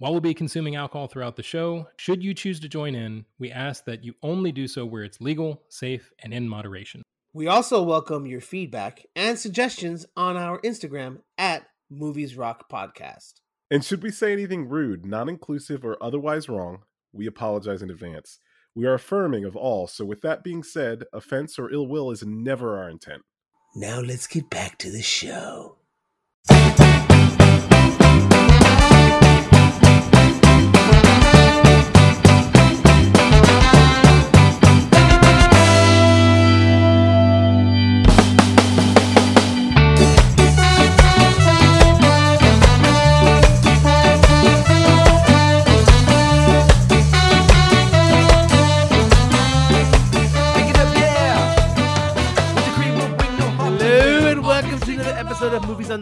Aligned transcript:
While 0.00 0.12
we'll 0.12 0.20
be 0.20 0.32
consuming 0.32 0.76
alcohol 0.76 1.08
throughout 1.08 1.34
the 1.34 1.42
show, 1.42 1.88
should 1.96 2.22
you 2.22 2.32
choose 2.32 2.60
to 2.60 2.68
join 2.68 2.94
in, 2.94 3.24
we 3.40 3.50
ask 3.50 3.84
that 3.86 4.04
you 4.04 4.14
only 4.22 4.52
do 4.52 4.68
so 4.68 4.86
where 4.86 5.02
it's 5.02 5.20
legal, 5.20 5.64
safe, 5.68 6.12
and 6.20 6.32
in 6.32 6.48
moderation. 6.48 7.02
We 7.34 7.48
also 7.48 7.82
welcome 7.82 8.24
your 8.24 8.40
feedback 8.40 9.04
and 9.16 9.36
suggestions 9.36 10.06
on 10.16 10.36
our 10.36 10.60
Instagram 10.60 11.22
at 11.36 11.66
Movies 11.90 12.36
Rock 12.36 12.70
Podcast. 12.70 13.40
And 13.72 13.84
should 13.84 14.04
we 14.04 14.12
say 14.12 14.32
anything 14.32 14.68
rude, 14.68 15.04
non 15.04 15.28
inclusive, 15.28 15.84
or 15.84 16.00
otherwise 16.00 16.48
wrong, 16.48 16.84
we 17.12 17.26
apologize 17.26 17.82
in 17.82 17.90
advance. 17.90 18.38
We 18.76 18.86
are 18.86 18.94
affirming 18.94 19.44
of 19.44 19.56
all, 19.56 19.88
so 19.88 20.04
with 20.04 20.20
that 20.20 20.44
being 20.44 20.62
said, 20.62 21.06
offense 21.12 21.58
or 21.58 21.72
ill 21.72 21.88
will 21.88 22.12
is 22.12 22.22
never 22.24 22.78
our 22.78 22.88
intent. 22.88 23.22
Now 23.74 23.98
let's 23.98 24.28
get 24.28 24.48
back 24.48 24.78
to 24.78 24.92
the 24.92 25.02
show. 25.02 25.77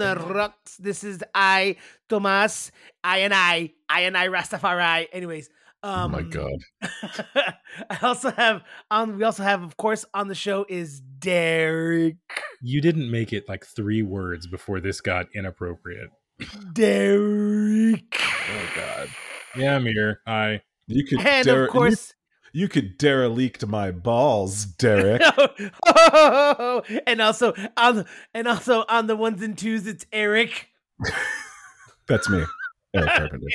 On 0.00 0.16
the 0.16 0.22
Rocks. 0.22 0.76
This 0.76 1.04
is 1.04 1.22
I, 1.34 1.76
Tomas, 2.08 2.70
I 3.02 3.18
and 3.18 3.32
I, 3.34 3.72
I 3.88 4.02
and 4.02 4.16
I 4.16 4.28
Rastafari. 4.28 5.06
Anyways, 5.12 5.48
um, 5.82 6.14
oh 6.14 6.18
my 6.18 6.22
god. 6.22 6.58
I 7.90 7.98
also 8.02 8.30
have 8.30 8.62
um 8.90 9.16
we 9.16 9.24
also 9.24 9.42
have 9.42 9.62
of 9.62 9.76
course 9.76 10.04
on 10.12 10.28
the 10.28 10.34
show 10.34 10.66
is 10.68 11.00
Derek. 11.00 12.16
You 12.60 12.80
didn't 12.80 13.10
make 13.10 13.32
it 13.32 13.48
like 13.48 13.64
three 13.64 14.02
words 14.02 14.46
before 14.46 14.80
this 14.80 15.00
got 15.00 15.26
inappropriate. 15.34 16.10
Derek. 16.72 18.20
Oh 18.20 18.68
god. 18.74 19.08
Yeah, 19.56 19.76
I'm 19.76 19.86
here. 19.86 20.20
Hi. 20.26 20.62
You 20.86 21.04
could 21.04 21.24
And 21.26 21.44
dere- 21.44 21.64
of 21.64 21.70
course 21.70 22.14
you, 22.56 22.62
you 22.62 22.68
could 22.68 22.98
derelict 22.98 23.66
my 23.66 23.90
balls, 23.90 24.64
Derek. 24.64 25.22
oh, 25.86 26.82
and 27.06 27.20
also 27.20 27.54
on 27.76 27.96
the, 27.96 28.06
and 28.34 28.48
also 28.48 28.84
on 28.88 29.06
the 29.06 29.16
ones 29.16 29.42
and 29.42 29.56
twos 29.56 29.86
it's 29.86 30.06
Eric. 30.12 30.68
That's 32.08 32.28
me. 32.30 32.44
Eric 32.94 33.10
Carpenter. 33.16 33.46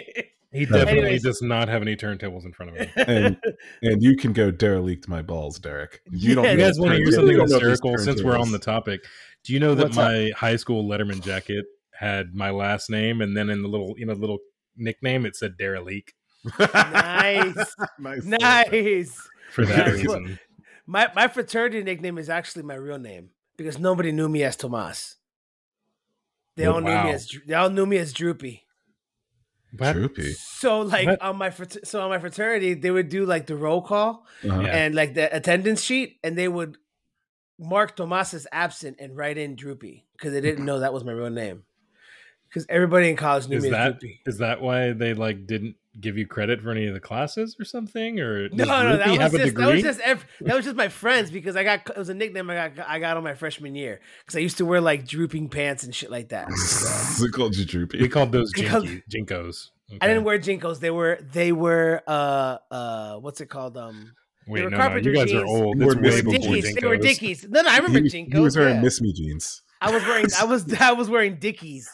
He 0.53 0.65
definitely 0.65 0.99
Anyways. 0.99 1.23
does 1.23 1.41
not 1.41 1.69
have 1.69 1.81
any 1.81 1.95
turntables 1.95 2.43
in 2.43 2.51
front 2.51 2.75
of 2.75 2.77
him. 2.77 2.89
And 3.07 3.37
and 3.81 4.03
you 4.03 4.17
can 4.17 4.33
go 4.33 4.51
derelict 4.51 5.07
my 5.07 5.21
balls, 5.21 5.59
Derek. 5.59 6.01
You 6.11 6.35
don't 6.35 6.43
Yeah, 6.43 6.51
You 6.51 6.57
guys 6.57 6.77
want 6.77 6.91
to 6.91 6.97
hear 6.97 7.11
something 7.11 7.31
you 7.31 7.37
don't 7.37 7.49
know 7.49 7.59
these 7.59 7.69
hysterical 7.69 7.97
since 7.97 8.21
we're 8.21 8.37
on 8.37 8.51
the 8.51 8.59
topic? 8.59 9.01
Do 9.45 9.53
you 9.53 9.59
know 9.59 9.75
that 9.75 9.85
What's 9.85 9.97
up? 9.97 10.11
my 10.11 10.31
high 10.35 10.57
school 10.57 10.87
Letterman 10.87 11.23
jacket 11.23 11.65
had 11.93 12.33
my 12.33 12.49
last 12.51 12.89
name 12.89 13.21
and 13.21 13.35
then 13.35 13.49
in 13.49 13.61
the 13.61 13.69
little, 13.69 13.93
you 13.97 14.05
know, 14.05 14.13
little 14.13 14.39
nickname 14.75 15.25
it 15.25 15.35
said 15.37 15.55
Derelique 15.57 16.13
Nice. 16.59 17.75
nice. 17.99 18.23
nice. 18.23 19.17
for 19.51 19.65
that 19.65 19.87
Nice. 19.87 19.93
reason. 20.03 20.39
My 20.87 21.09
my 21.15 21.27
fraternity 21.27 21.83
nickname 21.83 22.17
is 22.17 22.29
actually 22.29 22.63
my 22.63 22.73
real 22.75 22.97
name 22.99 23.29
because 23.57 23.77
nobody 23.79 24.11
knew 24.11 24.27
me 24.29 24.43
as 24.43 24.55
Tomas. 24.55 25.15
They 26.57 26.65
Oh, 26.67 26.73
all 26.73 26.81
knew 26.81 26.89
me 27.03 27.11
as 27.11 27.29
they 27.47 27.53
all 27.53 27.69
knew 27.69 27.85
me 27.85 27.97
as 27.97 28.13
Droopy. 28.13 28.65
What? 29.77 29.93
Droopy. 29.93 30.33
So 30.33 30.81
like 30.81 31.07
What? 31.07 31.21
on 31.21 31.37
my 31.37 31.49
frat- 31.49 31.87
so 31.87 32.01
on 32.01 32.09
my 32.09 32.19
fraternity 32.19 32.73
they 32.73 32.91
would 32.91 33.07
do 33.09 33.25
like 33.25 33.45
the 33.45 33.55
roll 33.55 33.81
call 33.81 34.25
Uh-huh. 34.43 34.61
And 34.61 34.93
like 34.95 35.13
the 35.13 35.33
attendance 35.33 35.81
sheet 35.81 36.17
and 36.23 36.37
they 36.37 36.47
would 36.49 36.77
mark 37.57 37.95
Tomas 37.95 38.33
as 38.33 38.47
absent 38.51 38.97
and 38.99 39.15
write 39.15 39.37
in 39.37 39.55
Droopy 39.55 40.05
because 40.13 40.33
they 40.33 40.41
didn't 40.41 40.65
know 40.65 40.79
that 40.79 40.91
was 40.93 41.05
my 41.05 41.11
real 41.13 41.29
name. 41.29 41.63
Because 42.49 42.65
everybody 42.67 43.09
in 43.09 43.15
college 43.15 43.47
knew 43.47 43.57
Is 43.57 43.63
me 43.63 43.69
as 43.73 43.91
Droopy. 43.93 44.19
is 44.25 44.39
that 44.39 44.59
why 44.61 44.91
they 44.91 45.13
like 45.13 45.45
didn't 45.47 45.75
give 45.99 46.17
you 46.17 46.25
credit 46.25 46.61
for 46.61 46.71
any 46.71 46.87
of 46.87 46.93
the 46.93 46.99
classes 46.99 47.55
or 47.59 47.65
something? 47.65 48.19
Or 48.19 48.49
No, 48.49 48.65
does 48.65 48.67
no, 48.67 48.97
that 48.97 49.07
was, 49.09 49.17
have 49.19 49.33
a 49.33 49.37
just, 49.37 49.55
that 49.55 49.71
was 49.71 49.81
just 49.81 49.99
ev- 50.01 50.25
that 50.41 50.55
was 50.55 50.65
just 50.65 50.77
my 50.77 50.89
friends 50.89 51.31
because 51.31 51.55
I 51.55 51.63
got 51.63 51.89
it 51.89 51.97
was 51.97 52.09
a 52.09 52.13
nickname 52.13 52.49
I 52.49 52.69
got 52.69 52.87
I 52.87 52.99
got 52.99 53.17
on 53.17 53.23
my 53.23 53.33
freshman 53.33 53.75
year 53.75 53.99
because 54.19 54.35
I 54.35 54.39
used 54.39 54.57
to 54.57 54.65
wear 54.65 54.79
like 54.81 55.05
drooping 55.05 55.49
pants 55.49 55.83
and 55.83 55.93
shit 55.93 56.11
like 56.11 56.29
that. 56.29 56.47
they 57.19 57.27
called 57.27 57.55
you 57.55 57.65
Droopy. 57.65 58.01
we 58.01 58.09
called 58.09 58.31
those 58.31 58.51
jinky, 58.55 59.03
JNCOs. 59.11 59.69
I 59.99 60.07
didn't 60.07 60.23
wear 60.23 60.39
JNCOs. 60.39 60.79
They 60.79 60.91
were 60.91 61.19
they 61.31 61.51
were 61.51 62.01
uh 62.07 62.57
uh 62.71 63.15
what's 63.17 63.41
it 63.41 63.47
called 63.47 63.77
um 63.77 64.13
Wait, 64.47 64.63
were 64.63 64.69
no, 64.71 64.77
no, 64.77 64.95
you 64.97 65.13
guys 65.13 65.31
are 65.33 65.45
old. 65.45 65.77
You 65.77 65.85
It's 65.85 65.95
were 65.95 66.01
way 66.01 66.09
Miss 66.09 66.21
before 66.23 66.55
Dickies. 66.55 66.75
They 66.75 66.87
were 66.87 66.97
JNCOs. 66.97 67.01
Dickies. 67.01 67.47
No, 67.49 67.61
no, 67.61 67.69
I 67.69 67.77
remember 67.77 67.99
he, 67.99 68.05
JNCOs. 68.05 68.33
he 68.33 68.39
was 68.39 68.57
wearing 68.57 68.75
yeah. 68.75 68.81
Miss 68.81 69.01
Me 69.01 69.13
jeans. 69.13 69.61
I 69.81 69.91
was 69.91 70.03
wearing 70.03 70.25
I 70.39 70.45
was 70.45 70.73
I 70.79 70.91
was 70.93 71.09
wearing 71.09 71.37
Dickies 71.37 71.89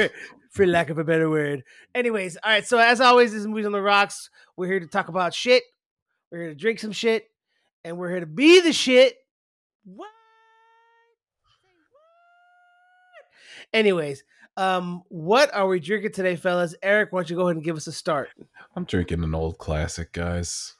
for 0.50 0.66
lack 0.66 0.90
of 0.90 0.98
a 0.98 1.04
better 1.04 1.30
word. 1.30 1.62
Anyways, 1.94 2.36
all 2.36 2.50
right. 2.50 2.66
So 2.66 2.78
as 2.78 3.00
always, 3.00 3.32
this 3.32 3.40
is 3.40 3.46
movies 3.46 3.66
on 3.66 3.72
the 3.72 3.80
rocks. 3.80 4.28
We're 4.56 4.66
here 4.66 4.80
to 4.80 4.86
talk 4.86 5.08
about 5.08 5.32
shit. 5.32 5.62
We're 6.30 6.40
here 6.40 6.48
to 6.50 6.54
drink 6.54 6.80
some 6.80 6.92
shit, 6.92 7.30
and 7.84 7.96
we're 7.96 8.10
here 8.10 8.20
to 8.20 8.26
be 8.26 8.60
the 8.60 8.72
shit. 8.72 9.16
What? 9.84 10.10
Anyways, 13.72 14.24
um, 14.56 15.02
what 15.08 15.54
are 15.54 15.66
we 15.66 15.78
drinking 15.78 16.12
today, 16.12 16.36
fellas? 16.36 16.74
Eric, 16.82 17.12
why 17.12 17.20
don't 17.20 17.30
you 17.30 17.36
go 17.36 17.42
ahead 17.42 17.56
and 17.56 17.64
give 17.64 17.76
us 17.76 17.86
a 17.86 17.92
start? 17.92 18.28
I'm 18.74 18.84
drinking 18.84 19.22
an 19.22 19.34
old 19.34 19.58
classic, 19.58 20.12
guys. 20.12 20.74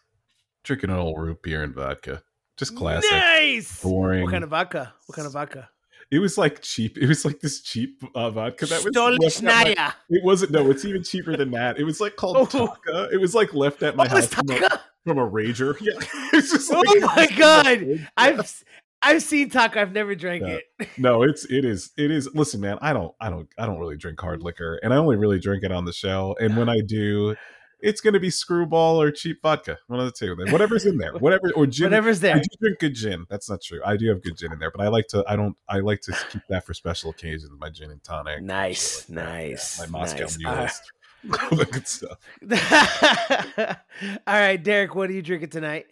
Drinking 0.65 0.91
an 0.91 0.97
old 0.97 1.19
root 1.19 1.43
beer 1.43 1.63
and 1.63 1.75
vodka. 1.75 2.23
Just 2.57 2.77
classic. 2.77 3.11
Nice. 3.11 3.83
Boring. 3.83 4.25
What 4.25 4.33
kind 4.33 4.45
of 4.45 4.51
vodka? 4.51 4.93
What 5.07 5.17
kind 5.17 5.27
of 5.27 5.33
vodka? 5.33 5.69
It 6.11 6.21
was 6.21 6.39
like 6.39 6.63
cheap. 6.63 6.97
It 6.97 7.07
was 7.07 7.25
like 7.25 7.41
this 7.41 7.61
cheap 7.61 8.03
uh, 8.15 8.31
vodka 8.31 8.65
that 8.67 8.83
was 8.85 8.95
left 8.97 9.43
at 9.45 9.77
my-. 9.77 9.93
It 10.09 10.25
wasn't. 10.25 10.53
No, 10.53 10.71
it's 10.71 10.85
even 10.87 11.03
cheaper 11.03 11.37
than 11.37 11.51
that. 11.51 11.79
It 11.79 11.85
was 11.85 12.01
like 12.01 12.17
called 12.17 12.37
Oh. 12.39 12.47
Taaka. 12.47 13.13
It 13.13 13.21
was 13.21 13.35
like 13.35 13.53
left 13.53 13.83
at 13.83 13.95
my 13.95 14.07
Oh, 14.07 14.09
house 14.09 14.27
from 14.29 14.51
a, 14.51 14.81
from 15.05 15.19
a 15.19 15.29
rager. 15.31 15.77
Yeah, 15.83 15.93
it's 16.33 16.51
just 16.51 16.73
Oh 16.73 16.81
like, 16.81 17.01
my 17.31 17.37
God. 17.37 18.09
I've 18.17 18.65
I've 19.03 19.23
seen 19.23 19.51
taco. 19.51 19.81
I've 19.81 19.93
never 19.93 20.15
drank 20.15 20.45
it. 20.45 20.65
no, 20.97 21.23
it's 21.23 21.45
it 21.45 21.65
is 21.67 21.91
it 21.99 22.11
is. 22.11 22.29
Listen, 22.35 22.61
man, 22.63 22.79
I 22.81 22.93
don't 22.95 23.15
I 23.21 23.29
don't 23.29 23.49
I 23.59 23.67
don't 23.67 23.79
really 23.79 23.97
drink 23.99 24.19
hard 24.21 24.43
liquor, 24.43 24.81
and 24.83 24.95
I 24.95 24.97
only 24.97 25.17
really 25.17 25.39
drink 25.39 25.63
it 25.63 25.71
on 25.73 25.85
the 25.85 25.93
show. 25.93 26.37
And 26.41 26.57
when 26.57 26.69
I 26.71 26.81
do, 26.81 27.37
it's 27.81 28.01
gonna 28.01 28.21
be 28.21 28.31
screwball 28.31 29.01
or 29.01 29.11
cheap 29.11 29.41
vodka, 29.43 29.79
one 29.87 30.01
of 30.01 30.07
the 30.07 30.13
two. 30.13 30.35
Then 30.35 30.53
whatever's 30.53 30.87
in 30.87 30.99
there, 30.99 31.13
whatever 31.15 31.53
or 31.55 31.67
gin. 31.67 31.87
Whatever's 31.87 32.21
there. 32.21 32.37
I 32.37 32.39
do 32.39 32.49
drink 32.61 32.79
good 32.79 32.95
gin. 32.95 33.27
That's 33.29 33.49
not 33.49 33.63
true. 33.63 33.81
I 33.85 33.97
do 33.97 34.09
have 34.09 34.23
good 34.23 34.37
gin 34.37 34.53
in 34.53 34.59
there, 34.59 34.71
but 34.71 34.81
I 34.81 34.89
like 34.89 35.07
to. 35.09 35.25
I 35.29 35.37
don't. 35.37 35.57
I 35.69 35.81
like 35.81 36.01
to 36.03 36.17
keep 36.31 36.43
that 36.49 36.67
for 36.67 36.75
special 36.75 37.11
occasions. 37.11 37.51
My 37.59 37.71
gin 37.71 37.91
and 37.91 38.03
tonic. 38.03 38.43
Nice, 38.43 39.07
shit 39.07 39.17
like 39.17 39.25
that. 39.25 39.43
Yeah, 39.43 39.51
nice, 39.51 39.81
my 39.81 39.87
Moscow 39.99 40.21
nice. 40.25 40.39
mules. 40.39 40.83
All 41.51 41.59
that 41.59 41.71
good 41.73 41.89
stuff. 41.89 42.19
All 44.27 44.35
right, 44.35 44.63
Derek, 44.63 44.95
what 44.95 45.11
are 45.11 45.13
you 45.13 45.23
drinking 45.23 45.51
tonight? 45.51 45.87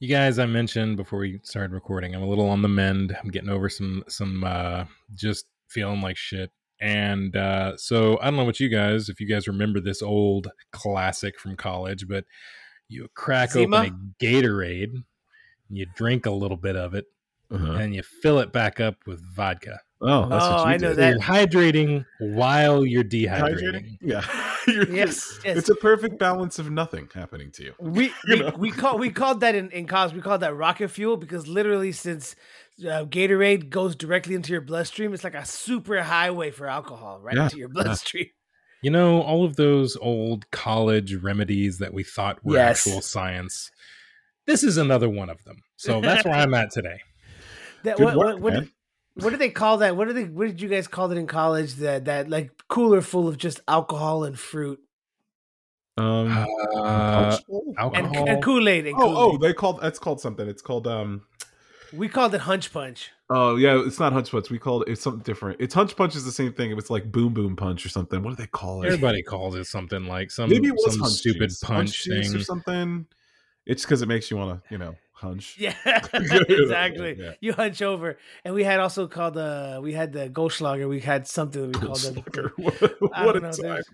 You 0.00 0.08
guys, 0.08 0.38
I 0.38 0.46
mentioned 0.46 0.96
before 0.96 1.20
we 1.20 1.40
started 1.42 1.72
recording, 1.72 2.14
I'm 2.14 2.22
a 2.22 2.28
little 2.28 2.48
on 2.48 2.62
the 2.62 2.68
mend. 2.68 3.16
I'm 3.20 3.30
getting 3.30 3.48
over 3.48 3.68
some 3.68 4.04
some 4.08 4.44
uh 4.44 4.84
just 5.14 5.46
feeling 5.68 6.00
like 6.00 6.16
shit. 6.16 6.50
And 6.80 7.34
uh 7.36 7.76
so 7.76 8.18
I 8.20 8.26
don't 8.26 8.36
know 8.36 8.44
what 8.44 8.60
you 8.60 8.68
guys, 8.68 9.08
if 9.08 9.20
you 9.20 9.26
guys 9.26 9.48
remember 9.48 9.80
this 9.80 10.00
old 10.02 10.48
classic 10.72 11.38
from 11.38 11.56
college, 11.56 12.06
but 12.08 12.24
you 12.88 13.08
crack 13.14 13.50
Zima? 13.52 13.78
open 13.78 14.14
a 14.20 14.24
Gatorade, 14.24 15.02
you 15.70 15.86
drink 15.96 16.26
a 16.26 16.30
little 16.30 16.56
bit 16.56 16.76
of 16.76 16.94
it, 16.94 17.06
Uh-huh. 17.50 17.72
and 17.72 17.94
you 17.94 18.02
fill 18.02 18.38
it 18.38 18.52
back 18.52 18.78
up 18.80 18.96
with 19.06 19.20
vodka. 19.34 19.80
Oh, 20.00 20.28
that's 20.28 20.44
Oh, 20.44 20.50
what 20.50 20.58
you 20.60 20.64
I 20.66 20.76
know 20.76 20.88
did. 20.90 20.96
that. 20.98 21.10
You're 21.10 21.20
hydrating 21.20 22.06
while 22.20 22.84
you're 22.86 23.02
dehydrating. 23.04 23.60
Hydrating? 23.60 23.98
Yeah. 24.00 24.24
You're- 24.68 24.94
Yes, 24.96 25.40
yes. 25.44 25.56
It's 25.56 25.68
a 25.70 25.74
perfect 25.76 26.18
balance 26.18 26.58
of 26.58 26.70
nothing 26.70 27.08
happening 27.14 27.50
to 27.52 27.64
you. 27.64 27.74
We 27.80 28.04
You 28.04 28.12
we, 28.28 28.38
know? 28.40 28.52
we 28.58 28.70
call 28.70 28.98
we 28.98 29.10
called 29.10 29.40
that 29.40 29.54
in, 29.54 29.70
in 29.70 29.86
college. 29.86 30.12
We 30.14 30.20
called 30.20 30.42
that 30.42 30.54
rocket 30.54 30.88
fuel 30.88 31.16
because 31.16 31.48
literally, 31.48 31.90
since 31.92 32.36
uh, 32.82 33.06
Gatorade 33.06 33.70
goes 33.70 33.96
directly 33.96 34.34
into 34.34 34.52
your 34.52 34.60
bloodstream, 34.60 35.14
it's 35.14 35.24
like 35.24 35.34
a 35.34 35.44
super 35.46 36.02
highway 36.02 36.50
for 36.50 36.68
alcohol 36.68 37.18
right 37.22 37.34
Yeah, 37.34 37.44
into 37.44 37.56
your 37.56 37.68
bloodstream. 37.70 38.26
You 38.82 38.90
know, 38.92 39.22
all 39.22 39.44
of 39.44 39.56
those 39.56 39.96
old 39.96 40.48
college 40.52 41.14
remedies 41.14 41.78
that 41.78 41.92
we 41.92 42.04
thought 42.04 42.44
were 42.44 42.54
Yes. 42.56 42.86
actual 42.86 43.00
science. 43.00 43.70
This 44.46 44.62
is 44.62 44.76
another 44.76 45.08
one 45.08 45.30
of 45.30 45.42
them. 45.44 45.56
So 45.76 46.00
that's 46.00 46.24
where 46.24 46.34
I'm 46.34 46.54
at 46.54 46.70
today. 46.70 47.00
That 47.84 47.96
Good 47.96 48.04
what, 48.04 48.16
work, 48.16 48.26
what, 48.34 48.40
what, 48.42 48.52
man. 48.52 48.62
did, 48.64 48.72
what 49.20 49.30
do 49.30 49.36
they 49.36 49.50
call 49.50 49.78
that? 49.78 49.96
What 49.96 50.06
did 50.08 50.16
they? 50.16 50.24
What 50.24 50.46
did 50.48 50.60
you 50.60 50.68
guys 50.68 50.86
call 50.88 51.10
it 51.12 51.18
in 51.18 51.26
college? 51.26 51.74
That 51.76 52.04
that 52.06 52.28
like 52.28 52.50
cooler 52.68 53.00
full 53.02 53.28
of 53.28 53.36
just 53.38 53.60
alcohol 53.68 54.24
and 54.24 54.38
fruit 54.38 54.80
Um, 55.96 56.28
Uh, 56.30 56.46
punch 57.30 57.46
bowl? 57.46 57.64
and, 57.66 57.78
alcohol. 57.78 58.28
and 58.28 58.42
Kool 58.42 58.68
Aid. 58.68 58.86
oh, 58.88 58.94
oh, 59.32 59.38
they 59.38 59.52
called 59.52 59.80
that's 59.80 59.98
called 59.98 60.20
something. 60.20 60.48
It's 60.48 60.62
called 60.62 60.86
um, 60.86 61.22
We 61.92 62.08
called 62.08 62.34
it 62.34 62.42
Hunch 62.42 62.72
Punch. 62.72 63.10
Oh 63.30 63.56
yeah, 63.56 63.82
it's 63.84 63.98
not 63.98 64.12
Hunch 64.12 64.30
Punch. 64.30 64.48
We 64.50 64.58
called 64.58 64.84
it 64.86 64.92
it's 64.92 65.02
something 65.02 65.22
different. 65.22 65.60
It's 65.60 65.74
Hunch 65.74 65.96
Punch 65.96 66.14
is 66.16 66.24
the 66.24 66.32
same 66.32 66.52
thing. 66.52 66.70
It 66.70 66.74
was 66.74 66.88
like 66.88 67.10
Boom 67.12 67.34
Boom 67.34 67.56
Punch 67.56 67.84
or 67.84 67.88
something. 67.88 68.22
What 68.22 68.30
do 68.30 68.36
they 68.36 68.46
call 68.46 68.82
it? 68.82 68.86
Everybody 68.86 69.22
calls 69.22 69.54
it 69.56 69.64
something 69.66 70.06
like 70.06 70.30
some 70.30 70.48
Maybe 70.48 70.68
it 70.68 70.74
was 70.74 70.92
some 70.92 71.00
Hunch 71.02 71.12
stupid 71.14 71.48
Cheese. 71.50 71.60
punch 71.60 71.76
Hunch 71.76 72.02
Cheese 72.04 72.30
thing. 72.32 72.40
or 72.40 72.44
something. 72.44 73.06
It's 73.66 73.82
because 73.82 74.00
it 74.00 74.08
makes 74.08 74.30
you 74.30 74.38
want 74.38 74.62
to, 74.64 74.72
you 74.72 74.78
know, 74.78 74.94
hunch. 75.18 75.56
Yeah, 75.58 75.74
exactly. 76.14 77.16
Yeah. 77.18 77.32
You 77.40 77.52
hunch 77.52 77.82
over, 77.82 78.18
and 78.44 78.54
we 78.54 78.64
had 78.64 78.80
also 78.80 79.06
called 79.08 79.36
uh 79.36 79.80
we 79.82 79.92
had 79.92 80.12
the 80.12 80.28
Goldschlager. 80.30 80.88
We 80.88 81.00
had 81.00 81.26
something 81.26 81.72
that 81.72 81.80
we 81.80 81.86
called 81.86 81.98
the 82.00 82.22
Goldschlager. 82.22 82.52
What, 83.00 83.00
what 83.26 83.36
a 83.36 83.40
know, 83.40 83.50
time. 83.50 83.62
there's- 83.62 83.84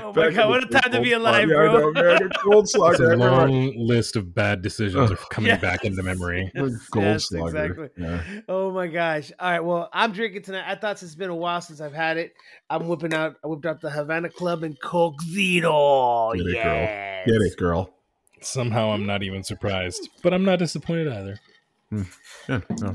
Oh 0.00 0.12
Back 0.12 0.32
my 0.34 0.42
god, 0.42 0.48
what 0.48 0.64
a 0.64 0.66
time 0.66 0.92
to 0.92 1.00
be 1.00 1.12
alive, 1.12 1.48
Yeah, 1.48 1.56
I 1.56 1.58
bro! 1.68 1.78
know, 1.78 1.92
man. 1.92 2.30
It's 2.32 2.74
a 2.74 3.16
long 3.16 3.72
list 3.76 4.16
of 4.16 4.34
bad 4.34 4.62
decisions 4.62 5.10
are 5.10 5.16
coming 5.30 5.48
Yeah. 5.48 5.56
back 5.58 5.84
into 5.84 6.02
memory. 6.02 6.50
Yes, 6.54 6.88
yes, 6.94 7.32
exactly. 7.32 7.88
Yeah. 7.96 8.22
Oh 8.48 8.70
my 8.72 8.86
gosh! 8.86 9.30
All 9.38 9.50
right, 9.50 9.60
well, 9.60 9.88
I'm 9.92 10.12
drinking 10.12 10.42
tonight. 10.42 10.64
I 10.66 10.74
thought 10.76 11.02
it's 11.02 11.14
been 11.14 11.30
a 11.30 11.36
while 11.36 11.60
since 11.60 11.80
I've 11.80 11.92
had 11.94 12.16
it. 12.16 12.32
I'm 12.70 12.86
whipping 12.88 13.12
out. 13.14 13.36
I 13.44 13.48
whipped 13.48 13.66
out 13.66 13.80
the 13.80 13.90
Havana 13.90 14.28
Club 14.30 14.62
and 14.62 14.78
Coke 14.80 15.20
Zero. 15.22 16.32
Get 16.34 16.46
it, 16.46 16.62
girl. 16.62 16.86
Get 17.26 17.42
it, 17.46 17.56
girl. 17.56 17.94
Somehow 18.40 18.90
I'm 18.92 19.06
not 19.06 19.22
even 19.22 19.42
surprised, 19.42 20.08
but 20.22 20.32
I'm 20.34 20.44
not 20.44 20.58
disappointed 20.58 21.08
either. 21.08 21.38
Yeah, 22.48 22.60
no. 22.80 22.94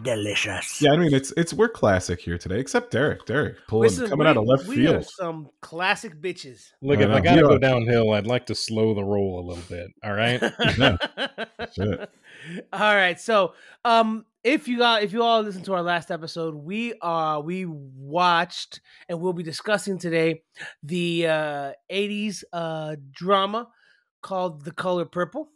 Delicious. 0.00 0.80
yeah, 0.80 0.92
I 0.92 0.96
mean 0.96 1.12
it's 1.12 1.32
it's 1.36 1.52
we're 1.52 1.68
classic 1.68 2.20
here 2.20 2.38
today, 2.38 2.60
except 2.60 2.92
Derek. 2.92 3.26
Derek 3.26 3.56
pulling 3.66 3.88
Listen, 3.90 4.08
coming 4.08 4.26
we- 4.26 4.30
out 4.30 4.36
of 4.36 4.44
left 4.44 4.66
we 4.68 4.86
are 4.86 4.92
field. 5.00 5.06
some 5.06 5.48
classic 5.60 6.20
bitches. 6.20 6.70
Look, 6.80 7.00
I 7.00 7.02
if 7.04 7.10
I 7.10 7.20
gotta 7.20 7.36
Yeah. 7.40 7.48
go 7.48 7.58
downhill, 7.58 8.12
I'd 8.12 8.26
like 8.26 8.46
to 8.46 8.54
slow 8.54 8.94
the 8.94 9.02
roll 9.02 9.40
a 9.40 9.44
little 9.48 9.64
bit. 9.68 9.88
All 10.04 10.12
right. 10.12 10.38
Shit. 11.74 12.10
all 12.72 12.94
right. 12.94 13.20
So, 13.20 13.54
um, 13.84 14.24
if 14.44 14.68
you 14.68 14.78
got 14.78 15.02
if 15.02 15.12
you 15.12 15.22
all 15.24 15.42
listened 15.42 15.64
to 15.64 15.74
our 15.74 15.82
last 15.82 16.12
episode, 16.12 16.54
we 16.54 16.94
are 17.02 17.40
we 17.40 17.66
watched 17.66 18.80
and 19.08 19.20
we'll 19.20 19.32
be 19.32 19.42
discussing 19.42 19.98
today 19.98 20.42
the 20.84 21.26
uh 21.26 21.72
80s 21.90 22.44
uh 22.52 22.94
drama 23.10 23.66
called 24.28 24.62
The 24.66 24.72
Color 24.72 25.06
Purple. 25.06 25.48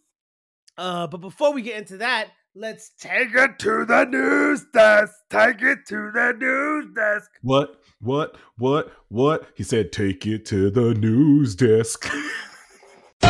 Uh, 0.79 1.07
but 1.07 1.19
before 1.19 1.53
we 1.53 1.61
get 1.61 1.77
into 1.77 1.99
that, 1.99 2.29
let's 2.55 2.89
take 2.99 3.35
it 3.35 3.59
to 3.59 3.85
the 3.85 4.07
news 4.07 4.65
desk. 4.73 5.13
Take 5.29 5.61
it 5.61 5.81
to 5.89 6.11
the 6.11 6.35
news 6.39 6.87
desk. 6.95 7.31
What? 7.43 7.83
What? 8.01 8.35
What? 8.57 8.91
What? 9.09 9.47
He 9.55 9.63
said, 9.63 9.93
"Take 9.93 10.27
it 10.27 10.47
to 10.47 10.71
the 10.71 10.95
news 10.95 11.55
desk." 11.55 12.05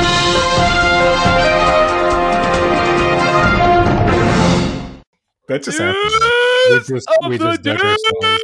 that 5.48 5.64
just 5.64 5.78
happened. 5.78 5.96
We 6.70 6.78
just 6.78 7.08
of 7.20 7.30
we 7.30 7.36
the 7.36 7.44
just 7.46 7.62
dug 7.62 7.80
ourselves. 7.80 8.00
day. 8.20 8.38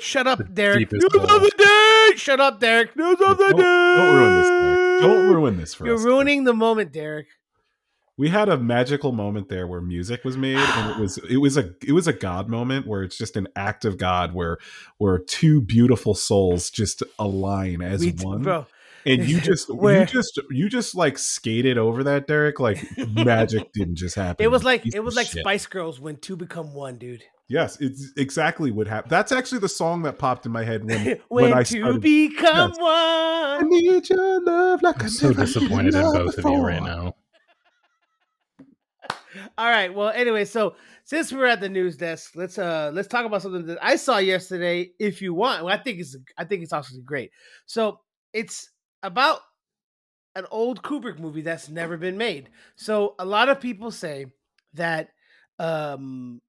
Shut 0.00 0.26
up, 0.26 0.54
Derek. 0.54 0.92
News 0.92 1.04
of 1.04 1.12
the 1.40 1.52
day. 1.56 2.16
Shut 2.18 2.38
up, 2.38 2.60
Derek. 2.60 2.94
News 2.96 3.18
of 3.18 3.38
the 3.38 3.48
day. 3.48 3.56
don't 3.56 4.14
ruin 4.14 4.40
this. 4.40 4.48
Derek. 4.48 4.77
Don't 5.00 5.34
ruin 5.34 5.56
this 5.56 5.74
for 5.74 5.84
us. 5.84 5.86
You're 5.86 5.94
us. 5.96 6.04
ruining 6.04 6.44
the 6.44 6.54
moment, 6.54 6.92
Derek. 6.92 7.26
we 8.16 8.28
had 8.28 8.48
a 8.48 8.56
magical 8.58 9.12
moment 9.12 9.48
there 9.48 9.66
where 9.66 9.80
music 9.80 10.24
was 10.24 10.36
made 10.36 10.56
and 10.58 10.90
it 10.90 10.98
was 11.00 11.18
it 11.30 11.36
was 11.36 11.56
a 11.56 11.72
it 11.86 11.92
was 11.92 12.08
a 12.08 12.12
god 12.12 12.48
moment 12.48 12.86
where 12.86 13.02
it's 13.04 13.16
just 13.16 13.36
an 13.36 13.46
act 13.54 13.84
of 13.84 13.96
god 13.96 14.34
where 14.34 14.58
where 14.98 15.18
two 15.18 15.60
beautiful 15.60 16.14
souls 16.14 16.68
just 16.70 17.02
align 17.18 17.80
as 17.80 18.00
We- 18.00 18.10
one 18.20 18.42
bro. 18.42 18.66
and 19.06 19.24
you 19.28 19.40
just 19.50 19.72
Where- 19.72 20.00
you 20.00 20.06
just 20.06 20.40
you 20.50 20.68
just 20.68 20.96
like 20.96 21.16
skated 21.16 21.78
over 21.78 22.02
that 22.04 22.26
derek 22.26 22.58
like 22.58 22.84
magic 23.08 23.72
didn't 23.74 23.94
just 23.96 24.16
happen 24.16 24.42
It 24.44 24.50
was 24.50 24.64
like 24.64 24.82
it 24.92 25.00
was 25.04 25.14
like 25.14 25.28
shit. 25.28 25.42
Spice 25.42 25.66
Girls 25.66 26.00
when 26.00 26.16
two 26.16 26.34
become 26.36 26.74
one, 26.74 26.96
dude. 26.98 27.22
Yes 27.48 27.78
it's 27.80 28.12
exactly 28.16 28.70
what 28.70 28.86
happened 28.86 29.10
that's 29.10 29.32
actually 29.32 29.58
the 29.58 29.68
song 29.68 30.02
that 30.02 30.18
popped 30.18 30.46
in 30.46 30.52
my 30.52 30.64
head 30.64 30.84
when 30.84 31.04
when 31.28 31.28
when 31.28 31.54
i 31.54 31.62
two 31.62 31.80
started 31.80 32.00
become 32.00 32.72
Yes. 32.78 33.28
I 33.58 33.62
need 33.64 34.08
your 34.08 34.40
love 34.40 34.82
like 34.82 35.00
I 35.00 35.04
I'm 35.04 35.10
so 35.10 35.32
disappointed 35.32 35.94
in 35.94 36.02
loved 36.02 36.26
both 36.26 36.38
of 36.38 36.44
you 36.44 36.62
right 36.62 36.82
now. 36.82 37.14
All 39.58 39.68
right. 39.68 39.92
Well, 39.92 40.10
anyway, 40.10 40.44
so 40.44 40.76
since 41.04 41.32
we're 41.32 41.46
at 41.46 41.60
the 41.60 41.68
news 41.68 41.96
desk, 41.96 42.32
let's 42.34 42.58
uh 42.58 42.90
let's 42.94 43.08
talk 43.08 43.26
about 43.26 43.42
something 43.42 43.66
that 43.66 43.78
I 43.82 43.96
saw 43.96 44.18
yesterday. 44.18 44.90
If 44.98 45.20
you 45.20 45.34
want, 45.34 45.64
well, 45.64 45.74
I 45.74 45.78
think 45.78 45.98
it's 45.98 46.16
I 46.36 46.44
think 46.44 46.62
it's 46.62 46.72
actually 46.72 47.02
great. 47.02 47.30
So 47.66 48.00
it's 48.32 48.70
about 49.02 49.40
an 50.36 50.46
old 50.50 50.82
Kubrick 50.82 51.18
movie 51.18 51.42
that's 51.42 51.68
never 51.68 51.96
been 51.96 52.16
made. 52.16 52.50
So 52.76 53.16
a 53.18 53.24
lot 53.24 53.48
of 53.48 53.60
people 53.60 53.90
say 53.90 54.26
that 54.74 55.08
um 55.58 56.40
Ku- 56.40 56.47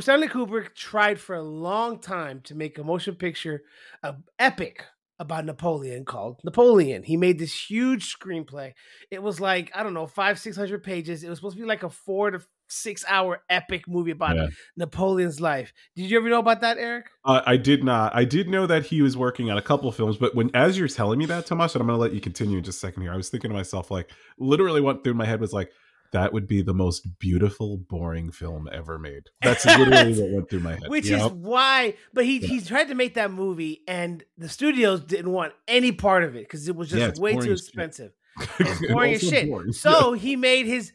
Stanley 0.00 0.28
Kubrick 0.28 0.74
tried 0.74 1.20
for 1.20 1.34
a 1.34 1.42
long 1.42 1.98
time 1.98 2.40
to 2.44 2.54
make 2.54 2.78
a 2.78 2.84
motion 2.84 3.14
picture, 3.14 3.62
a 4.02 4.14
epic 4.38 4.84
about 5.18 5.44
Napoleon 5.44 6.04
called 6.04 6.40
Napoleon. 6.44 7.02
He 7.02 7.16
made 7.16 7.38
this 7.38 7.54
huge 7.70 8.16
screenplay. 8.16 8.72
It 9.10 9.22
was 9.22 9.40
like 9.40 9.70
I 9.74 9.82
don't 9.82 9.94
know 9.94 10.06
five 10.06 10.38
six 10.38 10.56
hundred 10.56 10.82
pages. 10.82 11.22
It 11.22 11.28
was 11.28 11.38
supposed 11.38 11.56
to 11.56 11.62
be 11.62 11.68
like 11.68 11.82
a 11.82 11.90
four 11.90 12.30
to 12.30 12.40
six 12.68 13.04
hour 13.06 13.42
epic 13.50 13.86
movie 13.86 14.10
about 14.10 14.36
Yeah. 14.36 14.48
Napoleon's 14.76 15.40
life. 15.40 15.72
Did 15.94 16.10
you 16.10 16.18
ever 16.18 16.28
know 16.28 16.38
about 16.38 16.62
that, 16.62 16.78
Eric? 16.78 17.06
Uh, 17.24 17.42
I 17.46 17.56
did 17.56 17.84
not. 17.84 18.14
I 18.14 18.24
did 18.24 18.48
know 18.48 18.66
that 18.66 18.86
he 18.86 19.02
was 19.02 19.16
working 19.16 19.50
on 19.50 19.58
a 19.58 19.62
couple 19.62 19.88
of 19.88 19.94
films, 19.94 20.16
but 20.16 20.34
when 20.34 20.50
as 20.54 20.78
you're 20.78 20.88
telling 20.88 21.18
me 21.18 21.26
that, 21.26 21.46
Tomas, 21.46 21.74
and 21.74 21.82
I'm 21.82 21.86
going 21.86 21.98
to 21.98 22.02
let 22.02 22.12
you 22.12 22.20
continue 22.20 22.58
in 22.58 22.64
just 22.64 22.78
a 22.78 22.80
second 22.80 23.02
here, 23.02 23.12
I 23.12 23.16
was 23.16 23.28
thinking 23.28 23.50
to 23.50 23.54
myself, 23.56 23.90
like, 23.90 24.10
literally, 24.38 24.80
what 24.80 25.04
through 25.04 25.14
my 25.14 25.26
head 25.26 25.40
was 25.40 25.52
like, 25.52 25.70
that 26.14 26.32
would 26.32 26.46
be 26.46 26.62
the 26.62 26.72
most 26.72 27.18
beautiful, 27.18 27.76
boring 27.76 28.30
film 28.32 28.68
ever 28.72 28.98
made. 28.98 29.24
That's 29.42 29.66
literally 29.66 30.14
what 30.18 30.30
went 30.30 30.48
through 30.50 30.60
my 30.60 30.70
head. 30.80 30.88
Which 30.88 31.10
Yep. 31.10 31.20
is 31.20 31.32
why, 31.32 31.94
but 32.14 32.24
he 32.24 32.38
Yeah. 32.38 32.48
he 32.48 32.60
tried 32.62 32.88
to 32.88 32.94
make 32.94 33.14
that 33.14 33.30
movie, 33.30 33.82
and 33.86 34.24
the 34.38 34.48
studios 34.48 35.00
didn't 35.00 35.32
want 35.32 35.52
any 35.68 35.92
part 35.92 36.24
of 36.24 36.34
it 36.36 36.44
because 36.44 36.66
it 36.68 36.74
was 36.74 36.88
just 36.88 37.16
Yeah, 37.16 37.22
way 37.22 37.36
too 37.36 37.52
expensive. 37.52 38.12
Boring 38.88 39.14
as 39.14 39.20
shit. 39.20 39.48
boring. 39.48 39.72
So 39.72 40.12
he 40.14 40.36
made 40.36 40.66
his 40.66 40.92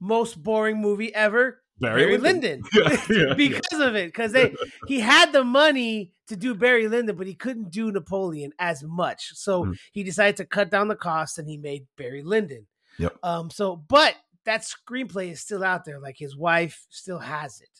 most 0.00 0.42
boring 0.42 0.80
movie 0.80 1.14
ever, 1.14 1.62
Barry 1.78 2.02
Barry, 2.02 2.18
Lyndon. 2.18 2.62
Lyndon, 2.74 2.98
Yeah, 3.10 3.26
yeah, 3.28 3.34
because 3.34 3.80
of 3.80 3.94
it. 3.94 4.06
Because 4.08 4.32
they 4.32 4.54
he 4.88 5.00
had 5.00 5.32
the 5.32 5.44
money 5.44 6.12
to 6.28 6.36
do 6.36 6.54
Barry 6.54 6.88
Lyndon, 6.88 7.16
but 7.16 7.26
he 7.26 7.34
couldn't 7.34 7.70
do 7.70 7.92
Napoleon 7.92 8.52
as 8.58 8.82
much. 8.82 9.30
So 9.34 9.66
Hmm. 9.66 9.72
he 9.92 10.02
decided 10.02 10.36
to 10.38 10.44
cut 10.44 10.70
down 10.70 10.88
the 10.88 10.96
cost, 10.96 11.38
and 11.38 11.48
he 11.48 11.56
made 11.58 11.86
Barry 11.96 12.22
Lyndon. 12.22 12.66
Yep. 12.98 13.16
Um. 13.22 13.50
So, 13.50 13.76
but 13.76 14.14
that 14.44 14.62
screenplay 14.62 15.30
is 15.32 15.40
still 15.40 15.62
out 15.64 15.84
there. 15.84 15.98
Like 16.00 16.16
his 16.18 16.36
wife 16.36 16.84
still 16.90 17.18
has 17.18 17.60
it. 17.60 17.70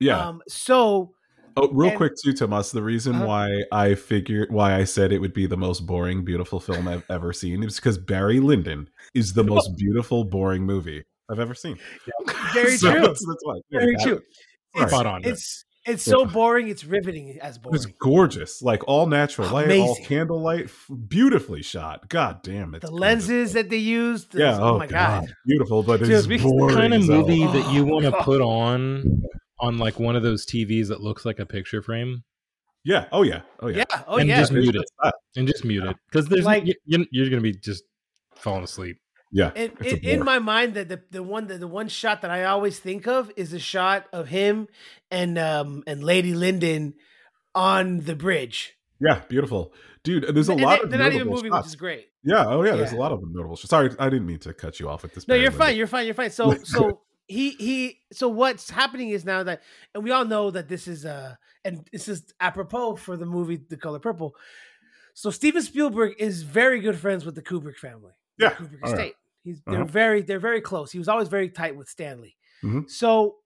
yeah. 0.00 0.18
Um. 0.28 0.42
So. 0.48 1.12
Oh, 1.58 1.68
real 1.72 1.88
And- 1.88 1.96
quick 1.96 2.12
too, 2.22 2.34
Tomas. 2.34 2.70
The 2.70 2.82
reason 2.82 3.14
Uh-huh. 3.16 3.26
why 3.26 3.62
I 3.72 3.94
figured 3.94 4.52
why 4.52 4.74
I 4.74 4.84
said 4.84 5.10
it 5.10 5.20
would 5.20 5.32
be 5.32 5.46
the 5.46 5.56
most 5.56 5.86
boring, 5.86 6.22
beautiful 6.22 6.60
film 6.60 6.86
I've 6.86 7.04
ever 7.08 7.32
seen 7.32 7.62
is 7.62 7.76
because 7.76 7.96
Barry 7.96 8.40
Lyndon 8.40 8.90
is 9.14 9.32
the 9.32 9.42
most 9.42 9.70
beautiful, 9.78 10.24
boring 10.24 10.64
movie 10.64 11.02
I've 11.30 11.40
ever 11.40 11.54
seen. 11.54 11.78
Very 12.52 12.76
So 12.76 12.90
true. 12.92 13.00
That's, 13.00 13.26
that's 13.26 13.40
why. 13.44 13.54
Yeah, 13.70 13.80
Very 13.80 13.94
that- 13.96 14.02
true. 14.04 14.20
It's, 14.74 14.90
Spot 14.92 15.06
on. 15.06 15.20
it's 15.24 15.64
it's 15.86 16.02
so 16.02 16.24
boring. 16.26 16.68
It's 16.68 16.84
riveting 16.84 17.38
as 17.40 17.58
boring. 17.58 17.76
It's 17.76 17.86
gorgeous, 17.86 18.60
like 18.62 18.86
all 18.88 19.06
natural 19.06 19.48
light, 19.50 19.70
all 19.78 19.96
candlelight, 20.04 20.70
beautifully 21.08 21.62
shot. 21.62 22.08
God 22.08 22.42
damn 22.42 22.74
it! 22.74 22.82
the 22.82 22.90
lenses 22.90 23.52
that 23.54 23.70
they 23.70 23.76
used. 23.76 24.32
the- 24.32 24.40
yeah. 24.40 24.58
Oh, 24.60 24.74
oh 24.74 24.78
my 24.78 24.86
god. 24.86 25.32
beautiful, 25.46 25.82
but 25.82 26.00
Dude, 26.00 26.10
it's 26.10 26.26
we- 26.26 26.38
the 26.38 26.70
kind 26.74 26.92
of 26.94 27.02
as 27.02 27.08
hell. 27.08 27.18
movie 27.26 27.44
that 27.46 27.72
you 27.72 27.84
want 27.84 28.04
to 28.04 28.16
Oh. 28.16 28.22
put 28.22 28.40
on 28.42 29.22
on 29.60 29.78
like 29.78 29.98
one 29.98 30.16
of 30.16 30.22
those 30.22 30.44
TVs 30.44 30.88
that 30.88 31.00
looks 31.00 31.24
like 31.24 31.38
a 31.38 31.46
picture 31.46 31.80
frame 31.80 32.22
Yeah. 32.84 33.06
Oh 33.10 33.22
yeah. 33.22 33.40
Oh 33.60 33.68
yeah. 33.68 33.84
Yeah. 33.90 34.02
Oh 34.06 34.16
And 34.18 34.28
yeah. 34.28 34.40
just 34.40 34.52
mute 34.52 34.76
it. 34.76 35.12
And 35.36 35.48
just 35.48 35.64
mute 35.64 35.84
it 35.84 35.96
because 36.10 36.28
there's 36.28 36.44
Like- 36.44 36.64
like 36.64 36.76
you, 36.84 37.06
you're 37.10 37.30
gonna 37.30 37.40
be 37.42 37.54
just 37.54 37.82
falling 38.34 38.64
asleep. 38.64 38.98
Yeah. 39.32 39.50
In, 39.54 39.72
it's 39.80 40.04
in, 40.04 40.20
in 40.20 40.24
my 40.24 40.38
mind, 40.38 40.74
the, 40.74 40.84
the 40.84 41.02
the 41.10 41.22
one 41.22 41.46
the, 41.48 41.58
the 41.58 41.66
one 41.68 41.88
shot 41.88 42.22
that 42.22 42.30
I 42.30 42.44
always 42.44 42.78
think 42.78 43.06
of 43.06 43.30
is 43.36 43.52
a 43.52 43.58
shot 43.58 44.06
of 44.12 44.28
him 44.28 44.68
and 45.10 45.36
um 45.38 45.82
and 45.86 46.02
Lady 46.02 46.32
Lyndon 46.34 46.94
on 47.54 48.00
the 48.00 48.14
bridge. 48.14 48.76
yeah, 49.00 49.22
beautiful, 49.28 49.72
dude. 50.04 50.24
There's 50.34 50.48
a 50.48 50.52
And 50.52 50.60
lot 50.60 50.78
they, 50.78 50.84
of 50.84 50.90
they're 50.90 50.98
not 50.98 51.12
even 51.12 51.28
moving, 51.28 51.50
shots. 51.52 51.66
which 51.66 51.72
is 51.72 51.76
great. 51.76 52.06
Yeah. 52.22 52.44
Oh 52.46 52.62
yeah. 52.64 52.76
There's 52.76 52.92
a 52.92 52.96
lot 52.96 53.12
of 53.12 53.20
notable. 53.26 53.56
Shots. 53.56 53.70
Sorry, 53.70 53.90
I 53.98 54.08
didn't 54.08 54.26
mean 54.26 54.38
to 54.40 54.54
cut 54.54 54.78
you 54.80 54.88
off 54.88 55.04
at 55.04 55.12
this. 55.14 55.26
No, 55.28 55.34
you're 55.34 55.50
fine. 55.50 55.76
You're 55.76 55.86
fine. 55.86 56.06
You're 56.06 56.14
fine. 56.22 56.30
So 56.30 56.54
so 56.62 57.00
he 57.26 57.50
he 57.50 57.98
so 58.12 58.28
what's 58.28 58.70
happening 58.70 59.10
is 59.10 59.24
now 59.24 59.42
that 59.42 59.62
and 59.94 60.04
we 60.04 60.12
all 60.12 60.24
know 60.24 60.50
that 60.50 60.68
this 60.68 60.86
is 60.86 61.04
uh 61.04 61.34
and 61.64 61.84
this 61.92 62.06
is 62.08 62.32
apropos 62.40 62.96
for 62.96 63.16
the 63.16 63.26
movie 63.26 63.56
The 63.68 63.76
Color 63.76 63.98
Purple. 63.98 64.34
So 65.14 65.30
Steven 65.30 65.62
Spielberg 65.62 66.14
is 66.18 66.42
very 66.42 66.80
good 66.80 66.96
friends 66.98 67.24
with 67.24 67.34
the 67.34 67.42
Kubrick 67.42 67.76
family. 67.76 68.12
The 68.38 68.44
Yeah. 68.46 68.50
Kubrick 68.52 68.78
Oh, 68.82 68.88
yeah. 68.88 68.92
estate. 68.92 69.14
He's 69.42 69.62
they're 69.66 69.74
Uh-huh. 69.76 69.84
very 69.84 70.22
they're 70.22 70.40
very 70.40 70.60
close. 70.60 70.90
He 70.92 70.98
was 70.98 71.08
always 71.08 71.28
very 71.28 71.48
tight 71.48 71.76
with 71.76 71.88
Stanley. 71.88 72.36
Mhm. 72.64 72.90
So 72.90 73.36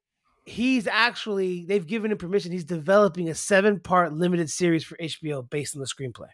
he's 0.46 0.86
actually 0.86 1.64
they've 1.66 1.86
given 1.86 2.10
him 2.10 2.18
permission. 2.18 2.52
He's 2.52 2.64
developing 2.64 3.28
a 3.28 3.34
seven 3.34 3.80
part 3.80 4.12
limited 4.14 4.48
series 4.50 4.82
for 4.84 4.96
HBO 5.00 5.42
based 5.42 5.76
on 5.76 5.80
the 5.80 5.86
screenplay 5.86 6.28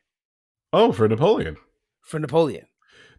Oh, 0.72 0.92
for 0.92 1.08
Napoleon. 1.08 1.56
for 2.02 2.18
Napoleon. 2.20 2.66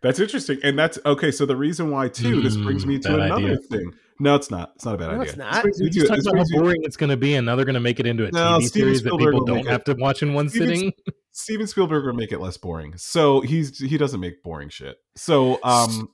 That's 0.01 0.19
interesting. 0.19 0.59
And 0.63 0.77
that's 0.77 0.99
okay. 1.05 1.31
So 1.31 1.45
the 1.45 1.55
reason 1.55 1.89
why 1.89 2.07
too, 2.07 2.41
this 2.41 2.55
brings 2.55 2.85
me 2.85 2.97
Mm, 2.97 3.01
to 3.03 3.15
another 3.15 3.33
idea. 3.45 3.57
thing. 3.57 3.93
No, 4.19 4.35
it's 4.35 4.49
not. 4.49 4.71
It's 4.75 4.85
not 4.85 4.95
a 4.95 4.97
bad 4.97 5.07
No, 5.07 5.11
idea. 5.13 5.23
it's 5.23 5.37
not. 5.37 5.53
This 5.53 5.61
brings 5.63 5.79
We 5.81 5.89
just 5.89 6.07
talked 6.07 6.21
about 6.21 6.37
how 6.37 6.43
me- 6.43 6.57
boring 6.59 6.81
it's 6.83 6.97
going 6.97 7.09
to 7.11 7.17
be, 7.17 7.35
and 7.35 7.45
now 7.45 7.55
they're 7.55 7.65
going 7.65 7.73
to 7.75 7.79
make 7.79 7.99
it 7.99 8.05
into 8.07 8.25
a 8.25 8.31
No, 8.31 8.57
TV 8.59 8.63
Steven 8.67 8.69
series 8.87 9.03
that 9.03 9.11
people 9.17 9.45
don't 9.45 9.57
make 9.57 9.65
it- 9.65 9.69
have 9.71 9.83
to 9.85 9.93
watch 9.95 10.23
in 10.23 10.33
one 10.33 10.49
Steven- 10.49 10.67
sitting. 10.75 10.93
Steven 11.37 11.67
Spielberg 11.67 12.05
would 12.05 12.15
make 12.15 12.31
it 12.31 12.39
less 12.41 12.57
boring. 12.57 12.93
So 12.97 13.41
he's 13.41 13.77
he 13.79 13.97
doesn't 13.97 14.19
make 14.19 14.41
boring 14.43 14.69
shit. 14.69 14.97
So 15.15 15.59
um 15.63 16.09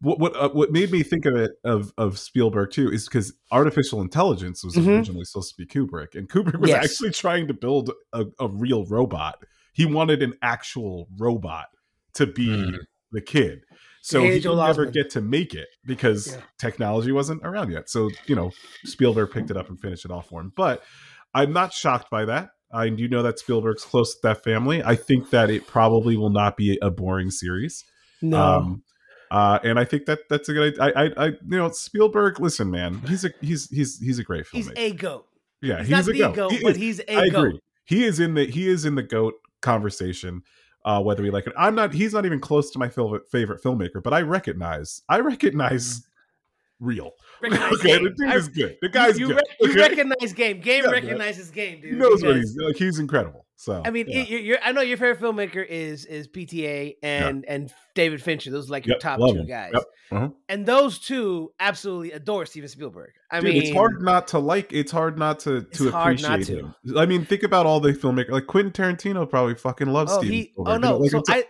what 0.00 0.18
what 0.18 0.36
uh, 0.36 0.50
what 0.50 0.70
made 0.70 0.90
me 0.90 1.02
think 1.02 1.24
of 1.24 1.34
it 1.34 1.52
of 1.64 1.92
of 1.96 2.18
Spielberg 2.18 2.70
too 2.70 2.90
is 2.90 3.06
because 3.08 3.32
artificial 3.50 4.00
intelligence 4.02 4.62
was 4.62 4.74
Mhm. 4.76 4.98
originally 4.98 5.24
supposed 5.24 5.54
to 5.54 5.56
be 5.56 5.66
Kubrick, 5.66 6.14
and 6.14 6.28
Kubrick 6.28 6.60
was 6.60 6.68
Yes. 6.70 6.84
actually 6.84 7.10
trying 7.12 7.48
to 7.48 7.54
build 7.54 7.90
a, 8.12 8.26
a 8.38 8.48
real 8.48 8.84
robot. 8.86 9.42
He 9.72 9.86
wanted 9.86 10.22
an 10.22 10.34
actual 10.42 11.08
robot 11.18 11.66
to 12.14 12.26
be 12.26 12.64
Hmm. 12.64 12.76
the 13.12 13.20
kid. 13.22 13.60
So 14.02 14.22
he 14.22 14.40
would 14.46 14.56
never 14.56 14.86
Osment. 14.86 14.92
get 14.92 15.10
to 15.10 15.20
make 15.22 15.54
it 15.54 15.68
because 15.86 16.28
Yeah. 16.28 16.42
technology 16.58 17.12
wasn't 17.12 17.40
around 17.44 17.70
yet. 17.70 17.88
So 17.88 18.10
you 18.26 18.36
know 18.36 18.52
Spielberg 18.84 19.30
picked 19.30 19.50
it 19.50 19.56
up 19.56 19.68
and 19.70 19.80
finished 19.80 20.04
it 20.04 20.10
off 20.10 20.28
for 20.28 20.40
him. 20.42 20.52
But 20.54 20.82
I'm 21.34 21.52
not 21.52 21.72
shocked 21.72 22.10
by 22.10 22.24
that. 22.26 22.50
I 22.72 22.88
do 22.88 23.08
know 23.08 23.22
that 23.22 23.38
Spielberg's 23.38 23.84
close 23.84 24.14
to 24.14 24.20
that 24.24 24.44
family. 24.44 24.82
I 24.82 24.94
think 24.94 25.30
that 25.30 25.50
it 25.50 25.66
probably 25.66 26.16
will 26.16 26.30
not 26.30 26.56
be 26.56 26.78
a 26.80 26.90
boring 26.90 27.30
series. 27.30 27.84
No. 28.22 28.40
Um, 28.42 28.82
uh, 29.30 29.58
and 29.64 29.78
I 29.78 29.84
think 29.84 30.06
that 30.06 30.20
that's 30.28 30.48
a 30.48 30.52
good. 30.52 30.78
I, 30.80 30.90
I, 30.90 31.04
I, 31.16 31.26
you 31.26 31.36
know, 31.58 31.70
Spielberg. 31.70 32.40
Listen, 32.40 32.70
man, 32.70 33.00
he's 33.06 33.24
a 33.24 33.30
he's 33.40 33.68
he's 33.70 33.98
he's 34.00 34.18
a 34.18 34.24
great 34.24 34.44
filmmaker. 34.46 34.54
he's 34.56 34.70
a 34.76 34.92
goat. 34.92 35.26
yeah, 35.62 35.78
He's, 35.78 35.88
he's, 35.88 36.06
not 36.06 36.08
a 36.08 36.18
goat. 36.18 36.34
goat, 36.34 36.52
He 36.52 36.62
but 36.62 36.76
he's 36.76 37.00
a 37.00 37.16
I 37.16 37.28
goat. 37.28 37.38
agree. 37.46 37.60
He 37.84 38.04
is 38.04 38.18
in 38.20 38.34
the 38.34 38.44
he 38.46 38.68
is 38.68 38.84
in 38.84 38.94
the 38.96 39.02
goat 39.02 39.34
conversation. 39.62 40.42
Uh, 40.84 41.00
whether 41.02 41.22
we 41.22 41.30
like 41.30 41.46
it, 41.46 41.52
I'm 41.58 41.74
not. 41.74 41.92
He's 41.92 42.14
not 42.14 42.24
even 42.26 42.40
close 42.40 42.70
to 42.70 42.78
my 42.78 42.88
fil- 42.88 43.20
favorite 43.30 43.62
filmmaker, 43.62 44.02
but 44.02 44.14
I 44.14 44.22
recognize. 44.22 45.02
I 45.08 45.20
recognize 45.20 46.06
real. 46.80 47.12
Recognize 47.42 47.72
okay, 47.74 47.88
game. 47.88 48.04
the 48.04 48.10
dude 48.10 48.28
I- 48.28 48.34
is 48.36 48.48
good. 48.48 48.76
The 48.82 48.88
guy's 48.88 49.18
you, 49.18 49.28
good. 49.28 49.36
rec- 49.36 49.44
you 49.60 49.70
okay? 49.70 49.80
recognize 49.80 50.32
game. 50.32 50.60
Game 50.60 50.84
Yeah, 50.84 50.90
recognizes 50.90 51.50
game, 51.50 51.80
dude. 51.80 51.92
he 51.92 51.96
knows 51.98 52.22
what 52.22 52.36
he's 52.36 52.56
like. 52.56 52.76
He's 52.76 52.98
incredible. 52.98 53.46
So 53.56 53.82
I 53.84 53.90
mean, 53.90 54.06
yeah. 54.08 54.22
you 54.22 54.38
you're, 54.38 54.58
I 54.62 54.72
know 54.72 54.80
your 54.80 54.96
favorite 54.96 55.20
filmmaker 55.20 55.64
is 55.66 56.06
is 56.06 56.26
PTA 56.28 56.94
and 57.02 57.44
and 57.46 57.70
David 57.94 58.22
Fincher. 58.22 58.50
Those 58.50 58.68
are 58.68 58.72
like 58.72 58.86
your 58.86 58.94
Yep, 58.94 59.00
top 59.00 59.18
two 59.20 59.26
him. 59.40 59.46
guys. 59.46 59.70
Yep, 59.74 59.82
uh-huh. 60.12 60.28
And 60.48 60.64
those 60.64 60.98
two 60.98 61.52
absolutely 61.60 62.12
adore 62.12 62.46
Steven 62.46 62.68
Spielberg. 62.70 63.10
I 63.30 63.40
Dude, 63.40 63.52
mean, 63.54 63.62
it's 63.62 63.70
hard 63.72 64.00
not 64.02 64.28
to 64.28 64.38
like. 64.38 64.72
It's 64.72 64.90
hard 64.90 65.18
not 65.18 65.40
to 65.40 65.62
to 65.62 65.88
appreciate 65.88 66.44
to. 66.46 66.56
him. 66.58 66.74
I 66.96 67.04
mean, 67.04 67.26
think 67.26 67.42
about 67.42 67.66
all 67.66 67.80
the 67.80 67.92
filmmakers. 67.92 68.30
Like 68.30 68.46
Quentin 68.46 68.72
Tarantino 68.72 69.28
probably 69.28 69.54
fucking 69.56 69.88
loves 69.88 70.10
Oh, 70.12 70.18
Steven 70.20 70.34
he. 70.36 70.42
Spielberg. 70.52 70.66
Oh 70.68 70.74
You 70.74 70.78
know, 70.80 70.90
no. 70.92 70.96
like, 70.98 71.10
so 71.10 71.22
I, 71.28 71.44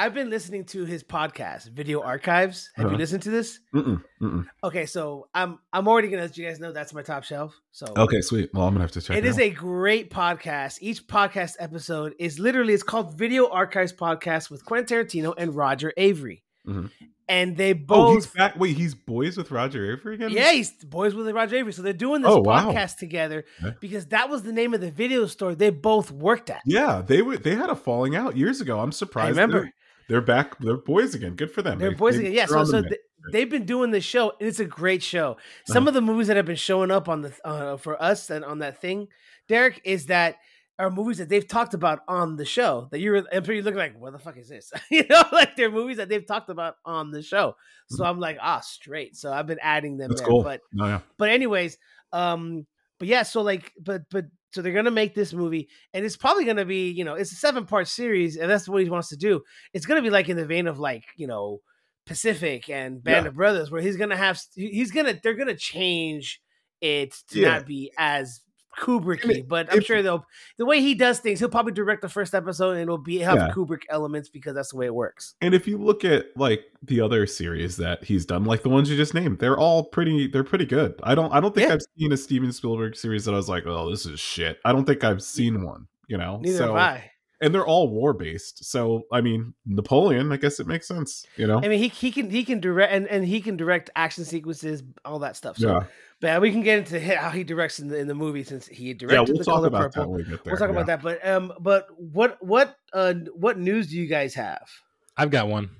I've 0.00 0.14
been 0.14 0.30
listening 0.30 0.64
to 0.66 0.86
his 0.86 1.04
podcast, 1.04 1.68
Video 1.72 2.00
Archives. 2.00 2.70
Have 2.76 2.86
Uh-huh. 2.86 2.92
you 2.94 2.98
listened 2.98 3.22
to 3.24 3.30
this? 3.30 3.60
mm-mm, 3.74 4.02
mm-mm. 4.22 4.46
Okay, 4.64 4.86
so 4.86 5.28
I'm 5.34 5.58
I'm 5.74 5.86
already 5.88 6.08
gonna 6.08 6.22
let 6.22 6.38
you 6.38 6.46
guys 6.46 6.58
know 6.58 6.72
that's 6.72 6.94
my 6.94 7.02
top 7.02 7.22
shelf. 7.24 7.54
So 7.70 7.84
Okay, 7.94 8.22
sweet. 8.22 8.48
Well, 8.54 8.66
I'm 8.66 8.72
gonna 8.72 8.84
have 8.84 8.92
to 8.92 9.02
check. 9.02 9.18
It 9.18 9.26
it 9.26 9.28
is 9.28 9.36
out. 9.36 9.42
a 9.42 9.50
great 9.50 10.10
podcast. 10.10 10.78
Each 10.80 11.06
podcast 11.06 11.56
episode 11.58 12.14
is 12.18 12.38
literally 12.38 12.72
it's 12.72 12.82
called 12.82 13.18
Video 13.18 13.50
Archives 13.50 13.92
Podcast 13.92 14.50
with 14.50 14.64
Quentin 14.64 15.04
Tarantino 15.04 15.34
and 15.36 15.54
Roger 15.54 15.92
Avary, 15.98 16.40
Mhm. 16.66 16.90
and 17.28 17.58
they 17.58 17.72
Oh, 17.90 18.14
he's 18.14 18.24
both 18.26 18.34
back. 18.34 18.58
Wait, 18.58 18.78
he's 18.78 18.94
boys 18.94 19.36
with 19.36 19.50
Roger 19.50 19.80
Avary 19.98 20.14
again? 20.14 20.30
yeah, 20.30 20.50
he's 20.52 20.70
boys 20.82 21.14
with 21.14 21.28
Roger 21.28 21.56
Avary. 21.56 21.74
So 21.74 21.82
they're 21.82 21.92
doing 21.92 22.22
this 22.22 22.30
Oh, 22.32 22.40
wow. 22.40 22.70
podcast 22.72 22.96
together 22.96 23.44
Okay. 23.62 23.76
because 23.82 24.06
that 24.06 24.30
was 24.30 24.44
the 24.44 24.52
name 24.52 24.72
of 24.72 24.80
the 24.80 24.90
video 24.90 25.26
store 25.26 25.54
they 25.54 25.68
both 25.68 26.10
worked 26.10 26.48
at. 26.48 26.62
Yeah, 26.64 27.02
they 27.06 27.20
were. 27.20 27.36
They 27.36 27.54
had 27.54 27.68
a 27.68 27.76
falling 27.76 28.16
out 28.16 28.34
years 28.38 28.62
ago. 28.62 28.80
I'm 28.80 28.92
surprised. 28.92 29.26
I 29.38 29.42
remember 29.42 29.70
They're, 30.10 30.20
back. 30.20 30.58
They're 30.58 30.76
boys 30.76 31.14
again. 31.14 31.36
Good 31.36 31.50
for 31.52 31.62
them. 31.62 31.78
they're 31.78 31.90
They- 31.90 31.96
boys 31.96 32.16
they- 32.16 32.22
again. 32.24 32.32
Yeah, 32.34 32.46
so 32.46 32.64
so 32.64 32.72
mend. 32.72 32.88
th- 32.88 33.00
they've 33.32 33.48
been 33.50 33.64
doing 33.64 33.90
this 33.92 34.04
show, 34.04 34.32
and 34.38 34.48
it's 34.48 34.60
a 34.60 34.64
great 34.66 35.02
show. 35.02 35.36
Some 35.66 35.84
Uh-huh. 35.84 35.88
of 35.88 35.94
the 35.94 36.00
movies 36.02 36.26
that 36.26 36.36
have 36.36 36.46
been 36.46 36.56
showing 36.56 36.90
up 36.90 37.08
on 37.08 37.22
the 37.22 37.32
uh, 37.44 37.76
for 37.78 38.00
us 38.02 38.28
and 38.30 38.44
on 38.44 38.58
that 38.58 38.80
thing, 38.80 39.08
Derek, 39.48 39.80
is 39.84 40.06
that 40.06 40.36
are 40.78 40.90
movies 40.90 41.18
that 41.18 41.28
they've 41.28 41.46
talked 41.46 41.74
about 41.74 42.00
on 42.08 42.36
the 42.36 42.44
show 42.46 42.88
that 42.90 43.00
you're 43.00 43.22
I'm 43.32 43.44
sure 43.44 43.54
you 43.54 43.60
look 43.62 43.74
like, 43.74 43.98
what 44.00 44.12
the 44.12 44.18
fuck 44.18 44.36
is 44.38 44.48
this? 44.48 44.72
you 44.90 45.04
know, 45.10 45.22
like 45.30 45.54
they're 45.54 45.70
movies 45.70 45.98
that 45.98 46.08
they've 46.08 46.26
talked 46.26 46.48
about 46.48 46.76
on 46.86 47.10
the 47.10 47.22
show. 47.22 47.54
So 47.90 48.04
I'm 48.04 48.18
like, 48.18 48.38
ah, 48.40 48.60
straight. 48.60 49.14
So 49.16 49.30
I've 49.32 49.46
been 49.46 49.58
adding 49.62 49.98
them 49.98 50.08
Mm-hmm. 50.10 50.16
That's 50.16 50.26
cool. 50.28 50.42
But 50.42 50.60
No, 50.72 50.86
yeah. 50.86 51.00
but 51.18 51.28
anyways, 51.28 51.76
um, 52.12 52.66
but 52.98 53.08
yeah, 53.08 53.24
so 53.24 53.42
like, 53.42 53.72
but 53.80 54.02
but 54.10 54.24
so 54.52 54.62
they're 54.62 54.72
gonna 54.72 54.90
make 54.90 55.14
this 55.14 55.32
movie, 55.32 55.68
and 55.94 56.04
it's 56.04 56.16
probably 56.16 56.44
gonna 56.44 56.64
be, 56.64 56.90
you 56.90 57.04
know, 57.04 57.14
it's 57.14 57.32
a 57.32 57.36
seven 57.36 57.66
part 57.66 57.88
series, 57.88 58.36
and 58.36 58.50
that's 58.50 58.68
what 58.68 58.82
he 58.82 58.90
wants 58.90 59.08
to 59.10 59.16
do. 59.16 59.42
It's 59.72 59.86
gonna 59.86 60.02
be 60.02 60.10
like 60.10 60.28
in 60.28 60.36
the 60.36 60.46
vein 60.46 60.66
of 60.66 60.78
like, 60.78 61.04
you 61.16 61.26
know, 61.26 61.60
Pacific 62.06 62.68
and 62.68 63.02
Band 63.02 63.24
Yeah. 63.24 63.28
of 63.28 63.34
Brothers, 63.34 63.70
where 63.70 63.82
he's 63.82 63.96
gonna 63.96 64.16
have, 64.16 64.40
he's 64.54 64.90
gonna, 64.90 65.14
they're 65.22 65.34
gonna 65.34 65.54
change 65.56 66.40
it 66.80 67.14
to 67.28 67.40
Yeah. 67.40 67.48
not 67.58 67.66
be 67.66 67.92
as 67.98 68.40
Kubricky, 68.80 69.46
but 69.46 69.70
I'm 69.72 69.78
if- 69.78 69.84
sure 69.84 70.02
they'll 70.02 70.24
the 70.56 70.64
way 70.66 70.80
he 70.80 70.94
does 70.94 71.20
things, 71.20 71.38
he'll 71.38 71.48
probably 71.48 71.72
direct 71.72 72.02
the 72.02 72.08
first 72.08 72.34
episode 72.34 72.72
and 72.72 72.80
it'll 72.82 72.98
be 72.98 73.18
have 73.18 73.36
Yeah. 73.36 73.50
Kubrick 73.50 73.82
elements 73.90 74.28
because 74.28 74.54
that's 74.54 74.70
the 74.70 74.76
way 74.78 74.86
it 74.86 74.94
works. 74.94 75.34
And 75.40 75.54
if 75.54 75.68
you 75.68 75.78
look 75.78 76.04
at 76.04 76.26
like 76.36 76.64
the 76.82 77.00
other 77.00 77.26
series 77.26 77.76
that 77.76 78.02
he's 78.04 78.24
done, 78.26 78.44
like 78.44 78.62
the 78.62 78.68
ones 78.70 78.90
you 78.90 78.96
just 78.96 79.14
named, 79.14 79.38
they're 79.38 79.58
all 79.58 79.84
pretty. 79.84 80.26
They're 80.26 80.44
pretty 80.44 80.66
good. 80.66 80.94
I 81.02 81.14
don't. 81.14 81.30
I 81.32 81.40
don't 81.40 81.54
think 81.54 81.68
Yeah. 81.68 81.74
I've 81.74 81.82
seen 81.98 82.12
a 82.12 82.16
Steven 82.16 82.52
Spielberg 82.52 82.96
series 82.96 83.24
that 83.26 83.32
I 83.32 83.36
was 83.36 83.48
like, 83.48 83.66
oh, 83.66 83.90
this 83.90 84.06
is 84.06 84.18
shit. 84.18 84.58
I 84.64 84.72
don't 84.72 84.84
think 84.86 85.04
I've 85.04 85.22
seen 85.22 85.64
one. 85.64 85.86
You 86.08 86.18
know. 86.18 86.38
Neither 86.42 86.56
so, 86.58 86.66
have 86.68 86.76
I. 86.76 87.10
And 87.42 87.54
they're 87.54 87.66
all 87.66 87.88
war 87.88 88.12
based. 88.12 88.64
So 88.64 89.02
I 89.12 89.20
mean, 89.22 89.54
Napoleon. 89.64 90.30
I 90.32 90.36
guess 90.36 90.60
it 90.60 90.66
makes 90.66 90.86
sense. 90.86 91.24
You 91.36 91.46
know. 91.46 91.58
I 91.62 91.68
mean, 91.68 91.78
he, 91.78 91.88
he 91.88 92.10
can 92.10 92.28
he 92.30 92.44
can 92.44 92.60
direct 92.60 92.92
and, 92.92 93.06
and 93.08 93.24
he 93.26 93.40
can 93.40 93.56
direct 93.56 93.88
action 93.96 94.24
sequences, 94.24 94.82
all 95.04 95.20
that 95.20 95.36
stuff. 95.36 95.56
So 95.56 95.68
yeah. 95.68 95.84
But 96.20 96.42
we 96.42 96.52
can 96.52 96.62
get 96.62 96.78
into 96.80 97.00
how 97.16 97.30
he 97.30 97.44
directs 97.44 97.78
in 97.78 97.88
the 97.88 97.96
in 97.98 98.06
the 98.08 98.14
movie 98.14 98.44
since 98.44 98.66
he 98.66 98.92
directed 98.92 99.14
Yeah. 99.14 99.20
We'll 99.26 99.38
the 99.38 99.44
talk 99.44 99.54
color 99.54 99.68
about 99.68 99.80
purple. 99.80 100.02
that 100.02 100.08
when 100.10 100.18
we 100.18 100.24
get 100.24 100.44
there. 100.44 100.52
We'll 100.52 100.58
talk 100.60 100.70
about 100.70 100.86
that. 100.86 101.00
But 101.02 101.26
um, 101.26 101.52
but 101.60 101.86
what 101.96 102.36
what 102.44 102.76
uh 102.92 103.14
what 103.34 103.58
news 103.58 103.88
do 103.88 103.96
you 103.96 104.06
guys 104.06 104.34
have? 104.34 104.68
I've 105.16 105.30
got 105.30 105.48
one. 105.48 105.70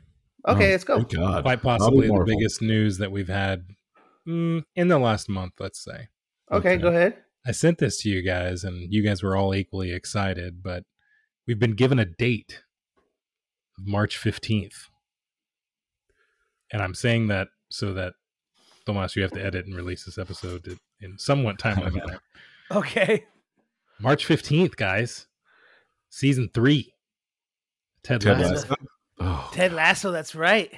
Okay, 0.49 0.69
Oh, 0.69 0.71
let's 0.71 0.85
go. 0.85 0.97
Thank 0.97 1.12
God. 1.12 1.43
Quite 1.45 1.61
possibly 1.62 2.09
the 2.09 2.25
biggest 2.26 2.62
news 2.62 2.97
that 2.97 3.12
we've 3.12 3.29
had 3.29 3.64
mm, 4.26 4.62
in 4.75 4.88
the 4.88 4.99
last 4.99 5.29
month, 5.29 5.52
let's 5.61 5.85
say. 5.85 6.09
Okay, 6.50 6.71
Okay. 6.75 6.76
go 6.79 6.88
ahead. 6.88 7.19
I 7.47 7.52
sent 7.52 7.76
this 7.76 8.00
to 8.02 8.09
you 8.09 8.23
guys, 8.23 8.64
and 8.64 8.90
you 8.90 9.02
guys 9.02 9.23
were 9.23 9.37
all 9.37 9.55
equally 9.55 9.93
excited, 9.93 10.62
but 10.62 10.85
we've 11.50 11.59
been 11.59 11.75
given 11.75 11.99
a 11.99 12.04
date 12.04 12.62
of 13.76 13.85
March 13.85 14.16
15th. 14.23 14.85
And 16.73 16.80
I'm 16.80 16.95
saying 16.95 17.26
that 17.26 17.49
so 17.71 17.92
that, 17.95 18.12
Tomas, 18.87 19.16
you 19.16 19.23
have 19.23 19.33
to 19.33 19.45
edit 19.45 19.66
and 19.66 19.75
release 19.75 20.04
this 20.04 20.16
episode 20.16 20.78
in 21.00 21.19
somewhat 21.19 21.59
timely 21.59 21.90
manner. 21.90 22.21
Okay. 22.73 23.25
March 23.99 24.28
15th, 24.28 24.76
guys. 24.76 25.26
Season 26.09 26.49
three. 26.54 26.95
Ted, 28.04 28.21
Ted 28.21 28.38
Lasso. 28.38 28.54
Lasso. 28.54 28.76
Oh. 29.19 29.50
Ted 29.52 29.73
Lasso, 29.73 30.12
that's 30.12 30.37
right. 30.37 30.71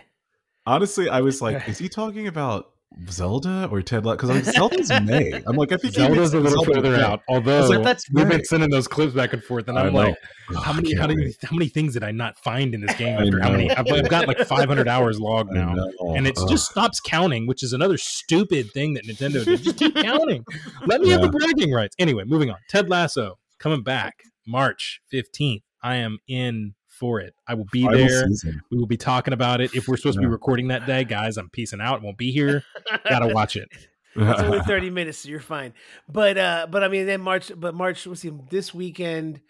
Honestly, 0.65 1.11
I 1.11 1.21
was 1.21 1.43
like, 1.43 1.69
is 1.69 1.77
he 1.77 1.91
talking 1.91 2.29
about 2.29 2.72
Zelda 3.09 3.69
or 3.71 3.83
Ted 3.83 4.05
Lasso? 4.05 4.17
Because 4.17 4.31
I'm 4.31 4.45
Zelda's 4.45 4.91
May. 5.03 5.43
I'm 5.47 5.57
like, 5.57 5.73
I 5.73 5.77
think 5.77 5.95
Zelda's 5.95 6.35
a 6.35 6.41
little 6.41 6.65
Zelda 6.65 6.83
further 6.83 7.03
out. 7.03 7.23
Although 7.29 7.69
like, 7.69 7.83
that's 7.83 8.11
we've 8.13 8.29
been 8.29 8.45
sending 8.45 8.71
those 8.71 8.89
clips 8.89 9.15
back 9.15 9.33
and 9.33 9.43
forth, 9.43 9.69
and 9.69 9.79
I'm 9.79 9.93
like, 9.93 10.17
Oh, 10.51 10.61
how 10.61 10.73
many, 10.73 10.95
how 10.95 11.07
many, 11.07 11.35
how 11.43 11.57
many 11.57 11.69
things 11.69 11.95
did 11.95 12.03
I 12.03 12.11
not 12.11 12.37
find 12.39 12.75
in 12.75 12.81
this 12.81 12.95
game? 12.97 13.19
After 13.19 13.41
how 13.41 13.51
many? 13.51 13.71
I've, 13.71 13.87
I've 13.91 14.09
got 14.09 14.27
like 14.29 14.39
500 14.39 14.89
hours 14.89 15.21
logged 15.21 15.53
now, 15.53 15.75
and 16.15 16.27
it 16.27 16.37
just 16.49 16.71
stops 16.71 17.01
counting, 17.01 17.47
which 17.47 17.63
is 17.63 17.73
another 17.73 17.97
stupid 17.97 18.71
thing 18.73 18.95
that 18.95 19.07
Nintendo 19.07 19.45
did. 19.45 19.63
Just 19.63 19.79
keep 19.79 19.95
counting. 20.03 20.45
Let 20.87 21.01
me 21.01 21.11
have 21.11 21.23
the 21.23 21.31
bragging 21.31 21.73
rights. 21.73 21.95
Anyway, 21.99 22.25
moving 22.27 22.51
on. 22.51 22.59
Ted 22.69 22.89
Lasso 22.91 23.39
coming 23.59 23.83
back 23.83 24.23
March 24.47 25.01
15th. 25.13 25.63
I 25.83 25.97
am 25.97 26.19
in 26.29 26.75
for 27.03 27.19
it. 27.19 27.35
I 27.49 27.55
will 27.55 27.67
be 27.73 27.83
Final 27.83 27.99
there. 27.99 28.29
season. 28.29 28.63
We 28.71 28.79
will 28.79 28.87
be 28.87 28.97
talking 28.97 29.35
about 29.35 29.61
it. 29.61 29.75
If 29.75 29.89
we're 29.89 29.97
supposed 29.97 30.19
to 30.19 30.21
be 30.21 30.29
recording 30.29 30.69
that 30.69 30.87
day, 30.87 31.03
guys, 31.03 31.37
I'm 31.37 31.51
peacing 31.51 31.81
out. 31.81 32.01
Won't 32.01 32.17
be 32.17 32.31
here. 32.31 32.63
Gotta 33.09 33.27
watch 33.35 33.57
it. 33.57 33.69
It's 34.15 34.41
only 34.41 34.61
30 34.67 34.91
minutes, 34.91 35.19
so 35.19 35.29
you're 35.29 35.41
fine. 35.41 35.75
But 36.09 36.39
uh 36.39 36.69
but 36.71 36.85
I 36.85 36.89
mean 36.89 37.07
then 37.07 37.21
March 37.21 37.51
but 37.57 37.75
March 37.75 38.07
let's 38.07 38.21
see 38.21 38.31
this 38.51 38.73
weekend 38.73 39.41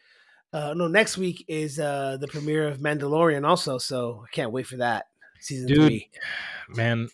uh 0.54 0.72
no 0.74 0.88
next 0.88 1.18
week 1.18 1.44
is 1.46 1.78
uh 1.78 2.16
the 2.18 2.26
premiere 2.26 2.68
of 2.68 2.78
Mandalorian 2.78 3.46
also, 3.46 3.76
so 3.76 4.24
I 4.26 4.34
can't 4.34 4.50
wait 4.50 4.66
for 4.66 4.78
that. 4.78 5.08
Season 5.38 5.66
Dude, 5.68 5.76
three. 5.76 6.08
man, 6.70 7.06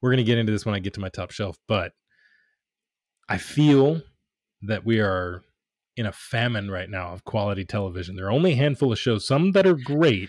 we're 0.00 0.10
gonna 0.10 0.22
get 0.22 0.38
into 0.38 0.52
this 0.52 0.64
when 0.64 0.74
I 0.74 0.78
get 0.78 0.94
to 0.94 1.00
my 1.00 1.10
top 1.10 1.32
shelf, 1.32 1.58
but 1.68 1.92
I 3.28 3.36
feel 3.36 4.00
that 4.62 4.86
we 4.86 5.00
are 5.00 5.42
in 5.96 6.06
a 6.06 6.12
famine 6.12 6.70
right 6.70 6.90
now 6.90 7.08
of 7.12 7.24
quality 7.24 7.64
television. 7.64 8.16
There 8.16 8.26
are 8.26 8.32
only 8.32 8.52
a 8.52 8.56
handful 8.56 8.92
of 8.92 8.98
shows, 8.98 9.26
some 9.26 9.52
that 9.52 9.66
are 9.66 9.74
great, 9.76 10.28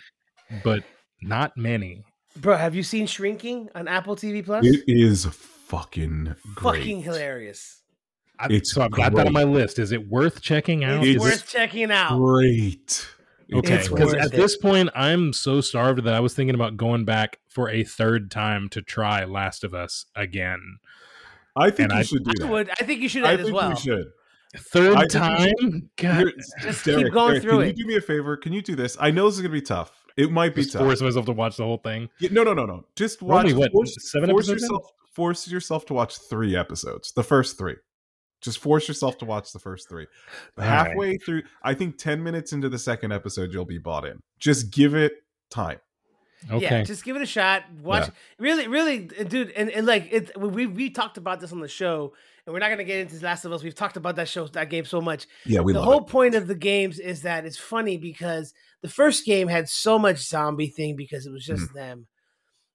but 0.63 0.83
not 1.21 1.57
many. 1.57 2.03
Bro, 2.35 2.57
have 2.57 2.75
you 2.75 2.83
seen 2.83 3.07
Shrinking 3.07 3.69
on 3.75 3.87
Apple 3.87 4.15
TV 4.15 4.45
Plus? 4.45 4.65
It 4.65 4.83
is 4.87 5.25
fucking 5.25 6.35
great. 6.55 6.79
Fucking 6.79 7.01
hilarious. 7.03 7.81
I've, 8.39 8.51
It's 8.51 8.71
so 8.73 8.83
I've 8.83 8.91
got 8.91 9.13
that 9.15 9.27
on 9.27 9.33
my 9.33 9.43
list. 9.43 9.79
Is 9.79 9.91
it 9.91 10.07
worth 10.07 10.41
checking 10.41 10.83
out? 10.83 11.03
It's 11.03 11.15
It's 11.15 11.23
worth 11.23 11.47
checking 11.49 11.91
out. 11.91 12.17
Great. 12.17 13.07
Okay, 13.51 13.77
because 13.89 14.13
at 14.13 14.25
it. 14.27 14.31
this 14.33 14.57
point, 14.57 14.89
I'm 14.93 15.31
so 15.33 15.61
starved 15.61 16.03
that 16.03 16.13
I 16.13 16.19
was 16.19 16.33
thinking 16.33 16.53
about 16.53 16.75
going 16.77 17.05
back 17.05 17.39
for 17.47 17.69
a 17.69 17.83
third 17.83 18.29
time 18.29 18.67
to 18.69 18.81
try 18.81 19.23
Last 19.23 19.63
of 19.63 19.73
Us 19.73 20.05
again. 20.15 20.59
I 21.55 21.71
think 21.71 21.89
And 21.89 21.93
you 21.93 21.99
I- 21.99 22.03
should 22.03 22.23
do 22.25 22.31
I 22.31 22.43
that. 22.43 22.51
would. 22.51 22.69
I 22.71 22.83
think 22.83 23.01
you 23.01 23.09
should 23.09 23.23
I 23.23 23.33
as 23.33 23.41
think 23.43 23.55
well. 23.55 23.69
you 23.71 23.75
should. 23.77 24.07
Third 24.55 24.95
I 24.97 25.05
time? 25.05 25.89
God, 25.97 26.17
Here- 26.17 26.33
Just 26.61 26.83
keep 26.83 27.11
going 27.11 27.33
Derek, 27.33 27.43
through 27.43 27.51
can 27.59 27.61
it. 27.61 27.77
you 27.77 27.83
do 27.83 27.87
me 27.87 27.95
a 27.97 28.01
favor? 28.01 28.37
Can 28.37 28.53
you 28.53 28.61
do 28.61 28.75
this? 28.75 28.97
I 28.99 29.11
know 29.11 29.25
this 29.25 29.35
is 29.35 29.41
going 29.41 29.51
to 29.51 29.57
be 29.57 29.61
tough. 29.61 29.91
It 30.15 30.31
might 30.31 30.55
be 30.55 30.61
just 30.61 30.73
tough. 30.73 30.83
force 30.83 31.01
myself 31.01 31.25
to 31.25 31.33
watch 31.33 31.57
the 31.57 31.63
whole 31.63 31.77
thing. 31.77 32.09
Yeah, 32.19 32.29
no, 32.31 32.43
no, 32.43 32.53
no, 32.53 32.65
no. 32.65 32.85
Just 32.95 33.21
watch. 33.21 33.43
only, 33.45 33.53
what, 33.53 33.71
force, 33.71 33.95
seven 34.11 34.29
force 34.29 34.45
episodes 34.49 34.63
in? 34.63 34.69
yourself. 34.69 34.91
Force 35.13 35.47
yourself 35.47 35.85
to 35.87 35.93
watch 35.93 36.17
three 36.29 36.55
episodes. 36.55 37.11
The 37.11 37.23
first 37.23 37.57
three. 37.57 37.75
Just 38.41 38.59
force 38.59 38.87
yourself 38.87 39.17
to 39.17 39.25
watch 39.25 39.51
the 39.51 39.59
first 39.59 39.89
three. 39.89 40.05
All 40.57 40.63
Halfway 40.63 41.17
through, 41.17 41.41
I 41.63 41.73
think 41.73 41.97
ten 41.97 42.23
minutes 42.23 42.53
into 42.53 42.69
the 42.69 42.77
second 42.79 43.11
episode, 43.11 43.51
you'll 43.51 43.65
be 43.65 43.79
bought 43.79 44.05
in. 44.05 44.19
Just 44.39 44.71
give 44.71 44.93
it 44.95 45.13
time. 45.49 45.79
Okay. 46.51 46.63
Yeah, 46.63 46.83
just 46.83 47.03
give 47.03 47.15
it 47.15 47.23
a 47.23 47.27
shot. 47.27 47.63
Watch. 47.81 48.03
Yeah. 48.07 48.13
Really, 48.37 48.67
really, 48.67 48.99
dude, 48.99 49.49
and, 49.51 49.71
and 49.71 49.87
like 49.87 50.07
it. 50.11 50.39
We 50.39 50.67
we 50.67 50.91
talked 50.91 51.17
about 51.17 51.39
this 51.39 51.51
on 51.51 51.61
the 51.61 51.67
show, 51.67 52.13
and 52.47 52.53
we're 52.53 52.59
not 52.59 52.69
gonna 52.69 52.83
get 52.85 53.01
into 53.01 53.17
The 53.17 53.25
Last 53.25 53.45
of 53.45 53.51
Us. 53.51 53.61
We've 53.61 53.75
talked 53.75 53.97
about 53.97 54.15
that 54.15 54.27
show, 54.29 54.47
that 54.47 54.69
game 54.71 54.85
so 54.85 55.01
much. 55.01 55.27
Yeah, 55.45 55.59
we 55.59 55.73
the 55.73 55.79
love 55.79 55.87
whole 55.87 56.01
it. 56.05 56.07
point 56.07 56.33
of 56.33 56.47
the 56.47 56.55
games 56.55 56.97
is 56.97 57.21
that 57.23 57.45
it's 57.45 57.57
funny 57.57 57.97
because 57.97 58.53
the 58.81 58.89
first 58.89 59.25
game 59.25 59.47
had 59.49 59.67
so 59.69 59.99
much 59.99 60.17
zombie 60.25 60.67
thing 60.69 60.95
because 60.95 61.27
it 61.27 61.31
was 61.31 61.45
just 61.45 61.63
Mm-hmm. 61.65 61.77
them. 61.77 62.07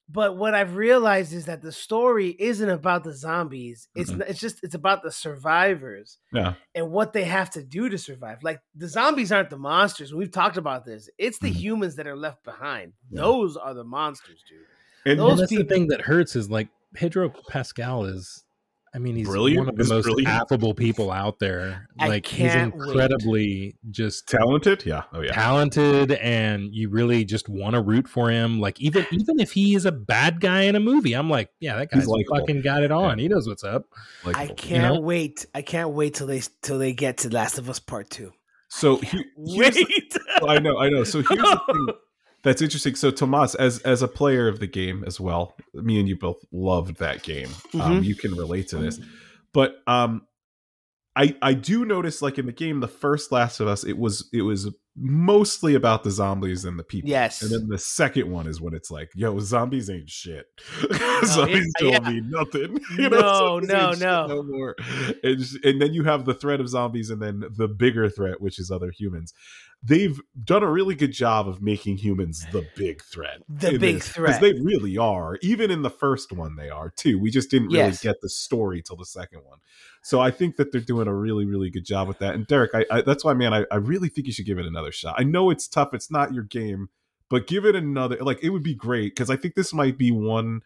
But 0.08 0.36
what 0.36 0.52
I've 0.52 0.76
realized 0.76 1.32
is 1.32 1.46
that 1.46 1.62
the 1.62 1.72
story 1.72 2.36
isn't 2.38 2.68
about 2.68 3.02
the 3.02 3.14
zombies. 3.14 3.88
It's 3.94 4.10
Mhm. 4.10 4.28
it's 4.28 4.40
just 4.40 4.58
it's 4.62 4.74
about 4.74 5.02
the 5.02 5.10
survivors 5.10 6.18
Yeah, 6.34 6.54
and 6.74 6.90
what 6.90 7.14
they 7.14 7.24
have 7.24 7.48
to 7.50 7.62
do 7.62 7.88
to 7.88 7.96
survive. 7.96 8.42
Like 8.42 8.60
the 8.74 8.88
zombies 8.88 9.32
aren't 9.32 9.48
the 9.48 9.56
monsters. 9.56 10.12
We've 10.12 10.30
talked 10.30 10.58
about 10.58 10.84
this. 10.84 11.08
It's 11.16 11.38
the 11.38 11.50
Mhm. 11.50 11.54
humans 11.56 11.96
that 11.96 12.06
are 12.06 12.16
left 12.16 12.44
behind. 12.44 12.92
Yeah. 13.10 13.22
Those 13.22 13.56
are 13.56 13.72
the 13.74 13.84
monsters, 13.84 14.42
dude. 14.48 14.66
and 15.06 15.18
Those 15.18 15.30
And 15.32 15.40
that's 15.40 15.50
people- 15.50 15.64
the 15.64 15.74
thing 15.74 15.86
that 15.88 16.02
hurts 16.02 16.36
is 16.36 16.50
like 16.50 16.68
Pedro 16.94 17.30
Pascal 17.48 18.04
is. 18.04 18.44
I 18.94 18.98
mean, 18.98 19.16
he's 19.16 19.26
Brilliant. 19.26 19.58
one 19.58 19.68
of 19.70 19.76
the 19.76 19.84
He's 19.84 19.90
most 19.90 20.02
brilliant. 20.04 20.28
affable 20.28 20.74
people 20.74 21.10
out 21.10 21.38
there. 21.38 21.88
I 21.98 22.08
like 22.08 22.24
can't 22.24 22.74
he's 22.74 22.78
wait. 22.78 22.88
incredibly 22.88 23.76
just 23.90 24.28
talented. 24.28 24.84
Yeah. 24.84 25.04
Oh 25.14 25.22
yeah. 25.22 25.32
talented, 25.32 26.12
and 26.12 26.74
you 26.74 26.90
really 26.90 27.24
just 27.24 27.48
want 27.48 27.74
to 27.74 27.80
root 27.80 28.06
for 28.06 28.28
him. 28.30 28.60
Like 28.60 28.78
even 28.82 29.06
even 29.10 29.40
if 29.40 29.52
he 29.52 29.74
is 29.74 29.86
a 29.86 29.92
bad 29.92 30.40
guy 30.42 30.62
in 30.62 30.76
a 30.76 30.80
movie, 30.80 31.14
I'm 31.14 31.30
like, 31.30 31.48
yeah, 31.58 31.76
that 31.76 31.88
He's 31.90 32.00
guy's 32.02 32.08
likable. 32.08 32.38
fucking 32.40 32.60
got 32.60 32.82
it 32.82 32.92
on. 32.92 33.18
He 33.18 33.28
knows 33.28 33.48
what's 33.48 33.64
up. 33.64 33.86
Like, 34.24 34.36
I 34.36 34.48
can't 34.48 34.94
know? 34.96 35.00
wait. 35.00 35.46
I 35.54 35.62
can't 35.62 35.90
wait 35.90 36.12
till 36.14 36.26
they 36.26 36.42
till 36.60 36.78
they 36.78 36.92
get 36.92 37.16
to 37.18 37.30
Last 37.30 37.58
of 37.58 37.70
Us 37.70 37.78
Part 37.78 38.10
Two. 38.10 38.32
So 38.68 38.96
he, 38.96 39.24
here's 39.46 39.74
the- 39.74 39.86
Wait. 39.86 40.48
I 40.50 40.58
know, 40.58 40.78
I 40.78 40.88
know. 40.90 41.04
So 41.04 41.22
here's 41.22 41.40
the 41.40 41.60
thing 41.66 41.86
that's 42.42 42.62
interesting. 42.62 42.94
So 42.94 43.10
Tomas, 43.10 43.54
as 43.54 43.78
as 43.80 44.02
a 44.02 44.08
player 44.08 44.48
of 44.48 44.60
the 44.60 44.66
game 44.66 45.04
as 45.06 45.20
well, 45.20 45.56
me 45.74 45.98
and 45.98 46.08
you 46.08 46.16
both 46.16 46.44
loved 46.52 46.98
that 46.98 47.22
game. 47.22 47.48
Um, 47.80 48.02
you 48.02 48.14
can 48.14 48.34
relate 48.34 48.68
to 48.68 48.78
this, 48.78 49.00
but 49.52 49.76
um, 49.86 50.26
I 51.14 51.36
I 51.42 51.54
do 51.54 51.84
notice 51.84 52.22
like 52.22 52.38
in 52.38 52.46
the 52.46 52.52
game, 52.52 52.80
the 52.80 52.88
first 52.88 53.32
Last 53.32 53.60
of 53.60 53.68
Us, 53.68 53.84
it 53.84 53.98
was 53.98 54.28
it 54.32 54.42
was 54.42 54.68
mostly 54.96 55.74
about 55.74 56.04
the 56.04 56.10
zombies 56.10 56.64
and 56.64 56.78
the 56.78 56.82
people. 56.82 57.08
Yes. 57.08 57.42
and 57.42 57.50
then 57.50 57.68
the 57.68 57.78
second 57.78 58.30
one 58.30 58.46
is 58.46 58.60
when 58.60 58.74
it's 58.74 58.90
like, 58.90 59.10
yo, 59.14 59.38
zombies 59.38 59.88
ain't 59.88 60.10
shit. 60.10 60.46
yeah, 60.90 61.20
zombies 61.24 61.72
don't 61.78 61.92
yeah. 61.92 62.10
mean 62.10 62.30
nothing. 62.30 62.78
No, 62.98 63.60
zombies 63.60 63.68
no, 63.68 63.92
no. 63.92 64.26
no 64.26 64.42
more. 64.42 64.76
And, 65.22 65.44
and 65.64 65.80
then 65.80 65.94
you 65.94 66.04
have 66.04 66.24
the 66.24 66.34
threat 66.34 66.60
of 66.60 66.68
zombies, 66.68 67.10
and 67.10 67.22
then 67.22 67.42
the 67.56 67.68
bigger 67.68 68.08
threat, 68.08 68.40
which 68.40 68.58
is 68.58 68.70
other 68.70 68.90
humans. 68.90 69.32
They've 69.84 70.20
done 70.44 70.62
a 70.62 70.70
really 70.70 70.94
good 70.94 71.10
job 71.10 71.48
of 71.48 71.60
making 71.60 71.96
humans 71.96 72.46
the 72.52 72.64
big 72.76 73.02
threat. 73.02 73.42
The 73.48 73.78
big 73.78 73.96
this, 73.96 74.08
threat. 74.08 74.40
Because 74.40 74.40
they 74.40 74.60
really 74.62 74.96
are. 74.96 75.38
Even 75.42 75.72
in 75.72 75.82
the 75.82 75.90
first 75.90 76.30
one, 76.30 76.54
they 76.54 76.70
are 76.70 76.90
too. 76.90 77.18
We 77.18 77.32
just 77.32 77.50
didn't 77.50 77.68
really 77.68 77.86
Yes. 77.86 78.00
get 78.00 78.20
the 78.20 78.28
story 78.28 78.80
till 78.80 78.94
the 78.94 79.04
second 79.04 79.40
one. 79.44 79.58
So 80.02 80.20
I 80.20 80.30
think 80.30 80.56
that 80.56 80.70
they're 80.70 80.80
doing 80.80 81.08
a 81.08 81.14
really, 81.14 81.44
really 81.44 81.68
good 81.68 81.84
job 81.84 82.06
with 82.06 82.20
that. 82.20 82.34
And 82.34 82.46
Derek, 82.46 82.72
I, 82.74 82.84
I 82.90 83.02
that's 83.02 83.24
why, 83.24 83.34
man, 83.34 83.52
I, 83.52 83.64
I 83.72 83.76
really 83.76 84.08
think 84.08 84.28
you 84.28 84.32
should 84.32 84.46
give 84.46 84.58
it 84.58 84.66
another 84.66 84.92
shot. 84.92 85.16
I 85.18 85.24
know 85.24 85.50
it's 85.50 85.66
tough; 85.66 85.94
it's 85.94 86.10
not 86.10 86.32
your 86.32 86.44
game, 86.44 86.88
but 87.28 87.48
give 87.48 87.64
it 87.64 87.74
another. 87.74 88.18
Like 88.20 88.42
it 88.42 88.50
would 88.50 88.62
be 88.62 88.74
great 88.74 89.16
because 89.16 89.30
I 89.30 89.36
think 89.36 89.56
this 89.56 89.74
might 89.74 89.98
be 89.98 90.12
one 90.12 90.62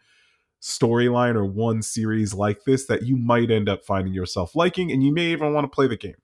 storyline 0.61 1.35
or 1.35 1.45
one 1.45 1.81
series 1.81 2.33
like 2.33 2.63
this 2.65 2.85
that 2.87 3.03
you 3.03 3.15
might 3.15 3.51
end 3.51 3.69
up 3.69 3.83
finding 3.83 4.13
yourself 4.13 4.55
liking, 4.55 4.91
and 4.91 5.03
you 5.03 5.11
may 5.11 5.27
even 5.27 5.53
want 5.53 5.65
to 5.65 5.75
play 5.75 5.87
the 5.87 5.97
game. 5.97 6.15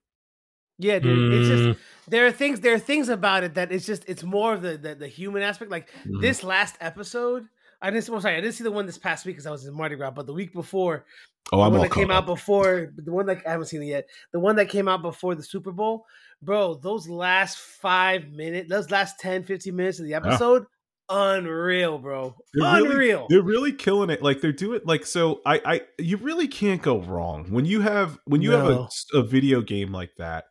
Yeah, 0.78 1.00
dude. 1.00 1.34
It's 1.34 1.48
just 1.50 1.64
Mm, 1.64 1.78
there 2.08 2.26
are 2.28 2.32
things 2.32 2.60
there 2.62 2.74
are 2.74 2.80
things 2.80 3.10
about 3.10 3.44
it 3.44 3.54
that 3.56 3.72
it's 3.72 3.86
just 3.86 4.04
it's 4.08 4.24
more 4.24 4.54
of 4.54 4.62
the 4.62 4.78
the, 4.78 4.96
the 4.96 5.08
human 5.08 5.42
aspect. 5.44 5.72
Like 5.72 5.90
Mhm. 6.06 6.22
this 6.22 6.44
last 6.44 6.76
episode, 6.82 7.46
I 7.82 7.90
didn't. 7.92 8.10
Well, 8.10 8.22
sorry, 8.22 8.36
I 8.38 8.42
didn't 8.42 8.56
see 8.56 8.64
the 8.64 8.72
one 8.72 8.86
this 8.86 8.98
past 8.98 9.26
week 9.26 9.36
because 9.36 9.46
I 9.48 9.52
was 9.52 9.66
in 9.66 9.74
Mardi 9.74 9.96
Gras. 9.96 10.12
But 10.12 10.26
the 10.26 10.34
week 10.34 10.54
before, 10.54 11.06
Oh, 11.52 11.58
the 11.58 11.64
I'm 11.64 11.72
one 11.74 11.82
that 11.82 11.92
came 11.92 12.08
caught 12.08 12.16
out 12.18 12.26
before 12.26 12.92
the 12.96 13.12
one 13.12 13.26
that 13.28 13.42
I 13.46 13.52
haven't 13.52 13.68
seen 13.68 13.84
it 13.84 13.88
yet. 13.88 14.08
The 14.32 14.40
one 14.40 14.56
that 14.56 14.70
came 14.70 14.88
out 14.88 15.02
before 15.02 15.36
the 15.36 15.44
Super 15.44 15.72
Bowl, 15.72 16.06
bro. 16.42 16.76
Those 16.76 17.08
last 17.10 17.58
five 17.58 18.30
minutes, 18.32 18.70
those 18.70 18.90
last 18.92 19.20
10, 19.20 19.44
15 19.44 19.76
minutes 19.76 20.00
of 20.00 20.06
the 20.06 20.14
episode, 20.14 20.66
unreal, 21.10 21.98
bro. 22.00 22.36
They're 22.54 22.74
really- 22.74 22.90
unreal. 22.92 23.28
They're 23.30 23.42
really 23.42 23.74
killing 23.74 24.10
it. 24.10 24.22
Like 24.22 24.42
they're 24.42 24.52
doing 24.52 24.82
like 24.86 25.06
so. 25.06 25.42
I 25.46 25.62
I 25.66 25.82
you 26.00 26.18
really 26.18 26.48
can't 26.48 26.82
go 26.82 27.00
wrong 27.00 27.48
when 27.52 27.66
you 27.66 27.82
have 27.82 28.20
when 28.26 28.42
you 28.42 28.52
have 28.52 28.68
a, 28.68 28.88
a 29.14 29.24
video 29.24 29.62
game 29.62 29.92
like 29.92 30.12
that. 30.18 30.46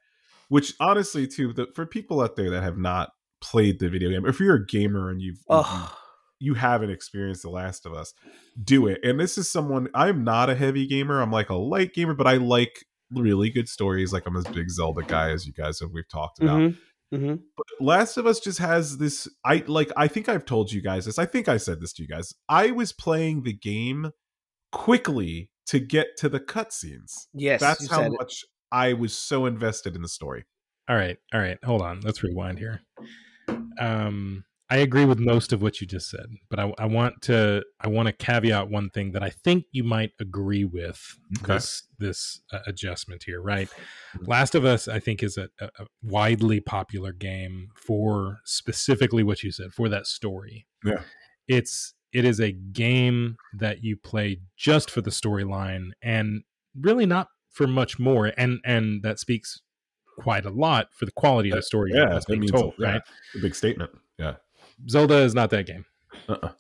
Which 0.53 0.75
honestly, 0.81 1.27
too, 1.27 1.55
the, 1.55 1.69
for 1.75 1.87
people 1.87 2.21
out 2.21 2.37
there 2.37 2.51
that 2.51 2.63
have 2.63 2.77
not 2.77 3.13
played 3.41 3.79
the 3.79 3.89
video 3.89 4.11
game, 4.11 4.27
if 4.27 4.39
you're 4.39 4.57
a 4.57 4.67
gamer 4.67 5.09
and 5.09 5.19
you've 5.19 5.39
oh, 5.49 5.97
you 6.41 6.53
haven't 6.53 6.91
experienced 6.91 7.41
The 7.41 7.49
Last 7.49 7.87
of 7.87 7.95
Us, 7.95 8.13
do 8.63 8.87
it. 8.87 9.01
And 9.03 9.19
this 9.19 9.39
is 9.39 9.51
someone 9.51 9.89
I'm 9.95 10.25
not 10.25 10.51
a 10.51 10.55
heavy 10.55 10.87
gamer. 10.87 11.23
I'm 11.23 11.31
like 11.31 11.49
a 11.49 11.55
light 11.55 11.95
gamer, 11.95 12.13
but 12.13 12.27
I 12.27 12.35
like 12.35 12.85
really 13.11 13.49
good 13.49 13.67
stories. 13.67 14.13
Like 14.13 14.27
I'm 14.27 14.37
a 14.37 14.43
big 14.51 14.69
Zelda 14.69 15.01
guy, 15.01 15.31
as 15.31 15.47
you 15.47 15.55
guys 15.55 15.81
have 15.81 15.89
we've 15.95 16.07
talked 16.11 16.43
about. 16.43 16.61
mhm, 16.61 16.77
mhm. 17.15 17.41
But 17.57 17.67
Last 17.81 18.19
of 18.19 18.27
Us 18.27 18.39
just 18.39 18.59
has 18.59 18.99
this. 18.99 19.27
I 19.47 19.65
like. 19.67 19.91
I 19.97 20.07
think 20.07 20.29
I've 20.29 20.45
told 20.45 20.71
you 20.71 20.83
guys 20.83 21.07
this. 21.07 21.19
I 21.19 21.25
think 21.25 21.49
I 21.49 21.57
said 21.57 21.81
this 21.81 21.95
to 21.95 22.03
you 22.03 22.09
guys. 22.09 22.35
I 22.47 22.73
was 22.73 22.93
playing 22.93 23.45
the 23.45 23.55
game 23.55 24.11
quickly 24.71 25.49
to 25.69 25.79
get 25.79 26.09
to 26.19 26.29
the 26.29 26.41
cutscenes. 26.41 27.27
yes, 27.33 27.59
That's 27.59 27.89
how 27.89 28.07
much 28.11 28.45
I 28.73 28.95
was 28.95 29.17
so 29.17 29.47
invested 29.47 29.95
in 29.95 30.03
the 30.03 30.09
story. 30.09 30.45
all 30.89 30.97
right, 30.97 31.19
all 31.33 31.41
right. 31.41 31.59
Hold 31.65 31.83
on. 31.83 32.01
Let's 32.01 32.23
rewind 32.23 32.59
here. 32.59 32.81
Um, 33.79 34.45
I 34.71 34.77
agree 34.79 35.05
with 35.05 35.19
most 35.19 35.53
of 35.53 35.61
what 35.61 35.81
you 35.83 35.87
just 35.87 36.09
said, 36.09 36.25
but 36.49 36.59
I, 36.59 36.73
I 36.79 36.87
want 36.87 37.21
to 37.23 37.63
I 37.81 37.89
want 37.89 38.07
to 38.07 38.13
caveat 38.13 38.71
one 38.71 38.89
thing 38.89 39.13
that 39.13 39.23
I 39.23 39.29
think 39.29 39.65
you 39.71 39.85
might 39.85 40.13
agree 40.19 40.65
with 40.65 41.19
Okay. 41.43 41.55
this 41.55 41.83
this 41.99 42.41
uh, 42.53 42.61
adjustment 42.67 43.25
here, 43.25 43.43
right? 43.43 43.69
Last 44.23 44.55
of 44.55 44.65
Us, 44.65 44.89
I 44.89 44.99
think, 44.99 45.23
is 45.23 45.37
a, 45.37 45.49
a 45.61 45.67
a 45.81 45.87
widely 46.03 46.61
popular 46.61 47.13
game 47.13 47.69
for 47.77 48.39
specifically 48.45 49.23
what 49.23 49.43
you 49.43 49.53
said 49.53 49.73
for 49.75 49.91
that 49.91 50.07
story. 50.07 50.67
Yeah. 50.85 51.03
it's 51.47 51.93
it 52.13 52.25
is 52.25 52.41
a 52.41 52.53
game 52.53 53.37
that 53.59 53.83
you 53.85 53.97
play 53.97 54.41
just 54.57 54.91
for 54.91 55.01
the 55.03 55.11
storyline 55.11 55.91
and 56.03 56.43
really 56.81 57.07
not 57.07 57.29
for 57.53 57.67
much 57.67 57.99
more, 57.99 58.33
and 58.37 58.61
and 58.65 59.03
that 59.03 59.19
speaks 59.21 59.61
quite 60.19 60.45
a 60.45 60.51
lot 60.51 60.89
for 60.93 61.05
the 61.05 61.13
quality 61.13 61.51
of 61.51 61.57
the 61.57 61.63
story 61.63 61.91
Yeah, 61.95 62.11
that's 62.11 62.27
that 62.27 62.33
being 62.33 62.41
means 62.41 62.51
told, 62.51 62.75
yeah, 62.79 62.93
right? 62.93 63.03
A 63.35 63.39
big 63.39 63.55
statement. 63.55 63.91
Yeah. 64.19 64.35
Zelda 64.89 65.19
is 65.19 65.35
not 65.35 65.51
that 65.51 65.67
game. 65.67 65.85
Uh-uh. 66.29 66.51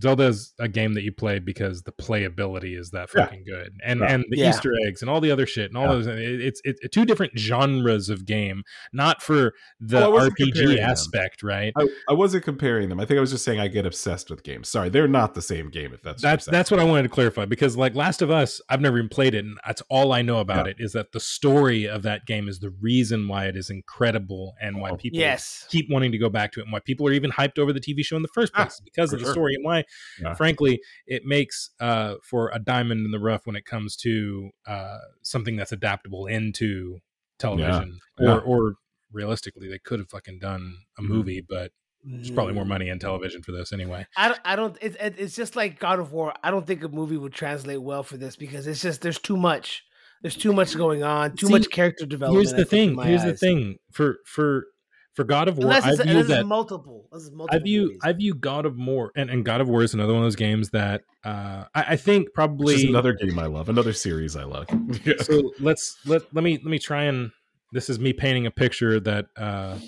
Zelda 0.00 0.24
is 0.24 0.54
a 0.58 0.68
game 0.68 0.94
that 0.94 1.02
you 1.02 1.12
play 1.12 1.38
because 1.38 1.82
the 1.82 1.92
playability 1.92 2.78
is 2.78 2.90
that 2.90 3.08
Yeah. 3.14 3.24
fucking 3.24 3.44
good, 3.44 3.72
and 3.84 4.00
Yeah. 4.00 4.06
and 4.14 4.24
the 4.28 4.38
Yeah. 4.38 4.50
Easter 4.50 4.72
eggs 4.86 5.02
and 5.02 5.10
all 5.10 5.20
the 5.20 5.30
other 5.30 5.46
shit 5.46 5.66
and 5.70 5.76
all 5.76 5.84
Yeah. 5.86 5.92
those. 5.92 6.06
it- 6.06 6.40
It's 6.40 6.60
it's 6.64 6.80
two 6.90 7.04
different 7.04 7.38
genres 7.38 8.08
of 8.08 8.24
game, 8.24 8.62
not 8.92 9.22
for 9.22 9.52
the 9.80 9.96
Well, 9.96 10.04
I 10.04 10.08
wasn't 10.08 10.38
RPG 10.40 10.76
them. 10.76 10.78
aspect, 10.90 11.42
right? 11.42 11.72
I, 11.76 11.88
I 12.08 12.12
wasn't 12.12 12.44
comparing 12.44 12.88
them. 12.88 13.00
I 13.00 13.04
think 13.04 13.18
I 13.18 13.20
was 13.20 13.30
just 13.30 13.44
saying 13.44 13.58
I 13.60 13.68
get 13.68 13.84
obsessed 13.86 14.30
with 14.30 14.42
games. 14.42 14.68
Sorry, 14.68 14.88
they're 14.88 15.08
not 15.08 15.34
the 15.34 15.42
same 15.42 15.70
game. 15.70 15.92
If 15.92 16.02
that's 16.02 16.22
That's 16.22 16.46
that's 16.46 16.70
what 16.70 16.80
I 16.80 16.84
wanted 16.84 17.02
to 17.04 17.08
clarify 17.08 17.44
because 17.44 17.76
like 17.76 17.94
Last 17.94 18.22
of 18.22 18.30
Us, 18.30 18.60
I've 18.68 18.80
never 18.80 18.98
even 18.98 19.08
played 19.08 19.34
it, 19.34 19.44
and 19.44 19.58
that's 19.66 19.82
all 19.90 20.12
I 20.12 20.22
know 20.22 20.38
about 20.38 20.66
Yeah. 20.66 20.70
it 20.72 20.76
is 20.78 20.92
that 20.92 21.12
the 21.12 21.20
story 21.20 21.86
of 21.88 22.02
that 22.02 22.26
game 22.26 22.48
is 22.48 22.60
the 22.60 22.70
reason 22.70 23.28
why 23.28 23.46
it 23.46 23.56
is 23.56 23.70
incredible 23.70 24.54
and 24.60 24.80
why 24.80 24.90
Oh. 24.90 24.96
people 24.96 25.18
Yes. 25.18 25.66
keep 25.70 25.90
wanting 25.90 26.12
to 26.12 26.18
go 26.18 26.28
back 26.28 26.52
to 26.52 26.60
it 26.60 26.64
and 26.64 26.72
why 26.72 26.80
people 26.80 27.06
are 27.08 27.12
even 27.12 27.30
hyped 27.32 27.58
over 27.58 27.72
the 27.72 27.80
TV 27.80 28.02
show 28.02 28.16
in 28.16 28.22
the 28.22 28.28
first 28.28 28.52
Ah, 28.54 28.64
place 28.64 28.80
because 28.84 29.12
of 29.12 29.18
the 29.20 29.26
sure. 29.26 29.32
story 29.32 29.54
and 29.54 29.64
why, 29.64 29.84
Yeah. 30.20 30.34
frankly, 30.34 30.80
it 31.06 31.22
makes 31.24 31.70
uh, 31.80 32.14
for 32.22 32.50
a 32.54 32.58
diamond 32.58 33.04
in 33.04 33.10
the 33.10 33.18
rough 33.18 33.46
when 33.46 33.56
it 33.56 33.64
comes 33.64 33.96
to 33.96 34.50
uh, 34.66 34.98
something 35.22 35.56
that's 35.56 35.72
adaptable 35.72 36.26
into 36.26 36.98
television. 37.38 37.98
Yeah. 38.18 38.34
Or, 38.34 38.40
or 38.42 38.74
realistically, 39.12 39.68
they 39.68 39.78
could 39.78 39.98
have 39.98 40.08
fucking 40.10 40.38
done 40.40 40.76
a 40.98 41.02
Mhm. 41.02 41.08
movie, 41.08 41.44
but 41.46 41.72
there's 42.04 42.30
probably 42.30 42.52
Mm. 42.52 42.56
more 42.56 42.64
money 42.64 42.88
in 42.88 42.98
television 42.98 43.42
for 43.42 43.52
this 43.52 43.72
anyway. 43.72 44.06
I 44.16 44.28
don't, 44.28 44.40
I 44.44 44.56
don't 44.56 44.78
it, 44.80 44.96
it, 45.00 45.14
it's 45.18 45.36
just 45.36 45.54
like 45.56 45.78
God 45.78 45.98
of 45.98 46.12
War. 46.12 46.32
I 46.42 46.50
don't 46.50 46.66
think 46.66 46.82
a 46.84 46.88
movie 46.88 47.16
would 47.16 47.32
translate 47.32 47.82
well 47.82 48.02
for 48.02 48.16
this 48.16 48.36
because 48.36 48.66
it's 48.66 48.80
just 48.80 49.02
there's 49.02 49.18
too 49.18 49.36
much. 49.36 49.82
There's 50.22 50.36
too 50.36 50.52
much 50.52 50.76
going 50.76 51.02
on, 51.02 51.34
too 51.34 51.46
See, 51.46 51.52
much 51.52 51.70
character 51.70 52.04
development. 52.04 52.46
Here's 52.46 52.54
the 52.56 52.64
thing. 52.66 52.94
my 52.94 53.06
Here's 53.06 53.24
the 53.24 53.34
thing. 53.36 53.76
For 53.90 54.18
for 54.26 54.66
for 55.14 55.24
God 55.24 55.48
of 55.48 55.58
War, 55.58 55.66
Unless 55.66 56.00
I 56.00 56.04
view 56.04 56.22
that 56.22 56.46
multiple. 56.46 57.08
Multiple 57.12 57.48
I 57.50 57.58
view 57.58 57.82
movies. 57.82 57.98
I 58.02 58.12
view 58.12 58.34
God 58.34 58.64
of 58.66 58.76
War 58.76 59.10
and, 59.16 59.30
and 59.30 59.44
God 59.44 59.60
of 59.60 59.68
War 59.68 59.82
is 59.82 59.94
another 59.94 60.12
one 60.12 60.22
of 60.22 60.26
those 60.26 60.36
games 60.36 60.70
that 60.70 61.02
uh, 61.24 61.64
I, 61.74 61.84
I 61.88 61.96
think 61.96 62.32
probably 62.32 62.74
is 62.74 62.84
another 62.84 63.12
game 63.12 63.38
I 63.38 63.46
love, 63.46 63.68
another 63.68 63.92
series 63.92 64.36
I 64.36 64.44
love. 64.44 64.66
Yeah. 65.04 65.14
so 65.22 65.52
let's 65.60 65.96
let 66.04 66.22
let 66.34 66.44
me 66.44 66.58
let 66.58 66.66
me 66.66 66.78
try 66.78 67.04
and 67.04 67.30
this 67.72 67.88
is 67.88 67.98
me 67.98 68.12
painting 68.12 68.46
a 68.46 68.50
picture 68.50 69.00
that 69.00 69.26
uh 69.36 69.78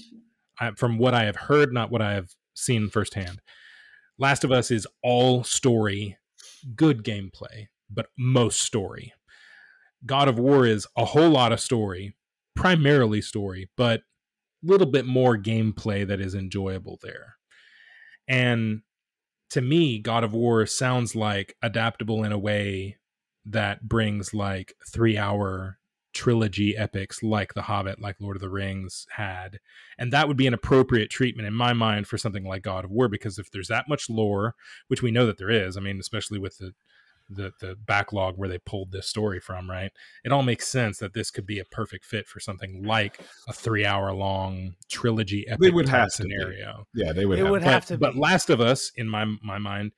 I, 0.58 0.70
from 0.72 0.98
what 0.98 1.14
I 1.14 1.24
have 1.24 1.36
heard, 1.36 1.72
not 1.72 1.90
what 1.90 2.02
I 2.02 2.12
have 2.12 2.30
seen 2.54 2.88
firsthand. 2.88 3.40
Last 4.18 4.44
of 4.44 4.52
Us 4.52 4.70
is 4.70 4.86
all 5.02 5.44
story, 5.44 6.18
good 6.76 7.02
gameplay, 7.04 7.68
but 7.90 8.06
most 8.18 8.60
story. 8.60 9.12
God 10.04 10.28
of 10.28 10.38
War 10.38 10.66
is 10.66 10.86
a 10.96 11.04
whole 11.04 11.30
lot 11.30 11.52
of 11.52 11.60
story, 11.60 12.14
primarily 12.54 13.20
story, 13.20 13.70
but 13.76 14.00
a 14.00 14.02
little 14.62 14.86
bit 14.86 15.06
more 15.06 15.36
gameplay 15.36 16.06
that 16.06 16.20
is 16.20 16.34
enjoyable 16.34 16.98
there. 17.02 17.36
And 18.28 18.82
to 19.50 19.60
me, 19.60 19.98
God 19.98 20.24
of 20.24 20.32
War 20.32 20.64
sounds 20.66 21.14
like 21.14 21.56
adaptable 21.62 22.24
in 22.24 22.32
a 22.32 22.38
way 22.38 22.98
that 23.44 23.88
brings 23.88 24.32
like 24.32 24.74
three 24.90 25.18
hour 25.18 25.78
trilogy 26.14 26.76
epics 26.76 27.22
like 27.22 27.54
The 27.54 27.62
Hobbit, 27.62 28.00
like 28.00 28.16
Lord 28.20 28.36
of 28.36 28.42
the 28.42 28.50
Rings 28.50 29.06
had. 29.16 29.58
And 29.98 30.12
that 30.12 30.28
would 30.28 30.36
be 30.36 30.46
an 30.46 30.54
appropriate 30.54 31.10
treatment 31.10 31.48
in 31.48 31.54
my 31.54 31.72
mind 31.72 32.06
for 32.06 32.18
something 32.18 32.44
like 32.44 32.62
God 32.62 32.84
of 32.84 32.90
War, 32.90 33.08
because 33.08 33.38
if 33.38 33.50
there's 33.50 33.68
that 33.68 33.88
much 33.88 34.08
lore, 34.08 34.54
which 34.88 35.02
we 35.02 35.10
know 35.10 35.26
that 35.26 35.38
there 35.38 35.50
is, 35.50 35.76
I 35.76 35.80
mean, 35.80 35.98
especially 35.98 36.38
with 36.38 36.58
the 36.58 36.72
the, 37.28 37.52
the 37.60 37.76
backlog 37.86 38.36
where 38.36 38.48
they 38.48 38.58
pulled 38.58 38.92
this 38.92 39.06
story 39.06 39.40
from, 39.40 39.70
right? 39.70 39.90
It 40.24 40.32
all 40.32 40.42
makes 40.42 40.68
sense 40.68 40.98
that 40.98 41.14
this 41.14 41.30
could 41.30 41.46
be 41.46 41.58
a 41.58 41.64
perfect 41.64 42.04
fit 42.04 42.26
for 42.26 42.40
something 42.40 42.84
like 42.84 43.20
a 43.48 43.52
three 43.52 43.84
hour 43.86 44.12
long 44.12 44.74
trilogy 44.88 45.46
epic 45.48 45.72
would 45.74 45.86
type 45.86 46.00
have 46.00 46.12
to 46.14 46.22
be. 46.24 46.30
scenario 46.30 46.86
yeah, 46.94 47.12
they 47.12 47.24
would. 47.26 47.38
It 47.38 47.42
have, 47.42 47.50
would 47.50 47.62
but, 47.62 47.72
have 47.72 47.86
to 47.86 47.98
but 47.98 48.14
be. 48.14 48.20
Last 48.20 48.50
of 48.50 48.60
Us, 48.60 48.92
in 48.96 49.08
my 49.08 49.24
my 49.42 49.58
mind, 49.58 49.92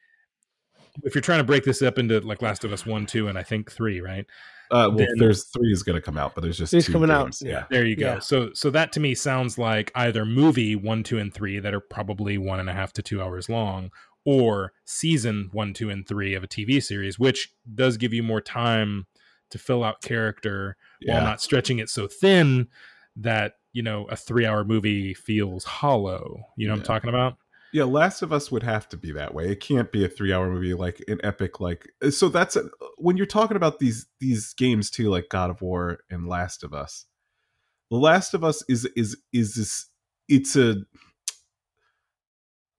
if 1.03 1.15
you're 1.15 1.23
trying 1.23 1.39
to 1.41 1.45
break 1.45 1.65
this 1.65 1.83
up 1.83 1.99
into 1.99 2.21
like 2.21 2.43
Last 2.43 2.65
of 2.65 2.73
Us 2.73 2.87
one, 2.87 3.07
two, 3.07 3.29
and 3.29 3.39
I 3.39 3.43
think 3.43 3.71
three, 3.73 4.01
right? 4.01 4.27
Uh, 4.71 4.89
well, 4.89 4.99
then- 4.99 5.09
there's 5.19 5.45
three 5.45 5.71
is 5.71 5.83
going 5.83 5.95
to 5.95 6.01
come 6.01 6.17
out, 6.17 6.35
but 6.35 6.41
there's 6.43 6.57
just 6.57 6.71
Three's 6.71 6.87
two 6.87 6.93
coming 6.93 7.11
out, 7.11 7.27
games. 7.27 7.43
yeah. 7.45 7.51
Yeah. 7.51 7.65
There 7.71 7.85
you 7.85 7.97
go. 7.97 8.15
Yeah. 8.15 8.19
So 8.21 8.51
so 8.55 8.71
that 8.71 8.93
to 8.93 9.01
me 9.01 9.15
sounds 9.15 9.59
like 9.59 9.93
either 9.95 10.25
movie 10.25 10.75
one, 10.75 11.03
two, 11.03 11.19
and 11.19 11.33
three 11.33 11.59
that 11.59 11.75
are 11.75 11.81
probably 11.81 12.39
one 12.39 12.61
and 12.61 12.71
a 12.71 12.73
half 12.73 12.93
to 12.95 13.03
two 13.03 13.23
hours 13.23 13.49
long, 13.49 13.91
or 14.25 14.73
season 14.85 15.51
one, 15.53 15.75
two, 15.75 15.91
and 15.91 16.07
three 16.07 16.35
of 16.35 16.43
a 16.43 16.49
TV 16.49 16.83
series, 16.83 17.19
which 17.19 17.53
does 17.75 17.97
give 17.97 18.13
you 18.13 18.23
more 18.23 18.41
time 18.41 19.07
to 19.51 19.59
fill 19.59 19.85
out 19.85 20.03
character 20.03 20.77
while 21.05 21.23
not 21.23 21.41
stretching 21.41 21.79
it 21.79 21.89
so 21.89 22.09
thin 22.09 22.67
that 23.17 23.55
you 23.73 23.83
know 23.83 24.07
a 24.07 24.17
three 24.17 24.47
hour 24.47 24.65
movie 24.65 25.15
feels 25.15 25.65
hollow. 25.65 26.47
You 26.57 26.67
know 26.67 26.75
what 26.75 26.81
I'm 26.81 26.87
talking 26.87 27.11
about? 27.11 27.37
Yeah, 27.75 27.85
Last 27.85 28.23
of 28.23 28.33
Us 28.33 28.53
would 28.53 28.63
have 28.63 28.89
to 28.91 28.97
be 28.97 29.11
that 29.11 29.35
way. 29.35 29.51
It 29.51 29.59
can't 29.59 29.91
be 29.91 30.05
a 30.05 30.09
three-hour 30.09 30.49
movie 30.49 30.75
like 30.75 31.03
an 31.09 31.19
epic 31.25 31.59
like. 31.59 31.91
Uh, 32.01 32.11
so 32.11 32.29
that's 32.29 32.55
a, 32.55 32.71
when 32.99 33.17
you're 33.17 33.27
talking 33.27 33.57
about 33.57 33.81
these 33.81 34.07
these 34.21 34.55
games 34.55 34.93
too, 34.93 35.11
like 35.11 35.27
God 35.29 35.51
of 35.51 35.61
War 35.61 35.99
and 36.09 36.29
Last 36.29 36.63
of 36.63 36.73
Us. 36.73 37.07
The 37.91 37.97
Last 37.97 38.33
of 38.33 38.45
Us 38.45 38.63
is 38.69 38.85
is 38.95 39.17
is 39.33 39.57
this. 39.57 39.87
It's 40.29 40.55
a. 40.55 40.77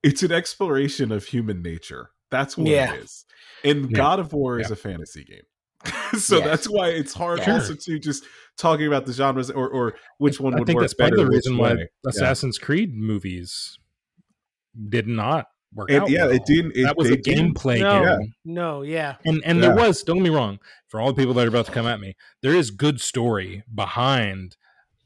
It's 0.05 0.21
an 0.23 0.31
exploration 0.31 1.11
of 1.11 1.25
human 1.25 1.61
nature. 1.61 2.11
That's 2.29 2.57
what 2.57 2.67
Yeah. 2.67 2.93
it 2.93 3.03
is. 3.03 3.25
And 3.63 3.89
Yeah. 3.91 3.97
God 3.97 4.19
of 4.19 4.33
War 4.33 4.59
is 4.59 4.69
a 4.71 4.75
fantasy 4.75 5.23
game. 5.23 5.41
so 6.19 6.37
Yes. 6.37 6.45
that's 6.45 6.69
why 6.69 6.89
it's 6.89 7.13
hard 7.13 7.43
Sure. 7.43 7.55
also 7.55 7.73
to 7.75 7.99
just 7.99 8.23
talking 8.57 8.87
about 8.87 9.05
the 9.05 9.13
genres 9.13 9.49
or 9.51 9.67
or 9.69 9.95
which 10.19 10.39
one 10.39 10.53
I 10.53 10.59
would 10.59 10.67
think 10.67 10.77
work 10.77 10.83
that's 10.83 10.93
part 10.93 11.11
better. 11.11 11.23
of 11.23 11.27
the 11.29 11.35
reason 11.35 11.57
why. 11.57 11.73
Yeah. 11.73 11.85
Assassin's 12.07 12.57
Creed 12.57 12.93
movies 12.95 13.77
did 14.89 15.07
not 15.07 15.47
work 15.73 15.89
And 15.89 16.03
out. 16.03 16.09
yeah, 16.09 16.25
well. 16.25 16.35
it 16.35 16.45
didn't. 16.45 16.75
It, 16.75 16.83
that 16.83 16.97
was 16.97 17.09
a 17.09 17.17
didn't- 17.17 17.55
gameplay 17.55 17.79
No. 17.79 18.17
game. 18.19 18.33
no, 18.45 18.81
yeah. 18.81 19.15
and 19.25 19.41
and 19.43 19.61
there 19.61 19.75
was 19.75 20.03
don't 20.03 20.17
get 20.17 20.23
me 20.23 20.29
wrong 20.29 20.59
for 20.87 20.99
all 21.01 21.07
the 21.13 21.19
people 21.21 21.33
that 21.35 21.45
are 21.45 21.49
about 21.49 21.65
to 21.67 21.71
come 21.71 21.85
at 21.87 21.99
me 21.99 22.15
there 22.41 22.53
is 22.55 22.71
good 22.71 23.01
story 23.01 23.63
behind 23.73 24.55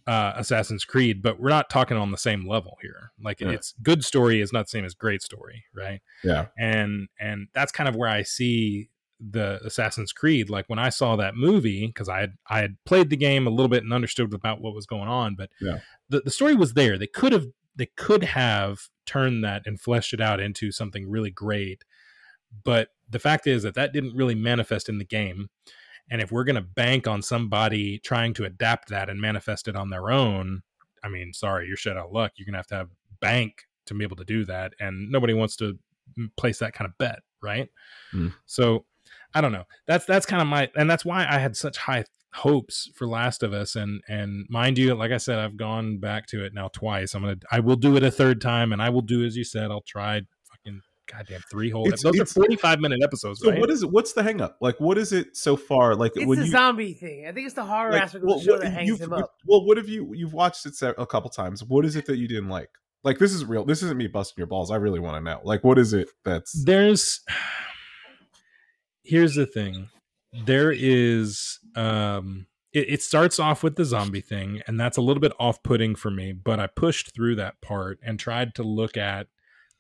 uh 0.10 0.34
assassin's 0.38 0.84
creed 0.86 1.22
but 1.22 1.40
we're 1.40 1.50
not 1.58 1.70
talking 1.70 1.98
on 1.98 2.12
the 2.12 2.18
same 2.18 2.48
level 2.48 2.78
here 2.82 3.12
like 3.24 3.40
Yeah. 3.40 3.50
it's 3.50 3.74
good 3.84 4.04
story 4.04 4.42
is 4.42 4.52
not 4.52 4.66
the 4.66 4.70
same 4.70 4.86
as 4.86 4.94
great 4.94 5.22
story 5.22 5.64
right 5.76 6.02
Yeah. 6.24 6.46
and 6.58 7.10
and 7.20 7.48
that's 7.54 7.72
kind 7.72 7.88
of 7.90 7.96
where 7.96 8.10
i 8.10 8.24
see 8.24 8.90
the 9.20 9.60
assassin's 9.66 10.14
creed 10.14 10.50
like 10.50 10.68
when 10.70 10.80
i 10.80 10.90
saw 10.90 11.16
that 11.18 11.36
movie 11.36 11.86
because 11.88 12.08
i 12.10 12.20
had 12.22 12.34
i 12.50 12.60
had 12.60 12.78
played 12.86 13.10
the 13.10 13.18
game 13.18 13.46
a 13.46 13.50
little 13.50 13.68
bit 13.68 13.84
and 13.84 13.94
understood 13.94 14.34
about 14.34 14.62
what 14.62 14.74
was 14.74 14.86
going 14.86 15.10
on 15.10 15.36
but 15.36 15.50
Yeah. 15.62 15.80
the, 16.10 16.22
the 16.22 16.32
story 16.32 16.56
was 16.56 16.74
there 16.74 16.98
they 16.98 17.08
could 17.08 17.34
have 17.34 17.46
they 17.76 17.90
could 17.98 18.24
have 18.24 18.80
turned 19.06 19.44
that 19.44 19.64
and 19.66 19.80
fleshed 19.80 20.14
it 20.14 20.22
out 20.22 20.40
into 20.40 20.72
something 20.72 21.10
really 21.10 21.32
great 21.32 21.84
but 22.64 22.90
the 23.10 23.20
fact 23.20 23.46
is 23.46 23.64
that 23.64 23.76
that 23.76 23.94
didn't 23.94 24.16
really 24.16 24.36
manifest 24.36 24.88
in 24.90 24.98
the 24.98 25.06
game 25.06 25.50
and 26.10 26.22
if 26.22 26.32
we're 26.32 26.44
going 26.44 26.56
to 26.56 26.62
bank 26.62 27.08
on 27.08 27.22
somebody 27.22 28.00
trying 28.00 28.34
to 28.34 28.46
adapt 28.46 28.90
that 28.90 29.10
and 29.10 29.20
manifest 29.20 29.68
it 29.68 29.76
on 29.76 29.90
their 29.90 30.10
own 30.10 30.62
i 31.04 31.10
mean 31.10 31.34
sorry 31.34 31.68
you're 31.68 31.78
shut 31.78 31.98
out 31.98 32.08
of 32.08 32.12
luck. 32.12 32.34
You're 32.36 32.46
going 32.46 32.54
to 32.54 32.60
have 32.60 32.68
to 32.68 32.76
have 32.76 32.90
bank 33.22 33.66
to 33.86 33.94
be 33.94 34.04
able 34.04 34.18
to 34.18 34.26
do 34.26 34.46
that 34.46 34.74
and 34.80 35.12
nobody 35.12 35.34
wants 35.34 35.56
to 35.58 35.78
place 36.38 36.60
that 36.60 36.74
kind 36.74 36.88
of 36.88 36.98
bet 36.98 37.20
right? 37.42 37.70
Mm. 38.14 38.34
so 38.46 38.86
i 39.34 39.42
don't 39.42 39.52
know. 39.52 39.66
That's 39.88 40.06
that's 40.06 40.26
kind 40.26 40.42
of 40.42 40.48
my 40.48 40.70
and 40.76 40.90
that's 40.90 41.06
why 41.06 41.26
i 41.30 41.38
had 41.40 41.56
such 41.56 41.78
high 41.78 42.06
hopes 42.34 42.90
for 42.94 43.08
last 43.08 43.42
of 43.42 43.54
us 43.54 43.76
and 43.76 44.02
and 44.08 44.46
mind 44.50 44.78
you 44.78 44.94
like 44.94 45.12
i 45.12 45.18
said 45.18 45.40
i've 45.40 45.58
gone 45.58 45.98
back 45.98 46.28
to 46.28 46.46
it 46.46 46.54
now 46.54 46.68
twice. 46.68 47.16
I'm 47.16 47.24
gonna 47.24 47.38
i 47.52 47.60
will 47.60 47.76
do 47.76 47.96
it 47.98 48.04
a 48.04 48.12
third 48.12 48.40
time 48.42 48.72
and 48.72 48.82
i 48.82 48.90
will 48.90 49.02
do 49.02 49.26
as 49.26 49.36
you 49.36 49.44
said. 49.44 49.72
I'll 49.72 49.82
try 49.82 50.22
goddamn 51.12 51.42
three 51.52 51.70
whole 51.70 51.86
It's- 51.88 52.04
those 52.04 52.16
it's- 52.16 52.32
are 52.32 52.34
45 52.34 52.80
minute 52.80 53.00
episodes 53.04 53.40
So 53.42 53.50
right? 53.52 53.60
what 53.60 53.70
is 53.70 53.84
it? 53.84 53.92
What's 53.92 54.14
the 54.14 54.24
hang 54.24 54.42
up? 54.42 54.58
Like, 54.62 54.80
what 54.80 54.98
is 54.98 55.12
it 55.12 55.36
so 55.36 55.56
far? 55.58 55.96
Like, 55.96 56.14
It's 56.16 56.26
when 56.26 56.40
the 56.40 56.46
you 56.46 56.52
zombie 56.52 56.94
thing. 56.94 57.26
I 57.28 57.32
think 57.32 57.46
it's 57.46 57.56
the 57.56 57.64
horror 57.66 57.92
like, 57.92 58.04
aspect 58.04 58.24
of 58.24 58.30
well, 58.30 58.40
the 58.40 58.46
show 58.46 58.52
what- 58.54 58.62
that 58.62 58.70
hangs 58.72 58.88
you've- 58.88 59.04
him 59.04 59.12
you- 59.12 59.18
up. 59.18 59.34
Well, 59.46 59.66
what 59.66 59.78
have 59.78 59.90
you? 59.90 60.14
You've 60.14 60.34
watched 60.34 60.66
it 60.66 60.74
a 60.82 61.06
couple 61.06 61.30
times. 61.30 61.64
What 61.64 61.86
is 61.86 61.96
it 61.96 62.06
that 62.08 62.18
you 62.18 62.28
didn't 62.28 62.50
like? 62.50 62.70
Like, 63.04 63.18
this 63.18 63.34
is 63.34 63.46
real. 63.46 63.64
This 63.66 63.82
isn't 63.84 63.98
me 63.98 64.08
busting 64.08 64.36
your 64.38 64.48
balls. 64.48 64.72
I 64.72 64.76
really 64.76 65.00
want 65.00 65.16
to 65.18 65.22
know. 65.22 65.40
Like, 65.44 65.64
what 65.64 65.78
is 65.80 65.94
it 65.94 66.10
that's? 66.26 66.64
there's 66.66 67.22
here's 69.04 69.36
the 69.36 69.46
thing 69.46 69.90
there 70.46 70.72
is 70.72 71.60
um 71.76 72.46
it, 72.74 72.90
it 72.90 73.02
starts 73.02 73.40
off 73.40 73.64
with 73.64 73.76
the 73.76 73.86
zombie 73.86 74.22
thing 74.22 74.62
and 74.68 74.80
that's 74.80 74.98
a 74.98 75.02
little 75.02 75.22
bit 75.22 75.32
off-putting 75.40 75.96
for 75.96 76.12
me 76.12 76.32
but 76.34 76.60
i 76.60 76.68
pushed 76.68 77.16
through 77.16 77.36
that 77.36 77.60
part 77.62 77.98
and 78.04 78.20
tried 78.20 78.54
to 78.54 78.62
look 78.62 78.96
at 78.98 79.28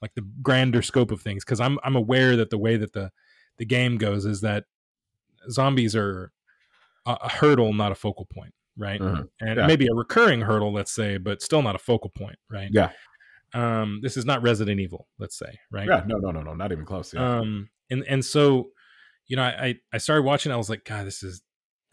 like 0.02 0.14
the 0.16 0.22
grander 0.42 0.82
scope 0.82 1.12
of 1.12 1.22
things 1.22 1.44
because 1.44 1.60
i'm 1.60 1.78
i'm 1.84 1.96
aware 1.96 2.36
that 2.36 2.50
the 2.50 2.58
way 2.58 2.78
that 2.78 2.94
the 2.94 3.12
the 3.58 3.66
game 3.66 3.98
goes 3.98 4.26
is 4.26 4.42
that 4.42 4.64
zombies 5.50 5.96
are 5.96 6.32
a, 7.06 7.18
a 7.22 7.30
hurdle 7.30 7.74
not 7.74 7.92
a 7.92 7.96
focal 7.96 8.26
point 8.26 8.54
right 8.78 9.00
Mhm. 9.02 9.28
and 9.42 9.58
Yeah. 9.58 9.68
maybe 9.68 9.88
a 9.88 9.94
recurring 9.94 10.42
hurdle 10.42 10.72
let's 10.74 10.92
say 10.92 11.18
but 11.18 11.42
still 11.42 11.62
not 11.62 11.76
a 11.76 11.80
focal 11.80 12.10
point 12.12 12.38
right 12.50 12.70
Yeah. 12.72 12.92
um 13.54 14.00
this 14.02 14.16
is 14.18 14.26
not 14.26 14.42
resident 14.42 14.80
evil 14.80 15.08
let's 15.18 15.38
say 15.38 15.58
right 15.72 15.88
Yeah. 15.88 16.04
No. 16.06 16.18
No. 16.18 16.32
No. 16.32 16.42
No. 16.42 16.54
Not 16.54 16.72
even 16.72 16.86
close. 16.86 17.14
Yeah. 17.14 17.40
um 17.40 17.70
and 17.90 18.04
and 18.08 18.24
so 18.24 18.70
you 19.28 19.36
know 19.36 19.44
I 19.44 19.76
i 19.94 19.98
started 19.98 20.24
watching 20.24 20.52
i 20.52 20.56
was 20.56 20.70
like 20.70 20.86
god 20.86 21.06
this 21.08 21.24
is 21.24 21.42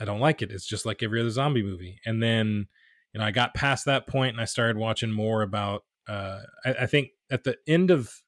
i 0.00 0.04
don't 0.04 0.20
like 0.20 0.42
it 0.42 0.50
it's 0.52 0.66
just 0.66 0.86
like 0.86 1.02
every 1.02 1.20
other 1.20 1.30
zombie 1.30 1.62
movie 1.62 1.98
and 2.06 2.22
then 2.22 2.66
you 3.12 3.18
know 3.20 3.24
i 3.26 3.30
got 3.30 3.54
past 3.54 3.86
that 3.86 4.06
point 4.06 4.32
and 4.32 4.40
i 4.40 4.44
started 4.44 4.76
watching 4.76 5.10
more 5.10 5.42
about 5.42 5.82
uh 6.08 6.40
i, 6.64 6.70
I 6.82 6.86
think 6.86 7.08
at 7.30 7.44
the 7.44 7.56
end 7.66 7.90
of 7.90 8.22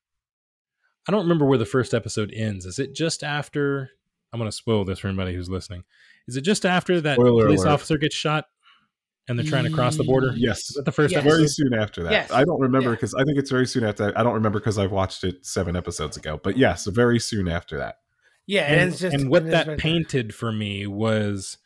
i 1.08 1.12
don't 1.12 1.22
remember 1.22 1.44
where 1.46 1.58
the 1.58 1.64
first 1.66 1.94
episode 1.94 2.32
ends 2.34 2.66
is 2.66 2.78
it 2.78 2.94
just 2.94 3.22
after 3.22 3.90
i'm 4.32 4.38
going 4.38 4.50
to 4.50 4.56
spoil 4.56 4.84
this 4.84 4.98
for 4.98 5.08
anybody 5.08 5.34
who's 5.34 5.48
listening 5.48 5.84
is 6.26 6.36
it 6.36 6.42
just 6.42 6.66
after 6.66 7.00
that 7.00 7.16
Spoiler 7.16 7.46
police 7.46 7.62
alert. 7.62 7.72
officer 7.72 7.98
gets 7.98 8.14
shot 8.14 8.46
and 9.28 9.38
they're 9.38 9.44
trying 9.46 9.64
to 9.64 9.70
cross 9.70 9.96
the 9.96 10.04
border 10.04 10.32
yes. 10.36 10.70
is 10.70 10.76
that 10.76 10.86
the 10.86 10.92
first 10.92 11.12
Yes. 11.12 11.20
episode 11.20 11.36
Very 11.36 11.48
soon 11.48 11.74
after 11.74 12.02
that. 12.04 12.12
Yes. 12.12 12.30
I 12.32 12.44
don't 12.44 12.60
remember 12.60 12.88
Yeah. 12.90 12.94
because 12.96 13.14
I 13.14 13.24
think 13.24 13.36
it's 13.38 13.50
very 13.50 13.66
soon 13.66 13.84
after. 13.84 14.06
That. 14.06 14.18
I 14.18 14.22
don't 14.22 14.32
remember 14.32 14.58
because 14.58 14.78
I've 14.78 14.90
watched 14.90 15.22
it 15.22 15.44
seven 15.44 15.76
episodes 15.76 16.16
ago. 16.16 16.40
But 16.42 16.56
yes, 16.56 16.86
very 16.86 17.18
soon 17.18 17.46
after 17.46 17.76
that. 17.76 17.96
Yeah, 18.46 18.62
and, 18.62 18.80
and, 18.80 18.90
it's 18.90 19.00
just 19.00 19.14
and 19.14 19.28
what 19.28 19.42
it's 19.42 19.50
that 19.50 19.58
right 19.58 19.66
there. 19.66 19.76
painted 19.76 20.34
for 20.34 20.50
me 20.50 20.86
was 20.86 21.58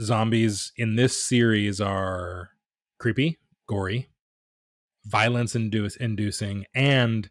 zombies 0.00 0.72
in 0.76 0.94
this 0.94 1.20
series 1.20 1.80
are 1.80 2.50
creepy, 3.00 3.38
gory, 3.66 4.08
violence 5.06 5.54
induce, 5.54 5.96
inducing, 5.96 6.64
and 6.74 7.30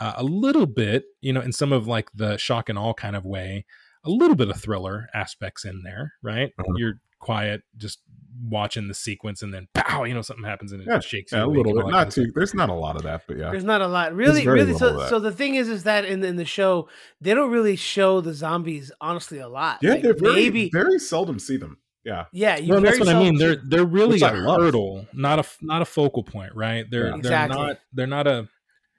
uh, 0.00 0.14
a 0.16 0.24
little 0.24 0.66
bit, 0.66 1.04
you 1.20 1.32
know, 1.32 1.40
in 1.40 1.52
some 1.52 1.72
of 1.72 1.86
like 1.86 2.08
the 2.14 2.36
shock 2.36 2.68
and 2.68 2.78
all 2.78 2.94
kind 2.94 3.16
of 3.16 3.24
way, 3.24 3.64
a 4.04 4.10
little 4.10 4.36
bit 4.36 4.48
of 4.48 4.60
thriller 4.60 5.08
aspects 5.14 5.64
in 5.64 5.82
there, 5.84 6.12
right? 6.22 6.52
Uh-huh. 6.58 6.74
You're 6.76 7.00
quiet, 7.18 7.62
just 7.76 8.00
watching 8.48 8.86
the 8.88 8.94
sequence, 8.94 9.42
and 9.42 9.52
then 9.52 9.66
pow, 9.74 10.04
you 10.04 10.14
know, 10.14 10.20
something 10.22 10.44
happens 10.44 10.70
and 10.70 10.82
it 10.82 10.86
Yeah, 10.88 11.00
shakes 11.00 11.32
you. 11.32 11.38
Yeah, 11.38 11.44
a 11.44 11.46
little 11.46 11.72
bit. 11.72 11.86
Not 11.86 11.92
kind 11.92 12.06
of 12.06 12.12
stuff. 12.12 12.24
too. 12.26 12.32
There's 12.34 12.54
not 12.54 12.68
a 12.68 12.74
lot 12.74 12.96
of 12.96 13.02
that, 13.02 13.22
but 13.26 13.38
yeah. 13.38 13.50
There's 13.50 13.64
not 13.64 13.80
a 13.80 13.88
lot, 13.88 14.14
really. 14.14 14.46
Really, 14.46 14.74
so 14.74 15.06
so 15.08 15.18
the 15.18 15.32
thing 15.32 15.54
is, 15.54 15.68
is 15.68 15.84
that 15.84 16.04
in 16.04 16.22
in 16.22 16.36
the 16.36 16.44
show 16.44 16.88
they 17.20 17.34
don't 17.34 17.50
really 17.50 17.76
show 17.76 18.20
the 18.20 18.34
zombies 18.34 18.92
honestly 19.00 19.38
a 19.38 19.48
lot. 19.48 19.78
Yeah, 19.82 19.92
Like, 19.92 20.02
they're 20.02 20.14
very, 20.14 20.34
maybe 20.34 20.70
very 20.72 20.98
seldom 20.98 21.38
see 21.38 21.56
them. 21.56 21.78
Yeah, 22.06 22.24
Yeah, 22.32 22.56
you 22.56 22.72
Well, 22.72 22.80
that's 22.80 22.98
very 22.98 23.08
what 23.08 23.16
I 23.16 23.18
mean. 23.18 23.36
They're 23.36 23.56
they're 23.56 23.84
really 23.84 24.12
Which 24.14 24.22
a 24.22 24.26
I 24.28 24.32
love. 24.38 24.60
hurdle, 24.60 25.06
not 25.12 25.40
a 25.40 25.44
not 25.60 25.82
a 25.82 25.84
focal 25.84 26.22
point, 26.22 26.54
right? 26.54 26.86
They're 26.90 27.06
Yeah. 27.06 27.10
they're 27.10 27.18
Exactly. 27.18 27.56
not 27.58 27.78
they're 27.92 28.06
not 28.06 28.26
a. 28.26 28.48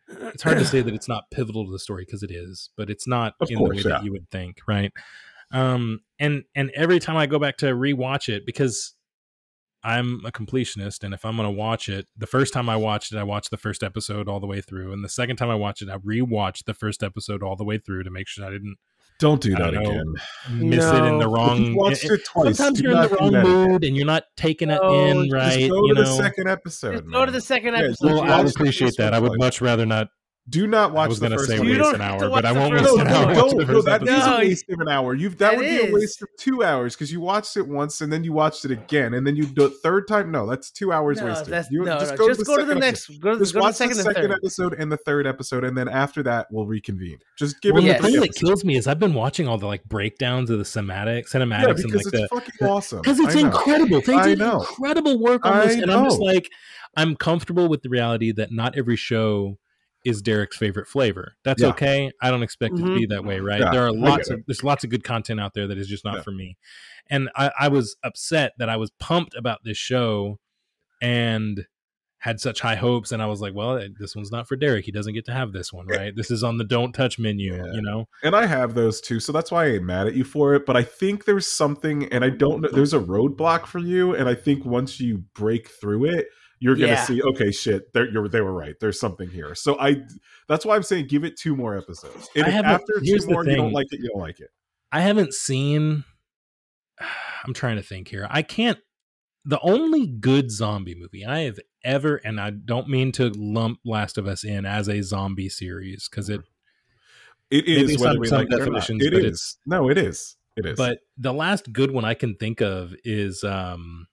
It's 0.10 0.44
hard 0.44 0.58
to 0.60 0.66
say 0.66 0.82
that 0.82 0.94
it's 0.94 1.08
not 1.10 1.24
pivotal 1.32 1.66
to 1.66 1.72
the 1.72 1.80
story 1.80 2.04
because 2.06 2.22
it 2.24 2.32
is, 2.32 2.70
but 2.78 2.90
it's 2.90 3.08
not 3.08 3.34
Of 3.42 3.50
in 3.52 3.58
course, 3.58 3.70
the 3.70 3.76
way 3.76 3.92
yeah. 3.94 3.98
that 3.98 4.06
you 4.06 4.12
would 4.12 4.30
think, 4.30 4.60
right? 4.68 4.92
Um, 5.52 6.02
and 6.20 6.44
and 6.56 6.70
every 6.76 7.00
time 7.00 7.16
I 7.18 7.26
go 7.28 7.40
back 7.40 7.58
to 7.58 7.68
rewatch 7.68 8.28
it 8.30 8.46
because 8.46 8.94
I'm 9.84 10.26
a 10.26 10.32
completionist, 10.32 11.04
and 11.04 11.14
if 11.14 11.24
I'm 11.24 11.38
going 11.38 11.48
to 11.48 11.52
watch 11.58 11.88
it, 11.88 12.08
the 12.18 12.28
first 12.28 12.52
time 12.54 12.68
I 12.68 12.76
watched 12.76 13.14
it, 13.14 13.18
I 13.18 13.24
watched 13.24 13.52
the 13.52 13.58
first 13.58 13.84
episode 13.84 14.28
all 14.28 14.40
the 14.42 14.48
way 14.48 14.60
through, 14.60 14.92
and 14.92 15.04
the 15.04 15.10
second 15.10 15.38
time 15.38 15.50
I 15.50 15.56
watched 15.56 15.82
it, 15.82 15.90
I 15.90 15.98
rewatched 15.98 16.66
the 16.66 16.74
first 16.74 17.04
episode 17.04 17.42
all 17.44 17.56
the 17.56 17.64
way 17.64 17.78
through 17.78 18.04
to 18.04 18.10
make 18.10 18.28
sure 18.28 18.46
I 18.46 18.50
didn't 18.50 18.78
don't 19.20 19.42
do 19.42 19.52
that 19.56 19.74
know. 19.74 19.80
again. 19.82 20.14
miss 20.52 20.86
it 20.86 21.04
in 21.06 21.18
the 21.18 21.28
wrong. 21.28 21.76
Watched 21.76 22.04
it- 22.06 22.12
it 22.12 22.26
twice. 22.26 22.58
Sometimes 22.58 22.78
do 22.80 22.84
you're 22.84 22.92
in 22.96 23.02
the 23.10 23.16
wrong 23.16 23.32
that 23.32 23.46
again. 23.46 23.70
mood 23.72 23.84
and 23.84 23.96
you're 23.96 24.06
not 24.06 24.24
taking 24.36 24.70
it 24.70 24.80
No, 24.82 24.94
in 24.94 25.30
right. 25.32 25.58
Just 25.60 25.70
go 25.72 25.86
you 25.88 25.96
to 25.96 26.04
the 26.04 26.08
know, 26.10 26.18
second 26.18 26.48
episode. 26.50 26.92
Just 26.94 27.12
go 27.12 27.26
to 27.26 27.32
the 27.32 27.42
second 27.42 27.74
Yeah, 27.74 27.80
episode. 27.86 28.06
well, 28.06 28.22
I 28.22 28.44
the 28.44 28.50
appreciate 28.50 28.96
that. 28.98 29.14
I 29.14 29.20
would 29.20 29.38
much 29.40 29.62
rather 29.62 29.86
not. 29.86 30.10
Do 30.50 30.66
not 30.66 30.94
watch 30.94 31.06
I 31.06 31.08
was 31.10 31.20
the 31.20 31.28
going 31.28 31.38
to 31.40 31.46
say 31.46 31.60
waste 31.60 31.78
don't 31.78 31.96
an 31.96 32.02
hour, 32.02 32.30
but 32.30 32.46
I 32.46 32.54
won't 32.54 32.74
waste 32.74 32.86
No, 32.86 32.98
an 33.02 33.08
hour. 33.08 33.34
no, 33.34 33.42
watching 33.44 33.58
don't. 33.58 33.68
No, 33.68 33.82
that 33.82 34.04
is 34.04 34.26
a 34.28 34.38
waste 34.38 34.70
of 34.70 34.80
an 34.80 34.88
hour. 34.88 35.14
You've 35.14 35.38
that 35.40 35.52
That 35.52 35.58
would 35.58 35.66
be 35.68 35.90
a 35.90 35.94
waste 35.94 36.22
of 36.22 36.30
two 36.40 36.64
hours 36.64 36.96
because 36.96 37.12
you 37.12 37.20
watched 37.20 37.58
it 37.58 37.68
once 37.68 38.00
and 38.00 38.14
then 38.14 38.24
you 38.24 38.32
watched 38.32 38.64
it 38.64 38.72
again 38.72 39.14
and 39.14 39.28
then 39.28 39.36
you 39.36 39.46
do 39.46 39.66
it 39.66 39.74
third 39.84 40.08
time. 40.08 40.32
No, 40.32 40.48
that's 40.48 40.72
two 40.72 40.94
hours 40.94 41.20
No, 41.20 41.26
wasted. 41.26 41.66
You 41.70 41.84
no, 41.84 42.00
just 42.00 42.12
no, 42.12 42.18
go 42.18 42.28
just 42.30 42.40
to 42.40 42.46
the 42.46 42.50
go 42.50 42.58
to 42.60 42.66
the 42.66 42.76
next. 42.76 43.10
episode. 43.10 43.22
Go 43.22 43.34
to, 43.34 43.40
Just 43.40 43.54
go 43.54 43.60
to 43.60 43.62
the 43.62 43.66
watch 43.66 43.78
the 43.78 43.96
second 44.04 44.24
and 44.24 44.34
episode 44.34 44.74
and 44.80 44.90
the 44.92 44.98
third 44.98 45.28
episode, 45.28 45.64
and 45.66 45.78
then 45.78 45.90
after 45.90 46.24
that 46.24 46.48
we'll 46.50 46.66
reconvene. 46.66 47.18
Just 47.38 47.60
give 47.62 47.74
Well, 47.74 47.84
it 47.84 47.88
Yes. 47.88 47.98
the 47.98 48.04
the 48.04 48.08
thing 48.14 48.20
three 48.22 48.28
that 48.30 48.36
kills 48.36 48.64
me 48.64 48.78
is 48.78 48.88
I've 48.88 49.00
been 49.00 49.14
watching 49.16 49.50
all 49.50 49.58
the 49.58 49.68
like 49.68 49.84
breakdowns 49.84 50.50
of 50.50 50.60
the 50.60 50.64
cinematic 50.64 51.24
Yeah, 51.34 51.40
cinematics 51.42 51.84
and 51.84 51.92
because 51.92 52.06
like 52.06 52.14
it's 52.14 52.22
the 52.22 52.28
fucking 52.32 52.68
awesome. 52.68 53.02
because 53.02 53.20
it's 53.20 53.36
incredible. 53.36 54.00
They 54.00 54.18
did 54.22 54.40
incredible 54.42 55.20
work 55.22 55.46
on 55.46 55.68
this, 55.68 55.76
and 55.76 55.92
I'm 55.92 56.06
just 56.06 56.22
like, 56.22 56.50
I'm 56.96 57.18
comfortable 57.18 57.68
with 57.68 57.82
the 57.82 57.90
reality 57.90 58.32
that 58.32 58.54
not 58.54 58.78
every 58.78 58.96
show 58.96 59.58
is 60.06 60.22
Derek's 60.22 60.56
favorite 60.58 60.88
flavor. 60.88 61.36
That's 61.44 61.62
Yeah. 61.62 61.70
okay. 61.70 62.12
I 62.22 62.32
don't 62.32 62.44
expect 62.44 62.76
it 62.76 62.78
to 62.78 62.84
Mhm. 62.84 62.98
be 62.98 63.06
that 63.08 63.26
way, 63.26 63.40
right? 63.40 63.60
Yeah, 63.60 63.72
there 63.72 63.86
are 63.86 63.92
lots 63.92 64.30
it. 64.30 64.36
of 64.36 64.46
there's 64.48 64.64
lots 64.64 64.84
of 64.84 64.90
good 64.90 65.04
content 65.04 65.40
out 65.40 65.54
there 65.54 65.68
that 65.68 65.78
is 65.78 65.88
just 65.88 66.06
not 66.06 66.16
Yeah. 66.18 66.22
for 66.22 66.32
me, 66.32 66.58
and 67.10 67.30
I, 67.36 67.52
I 67.60 67.68
was 67.68 67.96
upset 68.04 68.54
that 68.58 68.70
I 68.70 68.78
was 68.78 68.92
pumped 69.00 69.36
about 69.36 69.60
this 69.64 69.78
show 69.78 70.40
and 71.02 71.66
had 72.20 72.40
such 72.40 72.62
high 72.62 72.76
hopes, 72.76 73.12
and 73.12 73.22
I 73.22 73.28
was 73.28 73.42
like, 73.42 73.54
well, 73.54 73.80
this 74.00 74.16
one's 74.16 74.32
not 74.32 74.48
for 74.48 74.56
Derek. 74.56 74.86
He 74.86 74.92
doesn't 74.92 75.14
get 75.14 75.26
to 75.26 75.34
have 75.34 75.52
this 75.54 75.72
one, 75.72 75.86
right? 75.86 76.16
This 76.16 76.32
is 76.32 76.44
on 76.44 76.58
the 76.58 76.64
don't 76.64 76.92
touch 76.92 77.20
menu, 77.20 77.56
Yeah. 77.56 77.72
you 77.74 77.82
know. 77.82 78.08
and 78.24 78.36
I 78.36 78.48
have 78.48 78.74
those 78.74 79.00
too, 79.02 79.20
so 79.20 79.32
that's 79.32 79.52
why 79.52 79.66
I 79.66 79.68
ain't 79.74 79.84
mad 79.84 80.08
at 80.08 80.16
you 80.16 80.24
for 80.24 80.56
it. 80.56 80.66
But 80.66 80.76
I 80.76 80.84
think 80.84 81.26
there's 81.26 81.48
something, 81.48 82.06
and 82.12 82.26
I 82.26 82.30
don't 82.32 82.62
know. 82.62 82.70
There's 82.72 82.94
a 82.94 83.00
roadblock 83.00 83.68
for 83.68 83.78
you, 83.80 84.16
and 84.16 84.28
I 84.28 84.34
think 84.34 84.66
once 84.66 85.00
you 85.00 85.26
break 85.36 85.70
through 85.70 86.06
it, 86.06 86.28
you're 86.60 86.76
gonna 86.76 86.88
Yeah. 86.94 87.04
see. 87.06 87.22
Okay, 87.22 87.52
shit, 87.52 87.92
they're, 87.94 88.10
you're, 88.12 88.28
they 88.28 88.42
were 88.42 88.54
right. 88.54 88.76
There's 88.80 89.00
something 89.00 89.30
here. 89.30 89.54
So 89.56 89.80
I, 89.80 90.04
that's 90.48 90.66
why 90.66 90.76
I'm 90.76 90.84
saying 90.84 91.08
give 91.08 91.24
it 91.24 91.38
two 91.38 91.56
more 91.56 91.78
episodes. 91.78 92.30
And 92.36 92.46
I 92.46 92.50
if 92.60 92.66
after 92.66 93.00
two 93.00 93.18
the 93.20 93.28
more 93.32 93.46
you 93.46 93.56
don't 93.56 93.74
like 93.74 93.88
it, 93.92 94.00
you 94.02 94.10
don't 94.10 94.22
like 94.22 94.40
it. 94.40 94.50
I 94.92 95.02
haven't 95.02 95.34
seen. 95.34 96.04
I'm 97.46 97.54
trying 97.54 97.76
to 97.78 97.84
think 97.84 98.08
here. 98.08 98.28
I 98.30 98.42
can't. 98.42 98.80
The 99.46 99.60
only 99.62 100.08
good 100.08 100.52
zombie 100.52 100.96
movie 100.96 101.24
I 101.26 101.42
have 101.42 101.60
ever, 101.84 102.18
and 102.18 102.40
I 102.42 102.50
don't 102.50 102.90
mean 102.90 103.14
to 103.14 103.30
lump 103.36 103.80
Last 103.86 104.18
of 104.18 104.28
Us 104.28 104.44
in 104.44 104.66
as 104.66 104.90
a 104.90 105.02
zombie 105.02 105.48
series 105.48 106.10
because 106.10 106.28
it, 106.30 106.42
it 107.50 107.66
is 107.66 107.88
Maybe 107.92 108.02
whether 108.02 108.14
some- 108.14 108.20
we 108.20 108.28
some 108.28 108.38
like 108.40 108.48
it 108.48 108.54
or 108.56 108.58
not. 108.58 108.66
definitions, 108.66 109.06
It 109.06 109.14
but 109.14 109.24
is. 109.24 109.58
No, 109.66 109.90
it 109.90 109.98
is. 109.98 110.36
It 110.58 110.66
is. 110.66 110.76
but 110.76 111.00
the 111.18 111.32
last 111.34 111.72
good 111.72 111.92
one 111.92 112.04
I 112.04 112.14
can 112.16 112.36
think 112.36 112.62
of 112.62 112.94
is, 113.06 113.44
um, 113.44 114.08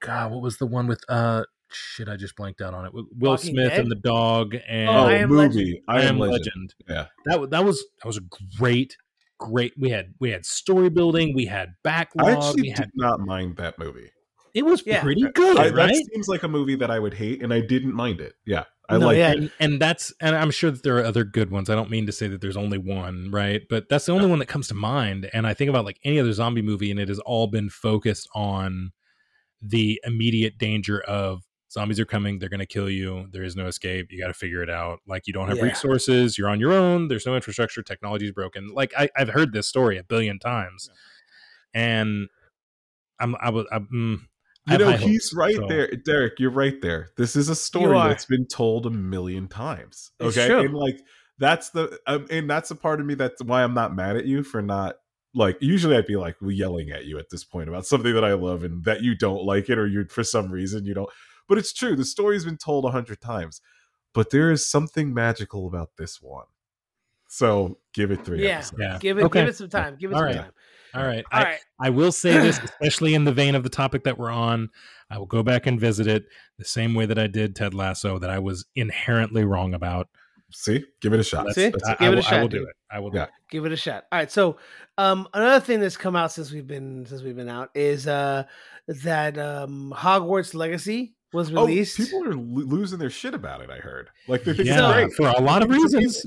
God, 0.00 0.30
what 0.32 0.42
was 0.42 0.58
the 0.58 0.66
one 0.66 0.86
with, 0.86 1.02
uh, 1.08 1.44
shit, 1.70 2.08
I 2.08 2.16
just 2.16 2.36
blanked 2.36 2.60
out 2.60 2.74
on 2.74 2.86
it. 2.86 2.94
Will 2.94 3.06
Walking 3.18 3.50
Smith 3.54 3.70
Dead? 3.70 3.80
and 3.80 3.90
the 3.90 3.96
dog 3.96 4.54
and 4.68 4.88
oh, 4.88 4.92
I 5.06 5.12
Am 5.14 5.28
movie. 5.28 5.82
I 5.88 6.02
Am 6.02 6.18
Legend. 6.18 6.32
Legend. 6.46 6.74
Yeah. 6.88 7.06
That 7.26 7.50
that 7.50 7.64
was 7.64 7.84
that 8.02 8.06
was 8.06 8.16
a 8.16 8.22
great, 8.58 8.96
great. 9.38 9.72
We 9.78 9.90
had 9.90 10.14
we 10.20 10.30
had 10.30 10.46
story 10.46 10.88
building. 10.88 11.34
We 11.34 11.46
had 11.46 11.74
backlog. 11.84 12.28
I 12.28 12.32
actually 12.32 12.62
We 12.62 12.68
did 12.68 12.78
had 12.78 12.90
not 12.94 13.20
mind 13.20 13.56
that 13.56 13.78
movie. 13.78 14.10
it 14.54 14.64
was 14.64 14.82
Yeah. 14.86 15.02
pretty 15.02 15.22
good, 15.34 15.58
I, 15.58 15.68
right? 15.70 15.92
That 15.94 16.08
seems 16.12 16.28
like 16.28 16.42
a 16.42 16.48
movie 16.48 16.76
that 16.76 16.90
I 16.90 16.98
would 16.98 17.14
hate, 17.14 17.42
and 17.42 17.52
I 17.52 17.60
didn't 17.60 17.92
mind 17.94 18.20
it. 18.20 18.32
Yeah, 18.46 18.64
I 18.88 18.96
No, 18.98 19.06
like 19.08 19.18
yeah. 19.18 19.32
it. 19.32 19.38
and, 19.38 19.50
and 19.60 19.80
that's 19.80 20.12
and 20.22 20.34
i'm 20.34 20.50
sure 20.50 20.70
that 20.70 20.82
there 20.82 20.96
are 20.98 21.04
other 21.04 21.22
good 21.24 21.50
ones 21.50 21.68
i 21.68 21.74
don't 21.74 21.90
mean 21.90 22.06
to 22.06 22.12
say 22.12 22.26
that 22.28 22.40
there's 22.40 22.56
only 22.56 22.78
one 22.78 23.30
right 23.30 23.62
but 23.68 23.88
that's 23.90 24.06
the 24.06 24.12
only 24.12 24.26
one 24.26 24.38
that 24.38 24.46
comes 24.46 24.68
to 24.68 24.74
mind 24.74 25.28
and 25.34 25.46
i 25.46 25.52
think 25.52 25.68
about 25.68 25.84
like 25.84 25.98
any 26.04 26.18
other 26.18 26.32
zombie 26.32 26.62
movie 26.62 26.90
and 26.90 26.98
it 26.98 27.08
has 27.08 27.18
all 27.20 27.46
been 27.48 27.68
focused 27.68 28.26
on 28.34 28.92
the 29.62 30.00
immediate 30.04 30.56
danger 30.58 31.00
of 31.02 31.42
zombies 31.70 32.00
are 32.00 32.04
coming 32.06 32.38
they're 32.38 32.48
going 32.48 32.58
to 32.60 32.66
kill 32.66 32.88
you 32.88 33.26
there 33.32 33.42
is 33.42 33.54
no 33.56 33.66
escape 33.66 34.06
you 34.10 34.20
got 34.20 34.28
to 34.28 34.34
figure 34.34 34.62
it 34.62 34.70
out 34.70 35.00
like 35.06 35.26
you 35.26 35.32
don't 35.32 35.48
have 35.48 35.58
Yeah. 35.58 35.64
resources 35.64 36.38
you're 36.38 36.48
on 36.48 36.60
your 36.60 36.72
own 36.72 37.08
there's 37.08 37.26
no 37.26 37.34
infrastructure 37.34 37.82
technology's 37.82 38.32
broken 38.32 38.68
like 38.68 38.92
I, 38.96 39.08
i've 39.16 39.28
heard 39.28 39.52
this 39.52 39.66
story 39.66 39.98
a 39.98 40.02
billion 40.04 40.38
times 40.38 40.88
and 41.74 42.28
i'm 43.20 43.36
i 43.40 43.50
was 43.50 43.66
i'm 43.72 43.86
mm, 43.92 44.18
You 44.72 44.78
know, 44.78 44.92
he's 44.92 45.30
hopes, 45.30 45.34
right 45.34 45.54
so- 45.56 45.66
there, 45.68 45.90
Derek. 46.04 46.38
You're 46.38 46.50
right 46.50 46.78
there. 46.82 47.08
This 47.16 47.36
is 47.36 47.48
a 47.48 47.54
story 47.54 47.96
that's 47.98 48.26
been 48.26 48.46
told 48.46 48.84
a 48.86 48.90
million 48.90 49.48
times. 49.48 50.10
Okay, 50.20 50.50
and 50.50 50.74
like 50.74 51.00
that's 51.38 51.70
the 51.70 51.98
um, 52.06 52.26
and 52.30 52.48
that's 52.50 52.70
a 52.70 52.74
part 52.76 53.00
of 53.00 53.06
me 53.06 53.14
that's 53.14 53.42
why 53.42 53.62
I'm 53.62 53.72
not 53.74 53.94
mad 53.96 54.16
at 54.16 54.26
you 54.26 54.42
for 54.42 54.60
not 54.60 54.96
like. 55.34 55.56
Usually, 55.60 55.96
I'd 55.96 56.06
be 56.06 56.16
like 56.16 56.36
yelling 56.42 56.90
at 56.90 57.04
you 57.06 57.18
at 57.18 57.30
this 57.30 57.44
point 57.44 57.68
about 57.68 57.86
something 57.86 58.14
that 58.14 58.24
I 58.24 58.34
love 58.34 58.64
and 58.64 58.84
that 58.84 59.02
you 59.02 59.14
don't 59.16 59.44
like 59.44 59.68
it 59.70 59.78
or 59.78 59.86
you 59.86 60.06
for 60.08 60.24
some 60.24 60.50
reason 60.50 60.84
you 60.84 60.94
don't. 60.94 61.10
But 61.48 61.58
it's 61.58 61.72
true. 61.72 61.96
The 61.96 62.04
story's 62.04 62.44
been 62.44 62.58
told 62.58 62.84
a 62.84 62.90
hundred 62.90 63.20
times, 63.20 63.60
but 64.14 64.30
there 64.30 64.50
is 64.50 64.66
something 64.66 65.14
magical 65.14 65.66
about 65.66 65.90
this 65.98 66.20
one. 66.20 66.44
So 67.28 67.78
give 67.94 68.10
it 68.10 68.24
three. 68.24 68.42
Yeah. 68.44 68.56
episodes. 68.58 68.80
yeah 68.80 68.98
Give 69.00 69.18
it, 69.18 69.24
Okay. 69.24 69.40
give 69.40 69.48
it 69.48 69.56
some 69.56 69.68
time. 69.68 69.96
Give 69.98 70.10
it 70.10 70.14
All 70.14 70.20
some 70.20 70.26
right. 70.26 70.36
time. 70.36 70.50
all 70.94 71.04
right 71.04 71.24
All 71.30 71.40
I, 71.40 71.44
right. 71.44 71.60
I 71.78 71.90
will 71.90 72.10
say 72.12 72.32
this, 72.38 72.58
especially 72.64 73.14
in 73.14 73.24
the 73.24 73.32
vein 73.32 73.54
of 73.54 73.62
the 73.62 73.68
topic 73.68 74.04
that 74.04 74.18
we're 74.18 74.30
on. 74.30 74.70
I 75.10 75.18
will 75.18 75.26
go 75.26 75.42
back 75.42 75.66
and 75.66 75.78
visit 75.78 76.06
it 76.06 76.24
the 76.58 76.64
same 76.64 76.94
way 76.94 77.04
that 77.06 77.18
I 77.18 77.26
did 77.26 77.54
Ted 77.54 77.74
Lasso, 77.74 78.18
that 78.18 78.30
I 78.30 78.38
was 78.38 78.64
inherently 78.74 79.44
wrong 79.44 79.74
about. 79.74 80.08
See, 80.50 80.84
give 81.00 81.12
it 81.12 81.20
a 81.20 81.22
shot. 81.24 81.46
See? 81.54 81.68
That's 81.68 81.84
I. 81.88 81.92
Give 81.94 82.00
I 82.00 82.04
it 82.06 82.08
a 82.08 82.10
will, 82.10 82.18
I 82.18 82.20
shot, 82.22 82.40
will 82.40 82.48
do 82.48 82.62
it. 82.64 82.76
I 82.90 82.98
will 83.00 83.10
Yeah. 83.14 83.20
do 83.20 83.22
it. 83.24 83.30
Give 83.50 83.64
it 83.66 83.72
a 83.72 83.76
shot. 83.76 84.04
All 84.10 84.18
right. 84.18 84.30
So, 84.30 84.56
um, 84.96 85.28
another 85.34 85.64
thing 85.64 85.80
that's 85.80 85.96
come 85.96 86.16
out 86.16 86.32
since 86.32 86.50
we've 86.50 86.66
been 86.66 87.04
since 87.06 87.22
we've 87.22 87.36
been 87.36 87.48
out 87.50 87.70
is 87.74 88.06
uh 88.06 88.44
that 88.88 89.36
um 89.38 89.92
Hogwarts 89.96 90.54
Legacy 90.54 91.14
was 91.34 91.50
Oh, 91.52 91.66
released. 91.66 91.98
people 91.98 92.24
are 92.24 92.34
lo- 92.34 92.64
losing 92.64 92.98
their 92.98 93.10
shit 93.10 93.34
about 93.34 93.60
it. 93.60 93.68
I 93.70 93.76
heard. 93.76 94.08
Like 94.26 94.44
they 94.44 94.54
think 94.54 94.68
Yeah, 94.68 94.88
it's 95.00 95.14
great. 95.16 95.32
for 95.34 95.38
a 95.38 95.42
lot 95.44 95.62
of 95.62 95.68
reasons. 95.68 96.24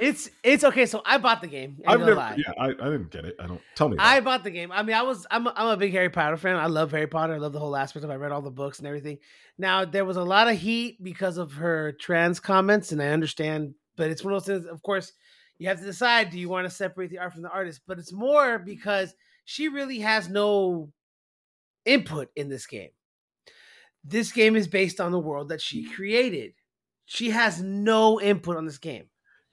It's 0.00 0.30
it's 0.42 0.64
okay. 0.64 0.86
So 0.86 1.02
I 1.04 1.18
bought 1.18 1.40
the 1.40 1.48
game. 1.48 1.78
I've 1.86 2.00
never. 2.00 2.14
lie. 2.14 2.36
Yeah, 2.36 2.52
I, 2.58 2.66
I 2.66 2.70
didn't 2.70 3.10
get 3.10 3.24
it. 3.24 3.36
I 3.40 3.46
don't. 3.46 3.60
Tell 3.74 3.88
me. 3.88 3.96
I 3.98 4.20
bought 4.20 4.44
the 4.44 4.50
game. 4.50 4.70
I 4.70 4.82
mean, 4.82 4.94
I 4.94 5.02
was 5.02 5.26
I'm 5.30 5.46
a, 5.46 5.52
I'm 5.56 5.68
a 5.68 5.76
big 5.76 5.92
Harry 5.92 6.10
Potter 6.10 6.36
fan. 6.36 6.56
I 6.56 6.66
love 6.66 6.90
Harry 6.92 7.06
Potter. 7.06 7.34
I 7.34 7.38
love 7.38 7.52
the 7.52 7.58
whole 7.58 7.76
aspect 7.76 8.04
of. 8.04 8.10
it. 8.10 8.14
I 8.14 8.16
read 8.16 8.32
all 8.32 8.42
the 8.42 8.50
books 8.50 8.78
and 8.78 8.86
everything. 8.86 9.18
Now 9.58 9.84
there 9.84 10.04
was 10.04 10.16
a 10.16 10.22
lot 10.22 10.48
of 10.48 10.58
heat 10.58 11.02
because 11.02 11.36
of 11.36 11.52
her 11.54 11.92
trans 11.92 12.40
comments, 12.40 12.92
and 12.92 13.02
I 13.02 13.08
understand. 13.08 13.74
But 13.96 14.10
it's 14.10 14.22
one 14.22 14.34
of 14.34 14.44
those 14.44 14.60
things. 14.60 14.70
Of 14.70 14.82
course, 14.82 15.12
you 15.58 15.68
have 15.68 15.80
to 15.80 15.84
decide: 15.84 16.30
do 16.30 16.38
you 16.38 16.48
want 16.48 16.66
to 16.66 16.70
separate 16.74 17.10
the 17.10 17.18
art 17.18 17.32
from 17.32 17.42
the 17.42 17.50
artist? 17.50 17.80
But 17.86 17.98
it's 17.98 18.12
more 18.12 18.58
because 18.58 19.14
she 19.44 19.68
really 19.68 20.00
has 20.00 20.28
no 20.28 20.92
input 21.84 22.28
in 22.36 22.48
this 22.48 22.66
game. 22.66 22.90
This 24.04 24.30
game 24.30 24.56
is 24.56 24.68
based 24.68 25.00
on 25.00 25.12
the 25.12 25.18
world 25.18 25.48
that 25.48 25.60
she 25.60 25.84
created. 25.84 26.52
She 27.04 27.30
has 27.30 27.60
no 27.60 28.20
input 28.20 28.56
on 28.56 28.66
this 28.66 28.78
game. 28.78 29.06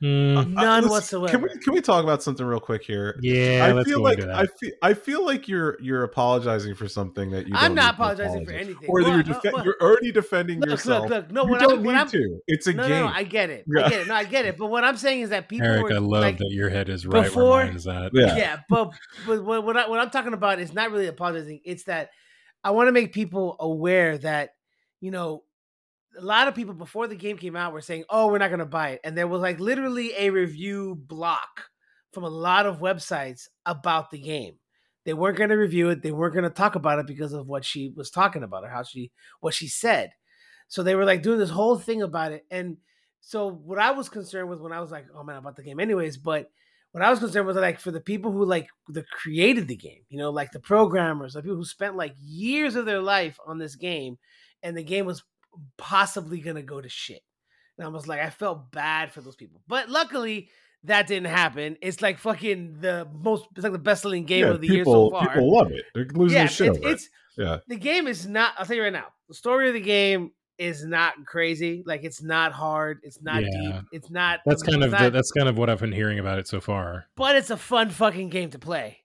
Hmm, 0.06 0.38
Uh, 0.38 0.44
None 0.44 0.84
listen, 0.84 0.90
whatsoever. 0.92 1.28
Can 1.30 1.42
we 1.42 1.50
can 1.60 1.74
we 1.74 1.82
talk 1.82 2.04
about 2.04 2.22
something 2.22 2.46
real 2.46 2.60
quick 2.60 2.84
here? 2.84 3.18
yeah, 3.22 3.66
I 3.66 3.72
let's 3.72 3.90
feel 3.90 3.98
go 4.00 4.04
like 4.04 4.20
that. 4.20 4.30
I 4.30 4.46
feel 4.46 4.72
I 4.82 4.94
feel 4.94 5.26
like 5.26 5.48
you're 5.48 5.78
you're 5.82 6.04
apologizing 6.04 6.76
for 6.76 6.88
something 6.88 7.32
that 7.32 7.48
you. 7.48 7.56
I'm 7.56 7.74
don't 7.74 7.76
not 7.76 7.82
need 7.86 7.88
to 7.88 7.94
apologizing 7.96 8.46
for 8.46 8.52
anything. 8.52 8.90
Or 8.90 9.02
Well, 9.02 9.10
you're 9.12 9.20
uh, 9.20 9.24
defe- 9.40 9.54
well- 9.54 9.66
you're 9.66 9.78
already 9.82 10.12
defending 10.12 10.60
Look, 10.60 10.70
yourself. 10.70 11.10
look, 11.10 11.30
look. 11.30 11.32
No, 11.32 11.44
you 11.46 11.50
what 11.52 11.60
don't 11.62 11.72
I'm, 11.72 11.78
need 11.80 11.86
what 11.88 11.96
I'm, 11.96 12.10
to. 12.10 12.40
It's 12.48 12.68
a 12.68 12.74
no, 12.74 12.84
game. 12.84 12.92
no, 12.92 13.06
no, 13.08 13.12
I 13.14 13.24
get 13.24 13.50
it. 13.50 13.66
Yeah. 13.68 13.86
I 13.86 13.90
get 13.90 14.00
it. 14.02 14.08
No, 14.08 14.14
I 14.16 14.24
get 14.26 14.46
it. 14.46 14.58
But 14.58 14.68
what 14.68 14.84
I'm 14.84 14.98
saying 14.98 15.22
is 15.22 15.30
that 15.32 15.50
people 15.50 15.66
Eric, 15.68 15.84
were 15.84 15.94
I 15.94 15.98
love 15.98 16.22
like, 16.24 16.38
that 16.38 16.52
your 16.52 16.70
head 16.70 16.90
is 16.90 17.08
right 17.08 17.24
before- 17.24 17.50
where 17.58 17.66
mine 17.66 17.76
is 17.76 17.88
at. 17.88 18.12
yeah. 18.14 18.36
yeah. 18.38 18.58
but 18.70 18.92
but 19.26 19.44
what, 19.44 19.64
what, 19.66 19.76
I, 19.78 19.90
what 19.90 20.00
I'm 20.00 20.10
talking 20.12 20.34
about 20.34 20.60
is 20.60 20.74
not 20.74 20.92
really 20.92 21.08
apologizing. 21.08 21.62
It's 21.66 21.86
that 21.86 22.10
I 22.64 22.72
want 22.72 22.88
to 22.90 22.92
make 22.92 23.12
people 23.14 23.56
aware 23.60 24.18
that 24.20 24.52
you 25.02 25.12
know 25.12 25.44
a 26.18 26.22
lot 26.24 26.48
of 26.48 26.56
people 26.56 26.74
before 26.74 27.08
the 27.08 27.16
game 27.16 27.38
came 27.38 27.56
out 27.56 27.74
were 27.74 27.82
saying, 27.82 28.06
"Oh, 28.10 28.28
we're 28.28 28.38
not 28.38 28.50
going 28.50 28.60
to 28.60 28.66
buy 28.66 28.90
it," 28.90 29.02
and 29.04 29.18
there 29.18 29.28
was 29.28 29.42
like 29.42 29.60
literally 29.60 30.14
a 30.18 30.30
review 30.30 30.96
block 30.96 31.66
from 32.12 32.24
a 32.24 32.30
lot 32.30 32.66
of 32.66 32.80
websites 32.80 33.48
about 33.66 34.10
the 34.10 34.20
game. 34.20 34.56
They 35.06 35.14
weren't 35.14 35.38
going 35.38 35.50
to 35.50 35.56
review 35.56 35.90
it. 35.90 36.02
They 36.02 36.12
weren't 36.12 36.34
going 36.34 36.44
to 36.44 36.50
talk 36.50 36.76
about 36.76 37.00
it 37.00 37.08
because 37.08 37.34
of 37.34 37.48
what 37.48 37.64
she 37.64 37.94
was 37.96 38.10
talking 38.10 38.44
about 38.44 38.64
or 38.64 38.70
how 38.70 38.84
she 38.84 39.12
what 39.40 39.54
she 39.54 39.68
said. 39.68 40.12
So 40.68 40.82
they 40.82 40.96
were 40.96 41.06
like 41.06 41.22
doing 41.22 41.40
this 41.40 41.50
whole 41.52 41.78
thing 41.78 42.02
about 42.02 42.32
it. 42.32 42.46
And 42.50 42.78
so 43.22 43.50
what 43.50 43.80
I 43.80 43.92
was 43.92 44.10
concerned 44.10 44.50
with 44.50 44.60
when 44.60 44.72
I 44.72 44.80
was 44.82 44.92
like, 44.92 45.06
"Oh 45.14 45.24
man, 45.24 45.38
about 45.38 45.56
the 45.56 45.64
game," 45.64 45.80
anyways. 45.80 46.18
But 46.18 46.50
what 46.92 47.04
I 47.04 47.10
was 47.10 47.20
concerned 47.20 47.46
was 47.46 47.58
like 47.58 47.80
for 47.80 47.92
the 47.92 48.00
people 48.00 48.32
who 48.32 48.46
like 48.46 48.68
the 48.88 49.04
created 49.12 49.68
the 49.68 49.76
game, 49.76 50.04
you 50.10 50.18
know, 50.18 50.30
like 50.32 50.52
the 50.52 50.60
programmers, 50.62 51.34
the 51.34 51.42
people 51.42 51.58
who 51.58 51.66
spent 51.66 51.98
like 51.98 52.14
years 52.18 52.76
of 52.76 52.86
their 52.86 53.02
life 53.02 53.38
on 53.46 53.58
this 53.58 53.76
game, 53.76 54.18
and 54.64 54.78
the 54.78 54.84
game 54.84 55.06
was 55.06 55.24
possibly 55.78 56.40
gonna 56.40 56.62
go 56.64 56.82
to 56.82 56.90
shit. 56.90 57.22
And 57.78 57.86
I 57.86 57.90
was 57.90 58.08
like, 58.08 58.22
I 58.22 58.30
felt 58.30 58.72
bad 58.72 59.12
for 59.12 59.22
those 59.22 59.36
people, 59.36 59.62
but 59.68 59.90
luckily 59.90 60.50
that 60.86 61.08
didn't 61.08 61.28
happen. 61.28 61.78
It's 61.82 62.02
like 62.02 62.20
fucking 62.20 62.78
the 62.80 63.08
most. 63.14 63.48
It's 63.56 63.64
like 63.64 63.74
the 63.74 63.80
best 63.80 64.04
selling 64.04 64.26
game 64.26 64.46
yeah, 64.46 64.52
of 64.52 64.62
the 64.62 64.68
people, 64.68 64.76
year 64.76 64.86
so 64.86 65.10
far. 65.10 65.28
People 65.28 65.56
love 65.56 65.72
it. 65.72 65.84
They're 65.94 66.08
losing 66.14 66.38
yeah, 66.38 66.48
shit 66.48 66.68
it's, 66.70 66.78
over 66.78 66.90
it. 66.90 67.02
Yeah. 67.38 67.58
the 67.68 67.76
game 67.76 68.08
is 68.08 68.28
not. 68.28 68.54
I'll 68.58 68.66
tell 68.66 68.76
you 68.76 68.84
right 68.84 68.94
now, 68.94 69.08
the 69.28 69.34
story 69.34 69.68
of 69.68 69.74
the 69.74 69.82
game 69.82 70.32
is 70.58 70.86
not 70.86 71.14
crazy. 71.26 71.84
Like 71.86 72.04
it's 72.04 72.24
not 72.24 72.54
hard. 72.54 73.00
It's 73.04 73.22
not 73.22 73.44
Yeah. 73.44 73.50
deep. 73.52 73.84
It's 73.92 74.10
not. 74.10 74.40
That's 74.46 74.64
I 74.64 74.72
mean, 74.72 74.82
kind 74.82 74.84
of 74.94 75.00
not- 75.00 75.14
that's 75.14 75.32
kind 75.32 75.50
of 75.50 75.58
what 75.58 75.70
I've 75.70 75.80
been 75.80 75.92
hearing 75.92 76.20
about 76.20 76.40
it 76.40 76.48
so 76.48 76.62
far. 76.62 77.06
but 77.18 77.36
it's 77.36 77.50
a 77.50 77.58
fun 77.58 77.90
fucking 77.90 78.30
game 78.30 78.52
to 78.52 78.60
play. 78.60 79.00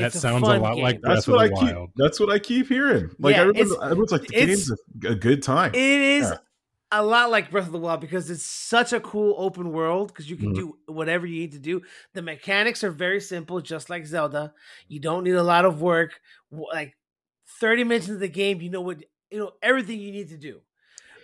That 0.00 0.12
sounds 0.12 0.42
a 0.42 0.46
fun 0.46 0.60
lot 0.60 0.74
game. 0.74 0.82
like 0.84 1.00
That's 1.02 1.26
what 1.26 1.40
I 1.40 1.44
of 1.44 1.50
the 1.50 1.56
keep. 1.56 1.74
Wild. 1.76 1.90
That's 1.96 2.20
what 2.20 2.30
I 2.30 2.38
keep 2.38 2.68
hearing. 2.68 3.10
Like 3.18 3.34
Yeah, 3.36 3.42
I 3.42 3.44
remember, 3.46 3.72
it's- 3.74 3.78
I 3.82 3.92
was 3.94 4.12
like, 4.12 4.22
the 4.22 4.28
game's 4.28 4.70
a, 4.70 5.08
a 5.08 5.14
good 5.14 5.42
time. 5.42 5.72
It 5.74 5.80
is 5.80 6.28
Yeah. 6.30 6.36
a 6.92 7.04
lot 7.04 7.30
like 7.30 7.50
Breath 7.50 7.66
of 7.66 7.72
the 7.72 7.78
Wild 7.78 8.00
because 8.00 8.30
it's 8.30 8.42
such 8.44 8.92
a 8.92 9.00
cool 9.00 9.34
open 9.38 9.72
world 9.72 10.08
because 10.08 10.28
you 10.30 10.36
can 10.36 10.52
Mhm. 10.52 10.56
do 10.56 10.78
whatever 10.86 11.26
you 11.26 11.40
need 11.40 11.52
to 11.52 11.58
do. 11.58 11.82
The 12.14 12.22
mechanics 12.22 12.82
are 12.84 12.90
very 12.90 13.20
simple, 13.20 13.60
just 13.60 13.90
like 13.90 14.06
Zelda. 14.06 14.54
You 14.88 15.00
don't 15.00 15.24
need 15.24 15.34
a 15.34 15.42
lot 15.42 15.64
of 15.64 15.80
work. 15.82 16.20
Like 16.50 16.96
thirty 17.60 17.84
minutes 17.84 18.08
into 18.08 18.18
the 18.20 18.28
game, 18.28 18.60
you 18.60 18.70
know 18.70 18.80
what 18.80 19.02
you 19.30 19.38
know 19.38 19.52
everything 19.62 20.00
you 20.00 20.12
need 20.12 20.28
to 20.30 20.38
do. 20.38 20.60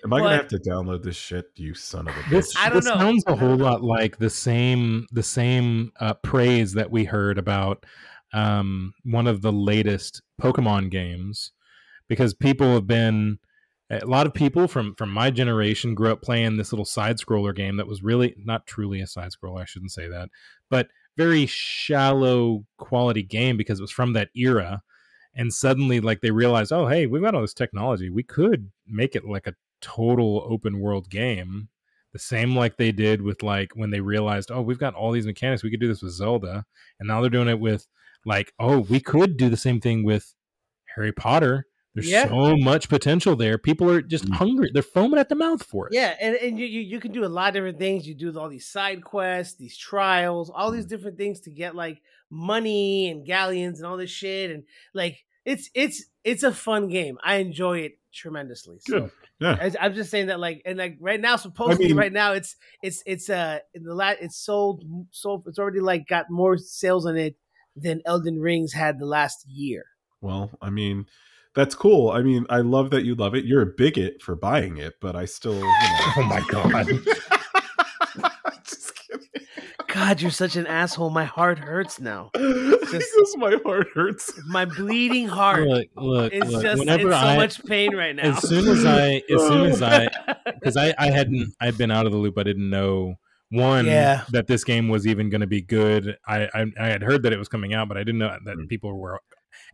Am 0.05 0.13
I 0.13 0.19
gonna 0.21 0.37
have 0.37 0.49
to 0.49 0.59
download 0.59 1.03
this 1.03 1.17
shit? 1.17 1.47
You 1.57 1.73
son 1.73 2.07
of 2.09 2.15
a 2.15 2.19
bitch! 2.21 2.31
This, 2.31 2.55
I 2.59 2.69
don't 2.69 2.77
this 2.77 2.85
know. 2.85 2.99
sounds 2.99 3.25
a 3.27 3.35
whole 3.37 3.57
lot 3.57 3.83
like 3.83 4.19
the 4.19 4.29
same 4.29 5.07
the 5.13 5.23
same 5.23 5.93
uh, 5.99 6.13
praise 6.13 6.75
that 6.75 6.91
we 6.91 7.05
heard 7.05 7.39
about 7.39 7.87
um, 8.35 8.93
one 9.05 9.27
of 9.27 9.41
the 9.41 9.53
latest 9.53 10.21
Pokemon 10.41 10.91
games, 10.91 11.53
because 12.09 12.35
people 12.35 12.75
have 12.75 12.87
been 12.87 13.39
a 13.91 14.05
lot 14.07 14.27
of 14.27 14.35
people 14.35 14.67
from 14.67 14.95
from 14.97 15.11
my 15.11 15.31
generation 15.31 15.95
grew 15.95 16.11
up 16.11 16.23
playing 16.23 16.57
this 16.57 16.73
little 16.73 16.85
side 16.85 17.19
scroller 17.19 17.55
game 17.55 17.77
that 17.77 17.87
was 17.87 18.03
really 18.03 18.35
not 18.39 18.67
truly 18.67 19.01
a 19.01 19.07
side 19.07 19.31
scroller. 19.31 19.63
I 19.63 19.67
shouldn't 19.67 19.93
say 19.93 20.09
that, 20.09 20.29
but 20.69 20.89
very 21.17 21.47
shallow 21.47 22.65
quality 22.77 23.23
game 23.23 23.57
because 23.57 23.79
it 23.79 23.83
was 23.83 23.91
from 23.93 24.13
that 24.15 24.31
era. 24.35 24.83
And 25.37 25.53
suddenly, 25.53 26.01
like 26.01 26.21
they 26.21 26.31
realized, 26.31 26.73
oh, 26.73 26.87
hey, 26.87 27.07
we've 27.07 27.23
got 27.23 27.35
all 27.35 27.41
this 27.41 27.55
technology. 27.55 28.11
We 28.11 28.23
could 28.23 28.71
make 28.87 29.17
it 29.17 29.25
like 29.25 29.47
a 29.47 29.55
total 29.81 30.47
open 30.49 30.81
world 30.81 31.11
game 31.11 31.69
the 32.15 32.19
same 32.19 32.57
like 32.57 32.77
they 32.77 32.93
did 32.93 33.21
with 33.21 33.43
like 33.43 33.73
when 33.75 33.91
they 33.91 34.01
realized 34.01 34.51
oh 34.51 34.63
we've 34.63 34.79
got 34.79 34.95
all 34.95 35.13
these 35.13 35.27
mechanics 35.27 35.63
we 35.63 35.71
could 35.71 35.81
do 35.81 35.89
this 35.89 36.01
with 36.01 36.13
zelda 36.13 36.65
and 36.99 37.07
now 37.07 37.21
they're 37.21 37.29
doing 37.29 37.49
it 37.49 37.61
with 37.61 37.87
like 38.27 38.53
oh 38.59 38.79
we 38.81 39.01
could 39.01 39.37
do 39.37 39.49
the 39.49 39.57
same 39.57 39.81
thing 39.81 40.05
with 40.05 40.35
harry 40.95 41.13
potter 41.13 41.67
there's 41.95 42.11
Yeah. 42.11 42.29
so 42.29 42.57
much 42.57 42.89
potential 42.89 43.37
there 43.37 43.57
people 43.59 43.89
are 43.91 44.03
just 44.03 44.25
Mm. 44.27 44.35
hungry 44.35 44.71
they're 44.73 44.83
foaming 44.83 45.19
at 45.21 45.29
the 45.29 45.35
mouth 45.37 45.63
for 45.63 45.87
it 45.87 45.95
Yeah, 45.95 46.15
and, 46.21 46.35
and 46.37 46.59
you, 46.59 46.67
you 46.67 46.81
you 46.81 47.01
can 47.01 47.13
do 47.13 47.25
a 47.25 47.29
lot 47.29 47.49
of 47.49 47.55
different 47.55 47.79
things. 47.79 48.07
You 48.09 48.15
do 48.17 48.37
all 48.39 48.49
these 48.49 48.67
side 48.67 49.05
quests, 49.05 49.57
these 49.57 49.77
trials, 49.79 50.51
all 50.51 50.71
these 50.73 50.87
different 50.87 51.17
things 51.19 51.41
to 51.43 51.51
get 51.51 51.77
like 51.77 52.01
money 52.31 53.11
and 53.11 53.25
galleons 53.27 53.79
and 53.79 53.87
all 53.87 53.97
this 53.97 54.11
shit. 54.11 54.51
And 54.51 54.65
like 54.93 55.25
it's 55.45 55.71
it's 55.75 56.05
it's 56.25 56.43
a 56.43 56.53
fun 56.53 56.89
game. 56.89 57.19
I 57.23 57.37
enjoy 57.37 57.81
it 57.81 57.99
tremendously. 58.13 58.79
So 58.81 59.01
Good. 59.01 59.11
Yeah. 59.41 59.57
I, 59.61 59.87
I'm 59.87 59.95
just 59.95 60.11
saying 60.11 60.29
that 60.29 60.41
like 60.41 60.63
and 60.65 60.79
like 60.79 60.97
right 61.01 61.21
now, 61.21 61.37
supposedly 61.37 61.89
mean- 61.89 61.97
right 61.97 62.13
now 62.13 62.33
it's 62.33 62.57
it's 62.83 63.03
it's 63.07 63.29
uh 63.31 63.59
in 63.75 63.85
the 63.85 63.95
la- 63.95 64.21
it's 64.21 64.37
sold 64.37 64.85
sold 65.11 65.45
it's 65.47 65.59
already 65.59 65.81
like 65.81 66.07
got 66.09 66.27
more 66.31 66.57
sales 66.59 67.07
on 67.07 67.17
it 67.17 67.37
than 67.77 68.03
Elden 68.05 68.41
Rings 68.41 68.73
had 68.73 68.99
the 68.99 69.07
last 69.07 69.45
year. 69.49 69.85
Well, 70.21 70.51
I 70.63 70.71
mean, 70.71 71.07
that's 71.55 71.75
cool. 71.75 72.11
I 72.11 72.23
mean, 72.23 72.47
I 72.51 72.59
love 72.59 72.91
that 72.91 73.05
you 73.05 73.15
love 73.15 73.35
it. 73.35 73.45
You're 73.45 73.63
a 73.63 73.67
bigot 73.67 74.23
for 74.23 74.35
buying 74.35 74.77
it, 74.77 74.95
but 75.01 75.15
I 75.17 75.25
still. 75.25 75.55
You 75.55 75.61
know. 75.61 75.69
oh 76.17 76.23
my 76.29 76.43
god 76.49 76.87
Just 78.65 78.95
kidding. 78.97 79.27
God, 79.89 80.21
you're 80.21 80.31
such 80.31 80.57
an 80.57 80.67
asshole. 80.67 81.11
My 81.11 81.25
heart 81.25 81.59
hurts 81.59 82.01
now. 82.01 82.31
because 82.33 83.37
my 83.37 83.57
heart 83.65 83.89
hurts. 83.95 84.33
My 84.47 84.65
bleeding 84.65 85.29
heart. 85.29 85.69
look 85.69 85.87
look, 85.97 86.33
It's 86.33 86.51
look. 86.51 86.63
just 86.63 86.79
whenever 86.81 87.09
it's 87.09 87.21
so 87.21 87.27
i 87.27 87.37
much 87.37 87.65
pain 87.65 87.95
right 87.95 88.17
now. 88.17 88.33
as 88.37 88.49
soon 88.49 88.67
as 88.69 88.85
i 88.85 89.23
as 89.31 89.41
soon 89.41 89.67
as 89.67 89.83
i 89.83 90.05
I 90.07 90.35
because 90.53 90.77
I, 90.77 90.95
I 90.99 91.11
hadn't 91.11 91.55
I'd 91.61 91.79
been 91.79 91.91
out 91.91 92.07
of 92.07 92.13
the 92.13 92.19
loop. 92.19 92.39
I 92.39 92.43
didn't 92.43 92.71
know 92.71 93.15
one 93.55 93.87
Yeah. 93.87 94.25
that 94.31 94.47
this 94.47 94.65
game 94.65 94.89
was 94.89 95.07
even 95.07 95.31
going 95.31 95.41
to 95.41 95.47
be 95.47 95.63
good. 95.63 96.17
I, 96.27 96.49
I 96.55 96.67
I 96.79 96.87
had 96.89 97.03
heard 97.03 97.23
that 97.23 97.33
it 97.33 97.39
was 97.39 97.49
coming 97.49 97.73
out, 97.75 97.89
but 97.89 97.97
I 97.97 98.01
didn't 98.05 98.19
know 98.19 98.37
that 98.45 98.57
Mm. 98.59 98.69
people 98.69 98.99
were 98.99 99.21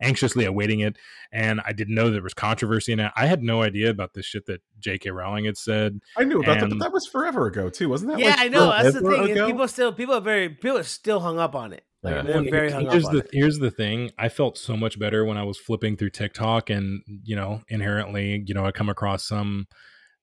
anxiously 0.01 0.45
awaiting 0.45 0.79
it, 0.81 0.95
and 1.31 1.59
I 1.65 1.73
didn't 1.73 1.95
know 1.95 2.09
there 2.09 2.21
was 2.21 2.33
controversy 2.33 2.91
in 2.93 2.99
it. 2.99 3.11
I 3.15 3.25
had 3.25 3.41
no 3.43 3.61
idea 3.63 3.89
about 3.89 4.13
this 4.13 4.25
shit 4.25 4.45
that 4.45 4.61
J.K. 4.79 5.09
Rowling 5.11 5.45
had 5.45 5.57
said. 5.57 5.99
I 6.17 6.23
knew 6.23 6.39
about 6.41 6.59
that, 6.59 6.69
but 6.69 6.79
that 6.79 6.93
was 6.93 7.07
forever 7.07 7.47
ago 7.47 7.69
too, 7.69 7.89
wasn't 7.89 8.11
that? 8.11 8.19
yeah, 8.19 8.29
like 8.31 8.39
I 8.39 8.47
know. 8.47 8.67
That's 8.69 8.93
the 8.95 9.01
thing. 9.01 9.29
is? 9.29 9.45
People 9.45 9.67
still 9.67 9.91
people 9.93 10.15
are 10.15 10.21
very 10.21 10.49
people 10.49 10.77
are 10.77 10.83
still 10.83 11.19
hung 11.19 11.39
up 11.39 11.55
on 11.55 11.73
it. 11.73 11.83
Like, 12.03 12.15
Yeah. 12.15 12.21
they're 12.23 12.49
very 12.49 12.71
hung 12.71 12.89
here's 12.89 13.05
up 13.05 13.09
on 13.11 13.15
the 13.17 13.23
it. 13.23 13.29
here's 13.31 13.59
the 13.59 13.69
thing. 13.71 14.11
I 14.17 14.29
felt 14.29 14.57
so 14.57 14.75
much 14.75 14.97
better 14.99 15.23
when 15.23 15.37
I 15.37 15.43
was 15.43 15.57
flipping 15.59 15.97
through 15.97 16.09
TikTok, 16.11 16.69
and 16.69 17.01
you 17.23 17.35
know, 17.35 17.61
inherently, 17.67 18.43
you 18.45 18.53
know, 18.53 18.65
I 18.65 18.71
come 18.71 18.89
across 18.89 19.23
some 19.27 19.67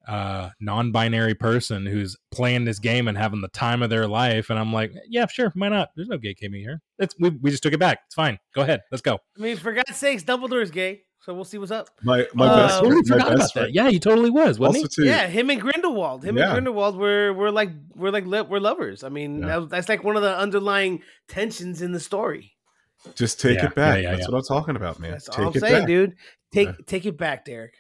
uh 0.09 0.49
non-binary 0.59 1.35
person 1.35 1.85
who's 1.87 2.17
playing 2.31 2.65
this 2.65 2.79
game 2.79 3.07
and 3.09 3.17
having 3.19 3.41
the 3.43 3.49
time 3.49 3.83
of 3.83 3.91
their 3.91 4.09
life 4.09 4.49
and 4.51 4.59
i'm 4.59 4.73
like 4.73 4.91
yeah 5.09 5.27
sure 5.27 5.53
why 5.55 5.69
not 5.69 5.91
there's 5.97 6.09
no 6.09 6.17
gay 6.19 6.33
gaming 6.35 6.61
here 6.63 6.81
it's 6.99 7.15
we, 7.21 7.29
we 7.43 7.51
just 7.51 7.63
took 7.63 7.73
it 7.75 7.79
back 7.79 8.01
it's 8.07 8.15
fine 8.15 8.39
go 8.55 8.63
ahead 8.63 8.81
let's 8.91 9.03
go 9.03 9.19
I 9.37 9.41
mean, 9.41 9.57
for 9.57 9.73
God's 9.73 9.97
sakes, 9.97 10.25
Dumbledore's 10.25 10.71
gay, 10.71 11.03
so 11.21 11.33
we'll 11.35 11.45
see 11.45 11.59
what's 11.59 11.71
up. 11.71 11.91
My 12.03 12.27
my 12.35 12.47
Uh, 12.47 12.57
best 12.67 12.81
totally 12.81 13.03
friend, 13.05 13.09
my 13.11 13.17
forgot 13.27 13.35
about 13.35 13.55
that 13.55 13.73
yeah 13.75 13.89
he 13.91 13.99
totally 14.01 14.31
was 14.31 14.59
wasn't 14.59 14.85
he 14.97 15.03
too, 15.03 15.09
Yeah, 15.09 15.27
him 15.29 15.51
and 15.51 15.61
Grindelwald. 15.61 16.25
Him 16.25 16.37
Yeah. 16.39 16.45
and 16.45 16.53
Grindelwald 16.55 16.97
were 16.97 17.33
we're 17.35 17.51
like 17.51 17.71
we're 17.95 18.11
like 18.11 18.25
li- 18.27 18.43
we're 18.43 18.59
lovers. 18.61 19.05
I 19.05 19.11
mean, 19.11 19.41
Yeah. 19.41 19.47
that 19.47 19.61
was- 19.61 19.69
that's 19.69 19.89
like 19.89 20.03
one 20.05 20.17
of 20.17 20.23
the 20.23 20.37
underlying 20.37 21.03
tensions 21.29 21.83
in 21.83 21.93
the 21.93 22.01
story. 22.01 22.55
just 23.15 23.41
take 23.41 23.59
Yeah, 23.59 23.67
it 23.67 23.75
back. 23.77 23.97
yeah, 23.97 24.03
yeah, 24.03 24.11
That's 24.17 24.23
yeah. 24.23 24.33
what 24.35 24.39
I'm 24.39 24.45
talking 24.57 24.75
about, 24.77 24.99
man. 24.99 25.13
That's 25.13 25.27
take 25.29 25.39
all 25.39 25.47
I'm 25.49 25.57
it 25.57 25.61
saying, 25.61 25.79
back. 25.83 25.87
dude. 25.87 26.15
Take 26.53 26.69
Yeah. 26.69 26.75
take 26.87 27.07
it 27.07 27.17
back, 27.19 27.45
Derek. 27.45 27.75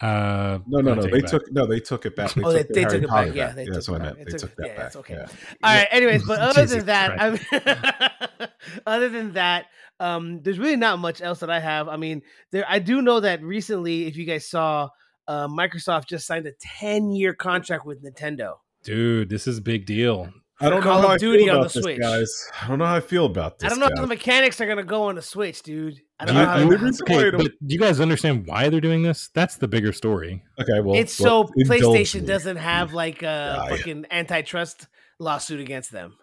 Uh 0.00 0.58
No, 0.66 0.80
no, 0.80 0.94
no. 0.94 1.02
They 1.02 1.18
it 1.18 1.22
back. 1.22 1.30
took 1.30 1.52
no. 1.52 1.66
They 1.66 1.80
took 1.80 2.06
it 2.06 2.16
back. 2.16 2.32
They 2.34 2.42
Oh, 2.42 2.52
they- 2.52 2.58
took 2.60 2.68
the 2.68 2.74
they 2.74 2.84
took 2.84 3.02
it 3.02 3.08
Potter 3.08 3.26
back. 3.28 3.36
Yeah, 3.36 3.52
they 3.52 3.64
that's 3.66 3.86
took 3.86 3.92
what 3.92 4.00
it 4.00 4.04
I 4.04 4.06
meant. 4.06 4.18
They 4.18 4.24
They 4.24 4.30
took 4.30 4.40
took- 4.40 4.56
that 4.56 4.66
yeah, 4.66 4.76
back. 4.76 4.86
it's 4.86 4.96
okay. 4.96 5.14
Yeah. 5.14 5.26
All 5.62 5.74
right. 5.76 5.88
Anyways, 5.90 6.24
but 6.24 6.38
other 6.40 6.66
than 6.66 6.86
that, 6.86 7.20
I 7.20 8.48
other 8.86 9.08
than 9.08 9.32
that, 9.34 9.66
um, 10.00 10.40
there's 10.42 10.58
really 10.58 10.76
not 10.76 10.98
much 10.98 11.20
else 11.22 11.40
that 11.40 11.50
I 11.50 11.60
have. 11.60 11.88
I 11.88 11.96
mean, 11.96 12.22
there 12.50 12.64
I 12.68 12.78
do 12.78 13.02
know 13.02 13.20
that 13.20 13.42
recently, 13.42 14.06
if 14.06 14.16
you 14.16 14.24
guys 14.24 14.48
saw, 14.48 14.88
uh, 15.28 15.46
Microsoft 15.48 16.06
just 16.06 16.26
signed 16.26 16.46
a 16.46 16.52
10 16.80 17.12
year 17.12 17.32
contract 17.34 17.86
with 17.86 18.02
Nintendo. 18.04 18.54
dude 18.82 19.28
this 19.28 19.46
is 19.46 19.58
a 19.58 19.62
big 19.62 19.86
deal 19.86 20.28
I 20.60 20.68
don't 20.68 20.82
Call 20.82 20.94
know 20.94 20.98
of 20.98 21.04
how 21.06 21.14
I 21.14 21.18
Duty 21.18 21.44
feel 21.44 21.50
on 21.54 21.58
about 21.60 21.72
the 21.72 21.78
this, 21.80 21.84
Switch. 21.84 22.00
guys. 22.00 22.50
I 22.62 22.68
don't 22.68 22.78
know 22.78 22.84
how 22.86 22.94
I 22.96 23.00
feel 23.00 23.26
about 23.26 23.58
this. 23.58 23.66
I 23.66 23.70
don't 23.70 23.80
know 23.80 23.88
guys. 23.88 23.98
how 23.98 24.02
the 24.02 24.08
mechanics 24.08 24.60
are 24.60 24.66
gonna 24.66 24.82
go 24.84 25.04
on 25.04 25.14
the 25.16 25.22
Switch, 25.22 25.62
dude. 25.62 26.00
I 26.22 26.24
don't 26.26 26.34
know 26.34 26.40
you- 26.40 26.46
how. 26.46 26.54
I- 26.54 26.58
to- 26.62 26.68
the 26.70 26.78
reason 26.78 27.02
okay 27.04 27.14
why 27.16 27.20
I 27.26 27.30
don't- 27.30 27.42
but 27.42 27.52
do 27.66 27.74
you 27.74 27.78
guys 27.80 28.00
understand 28.00 28.46
why 28.46 28.68
they're 28.68 28.80
doing 28.80 29.02
this 29.02 29.30
that's 29.34 29.56
the 29.56 29.68
bigger 29.68 29.92
story 29.92 30.42
Okay, 30.60 30.80
well, 30.80 30.94
it's 30.98 31.18
well, 31.20 31.48
so 31.48 31.52
PlayStation 31.64 32.22
me. 32.22 32.26
doesn't 32.26 32.56
have 32.56 32.92
like 32.94 33.22
a 33.22 33.26
Yeah, 33.26 33.64
yeah. 33.64 33.76
fucking 33.76 34.06
antitrust 34.10 34.86
lawsuit 35.18 35.60
against 35.60 35.90
them. 35.92 36.14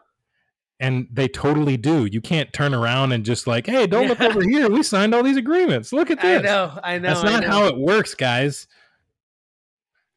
and 0.82 1.08
they 1.12 1.28
totally 1.28 1.76
do 1.76 2.06
you 2.06 2.22
can't 2.22 2.54
turn 2.54 2.74
around 2.74 3.12
and 3.12 3.26
just 3.26 3.46
like 3.48 3.66
hey 3.68 3.86
don't 3.86 4.08
look 4.08 4.22
over 4.22 4.42
here 4.42 4.70
we 4.70 4.82
signed 4.82 5.14
all 5.14 5.22
these 5.24 5.36
agreements 5.38 5.92
look 5.92 6.10
at 6.10 6.22
this. 6.22 6.40
I 6.40 6.42
know, 6.42 6.80
I 6.84 6.98
know. 6.98 7.10
That's 7.10 7.24
I 7.26 7.32
not 7.32 7.42
know. 7.44 7.50
how 7.50 7.66
it 7.68 7.78
works, 7.78 8.14
guys. 8.16 8.66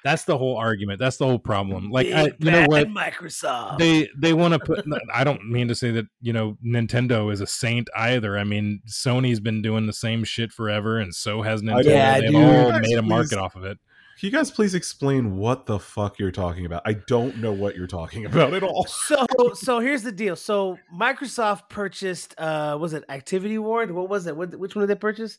That's 0.04 0.24
the 0.24 0.36
whole 0.36 0.56
argument. 0.56 0.98
That's 0.98 1.16
the 1.16 1.26
whole 1.26 1.38
problem. 1.38 1.90
Like, 1.90 2.08
I, 2.08 2.24
Big 2.30 2.34
you 2.44 2.50
know 2.50 2.64
what? 2.66 2.88
Microsoft. 2.88 3.78
They 3.78 4.08
they 4.16 4.32
want 4.32 4.54
to 4.54 4.60
put. 4.60 4.84
I 5.14 5.24
don't 5.24 5.48
mean 5.50 5.68
to 5.68 5.74
say 5.74 5.90
that 5.92 6.06
you 6.20 6.32
know 6.32 6.56
Nintendo 6.64 7.32
is 7.32 7.40
a 7.40 7.46
saint 7.46 7.88
either. 7.96 8.36
I 8.38 8.44
mean 8.44 8.80
Sony's 8.88 9.40
been 9.40 9.62
doing 9.62 9.86
the 9.86 9.92
same 9.92 10.24
shit 10.24 10.52
forever, 10.52 10.98
and 10.98 11.14
so 11.14 11.42
has 11.42 11.62
Nintendo. 11.62 11.84
Yeah, 11.84 12.20
They've 12.20 12.30
dude. 12.30 12.36
all 12.44 12.70
Guys, 12.70 12.80
made 12.82 12.98
a 12.98 13.02
market 13.02 13.30
please. 13.30 13.36
off 13.38 13.54
of 13.56 13.64
it. 13.64 13.78
Can 14.18 14.26
you 14.30 14.36
guys 14.36 14.50
please 14.52 14.74
explain 14.74 15.36
what 15.36 15.66
the 15.66 15.78
fuck 15.80 16.18
you're 16.18 16.30
talking 16.30 16.64
about? 16.64 16.82
I 16.84 16.92
don't 16.92 17.38
know 17.38 17.50
what 17.50 17.74
you're 17.74 17.86
talking 17.88 18.24
about 18.26 18.54
at 18.54 18.62
all. 18.62 18.84
so 18.86 19.24
so 19.54 19.80
here's 19.80 20.02
the 20.02 20.12
deal. 20.12 20.36
So 20.36 20.78
Microsoft 20.94 21.68
purchased 21.68 22.34
uh 22.38 22.76
was 22.80 22.92
it 22.92 23.04
Activity 23.08 23.58
Ward? 23.58 23.90
What 23.90 24.08
was 24.08 24.26
it? 24.26 24.36
What, 24.36 24.54
which 24.58 24.76
one 24.76 24.82
did 24.86 24.96
they 24.96 25.00
purchase? 25.00 25.38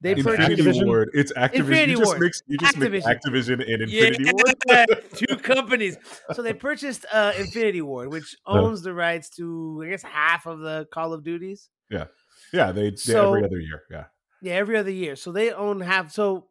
They 0.00 0.12
It's 0.12 0.22
purchased 0.22 0.50
Infinity 0.50 0.80
Activision? 0.80 0.86
Ward. 0.86 1.10
It's 1.14 1.32
Activision. 1.32 1.54
Infinity 1.54 1.92
you 1.92 1.98
just 1.98 2.06
Ward. 2.08 2.20
mix 2.20 2.42
you 2.46 2.58
just 2.58 2.76
Activision. 2.76 3.02
Activision 3.02 3.52
and 3.82 3.90
Yeah, 3.90 4.04
Infinity 4.08 4.32
Ward. 4.34 5.04
two 5.14 5.36
companies. 5.38 5.96
So 6.34 6.42
they 6.42 6.52
purchased 6.52 7.06
uh 7.12 7.32
Infinity 7.38 7.80
Ward, 7.82 8.10
which 8.10 8.36
owns 8.46 8.82
the 8.82 8.92
rights 8.92 9.30
to 9.36 9.82
I 9.86 9.90
guess 9.90 10.02
half 10.02 10.46
of 10.46 10.60
the 10.60 10.86
Call 10.92 11.12
of 11.14 11.24
Duties. 11.24 11.70
yeah, 11.90 12.06
they, 12.72 12.90
they 12.90 12.96
So- 12.96 13.28
every 13.34 13.44
other 13.44 13.58
year. 13.60 13.82
Yeah. 13.90 14.04
Yeah, 14.42 14.54
every 14.54 14.76
other 14.76 14.90
year. 14.90 15.16
So 15.16 15.32
they 15.32 15.52
own 15.52 15.80
half. 15.80 16.10
So 16.12 16.48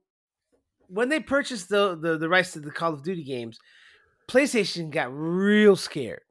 when 0.88 1.10
they 1.10 1.20
purchased 1.20 1.70
the, 1.70 1.96
the 1.96 2.18
the 2.18 2.28
rights 2.30 2.54
to 2.54 2.60
the 2.60 2.72
Call 2.72 2.94
of 2.94 3.04
Duty 3.04 3.24
games, 3.24 3.60
PlayStation 4.28 4.89
got 4.89 5.14
real 5.14 5.76
scared 5.76 6.22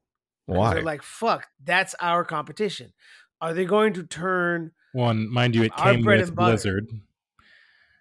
Why? 0.46 0.74
They're 0.74 0.82
like, 0.82 1.02
fuck, 1.04 1.46
that's 1.62 1.94
our 2.00 2.24
competition. 2.24 2.92
Are 3.40 3.54
they 3.54 3.64
going 3.64 3.92
to 3.94 4.02
turn? 4.04 4.72
One, 4.93 5.28
mind 5.32 5.55
you, 5.55 5.62
it 5.64 5.72
Our 5.76 5.93
came 5.95 6.05
with. 6.05 6.34
Blizzard. 6.34 6.88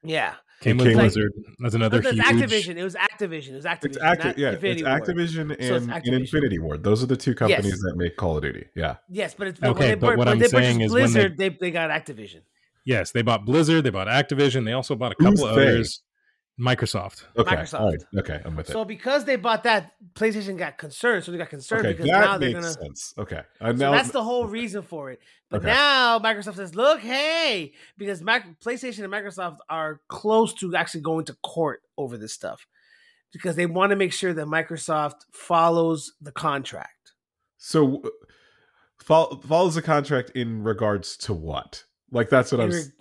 Yeah, 0.04 0.34
Came 0.62 0.78
with 0.78 0.88
came- 0.88 0.98
Blizzard. 0.98 1.32
That's 1.60 1.74
another 1.76 2.02
no, 2.02 2.12
that's 2.12 2.30
huge. 2.30 2.42
Activision. 2.52 2.76
It 2.78 2.84
was 2.84 2.96
Activision. 2.96 3.50
It 3.50 3.56
was 3.56 3.66
Activision. 3.66 3.86
it's 3.86 3.98
active. 3.98 4.26
not 4.26 4.38
Yeah, 4.38 4.52
Infinity 4.52 4.82
it's 4.82 4.90
Ward. 4.90 5.04
Activision 5.04 5.56
and, 5.58 5.64
So 5.68 5.76
it's 5.76 5.86
and 5.86 5.94
Activision. 5.94 6.20
Infinity 6.20 6.60
Ward. 6.60 6.84
Those 6.84 7.04
are 7.04 7.08
the 7.08 7.18
two 7.18 7.34
companies 7.34 7.66
Yes. 7.66 7.82
that 7.82 7.94
make 7.98 8.16
Call 8.18 8.38
of 8.38 8.44
Duty. 8.44 8.66
Yeah. 8.76 8.96
Yes, 9.10 9.34
but 9.36 9.48
it's 9.48 9.60
Okay, 9.62 9.70
when 9.72 9.80
they, 9.80 9.96
but 9.96 10.00
bought- 10.02 10.10
what 10.10 10.18
when 10.20 10.28
I'm 10.28 10.40
they 10.40 10.48
saying 10.48 10.78
purchased 10.80 10.86
is 10.86 10.92
when 10.92 11.02
they- 11.02 11.12
Blizzard, 11.30 11.38
they, 11.38 11.50
they 11.50 11.72
got 11.72 11.90
Activision. 11.90 12.42
Yes, 12.86 13.12
they 13.12 13.22
bought 13.22 13.46
Blizzard. 13.46 13.84
They 13.84 13.90
bought 13.92 14.08
Activision. 14.08 14.66
They 14.66 14.74
also 14.74 14.96
bought 14.96 15.12
a 15.14 15.16
couple 15.16 15.32
Who's 15.32 15.42
of 15.44 15.56
they? 15.56 15.62
others. 15.68 16.02
Microsoft. 16.60 17.24
Okay. 17.38 17.56
Microsoft. 17.56 17.80
All 17.80 17.90
right. 17.90 18.04
Okay. 18.18 18.40
I'm 18.46 18.56
with 18.56 18.70
it. 18.70 18.74
So 18.74 18.86
because 18.86 19.26
they 19.26 19.36
bought 19.36 19.64
that, 19.64 19.94
PlayStation 20.14 20.58
got 20.58 20.78
concerned. 20.78 21.24
So 21.24 21.32
they 21.32 21.38
got 21.40 21.50
concerned 21.50 21.82
Okay. 21.86 21.94
because 21.94 22.06
now 22.08 22.38
That 22.38 22.40
they're 22.40 22.54
gonna. 22.54 22.70
sense. 22.72 23.14
Okay. 23.18 23.42
Uh, 23.60 23.72
So 23.72 23.78
that's 23.92 24.12
the 24.12 24.24
whole 24.24 24.46
reason 24.46 24.84
for 24.84 25.10
it. 25.12 25.20
But 25.50 25.58
Okay. 25.62 25.68
now 25.68 26.20
Microsoft 26.20 26.56
says, 26.58 26.76
"Look, 26.76 27.00
hey, 27.00 27.74
because 27.98 28.22
Mac- 28.22 28.60
PlayStation 28.60 29.04
and 29.04 29.12
Microsoft 29.14 29.58
are 29.70 30.02
close 30.08 30.54
to 30.56 30.76
actually 30.76 31.02
going 31.02 31.26
to 31.26 31.34
court 31.42 31.82
over 31.98 32.18
this 32.18 32.34
stuff 32.34 32.68
because 33.34 33.56
they 33.56 33.66
want 33.66 33.90
to 33.92 33.96
make 33.96 34.14
sure 34.14 34.34
that 34.34 34.46
Microsoft 34.46 35.22
follows 35.32 36.14
the 36.22 36.32
contract. 36.32 37.14
so 37.58 38.02
uh, 39.10 39.36
follows 39.38 39.76
the 39.76 39.82
contract 39.82 40.32
in 40.36 40.64
regards 40.64 41.18
to 41.18 41.34
what? 41.34 41.86
Like 42.12 42.30
that's 42.30 42.52
what 42.52 42.60
In, 42.60 42.66
I'm. 42.68 42.72
re- 42.72 42.80
s- 42.82 42.92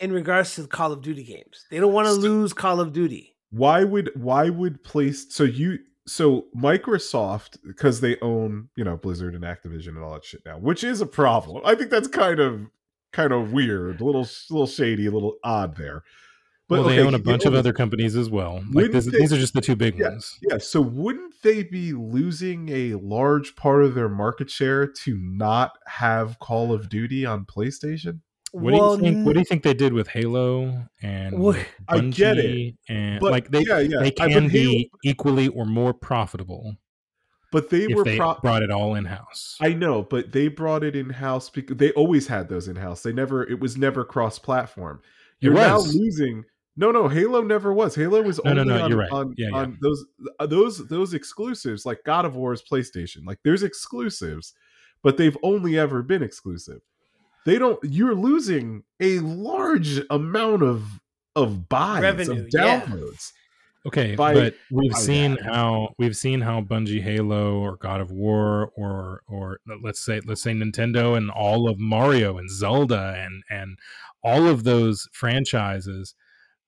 in 0.00 0.12
regards 0.12 0.54
to 0.56 0.66
Call 0.66 0.92
of 0.92 1.02
Duty 1.02 1.24
games, 1.24 1.66
they 1.70 1.78
don't 1.78 1.92
want 1.92 2.06
to 2.06 2.14
So- 2.14 2.20
lose 2.20 2.52
Call 2.52 2.80
of 2.80 2.92
Duty. 2.92 3.34
why 3.50 3.82
would 3.84 4.10
why 4.14 4.50
would 4.50 4.84
place 4.84 5.26
so 5.34 5.44
you 5.44 5.78
so 6.06 6.46
Microsoft 6.56 7.58
because 7.66 8.00
they 8.00 8.16
own 8.20 8.68
you 8.76 8.84
know 8.84 8.96
Blizzard 8.96 9.34
and 9.34 9.44
Activision 9.44 9.88
and 9.88 9.98
all 9.98 10.12
that 10.14 10.24
shit 10.24 10.42
now, 10.46 10.58
which 10.58 10.82
is 10.84 11.00
a 11.00 11.06
problem. 11.06 11.62
I 11.64 11.74
think 11.74 11.90
that's 11.90 12.08
kind 12.08 12.40
of 12.40 12.66
kind 13.12 13.32
of 13.32 13.52
weird, 13.52 14.00
a 14.00 14.04
little 14.04 14.26
little 14.50 14.66
shady, 14.66 15.06
a 15.06 15.10
little 15.10 15.36
odd 15.44 15.76
there. 15.76 16.02
well, 16.68 16.82
they 16.84 16.98
okay, 16.98 17.06
own 17.06 17.14
a 17.14 17.18
bunch 17.18 17.46
of 17.46 17.54
other 17.54 17.72
companies 17.72 18.14
as 18.14 18.28
well. 18.28 18.62
Like 18.72 18.90
this, 18.92 19.06
they- 19.06 19.18
these 19.20 19.32
are 19.32 19.38
just 19.38 19.54
the 19.54 19.62
two 19.62 19.74
big 19.74 19.98
Yeah. 19.98 20.10
ones. 20.10 20.38
Yeah, 20.42 20.58
so 20.58 20.82
wouldn't 20.82 21.34
they 21.42 21.62
be 21.62 21.94
losing 21.94 22.68
a 22.68 22.92
large 22.96 23.56
part 23.56 23.84
of 23.84 23.94
their 23.94 24.10
market 24.10 24.50
share 24.50 24.86
to 24.86 25.16
not 25.18 25.72
have 25.86 26.38
Call 26.38 26.74
of 26.74 26.90
Duty 26.90 27.24
on 27.24 27.46
PlayStation? 27.46 28.20
What 28.52 28.70
do 28.70 28.76
you 28.76 28.96
think? 28.98 29.26
What 29.26 29.32
do 29.34 29.38
you 29.40 29.44
think 29.44 29.62
they 29.62 29.74
did 29.74 29.92
with 29.92 30.08
Halo 30.08 30.88
and 31.02 31.38
with 31.38 31.66
I 31.88 32.00
get 32.00 32.38
it, 32.38 32.74
and 32.88 33.20
But 33.20 33.32
like 33.32 33.50
they 33.50 33.64
yeah, 33.66 33.78
yeah, 33.80 33.98
they 34.00 34.10
can 34.10 34.30
Halo- 34.30 34.48
be 34.48 34.90
equally 35.04 35.48
or 35.48 35.66
more 35.66 35.92
profitable 35.92 36.76
but 37.50 37.70
they 37.70 37.86
were 37.88 38.04
they 38.04 38.16
pro- 38.16 38.34
brought 38.34 38.62
it 38.62 38.70
all 38.70 38.94
in 38.94 39.04
house. 39.04 39.56
I 39.60 39.72
know, 39.72 40.02
but 40.02 40.32
they 40.32 40.48
brought 40.48 40.84
it 40.84 40.94
in 40.94 41.10
house 41.10 41.48
because 41.48 41.76
they 41.76 41.92
always 41.92 42.26
had 42.26 42.48
those 42.48 42.68
in 42.68 42.76
house. 42.76 43.02
They 43.02 43.12
never 43.12 43.42
it 43.42 43.60
was 43.60 43.76
never 43.76 44.04
cross 44.04 44.38
platform. 44.38 45.00
You're 45.40 45.54
now 45.54 45.78
losing. 45.78 46.44
No, 46.76 46.90
no, 46.92 47.08
Halo 47.08 47.42
never 47.42 47.72
was. 47.72 47.94
Halo 47.94 48.22
was 48.22 48.40
No, 48.44 48.52
no, 48.52 48.60
only 48.60 48.74
no, 48.74 48.84
on, 48.84 48.94
right. 48.94 49.10
on, 49.10 49.34
Yeah, 49.36 49.50
on 49.52 49.78
those 49.80 50.04
uh, 50.38 50.46
those 50.46 50.86
those 50.88 51.14
exclusives 51.14 51.86
like 51.86 52.00
God 52.04 52.24
of 52.24 52.36
War 52.36 52.52
is 52.52 52.62
PlayStation. 52.62 53.24
Like 53.24 53.38
there's 53.44 53.62
exclusives, 53.62 54.54
but 55.02 55.16
they've 55.16 55.36
only 55.42 55.78
ever 55.78 56.02
been 56.02 56.22
exclusive. 56.22 56.80
They 57.48 57.58
don't 57.58 57.82
you're 57.82 58.14
losing 58.14 58.82
a 59.00 59.20
large 59.20 60.00
amount 60.10 60.62
of 60.62 61.00
of 61.34 61.66
buys 61.70 62.02
Revenue, 62.02 62.42
of 62.42 62.48
yeah. 62.52 62.80
downloads. 62.82 63.32
Okay, 63.86 64.14
by- 64.16 64.34
but 64.34 64.54
we've 64.70 64.94
seen 64.94 65.36
that. 65.36 65.44
how 65.44 65.94
we've 65.98 66.14
seen 66.14 66.42
how 66.42 66.60
Bungie 66.60 67.00
Halo 67.02 67.58
or 67.58 67.76
God 67.76 68.02
of 68.02 68.10
War 68.10 68.70
or 68.76 69.22
or 69.26 69.60
let's 69.82 69.98
say 69.98 70.20
let's 70.26 70.42
say 70.42 70.52
Nintendo 70.52 71.16
and 71.16 71.30
all 71.30 71.70
of 71.70 71.78
Mario 71.78 72.36
and 72.36 72.50
Zelda 72.50 73.14
and 73.16 73.42
and 73.48 73.78
all 74.22 74.46
of 74.46 74.64
those 74.64 75.08
franchises 75.12 76.14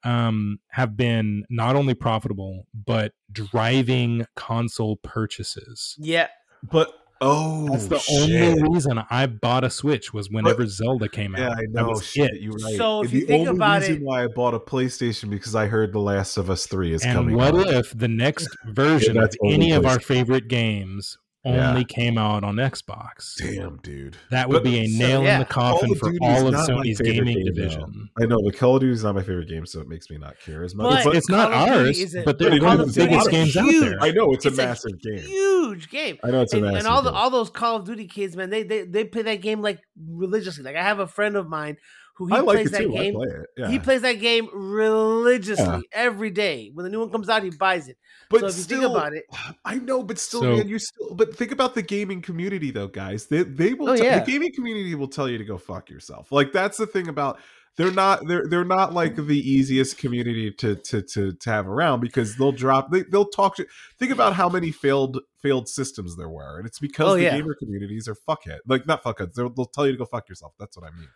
um 0.03 0.61
have 0.71 0.97
been 0.97 1.45
not 1.51 1.77
only 1.77 1.93
profitable 1.93 2.67
but 2.87 3.13
driving 3.31 4.25
console 4.35 4.97
purchases. 4.97 5.95
Yeah, 5.99 6.29
But 6.63 6.91
oh 7.21 7.69
That's 7.71 7.87
the 7.87 7.99
shit. 7.99 8.41
only 8.59 8.63
reason 8.75 9.03
I 9.11 9.27
bought 9.27 9.65
a 9.65 9.71
Switch 9.71 10.13
was 10.13 10.31
whenever 10.31 10.67
Zelda 10.67 11.09
came 11.09 11.35
out. 11.35 11.41
Yeah, 11.41 11.51
I 11.51 11.55
That 11.57 11.69
know. 11.73 11.89
was 11.91 12.07
Shit, 12.07 12.31
it. 12.35 12.41
you're 12.41 12.53
right. 12.55 12.77
So 12.77 13.03
if 13.03 13.11
the 13.11 13.19
you 13.21 13.27
think 13.27 13.49
only 13.49 13.59
about 13.59 13.81
reason 13.83 13.97
it- 13.97 14.03
why 14.03 14.25
I 14.25 14.27
bought 14.29 14.55
a 14.55 14.59
PlayStation 14.61 15.31
because 15.31 15.55
I 15.55 15.67
heard 15.67 15.93
The 15.93 15.99
Last 16.01 16.37
of 16.37 16.51
Us 16.51 16.67
Three 16.67 16.93
is 16.93 17.03
And 17.05 17.13
coming. 17.15 17.37
what 17.37 17.55
out. 17.55 17.69
if 17.75 17.97
the 17.97 18.09
next 18.09 18.49
version 18.67 19.17
of 19.17 19.23
that's 19.25 19.37
any 19.45 19.73
of 19.73 19.87
our 19.87 20.01
favorite 20.01 20.49
games 20.49 21.19
Yeah. 21.45 21.71
only 21.71 21.85
came 21.85 22.19
out 22.19 22.45
on 22.45 22.57
Xbox? 22.57 23.37
Damn, 23.39 23.79
dude. 23.79 24.17
That 24.31 24.49
would 24.51 24.57
But- 24.57 24.65
be 24.65 24.79
a 24.81 24.87
so, 24.87 24.99
nail 24.99 25.23
yeah. 25.23 25.35
in 25.35 25.39
the 25.41 25.47
coffin 25.47 25.89
Call 25.89 25.97
for 26.11 26.13
all 26.21 26.47
of 26.49 26.53
not 26.53 26.69
Sony's 26.69 27.01
gaming 27.01 27.37
game, 27.37 27.45
though. 27.47 27.53
division. 27.53 28.11
I 28.21 28.27
know 28.27 28.43
the 28.45 28.53
Call 28.53 28.77
of 28.77 28.81
Duty 28.83 28.93
is 28.93 29.05
not 29.05 29.15
my 29.15 29.23
favorite 29.23 29.49
game, 29.49 29.65
so 29.65 29.81
it 29.81 29.89
makes 29.89 30.11
me 30.11 30.19
not 30.19 30.39
care 30.41 30.63
as 30.65 30.75
much. 30.75 31.03
But- 31.03 31.05
But, 31.11 31.17
It's 31.17 31.31
not 31.31 31.51
Call 31.51 31.63
of 31.63 31.87
Duty 31.87 32.03
ours, 32.03 32.15
a- 32.15 32.19
but 32.19 32.25
but 32.27 32.39
they're 32.39 32.61
one 32.63 32.81
of 32.81 32.93
the 32.93 33.01
biggest 33.01 33.17
lot 33.17 33.27
of 33.27 33.33
games 33.33 33.57
out 33.57 33.71
there. 33.71 33.97
I 34.03 34.11
know 34.11 34.33
it's, 34.33 34.45
It's 34.45 34.59
a 34.59 34.63
a 34.63 34.67
massive 34.67 35.01
game. 35.01 35.19
huge 35.19 35.89
game. 35.89 36.19
I 36.23 36.31
know 36.31 36.43
it's 36.43 36.53
a 36.53 36.57
and, 36.57 36.67
massive 36.67 36.79
and 36.81 36.87
all 36.89 37.01
the 37.03 37.11
all 37.13 37.31
those 37.31 37.49
Call 37.49 37.77
of 37.77 37.85
Duty 37.87 38.07
kids, 38.07 38.37
man, 38.37 38.51
they 38.51 38.63
they 38.63 38.83
they 38.85 39.05
play 39.05 39.23
that 39.23 39.41
game 39.41 39.63
like 39.63 39.81
religiously. 39.99 40.63
Like 40.63 40.77
I 40.77 40.83
have 40.83 40.99
a 40.99 41.07
friend 41.07 41.37
of 41.37 41.49
mine 41.49 41.79
who 42.21 42.27
he 42.29 42.35
I 42.35 42.41
like 42.41 42.57
plays 42.57 42.67
it 42.69 42.73
that 42.73 42.83
too. 42.83 42.95
I 42.97 43.03
game. 43.03 43.15
play 43.15 43.27
it. 43.29 43.47
Yeah. 43.57 43.69
He 43.71 43.79
plays 43.79 44.03
that 44.03 44.13
game 44.21 44.49
religiously 44.53 45.65
Yeah. 45.65 45.81
every 45.93 46.31
day. 46.31 46.71
When 46.73 46.85
the 46.85 46.91
new 46.91 47.01
one 47.01 47.11
comes 47.11 47.29
out, 47.29 47.43
he 47.43 47.51
buys 47.51 47.89
it. 47.89 47.97
but 48.29 48.41
so 48.41 48.47
if 48.47 48.57
you 48.57 48.63
still, 48.63 48.81
think 48.83 48.93
about 48.93 49.13
it, 49.15 49.25
I 49.65 49.77
know, 49.77 50.03
but 50.03 50.19
still, 50.19 50.43
So- 50.43 50.57
man, 50.57 50.69
you 50.69 50.79
still. 50.79 51.15
But 51.15 51.35
think 51.37 51.51
about 51.53 51.75
the 51.75 51.83
gaming 51.83 52.23
community, 52.23 52.71
though, 52.71 52.89
guys. 52.89 53.27
They 53.27 53.43
they 53.43 53.75
will. 53.75 53.89
Oh, 53.91 53.97
tell- 53.97 54.05
yeah. 54.05 54.21
The 54.21 54.31
gaming 54.31 54.53
community 54.55 54.95
will 54.95 55.09
tell 55.09 55.29
you 55.29 55.39
to 55.39 55.45
go 55.45 55.59
fuck 55.59 55.91
yourself. 55.91 56.31
Like 56.31 56.53
that's 56.53 56.77
the 56.77 56.87
thing 56.87 57.09
about. 57.09 57.39
They're 57.77 57.93
not. 57.93 58.27
They're 58.27 58.47
they're 58.47 58.65
not 58.65 58.93
like 58.93 59.15
the 59.17 59.39
easiest 59.39 59.97
community 59.97 60.51
to 60.51 60.75
to 60.75 61.01
to 61.03 61.33
to 61.33 61.51
have 61.51 61.67
around 61.69 62.01
because 62.01 62.37
they'll 62.37 62.53
drop. 62.53 62.91
They 62.91 63.03
they'll 63.05 63.29
talk. 63.31 63.57
To, 63.57 63.67
think 63.99 64.11
about 64.13 64.35
how 64.35 64.49
many 64.51 64.71
failed 64.73 65.21
failed 65.41 65.69
systems 65.69 66.17
there 66.17 66.29
were, 66.29 66.59
and 66.59 66.67
it's 66.67 66.81
because 66.81 67.13
Oh, 67.13 67.15
the 67.15 67.23
yeah. 67.23 67.37
gamer 67.39 67.55
communities 67.55 68.09
are 68.09 68.17
fuckhead. 68.29 68.59
Like 68.67 68.87
not 68.87 69.03
fuckheads. 69.05 69.35
They'll, 69.35 69.49
they'll 69.51 69.67
tell 69.67 69.87
you 69.87 69.93
to 69.93 69.99
go 69.99 70.05
fuck 70.05 70.29
yourself. 70.29 70.53
That's 70.59 70.77
what 70.77 70.85
I 70.85 70.91
mean. 70.99 71.09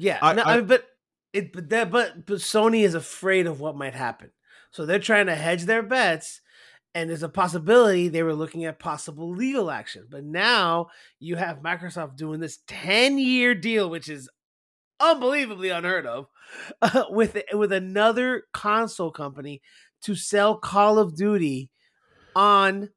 Yeah. 0.00 0.18
I- 0.22 0.32
no, 0.34 0.42
I- 0.42 0.56
I 0.56 0.60
but 0.62 0.86
it 1.32 1.52
but 1.52 1.68
that 1.70 1.90
but 1.90 2.26
but 2.26 2.38
Sony 2.38 2.82
is 2.84 2.94
afraid 2.94 3.46
of 3.46 3.60
what 3.60 3.76
might 3.76 3.94
happen, 3.94 4.30
so 4.72 4.84
they're 4.86 4.98
trying 4.98 5.26
to 5.26 5.34
hedge 5.34 5.64
their 5.64 5.82
bets. 5.82 6.40
And 6.92 7.08
there's 7.08 7.22
a 7.22 7.28
possibility 7.28 8.08
they 8.08 8.24
were 8.24 8.34
looking 8.34 8.64
at 8.64 8.80
possible 8.80 9.30
legal 9.30 9.70
action. 9.70 10.08
But 10.10 10.24
now 10.24 10.88
you 11.20 11.36
have 11.36 11.62
Microsoft 11.62 12.16
doing 12.16 12.40
this 12.40 12.58
10 12.66 13.16
year 13.16 13.54
deal, 13.54 13.88
which 13.88 14.08
is 14.08 14.28
unbelievably 14.98 15.68
unheard 15.68 16.04
of, 16.04 16.26
with 17.10 17.40
with 17.52 17.70
another 17.72 18.42
console 18.52 19.12
company 19.12 19.62
to 20.02 20.16
sell 20.16 20.56
Call 20.56 20.98
of 20.98 21.14
Duty 21.14 21.70
on 22.34 22.90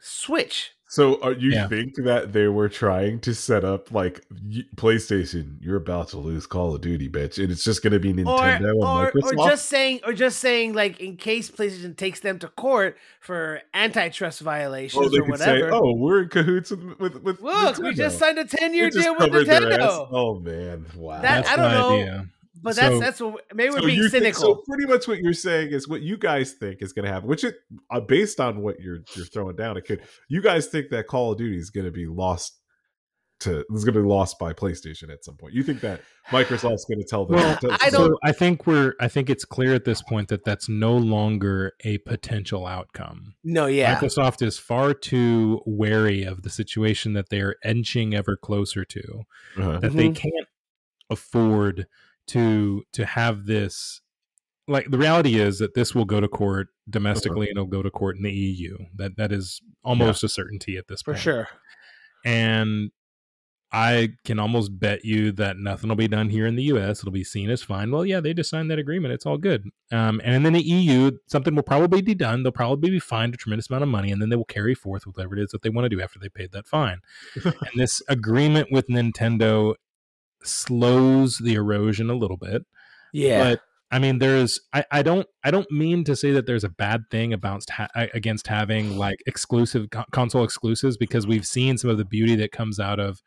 Switch. 0.00 0.72
So, 0.94 1.18
are 1.22 1.32
you 1.32 1.52
Yeah. 1.52 1.68
think 1.68 1.94
that 2.04 2.34
they 2.34 2.48
were 2.48 2.68
trying 2.68 3.20
to 3.20 3.34
set 3.34 3.64
up 3.64 3.90
like 3.92 4.20
PlayStation? 4.76 5.56
You're 5.62 5.76
about 5.78 6.08
to 6.08 6.18
lose 6.18 6.46
Call 6.46 6.74
of 6.74 6.82
Duty, 6.82 7.08
bitch, 7.08 7.42
and 7.42 7.50
it's 7.50 7.64
just 7.64 7.82
going 7.82 7.94
to 7.94 7.98
be 7.98 8.12
Nintendo 8.12 8.74
or, 8.76 9.06
and 9.06 9.14
Microsoft. 9.14 9.38
or 9.38 9.48
just 9.48 9.70
saying, 9.70 10.00
or 10.04 10.12
just 10.12 10.38
saying, 10.38 10.74
like 10.74 11.00
in 11.00 11.16
case 11.16 11.50
PlayStation 11.50 11.96
takes 11.96 12.20
them 12.20 12.38
to 12.40 12.48
court 12.48 12.98
for 13.20 13.62
antitrust 13.72 14.42
violations 14.42 15.06
oh, 15.06 15.08
they 15.08 15.20
or 15.20 15.24
could 15.30 15.38
say, 15.38 15.62
whatever. 15.62 15.70
"Oh, 15.72 15.94
we're 15.96 16.24
in 16.24 16.28
cahoots 16.28 16.70
with 16.72 16.98
with." 17.00 17.22
with 17.22 17.40
Look, 17.40 17.78
we 17.78 17.94
just 17.94 18.18
signed 18.18 18.38
a 18.38 18.44
ten 18.44 18.74
year 18.74 18.90
deal 18.90 19.12
with 19.14 19.30
covered 19.30 19.46
their 19.46 19.72
ass. 19.72 19.78
Nintendo. 19.80 20.08
Oh 20.12 20.40
man, 20.40 20.84
wow. 20.94 21.22
That- 21.22 21.46
That's 21.46 21.48
I 21.48 21.56
don't 21.56 21.70
the 21.72 21.78
know. 21.78 21.92
idea. 22.02 22.26
But 22.62 22.76
that's 22.76 22.94
So- 22.94 23.00
that's 23.00 23.20
what 23.20 23.44
maybe 23.54 23.70
we're 23.70 23.80
So 23.80 23.86
being 23.86 23.98
you 23.98 24.08
think- 24.08 24.22
cynical. 24.24 24.40
so 24.40 24.62
pretty 24.68 24.86
much 24.86 25.08
what 25.08 25.18
you're 25.18 25.32
saying 25.32 25.70
is 25.72 25.88
what 25.88 26.00
you 26.02 26.16
guys 26.16 26.52
think 26.52 26.80
is 26.80 26.92
going 26.92 27.04
to 27.04 27.10
happen, 27.12 27.28
which 27.28 27.42
it 27.44 27.56
uh, 27.90 28.00
based 28.00 28.38
on 28.40 28.62
what 28.62 28.78
you're 28.80 29.00
you're 29.16 29.26
throwing 29.26 29.56
down, 29.56 29.76
it 29.76 29.82
could. 29.84 30.00
You 30.28 30.40
guys 30.40 30.68
think 30.68 30.90
that 30.90 31.06
Call 31.08 31.32
of 31.32 31.38
Duty 31.38 31.58
is 31.58 31.70
going 31.70 31.86
to 31.86 31.90
be 31.92 32.06
lost 32.06 32.58
to 33.40 33.64
is 33.74 33.84
going 33.84 33.94
to 33.94 34.00
be 34.02 34.06
lost 34.06 34.38
by 34.38 34.52
PlayStation 34.52 35.12
at 35.12 35.24
some 35.24 35.36
point. 35.36 35.52
You 35.54 35.64
think 35.64 35.80
that 35.80 36.00
Microsoft's 36.28 36.84
going 36.84 37.00
to 37.00 37.04
tell 37.04 37.26
them? 37.26 37.34
Well, 37.40 37.56
to- 37.58 37.76
I 37.82 37.90
don't- 37.90 38.16
I 38.22 38.30
think 38.30 38.64
we're. 38.68 38.94
I 39.00 39.08
think 39.08 39.28
it's 39.28 39.44
clear 39.44 39.74
at 39.74 39.84
this 39.84 40.00
point 40.00 40.28
that 40.28 40.44
that's 40.44 40.68
no 40.68 40.96
longer 40.96 41.72
a 41.84 41.98
potential 41.98 42.64
outcome. 42.68 43.34
no, 43.42 43.66
yeah, 43.66 43.98
Microsoft 43.98 44.40
is 44.46 44.56
far 44.60 44.94
too 44.94 45.60
wary 45.66 46.22
of 46.22 46.42
the 46.42 46.50
situation 46.50 47.14
that 47.14 47.30
they 47.30 47.40
are 47.40 47.56
inching 47.64 48.14
ever 48.14 48.36
closer 48.36 48.84
to. 48.84 49.24
Uh-huh. 49.58 49.80
That 49.80 49.94
they 49.94 50.10
Mhm. 50.10 50.14
can't 50.14 50.46
afford 51.10 51.86
to 52.28 52.84
to 52.92 53.04
have 53.04 53.46
this. 53.46 54.00
Like 54.68 54.90
the 54.90 54.98
reality 54.98 55.40
is 55.40 55.58
that 55.58 55.74
this 55.74 55.94
will 55.94 56.04
go 56.04 56.20
to 56.20 56.28
court 56.28 56.68
domestically 56.88 57.48
and 57.48 57.56
it'll 57.56 57.66
go 57.66 57.82
to 57.82 57.90
court 57.90 58.16
in 58.16 58.22
the 58.22 58.32
EU. 58.32 58.78
That 58.94 59.16
that 59.16 59.32
is 59.32 59.60
almost 59.84 60.22
a 60.22 60.28
certainty 60.28 60.76
at 60.76 60.88
this 60.88 61.02
for 61.02 61.12
point. 61.12 61.22
sure. 61.22 61.48
And 62.24 62.92
I 63.74 64.10
can 64.26 64.38
almost 64.38 64.78
bet 64.78 65.02
you 65.02 65.32
that 65.32 65.56
nothing 65.56 65.88
will 65.88 65.96
be 65.96 66.06
done 66.06 66.28
here 66.28 66.46
in 66.46 66.56
the 66.56 66.64
U.S. 66.64 67.00
It'll 67.00 67.10
be 67.10 67.24
seen 67.24 67.48
as 67.48 67.62
fine. 67.62 67.90
Well, 67.90 68.04
yeah, 68.04 68.20
they 68.20 68.34
just 68.34 68.50
signed 68.50 68.70
that 68.70 68.78
agreement. 68.78 69.14
It's 69.14 69.24
all 69.24 69.38
good. 69.38 69.64
Um, 69.90 70.20
and 70.22 70.44
then 70.44 70.52
the 70.52 70.62
EU, 70.62 71.12
something 71.26 71.54
will 71.54 71.62
probably 71.62 72.02
be 72.02 72.14
done. 72.14 72.42
They'll 72.42 72.52
probably 72.52 72.90
be 72.90 72.98
fined 72.98 73.32
a 73.32 73.38
tremendous 73.38 73.70
amount 73.70 73.84
of 73.84 73.88
money, 73.88 74.12
and 74.12 74.20
then 74.20 74.28
they 74.28 74.36
will 74.36 74.44
carry 74.44 74.74
forth 74.74 75.06
whatever 75.06 75.38
it 75.38 75.42
is 75.42 75.50
that 75.52 75.62
they 75.62 75.70
want 75.70 75.86
to 75.86 75.88
do 75.88 76.02
after 76.02 76.18
they 76.18 76.28
paid 76.28 76.52
that 76.52 76.66
fine. 76.66 77.00
and 77.44 77.54
this 77.74 78.02
agreement 78.08 78.68
with 78.70 78.88
Nintendo 78.88 79.74
slows 80.44 81.38
the 81.38 81.54
erosion 81.54 82.10
a 82.10 82.14
little 82.14 82.36
bit. 82.36 82.64
Yeah. 83.12 83.42
But 83.42 83.60
I 83.90 83.98
mean, 83.98 84.18
there's 84.18 84.58
I, 84.72 84.84
I 84.90 85.02
don't 85.02 85.26
I 85.44 85.50
don't 85.50 85.70
mean 85.70 86.04
to 86.04 86.16
say 86.16 86.32
that 86.32 86.46
there's 86.46 86.64
a 86.64 86.70
bad 86.70 87.04
thing 87.10 87.32
about 87.32 87.68
ha- 87.68 87.88
against 87.94 88.46
having 88.46 88.96
like 88.96 89.18
exclusive 89.26 89.90
co- 89.90 90.04
console 90.12 90.44
exclusives 90.44 90.96
because 90.96 91.26
we've 91.26 91.46
seen 91.46 91.76
some 91.76 91.90
of 91.90 91.98
the 91.98 92.04
beauty 92.06 92.34
that 92.36 92.52
comes 92.52 92.80
out 92.80 92.98
of, 92.98 93.20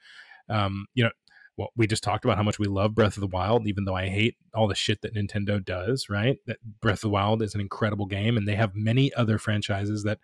um, 0.50 0.88
you 0.96 1.04
know, 1.04 1.12
well, 1.58 1.70
we 1.78 1.86
just 1.86 2.04
talked 2.04 2.26
about 2.26 2.38
how 2.38 2.44
much 2.44 2.58
we 2.58 2.66
love 2.66 2.96
Breath 2.96 3.16
of 3.16 3.22
the 3.22 3.28
Wild, 3.28 3.68
even 3.68 3.86
though 3.86 3.96
I 3.96 4.08
hate 4.08 4.38
all 4.56 4.68
the 4.68 4.76
shit 4.76 5.02
that 5.04 5.14
Nintendo 5.14 5.64
does. 5.64 6.08
Right, 6.10 6.38
that 6.48 6.58
Breath 6.82 6.98
of 6.98 7.02
the 7.02 7.10
Wild 7.10 7.44
is 7.44 7.54
an 7.54 7.62
incredible 7.62 8.08
game, 8.08 8.36
and 8.36 8.48
they 8.48 8.56
have 8.56 8.76
many 8.76 9.14
other 9.14 9.38
franchises 9.38 10.04
that 10.04 10.18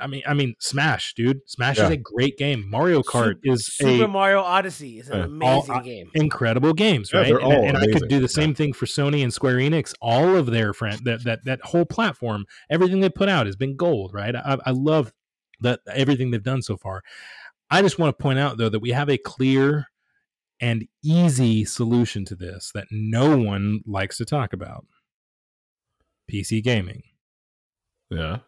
I 0.00 0.06
mean, 0.06 0.22
I 0.26 0.34
mean, 0.34 0.54
Smash, 0.60 1.14
dude. 1.14 1.40
Smash 1.48 1.78
Yeah. 1.78 1.86
is 1.86 1.90
a 1.90 1.96
great 1.96 2.36
game. 2.38 2.68
Mario 2.68 3.02
Kart 3.02 3.34
Super, 3.42 3.52
is 3.54 3.66
Super 3.66 4.04
a 4.04 4.08
Mario 4.08 4.40
Odyssey 4.40 4.98
is 5.00 5.08
an 5.08 5.14
uh, 5.14 5.18
Yeah. 5.18 5.24
amazing 5.24 5.74
All- 5.74 5.80
game. 5.82 6.10
incredible 6.14 6.72
games, 6.72 7.10
Yeah, 7.12 7.20
right? 7.20 7.32
And, 7.32 7.68
and 7.68 7.76
I 7.78 7.86
could 7.86 8.08
do 8.08 8.20
the 8.20 8.28
same 8.28 8.54
thing 8.54 8.72
for 8.72 8.86
Sony 8.86 9.22
and 9.22 9.32
Square 9.32 9.56
Enix. 9.56 9.94
All 10.00 10.36
of 10.36 10.46
their 10.46 10.72
friend 10.72 11.00
that 11.04 11.24
that 11.24 11.44
that 11.46 11.60
whole 11.64 11.84
platform, 11.84 12.44
everything 12.70 13.00
they 13.00 13.08
put 13.08 13.28
out 13.28 13.46
has 13.46 13.56
been 13.56 13.76
gold, 13.76 14.12
right? 14.14 14.36
I, 14.36 14.58
I 14.64 14.70
love 14.70 15.12
that 15.60 15.80
everything 15.92 16.30
they've 16.30 16.42
done 16.42 16.62
so 16.62 16.76
far. 16.76 17.02
I 17.70 17.82
just 17.82 17.98
want 17.98 18.16
to 18.16 18.22
point 18.22 18.38
out 18.38 18.56
though 18.58 18.68
that 18.68 18.80
we 18.80 18.90
have 18.90 19.08
a 19.10 19.18
clear 19.18 19.86
and 20.60 20.86
easy 21.04 21.64
solution 21.64 22.24
to 22.26 22.34
this 22.36 22.70
that 22.74 22.86
no 22.90 23.36
one 23.36 23.80
likes 23.86 24.16
to 24.18 24.24
talk 24.24 24.52
about. 24.52 24.84
PC 26.30 26.62
gaming. 26.62 27.02
Yeah. 28.10 28.38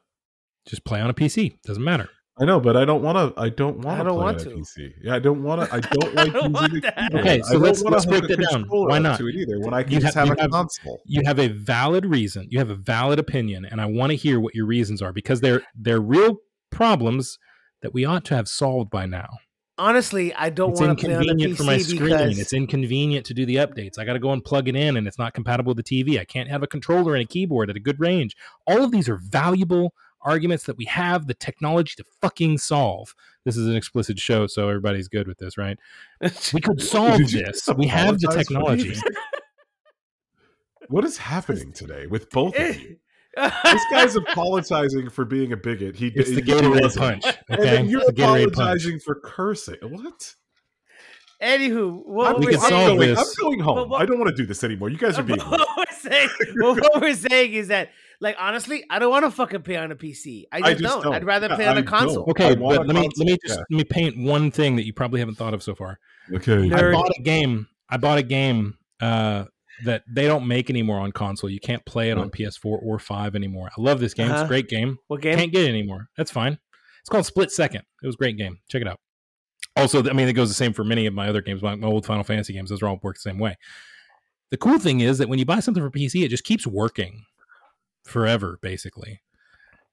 Just 0.71 0.85
play 0.85 1.01
on 1.01 1.11
a 1.11 1.15
PC. 1.15 1.61
Doesn't 1.65 1.83
matter. 1.85 2.09
I 2.41 2.45
know, 2.47 2.59
but 2.59 2.75
I 2.75 2.87
don't 2.87 3.03
want 3.03 3.19
to. 3.37 3.39
I 3.39 3.51
don't 3.51 3.81
want 3.81 3.85
to. 3.85 3.91
I 3.91 3.99
to 3.99 4.05
don't 4.05 4.15
play 4.15 4.25
want 4.25 4.41
on 4.41 4.47
a 4.47 4.51
to. 4.51 4.57
PC. 4.57 4.93
Yeah, 5.03 5.15
I 5.17 5.19
don't 5.19 5.43
want 5.43 5.61
to. 5.69 5.75
I 5.75 5.81
don't 5.93 6.19
I 6.19 6.23
like 6.25 6.33
don't 6.33 6.35
using 6.35 6.53
want 6.53 6.73
the 6.73 6.81
that. 6.81 6.97
keyboard. 6.97 7.21
Okay, 7.27 7.35
I 7.35 7.41
so 7.43 7.53
don't 7.55 7.63
let's- 7.63 7.83
wanna 7.83 7.97
let's 7.97 8.07
break 8.07 8.25
a 8.25 8.27
that 8.29 8.49
down. 8.51 8.65
Why 8.69 8.99
not? 8.99 9.19
To 9.19 9.29
it 9.29 9.35
either 9.35 9.61
when 9.61 9.75
I 9.75 9.83
can 9.83 9.93
You 9.93 10.01
just 10.01 10.15
have- 10.15 10.29
have, 10.29 10.37
you 10.39 10.41
a 10.41 10.43
have- 10.43 10.51
console. 10.53 11.01
you 11.05 11.23
have 11.27 11.39
a 11.39 11.49
valid 11.49 12.07
reason. 12.07 12.47
You 12.49 12.59
have 12.61 12.71
a 12.71 12.75
valid 12.77 13.19
opinion, 13.19 13.67
and 13.67 13.79
I 13.81 13.87
want 13.87 14.11
to 14.11 14.17
hear 14.17 14.41
what 14.41 14.55
your 14.55 14.65
reasons 14.65 15.03
are 15.03 15.13
because 15.13 15.41
they're 15.43 15.63
they're 15.75 16.01
real 16.01 16.39
problems 16.71 17.39
that 17.83 17.93
we 17.93 18.05
ought 18.05 18.25
to 18.27 18.37
have 18.37 18.49
solved 18.49 18.91
by 18.91 19.07
now. 19.07 19.29
Honestly, 19.77 20.33
I 20.35 20.51
don't 20.51 20.73
it's 20.73 20.81
want 20.81 20.99
to 20.99 21.05
play 21.07 21.15
on 21.15 21.21
the 21.23 21.29
inconvenient 21.31 21.55
PC 21.55 21.57
for 21.57 21.65
my 21.65 21.79
screen. 21.79 22.05
because 22.05 22.39
It's 22.39 22.53
inconvenient 22.53 23.25
to 23.27 23.35
do 23.35 23.47
the 23.47 23.57
updates. 23.57 23.99
I 23.99 24.05
got 24.05 24.13
to 24.13 24.19
go 24.19 24.31
and 24.33 24.45
plug 24.45 24.69
it 24.69 24.77
in, 24.77 24.97
and 24.99 25.07
it's 25.07 25.19
not 25.19 25.33
compatible 25.35 25.75
with 25.75 25.85
the 25.85 26.03
TV. 26.05 26.19
I 26.21 26.25
can't 26.25 26.49
have 26.51 26.63
a 26.63 26.67
controller 26.67 27.15
and 27.15 27.25
a 27.25 27.27
keyboard 27.27 27.71
at 27.71 27.77
a 27.77 27.81
good 27.81 27.99
range. 27.99 28.37
All 28.67 28.83
of 28.85 28.91
these 28.93 29.09
are 29.09 29.17
valuable 29.17 29.95
arguments 30.23 30.65
that 30.65 30.77
we 30.77 30.85
have 30.87 31.27
the 31.27 31.35
technology 31.35 31.95
to 31.97 32.05
fucking 32.21 32.59
solve. 32.59 33.15
This 33.45 33.57
is 33.57 33.67
an 33.67 33.75
explicit 33.77 34.19
show, 34.19 34.47
so 34.47 34.69
everybody's 34.69 35.09
good 35.09 35.27
with 35.27 35.39
this, 35.39 35.57
right? 35.59 35.79
We 36.53 36.61
could 36.61 36.83
solve 36.83 37.19
this. 37.31 37.69
We 37.77 37.87
have 37.87 38.19
the 38.21 38.29
technology. 38.29 38.95
What 40.89 41.05
is 41.05 41.19
happening 41.19 41.73
today 41.73 42.07
with 42.07 42.31
both 42.31 42.57
of 42.57 42.81
you? 42.81 42.97
this 43.37 43.53
This 43.65 43.83
guy's 43.93 44.17
apologizing 44.17 45.09
for 45.11 45.25
being 45.25 45.53
a 45.53 45.57
bigot. 45.57 45.95
He 45.95 46.09
It's 46.09 46.31
the 46.31 46.37
he 46.37 46.43
Gatorade 46.43 46.81
wasn't. 46.83 47.23
punch. 47.23 47.37
And 47.49 47.61
Okay, 47.61 47.71
then 47.71 47.89
you're 47.89 48.01
It's 48.01 48.09
the 48.09 48.15
Gatorade 48.23 48.43
punch. 48.47 48.53
apologizing 48.55 48.99
for 49.01 49.21
cursing. 49.23 49.77
What? 49.83 50.35
Anywho, 51.41 52.05
what 52.07 52.35
I'm, 52.35 52.41
We 52.41 52.47
can 52.49 52.59
solve 52.61 52.97
going, 52.99 52.99
this. 52.99 53.19
I'm 53.19 53.27
going 53.45 53.61
home. 53.61 53.89
What- 53.89 54.03
I 54.03 54.05
don't 54.05 54.19
want 54.19 54.31
to 54.31 54.37
do 54.37 54.47
this 54.47 54.65
anymore. 54.65 54.91
You 54.91 54.99
guys 54.99 55.17
are 55.19 55.23
being. 55.23 55.39
what 55.39 55.67
we're 55.77 55.85
saying, 55.97 56.29
well, 56.61 56.75
what 56.75 57.01
we're 57.01 57.15
saying 57.15 57.53
is 57.55 57.69
that, 57.69 57.91
like, 58.21 58.37
honestly, 58.39 58.85
I 58.91 58.99
don't 58.99 59.11
want 59.11 59.25
to 59.25 59.31
fucking 59.31 59.63
play 59.63 59.77
on 59.77 59.91
a 59.91 59.97
PC. 59.97 60.45
I 60.53 60.59
just, 60.61 60.69
I 60.69 60.75
just 60.75 60.83
don't. 60.83 61.03
don't. 61.05 61.15
I'd 61.15 61.25
rather 61.25 61.49
Yeah, 61.49 61.57
play 61.57 61.67
on 61.67 61.77
I 61.77 61.81
a 61.81 61.83
console. 61.83 62.27
don't. 62.27 62.31
Okay, 62.31 62.55
but 62.55 62.65
a 62.77 62.81
let 62.83 62.87
me 62.89 63.03
console, 63.03 63.13
let 63.19 63.27
me 63.27 63.39
just 63.47 63.59
yeah. 63.59 63.65
let 63.71 63.77
me 63.79 63.85
paint 63.85 64.19
one 64.19 64.51
thing 64.51 64.77
that 64.77 64.85
you 64.87 64.93
probably 64.93 65.21
haven't 65.21 65.37
thought 65.37 65.55
of 65.55 65.63
so 65.63 65.75
far. 65.75 65.99
Okay. 66.33 66.53
Nerd. 66.69 66.91
I 66.91 66.93
bought 66.93 67.11
a 67.19 67.23
game. 67.23 67.69
I 67.89 67.97
bought 67.97 68.19
a 68.19 68.23
game 68.23 68.79
uh, 69.01 69.45
that 69.85 70.03
they 70.09 70.27
don't 70.27 70.47
make 70.47 70.71
anymore 70.71 71.01
on 71.01 71.13
console. 71.13 71.49
You 71.51 71.61
can't 71.61 71.85
play 71.87 72.11
it 72.11 72.19
on 72.19 72.31
PS4 72.31 72.65
or 72.65 72.99
five 72.99 73.35
anymore. 73.35 73.71
I 73.77 73.81
love 73.81 74.01
this 74.01 74.15
game. 74.15 74.27
It's 74.27 74.35
Uh-huh. 74.37 74.45
a 74.45 74.49
great 74.49 74.69
game. 74.69 74.99
What 75.09 75.23
game? 75.23 75.37
Can't 75.39 75.51
get 75.53 75.65
it 75.65 75.69
anymore. 75.71 76.09
That's 76.17 76.31
fine. 76.31 76.59
It's 77.01 77.09
called 77.09 77.25
Split 77.27 77.51
Second. 77.51 77.83
It 78.03 78.07
was 78.07 78.15
a 78.17 78.19
great 78.19 78.37
game. 78.37 78.59
Check 78.69 78.83
it 78.83 78.89
out. 78.89 79.01
Also, 79.77 80.01
I 80.09 80.13
mean, 80.13 80.29
it 80.29 80.35
goes 80.35 80.49
the 80.49 80.55
same 80.55 80.73
for 80.75 80.85
many 80.85 81.07
of 81.07 81.15
my 81.15 81.29
other 81.29 81.41
games. 81.41 81.63
My, 81.63 81.75
my 81.75 81.87
old 81.87 82.05
Final 82.05 82.25
Fantasy 82.25 82.53
games, 82.53 82.69
those 82.71 82.83
are 82.83 82.89
all 82.89 83.01
work 83.03 83.17
the 83.17 83.21
same 83.21 83.39
way. 83.39 83.57
The 84.51 84.57
cool 84.59 84.79
thing 84.79 85.01
is 85.01 85.19
that 85.19 85.29
when 85.29 85.39
you 85.39 85.47
buy 85.47 85.61
something 85.61 85.83
for 85.83 85.91
PC, 85.91 86.25
it 86.25 86.29
just 86.29 86.45
keeps 86.45 86.67
working 86.67 87.25
forever, 88.05 88.59
basically. 88.63 89.21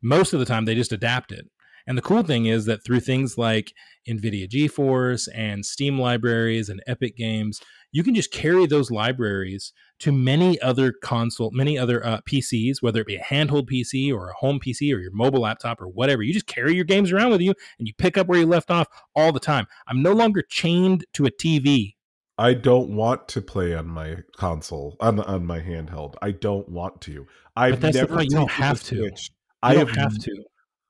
Most 0.01 0.33
of 0.33 0.39
the 0.39 0.45
time, 0.45 0.65
they 0.65 0.75
just 0.75 0.91
adapt 0.91 1.31
it. 1.31 1.47
And 1.87 1.97
the 1.97 2.01
cool 2.01 2.21
thing 2.21 2.47
is 2.47 2.65
that 2.65 2.83
through 2.83 2.99
things 2.99 3.37
like 3.37 3.73
NVIDIA 4.07 4.47
GeForce 4.49 5.29
and 5.33 5.65
Steam 5.65 5.97
libraries 5.97 6.67
and 6.67 6.83
Epic 6.85 7.15
Games, 7.15 7.61
you 7.93 8.03
can 8.03 8.13
just 8.13 8.31
carry 8.31 8.65
those 8.65 8.91
libraries 8.91 9.71
to 9.99 10.11
many 10.11 10.59
other 10.61 10.91
console, 10.91 11.49
many 11.51 11.77
other 11.77 12.05
uh, 12.05 12.19
PCs, 12.29 12.81
whether 12.81 12.99
it 13.01 13.07
be 13.07 13.15
a 13.15 13.23
handheld 13.23 13.69
PC 13.69 14.13
or 14.13 14.29
a 14.29 14.33
home 14.33 14.59
PC 14.59 14.93
or 14.93 14.99
your 14.99 15.13
mobile 15.13 15.41
laptop 15.41 15.81
or 15.81 15.87
whatever. 15.87 16.21
You 16.23 16.33
just 16.33 16.45
carry 16.45 16.75
your 16.75 16.83
games 16.83 17.13
around 17.13 17.31
with 17.31 17.41
you 17.41 17.53
and 17.79 17.87
you 17.87 17.93
pick 17.97 18.17
up 18.17 18.27
where 18.27 18.39
you 18.39 18.45
left 18.45 18.69
off 18.69 18.87
all 19.15 19.31
the 19.31 19.39
time. 19.39 19.65
I'm 19.87 20.03
no 20.03 20.11
longer 20.11 20.43
chained 20.47 21.05
to 21.13 21.25
a 21.25 21.31
TV. 21.31 21.95
I 22.37 22.53
don't 22.53 22.95
want 22.95 23.27
to 23.29 23.41
play 23.41 23.73
on 23.73 23.87
my 23.87 24.17
console 24.35 24.95
on 24.99 25.19
on 25.19 25.45
my 25.45 25.59
handheld. 25.59 26.15
I 26.21 26.31
don't 26.31 26.69
want 26.69 27.01
to. 27.01 27.25
I've 27.55 27.79
that's 27.81 27.95
the 27.95 28.01
never 28.03 28.15
point, 28.17 28.29
you 28.31 28.37
don't 28.37 28.51
have 28.51 28.83
to. 28.83 28.95
Switch. 28.97 29.31
I 29.63 29.71
I 29.71 29.73
don't 29.75 29.87
have, 29.89 30.11
have 30.13 30.19
to. 30.19 30.43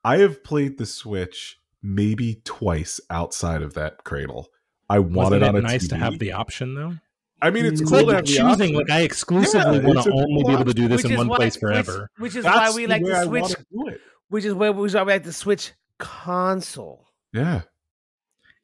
I 0.04 0.18
have 0.18 0.44
played 0.44 0.76
the 0.78 0.86
Switch 0.86 1.58
maybe 1.82 2.42
twice 2.44 3.00
outside 3.10 3.62
of 3.62 3.74
that 3.74 4.04
cradle. 4.04 4.48
I 4.90 4.98
want 4.98 5.34
it 5.34 5.42
on 5.42 5.54
it 5.56 5.58
a 5.60 5.62
nice 5.62 5.88
to 5.88 5.96
have 5.96 6.18
the 6.18 6.32
option 6.32 6.74
though? 6.74 6.94
I 7.40 7.50
mean, 7.50 7.66
it's 7.66 7.80
It's 7.80 7.90
cool 7.90 8.00
It's 8.00 8.06
to 8.08 8.14
like 8.14 8.16
have 8.16 8.24
choosing. 8.26 8.48
option. 8.50 8.74
Like 8.74 8.90
I 8.90 9.00
exclusively 9.02 9.78
Yeah, 9.78 9.84
want 9.84 10.02
to 10.02 10.10
a 10.10 10.14
only 10.14 10.44
be 10.44 10.52
able 10.52 10.64
to 10.64 10.74
do 10.74 10.88
this 10.88 11.02
Which 11.04 11.12
in 11.12 11.18
one 11.18 11.28
why- 11.28 11.36
place 11.36 11.56
forever. 11.56 12.10
Which, 12.18 12.34
is 12.36 12.44
That's 12.44 12.70
why 12.72 12.76
we 12.76 12.86
like 12.86 13.02
way 13.02 13.10
to 13.12 13.24
switch. 13.24 13.56
wanna. 13.70 13.96
Which 14.28 14.44
is 14.44 14.54
where 14.54 14.72
we 14.72 14.88
like 14.90 15.22
to 15.24 15.32
switch 15.32 15.72
console. 15.98 17.06
Yeah. 17.32 17.62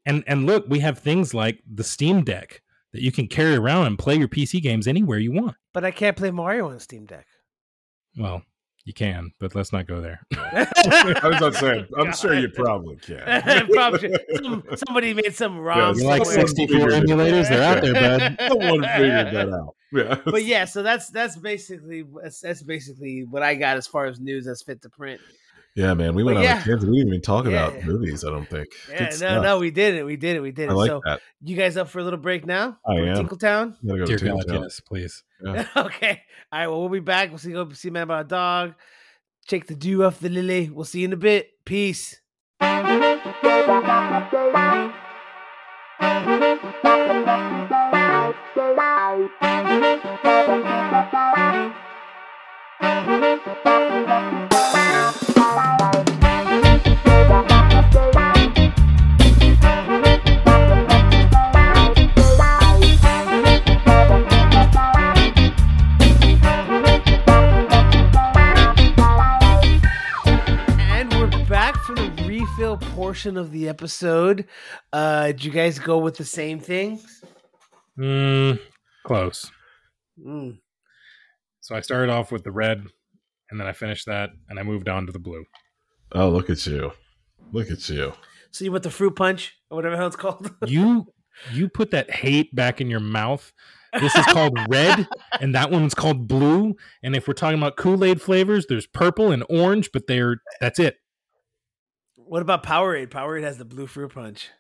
And 0.05 0.25
and 0.27 0.45
look, 0.45 0.67
we 0.69 0.81
have 0.81 0.99
things 0.99 1.33
like 1.33 1.61
the 1.73 1.85
Steam 1.85 2.25
Deck 2.25 2.63
that 2.95 3.03
you 3.03 3.11
can 3.11 3.27
carry 3.27 3.57
around 3.57 3.89
and 3.89 3.99
play 3.99 4.15
your 4.15 4.29
PC 4.29 4.63
games 4.63 4.87
anywhere 4.87 5.19
you 5.19 5.33
want. 5.33 5.57
But 5.73 5.85
I 5.85 5.91
can't 5.91 6.17
play 6.17 6.31
Mario 6.31 6.71
on 6.71 6.79
Steam 6.79 7.07
Deck. 7.07 7.27
Well, 8.17 8.43
you 8.85 8.93
can, 8.93 9.33
but 9.41 9.57
let's 9.57 9.73
not 9.73 9.89
go 9.89 10.01
there. 10.01 10.21
I 10.37 11.21
was 11.25 11.41
not 11.41 11.55
saying. 11.57 11.87
I'm 11.99 12.13
sure 12.13 12.39
you 12.39 12.49
probably 12.55 12.95
can. 12.97 13.67
Probably 13.73 14.15
some, 14.37 14.63
somebody 14.87 15.13
made 15.13 15.35
some 15.35 15.59
ROM. 15.59 15.99
You 15.99 16.05
like 16.05 16.25
64 16.25 16.79
emulators? 16.91 17.49
They're 17.49 17.63
out 17.65 17.83
there, 17.83 17.95
bud. 17.95 18.37
Someone 18.49 18.83
figured 18.83 19.35
that 19.35 19.49
out. 19.49 19.75
Yeah. 19.93 20.21
but 20.25 20.45
yeah, 20.45 20.65
so 20.65 20.83
that's 20.83 21.09
that's 21.11 21.37
basically 21.37 22.05
that's, 22.23 22.41
that's 22.41 22.63
basically 22.63 23.25
what 23.29 23.43
I 23.43 23.57
got 23.57 23.77
as 23.77 23.89
far 23.89 24.07
as 24.07 24.21
news 24.21 24.47
that's 24.47 24.63
fit 24.63 24.83
to 24.83 24.89
print. 24.89 25.21
Yeah, 25.77 25.93
man. 25.95 26.15
We 26.15 26.23
went 26.23 26.37
But 26.37 26.39
on 26.39 26.45
yeah. 26.45 26.61
a 26.61 26.65
tangent. 26.65 26.89
We 26.91 26.99
didn't 26.99 27.09
even 27.09 27.21
talk 27.21 27.47
Yeah. 27.47 27.67
about 27.69 27.85
movies. 27.85 28.25
I 28.25 28.31
don't 28.31 28.49
think. 28.49 28.69
Yeah, 28.89 28.99
Good 28.99 29.05
no, 29.11 29.17
stuff. 29.17 29.43
no, 29.43 29.59
we 29.59 29.71
did 29.73 29.95
it, 29.97 30.05
we 30.05 30.17
did 30.17 30.37
it, 30.37 30.41
we 30.41 30.53
did 30.53 30.65
it. 30.65 30.71
I 30.71 30.73
it. 30.73 30.77
like 30.77 30.89
so 30.89 31.01
that. 31.05 31.21
you 31.43 31.57
guys 31.57 31.77
up 31.77 31.89
for 31.89 31.99
a 31.99 32.05
little 32.05 32.19
break 32.19 32.47
now? 32.47 32.79
I 32.87 32.95
For 32.97 33.07
am. 33.07 33.17
Tinkletown. 33.27 33.75
Gotta 33.85 33.99
go 33.99 34.07
Dear 34.07 34.19
to 34.19 34.25
God, 34.25 34.47
Tinkertown. 34.47 34.63
yes, 34.63 34.81
please. 34.81 35.23
Yeah. 35.45 35.67
okay. 35.77 36.23
All 36.53 36.59
right. 36.61 36.67
Well, 36.69 36.81
we'll 36.81 36.89
be 36.91 37.01
back. 37.01 37.31
We'll 37.31 37.39
see. 37.39 37.53
Go 37.53 37.69
see 37.73 37.91
man 37.91 38.05
about 38.05 38.27
a 38.27 38.29
dog. 38.29 38.75
Check 39.47 39.67
the 39.67 39.75
dew 39.75 40.05
off 40.05 40.21
the 40.21 40.29
lily. 40.31 40.71
We'll 40.71 40.85
see 40.85 41.01
you 41.01 41.07
in 41.07 41.13
a 41.13 41.17
bit. 41.17 41.51
Peace. 41.65 42.21
Portion 73.25 73.37
of 73.39 73.53
the 73.53 73.69
episode. 73.69 74.47
Uh, 74.93 75.29
did 75.29 75.45
you 75.45 75.51
guys 75.51 75.79
go 75.79 75.97
with 75.97 76.17
the 76.17 76.25
same 76.25 76.61
things? 76.61 77.23
Mm, 77.99 78.61
close. 79.07 79.51
Mm. 80.21 80.59
So 81.63 81.75
I 81.75 81.81
started 81.81 82.13
off 82.13 82.31
with 82.31 82.45
the 82.45 82.51
red, 82.51 82.85
and 83.51 83.59
then 83.59 83.67
I 83.67 83.73
finished 83.73 84.05
that, 84.07 84.31
and 84.51 84.59
I 84.59 84.63
moved 84.63 84.91
on 84.91 85.07
to 85.07 85.13
the 85.13 85.19
blue. 85.19 85.45
Oh, 86.13 86.29
look 86.29 86.51
at 86.51 86.67
you. 86.67 86.93
Look 87.53 87.71
at 87.71 87.89
you. 87.89 88.13
So 88.51 88.67
you 88.67 88.73
went 88.73 88.85
the 88.85 88.91
fruit 88.91 89.17
punch 89.17 89.55
or 89.71 89.77
whatever 89.77 89.95
the 89.95 89.99
hell 89.99 90.09
it's 90.09 90.17
called. 90.17 90.51
You 90.67 91.07
You 91.51 91.71
put 91.71 91.93
that 91.93 92.11
hate 92.11 92.55
back 92.55 92.83
in 92.83 92.91
your 92.91 93.01
mouth. 93.01 93.53
This 93.99 94.15
is 94.15 94.27
called 94.27 94.59
red, 94.69 95.09
and 95.41 95.55
that 95.55 95.71
one's 95.71 95.95
called 95.95 96.29
blue. 96.29 96.77
And 97.03 97.17
if 97.17 97.27
we're 97.27 97.35
talking 97.35 97.59
about 97.59 97.77
Kool 97.77 98.05
Aid 98.05 98.21
flavors, 98.21 98.67
there's 98.67 98.87
purple 98.87 99.31
and 99.31 99.45
orange, 99.49 99.91
but 99.93 100.09
they're 100.09 100.43
that's 100.61 100.79
it. 100.79 100.99
What 102.27 102.43
about 102.43 102.63
Powerade? 102.65 103.09
Powerade 103.09 103.43
has 103.43 103.59
the 103.59 103.65
blue 103.65 103.87
fruit 103.87 104.13
punch. 104.15 104.51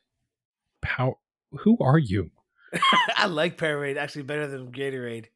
How? 0.84 1.18
Who 1.60 1.76
are 1.80 1.98
you? 1.98 2.30
I 3.16 3.26
like 3.26 3.56
Powerade 3.58 3.96
actually 3.96 4.22
better 4.22 4.46
than 4.46 4.70
Gatorade. 4.72 5.26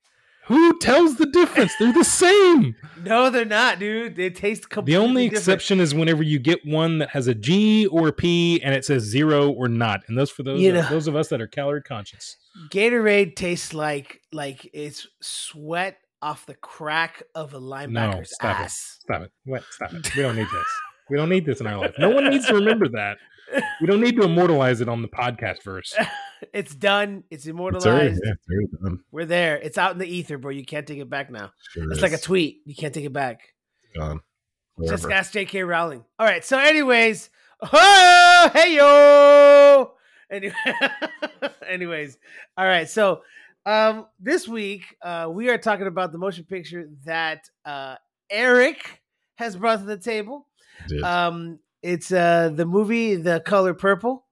Who 0.46 0.78
tells 0.78 1.16
the 1.16 1.26
difference? 1.26 1.74
They're 1.78 1.92
the 1.92 2.04
same. 2.04 2.74
No, 3.04 3.30
they're 3.30 3.44
not, 3.44 3.78
dude. 3.78 4.16
They 4.16 4.28
taste 4.28 4.66
The 4.84 4.96
only 4.96 5.26
different. 5.28 5.38
exception 5.42 5.78
is 5.80 5.94
whenever 5.94 6.22
you 6.24 6.38
get 6.40 6.66
one 6.66 6.98
that 6.98 7.10
has 7.10 7.28
a 7.28 7.34
G 7.34 7.86
or 7.86 8.08
a 8.08 8.12
P 8.12 8.60
and 8.62 8.74
it 8.74 8.84
says 8.84 9.04
zero 9.04 9.50
or 9.50 9.68
not, 9.68 10.00
and 10.08 10.18
those 10.18 10.30
for 10.30 10.42
those 10.42 10.60
You 10.60 10.72
know- 10.72 10.82
those 10.88 11.06
of 11.06 11.14
us 11.14 11.28
that 11.28 11.40
are 11.40 11.46
calorie 11.46 11.82
conscious. 11.82 12.36
Gatorade 12.70 13.36
tastes 13.36 13.72
like 13.72 14.20
like 14.32 14.68
it's 14.72 15.06
sweat 15.22 15.98
off 16.20 16.44
the 16.46 16.54
crack 16.56 17.22
of 17.36 17.54
a 17.54 17.60
linebacker's 17.60 18.34
stop 18.34 18.58
it. 18.60 18.64
ass. 18.64 18.98
Stop 19.00 19.22
it. 19.22 19.30
What? 19.44 19.62
Stop 19.70 19.92
it. 19.92 20.16
We 20.16 20.22
don't 20.22 20.34
need 20.34 20.48
this. 20.52 20.66
We 21.10 21.16
don't 21.16 21.28
need 21.28 21.46
this 21.46 21.60
in 21.60 21.66
our 21.66 21.78
life. 21.78 21.94
No 21.98 22.10
one 22.10 22.28
needs 22.30 22.46
to 22.46 22.54
remember 22.54 22.88
that. 22.90 23.16
We 23.80 23.86
don't 23.86 24.00
need 24.00 24.16
to 24.16 24.22
immortalize 24.24 24.80
it 24.82 24.88
on 24.88 25.02
the 25.02 25.08
podcast 25.08 25.62
verse. 25.62 25.94
It's 26.52 26.72
done. 26.72 27.24
It's 27.30 27.40
It's 27.42 27.46
immortalized. 27.48 27.86
already, 27.88 28.10
yeah, 28.24 28.32
it's 28.48 28.72
done. 28.80 29.00
We're 29.10 29.24
there. 29.24 29.56
It's 29.56 29.76
out 29.76 29.90
in 29.90 29.98
the 29.98 30.06
ether, 30.06 30.38
bro. 30.38 30.52
You 30.52 30.64
can't 30.64 30.86
take 30.86 31.00
it 31.00 31.10
back 31.10 31.32
now. 31.32 31.50
Sure 31.72 31.90
It's 31.90 32.00
like 32.00 32.12
a 32.12 32.18
tweet. 32.18 32.60
You 32.64 32.76
can't 32.76 32.94
take 32.94 33.04
it 33.04 33.12
back. 33.12 33.40
Gone. 33.96 34.20
Just 34.86 35.02
Forever. 35.02 35.18
ask 35.18 35.32
J.K. 35.32 35.64
Rowling. 35.64 36.04
All 36.16 36.24
right. 36.26 36.44
So, 36.44 36.56
anyways, 36.56 37.30
oh, 37.72 38.50
hey 38.54 38.76
yo. 38.76 39.92
Anyway, 40.30 40.54
anyways, 41.68 42.18
all 42.56 42.66
right. 42.66 42.88
So, 42.88 43.22
um, 43.66 44.06
this 44.20 44.46
week 44.46 44.84
uh, 45.02 45.28
we 45.30 45.48
are 45.48 45.58
talking 45.58 45.86
about 45.88 46.12
the 46.12 46.18
motion 46.18 46.44
picture 46.44 46.88
that 47.04 47.48
uh, 47.64 47.96
Eric 48.30 49.02
has 49.36 49.56
brought 49.56 49.80
to 49.80 49.84
the 49.86 49.96
table. 49.98 50.46
Did. 50.86 51.02
Um, 51.02 51.58
it's 51.82 52.12
uh 52.12 52.50
the 52.54 52.66
movie 52.66 53.16
The 53.16 53.40
Color 53.40 53.74
Purple. 53.74 54.24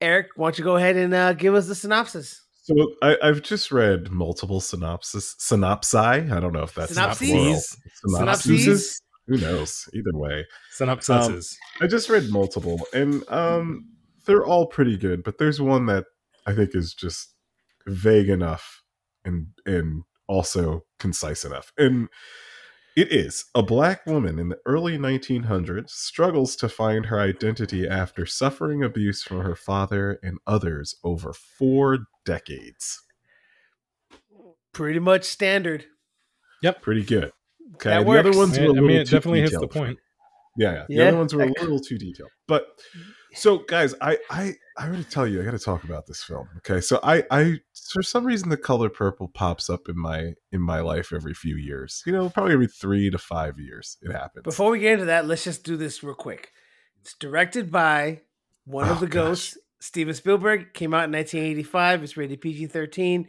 Eric, 0.00 0.28
why 0.36 0.46
don't 0.46 0.58
you 0.58 0.64
go 0.64 0.76
ahead 0.76 0.96
and 0.96 1.12
uh, 1.12 1.32
give 1.32 1.54
us 1.54 1.66
the 1.66 1.74
synopsis? 1.74 2.42
So 2.62 2.74
I, 3.02 3.16
I've 3.22 3.42
just 3.42 3.72
read 3.72 4.10
multiple 4.10 4.60
synopsis 4.60 5.34
synopsi. 5.40 6.30
I 6.30 6.38
don't 6.38 6.52
know 6.52 6.62
if 6.62 6.74
that's 6.74 6.92
Synopses? 6.92 7.30
plural. 7.30 7.60
Synopses? 8.04 8.44
Synopses? 8.44 9.00
Who 9.26 9.38
knows? 9.38 9.88
Either 9.94 10.12
way, 10.12 10.46
Synopsis. 10.72 11.56
I 11.80 11.86
just 11.86 12.08
read 12.08 12.30
multiple, 12.30 12.80
and 12.92 13.24
um, 13.28 13.86
they're 14.26 14.44
all 14.44 14.66
pretty 14.66 14.96
good. 14.96 15.24
But 15.24 15.38
there's 15.38 15.60
one 15.60 15.86
that 15.86 16.04
I 16.46 16.54
think 16.54 16.74
is 16.74 16.94
just 16.94 17.34
vague 17.86 18.28
enough 18.28 18.82
and 19.24 19.48
and 19.64 20.02
also 20.26 20.84
concise 20.98 21.44
enough. 21.44 21.72
And 21.78 22.08
it 22.98 23.12
is 23.12 23.44
a 23.54 23.62
black 23.62 24.04
woman 24.06 24.40
in 24.40 24.48
the 24.48 24.58
early 24.66 24.98
1900s 24.98 25.90
struggles 25.90 26.56
to 26.56 26.68
find 26.68 27.06
her 27.06 27.20
identity 27.20 27.86
after 27.86 28.26
suffering 28.26 28.82
abuse 28.82 29.22
from 29.22 29.42
her 29.42 29.54
father 29.54 30.18
and 30.20 30.38
others 30.48 30.96
over 31.04 31.32
four 31.32 32.08
decades. 32.24 33.00
Pretty 34.72 34.98
much 34.98 35.22
standard. 35.22 35.84
Yep. 36.62 36.82
Pretty 36.82 37.04
good. 37.04 37.30
Okay, 37.76 37.90
That 37.90 38.04
the 38.04 38.18
other 38.18 38.32
ones 38.36 38.58
I 38.58 38.62
were 38.62 38.70
a 38.70 38.72
mean, 38.72 38.82
little 38.82 38.96
it 38.96 39.04
too 39.06 39.16
definitely 39.16 39.40
hits 39.42 39.52
the 39.52 39.60
detailed 39.60 39.70
point. 39.86 39.98
Yeah, 40.56 40.72
yeah. 40.72 40.84
The 40.88 40.94
Yeah. 40.94 41.04
other 41.04 41.16
ones 41.18 41.34
were 41.34 41.42
a 41.42 41.46
little 41.60 41.78
too 41.78 41.98
detailed. 41.98 42.30
But 42.48 42.66
so 43.34 43.58
guys, 43.58 43.94
I 44.00 44.18
I 44.28 44.54
I 44.76 44.88
gotta 44.88 45.04
tell 45.04 45.28
you, 45.28 45.40
I 45.40 45.44
gotta 45.44 45.60
talk 45.60 45.84
about 45.84 46.08
this 46.08 46.24
film. 46.24 46.48
Okay. 46.58 46.80
So 46.80 46.98
I 47.04 47.22
I 47.30 47.60
for 47.92 48.02
some 48.02 48.24
reason 48.24 48.48
the 48.48 48.56
color 48.56 48.88
purple 48.88 49.28
pops 49.28 49.68
up 49.70 49.88
in 49.88 49.98
my 49.98 50.34
in 50.52 50.60
my 50.60 50.80
life 50.80 51.12
every 51.12 51.34
few 51.34 51.56
years. 51.56 52.02
You 52.06 52.12
know, 52.12 52.28
probably 52.30 52.52
every 52.54 52.66
three 52.68 53.10
to 53.10 53.18
five 53.18 53.58
years 53.58 53.96
it 54.02 54.12
happens. 54.12 54.44
Before 54.44 54.70
we 54.70 54.80
get 54.80 54.94
into 54.94 55.04
that, 55.06 55.26
let's 55.26 55.44
just 55.44 55.64
do 55.64 55.76
this 55.76 56.02
real 56.02 56.14
quick. 56.14 56.52
It's 57.00 57.14
directed 57.14 57.70
by 57.70 58.22
one 58.64 58.88
of 58.88 58.98
Oh, 58.98 59.00
the 59.00 59.06
gosh. 59.06 59.14
ghosts, 59.24 59.58
Steven 59.80 60.14
Spielberg. 60.14 60.74
Came 60.74 60.92
out 60.92 61.04
in 61.04 61.12
1985. 61.12 62.02
It's 62.02 62.16
rated 62.16 62.40
PG-13. 62.40 63.26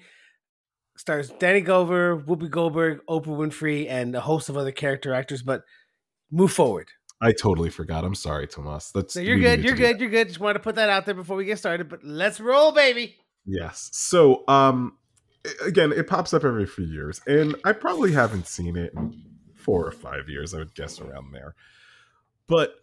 Stars 0.98 1.30
Danny 1.40 1.62
Glover, 1.62 2.18
Whoopi 2.18 2.50
Goldberg, 2.50 3.00
Oprah 3.10 3.28
Winfrey, 3.28 3.88
and 3.90 4.14
a 4.16 4.22
host 4.22 4.50
of 4.50 4.58
other 4.58 4.72
character 4.72 5.14
actors. 5.14 5.42
But 5.42 5.64
move 6.30 6.52
forward. 6.52 6.90
I 7.22 7.32
totally 7.32 7.70
forgot. 7.70 8.04
I'm 8.04 8.16
sorry, 8.16 8.48
Tomas. 8.48 8.92
That's 8.92 9.14
So 9.14 9.20
you're 9.22 9.40
good. 9.40 9.64
You're 9.64 9.76
good. 9.76 10.00
You're 10.02 10.10
good. 10.10 10.28
Just 10.28 10.40
wanted 10.40 10.56
to 10.56 10.60
put 10.60 10.76
that 10.76 10.90
out 10.90 11.06
there 11.06 11.16
before 11.16 11.38
we 11.38 11.46
get 11.46 11.58
started. 11.60 11.88
But 11.90 12.04
let's 12.04 12.40
roll, 12.42 12.72
baby. 12.72 13.16
Yes. 13.46 13.90
So, 13.94 14.44
um, 14.48 14.98
again, 15.66 15.92
it 15.92 16.08
pops 16.08 16.34
up 16.34 16.44
every 16.44 16.66
few 16.66 16.86
years, 16.86 17.22
and 17.26 17.56
I 17.64 17.72
probably 17.74 18.12
haven't 18.12 18.48
seen 18.48 18.76
it 18.76 18.94
in 18.94 19.24
four 19.56 19.86
or 19.86 19.92
five 19.92 20.30
years. 20.30 20.54
I 20.54 20.60
would 20.60 20.76
guess 20.76 21.00
around 21.00 21.32
there. 21.32 21.56
But 22.48 22.76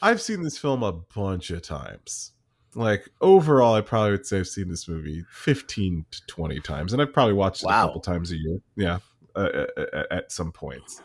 I've 0.00 0.20
seen 0.20 0.42
this 0.42 0.58
film 0.58 0.82
a 0.82 0.92
bunch 0.92 1.50
of 1.50 1.62
times. 1.62 2.32
Like 2.74 3.08
overall, 3.20 3.74
I 3.74 3.80
probably 3.80 4.12
would 4.12 4.26
say 4.26 4.38
I've 4.38 4.48
seen 4.48 4.68
this 4.68 4.88
movie 4.88 5.24
fifteen 5.30 6.04
to 6.10 6.20
twenty 6.26 6.60
times, 6.60 6.92
and 6.92 7.02
I've 7.02 7.12
probably 7.12 7.34
watched 7.34 7.62
it 7.62 7.66
a 7.66 7.72
couple 7.72 8.00
times 8.00 8.30
a 8.30 8.36
year. 8.36 8.58
Yeah, 8.76 8.98
uh, 9.34 9.66
at, 9.76 10.12
at 10.12 10.32
some 10.32 10.52
points. 10.52 11.02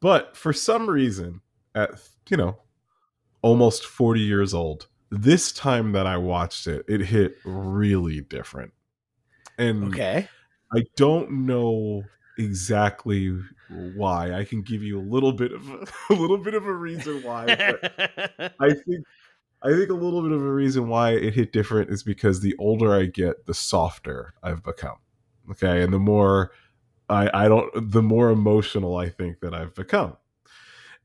But 0.00 0.36
for 0.36 0.52
some 0.52 0.90
reason, 0.90 1.40
at 1.74 1.92
you 2.28 2.36
know, 2.36 2.58
almost 3.40 3.86
forty 3.86 4.20
years 4.20 4.52
old, 4.52 4.88
this 5.22 5.52
time 5.52 5.92
that 5.92 6.06
I 6.06 6.16
watched 6.16 6.66
it, 6.66 6.84
it 6.88 7.00
hit 7.02 7.36
really 7.44 8.20
different. 8.20 8.72
And 9.58 9.84
Okay. 9.88 10.28
I 10.74 10.84
don't 10.96 11.30
know 11.46 12.02
exactly 12.38 13.38
why. 13.68 14.32
I 14.32 14.44
can 14.44 14.62
give 14.62 14.82
you 14.82 14.98
a 14.98 15.02
little 15.02 15.32
bit 15.32 15.52
of 15.52 15.68
a 15.68 15.86
little 16.14 16.38
bit 16.38 16.54
of 16.54 16.66
a 16.66 16.74
reason 16.74 17.22
why. 17.22 17.54
But 17.54 18.54
I 18.60 18.70
think 18.86 19.06
I 19.62 19.70
think 19.70 19.90
a 19.90 19.94
little 19.94 20.22
bit 20.22 20.32
of 20.32 20.42
a 20.42 20.52
reason 20.52 20.88
why 20.88 21.12
it 21.12 21.34
hit 21.34 21.52
different 21.52 21.90
is 21.90 22.02
because 22.02 22.40
the 22.40 22.54
older 22.58 22.94
I 22.94 23.06
get, 23.06 23.46
the 23.46 23.54
softer 23.54 24.34
I've 24.42 24.62
become. 24.62 24.98
Okay, 25.52 25.82
and 25.82 25.92
the 25.92 25.98
more 25.98 26.52
I 27.08 27.30
I 27.44 27.48
don't 27.48 27.70
the 27.92 28.02
more 28.02 28.30
emotional 28.30 28.96
I 28.96 29.08
think 29.08 29.40
that 29.40 29.54
I've 29.54 29.74
become. 29.74 30.16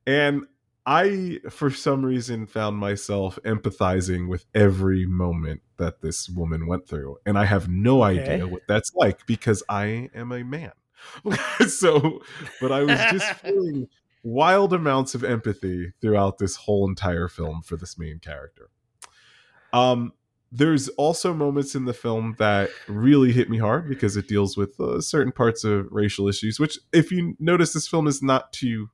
And 0.07 0.45
I 0.89 1.39
for 1.51 1.69
some 1.69 2.03
reason 2.03 2.47
found 2.47 2.77
myself 2.77 3.37
empathizing 3.45 4.27
with 4.27 4.47
every 4.55 5.05
moment 5.05 5.61
that 5.77 6.01
this 6.01 6.27
woman 6.27 6.65
went 6.65 6.87
through 6.87 7.17
and 7.27 7.37
I 7.37 7.45
have 7.45 7.69
no 7.69 8.01
Okay. 8.01 8.19
idea 8.19 8.47
what 8.47 8.63
that's 8.67 8.91
like 8.95 9.27
because 9.27 9.61
I 9.69 10.09
am 10.15 10.31
a 10.31 10.43
man. 10.43 10.71
so 11.67 12.21
but 12.59 12.71
I 12.71 12.83
was 12.83 12.99
just 13.11 13.31
feeling 13.35 13.87
wild 14.23 14.73
amounts 14.73 15.13
of 15.13 15.23
empathy 15.23 15.93
throughout 16.01 16.39
this 16.39 16.55
whole 16.55 16.89
entire 16.89 17.27
film 17.27 17.61
for 17.61 17.77
this 17.77 17.95
main 17.95 18.17
character. 18.17 18.71
Um, 19.71 20.13
there's 20.51 20.89
also 20.89 21.35
moments 21.35 21.75
in 21.75 21.85
the 21.85 21.93
film 21.93 22.35
that 22.39 22.71
really 22.87 23.31
hit 23.31 23.47
me 23.47 23.59
hard 23.59 23.87
because 23.87 24.17
it 24.17 24.27
deals 24.27 24.57
with 24.57 24.79
uh, 24.79 24.99
certain 25.01 25.31
parts 25.31 25.63
of 25.63 25.85
racial 25.91 26.27
issues. 26.27 26.59
Which, 26.59 26.79
if 26.91 27.11
you 27.11 27.35
notice, 27.39 27.73
this 27.73 27.87
film 27.87 28.07
is 28.07 28.23
not 28.23 28.51
too, 28.51 28.87
too. 28.87 28.89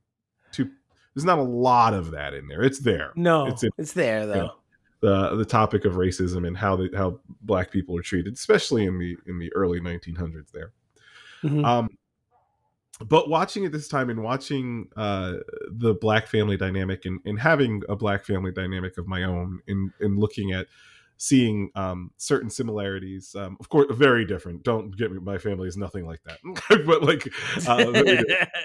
There's 1.16 1.24
not 1.24 1.38
a 1.38 1.42
lot 1.42 1.94
of 1.94 2.10
that 2.10 2.34
in 2.34 2.46
there. 2.46 2.62
It's 2.62 2.78
there. 2.78 3.12
no, 3.16 3.46
It's 3.46 3.64
it's, 3.78 3.94
there 3.94 4.26
though. 4.26 4.52
the 5.00 5.34
the 5.34 5.46
topic 5.46 5.86
of 5.86 5.94
racism 5.94 6.46
and 6.46 6.54
how 6.54 6.76
the, 6.76 6.90
how 6.94 7.18
black 7.40 7.70
people 7.70 7.96
are 7.96 8.02
treated, 8.02 8.34
especially 8.34 8.84
in 8.84 8.98
the 8.98 9.16
in 9.26 9.38
the 9.38 9.50
early 9.54 9.80
1900s. 9.80 10.52
There. 10.52 10.72
Mhm. 11.42 11.64
Um, 11.64 11.88
but 13.08 13.28
watching 13.30 13.64
it 13.64 13.72
this 13.72 13.88
time 13.88 14.10
and 14.10 14.22
watching 14.22 14.88
uh, 14.96 15.34
the 15.70 15.94
black 15.94 16.26
family 16.28 16.56
dynamic 16.56 17.04
and, 17.04 17.20
and 17.24 17.38
having 17.38 17.82
a 17.88 17.96
black 17.96 18.24
family 18.24 18.52
dynamic 18.52 18.96
of 18.98 19.06
my 19.06 19.24
own 19.24 19.60
and, 19.68 19.90
and 20.00 20.18
looking 20.18 20.52
at 20.52 20.66
seeing 21.18 21.70
um, 21.74 22.10
certain 22.16 22.50
similarities, 22.50 23.34
um, 23.34 23.56
of 23.58 23.68
course, 23.68 23.86
very 23.90 24.24
different. 24.24 24.62
Don't 24.62 24.96
get 24.96 25.10
me, 25.10 25.18
my 25.18 25.38
family 25.38 25.66
is 25.68 25.76
nothing 25.76 26.06
like 26.06 26.20
that, 26.24 26.38
but 26.86 27.02
like, 27.02 27.26
uh, 27.66 27.92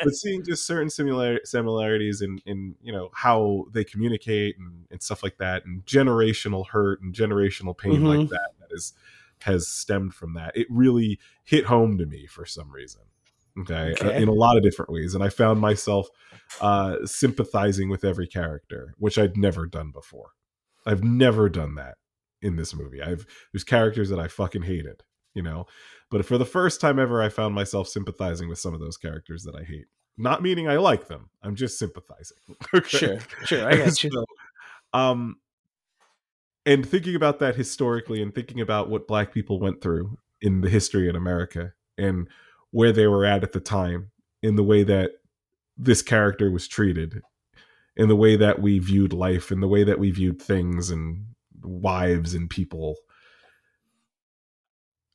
but 0.03 0.13
seeing 0.13 0.43
just 0.43 0.65
certain 0.65 0.89
similar 0.89 1.39
similarities 1.43 2.21
in 2.21 2.39
in 2.45 2.75
you 2.81 2.91
know 2.91 3.09
how 3.13 3.65
they 3.71 3.83
communicate 3.83 4.57
and, 4.57 4.85
and 4.91 5.01
stuff 5.01 5.23
like 5.23 5.37
that, 5.37 5.65
and 5.65 5.85
generational 5.85 6.67
hurt 6.67 7.01
and 7.01 7.13
generational 7.13 7.77
pain 7.77 8.03
like 8.03 8.19
Mhm. 8.19 8.29
that 8.29 8.49
that 8.59 8.69
is 8.71 8.93
has 9.39 9.67
stemmed 9.67 10.13
from 10.13 10.33
that. 10.35 10.55
It 10.55 10.67
really 10.69 11.19
hit 11.43 11.65
home 11.65 11.97
to 11.97 12.05
me 12.05 12.27
for 12.27 12.45
some 12.45 12.71
reason. 12.71 13.01
Okay, 13.59 13.93
uh, 14.01 14.11
in 14.11 14.29
a 14.29 14.33
lot 14.33 14.55
of 14.55 14.63
different 14.63 14.91
ways, 14.91 15.13
and 15.13 15.21
I 15.23 15.29
found 15.29 15.59
myself 15.59 16.07
uh, 16.61 17.05
sympathizing 17.05 17.89
with 17.89 18.05
every 18.05 18.27
character, 18.27 18.93
which 18.97 19.17
I'd 19.17 19.35
never 19.35 19.65
done 19.65 19.91
before. 19.91 20.31
I've 20.85 21.03
never 21.03 21.49
done 21.49 21.75
that 21.75 21.97
in 22.41 22.55
this 22.55 22.73
movie. 22.73 23.01
I've 23.01 23.25
there's 23.51 23.63
characters 23.63 24.09
that 24.09 24.19
I 24.19 24.27
fucking 24.27 24.63
hated, 24.63 25.03
you 25.33 25.43
know, 25.43 25.65
but 26.09 26.25
for 26.25 26.37
the 26.37 26.45
first 26.45 26.81
time 26.81 26.99
ever, 26.99 27.21
I 27.21 27.29
found 27.29 27.55
myself 27.55 27.87
sympathizing 27.87 28.49
with 28.49 28.59
some 28.59 28.73
of 28.73 28.79
those 28.79 28.97
characters 28.97 29.43
that 29.43 29.55
I 29.55 29.63
hate. 29.63 29.87
Not 30.17 30.41
meaning 30.43 30.67
I 30.67 30.77
like 30.77 31.07
them. 31.07 31.29
I'm 31.41 31.55
just 31.55 31.79
sympathizing. 31.79 32.37
Okay? 32.75 32.97
Sure, 32.97 33.17
sure, 33.45 33.67
I 33.67 33.77
got 33.77 34.03
you. 34.03 34.11
So, 34.11 34.25
um, 34.93 35.37
and 36.65 36.87
thinking 36.87 37.15
about 37.15 37.39
that 37.39 37.55
historically 37.55 38.21
and 38.21 38.33
thinking 38.33 38.61
about 38.61 38.89
what 38.89 39.07
black 39.07 39.33
people 39.33 39.59
went 39.59 39.81
through 39.81 40.17
in 40.41 40.61
the 40.61 40.69
history 40.69 41.09
in 41.09 41.15
America 41.15 41.73
and 41.97 42.27
where 42.71 42.91
they 42.91 43.07
were 43.07 43.25
at 43.25 43.43
at 43.43 43.51
the 43.51 43.59
time 43.59 44.11
in 44.43 44.55
the 44.55 44.63
way 44.63 44.83
that 44.83 45.11
this 45.77 46.01
character 46.01 46.51
was 46.51 46.67
treated 46.67 47.21
in 47.95 48.07
the 48.07 48.15
way 48.15 48.35
that 48.35 48.61
we 48.61 48.79
viewed 48.79 49.13
life 49.13 49.51
in 49.51 49.59
the 49.59 49.67
way 49.67 49.83
that 49.83 49.99
we 49.99 50.11
viewed 50.11 50.41
things 50.41 50.89
and 50.89 51.25
wives 51.63 52.33
and 52.33 52.49
people. 52.49 52.95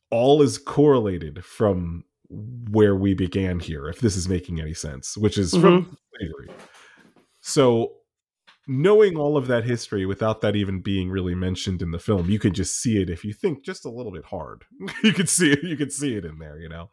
All 0.09 0.41
is 0.41 0.57
correlated 0.57 1.43
from 1.43 2.05
where 2.29 2.95
we 2.95 3.13
began 3.13 3.59
here 3.59 3.87
if 3.87 3.99
this 3.99 4.17
is 4.17 4.27
making 4.27 4.59
any 4.59 4.73
sense 4.73 5.15
which 5.17 5.37
is 5.37 5.51
from 5.51 5.85
Mhm. 5.85 5.97
slavery. 6.17 6.49
So 7.39 7.93
knowing 8.67 9.15
all 9.15 9.37
of 9.37 9.47
that 9.47 9.63
history 9.63 10.05
without 10.05 10.41
that 10.41 10.53
even 10.53 10.81
being 10.81 11.09
really 11.09 11.33
mentioned 11.35 11.81
in 11.81 11.91
the 11.91 11.99
film 11.99 12.29
you 12.29 12.37
could 12.37 12.53
just 12.53 12.75
see 12.81 13.01
it 13.01 13.09
if 13.09 13.23
you 13.23 13.31
think 13.31 13.63
just 13.63 13.85
a 13.85 13.89
little 13.89 14.11
bit 14.11 14.25
hard. 14.25 14.65
You 15.03 15.13
could 15.13 15.29
see 15.29 15.51
it 15.53 15.63
you 15.63 15.77
could 15.77 15.93
see 15.93 16.15
it 16.15 16.25
in 16.25 16.37
there 16.39 16.59
you 16.59 16.67
know? 16.69 16.89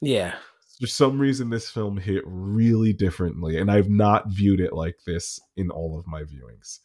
Yeah. 0.00 0.34
for 0.80 0.88
some 0.88 1.20
reason 1.20 1.50
this 1.50 1.70
film 1.70 1.96
hit 1.98 2.24
really 2.26 2.92
differently 2.92 3.56
and 3.58 3.70
i've 3.70 3.88
not 3.90 4.28
viewed 4.30 4.58
it 4.58 4.72
like 4.72 4.96
this 5.06 5.38
in 5.56 5.70
all 5.70 5.96
of 5.96 6.08
my 6.08 6.22
viewings 6.24 6.80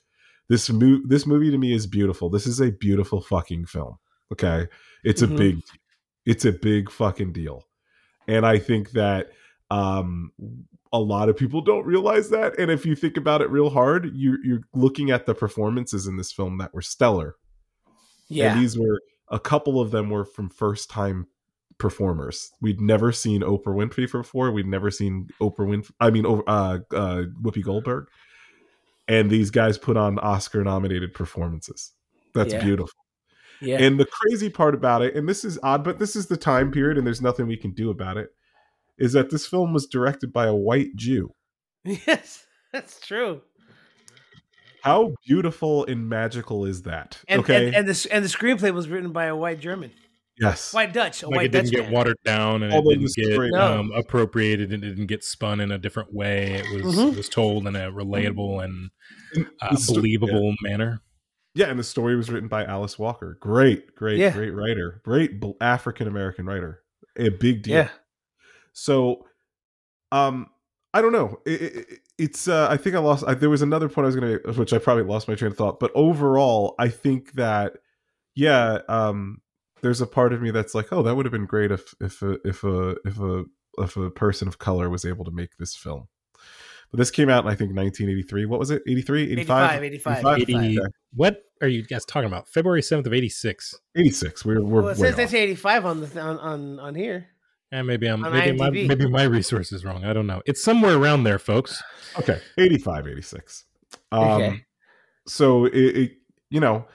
this 0.49 0.69
movie 0.69 1.03
this 1.07 1.25
movie 1.25 1.51
to 1.51 1.57
me 1.57 1.73
is 1.73 1.87
beautiful 1.87 2.29
this 2.29 2.47
is 2.47 2.59
a 2.61 2.71
beautiful 2.71 3.21
fucking 3.21 3.65
film 3.65 3.97
okay 4.31 4.67
it's 5.03 5.21
Mhm. 5.21 5.33
a 5.33 5.37
big 5.37 5.61
it's 6.25 6.45
a 6.45 6.51
big 6.51 6.89
fucking 6.91 7.31
deal 7.33 7.63
and 8.27 8.45
i 8.45 8.57
think 8.57 8.91
that 8.91 9.31
um 9.71 10.31
a 10.93 10.99
lot 10.99 11.27
of 11.29 11.35
people 11.35 11.59
don't 11.61 11.85
realize 11.85 12.29
that 12.29 12.57
and 12.57 12.71
if 12.71 12.85
you 12.85 12.95
think 12.95 13.17
about 13.17 13.41
it 13.41 13.49
real 13.49 13.69
hard 13.69 14.09
you 14.15 14.37
you're 14.43 14.61
looking 14.73 15.11
at 15.11 15.25
the 15.25 15.35
performances 15.35 16.07
in 16.07 16.15
this 16.17 16.31
film 16.31 16.57
that 16.57 16.73
were 16.73 16.81
stellar 16.81 17.35
Yeah. 18.29 18.53
and 18.53 18.61
these 18.61 18.77
were 18.77 19.01
a 19.29 19.39
couple 19.39 19.81
of 19.81 19.91
them 19.91 20.09
were 20.09 20.23
from 20.25 20.49
first 20.49 20.89
time 20.89 21.27
performers. 21.79 22.51
We'd 22.61 22.81
never 22.81 23.11
seen 23.11 23.41
Oprah 23.41 23.65
Winfrey 23.75 24.11
before. 24.11 24.51
We'd 24.51 24.65
never 24.65 24.89
seen 24.89 25.29
Oprah 25.39 25.67
Winfrey. 25.67 25.91
I 25.99 26.09
mean, 26.09 26.25
uh, 26.25 26.39
uh, 26.47 26.79
Whoopi 27.43 27.61
Goldberg. 27.63 28.07
And 29.07 29.29
these 29.29 29.51
guys 29.51 29.77
put 29.77 29.95
on 29.97 30.19
Oscar 30.19 30.63
nominated 30.63 31.13
performances. 31.13 31.93
That's 32.33 32.53
Yeah. 32.53 32.63
beautiful. 32.63 32.93
yeah. 33.61 33.79
And 33.81 33.99
the 33.99 34.05
crazy 34.05 34.49
part 34.49 34.75
about 34.75 35.01
it, 35.01 35.15
and 35.15 35.27
this 35.27 35.43
is 35.45 35.57
odd, 35.63 35.83
but 35.83 35.97
this 35.97 36.15
is 36.15 36.27
the 36.27 36.37
time 36.37 36.71
period, 36.71 36.97
and 36.97 37.07
there's 37.07 37.21
nothing 37.21 37.47
we 37.47 37.57
can 37.57 37.71
do 37.71 37.89
about 37.89 38.17
it, 38.17 38.29
is 38.97 39.13
that 39.13 39.29
this 39.29 39.47
film 39.47 39.73
was 39.73 39.87
directed 39.87 40.31
by 40.33 40.45
a 40.45 40.55
white 40.55 40.95
Jew. 40.95 41.31
yes, 41.83 42.45
that's 42.71 42.99
true. 42.99 43.41
How 44.83 45.13
beautiful 45.25 45.85
and 45.85 46.07
magical 46.07 46.65
is 46.65 46.83
that? 46.83 47.19
And, 47.27 47.41
okay. 47.41 47.67
and 47.67 47.75
and 47.75 47.87
the 47.87 48.07
and 48.11 48.23
the 48.23 48.29
screenplay 48.29 48.73
was 48.73 48.87
written 48.87 49.11
by 49.11 49.25
a 49.25 49.35
white 49.35 49.59
German, 49.59 49.91
yes. 50.39 50.73
white 50.73 50.93
Dutch, 50.93 51.23
a 51.23 51.27
like 51.27 51.35
white 51.37 51.45
it 51.47 51.51
didn't 51.51 51.65
Dutch 51.65 51.73
get 51.73 51.83
man. 51.85 51.93
watered 51.93 52.17
down 52.25 52.63
and 52.63 52.73
Although 52.73 52.91
it 52.91 52.95
didn't 52.99 53.15
get 53.15 53.33
story- 53.33 53.49
No. 53.51 53.79
um, 53.79 53.91
appropriated 53.95 54.71
and 54.73 54.83
it 54.83 54.89
didn't 54.89 55.07
get 55.07 55.23
spun 55.23 55.59
in 55.59 55.71
a 55.71 55.77
different 55.77 56.13
way. 56.13 56.53
It 56.65 56.83
was 56.85 56.95
Mhm. 56.95 57.11
it 57.11 57.17
was 57.17 57.29
told 57.29 57.67
in 57.67 57.75
a 57.75 57.91
relatable 57.91 58.63
and 58.63 58.89
uh, 59.61 59.71
The 59.71 59.77
sto- 59.77 59.93
believable 59.95 60.53
manner. 60.61 61.01
Yeah, 61.55 61.67
and 61.67 61.79
the 61.79 61.83
story 61.83 62.15
was 62.15 62.29
written 62.29 62.47
by 62.49 62.65
Alice 62.65 62.99
Walker. 62.99 63.37
Great, 63.41 63.95
great, 63.95 64.19
Yeah. 64.19 64.31
great 64.31 64.51
writer. 64.51 65.01
Great 65.03 65.41
African 65.59 66.07
American 66.07 66.45
writer. 66.45 66.83
A 67.17 67.29
big 67.29 67.63
deal. 67.63 67.75
Yeah, 67.77 67.89
So, 68.73 69.25
um, 70.11 70.49
I 70.93 71.01
don't 71.01 71.11
know. 71.11 71.39
It, 71.45 71.61
it, 71.61 71.99
it's. 72.17 72.47
Uh, 72.47 72.67
I 72.69 72.77
think 72.77 72.95
I 72.95 72.99
lost. 72.99 73.23
I, 73.27 73.33
there 73.33 73.49
was 73.49 73.61
another 73.61 73.89
point 73.89 74.05
I 74.05 74.07
was 74.07 74.15
going 74.15 74.39
to, 74.39 74.51
which 74.53 74.71
I 74.73 74.77
probably 74.77 75.03
lost 75.03 75.27
my 75.27 75.35
train 75.35 75.51
of 75.51 75.57
thought. 75.57 75.79
But 75.79 75.91
overall, 75.95 76.75
I 76.79 76.87
think 76.89 77.33
that, 77.33 77.73
yeah, 78.35 78.79
um, 78.87 79.41
there's 79.81 80.01
a 80.01 80.07
part 80.07 80.33
of 80.33 80.41
me 80.41 80.51
that's 80.51 80.75
like, 80.75 80.91
oh, 80.91 81.03
that 81.03 81.15
would 81.15 81.25
have 81.25 81.31
been 81.31 81.45
great 81.45 81.71
if 81.71 81.93
if 82.01 82.21
a, 82.21 82.37
if 82.47 82.63
a 82.63 82.95
if 83.05 83.19
a 83.19 83.45
if 83.79 83.97
a 83.97 84.09
person 84.09 84.47
of 84.47 84.59
color 84.59 84.89
was 84.89 85.05
able 85.05 85.25
to 85.25 85.31
make 85.31 85.57
this 85.57 85.75
film. 85.75 86.07
But 86.91 86.99
this 86.99 87.11
came 87.11 87.29
out 87.29 87.43
in 87.43 87.51
I 87.51 87.55
think 87.55 87.75
1983. 87.75 88.45
What 88.45 88.59
was 88.59 88.71
it? 88.71 88.81
83, 88.87 89.31
85, 89.33 89.83
85, 89.83 89.83
85, 89.83 90.37
85? 90.41 90.63
80, 90.63 90.79
Okay. 90.79 90.87
What 91.13 91.43
are 91.61 91.67
you 91.67 91.83
guys 91.83 92.05
talking 92.05 92.27
about? 92.27 92.47
February 92.47 92.81
seventh 92.81 93.07
of 93.07 93.13
eighty 93.13 93.29
six. 93.29 93.75
86. 93.95 94.45
We're 94.45 94.61
we're 94.61 94.81
well, 94.81 94.91
it 94.91 94.97
says 94.97 95.15
they 95.15 95.39
eighty 95.39 95.55
five 95.55 95.85
on 95.85 96.01
the 96.01 96.21
on, 96.21 96.39
on 96.39 96.79
on 96.79 96.95
here. 96.95 97.27
And 97.71 97.85
maybe 97.85 98.07
I'm 98.07 98.21
maybe 98.21 98.57
my, 98.57 98.69
maybe 98.69 99.09
my 99.09 99.23
resource 99.23 99.73
is 99.73 99.83
wrong. 99.83 100.05
I 100.05 100.13
don't 100.13 100.27
know. 100.27 100.41
It's 100.45 100.63
somewhere 100.63 100.95
around 100.95 101.25
there, 101.25 101.37
folks. 101.37 101.83
Okay, 102.17 102.39
85, 102.57 103.07
86. 103.07 103.65
Um, 104.11 104.23
Okay. 104.23 104.65
So 105.27 105.65
it, 105.65 105.73
it, 105.75 106.11
you 106.49 106.61
know, 106.61 106.85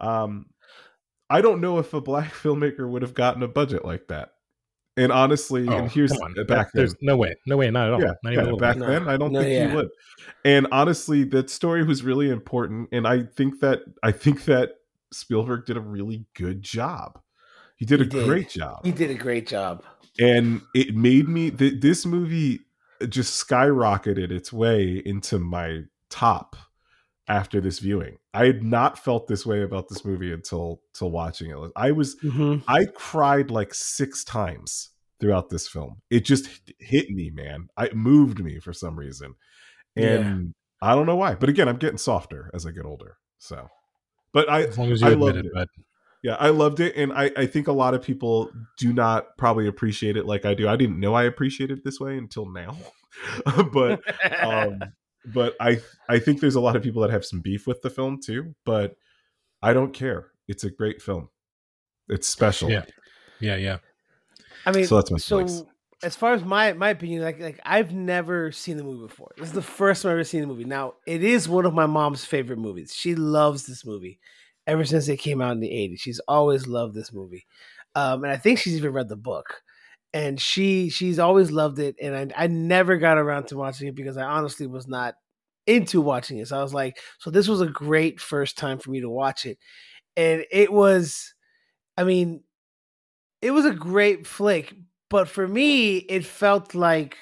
um, 0.00 0.46
I 1.28 1.40
don't 1.40 1.60
know 1.60 1.78
if 1.78 1.92
a 1.94 2.00
black 2.00 2.32
filmmaker 2.42 2.88
would 2.88 3.02
have 3.02 3.14
gotten 3.14 3.42
a 3.42 3.48
budget 3.48 3.84
like 3.84 4.08
that. 4.08 4.30
And 4.98 5.12
honestly, 5.12 5.66
Oh, 5.68 5.76
and 5.76 5.90
here's 5.90 6.10
come 6.12 6.22
on. 6.22 6.46
back 6.46 6.72
then. 6.72 6.80
There's 6.80 6.94
no 7.02 7.16
way, 7.18 7.34
no 7.46 7.58
way, 7.58 7.70
not 7.70 7.88
at 7.88 7.92
all. 7.92 8.00
Yeah, 8.00 8.12
not 8.24 8.32
yeah, 8.32 8.40
even 8.42 8.54
a 8.54 8.56
back 8.56 8.76
bit. 8.76 8.86
No. 8.86 8.90
then, 8.92 9.08
I 9.08 9.16
don't 9.18 9.30
No, 9.32 9.40
think 9.42 9.52
yeah. 9.52 9.68
he 9.68 9.76
would. 9.76 9.88
And 10.44 10.66
honestly, 10.72 11.24
that 11.24 11.50
story 11.50 11.84
was 11.84 12.02
really 12.02 12.30
important, 12.30 12.88
and 12.92 13.06
I 13.06 13.24
think 13.24 13.60
that 13.60 13.80
I 14.02 14.10
think 14.12 14.44
that 14.46 14.76
Spielberg 15.12 15.66
did 15.66 15.76
a 15.76 15.80
really 15.80 16.24
good 16.34 16.62
job. 16.62 17.20
He 17.76 17.84
did 17.84 18.00
He 18.00 18.06
a 18.06 18.08
did. 18.08 18.24
great 18.26 18.48
job 18.48 18.80
He 18.86 18.92
did 18.92 19.10
a 19.10 19.14
great 19.14 19.46
job. 19.46 19.84
and 20.18 20.62
it 20.74 20.94
made 20.96 21.28
me 21.28 21.50
th- 21.50 21.80
this 21.82 22.06
movie 22.06 22.60
just 23.10 23.46
skyrocketed 23.46 24.30
its 24.30 24.50
way 24.50 25.02
into 25.04 25.38
my 25.38 25.82
top 26.08 26.56
after 27.28 27.60
this 27.60 27.78
viewing. 27.80 28.18
I 28.34 28.46
had 28.46 28.62
not 28.62 28.98
felt 28.98 29.26
this 29.26 29.44
way 29.44 29.62
about 29.62 29.88
this 29.88 30.04
movie 30.04 30.32
until 30.32 30.80
till 30.94 31.10
watching 31.10 31.50
it. 31.50 31.70
I 31.76 31.90
was 31.92 32.16
Mm-hmm. 32.22 32.58
i 32.68 32.86
cried 32.94 33.50
like 33.50 33.74
six 33.74 34.24
times 34.24 34.90
throughout 35.20 35.48
this 35.50 35.66
film. 35.68 36.02
It 36.10 36.24
just 36.24 36.48
hit 36.78 37.10
me 37.10 37.30
man. 37.34 37.68
I, 37.76 37.86
it 37.86 37.96
moved 37.96 38.38
me 38.42 38.60
for 38.60 38.72
some 38.72 38.96
reason. 38.98 39.34
And 39.96 40.54
i 40.82 40.94
don't 40.94 41.06
know 41.06 41.16
why 41.16 41.34
but 41.34 41.48
again 41.48 41.68
i'm 41.70 41.78
getting 41.78 41.96
softer 41.96 42.50
as 42.52 42.66
i 42.66 42.70
get 42.70 42.84
older 42.84 43.16
so. 43.38 43.68
But 44.34 44.50
i 44.50 44.64
As 44.64 44.76
long 44.76 44.92
as 44.92 45.00
you 45.00 45.06
I 45.08 45.12
admit 45.12 45.26
loved 45.26 45.38
it, 45.38 45.46
it. 45.46 45.52
but 45.54 45.68
yeah, 46.22 46.34
I 46.40 46.48
loved 46.48 46.80
it, 46.80 46.96
and 46.96 47.12
I, 47.12 47.30
I 47.36 47.46
think 47.46 47.68
a 47.68 47.72
lot 47.72 47.94
of 47.94 48.02
people 48.02 48.50
do 48.78 48.92
not 48.92 49.36
probably 49.38 49.68
appreciate 49.68 50.16
it 50.16 50.26
like 50.26 50.44
I 50.44 50.54
do. 50.54 50.66
I 50.68 50.74
didn't 50.76 50.98
know 50.98 51.14
I 51.14 51.22
appreciated 51.24 51.78
it 51.78 51.84
this 51.84 52.00
way 52.00 52.18
until 52.18 52.50
now, 52.50 52.76
but 53.72 54.00
um, 54.42 54.80
but 55.34 55.54
I 55.60 55.80
I 56.08 56.18
think 56.18 56.40
there's 56.40 56.54
a 56.54 56.60
lot 56.60 56.76
of 56.76 56.82
people 56.82 57.02
that 57.02 57.10
have 57.10 57.24
some 57.24 57.40
beef 57.40 57.66
with 57.66 57.82
the 57.82 57.90
film 57.90 58.18
too. 58.24 58.54
But 58.64 58.96
I 59.62 59.72
don't 59.72 59.92
care. 59.92 60.28
It's 60.48 60.64
a 60.64 60.70
great 60.70 61.02
film. 61.02 61.28
It's 62.08 62.28
special. 62.28 62.70
Yeah. 62.70 62.84
yeah, 63.40 63.56
yeah. 63.56 63.78
I 64.64 64.72
mean, 64.72 64.86
So 64.86 64.96
that's 64.96 65.10
my 65.10 65.18
so 65.18 65.38
feelings. 65.38 65.64
as 66.02 66.14
far 66.16 66.34
as 66.34 66.44
my 66.44 66.72
my 66.72 66.90
opinion, 66.90 67.22
like 67.22 67.40
like 67.40 67.60
I've 67.64 67.92
never 67.92 68.52
seen 68.52 68.76
the 68.76 68.84
movie 68.84 69.06
before. 69.06 69.32
This 69.36 69.48
is 69.48 69.52
the 69.54 69.62
first 69.62 70.02
time 70.02 70.10
I've 70.10 70.14
ever 70.16 70.24
seen 70.24 70.42
the 70.42 70.46
movie. 70.46 70.64
Now 70.64 70.94
it 71.06 71.24
is 71.24 71.48
one 71.48 71.66
of 71.66 71.74
my 71.74 71.86
mom's 71.86 72.24
favorite 72.24 72.58
movies. 72.58 72.94
She 72.94 73.14
loves 73.14 73.66
this 73.66 73.84
movie 73.84 74.18
ever 74.66 74.84
since 74.84 75.08
it 75.08 75.18
came 75.18 75.40
out 75.40 75.52
in 75.52 75.60
the 75.60 75.70
'80s. 75.70 76.00
She's 76.00 76.20
always 76.28 76.66
loved 76.66 76.94
this 76.94 77.12
movie, 77.12 77.46
um, 77.94 78.24
and 78.24 78.32
I 78.32 78.36
think 78.36 78.58
she's 78.58 78.76
even 78.76 78.92
read 78.92 79.08
the 79.08 79.16
book. 79.16 79.62
And 80.16 80.40
she 80.40 80.88
she's 80.88 81.18
always 81.18 81.50
loved 81.50 81.78
it, 81.78 81.96
and 82.00 82.32
I 82.32 82.44
I 82.44 82.46
never 82.46 82.96
got 82.96 83.18
around 83.18 83.48
to 83.48 83.56
watching 83.58 83.88
it 83.88 83.94
because 83.94 84.16
I 84.16 84.24
honestly 84.24 84.66
was 84.66 84.88
not 84.88 85.16
into 85.66 86.00
watching 86.00 86.38
it. 86.38 86.48
So 86.48 86.58
I 86.58 86.62
was 86.62 86.72
like, 86.72 86.96
so 87.18 87.30
this 87.30 87.48
was 87.48 87.60
a 87.60 87.66
great 87.66 88.18
first 88.20 88.56
time 88.56 88.78
for 88.78 88.90
me 88.90 89.00
to 89.02 89.10
watch 89.10 89.44
it, 89.44 89.58
and 90.16 90.44
it 90.50 90.72
was, 90.72 91.34
I 91.98 92.04
mean, 92.04 92.44
it 93.42 93.50
was 93.50 93.64
a 93.64 93.72
great 93.72 94.26
flick, 94.26 94.74
but 95.10 95.28
for 95.28 95.46
me, 95.46 95.98
it 95.98 96.24
felt 96.24 96.74
like 96.74 97.16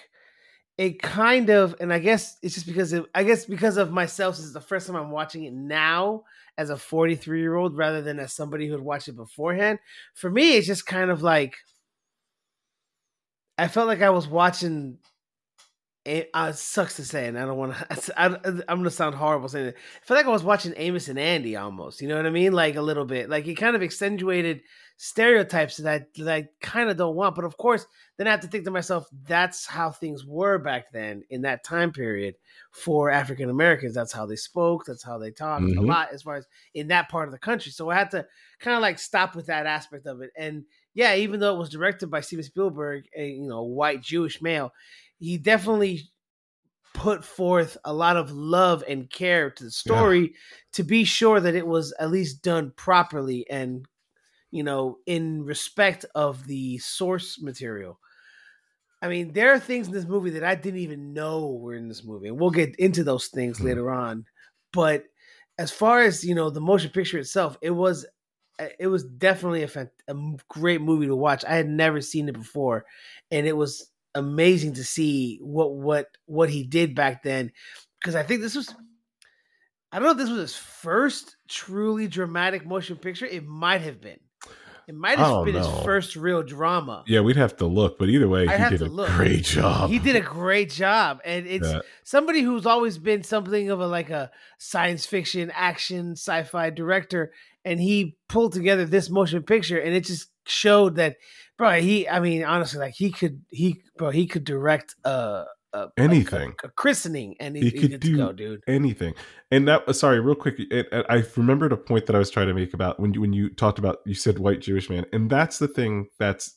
it 0.79 1.01
kind 1.03 1.51
of, 1.51 1.77
and 1.81 1.93
I 1.93 1.99
guess 2.01 2.37
it's 2.43 2.55
just 2.55 2.67
because 2.67 2.93
of, 2.93 3.07
I 3.15 3.25
guess 3.25 3.45
because 3.47 3.77
of 3.77 3.93
myself, 3.93 4.37
this 4.37 4.45
is 4.45 4.53
the 4.53 4.61
first 4.61 4.87
time 4.87 4.97
I'm 4.97 5.11
watching 5.11 5.45
it 5.45 5.53
now 5.55 6.25
as 6.59 6.71
a 6.71 6.77
43 6.77 7.41
year 7.41 7.57
old 7.57 7.77
rather 7.77 8.03
than 8.03 8.19
as 8.19 8.33
somebody 8.33 8.67
who 8.67 8.73
had 8.73 8.83
watched 8.83 9.09
it 9.09 9.17
beforehand. 9.17 9.79
For 10.15 10.31
me, 10.31 10.57
it's 10.57 10.67
just 10.67 10.87
kind 10.87 11.11
of 11.11 11.23
like 11.23 11.57
I 13.59 13.69
felt 13.69 13.87
like 13.87 14.03
I 14.03 14.11
was 14.11 14.27
watching. 14.29 14.99
It 16.05 16.29
uh, 16.35 16.53
sucks 16.53 16.97
to 16.97 17.05
say, 17.05 17.29
and 17.29 17.39
I 17.39 17.47
don't 17.47 17.57
want 17.57 17.75
to. 17.91 18.13
I'm 18.21 18.39
gonna 18.69 18.91
sound 18.91 19.15
horrible 19.15 19.49
saying 19.49 19.69
it. 19.69 19.77
I 20.03 20.07
feel 20.07 20.17
like 20.19 20.27
I 20.27 20.31
was 20.31 20.43
watching 20.45 20.75
Amos 20.77 21.09
and 21.09 21.19
Andy 21.19 21.57
almost. 21.57 22.03
You 22.03 22.09
know 22.09 22.17
what 22.17 22.27
I 22.27 22.31
mean? 22.31 22.53
Like 22.53 22.77
a 22.77 22.83
little 22.83 23.07
bit. 23.07 23.31
Like 23.31 23.47
it 23.47 23.55
kind 23.55 23.75
of 23.75 23.83
accentuated 23.83 24.61
stereotypes 24.99 25.79
that 25.79 26.03
I, 26.03 26.23
that 26.23 26.33
I 26.35 26.49
kind 26.61 26.91
of 26.91 26.99
don't 26.99 27.17
want. 27.17 27.35
But 27.35 27.47
of 27.47 27.57
course, 27.57 27.87
then 28.19 28.27
I 28.27 28.33
have 28.33 28.41
to 28.41 28.49
think 28.49 28.65
to 28.65 28.71
myself, 28.71 29.07
that's 29.27 29.67
how 29.67 29.91
things 29.91 30.27
were 30.27 30.59
back 30.59 30.93
then 30.93 31.23
in 31.31 31.41
that 31.43 31.65
time 31.65 31.91
period 31.91 32.35
for 32.71 33.11
African 33.11 33.49
Americans. 33.49 33.95
That's 33.95 34.13
how 34.13 34.27
they 34.27 34.37
spoke. 34.37 34.85
That's 34.85 35.03
how 35.03 35.17
they 35.17 35.31
talked 35.31 35.65
a 35.65 35.69
Mhm. 35.69 35.87
lot 35.89 36.13
as 36.13 36.23
far 36.23 36.37
as 36.37 36.47
in 36.75 36.89
that 36.89 37.09
part 37.09 37.29
of 37.29 37.33
the 37.33 37.39
country. 37.39 37.73
So 37.73 37.89
I 37.89 37.95
had 37.95 38.11
to 38.11 38.27
kind 38.61 38.77
of 38.77 38.83
like 38.83 38.99
stop 38.99 39.35
with 39.35 39.47
that 39.47 39.65
aspect 39.67 40.07
of 40.07 40.21
it. 40.21 40.33
And 40.37 40.65
yeah, 40.95 41.17
even 41.17 41.41
though 41.41 41.55
it 41.55 41.59
was 41.59 41.71
directed 41.71 42.11
by 42.11 42.21
Steven 42.21 42.45
Spielberg, 42.45 43.05
a 43.17 43.29
you 43.29 43.49
know 43.49 43.63
white 43.63 44.01
Jewish 44.01 44.41
male, 44.41 44.73
he 45.19 45.39
definitely 45.39 46.09
put 46.95 47.25
forth 47.25 47.77
a 47.85 47.93
lot 47.93 48.17
of 48.17 48.31
love 48.31 48.85
and 48.89 49.11
care 49.11 49.51
to 49.51 49.65
the 49.65 49.71
story 49.71 50.21
yeah. 50.21 50.29
to 50.73 50.85
be 50.85 51.03
sure 51.03 51.41
that 51.41 51.57
it 51.57 51.67
was 51.67 51.93
at 51.99 52.11
least 52.11 52.41
done 52.41 52.73
properly 52.77 53.45
and 53.51 53.85
you 54.53 54.63
know 54.63 54.97
in 55.07 55.45
respect 55.45 56.07
of 56.15 56.47
the 56.47 56.79
source 56.79 57.43
material 57.43 57.99
i 59.03 59.09
mean 59.09 59.33
there 59.33 59.53
are 59.53 59.59
things 59.59 59.89
in 59.89 59.93
this 59.93 60.07
movie 60.07 60.31
that 60.31 60.45
i 60.45 60.55
didn't 60.55 60.79
even 60.79 61.13
know 61.13 61.49
were 61.55 61.75
in 61.75 61.89
this 61.89 62.05
movie 62.05 62.29
and 62.29 62.39
we'll 62.39 62.51
get 62.51 62.77
into 62.77 63.03
those 63.03 63.27
things 63.27 63.57
mm-hmm. 63.57 63.67
later 63.67 63.91
on 63.91 64.25
but 64.73 65.03
as 65.59 65.73
far 65.73 66.03
as 66.03 66.25
you 66.25 66.35
know 66.35 66.49
the 66.49 66.61
motion 66.61 66.91
picture 66.91 67.19
itself 67.19 67.59
it 67.61 67.71
was 67.71 68.07
it 68.79 68.87
was 68.87 69.05
definitely 69.05 69.63
a, 69.63 69.91
a 70.09 70.15
great 70.49 70.81
movie 70.81 71.07
to 71.07 71.17
watch 71.17 71.45
i 71.45 71.55
had 71.55 71.69
never 71.69 72.01
seen 72.01 72.29
it 72.29 72.35
before 72.35 72.85
and 73.31 73.47
it 73.47 73.57
was 73.57 73.91
amazing 74.15 74.75
to 74.75 74.85
see 74.85 75.39
what 75.43 75.75
what 75.75 76.07
what 76.27 76.49
he 76.49 76.63
did 76.63 76.95
back 76.95 77.23
then 77.23 77.51
because 78.05 78.15
I 78.15 78.23
think 78.23 78.43
this 78.43 78.55
was 78.55 78.75
I 79.91 79.99
don't 79.99 80.07
know 80.07 80.13
if 80.13 80.19
this 80.19 80.31
was 80.31 80.41
his 80.41 80.57
first 80.57 81.37
truly 81.49 82.09
dramatic 82.09 82.67
motion 82.67 82.97
picture. 82.97 83.27
It 83.27 83.47
might 83.47 83.81
have 83.81 84.01
been. 84.01 84.19
It 84.87 84.95
might 84.95 85.19
have 85.19 85.45
been 85.45 85.55
know. 85.55 85.61
his 85.61 85.85
first 85.85 86.17
real 86.17 86.43
drama. 86.43 87.05
Yeah, 87.07 87.21
we'd 87.21 87.37
have 87.37 87.57
to 87.59 87.67
look, 87.67 87.99
but 87.99 88.09
either 88.09 88.29
way, 88.29 88.47
I'd 88.47 88.73
he 88.73 88.79
did 88.79 88.87
a 88.87 88.91
look. 88.91 89.11
great 89.11 89.45
job. 89.45 89.91
He 89.91 89.99
did 89.99 90.17
a 90.17 90.21
great 90.21 90.71
job, 90.71 91.21
and 91.25 91.47
it's 91.47 91.73
somebody 92.03 92.43
who's 92.43 92.67
always 92.67 92.99
been 92.99 93.23
something 93.23 93.71
of 93.71 93.81
a 93.81 93.87
like 93.87 94.11
a 94.11 94.31
science 94.59 95.07
fiction, 95.07 95.51
action, 95.55 96.13
sci-fi 96.13 96.71
director, 96.71 97.33
and 97.65 97.81
he 97.81 98.17
pulled 98.29 98.53
together 98.53 98.85
this 98.85 99.09
motion 99.09 99.43
picture, 99.43 99.79
and 99.79 99.95
it 99.95 100.05
just 100.05 100.29
showed 100.47 100.97
that 100.97 101.17
bro. 101.57 101.81
He, 101.81 102.09
I 102.09 102.21
mean, 102.21 102.45
honestly, 102.45 102.81
like 102.81 102.95
he 102.95 103.11
could, 103.11 103.43
he, 103.51 103.83
bro, 103.97 104.11
he 104.11 104.27
could 104.27 104.45
direct 104.45 104.95
a, 105.05 105.45
a 105.75 105.89
anything, 105.99 106.55
a, 106.63 106.69
a, 106.69 106.71
christening, 106.71 107.35
and 107.41 107.57
could 107.57 108.01
do 108.01 108.17
go, 108.17 108.33
dude. 108.33 108.63
anything. 108.67 109.15
And 109.51 109.69
that, 109.69 109.95
sorry, 109.95 110.21
real 110.21 110.35
quick, 110.35 110.59
it, 110.59 110.87
it, 110.91 111.07
I 111.09 111.25
remembered 111.37 111.73
a 111.73 111.77
point 111.77 112.07
that 112.07 112.17
I 112.17 112.19
was 112.19 112.31
trying 112.31 112.49
to 112.49 112.55
make 112.55 112.73
about 112.73 113.01
when 113.01 113.13
you 113.13 113.21
when 113.21 113.33
you 113.33 113.51
talked 113.51 113.79
about 113.79 113.99
you 114.07 114.15
said 114.15 114.39
white 114.39 114.61
Jewish 114.61 114.89
man, 114.89 115.05
and 115.13 115.29
that's 115.29 115.59
the 115.59 115.69
thing 115.69 116.09
that's 116.19 116.57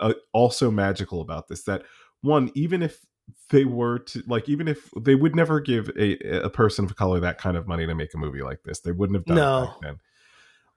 uh, 0.00 0.14
also 0.32 0.70
magical 0.70 1.20
about 1.20 1.48
this. 1.48 1.62
That 1.64 1.82
one, 2.20 2.50
even 2.54 2.82
if 2.82 2.98
they 3.50 3.64
were 3.64 4.00
to 4.00 4.22
like 4.26 4.48
even 4.48 4.66
if 4.66 4.90
they 5.00 5.14
would 5.14 5.36
never 5.36 5.60
give 5.60 5.90
a, 5.96 6.18
a 6.42 6.50
person 6.50 6.84
of 6.84 6.96
color 6.96 7.20
that 7.20 7.38
kind 7.38 7.56
of 7.56 7.68
money 7.68 7.86
to 7.86 7.94
make 7.94 8.12
a 8.12 8.18
movie 8.18 8.42
like 8.42 8.58
this 8.64 8.80
they 8.80 8.90
wouldn't 8.90 9.16
have 9.16 9.24
done 9.24 9.36
no. 9.36 9.62
it 9.62 9.66
back 9.66 9.76
then 9.82 9.96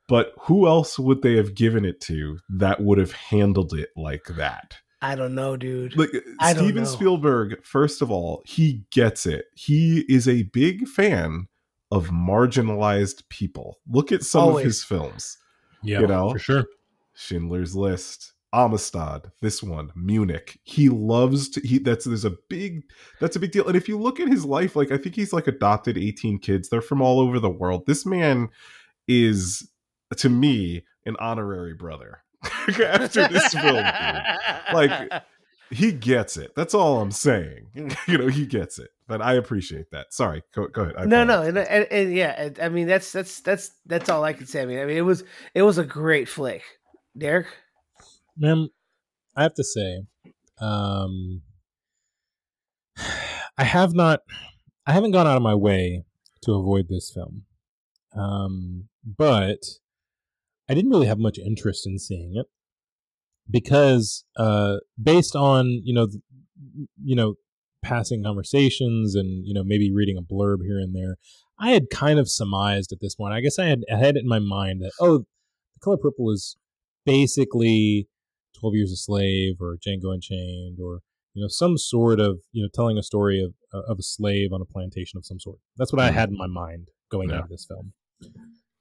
but 0.08 0.34
who 0.42 0.68
else 0.68 1.00
would 1.00 1.22
they 1.22 1.36
have 1.38 1.56
given 1.56 1.86
it 1.86 2.02
to 2.02 2.40
that 2.50 2.82
would 2.82 2.98
have 2.98 3.14
handled 3.14 3.74
it 3.74 3.90
like 3.96 4.26
that? 4.36 4.76
I 5.04 5.16
don't 5.16 5.36
know, 5.36 5.58
dude. 5.58 5.98
Like 5.98 6.12
I 6.40 6.54
Steven 6.54 6.86
Spielberg, 6.86 7.62
first 7.66 8.02
of 8.02 8.10
all, 8.10 8.42
he 8.46 8.86
gets 8.90 9.26
it. 9.26 9.48
He 9.54 10.06
is 10.08 10.30
a 10.30 10.44
big 10.44 10.88
fan 10.88 11.48
of 11.92 12.08
marginalized 12.08 13.28
people. 13.28 13.80
Look 13.86 14.14
at 14.14 14.24
some 14.24 14.44
Always. 14.44 14.62
of 14.62 14.66
his 14.66 14.84
films. 14.86 15.38
Yeah, 15.84 16.00
you 16.00 16.08
know, 16.08 16.32
for 16.32 16.40
sure. 16.40 16.66
Schindler's 17.16 17.76
List, 17.76 18.32
Amistad, 18.54 19.30
this 19.42 19.62
one, 19.62 19.92
Munich. 19.94 20.60
He 20.64 20.88
loves 20.88 21.50
to 21.50 21.60
he 21.68 21.80
that's 21.80 22.06
there's 22.06 22.24
a 22.24 22.38
big 22.50 22.84
that's 23.20 23.36
a 23.36 23.42
big 23.42 23.52
deal. 23.52 23.68
And 23.68 23.76
if 23.76 23.90
you 23.90 24.00
look 24.00 24.22
at 24.22 24.30
his 24.30 24.46
life, 24.46 24.74
like 24.74 24.92
I 24.92 24.98
think 24.98 25.16
he's 25.16 25.34
like 25.34 25.48
adopted 25.48 25.98
18 25.98 26.40
kids. 26.40 26.70
They're 26.70 26.82
from 26.82 27.02
all 27.02 27.20
over 27.20 27.42
the 27.42 27.50
world. 27.50 27.88
This 27.88 28.06
man 28.06 28.48
is 29.10 29.70
to 30.16 30.30
me 30.30 30.86
an 31.06 31.18
honorary 31.20 31.74
brother 31.74 32.23
after 32.84 33.28
this 33.28 33.54
film. 33.54 33.76
Dude. 33.76 34.74
Like 34.74 35.24
he 35.74 35.92
gets 35.92 36.38
it. 36.38 36.54
That's 36.56 36.74
all 36.74 37.02
I'm 37.02 37.12
saying. 37.12 37.68
you 38.08 38.18
know, 38.18 38.28
he 38.28 38.46
gets 38.46 38.80
it. 38.80 38.90
But 39.08 39.22
I 39.22 39.34
appreciate 39.34 39.92
that. 39.92 40.14
Sorry, 40.14 40.44
go, 40.54 40.68
go 40.68 40.84
ahead. 40.84 41.08
no, 41.10 41.24
no, 41.24 41.42
and, 41.42 41.58
and, 41.58 41.88
and, 41.92 42.14
yeah, 42.14 42.50
I 42.62 42.70
mean 42.70 42.88
that's 42.88 43.12
that's 43.12 43.42
that's 43.42 43.72
that's 43.86 44.10
all 44.10 44.24
I 44.24 44.34
can 44.34 44.46
say. 44.46 44.62
I 44.62 44.66
mean, 44.66 44.80
I 44.80 44.86
mean 44.86 44.98
it 44.98 45.02
was 45.02 45.24
it 45.54 45.64
was 45.64 45.78
a 45.78 45.84
great 45.84 46.30
flick. 46.30 46.64
Derek, 47.18 47.48
man, 48.38 48.70
I 49.36 49.44
have 49.44 49.54
to 49.56 49.64
say, 49.64 50.04
um, 50.60 51.42
I 53.58 53.64
have 53.64 53.94
not, 53.94 54.22
I 54.88 54.94
haven't 54.94 55.12
gone 55.12 55.28
out 55.28 55.36
of 55.36 55.44
my 55.44 55.54
way 55.54 56.06
to 56.44 56.54
avoid 56.54 56.88
this 56.88 57.12
film, 57.12 57.44
um, 58.16 58.88
but 59.06 59.60
I 60.74 60.76
didn't 60.76 60.90
really 60.90 61.06
have 61.06 61.20
much 61.20 61.38
interest 61.38 61.86
in 61.86 62.00
seeing 62.00 62.34
it 62.36 62.48
because 63.48 64.26
uh, 64.38 64.78
based 65.02 65.36
on 65.36 65.68
you 65.84 65.94
know 65.94 66.08
you 67.04 67.16
know 67.16 67.36
passing 67.84 68.24
conversations 68.24 69.14
and 69.14 69.46
you 69.46 69.54
know 69.54 69.64
maybe 69.64 69.94
reading 69.94 70.18
a 70.18 70.24
blurb 70.24 70.64
here 70.64 70.80
and 70.80 70.96
there, 70.96 71.18
I 71.60 71.74
had 71.74 71.92
kind 71.92 72.18
of 72.18 72.28
surmised 72.28 72.92
at 72.92 72.98
this 73.02 73.14
point. 73.14 73.36
I 73.36 73.42
guess 73.42 73.60
I 73.60 73.66
had 73.66 73.82
I 73.94 73.98
had 73.98 74.16
it 74.16 74.24
in 74.24 74.28
my 74.28 74.40
mind 74.40 74.82
that 74.82 74.94
oh, 75.00 75.20
the 75.20 75.80
color 75.84 75.98
purple 75.98 76.32
is 76.32 76.58
basically 77.06 78.08
Twelve 78.60 78.74
Years 78.74 78.92
a 78.92 78.96
Slave 78.96 79.58
or 79.62 79.78
Django 79.78 80.12
Unchained 80.12 80.80
or 80.84 81.02
you 81.36 81.44
know 81.44 81.50
some 81.50 81.78
sort 81.78 82.20
of 82.20 82.40
you 82.52 82.64
know 82.64 82.70
telling 82.74 82.98
a 82.98 83.04
story 83.04 83.44
of 83.44 83.54
of 83.72 84.00
a 84.00 84.04
slave 84.04 84.52
on 84.52 84.60
a 84.60 84.66
plantation 84.66 85.20
of 85.20 85.26
some 85.28 85.40
sort. 85.40 85.60
That's 85.78 85.94
what 85.94 86.02
I 86.02 86.08
mm-hmm. 86.08 86.18
had 86.18 86.30
in 86.30 86.38
my 86.38 86.48
mind 86.48 86.88
going 87.12 87.30
yeah. 87.30 87.36
into 87.36 87.50
this 87.50 87.68
film. 87.70 87.94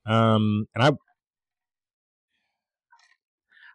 Um, 0.06 0.66
and 0.74 0.82
I 0.82 0.92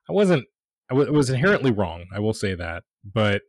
I 0.10 0.14
wasn't. 0.14 0.46
I 0.90 0.94
w- 0.94 1.12
was 1.12 1.30
inherently 1.30 1.72
wrong. 1.72 2.06
I 2.14 2.20
will 2.20 2.34
say 2.34 2.56
that, 2.56 2.84
but 3.04 3.42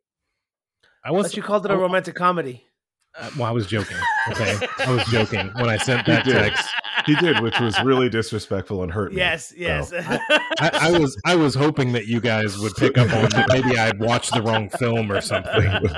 I 1.04 1.10
was. 1.12 1.26
But 1.28 1.36
you 1.36 1.42
called 1.42 1.64
it 1.64 1.70
a 1.70 1.76
romantic 1.76 2.14
comedy. 2.14 2.64
Uh, 3.16 3.30
well, 3.36 3.46
I 3.46 3.50
was 3.52 3.66
joking. 3.66 3.96
Okay, 4.30 4.58
I 4.78 4.92
was 4.94 5.04
joking 5.06 5.48
when 5.54 5.68
I 5.68 5.76
sent 5.76 6.06
that 6.06 6.24
text. 6.24 6.68
He 7.08 7.16
did, 7.16 7.40
which 7.40 7.58
was 7.58 7.82
really 7.82 8.10
disrespectful 8.10 8.82
and 8.82 8.92
hurt 8.92 9.12
me. 9.12 9.18
Yes, 9.18 9.52
yes. 9.56 9.88
So. 9.88 9.98
I, 10.00 10.70
I, 10.92 10.98
was, 10.98 11.18
I 11.24 11.36
was 11.36 11.54
hoping 11.54 11.92
that 11.92 12.06
you 12.06 12.20
guys 12.20 12.58
would 12.58 12.74
pick 12.74 12.98
up 12.98 13.10
on 13.12 13.30
that. 13.30 13.48
Maybe 13.50 13.78
I 13.78 13.86
had 13.86 13.98
watched 13.98 14.34
the 14.34 14.42
wrong 14.42 14.68
film 14.68 15.10
or 15.10 15.22
something. 15.22 15.52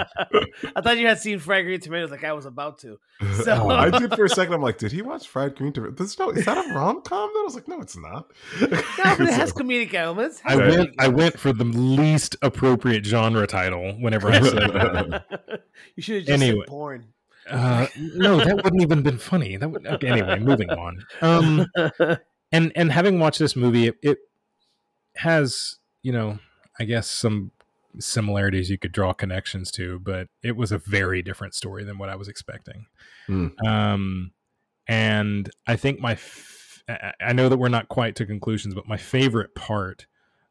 I 0.76 0.80
thought 0.80 0.98
you 0.98 1.06
had 1.08 1.18
seen 1.18 1.40
Fried 1.40 1.64
Green 1.64 1.80
Tomatoes, 1.80 2.12
like 2.12 2.22
I 2.22 2.32
was 2.32 2.46
about 2.46 2.78
to. 2.80 2.98
So. 3.40 3.52
Oh, 3.54 3.70
I 3.70 3.90
did 3.90 4.14
for 4.14 4.24
a 4.24 4.28
second. 4.28 4.54
I'm 4.54 4.62
like, 4.62 4.76
did 4.78 4.92
he 4.92 5.02
watch 5.02 5.26
Fried 5.26 5.56
Green 5.56 5.72
Tomatoes? 5.72 6.18
No, 6.18 6.30
is 6.30 6.44
that 6.44 6.58
a 6.58 6.74
rom 6.74 7.00
com? 7.02 7.30
I 7.30 7.42
was 7.42 7.54
like, 7.54 7.68
no, 7.68 7.80
it's 7.80 7.96
not. 7.96 8.30
no, 8.60 8.68
but 8.68 9.20
it 9.20 9.32
has 9.32 9.52
comedic 9.52 9.94
elements. 9.94 10.42
I 10.44 10.56
went, 10.56 10.90
I 10.98 11.08
went 11.08 11.38
for 11.38 11.52
the 11.52 11.64
least 11.64 12.36
appropriate 12.42 13.06
genre 13.06 13.46
title 13.46 13.92
whenever 13.98 14.30
I 14.30 14.40
said 14.40 14.72
that. 14.72 15.62
you 15.96 16.02
should 16.02 16.16
have 16.16 16.26
just 16.26 16.42
anyway. 16.42 16.64
said 16.64 16.68
porn. 16.68 17.06
Uh, 17.50 17.86
no, 17.96 18.38
that 18.38 18.56
wouldn't 18.56 18.82
even 18.82 19.02
been 19.02 19.18
funny. 19.18 19.56
That 19.56 19.70
would, 19.70 19.86
okay, 19.86 20.08
anyway, 20.08 20.38
moving 20.38 20.70
on. 20.70 21.04
Um, 21.20 21.66
and 22.52 22.72
and 22.74 22.92
having 22.92 23.18
watched 23.18 23.38
this 23.38 23.56
movie, 23.56 23.88
it, 23.88 23.96
it 24.02 24.18
has 25.16 25.80
you 26.02 26.12
know, 26.12 26.38
I 26.78 26.84
guess 26.84 27.08
some 27.08 27.52
similarities 27.98 28.70
you 28.70 28.78
could 28.78 28.92
draw 28.92 29.12
connections 29.12 29.70
to, 29.72 29.98
but 29.98 30.28
it 30.42 30.56
was 30.56 30.72
a 30.72 30.78
very 30.78 31.22
different 31.22 31.54
story 31.54 31.84
than 31.84 31.98
what 31.98 32.08
I 32.08 32.16
was 32.16 32.28
expecting. 32.28 32.86
Mm. 33.28 33.52
Um, 33.66 34.32
and 34.86 35.50
I 35.66 35.76
think 35.76 36.00
my, 36.00 36.12
f- 36.12 36.82
I 37.20 37.32
know 37.32 37.48
that 37.48 37.58
we're 37.58 37.68
not 37.68 37.88
quite 37.88 38.16
to 38.16 38.26
conclusions, 38.26 38.74
but 38.74 38.88
my 38.88 38.96
favorite 38.96 39.54
part 39.54 40.06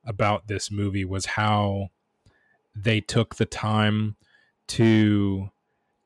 about 0.06 0.48
this 0.48 0.72
movie 0.72 1.06
was 1.06 1.26
how 1.26 1.90
they 2.76 3.02
took 3.02 3.36
the 3.36 3.46
time 3.46 4.16
to 4.68 5.50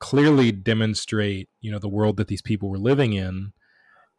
clearly 0.04 0.52
demonstrate 0.52 1.48
you 1.62 1.72
know 1.72 1.80
the 1.80 1.88
world 1.88 2.18
that 2.18 2.28
these 2.28 2.42
people 2.42 2.68
were 2.70 2.78
living 2.78 3.14
in 3.14 3.54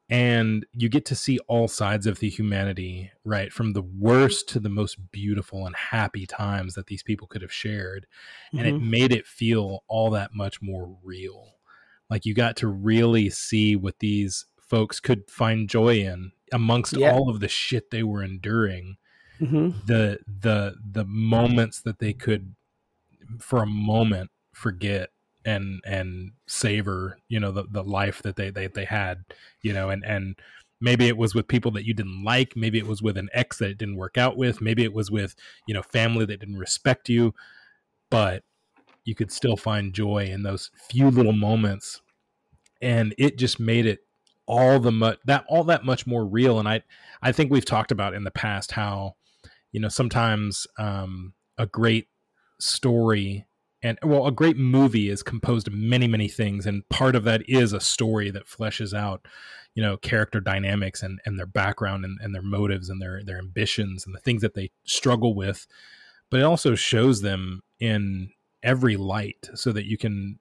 and 0.08 0.64
you 0.72 0.88
get 0.88 1.04
to 1.04 1.14
see 1.14 1.38
all 1.46 1.68
sides 1.68 2.06
of 2.06 2.20
the 2.20 2.30
humanity 2.30 3.12
right 3.22 3.52
from 3.52 3.74
the 3.74 3.82
worst 3.82 4.48
to 4.48 4.58
the 4.58 4.70
most 4.70 4.96
beautiful 5.12 5.66
and 5.66 5.76
happy 5.76 6.24
times 6.24 6.72
that 6.72 6.86
these 6.86 7.02
people 7.02 7.26
could 7.26 7.42
have 7.42 7.52
shared 7.52 8.06
and 8.52 8.62
mm-hmm. 8.62 8.76
it 8.76 8.80
made 8.80 9.12
it 9.12 9.26
feel 9.26 9.84
all 9.86 10.08
that 10.08 10.30
much 10.34 10.62
more 10.62 10.96
real 11.02 11.56
like 12.08 12.24
you 12.24 12.32
got 12.32 12.56
to 12.56 12.66
really 12.66 13.28
see 13.28 13.76
what 13.76 13.98
these 13.98 14.46
folks 14.58 15.00
could 15.00 15.28
find 15.28 15.68
joy 15.68 15.96
in 15.98 16.32
amongst 16.50 16.96
yeah. 16.96 17.12
all 17.12 17.28
of 17.28 17.40
the 17.40 17.48
shit 17.48 17.90
they 17.90 18.02
were 18.02 18.22
enduring 18.22 18.96
mm-hmm. 19.38 19.68
the 19.84 20.18
the 20.26 20.76
the 20.92 21.04
moments 21.04 21.82
that 21.82 21.98
they 21.98 22.14
could 22.14 22.54
for 23.38 23.62
a 23.62 23.66
moment 23.66 24.30
forget 24.54 25.10
and 25.44 25.80
and 25.84 26.32
savor 26.46 27.18
you 27.28 27.38
know 27.38 27.50
the, 27.52 27.64
the 27.70 27.82
life 27.82 28.22
that 28.22 28.36
they, 28.36 28.50
they 28.50 28.66
they 28.66 28.84
had 28.84 29.24
you 29.62 29.72
know 29.72 29.90
and 29.90 30.04
and 30.04 30.36
maybe 30.80 31.06
it 31.06 31.16
was 31.16 31.34
with 31.34 31.48
people 31.48 31.70
that 31.70 31.86
you 31.86 31.94
didn't 31.94 32.24
like 32.24 32.56
maybe 32.56 32.78
it 32.78 32.86
was 32.86 33.02
with 33.02 33.16
an 33.16 33.28
ex 33.32 33.58
that 33.58 33.70
it 33.70 33.78
didn't 33.78 33.96
work 33.96 34.18
out 34.18 34.36
with 34.36 34.60
maybe 34.60 34.84
it 34.84 34.92
was 34.92 35.10
with 35.10 35.34
you 35.66 35.74
know 35.74 35.82
family 35.82 36.24
that 36.24 36.40
didn't 36.40 36.58
respect 36.58 37.08
you 37.08 37.34
but 38.10 38.42
you 39.04 39.14
could 39.14 39.30
still 39.30 39.56
find 39.56 39.92
joy 39.92 40.24
in 40.24 40.42
those 40.42 40.70
few 40.88 41.10
little 41.10 41.32
moments. 41.32 42.00
And 42.80 43.14
it 43.18 43.38
just 43.38 43.60
made 43.60 43.86
it 43.86 44.00
all 44.46 44.78
the 44.78 44.92
much 44.92 45.18
that 45.24 45.44
all 45.48 45.64
that 45.64 45.84
much 45.84 46.06
more 46.06 46.24
real. 46.24 46.58
And 46.58 46.68
i 46.68 46.82
i 47.22 47.32
think 47.32 47.50
we've 47.50 47.64
talked 47.64 47.90
about 47.90 48.14
in 48.14 48.24
the 48.24 48.30
past 48.30 48.72
how 48.72 49.14
you 49.72 49.80
know 49.80 49.88
sometimes 49.88 50.66
um 50.78 51.32
a 51.56 51.66
great 51.66 52.08
story 52.60 53.46
and 53.84 53.98
well, 54.02 54.26
a 54.26 54.32
great 54.32 54.56
movie 54.56 55.08
is 55.10 55.22
composed 55.22 55.68
of 55.68 55.74
many, 55.74 56.08
many 56.08 56.26
things, 56.26 56.64
and 56.66 56.88
part 56.88 57.14
of 57.14 57.24
that 57.24 57.42
is 57.48 57.72
a 57.72 57.80
story 57.80 58.30
that 58.30 58.46
fleshes 58.46 58.92
out, 58.92 59.28
you 59.74 59.82
know, 59.82 59.96
character 59.98 60.40
dynamics 60.40 61.02
and 61.02 61.20
and 61.26 61.38
their 61.38 61.46
background 61.46 62.04
and, 62.04 62.18
and 62.22 62.34
their 62.34 62.42
motives 62.42 62.88
and 62.88 63.00
their 63.00 63.22
their 63.22 63.38
ambitions 63.38 64.06
and 64.06 64.14
the 64.14 64.20
things 64.20 64.40
that 64.42 64.54
they 64.54 64.70
struggle 64.84 65.34
with. 65.34 65.66
But 66.30 66.40
it 66.40 66.44
also 66.44 66.74
shows 66.74 67.20
them 67.20 67.62
in 67.78 68.30
every 68.62 68.96
light 68.96 69.50
so 69.54 69.70
that 69.72 69.84
you 69.84 69.98
can 69.98 70.38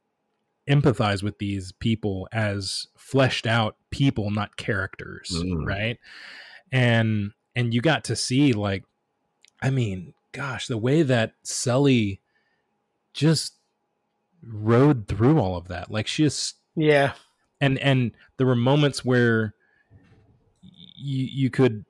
empathize 0.70 1.22
with 1.22 1.38
these 1.40 1.74
people 1.74 2.30
as 2.32 2.88
fleshed 2.98 3.46
out 3.46 3.76
people 3.92 4.32
not 4.32 4.56
characters 4.56 5.30
Mm. 5.36 5.66
right 5.68 5.98
and 6.72 7.34
and 7.54 7.74
you 7.74 7.82
got 7.82 8.06
to 8.06 8.16
see 8.16 8.54
like 8.54 8.86
i 9.62 9.70
mean 9.70 10.14
gosh 10.32 10.68
the 10.68 10.78
way 10.78 11.02
that 11.04 11.34
Celie 11.44 12.22
just 13.14 13.54
rode 14.46 15.08
through 15.08 15.40
all 15.40 15.56
of 15.58 15.68
that. 15.70 15.90
Like 15.92 16.08
she 16.08 16.24
just 16.24 16.56
Yeah. 16.76 17.14
and 17.62 17.78
and 17.80 18.12
there 18.38 18.48
were 18.48 18.56
moments 18.56 19.06
where 19.06 19.54
you 20.62 21.26
you 21.32 21.50
could 21.50 21.86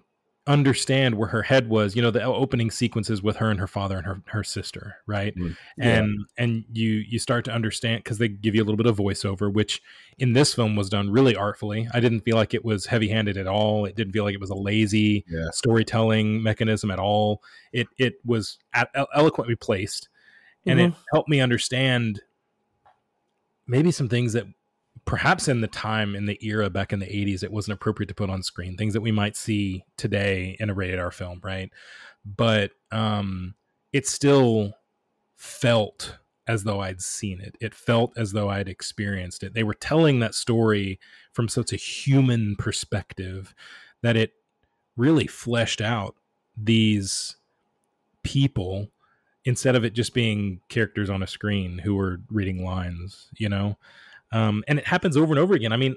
understand 0.45 1.15
where 1.15 1.29
her 1.29 1.41
head 1.43 1.69
was 1.69 1.95
you 1.95 2.01
know 2.01 2.11
the 2.11 2.21
opening 2.21 2.69
sequences 2.69 3.23
with 3.23 3.37
her 3.37 3.49
and 3.49 3.61
her 3.61 3.67
father 3.67 3.95
and 3.95 4.05
her 4.05 4.21
her 4.25 4.43
sister 4.43 4.97
right? 5.07 5.33
Mm. 5.37 5.55
and 5.79 6.25
and 6.37 6.65
you 6.73 6.95
you 7.07 7.17
start 7.17 7.45
to 7.45 7.51
understand 7.51 8.03
because 8.03 8.17
they 8.17 8.27
give 8.27 8.53
you 8.53 8.61
a 8.61 8.65
little 8.65 8.75
bit 8.75 8.85
of 8.85 8.97
voiceover 8.97 9.51
which 9.51 9.81
in 10.17 10.33
this 10.33 10.53
film 10.53 10.75
was 10.75 10.89
done 10.89 11.09
really 11.09 11.33
artfully. 11.35 11.87
I 11.93 12.01
didn't 12.01 12.21
feel 12.21 12.35
like 12.35 12.53
it 12.53 12.65
was 12.65 12.85
heavy 12.87 13.07
handed 13.07 13.37
at 13.37 13.47
all. 13.47 13.85
It 13.85 13.95
didn't 13.95 14.11
feel 14.11 14.25
like 14.25 14.33
it 14.35 14.41
was 14.41 14.49
a 14.49 14.55
lazy 14.55 15.23
Yeah. 15.29 15.45
storytelling 15.53 16.43
mechanism 16.43 16.91
at 16.91 16.99
all. 16.99 17.41
It 17.71 17.87
it 17.97 18.15
was 18.25 18.57
at, 18.73 18.89
eloquently 19.15 19.55
placed 19.55 20.09
and 20.65 20.79
it 20.79 20.93
helped 21.11 21.29
me 21.29 21.41
understand 21.41 22.21
maybe 23.67 23.91
some 23.91 24.09
things 24.09 24.33
that 24.33 24.45
perhaps 25.05 25.47
in 25.47 25.61
the 25.61 25.67
time 25.67 26.15
in 26.15 26.25
the 26.25 26.37
era 26.45 26.69
back 26.69 26.93
in 26.93 26.99
the 26.99 27.05
80s 27.05 27.43
it 27.43 27.51
wasn't 27.51 27.73
appropriate 27.73 28.07
to 28.07 28.15
put 28.15 28.29
on 28.29 28.41
screen 28.43 28.77
things 28.77 28.93
that 28.93 29.01
we 29.01 29.11
might 29.11 29.35
see 29.35 29.83
today 29.97 30.55
in 30.59 30.69
a 30.69 30.73
rated 30.73 30.99
r 30.99 31.11
film 31.11 31.39
right? 31.43 31.71
But 32.25 32.71
um 32.91 33.55
it 33.91 34.07
still 34.07 34.73
felt 35.35 36.17
as 36.47 36.63
though 36.63 36.81
i'd 36.81 37.01
seen 37.01 37.41
it. 37.41 37.55
It 37.59 37.73
felt 37.75 38.13
as 38.17 38.31
though 38.31 38.49
i'd 38.49 38.69
experienced 38.69 39.43
it. 39.43 39.53
They 39.53 39.63
were 39.63 39.73
telling 39.73 40.19
that 40.19 40.35
story 40.35 40.99
from 41.33 41.49
such 41.49 41.73
a 41.73 41.77
human 41.77 42.55
perspective 42.57 43.53
that 44.01 44.15
it 44.15 44.33
really 44.95 45.27
fleshed 45.27 45.81
out 45.81 46.15
these 46.55 47.35
people 48.23 48.89
instead 49.45 49.75
of 49.75 49.83
it 49.83 49.93
just 49.93 50.13
being 50.13 50.61
characters 50.69 51.09
on 51.09 51.21
a 51.23 51.27
screen 51.27 51.77
who 51.79 51.95
were 51.95 52.19
reading 52.29 52.63
lines 52.63 53.27
you 53.37 53.49
know 53.49 53.77
um, 54.31 54.63
and 54.67 54.79
it 54.79 54.85
happens 54.87 55.15
over 55.17 55.31
and 55.31 55.39
over 55.39 55.53
again 55.53 55.71
i 55.73 55.77
mean 55.77 55.95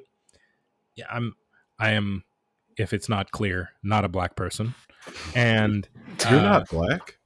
yeah 0.95 1.07
i'm 1.11 1.35
i 1.79 1.91
am 1.91 2.23
if 2.77 2.93
it's 2.93 3.09
not 3.09 3.31
clear 3.31 3.71
not 3.83 4.05
a 4.05 4.09
black 4.09 4.35
person 4.37 4.75
and 5.35 5.89
You're 6.31 6.41
uh, 6.41 6.43
not 6.43 6.69
black. 6.69 7.19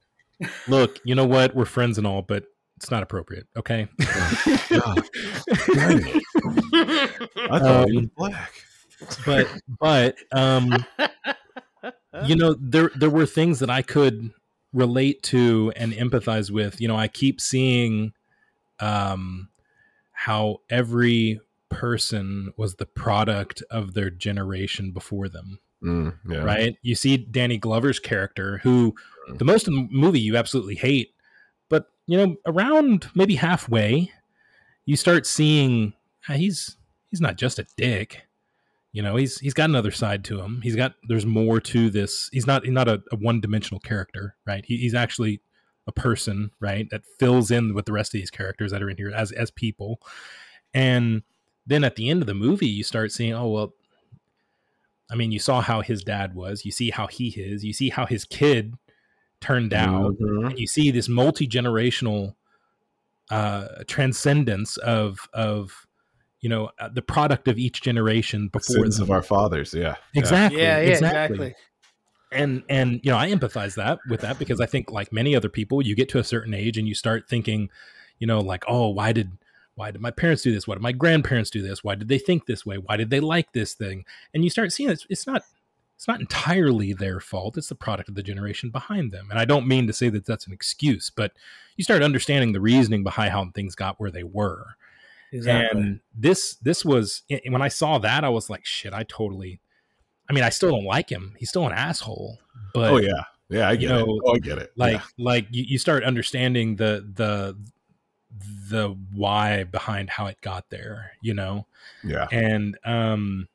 look 0.68 0.98
you 1.04 1.14
know 1.14 1.24
what 1.26 1.54
we're 1.54 1.64
friends 1.64 1.98
and 1.98 2.06
all 2.06 2.22
but 2.22 2.44
it's 2.76 2.90
not 2.90 3.02
appropriate 3.02 3.46
okay 3.56 3.88
God. 4.70 5.02
I 6.72 7.58
thought 7.58 7.88
you 7.88 7.98
Um, 7.98 8.04
were 8.04 8.10
black. 8.16 8.52
but 9.26 9.48
but 9.80 10.16
um 10.32 10.84
you 12.26 12.36
know 12.36 12.54
there 12.60 12.90
there 12.96 13.10
were 13.10 13.26
things 13.26 13.58
that 13.60 13.70
i 13.70 13.80
could 13.82 14.30
relate 14.72 15.22
to 15.22 15.72
and 15.76 15.92
empathize 15.92 16.50
with 16.50 16.80
you 16.80 16.88
know 16.88 16.96
i 16.96 17.08
keep 17.08 17.40
seeing 17.40 18.12
um 18.78 19.48
how 20.12 20.58
every 20.68 21.40
person 21.70 22.52
was 22.58 22.74
the 22.74 22.84
product 22.84 23.62
of 23.70 23.94
their 23.94 24.10
generation 24.10 24.90
before 24.90 25.30
them. 25.30 25.60
Mm, 25.82 26.14
yeah. 26.28 26.44
right? 26.44 26.76
You 26.82 26.94
see 26.94 27.16
danny 27.16 27.56
glover's 27.56 27.98
character 27.98 28.58
who 28.58 28.94
the 29.28 29.46
most 29.46 29.66
of 29.66 29.72
the 29.72 29.88
movie 29.90 30.20
you 30.20 30.36
absolutely 30.36 30.74
hate 30.74 31.14
but 31.68 31.86
you 32.06 32.18
know 32.18 32.36
around 32.46 33.08
maybe 33.14 33.36
halfway 33.36 34.10
you 34.84 34.96
start 34.96 35.24
seeing 35.24 35.94
ah, 36.28 36.32
he's 36.32 36.76
he's 37.10 37.20
not 37.20 37.36
just 37.36 37.58
a 37.58 37.66
dick 37.76 38.22
you 38.92 39.02
know 39.02 39.16
he's 39.16 39.38
he's 39.38 39.54
got 39.54 39.70
another 39.70 39.90
side 39.90 40.24
to 40.24 40.40
him. 40.40 40.60
He's 40.62 40.76
got 40.76 40.94
there's 41.08 41.26
more 41.26 41.60
to 41.60 41.90
this. 41.90 42.28
He's 42.32 42.46
not 42.46 42.64
he's 42.64 42.72
not 42.72 42.88
a, 42.88 43.02
a 43.12 43.16
one-dimensional 43.16 43.80
character 43.80 44.34
right? 44.46 44.64
He, 44.66 44.76
he's 44.78 44.94
actually 44.94 45.40
a 45.86 45.92
person 45.92 46.50
right 46.60 46.88
that 46.90 47.02
fills 47.18 47.50
in 47.50 47.74
with 47.74 47.86
the 47.86 47.92
rest 47.92 48.14
of 48.14 48.20
these 48.20 48.30
characters 48.30 48.70
that 48.72 48.82
are 48.82 48.90
in 48.90 48.96
here 48.96 49.10
as 49.14 49.32
as 49.32 49.50
people. 49.50 50.00
And 50.74 51.22
then 51.66 51.84
at 51.84 51.96
the 51.96 52.08
end 52.10 52.22
of 52.22 52.26
the 52.26 52.34
movie 52.34 52.66
you 52.66 52.82
start 52.84 53.12
seeing 53.12 53.32
oh 53.32 53.48
well 53.48 53.74
i 55.10 55.14
mean 55.14 55.30
you 55.32 55.38
saw 55.38 55.60
how 55.60 55.80
his 55.82 56.02
dad 56.02 56.34
was. 56.34 56.64
You 56.64 56.70
see 56.72 56.90
how 56.90 57.06
he 57.06 57.28
is. 57.28 57.64
You 57.64 57.72
see 57.72 57.90
how 57.90 58.06
his 58.06 58.24
kid 58.24 58.74
turned 59.40 59.72
out. 59.72 60.16
Mhm. 60.18 60.50
and 60.50 60.58
you 60.58 60.66
see 60.66 60.90
this 60.90 61.08
multi-generational 61.08 62.34
uh 63.30 63.68
transcendence 63.86 64.76
of 64.78 65.28
of 65.32 65.86
you 66.40 66.48
know 66.48 66.70
uh, 66.78 66.88
the 66.88 67.02
product 67.02 67.48
of 67.48 67.58
each 67.58 67.82
generation 67.82 68.44
The 68.52 68.58
before 68.58 68.76
sins 68.84 68.96
them. 68.96 69.04
of 69.04 69.10
our 69.10 69.22
fathers. 69.22 69.74
Yeah. 69.74 69.96
Yeah. 70.14 70.20
exactly 70.20 70.60
yeah, 70.60 70.80
yeah, 70.80 70.88
exactly. 70.90 71.36
exactly. 71.48 71.54
and 72.32 72.62
and 72.68 73.00
you 73.02 73.10
know 73.10 73.18
i 73.18 73.28
empathize 73.30 73.74
that 73.74 73.98
with 74.08 74.20
that 74.20 74.38
because 74.38 74.60
i 74.60 74.66
think 74.66 74.90
like 74.90 75.12
many 75.12 75.34
other 75.34 75.48
people 75.48 75.82
you 75.82 75.94
get 75.94 76.08
to 76.10 76.18
a 76.18 76.24
certain 76.24 76.54
age 76.54 76.78
and 76.78 76.86
you 76.88 76.94
start 76.94 77.28
thinking 77.28 77.68
you 78.18 78.26
know 78.26 78.40
like 78.40 78.64
oh 78.68 78.88
why 78.88 79.12
did 79.12 79.32
why 79.74 79.90
did 79.90 80.00
my 80.00 80.10
parents 80.10 80.42
do 80.42 80.52
this 80.52 80.66
why 80.68 80.74
did 80.74 80.82
my 80.82 80.92
grandparents 80.92 81.50
do 81.50 81.60
this 81.62 81.82
why 81.82 81.94
did 81.94 82.08
they 82.08 82.18
think 82.18 82.46
this 82.46 82.64
way 82.64 82.76
why 82.78 82.96
did 82.96 83.10
they 83.10 83.20
like 83.20 83.52
this 83.52 83.74
thing 83.74 84.04
and 84.32 84.44
you 84.44 84.50
start 84.50 84.72
seeing 84.72 84.90
it's, 84.90 85.06
it's 85.10 85.26
not 85.26 85.42
it's 85.96 86.06
not 86.08 86.20
entirely 86.20 86.92
their 86.92 87.20
fault 87.20 87.58
it's 87.58 87.68
the 87.68 87.74
product 87.74 88.08
of 88.08 88.14
the 88.14 88.22
generation 88.22 88.70
behind 88.70 89.10
them 89.12 89.28
and 89.30 89.38
i 89.38 89.44
don't 89.44 89.66
mean 89.66 89.86
to 89.86 89.92
say 89.92 90.08
that 90.08 90.24
that's 90.24 90.46
an 90.46 90.52
excuse 90.52 91.10
but 91.10 91.32
you 91.76 91.84
start 91.84 92.02
understanding 92.02 92.52
the 92.52 92.60
reasoning 92.60 93.02
behind 93.02 93.32
how 93.32 93.44
things 93.54 93.74
got 93.74 93.98
where 94.00 94.10
they 94.10 94.22
were 94.24 94.76
Exactly. 95.32 95.80
and 95.80 96.00
this 96.14 96.56
this 96.56 96.84
was 96.84 97.22
when 97.48 97.62
i 97.62 97.68
saw 97.68 97.98
that 97.98 98.24
i 98.24 98.28
was 98.28 98.50
like 98.50 98.64
shit 98.66 98.92
i 98.92 99.04
totally 99.04 99.60
i 100.28 100.32
mean 100.32 100.42
i 100.44 100.48
still 100.48 100.70
don't 100.70 100.84
like 100.84 101.08
him 101.10 101.34
he's 101.38 101.48
still 101.48 101.66
an 101.66 101.72
asshole 101.72 102.38
but 102.74 102.90
oh 102.92 102.96
yeah. 102.98 103.22
Yeah, 103.52 103.68
I 103.68 103.72
you 103.72 103.88
get 103.88 103.98
it. 103.98 104.06
Oh, 104.08 104.32
I 104.34 104.38
get 104.38 104.58
it. 104.58 104.70
like 104.76 104.92
Yeah. 104.92 105.02
like 105.18 105.46
you, 105.50 105.64
you 105.66 105.78
start 105.78 106.04
understanding 106.04 106.76
the 106.76 107.04
the 107.14 107.56
the 108.70 108.96
why 109.12 109.64
behind 109.64 110.08
how 110.08 110.26
it 110.26 110.40
got 110.40 110.70
there 110.70 111.12
you 111.20 111.34
know 111.34 111.66
yeah. 112.04 112.28
and 112.30 112.78
um 112.84 113.48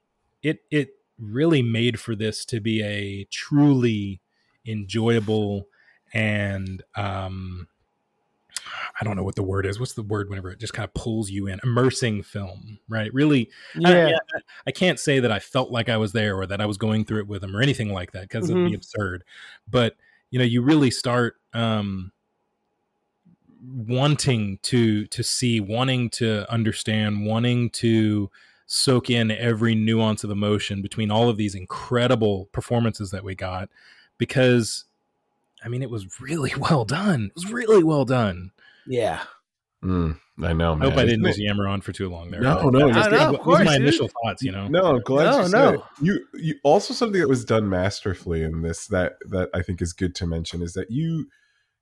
it 0.44 0.60
it 0.70 0.90
really 1.18 1.62
made 1.62 1.98
for 1.98 2.14
this 2.14 2.44
to 2.44 2.60
be 2.60 2.84
a 2.84 3.24
truly 3.32 4.20
enjoyable 4.66 5.70
and 6.14 6.84
um 6.96 7.70
I 9.00 9.04
don't 9.04 9.16
know 9.16 9.24
what 9.24 9.36
the 9.36 9.44
word 9.44 9.66
is. 9.66 9.80
What's 9.80 9.94
the 9.94 10.02
word 10.04 10.30
whenever 10.30 10.50
it 10.52 10.60
just 10.60 10.74
kind 10.74 10.86
of 10.88 10.94
pulls 10.94 11.30
you 11.30 11.48
in? 11.48 11.60
Immersing 11.64 12.24
film, 12.24 12.80
right? 12.90 13.14
Really, 13.14 13.50
I- 13.86 13.94
yeah. 14.10 14.18
I, 14.36 14.40
I 14.68 14.72
can't 14.72 15.00
say 15.00 15.20
that 15.20 15.32
I 15.32 15.40
felt 15.40 15.72
like 15.72 15.90
I 15.90 15.98
was 15.98 16.12
there 16.12 16.36
or 16.36 16.46
that 16.48 16.62
I 16.62 16.66
was 16.66 16.78
going 16.78 17.06
through 17.06 17.20
it 17.20 17.28
with 17.28 17.42
them 17.42 17.56
or 17.56 17.62
anything 17.62 17.92
like 17.94 18.12
that 18.14 18.24
because 18.24 18.50
it'd 18.50 18.66
be 18.70 18.76
absurd. 18.76 19.24
But 19.70 19.96
you 20.32 20.40
know, 20.40 20.46
you 20.46 20.62
really 20.62 20.92
start 20.92 21.36
um, 21.54 22.12
wanting 23.64 24.60
to 24.64 25.06
to 25.08 25.24
see, 25.24 25.60
wanting 25.60 26.10
to 26.12 26.52
understand, 26.52 27.26
wanting 27.26 27.70
to 27.72 28.30
soak 28.68 29.10
in 29.10 29.30
every 29.32 29.76
nuance 29.76 30.24
of 30.24 30.32
emotion 30.32 30.82
between 30.82 31.12
all 31.12 31.30
of 31.30 31.38
these 31.38 31.54
incredible 31.54 32.50
performances 32.52 33.12
that 33.12 33.24
we 33.24 33.36
got 33.36 33.70
because 34.18 34.86
I 35.64 35.68
mean, 35.68 35.82
it 35.82 35.90
was 35.90 36.20
really 36.20 36.54
well 36.58 36.86
done. 36.86 37.26
It 37.26 37.36
was 37.36 37.52
really 37.52 37.84
well 37.84 38.06
done. 38.06 38.52
Yeah. 38.88 39.22
Mm, 39.84 40.18
I 40.42 40.54
know, 40.54 40.74
I 40.74 40.78
hope 40.78 40.94
I 40.94 41.06
didn't 41.06 41.22
Isn't 41.22 41.26
just 41.26 41.40
yammer 41.40 41.68
on 41.68 41.82
for 41.82 41.92
too 41.92 42.10
long 42.10 42.32
there. 42.32 42.42
No, 42.42 42.56
but 42.72 42.74
no, 42.80 42.92
just- 42.92 43.08
I 43.10 43.18
know, 43.18 43.36
of 43.36 43.40
course, 43.42 43.64
my 43.66 43.74
dude. 43.78 43.84
initial 43.84 44.08
thoughts. 44.24 44.42
You 44.42 44.52
know, 44.52 44.68
No, 44.68 44.96
I'm 44.96 45.02
glad 45.02 45.26
No, 45.26 45.44
you 45.44 45.50
no. 45.52 45.70
it. 45.74 45.80
You, 46.02 46.26
you 46.34 46.56
also 46.64 46.94
something 46.94 47.20
that 47.22 47.30
was 47.30 47.46
done 47.46 47.70
masterfully 47.70 48.42
in 48.42 48.62
this 48.64 48.88
that 48.88 49.14
that 49.30 49.50
I 49.54 49.62
think 49.62 49.82
is 49.84 49.94
good 49.94 50.16
to 50.16 50.26
mention 50.26 50.62
is 50.64 50.74
that 50.74 50.90
you 50.90 51.28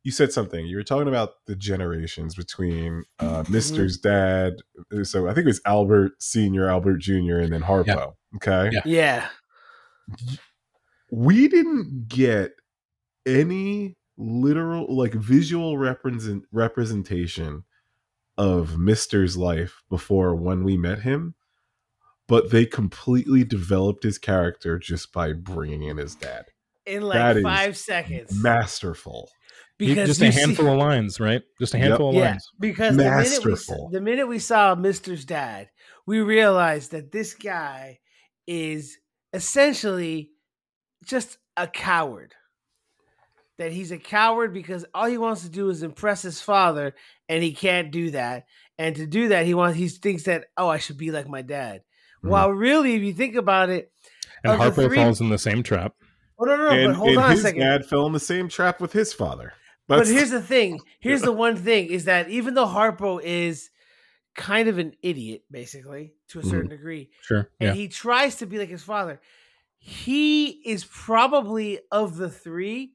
you 0.04 0.12
said 0.12 0.34
something. 0.34 0.66
You 0.66 0.76
were 0.76 0.84
talking 0.84 1.08
about 1.08 1.30
the 1.48 1.56
generations 1.56 2.36
between 2.36 3.04
uh, 3.20 3.46
Mister's 3.48 3.98
dad. 3.98 4.56
So 5.04 5.30
I 5.30 5.34
think 5.34 5.46
it 5.46 5.50
was 5.50 5.62
Albert 5.66 6.22
Senior, 6.22 6.68
Albert 6.68 6.98
Junior, 6.98 7.40
and 7.40 7.54
then 7.54 7.62
Harpo. 7.62 8.16
Okay, 8.36 8.70
Yeah. 8.74 8.82
Yeah. 8.86 9.28
we 11.12 11.48
didn't 11.48 12.08
get 12.08 12.52
any 13.26 13.96
literal 14.18 14.94
like 14.96 15.14
visual 15.14 15.78
represent 15.78 16.44
representation 16.52 17.64
of 18.38 18.78
Mister's 18.78 19.38
life 19.38 19.82
before 19.90 20.36
when 20.36 20.64
we 20.64 20.78
met 20.78 21.00
him, 21.02 21.36
but 22.28 22.52
they 22.52 22.66
completely 22.66 23.44
developed 23.44 24.04
his 24.04 24.18
character 24.18 24.80
just 24.80 25.12
by 25.14 25.34
bringing 25.34 25.84
in 25.84 25.98
his 25.98 26.16
dad. 26.16 26.46
in 26.86 27.02
That 27.02 27.08
like 27.08 27.36
is 27.38 27.44
five 27.44 27.78
seconds. 27.78 28.42
Masterful. 28.44 29.30
Because 29.80 30.08
just 30.08 30.22
a 30.22 30.26
you 30.28 30.32
see- 30.32 30.40
handful 30.40 30.68
of 30.70 30.78
lines, 30.78 31.20
right? 31.20 31.42
Just 31.60 31.74
a 31.74 31.78
handful 31.78 32.10
of 32.10 32.16
yeah, 32.16 32.30
lines. 32.32 32.48
because 32.60 32.96
the 32.96 33.04
minute, 33.04 33.16
we, 33.18 33.52
Masterful. 33.52 33.90
the 33.92 34.02
minute 34.02 34.28
we 34.28 34.40
saw 34.40 34.76
Mister's 34.76 35.26
dad, 35.26 35.70
we 36.06 36.20
realized 36.22 36.92
that 36.92 37.12
this 37.12 37.34
guy 37.34 38.00
is 38.48 38.98
essentially 39.34 40.30
just 41.06 41.38
a 41.58 41.68
coward. 41.68 42.34
That 43.60 43.72
he's 43.72 43.92
a 43.92 44.00
coward 44.00 44.52
because 44.54 44.84
all 44.96 45.06
he 45.06 45.18
wants 45.20 45.44
to 45.44 45.50
do 45.50 45.70
is 45.70 45.84
impress 45.84 46.24
his 46.24 46.42
father, 46.42 46.96
and 47.30 47.44
he 47.44 47.54
can't 47.54 47.92
do 47.92 48.10
that. 48.12 48.46
And 48.80 48.96
to 48.96 49.06
do 49.06 49.28
that, 49.28 49.46
he 49.46 49.54
wants 49.54 49.78
he 49.78 49.88
thinks 49.90 50.24
that 50.24 50.46
oh, 50.58 50.68
I 50.68 50.80
should 50.80 50.98
be 50.98 51.12
like 51.12 51.28
my 51.30 51.44
dad. 51.44 51.82
Mhm. 52.24 52.30
While 52.30 52.50
really, 52.52 52.96
if 52.96 53.04
you 53.04 53.14
think 53.14 53.36
about 53.36 53.70
it, 53.70 53.92
And 54.44 54.54
Of 54.54 54.60
Harpo 54.60 54.88
three- 54.88 54.98
falls 54.98 55.22
in 55.22 55.30
the 55.30 55.38
same 55.38 55.62
trap. 55.64 55.94
oh 56.40 56.46
no, 56.46 56.56
no, 56.58 56.64
no, 56.64 56.70
and 56.72 56.88
but 56.88 56.96
hold 56.96 57.10
and 57.12 57.18
on 57.20 57.32
a 57.32 57.38
second. 57.38 57.60
dad 57.62 57.86
fell 57.86 58.06
in 58.08 58.14
the 58.14 58.20
same 58.20 58.50
trap 58.50 58.82
with 58.82 58.92
his 58.92 59.14
father. 59.14 59.54
But 59.88 59.98
That's- 59.98 60.14
here's 60.16 60.32
the 60.32 60.42
thing. 60.42 60.80
Here's 61.00 61.22
the 61.22 61.32
one 61.32 61.56
thing 61.56 61.88
is 61.88 62.06
that 62.06 62.30
even 62.30 62.56
though 62.56 62.66
Harpo 62.66 63.22
is 63.24 63.70
kind 64.36 64.68
of 64.68 64.80
an 64.80 64.94
idiot, 65.04 65.44
basically, 65.52 66.16
to 66.30 66.40
a 66.40 66.42
Mhm. 66.42 66.50
certain 66.50 66.70
degree, 66.72 67.12
Sure. 67.22 67.52
and 67.60 67.68
Yeah. 67.70 67.74
he 67.76 67.88
tries 67.88 68.38
to 68.38 68.48
be 68.48 68.58
like 68.58 68.70
his 68.70 68.82
father, 68.84 69.22
he 69.78 70.48
is 70.66 70.86
probably 70.86 71.80
of 71.92 72.18
the 72.18 72.30
three. 72.30 72.94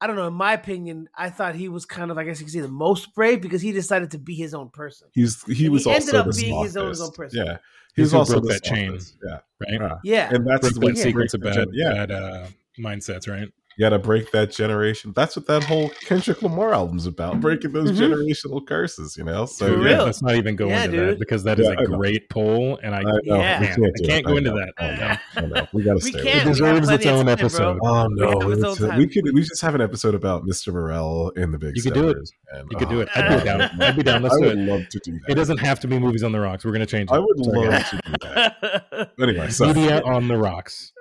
I 0.00 0.06
don't 0.06 0.16
know. 0.16 0.26
In 0.28 0.34
my 0.34 0.54
opinion, 0.54 1.08
I 1.14 1.28
thought 1.30 1.54
he 1.54 1.68
was 1.68 1.84
kind 1.84 2.10
of, 2.10 2.16
I 2.18 2.24
guess 2.24 2.40
you 2.40 2.46
could 2.46 2.52
say, 2.54 2.60
the 2.60 2.68
most 2.68 3.14
brave 3.14 3.40
because 3.42 3.60
he 3.60 3.70
decided 3.72 4.10
to 4.12 4.18
be 4.18 4.34
his 4.34 4.54
own 4.54 4.70
person. 4.70 5.08
he's 5.12 5.42
he 5.44 5.66
And 5.66 5.72
was 5.74 5.84
he 5.84 5.90
ended 5.90 6.14
also 6.14 6.30
up 6.30 6.36
being 6.36 6.62
his 6.62 6.76
own- 6.76 6.88
his 6.88 7.00
own 7.02 7.10
person. 7.12 7.44
Yeah, 7.46 7.58
He's 7.94 8.06
he's 8.06 8.12
who 8.12 8.18
also 8.18 8.40
broke 8.40 8.50
that 8.52 8.62
chain. 8.64 8.98
Yeah, 9.24 9.40
Right. 9.60 9.72
yeah. 9.80 9.98
Yeah, 10.02 10.34
and 10.34 10.46
that's 10.46 10.60
Break 10.62 10.74
the 10.74 10.80
that 10.80 10.86
way- 10.86 10.94
sequence 10.94 11.34
of 11.34 11.40
bad, 11.42 11.68
yeah. 11.72 11.92
bad 12.06 12.10
uh, 12.12 12.46
mindsets, 12.78 13.28
right? 13.28 13.48
You 13.80 13.86
got 13.86 13.96
to 13.96 13.98
break 13.98 14.30
that 14.32 14.50
generation. 14.50 15.10
That's 15.16 15.34
what 15.36 15.46
that 15.46 15.64
whole 15.64 15.88
Kendrick 16.04 16.42
Lamar 16.42 16.74
album's 16.74 17.06
about. 17.06 17.40
Breaking 17.40 17.72
those 17.72 17.90
Mhm. 17.92 18.10
generational 18.10 18.66
curses, 18.66 19.16
you 19.16 19.24
know. 19.24 19.46
So 19.46 19.68
For 19.68 19.72
yeah, 19.82 19.94
real. 19.94 20.04
Let's 20.04 20.20
not 20.20 20.34
even 20.34 20.54
go 20.54 20.68
Yeah, 20.68 20.84
into 20.84 20.96
dude. 20.98 21.08
that 21.12 21.18
because 21.18 21.44
that 21.44 21.58
is 21.58 21.64
Yeah, 21.66 21.72
a 21.72 21.78
I 21.78 21.84
know. 21.84 21.96
great 21.96 22.28
poll, 22.28 22.78
and 22.82 22.94
I, 22.94 22.98
I 22.98 23.02
know. 23.04 23.18
Yeah. 23.24 23.58
We 23.58 23.66
man, 23.68 23.74
can't 23.76 23.80
I 23.86 23.90
do 24.02 24.06
can't 24.06 24.26
go 24.26 24.34
I 24.34 24.36
into 24.36 24.50
that. 24.50 24.72
I 24.76 24.86
know. 24.86 24.92
Yeah. 24.98 25.18
I 25.34 25.40
know. 25.40 25.66
We 25.72 25.82
got 25.82 25.90
to 25.98 26.04
We 26.04 26.10
stay. 26.12 26.22
can't. 26.22 26.24
With 26.24 26.34
It 26.34 26.36
it. 26.36 26.46
We 26.46 26.50
deserves 26.80 26.88
its 26.90 27.06
own 27.06 27.16
time, 27.16 27.24
bro. 27.24 27.32
episode. 27.32 27.78
Oh 27.82 28.06
no! 28.08 28.40
have 28.40 28.50
its 28.52 28.80
it's- 28.80 28.98
we 28.98 29.06
could 29.06 29.24
we 29.32 29.40
just 29.40 29.62
have 29.62 29.74
an 29.74 29.80
episode 29.80 30.14
about 30.14 30.44
Mr. 30.44 30.74
Morale 30.74 31.32
in 31.36 31.50
the 31.50 31.56
Big. 31.58 31.74
You 31.74 31.82
could 31.82 31.94
do 31.94 32.10
it. 32.10 32.18
And, 32.52 32.68
You 32.70 32.76
could 32.76 32.90
do 32.90 32.98
oh, 32.98 33.00
it. 33.00 33.08
I'd 33.16 33.38
be 33.38 33.44
down. 33.46 33.60
I'd 33.80 33.96
be 33.96 34.02
down. 34.02 34.22
Let's 34.22 34.34
I 34.36 34.40
do 34.40 34.44
would 34.48 34.58
it. 34.58 34.70
love 34.70 34.88
to 34.90 34.98
do 34.98 35.12
that. 35.12 35.20
It 35.30 35.34
doesn't 35.36 35.58
have 35.58 35.80
to 35.80 35.88
be 35.88 35.98
movies 35.98 36.22
on 36.22 36.32
the 36.32 36.40
rocks. 36.40 36.66
We're 36.66 36.72
gonna 36.72 36.84
change 36.84 37.08
it. 37.10 37.14
I 37.14 37.18
would 37.18 37.38
love 37.38 37.82
to 37.86 37.96
do 38.04 38.12
that. 38.24 39.12
Anyway, 39.18 39.48
so 39.48 39.68
Media 39.68 40.02
on 40.04 40.28
the 40.28 40.36
rocks. 40.36 40.92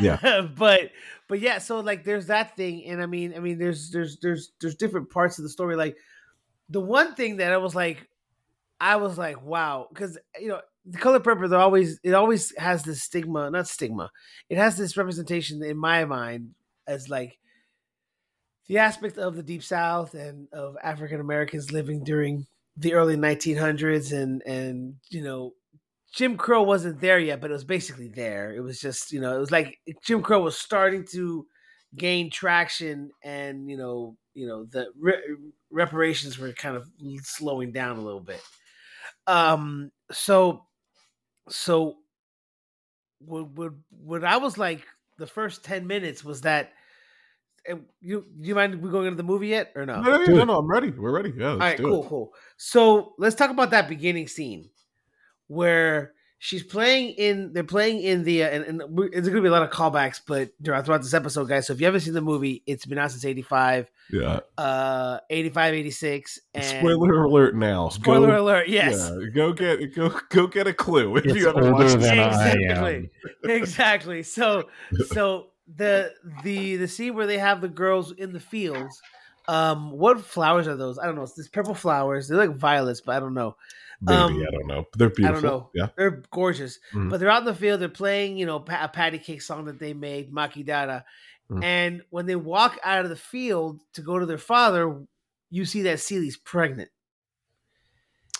Yeah. 0.00 0.42
but 0.58 0.90
but 1.28 1.40
yeah 1.40 1.58
so 1.58 1.80
like 1.80 2.04
there's 2.04 2.26
that 2.26 2.56
thing 2.56 2.84
and 2.86 3.02
i 3.02 3.06
mean 3.06 3.34
i 3.34 3.38
mean 3.38 3.58
there's 3.58 3.90
there's 3.90 4.18
there's 4.18 4.52
there's 4.60 4.76
different 4.76 5.10
parts 5.10 5.38
of 5.38 5.42
the 5.42 5.48
story 5.48 5.76
like 5.76 5.96
the 6.68 6.80
one 6.80 7.14
thing 7.14 7.36
that 7.38 7.52
i 7.52 7.56
was 7.56 7.74
like 7.74 8.08
i 8.80 8.96
was 8.96 9.18
like 9.18 9.42
wow 9.42 9.86
because 9.92 10.18
you 10.40 10.48
know 10.48 10.60
the 10.86 10.98
color 10.98 11.20
purple 11.20 11.48
they're 11.48 11.58
always 11.58 11.98
it 12.02 12.14
always 12.14 12.56
has 12.58 12.82
this 12.82 13.02
stigma 13.02 13.50
not 13.50 13.66
stigma 13.66 14.10
it 14.48 14.58
has 14.58 14.76
this 14.76 14.96
representation 14.96 15.62
in 15.62 15.76
my 15.76 16.04
mind 16.04 16.50
as 16.86 17.08
like 17.08 17.38
the 18.66 18.78
aspect 18.78 19.18
of 19.18 19.36
the 19.36 19.42
deep 19.42 19.62
south 19.62 20.14
and 20.14 20.48
of 20.52 20.76
african 20.82 21.20
americans 21.20 21.72
living 21.72 22.04
during 22.04 22.46
the 22.76 22.92
early 22.92 23.16
1900s 23.16 24.12
and 24.12 24.42
and 24.42 24.96
you 25.10 25.22
know 25.22 25.52
Jim 26.14 26.36
Crow 26.36 26.62
wasn't 26.62 27.00
there 27.00 27.18
yet, 27.18 27.40
but 27.40 27.50
it 27.50 27.54
was 27.54 27.64
basically 27.64 28.08
there. 28.08 28.54
It 28.54 28.60
was 28.60 28.78
just, 28.80 29.10
you 29.12 29.20
know, 29.20 29.34
it 29.34 29.40
was 29.40 29.50
like 29.50 29.80
Jim 30.04 30.22
Crow 30.22 30.42
was 30.42 30.56
starting 30.56 31.04
to 31.12 31.46
gain 31.96 32.30
traction, 32.30 33.10
and 33.22 33.68
you 33.68 33.76
know, 33.76 34.16
you 34.34 34.46
know, 34.46 34.64
the 34.64 34.86
re- 34.98 35.36
reparations 35.70 36.38
were 36.38 36.52
kind 36.52 36.76
of 36.76 36.88
slowing 37.22 37.72
down 37.72 37.96
a 37.96 38.00
little 38.00 38.20
bit. 38.20 38.40
Um, 39.26 39.90
so, 40.12 40.66
so 41.48 41.96
what 43.18 43.48
what 43.50 43.72
what 43.90 44.24
I 44.24 44.36
was 44.36 44.58
like 44.58 44.86
the 45.18 45.26
first 45.26 45.64
ten 45.64 45.86
minutes 45.86 46.24
was 46.24 46.42
that. 46.42 46.72
and 47.66 47.86
You 48.00 48.26
you 48.38 48.54
mind 48.54 48.82
we 48.82 48.90
going 48.90 49.06
into 49.06 49.16
the 49.16 49.22
movie 49.22 49.48
yet 49.48 49.72
or 49.74 49.86
no? 49.86 50.02
no, 50.02 50.16
no, 50.16 50.26
no, 50.26 50.44
no, 50.44 50.58
I'm 50.58 50.66
ready. 50.70 50.90
We're 50.90 51.14
ready. 51.14 51.32
Yeah, 51.36 51.52
let's 51.52 51.52
All 51.52 51.68
right, 51.68 51.76
do 51.76 51.84
cool, 51.84 52.04
it. 52.04 52.08
cool. 52.08 52.34
So 52.56 53.14
let's 53.18 53.34
talk 53.36 53.50
about 53.50 53.70
that 53.70 53.88
beginning 53.88 54.28
scene 54.28 54.70
where 55.48 56.12
she's 56.38 56.62
playing 56.62 57.10
in. 57.14 57.52
They're 57.52 57.64
playing 57.64 58.02
in 58.02 58.24
the, 58.24 58.44
uh, 58.44 58.48
and, 58.48 58.64
and 58.64 58.80
it's 59.12 59.26
going 59.28 59.36
to 59.36 59.42
be 59.42 59.48
a 59.48 59.52
lot 59.52 59.62
of 59.62 59.70
callbacks, 59.70 60.20
but 60.26 60.50
throughout 60.64 60.84
throughout 60.84 61.02
this 61.02 61.14
episode, 61.14 61.48
guys. 61.48 61.66
So 61.66 61.72
if 61.72 61.80
you 61.80 61.86
haven't 61.86 62.00
seen 62.02 62.14
the 62.14 62.20
movie, 62.20 62.62
it's 62.66 62.84
been 62.86 62.98
out 62.98 63.10
since 63.10 63.24
85, 63.24 63.90
Yeah. 64.12 64.40
uh, 64.58 65.18
85, 65.30 65.74
86. 65.74 66.38
And 66.54 66.64
Spoiler 66.64 67.24
alert 67.24 67.56
now. 67.56 67.88
spoiler 67.88 68.28
Go- 68.28 68.42
alert, 68.42 68.68
yes. 68.68 69.10
Yeah, 69.12 69.28
go 69.34 69.52
get 69.52 69.94
go 69.94 70.10
go 70.30 70.46
get 70.46 70.66
a 70.66 70.74
clue 70.74 71.16
if 71.16 71.24
It's 71.26 71.34
you 71.36 71.46
haven't 71.46 71.64
older 71.64 71.74
watched 71.84 71.90
than 71.92 72.00
this. 72.00 72.10
I 72.10 72.50
Exactly. 72.52 72.94
am. 72.94 73.10
exactly. 73.50 74.22
So 74.22 74.68
so 75.08 75.46
the 75.76 76.12
the 76.42 76.76
the 76.76 76.88
scene 76.88 77.14
where 77.14 77.26
they 77.26 77.38
have 77.38 77.60
the 77.62 77.68
girls 77.68 78.12
in 78.12 78.32
the 78.32 78.40
fields. 78.40 79.00
Um, 79.46 79.90
what 79.90 80.22
flowers 80.22 80.66
are 80.66 80.74
those? 80.76 80.98
I 80.98 81.04
don't 81.04 81.16
know. 81.16 81.22
It's 81.22 81.34
this 81.34 81.48
purple 81.48 81.74
flowers. 81.74 82.28
They're 82.28 82.38
like 82.38 82.56
violets, 82.56 83.02
but 83.02 83.14
I 83.16 83.20
don't 83.20 83.34
know. 83.34 83.56
Maybe 84.00 84.16
Um, 84.16 84.42
I 84.46 84.50
don't 84.50 84.66
know. 84.66 84.86
They're 84.96 85.08
beautiful. 85.10 85.38
I 85.38 85.40
don't 85.40 85.42
know. 85.50 85.70
Yeah. 85.74 85.88
They're 85.96 86.22
gorgeous. 86.30 86.78
Mhm. 86.92 87.10
But 87.10 87.20
they're 87.20 87.30
out 87.30 87.40
in 87.42 87.46
the 87.46 87.54
field. 87.54 87.80
They're 87.80 87.88
playing, 87.88 88.36
you 88.38 88.46
know, 88.46 88.60
pa- 88.60 88.84
a 88.84 88.88
patty 88.88 89.18
cake 89.18 89.42
song 89.42 89.64
that 89.66 89.78
they 89.78 89.92
made, 89.94 90.32
Makidara. 90.32 91.04
Mhm. 91.50 91.62
And 91.64 92.02
when 92.10 92.26
they 92.26 92.36
walk 92.36 92.78
out 92.82 93.04
of 93.04 93.10
the 93.10 93.16
field 93.16 93.80
to 93.94 94.02
go 94.02 94.18
to 94.18 94.26
their 94.26 94.38
father, 94.38 95.04
you 95.50 95.64
see 95.64 95.82
that 95.82 96.00
Celie's 96.00 96.36
pregnant. 96.36 96.90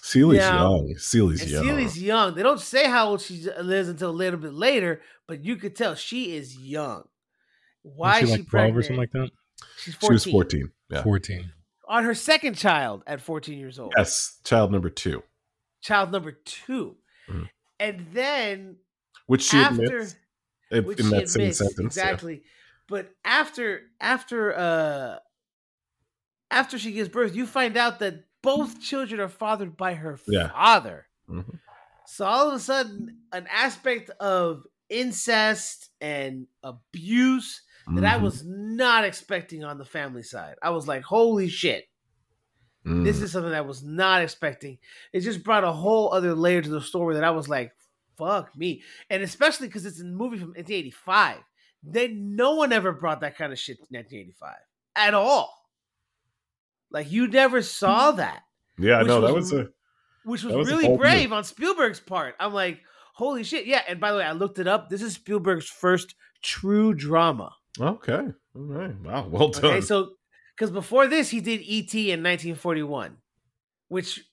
Celie's 0.03 0.39
Yeah. 0.39 0.55
young. 0.61 0.95
Celie's 0.99 1.51
young. 1.51 1.65
Celie's 1.65 2.03
young. 2.03 2.35
They 2.35 2.43
don't 2.43 2.61
say 2.61 2.89
how 2.89 3.09
old 3.09 3.23
she 3.23 3.37
is 3.37 3.89
until 3.89 4.11
a 4.11 4.13
little 4.13 4.39
bit 4.39 4.53
later, 4.53 5.01
but 5.27 5.43
you 5.45 5.57
could 5.57 5.75
tell 5.75 5.95
she 5.95 6.37
is 6.37 6.57
young. 6.59 7.05
Why 7.83 8.21
Wasn't 8.21 8.23
is 8.25 8.29
she 8.31 8.35
she, 8.37 8.41
like 8.43 8.49
twelve 8.51 8.51
pregnant? 8.51 8.77
or 8.79 8.83
something 8.83 8.97
like 8.97 9.13
that? 9.13 9.31
She's 9.79 9.97
She 10.01 10.13
was 10.13 10.25
14. 10.25 10.71
Yeah. 10.91 11.03
Fourteen. 11.03 11.53
On 11.89 12.05
her 12.05 12.15
second 12.15 12.55
child 12.57 13.03
at 13.07 13.21
14 13.21 13.59
years 13.59 13.79
old. 13.79 13.93
Yes, 13.97 14.41
child 14.45 14.73
number 14.73 14.89
two, 14.91 15.23
Child 15.85 16.11
number 16.13 16.33
2 16.33 16.97
Mhm. 17.29 17.49
And 17.79 18.07
then 18.13 18.77
which 19.27 19.43
she 19.43 19.59
after 19.59 19.83
admits 20.01 20.17
in, 20.71 20.85
which 20.85 20.99
in 20.99 21.05
she 21.07 21.11
that 21.13 21.29
same 21.29 21.41
admits, 21.43 21.59
sentence. 21.59 21.79
yeah. 21.79 21.85
exactly 21.87 22.43
but 22.89 23.15
after 23.25 23.83
after 24.01 24.55
uh 24.57 25.19
after 26.51 26.79
she 26.79 26.93
gives 26.93 27.09
birth 27.09 27.35
you 27.37 27.47
find 27.47 27.77
out 27.77 27.99
that 28.01 28.25
both 28.43 28.81
children 28.81 29.21
are 29.21 29.29
fathered 29.29 29.77
by 29.77 29.95
her 29.95 30.19
Yeah. 30.27 30.49
father 30.51 31.07
Mhm. 31.29 31.59
so 32.07 32.25
all 32.27 32.49
of 32.49 32.55
a 32.55 32.59
sudden 32.59 33.23
an 33.33 33.47
aspect 33.51 34.11
of 34.21 34.67
incest 34.89 35.91
and 36.01 36.47
abuse 36.63 37.63
that 37.95 38.05
i 38.05 38.19
Mhm. 38.19 38.23
was 38.23 38.45
not 38.45 39.05
expecting 39.05 39.65
on 39.65 39.79
the 39.79 39.85
family 39.85 40.23
side 40.23 40.57
i 40.63 40.71
was 40.71 40.87
like 40.89 41.03
holy 41.03 41.49
shit 41.49 41.87
this 42.85 43.19
Mm. 43.19 43.23
is 43.23 43.33
something 43.33 43.51
that 43.51 43.57
I 43.59 43.63
was 43.63 43.83
not 43.83 44.21
expecting. 44.23 44.79
It 45.13 45.21
just 45.21 45.43
brought 45.43 45.65
a 45.65 45.73
whole 45.73 46.13
other 46.13 46.35
layer 46.35 46.61
to 46.61 46.69
the 46.69 46.81
story 46.81 47.15
that 47.15 47.25
I 47.25 47.31
was 47.31 47.49
like, 47.49 47.73
fuck 48.19 48.57
me. 48.57 48.83
And 49.11 49.23
especially 49.23 49.69
because 49.69 49.87
it's 49.87 50.01
a 50.01 50.05
movie 50.05 50.39
from 50.39 50.49
1985. 50.51 51.39
Then 51.83 52.37
no 52.37 52.55
one 52.55 52.73
ever 52.73 52.93
brought 52.93 53.21
that 53.23 53.37
kind 53.37 53.53
of 53.53 53.59
shit 53.59 53.77
to 53.79 53.83
1985 53.91 54.55
at 54.97 55.15
all. 55.15 55.53
Like 56.91 57.11
you 57.11 57.27
never 57.27 57.61
saw 57.63 58.13
that, 58.13 58.43
yeah, 58.79 59.03
no, 59.03 59.21
that 59.23 59.35
was 59.35 59.53
a 59.53 59.69
which 60.25 60.43
was, 60.45 60.55
was 60.55 60.69
really 60.71 60.97
brave 60.97 61.33
on 61.33 61.45
Spielberg's 61.45 62.01
part. 62.01 62.35
I'm 62.41 62.55
like, 62.55 62.81
holy 63.15 63.45
shit. 63.45 63.67
Yeah. 63.67 63.83
And 63.89 64.01
by 64.01 64.13
the 64.13 64.19
way, 64.19 64.25
I 64.25 64.33
looked 64.33 64.59
it 64.59 64.67
up. 64.69 64.89
This 64.91 65.03
is 65.03 65.15
Spielberg's 65.15 65.69
first 65.69 66.15
true 66.43 66.95
drama. 66.95 67.53
okay. 67.81 68.21
All 68.57 68.63
right. 68.63 68.95
Wow. 69.01 69.27
Well 69.29 69.49
done. 69.49 69.65
Okay, 69.65 69.81
so 69.81 70.13
because 70.57 70.71
before 70.71 71.07
this 71.07 71.31
he 71.31 71.41
did 71.41 71.61
E.T. 71.63 71.99
in 72.11 72.21
1941, 72.21 73.17
which 73.89 74.25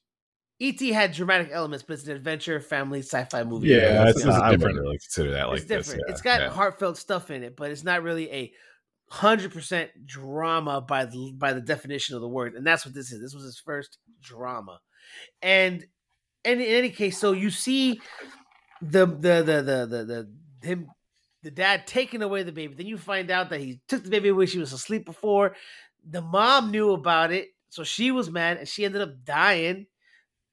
E.T. 0.60 0.92
had 0.92 1.12
dramatic 1.12 1.50
elements, 1.52 1.84
but 1.84 1.94
it's 1.94 2.06
an 2.06 2.16
adventure, 2.16 2.60
family, 2.60 3.00
sci-fi 3.00 3.44
movie. 3.44 3.70
Yeah, 3.70 4.08
it's 4.08 4.24
not, 4.24 4.42
I 4.42 4.52
different. 4.52 4.62
wouldn't 4.62 4.82
really 4.82 4.98
consider 5.00 5.32
that 5.32 5.48
like 5.48 5.58
it's 5.58 5.66
different. 5.66 5.86
This. 5.86 6.06
Yeah, 6.08 6.12
it's 6.12 6.22
got 6.22 6.42
yeah. 6.42 6.50
heartfelt 6.50 6.98
stuff 6.98 7.32
in 7.32 7.44
it, 7.44 7.56
but 7.56 7.72
it's 7.72 7.84
not 7.84 8.04
really 8.04 8.32
a 8.32 8.52
hundred 9.10 9.52
percent 9.52 9.90
drama 10.06 10.80
by 10.80 11.06
the 11.06 11.34
by 11.38 11.54
the 11.54 11.62
definition 11.62 12.16
of 12.16 12.22
the 12.22 12.28
word, 12.28 12.54
and 12.54 12.66
that's 12.66 12.86
what 12.86 12.94
this 12.94 13.12
is. 13.12 13.22
This 13.22 13.34
was 13.34 13.44
his 13.44 13.60
first 13.60 13.98
drama, 14.22 14.80
and 15.42 15.86
and 16.46 16.62
in 16.62 16.68
any 16.68 16.90
case, 16.92 17.18
so 17.18 17.32
you 17.32 17.50
see 17.50 18.00
the 18.82 19.06
the 19.06 19.44
the 19.44 19.62
the 19.64 19.86
the, 19.86 20.06
the 20.06 20.68
him 20.68 20.88
the 21.44 21.52
dad 21.52 21.88
taking 21.88 22.22
away 22.22 22.44
the 22.44 22.52
baby. 22.52 22.76
Then 22.76 22.86
you 22.86 22.98
find 22.98 23.32
out 23.32 23.50
that 23.50 23.60
he 23.60 23.82
took 23.88 24.04
the 24.04 24.10
baby 24.10 24.30
away. 24.30 24.46
She 24.46 24.60
was 24.60 24.74
asleep 24.74 25.06
before. 25.06 25.56
The 26.10 26.22
mom 26.22 26.72
knew 26.72 26.92
about 26.92 27.32
it, 27.32 27.50
so 27.70 27.84
she 27.84 28.12
was 28.12 28.30
mad, 28.32 28.58
and 28.58 28.68
she 28.68 28.86
ended 28.86 29.02
up 29.02 29.24
dying. 29.24 29.86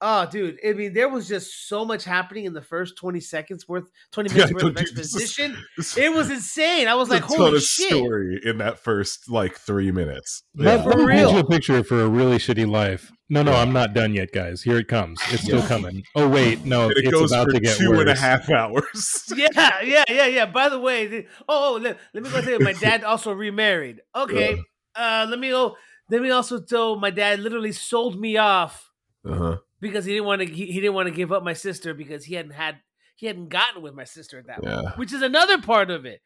Oh, 0.00 0.26
dude! 0.30 0.58
I 0.64 0.74
mean, 0.74 0.92
there 0.94 1.08
was 1.08 1.26
just 1.26 1.66
so 1.68 1.84
much 1.84 2.04
happening 2.04 2.44
in 2.44 2.52
the 2.52 2.62
first 2.62 2.96
twenty 2.96 3.18
seconds 3.18 3.66
worth, 3.66 3.90
twenty 4.12 4.32
minutes 4.32 4.50
Yeah, 4.52 4.54
worth 4.54 4.62
of 4.62 4.74
don't 4.76 4.94
this 4.94 5.06
is- 5.12 5.16
exposition. 5.16 5.56
This- 5.76 5.96
It 5.98 6.12
was 6.12 6.30
insane. 6.30 6.86
I 6.86 6.94
was 6.94 7.08
there's 7.08 7.22
like, 7.22 7.30
a 7.30 7.34
"Holy 7.36 7.58
shit!" 7.58 7.88
story 7.90 8.40
in 8.44 8.58
that 8.58 8.78
first 8.78 9.28
like 9.28 9.56
three 9.56 9.90
minutes. 9.90 10.44
That 10.54 10.84
For 10.84 11.04
real. 11.04 11.32
you 11.32 11.38
a 11.38 11.44
picture 11.44 11.82
for 11.82 12.00
a 12.00 12.08
really 12.08 12.36
shitty 12.38 12.70
life. 12.70 13.10
No, 13.28 13.42
no, 13.42 13.50
Yeah. 13.50 13.58
I'm 13.60 13.72
not 13.72 13.92
done 13.92 14.14
yet, 14.14 14.30
guys. 14.32 14.62
Here 14.62 14.78
it 14.78 14.86
comes. 14.86 15.20
It's 15.32 15.42
still 15.42 15.62
coming. 15.62 16.04
Oh 16.14 16.28
wait, 16.28 16.64
no, 16.64 16.82
And 16.84 16.92
it 16.92 16.98
it's 17.06 17.10
goes 17.10 17.32
about 17.32 17.46
for 17.48 17.54
to 17.54 17.60
get 17.60 17.76
two 17.76 17.90
worse. 17.90 18.00
and 18.02 18.10
a 18.10 18.14
half 18.14 18.48
hours. 18.50 19.24
Yeah, 19.36 19.82
yeah, 19.82 20.04
yeah, 20.08 20.26
yeah. 20.26 20.46
By 20.46 20.68
the 20.68 20.78
way, 20.78 21.08
the- 21.08 21.26
oh, 21.48 21.74
oh 21.74 21.78
let, 21.78 21.98
let 22.14 22.22
me 22.22 22.30
go 22.30 22.40
tell 22.40 22.52
you, 22.52 22.60
my 22.60 22.72
dad 22.74 23.02
also 23.02 23.32
remarried. 23.32 24.00
Okay, 24.14 24.56
uh, 24.98 25.26
let 25.30 25.38
me 25.38 25.50
go. 25.50 25.76
Let 26.10 26.22
me 26.22 26.30
also 26.30 26.58
tell 26.60 26.96
my 26.96 27.10
dad 27.10 27.40
literally 27.40 27.72
sold 27.72 28.18
me 28.18 28.36
off 28.38 28.90
Uh-huh. 29.24 29.58
because 29.80 30.04
he 30.04 30.12
didn't 30.14 30.26
want 30.26 30.40
to. 30.42 30.46
He, 30.46 30.66
he 30.66 30.80
didn't 30.80 30.94
want 30.94 31.08
to 31.08 31.14
give 31.14 31.32
up 31.32 31.42
my 31.44 31.52
sister 31.52 31.94
because 31.94 32.24
he 32.24 32.34
hadn't 32.34 32.52
had 32.52 32.76
he 33.18 33.26
hadn't 33.26 33.48
gotten 33.48 33.82
with 33.82 33.94
my 33.94 34.04
sister 34.04 34.38
at 34.38 34.46
that 34.46 34.62
point, 34.62 34.96
which 34.98 35.12
is 35.12 35.22
another 35.22 35.58
part 35.60 35.90
of 35.90 36.06
it. 36.06 36.20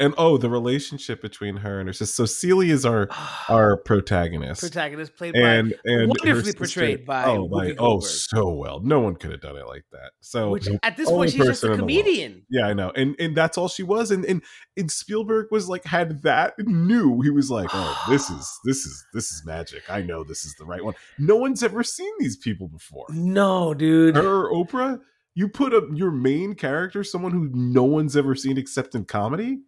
And 0.00 0.14
oh, 0.18 0.36
the 0.36 0.48
relationship 0.50 1.22
between 1.22 1.58
her 1.58 1.78
and 1.78 1.88
her 1.88 1.92
sister. 1.92 2.12
So 2.12 2.24
Celie 2.26 2.70
is 2.70 2.84
our 2.84 3.08
our 3.48 3.76
protagonist. 3.76 4.60
protagonist 4.62 5.14
played 5.16 5.34
by 5.34 5.38
and 5.40 5.74
and 5.84 6.08
wonderfully 6.08 6.44
sister- 6.44 6.58
portrayed 6.58 7.06
by 7.06 7.24
oh 7.24 7.46
my 7.48 7.74
oh 7.78 8.00
so 8.00 8.50
well 8.52 8.80
no 8.80 9.00
one 9.00 9.14
could 9.16 9.30
have 9.30 9.40
done 9.40 9.56
it 9.56 9.66
like 9.66 9.84
that 9.92 10.10
so 10.20 10.50
which 10.50 10.68
at 10.82 10.96
this 10.96 11.08
point 11.08 11.30
she's 11.30 11.44
just 11.44 11.62
a 11.62 11.66
in 11.66 11.72
the 11.72 11.76
world. 11.84 11.88
comedian. 11.88 12.42
yeah 12.50 12.66
i 12.66 12.72
know 12.72 12.90
and 12.96 13.14
and 13.18 13.36
that's 13.36 13.56
all 13.56 13.68
she 13.68 13.82
was 13.82 14.10
and 14.10 14.24
and, 14.24 14.42
and 14.76 14.90
spielberg 14.90 15.46
was 15.50 15.68
like 15.68 15.84
had 15.84 16.22
that 16.22 16.54
knew 16.66 17.20
he 17.20 17.30
was 17.30 17.50
like 17.50 17.68
oh 17.72 18.04
this 18.08 18.28
is 18.38 18.58
this 18.64 18.84
is 18.84 19.04
this 19.14 19.30
is 19.30 19.42
magic 19.46 19.82
i 19.88 20.02
know 20.02 20.24
this 20.24 20.44
is 20.44 20.54
the 20.58 20.64
right 20.64 20.84
one 20.84 20.94
no 21.18 21.36
one's 21.36 21.62
ever 21.62 21.82
seen 21.82 22.12
these 22.18 22.36
people 22.36 22.66
before 22.68 23.06
No, 23.10 23.72
dude. 23.74 24.16
her 24.16 24.50
oprah 24.52 25.00
you 25.38 25.48
put 25.48 25.72
up 25.72 25.84
your 25.94 26.10
main 26.10 26.54
character 26.54 27.04
someone 27.04 27.30
who 27.32 27.48
no 27.52 27.84
one's 27.84 28.16
ever 28.16 28.34
seen 28.34 28.58
except 28.58 28.94
in 28.96 29.04
comedy 29.04 29.60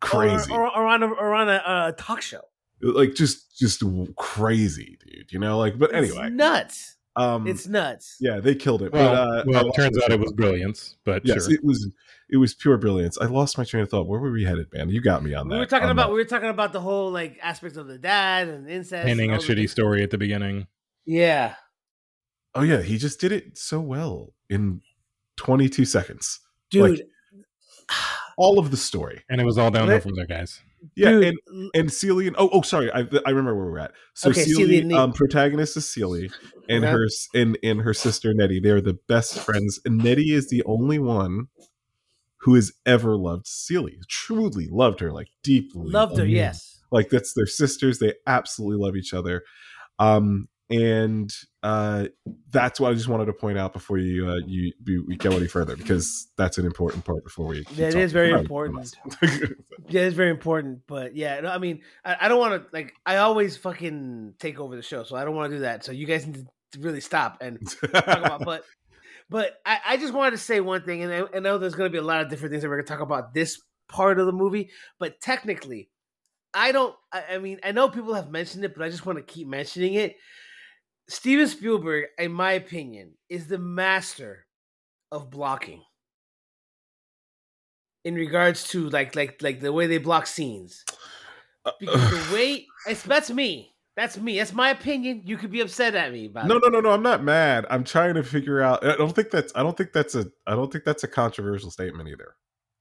crazy 0.00 0.50
Or, 0.50 0.62
or, 0.66 0.76
or 0.78 0.86
on 0.86 1.02
a, 1.02 1.06
or 1.08 1.34
on 1.34 1.48
a, 1.50 1.62
a 1.88 1.92
talk 1.98 2.22
show. 2.22 2.40
like 2.80 3.14
just 3.14 3.56
just 3.58 3.82
crazy 4.16 4.96
dude 5.04 5.30
you 5.32 5.38
know 5.38 5.58
like 5.58 5.78
but 5.78 5.90
It's 5.92 6.10
anyway 6.10 6.30
nuts. 6.30 6.96
um 7.16 7.46
It's 7.46 7.66
nuts. 7.66 8.16
yeah 8.20 8.40
they 8.40 8.54
killed 8.54 8.82
it 8.82 8.92
Well, 8.92 9.12
but 9.14 9.20
uh 9.20 9.44
well, 9.46 9.68
it 9.68 9.74
turns 9.74 9.98
out 10.02 10.10
it 10.10 10.20
was 10.20 10.32
brilliance, 10.32 10.96
but 11.04 11.26
yes 11.26 11.44
sure. 11.44 11.54
it 11.54 11.60
was 11.62 11.90
it 12.30 12.38
was 12.38 12.54
pure 12.54 12.78
brilliance 12.78 13.18
i 13.20 13.26
lost 13.26 13.58
my 13.58 13.64
train 13.64 13.82
of 13.82 13.90
thought 13.90 14.06
where 14.06 14.20
were 14.20 14.30
we 14.32 14.44
headed 14.44 14.68
man 14.72 14.88
you 14.88 15.02
got 15.02 15.22
me 15.22 15.34
on 15.34 15.48
that 15.48 15.54
we 15.56 15.60
were 15.60 15.66
talking 15.66 15.90
about 15.90 16.06
that. 16.06 16.12
we 16.14 16.18
were 16.18 16.24
talking 16.24 16.48
about 16.48 16.72
the 16.72 16.80
whole 16.80 17.10
like 17.10 17.38
aspects 17.42 17.76
of 17.76 17.86
the 17.88 17.98
dad 17.98 18.48
and 18.48 18.70
incest. 18.70 19.04
Painting 19.06 19.32
and 19.32 19.42
a 19.42 19.44
shitty 19.44 19.56
things. 19.56 19.72
story 19.72 20.02
at 20.02 20.10
the 20.10 20.18
beginning. 20.18 20.66
Yeah. 21.04 21.56
oh 22.54 22.62
yeah 22.62 22.80
he 22.82 22.96
just 22.98 23.20
did 23.20 23.32
it 23.32 23.58
so 23.58 23.80
well 23.80 24.32
in 24.48 24.80
22 25.40 25.84
seconds 25.86 26.38
Dude. 26.70 26.90
Like, 26.90 27.00
all 28.36 28.58
of 28.58 28.70
the 28.70 28.76
story 28.76 29.24
And 29.30 29.40
it 29.40 29.44
was 29.44 29.56
all 29.58 29.70
downhill 29.70 29.94
Let- 29.96 30.02
from 30.02 30.14
there, 30.14 30.26
guys. 30.26 30.60
yeah 30.96 31.10
dude, 31.12 31.24
and 31.46 31.70
and 31.74 31.92
Celie 31.92 32.26
and 32.26 32.36
oh 32.38 32.48
oh 32.52 32.62
sorry 32.62 32.90
I, 32.92 33.00
I 33.26 33.30
remember 33.30 33.54
where 33.56 33.70
we're 33.70 33.78
at. 33.78 33.92
So 34.14 34.30
Okay, 34.30 34.42
Celie, 34.44 34.54
Celie 34.64 34.78
and 34.80 34.92
um, 34.92 35.12
protagonist 35.12 35.76
is 35.76 35.88
Celie, 35.88 36.30
and 36.68 36.84
Okay. 36.84 36.92
her 36.92 37.06
and 37.34 37.58
and 37.62 37.80
her 37.82 37.92
sister 37.94 38.32
Nettie. 38.34 38.60
They're 38.60 38.80
the 38.80 38.98
best 39.08 39.38
friends, 39.38 39.80
and 39.84 39.98
Nettie 39.98 40.32
is 40.34 40.48
the 40.48 40.62
only 40.64 40.98
one 40.98 41.48
who 42.42 42.54
has 42.54 42.72
ever 42.86 43.16
loved 43.16 43.46
Celie. 43.46 43.98
Truly 44.08 44.68
loved 44.70 45.00
her, 45.00 45.12
like 45.12 45.28
deeply 45.42 45.90
loved 45.90 46.16
her, 46.18 46.24
yes. 46.26 46.78
Like 46.90 47.10
that's 47.10 47.34
their 47.34 47.46
sisters. 47.46 47.98
They 47.98 48.14
absolutely 48.26 48.84
love 48.84 48.96
each 48.96 49.12
other. 49.14 49.42
Um, 49.98 50.48
and 50.70 51.32
uh, 51.64 52.06
that's 52.52 52.78
what 52.78 52.92
I 52.92 52.94
just 52.94 53.08
wanted 53.08 53.26
to 53.26 53.32
point 53.32 53.58
out 53.58 53.72
before 53.72 53.98
you 53.98 54.28
uh, 54.28 54.36
you 54.46 54.72
we, 54.86 55.16
go 55.16 55.32
any 55.32 55.48
further 55.48 55.76
because 55.76 56.28
that's 56.36 56.58
an 56.58 56.64
important 56.64 57.04
part 57.04 57.24
before 57.24 57.46
we. 57.46 57.64
That 57.74 57.94
is 57.94 58.12
very 58.12 58.30
important. 58.38 58.96
it. 59.20 59.56
Yeah, 59.88 60.02
it's 60.02 60.14
very 60.14 60.30
important. 60.30 60.82
But 60.86 61.16
yeah, 61.16 61.40
no, 61.40 61.50
I 61.50 61.58
mean, 61.58 61.82
I, 62.04 62.16
I 62.22 62.28
don't 62.28 62.38
want 62.38 62.62
to 62.62 62.68
like. 62.72 62.94
I 63.04 63.16
always 63.16 63.56
fucking 63.56 64.34
take 64.38 64.60
over 64.60 64.76
the 64.76 64.82
show, 64.82 65.02
so 65.02 65.16
I 65.16 65.24
don't 65.24 65.34
want 65.34 65.50
to 65.50 65.56
do 65.56 65.62
that. 65.62 65.84
So 65.84 65.90
you 65.90 66.06
guys 66.06 66.24
need 66.24 66.46
to 66.72 66.78
really 66.78 67.00
stop 67.00 67.38
and 67.40 67.58
talk 67.92 68.06
about. 68.06 68.44
But 68.44 68.64
but 69.28 69.60
I, 69.66 69.78
I 69.84 69.96
just 69.96 70.14
wanted 70.14 70.32
to 70.32 70.38
say 70.38 70.60
one 70.60 70.82
thing, 70.82 71.02
and 71.02 71.12
I, 71.12 71.36
I 71.36 71.40
know 71.40 71.58
there's 71.58 71.74
going 71.74 71.90
to 71.90 71.92
be 71.92 71.98
a 71.98 72.02
lot 72.02 72.20
of 72.20 72.30
different 72.30 72.52
things 72.52 72.62
that 72.62 72.68
we're 72.68 72.76
going 72.76 72.86
to 72.86 72.92
talk 72.92 73.00
about 73.00 73.34
this 73.34 73.60
part 73.88 74.20
of 74.20 74.26
the 74.26 74.32
movie. 74.32 74.70
But 75.00 75.20
technically, 75.20 75.90
I 76.54 76.70
don't. 76.70 76.94
I, 77.12 77.24
I 77.32 77.38
mean, 77.38 77.58
I 77.64 77.72
know 77.72 77.88
people 77.88 78.14
have 78.14 78.30
mentioned 78.30 78.64
it, 78.64 78.74
but 78.76 78.84
I 78.84 78.88
just 78.88 79.04
want 79.04 79.18
to 79.18 79.24
keep 79.24 79.48
mentioning 79.48 79.94
it. 79.94 80.16
Steven 81.10 81.48
Spielberg, 81.48 82.06
in 82.18 82.32
my 82.32 82.52
opinion, 82.52 83.14
is 83.28 83.46
the 83.48 83.58
master 83.58 84.46
of 85.10 85.30
blocking. 85.30 85.82
In 88.04 88.14
regards 88.14 88.68
to 88.68 88.88
like 88.88 89.14
like 89.14 89.42
like 89.42 89.60
the 89.60 89.72
way 89.72 89.86
they 89.86 89.98
block 89.98 90.26
scenes. 90.26 90.84
Uh, 91.66 91.72
because 91.78 92.28
the 92.28 92.34
way 92.34 92.66
it's 92.86 93.02
that's 93.02 93.30
me. 93.30 93.74
That's 93.96 94.16
me. 94.16 94.38
That's 94.38 94.54
my 94.54 94.70
opinion. 94.70 95.22
You 95.26 95.36
could 95.36 95.50
be 95.50 95.60
upset 95.60 95.94
at 95.94 96.10
me 96.12 96.26
about 96.26 96.46
no 96.46 96.56
it. 96.56 96.62
no 96.64 96.68
no 96.68 96.80
no 96.80 96.90
i'm 96.92 97.02
not 97.02 97.22
mad. 97.22 97.66
I'm 97.68 97.84
trying 97.84 98.14
to 98.14 98.22
figure 98.22 98.62
out 98.62 98.82
i 98.86 98.96
don't 98.96 99.14
think 99.14 99.30
that's 99.30 99.52
i 99.54 99.62
don't 99.62 99.76
think 99.76 99.92
that's 99.92 100.14
a 100.14 100.26
i 100.46 100.52
don't 100.54 100.72
think 100.72 100.84
that's 100.84 101.04
a 101.04 101.08
controversial 101.08 101.70
statement 101.70 102.08
either. 102.08 102.36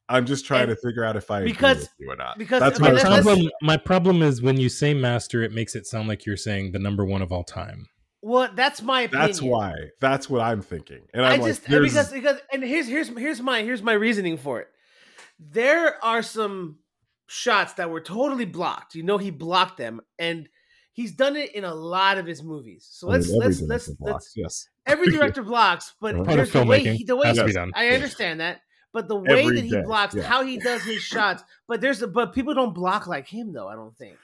I'm 0.08 0.26
just 0.26 0.46
trying 0.46 0.70
And- 0.70 0.72
to 0.72 0.76
figure 0.88 1.04
out 1.04 1.18
if 1.18 1.30
i 1.30 1.40
agree 1.40 1.52
because- 1.52 1.80
with 1.82 1.90
you 2.00 2.12
or 2.12 2.16
not. 2.16 2.38
because- 2.38 2.62
that's 2.62 2.80
okay, 2.80 2.84
My 2.84 2.90
I 2.90 2.94
was 2.94 3.04
let's- 3.04 3.10
trying 3.10 3.18
to 3.18 3.24
problem, 3.24 3.52
my 3.62 3.78
problem 3.78 4.22
is 4.22 4.42
when 4.42 4.58
you 4.58 4.70
say 4.70 4.94
master, 4.94 5.42
it 5.44 5.52
makes 5.52 5.76
it 5.76 5.86
sound 5.86 6.08
like 6.08 6.26
you're 6.26 6.38
saying 6.38 6.72
the 6.72 6.80
number 6.80 7.04
one 7.04 7.22
of 7.22 7.32
all 7.34 7.44
time. 7.44 7.88
Well 8.22 8.50
that's 8.56 8.82
my 8.82 9.02
opinion 9.04 9.28
that's 9.28 9.42
why 9.42 9.74
that's 10.02 10.30
what 10.30 10.42
i'm 10.42 10.62
thinking 10.62 11.02
and 11.14 11.26
i 11.26 11.34
i'm 11.34 11.40
like 11.42 11.50
just 11.52 11.66
here's- 11.66 11.90
because 11.92 12.12
because 12.12 12.38
and 12.52 12.64
here's 12.64 12.88
here's 12.88 13.08
here's 13.10 13.42
my 13.42 13.62
here's 13.64 13.82
my 13.82 13.94
reasoning 13.94 14.38
for 14.38 14.60
it 14.60 14.68
there 15.40 16.04
are 16.04 16.22
some 16.22 16.78
shots 17.28 17.74
that 17.74 17.90
were 17.90 18.02
totally 18.02 18.46
blocked 18.46 18.96
you 18.96 19.04
know 19.04 19.18
he 19.18 19.30
blocked 19.32 19.78
them 19.78 20.02
and 20.18 20.50
he's 20.92 21.12
done 21.14 21.36
it 21.36 21.54
in 21.56 21.64
a 21.64 21.74
lot 21.74 22.18
of 22.18 22.26
his 22.26 22.44
movies 22.44 22.88
so 22.92 23.08
let's 23.08 23.28
every 23.28 23.40
let's 23.40 23.62
let's 23.62 23.88
blocks, 23.90 24.14
let's 24.14 24.34
yes 24.36 24.70
every 24.86 25.12
director 25.16 25.44
blocks, 25.44 25.94
but 26.02 26.16
uh-huh. 26.16 26.24
Part 26.26 26.50
the 26.52 26.66
way 26.66 26.80
he, 26.98 27.04
the 27.04 27.16
way 27.16 27.32
he- 27.32 27.44
be 27.44 27.54
done. 27.54 27.72
I 27.76 27.90
Yeah. 27.90 27.94
understand 27.94 28.40
that, 28.40 28.62
but 28.92 29.08
the 29.08 29.16
way 29.16 29.44
Every 29.44 29.56
that 29.58 29.64
he 29.64 29.70
day, 29.70 29.84
blocks, 29.84 30.16
yeah. 30.16 30.24
how 30.24 30.44
he 30.44 30.58
does 30.58 30.82
his 30.82 31.04
shots, 31.04 31.44
but 31.68 31.80
there's 31.80 32.02
a, 32.02 32.08
but 32.08 32.34
people 32.34 32.56
don't 32.56 32.74
block 32.74 33.06
like 33.06 33.28
him 33.28 33.54
though. 33.54 33.68
I 33.68 33.76
don't 33.76 33.96
think. 33.96 34.18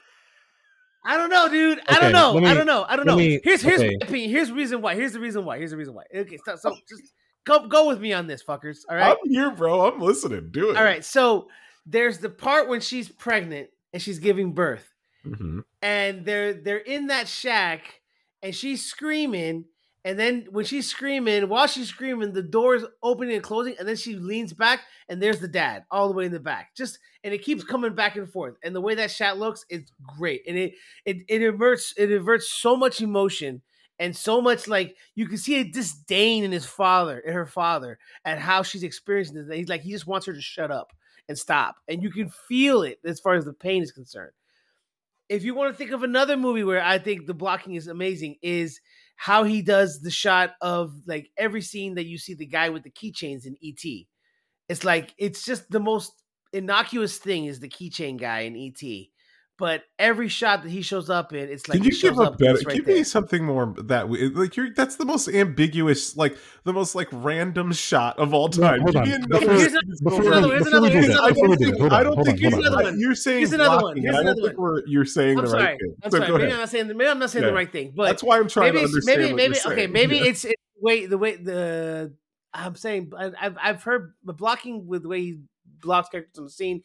I 1.06 1.18
don't 1.18 1.30
know, 1.30 1.48
dude. 1.50 1.80
I 1.88 2.00
don't 2.00 2.12
know. 2.12 2.40
me- 2.40 2.48
I 2.48 2.54
don't 2.54 2.66
know. 2.66 2.86
I 2.88 2.96
don't 2.96 3.06
know. 3.06 3.16
me- 3.16 3.40
here's 3.44 3.62
here's 3.62 3.80
okay. 3.80 3.96
my 4.02 4.06
opinion. 4.08 4.30
Here's 4.32 4.48
the 4.50 4.56
reason 4.56 4.82
why. 4.82 4.96
Here's 4.96 5.14
the 5.14 5.20
reason 5.20 5.46
why. 5.46 5.58
Here's 5.60 5.72
the 5.72 5.78
reason 5.78 5.94
why. 5.94 6.04
Okay, 6.14 6.38
so, 6.46 6.56
so 6.56 6.76
just 6.90 7.14
go 7.46 7.68
go 7.68 7.88
with 7.88 8.00
me 8.02 8.12
on 8.14 8.26
this, 8.28 8.44
fuckers. 8.44 8.80
All 8.90 8.96
right. 8.96 9.12
i'm 9.24 9.30
here 9.30 9.52
bro 9.52 9.88
i'm 9.88 10.02
listening 10.02 10.50
do 10.52 10.72
it 10.72 10.78
All 10.78 10.84
right. 10.84 11.06
So 11.06 11.48
there's 11.86 12.18
the 12.18 12.30
part 12.30 12.68
when 12.68 12.82
she's 12.82 13.08
pregnant 13.08 13.70
and 13.94 14.02
she's 14.02 14.18
giving 14.20 14.54
birth 14.54 14.92
Mhm. 15.26 15.64
and 15.82 16.26
they're 16.26 16.54
they're 16.54 16.78
in 16.78 17.08
that 17.08 17.28
shack 17.28 18.02
and 18.42 18.56
she's 18.56 18.84
screaming 18.86 19.66
and 20.06 20.20
then 20.20 20.46
when 20.52 20.64
she's 20.66 20.88
screaming 20.88 21.50
while 21.50 21.66
she's 21.66 21.90
screaming 21.90 22.32
the 22.32 22.44
door's 22.44 22.84
opening 23.02 23.34
and 23.34 23.44
closing 23.44 23.76
and 23.80 23.88
then 23.88 23.96
she 23.96 24.16
leans 24.16 24.54
back 24.54 24.82
and 25.10 25.22
there's 25.22 25.40
the 25.40 25.48
dad 25.48 25.84
all 25.90 26.08
the 26.08 26.14
way 26.14 26.26
in 26.26 26.32
the 26.32 26.40
back. 26.40 26.76
Just 26.76 27.00
and 27.24 27.34
it 27.34 27.44
keeps 27.44 27.64
coming 27.64 27.96
back 27.96 28.16
and 28.16 28.30
forth. 28.30 28.56
And 28.64 28.74
the 28.76 28.82
way 28.82 28.94
that 28.96 29.10
shot 29.10 29.40
looks 29.40 29.66
it's 29.68 29.92
great. 30.18 30.44
And 30.48 30.58
it 30.58 30.76
it 31.06 31.18
it 31.28 31.42
averts 31.42 31.96
it 31.98 32.12
averts 32.12 32.48
so 32.48 32.76
much 32.78 33.02
emotion 33.02 33.64
and 33.98 34.16
so 34.16 34.40
much 34.42 34.68
like 34.68 34.96
you 35.16 35.28
can 35.28 35.38
see 35.38 35.60
a 35.60 35.64
disdain 35.64 36.44
in 36.44 36.52
his 36.52 36.68
father 36.68 37.18
in 37.20 37.34
her 37.34 37.48
father 37.48 37.98
at 38.24 38.38
how 38.38 38.62
she's 38.62 38.84
experiencing 38.84 39.36
this. 39.36 39.58
He's 39.58 39.70
like 39.70 39.82
he 39.82 39.92
just 39.92 40.08
wants 40.08 40.28
her 40.28 40.34
to 40.34 40.42
shut 40.42 40.70
up 40.70 40.94
and 41.28 41.36
stop. 41.38 41.78
And 41.88 42.04
you 42.04 42.12
can 42.12 42.30
feel 42.30 42.84
it 42.84 43.00
as 43.04 43.20
far 43.20 43.34
as 43.34 43.46
the 43.46 43.54
pain 43.54 43.82
is 43.82 43.92
concerned. 43.92 44.34
If 45.30 45.44
you 45.44 45.56
want 45.56 45.74
to 45.74 45.78
think 45.78 45.90
of 45.90 46.04
another 46.04 46.38
movie 46.38 46.64
where 46.64 46.84
I 46.84 47.00
think 47.00 47.26
the 47.26 47.34
blocking 47.34 47.74
is 47.74 47.88
amazing, 47.88 48.36
is 48.44 48.80
how 49.16 49.44
he 49.44 49.62
does 49.62 50.02
the 50.02 50.12
shot 50.12 50.54
of 50.62 50.94
like 51.06 51.30
every 51.38 51.62
scene 51.62 51.96
that 51.96 52.06
you 52.06 52.18
see 52.18 52.34
the 52.34 52.46
guy 52.46 52.70
with 52.70 52.84
the 52.84 52.92
keychains 52.92 53.46
in 53.46 53.56
ET. 53.64 53.84
It's 54.68 54.84
like 54.84 55.14
it's 55.18 55.46
just 55.46 55.70
the 55.70 55.80
most 55.80 56.12
innocuous 56.54 57.18
thing 57.18 57.46
is 57.46 57.60
the 57.60 57.70
keychain 57.70 58.20
guy 58.20 58.42
in 58.42 58.56
ET. 58.56 59.08
But 59.58 59.84
every 59.98 60.28
shot 60.28 60.64
that 60.64 60.70
he 60.70 60.82
shows 60.82 61.10
up 61.10 61.32
in, 61.32 61.48
it's 61.50 61.70
like 61.70 61.78
Can 61.78 61.84
he 61.84 61.90
you 61.90 61.96
shows 61.96 62.12
give 62.12 62.20
a 62.20 62.24
up 62.24 62.30
and 62.32 62.40
better? 62.40 62.60
right 62.68 62.76
give 62.76 62.86
there. 62.86 62.96
me 62.98 63.04
something 63.04 63.46
more 63.46 63.74
that 63.86 64.10
way. 64.10 64.28
Like 64.28 64.58
you're, 64.58 64.74
that's 64.74 64.98
the 64.98 65.06
most 65.06 65.30
ambiguous, 65.30 66.18
like 66.18 66.36
the 66.66 66.74
most 66.74 66.94
like 66.94 67.08
random 67.14 67.72
shot 67.72 68.20
of 68.20 68.34
all 68.34 68.44
Well, 68.44 68.50
time. 68.50 68.82
hold 68.82 68.98
on. 68.98 69.08
another- 69.10 69.28
Before- 69.30 69.54
Here's 69.54 69.72
another- 69.72 69.86
Before, 70.04 70.12
Here's 70.12 70.28
another 70.28 70.42
one, 70.42 70.52
here's 70.52 70.64
before 70.66 70.82
we 70.82 70.88
another 70.88 71.02
do 71.02 71.08
that, 71.08 71.28
before 71.34 71.50
we 71.50 71.56
do 71.56 71.72
that, 71.72 71.94
I 71.94 72.04
don't 72.04 72.26
think 72.26 72.40
you're, 72.42 72.52
hold 72.52 72.66
on. 72.66 72.74
Here's 72.74 72.84
another 72.84 72.98
one. 73.08 73.16
saying 73.16 73.38
Here's 73.40 73.54
another 73.54 73.70
one. 73.70 73.80
blocking, 73.80 74.04
Here's 74.04 74.16
and 74.16 74.18
I 74.20 74.24
don't 74.24 74.38
another 74.38 74.48
think 74.50 74.60
we're 74.60 74.82
you're 74.88 75.06
saying 75.06 75.38
I'm 75.40 75.46
the 75.46 75.52
sorry. 75.52 75.64
right 75.64 75.80
thing. 75.80 75.96
I'm 76.04 76.12
So 76.12 76.18
sorry. 76.18 76.32
Maybe. 76.32 76.44
I'm 76.52 76.60
not 76.60 76.70
saying 76.70 76.88
maybe 76.88 77.08
I'm 77.08 77.20
not 77.20 77.30
saying 77.30 77.44
Yeah. 77.44 77.50
the 77.50 77.56
right 77.56 77.72
thing, 77.72 77.94
but 77.96 78.06
That's 78.08 78.24
why 78.24 78.40
I'm 78.40 78.50
trying 78.50 78.74
maybe 78.74 78.80
to 78.80 78.84
it's, 78.86 78.94
understand. 78.94 79.22
maybe 79.22 79.32
what 79.32 79.38
maybe 79.38 79.56
you're 79.64 79.72
okay 79.72 79.82
saying. 79.84 79.92
maybe 79.94 80.16
Yeah. 80.18 80.24
it's 80.26 80.44
it's 80.46 80.62
the 80.76 80.86
way 80.86 81.06
the 81.06 81.18
way 81.18 81.36
the 81.38 82.14
i'm 82.54 82.76
saying 82.76 83.12
I- 83.18 83.32
i've 83.42 83.58
i've 83.62 83.84
heard 83.84 84.14
the 84.26 84.34
blocking 84.34 84.86
with 84.86 85.04
the 85.04 85.08
way 85.10 85.22
he 85.22 85.40
blocks 85.82 86.10
characters 86.10 86.38
on 86.40 86.44
the 86.46 86.50
scene 86.52 86.82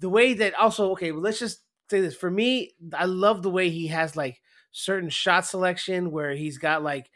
the 0.00 0.08
way 0.08 0.34
that 0.34 0.54
also 0.54 0.90
okay 0.92 1.12
well 1.12 1.22
let's 1.22 1.38
just 1.38 1.60
say 1.90 2.00
this 2.00 2.16
for 2.16 2.30
me 2.30 2.72
i 2.94 3.04
love 3.04 3.42
the 3.42 3.50
way 3.50 3.70
he 3.70 3.88
has 3.88 4.16
like 4.16 4.40
certain 4.72 5.08
shot 5.10 5.46
selection 5.46 6.10
where 6.10 6.32
he's 6.34 6.58
got 6.58 6.82
like 6.82 7.10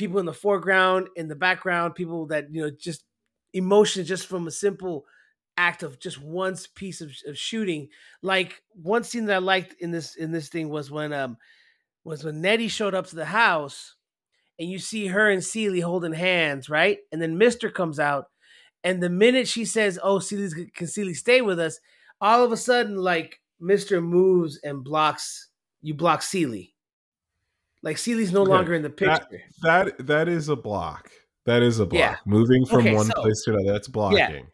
people 0.00 0.18
in 0.18 0.24
the 0.24 0.32
foreground, 0.32 1.08
in 1.14 1.28
the 1.28 1.36
background, 1.36 1.94
people 1.94 2.26
that 2.26 2.46
you 2.50 2.62
know 2.62 2.70
just 2.70 3.04
emotion 3.52 4.04
just 4.04 4.26
from 4.26 4.46
a 4.46 4.50
simple 4.50 5.04
act 5.58 5.82
of 5.82 6.00
just 6.00 6.18
one 6.22 6.56
piece 6.74 7.02
of, 7.02 7.10
of 7.26 7.36
shooting. 7.36 7.88
Like 8.22 8.62
one 8.72 9.04
scene 9.04 9.26
that 9.26 9.34
I 9.34 9.38
liked 9.38 9.74
in 9.80 9.90
this 9.90 10.16
in 10.16 10.32
this 10.32 10.48
thing 10.48 10.70
was 10.70 10.90
when 10.90 11.12
um 11.12 11.36
was 12.04 12.24
when 12.24 12.40
Nettie 12.40 12.68
showed 12.68 12.94
up 12.94 13.06
to 13.08 13.16
the 13.16 13.26
house 13.26 13.94
and 14.58 14.70
you 14.70 14.78
see 14.78 15.08
her 15.08 15.30
and 15.30 15.44
Celie 15.44 15.80
holding 15.80 16.12
hands, 16.14 16.70
right? 16.70 16.98
And 17.12 17.20
then 17.20 17.38
Mister 17.38 17.70
comes 17.70 18.00
out, 18.00 18.26
and 18.84 19.02
the 19.02 19.10
minute 19.10 19.48
she 19.48 19.66
says, 19.66 19.98
"Oh, 20.02 20.18
Celie's 20.18 20.54
can 20.74 20.86
Celie 20.86 21.14
stay 21.14 21.42
with 21.42 21.60
us?" 21.60 21.78
all 22.22 22.44
of 22.44 22.52
a 22.52 22.56
sudden, 22.56 22.96
like 22.96 23.40
Mister 23.60 24.00
moves 24.00 24.58
and 24.64 24.82
blocks 24.82 25.48
you 25.82 25.94
block 25.94 26.22
Celie. 26.22 26.74
Like 27.82 27.96
Celie's 27.96 28.32
no 28.32 28.42
Okay, 28.42 28.50
longer 28.50 28.74
in 28.74 28.82
the 28.82 28.90
picture. 28.90 29.26
That 29.62 29.96
that 29.98 30.06
that 30.06 30.28
is 30.28 30.48
a 30.48 30.56
block. 30.56 31.10
That 31.46 31.62
is 31.62 31.78
a 31.78 31.86
block. 31.86 31.98
Yeah. 31.98 32.16
Moving 32.26 32.66
from 32.66 32.80
Okay, 32.80 32.94
one 32.94 33.06
so- 33.06 33.22
place 33.22 33.42
to 33.44 33.54
another, 33.54 33.72
that's 33.72 33.88
blocking. 33.88 34.46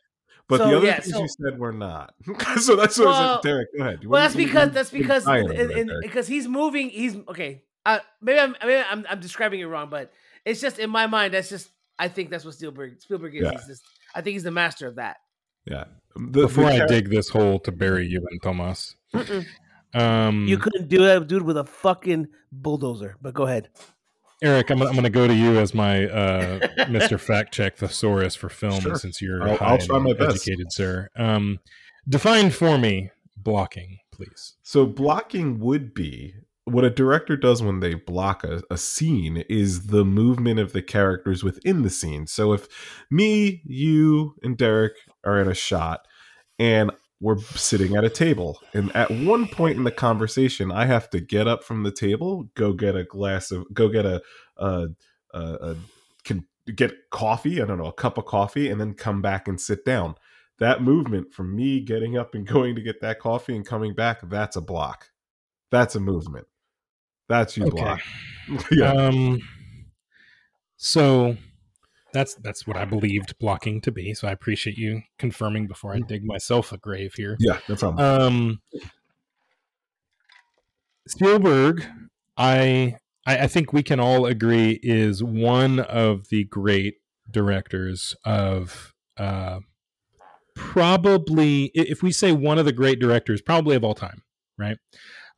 But 0.48 0.58
So, 0.58 0.68
the 0.70 0.76
other 0.76 0.86
yeah, 0.86 1.00
things 1.00 1.12
so- 1.12 1.22
you 1.22 1.28
said 1.28 1.58
were 1.58 1.72
not. 1.72 2.14
so 2.60 2.76
that's 2.76 2.96
what 2.98 3.08
I 3.08 3.10
Well- 3.10 3.20
was 3.20 3.34
like, 3.36 3.42
Derek, 3.42 3.68
go 3.76 3.84
ahead. 3.84 4.04
well, 4.06 4.22
that's 4.22 4.36
because 4.36 4.70
that's 4.70 4.90
because 4.90 5.24
dying 5.24 5.52
in- 5.52 5.70
in- 5.76 5.90
because 6.02 6.28
he's 6.28 6.46
moving. 6.46 6.88
He's 6.90 7.16
okay. 7.28 7.62
Uh, 7.84 7.98
maybe 8.20 8.38
I'm 8.38 8.54
maybe 8.64 8.82
I'm, 8.88 9.04
I'm 9.10 9.20
describing 9.20 9.60
it 9.60 9.64
wrong, 9.64 9.88
but 9.90 10.12
it's 10.44 10.60
just 10.60 10.78
in 10.78 10.90
my 10.90 11.06
mind. 11.08 11.34
That's 11.34 11.48
just 11.48 11.70
I 11.98 12.06
think 12.08 12.30
that's 12.30 12.44
what 12.44 12.54
Spielberg 12.54 13.00
Spielberg 13.00 13.34
is. 13.34 13.42
Yeah. 13.42 13.50
He's 13.52 13.66
just 13.66 13.82
I 14.14 14.20
think 14.20 14.34
he's 14.34 14.44
the 14.44 14.50
master 14.52 14.86
of 14.86 14.96
that. 14.96 15.16
Yeah. 15.66 15.84
The, 16.16 16.42
Before 16.42 16.64
the 16.70 16.84
I 16.84 16.86
dig 16.86 17.10
this 17.10 17.28
hole 17.28 17.58
to 17.60 17.72
bury 17.72 18.06
you 18.06 18.26
in 18.30 18.38
Tomas, 18.40 18.96
um, 19.94 20.46
You 20.46 20.58
couldn't 20.58 20.88
do 20.88 20.98
that, 20.98 21.26
dude, 21.26 21.42
with 21.42 21.56
a 21.58 21.64
fucking 21.64 22.28
bulldozer. 22.52 23.16
But 23.20 23.34
go 23.34 23.44
ahead. 23.44 23.68
Eric, 24.42 24.70
I'm, 24.70 24.82
I'm 24.82 24.92
going 24.92 25.04
to 25.04 25.10
go 25.10 25.26
to 25.26 25.34
you 25.34 25.58
as 25.58 25.74
my 25.74 26.04
uh, 26.06 26.58
Mr. 26.88 27.18
Fact 27.18 27.52
Check 27.54 27.76
Thesaurus 27.78 28.34
for 28.34 28.48
film, 28.48 28.80
Sure. 28.80 28.94
since 28.96 29.20
you're 29.22 29.42
I'll- 29.48 29.56
high 29.56 29.66
I'll 29.66 29.78
try 29.78 29.96
and 29.96 30.04
my 30.04 30.12
best. 30.12 30.46
educated, 30.46 30.72
sir. 30.72 31.08
Um, 31.16 31.58
define 32.08 32.50
for 32.50 32.76
me 32.78 33.10
blocking, 33.36 33.98
please. 34.12 34.54
So 34.62 34.84
blocking 34.86 35.58
would 35.60 35.94
be 35.94 36.34
what 36.64 36.84
a 36.84 36.90
director 36.90 37.36
does 37.36 37.62
when 37.62 37.80
they 37.80 37.94
block 37.94 38.42
a, 38.42 38.60
a 38.70 38.76
scene 38.76 39.44
is 39.48 39.86
the 39.86 40.04
movement 40.04 40.58
of 40.58 40.72
the 40.72 40.82
characters 40.82 41.44
within 41.44 41.82
the 41.82 41.90
scene. 41.90 42.26
So 42.26 42.52
if 42.52 42.66
me, 43.10 43.62
you, 43.64 44.34
and 44.42 44.56
Derek 44.58 44.94
are 45.26 45.40
in 45.40 45.48
a 45.48 45.54
shot 45.54 46.06
and 46.58 46.90
we're 47.20 47.38
sitting 47.54 47.96
at 47.96 48.04
a 48.04 48.10
table, 48.10 48.60
and 48.74 48.94
at 48.94 49.10
one 49.10 49.48
point 49.48 49.78
in 49.78 49.84
the 49.84 49.90
conversation, 49.90 50.70
I 50.70 50.84
have 50.84 51.08
to 51.10 51.20
get 51.20 51.48
up 51.48 51.64
from 51.64 51.82
the 51.82 51.90
table, 51.90 52.50
go 52.54 52.72
get 52.74 52.94
a 52.94 53.04
glass 53.04 53.50
of, 53.50 53.64
go 53.72 53.88
get 53.88 54.04
a, 54.04 54.22
a, 54.58 54.88
a, 55.32 55.38
a 55.40 55.76
can 56.24 56.46
get 56.74 56.92
coffee. 57.10 57.62
I 57.62 57.64
don't 57.64 57.78
know, 57.78 57.86
a 57.86 57.92
cup 57.92 58.18
of 58.18 58.26
coffee, 58.26 58.68
and 58.68 58.80
then 58.80 58.92
come 58.94 59.22
back 59.22 59.48
and 59.48 59.58
sit 59.60 59.84
down. 59.84 60.16
That 60.58 60.82
movement 60.82 61.32
from 61.32 61.56
me 61.56 61.80
getting 61.80 62.18
up 62.18 62.34
and 62.34 62.46
going 62.54 62.74
to 62.74 62.82
get 62.82 63.00
that 63.00 63.18
coffee 63.18 63.56
and 63.56 63.66
coming 63.66 63.94
back, 63.94 64.20
that's 64.28 64.56
a 64.56 64.60
block. 64.60 65.10
That's 65.70 65.94
a 65.94 66.00
movement. 66.00 66.46
That's 67.28 67.56
you 67.56 67.64
Okay. 67.64 67.74
block. 67.74 68.00
yeah. 68.70 68.92
Um, 68.92 69.40
so 70.76 71.36
that's 72.16 72.34
that's 72.36 72.66
what 72.66 72.76
I 72.76 72.84
believed 72.84 73.38
blocking 73.38 73.80
to 73.82 73.92
be. 73.92 74.14
So 74.14 74.26
I 74.26 74.32
appreciate 74.32 74.78
you 74.78 75.02
confirming 75.18 75.66
before 75.66 75.94
I 75.94 76.00
dig 76.00 76.24
myself 76.24 76.72
a 76.72 76.78
grave 76.78 77.14
here. 77.14 77.36
yeah, 77.38 77.58
no 77.68 77.76
problem. 77.76 78.22
Um, 78.22 78.60
Spielberg, 81.06 81.84
I, 82.36 82.96
I 83.26 83.38
I 83.40 83.46
think 83.46 83.72
we 83.72 83.82
can 83.82 84.00
all 84.00 84.26
agree 84.26 84.80
is 84.82 85.22
one 85.22 85.78
of 85.80 86.28
the 86.28 86.44
great 86.44 86.94
directors 87.30 88.16
of 88.24 88.94
uh, 89.18 89.60
probably 90.54 91.70
if 91.74 92.02
we 92.02 92.10
say 92.10 92.32
one 92.32 92.58
of 92.58 92.64
the 92.64 92.72
great 92.72 92.98
directors, 92.98 93.42
probably 93.42 93.76
of 93.76 93.84
all 93.84 93.94
time, 93.94 94.22
right? 94.58 94.78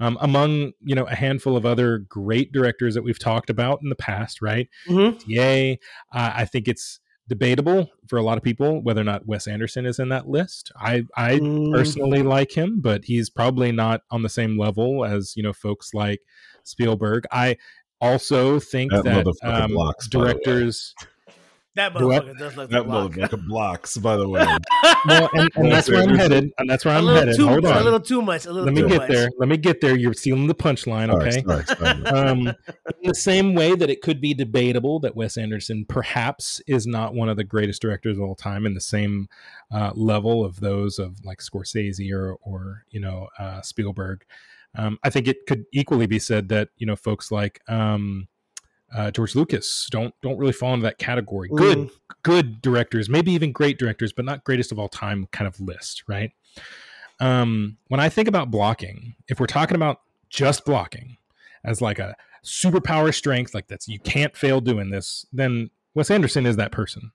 Um, 0.00 0.16
among 0.20 0.72
you 0.82 0.94
know 0.94 1.04
a 1.06 1.14
handful 1.14 1.56
of 1.56 1.66
other 1.66 1.98
great 1.98 2.52
directors 2.52 2.94
that 2.94 3.02
we've 3.02 3.18
talked 3.18 3.50
about 3.50 3.80
in 3.82 3.88
the 3.88 3.96
past, 3.96 4.40
right? 4.42 4.68
Mhm. 4.88 5.18
Yay! 5.26 5.72
Uh, 6.12 6.32
I 6.36 6.44
think 6.44 6.68
it's 6.68 7.00
debatable 7.28 7.90
for 8.08 8.16
a 8.18 8.22
lot 8.22 8.38
of 8.38 8.44
people 8.44 8.82
whether 8.82 9.00
or 9.00 9.04
not 9.04 9.26
Wes 9.26 9.46
Anderson 9.46 9.84
is 9.86 9.98
in 9.98 10.08
that 10.10 10.28
list. 10.28 10.72
I 10.80 11.04
I 11.16 11.40
Mm, 11.40 11.72
personally 11.72 12.22
like 12.22 12.52
him, 12.52 12.80
but 12.80 13.04
he's 13.04 13.28
probably 13.30 13.72
not 13.72 14.00
on 14.10 14.22
the 14.22 14.28
same 14.28 14.58
level 14.58 15.04
as 15.04 15.34
you 15.36 15.42
know 15.42 15.52
folks 15.52 15.92
like 15.94 16.20
Spielberg. 16.64 17.24
I 17.32 17.56
also 18.00 18.60
think 18.60 18.92
That 18.92 19.04
that, 19.04 19.26
um, 19.44 19.72
blocks, 19.72 20.08
by 20.08 20.20
the 20.20 20.26
way. 20.26 20.30
directors. 20.44 20.94
that 21.76 21.94
Do 21.96 22.08
what? 22.08 22.24
motherfucker 22.26 22.38
does 22.38 22.56
look 22.56 22.70
that 22.70 22.88
like 22.88 23.12
motherfucker 23.12 23.46
blocks, 23.48 23.96
by 23.98 24.16
the 24.16 24.28
way. 24.28 24.44
Well, 25.06 25.30
and, 25.34 25.50
and 25.54 25.70
that's 25.72 25.88
where 25.88 26.02
I'm 26.02 26.14
headed. 26.14 26.50
And 26.58 26.68
that's 26.68 26.84
where 26.84 26.94
a 26.94 26.98
I'm 26.98 27.06
headed. 27.06 27.36
too 27.36 27.46
Hold 27.46 27.64
a 27.64 27.82
little 27.84 28.00
too 28.00 28.20
much. 28.20 28.46
A 28.46 28.52
little 28.52 28.64
Let 28.64 28.74
me 28.74 28.82
too 28.82 28.88
get 28.88 28.98
much. 28.98 29.10
there. 29.10 29.28
Let 29.38 29.48
me 29.48 29.56
get 29.56 29.80
there. 29.80 29.96
You're 29.96 30.14
stealing 30.14 30.46
the 30.48 30.54
punchline. 30.54 31.10
Sorry, 31.10 31.28
Okay. 31.28 31.42
sorry, 31.42 31.64
sorry. 31.64 32.04
um, 32.06 32.48
in 32.48 32.54
the 33.04 33.14
same 33.14 33.54
way 33.54 33.74
that 33.76 33.88
it 33.90 34.02
could 34.02 34.20
be 34.20 34.34
debatable 34.34 34.98
that 35.00 35.14
Wes 35.14 35.36
Anderson 35.36 35.84
perhaps 35.88 36.60
is 36.66 36.86
not 36.86 37.14
one 37.14 37.28
of 37.28 37.36
the 37.36 37.44
greatest 37.44 37.80
directors 37.80 38.18
of 38.18 38.24
all 38.24 38.34
time 38.34 38.66
in 38.66 38.74
the 38.74 38.80
same 38.80 39.28
uh, 39.70 39.92
level 39.94 40.44
of 40.44 40.58
those 40.60 40.98
of 40.98 41.24
like 41.24 41.38
Scorsese 41.38 42.10
or 42.12 42.34
or 42.42 42.84
you 42.90 43.00
know 43.00 43.28
uh, 43.38 43.60
Spielberg. 43.62 44.24
Um, 44.76 44.98
I 45.04 45.10
think 45.10 45.28
it 45.28 45.46
could 45.46 45.64
equally 45.72 46.06
be 46.06 46.18
said 46.18 46.48
that 46.48 46.70
you 46.76 46.86
know 46.86 46.96
folks 46.96 47.30
like 47.30 47.60
um, 47.68 48.26
uh, 48.94 49.10
George 49.10 49.34
Lucas 49.34 49.86
don't 49.90 50.14
don't 50.22 50.38
really 50.38 50.52
fall 50.52 50.72
into 50.74 50.84
that 50.84 50.98
category. 50.98 51.48
Good 51.48 51.78
Mm. 51.78 51.90
good 52.22 52.62
directors, 52.62 53.08
maybe 53.08 53.32
even 53.32 53.52
great 53.52 53.78
directors, 53.78 54.12
but 54.12 54.24
not 54.24 54.44
greatest 54.44 54.72
of 54.72 54.78
all 54.78 54.88
time 54.88 55.26
kind 55.32 55.46
of 55.46 55.60
list, 55.60 56.04
right? 56.08 56.32
Um, 57.20 57.76
when 57.88 58.00
I 58.00 58.08
think 58.08 58.28
about 58.28 58.50
blocking, 58.50 59.14
if 59.28 59.40
we're 59.40 59.46
talking 59.46 59.74
about 59.74 60.00
just 60.30 60.64
blocking 60.64 61.16
as 61.64 61.80
like 61.82 61.98
a 61.98 62.14
superpower 62.44 63.12
strength, 63.12 63.54
like 63.54 63.66
that's 63.68 63.88
you 63.88 63.98
can't 63.98 64.36
fail 64.36 64.60
doing 64.60 64.90
this, 64.90 65.26
then 65.32 65.70
Wes 65.94 66.10
Anderson 66.10 66.46
is 66.46 66.56
that 66.56 66.70
person. 66.72 67.10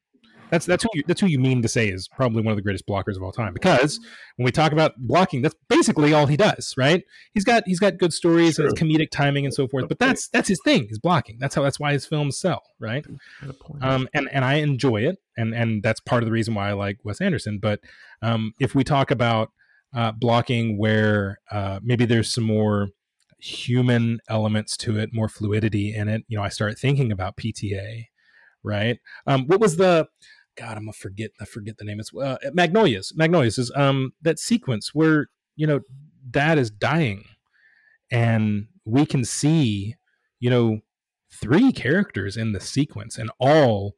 That's 0.54 0.68
that's 0.68 0.84
who 0.84 0.90
you, 0.94 1.04
that's 1.08 1.20
who 1.20 1.26
you 1.26 1.40
mean 1.40 1.64
to 1.64 1.68
say 1.68 1.88
is 1.88 2.08
probably 2.08 2.44
one 2.44 2.52
of 2.52 2.58
the 2.58 2.62
greatest 2.62 2.86
blockers 2.86 3.16
of 3.16 3.24
all 3.24 3.32
time. 3.32 3.54
Because 3.54 4.00
when 4.36 4.46
we 4.46 4.52
talk 4.52 4.72
about 4.72 4.94
blocking, 5.00 5.42
that's 5.42 5.56
basically 5.68 6.14
all 6.14 6.28
he 6.28 6.38
does, 6.38 6.76
right? 6.78 7.04
He's 7.34 7.44
got 7.44 7.64
he's 7.66 7.80
got 7.80 7.98
good 7.98 8.14
stories 8.14 8.60
and 8.60 8.70
comedic 8.78 9.10
timing 9.10 9.46
and 9.46 9.54
so 9.54 9.68
forth, 9.68 9.88
but 9.90 9.98
that's 9.98 10.28
that's 10.28 10.48
his 10.48 10.60
thing. 10.64 10.86
Is 10.92 11.00
blocking. 11.00 11.40
That's 11.40 11.56
how 11.56 11.64
that's 11.64 11.80
why 11.80 11.94
his 11.94 12.06
films 12.06 12.38
sell, 12.38 12.62
right? 12.80 13.04
Got 13.42 13.50
a 13.50 13.54
point. 13.54 13.84
um, 13.84 14.08
and 14.14 14.30
and 14.32 14.46
I 14.46 14.56
enjoy 14.56 14.98
it, 14.98 15.18
and 15.36 15.56
and 15.56 15.82
that's 15.82 16.00
part 16.00 16.22
of 16.22 16.28
the 16.28 16.32
reason 16.32 16.54
why 16.54 16.70
I 16.70 16.74
like 16.74 17.00
Wes 17.04 17.20
Anderson. 17.20 17.58
But 17.58 17.80
um, 18.22 18.54
if 18.60 18.76
we 18.76 18.84
talk 18.84 19.10
about 19.10 19.50
uh, 19.96 20.12
blocking, 20.12 20.78
where 20.78 21.40
uh, 21.50 21.80
maybe 21.82 22.06
there's 22.06 22.32
some 22.32 22.44
more 22.44 22.90
human 23.40 24.20
elements 24.30 24.78
to 24.78 25.00
it, 25.00 25.16
more 25.16 25.30
fluidity 25.30 25.96
in 25.96 26.10
it, 26.10 26.26
you 26.28 26.38
know, 26.38 26.44
I 26.44 26.50
start 26.50 26.78
thinking 26.78 27.12
about 27.12 27.38
PTA, 27.38 28.06
right? 28.62 29.00
Um, 29.26 29.48
what 29.48 29.60
was 29.60 29.78
the 29.78 30.08
God? 30.56 30.78
I'm 30.78 30.84
gonna 30.84 30.94
forget. 30.94 31.32
I 31.40 31.46
forget 31.46 31.78
the 31.78 31.86
name. 31.86 32.00
It's 32.00 32.14
uh, 32.16 32.38
Magnolias. 32.54 33.14
Magnolias 33.16 33.58
is 33.58 33.72
um 33.76 34.14
that 34.22 34.40
sequence 34.40 34.94
where 34.94 35.28
you 35.56 35.68
know 35.68 35.82
Dad 36.30 36.58
is 36.58 36.70
dying, 36.70 37.26
and 38.12 38.68
we 38.86 39.06
can 39.06 39.26
see, 39.26 39.96
you 40.40 40.50
know, 40.50 40.80
three 41.32 41.72
characters 41.72 42.38
in 42.38 42.52
the 42.54 42.60
sequence, 42.60 43.18
and 43.18 43.32
all 43.40 43.96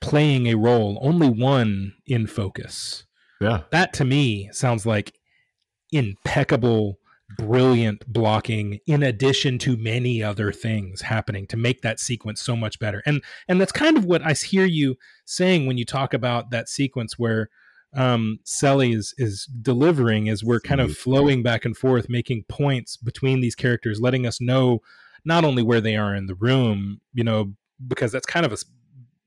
playing 0.00 0.46
a 0.48 0.54
role. 0.54 0.98
Only 1.02 1.30
one 1.30 1.94
in 2.06 2.26
focus. 2.26 3.04
yeah. 3.40 3.62
That 3.70 3.92
to 3.94 4.04
me 4.04 4.50
sounds 4.52 4.84
like 4.84 5.14
impeccable 5.92 6.98
brilliant 7.36 8.06
blocking 8.12 8.78
in 8.86 9.02
addition 9.02 9.58
to 9.58 9.76
many 9.76 10.22
other 10.22 10.52
things 10.52 11.02
happening 11.02 11.46
to 11.46 11.56
make 11.56 11.82
that 11.82 12.00
sequence 12.00 12.40
so 12.40 12.56
much 12.56 12.78
better 12.78 13.02
and 13.06 13.22
and 13.48 13.60
that's 13.60 13.72
kind 13.72 13.96
of 13.96 14.04
what 14.04 14.22
i 14.26 14.32
hear 14.32 14.64
you 14.64 14.96
saying 15.24 15.66
when 15.66 15.78
you 15.78 15.84
talk 15.84 16.14
about 16.14 16.50
that 16.50 16.68
sequence 16.68 17.18
where 17.18 17.48
um 17.94 18.38
Celie 18.44 18.92
is 18.92 19.14
is 19.18 19.46
delivering 19.60 20.28
as 20.28 20.42
we're 20.42 20.60
kind 20.60 20.80
of 20.80 20.90
Mhm. 20.90 20.96
flowing 20.96 21.42
back 21.42 21.64
and 21.64 21.76
forth 21.76 22.08
making 22.08 22.44
points 22.48 22.96
between 22.96 23.40
these 23.40 23.54
characters 23.54 24.00
letting 24.00 24.26
us 24.26 24.40
know 24.40 24.80
not 25.24 25.44
only 25.44 25.62
where 25.62 25.80
they 25.80 25.96
are 25.96 26.14
in 26.14 26.26
the 26.26 26.34
room 26.34 27.00
you 27.12 27.24
know 27.24 27.54
because 27.86 28.12
that's 28.12 28.26
kind 28.26 28.46
of 28.46 28.52
a 28.52 28.56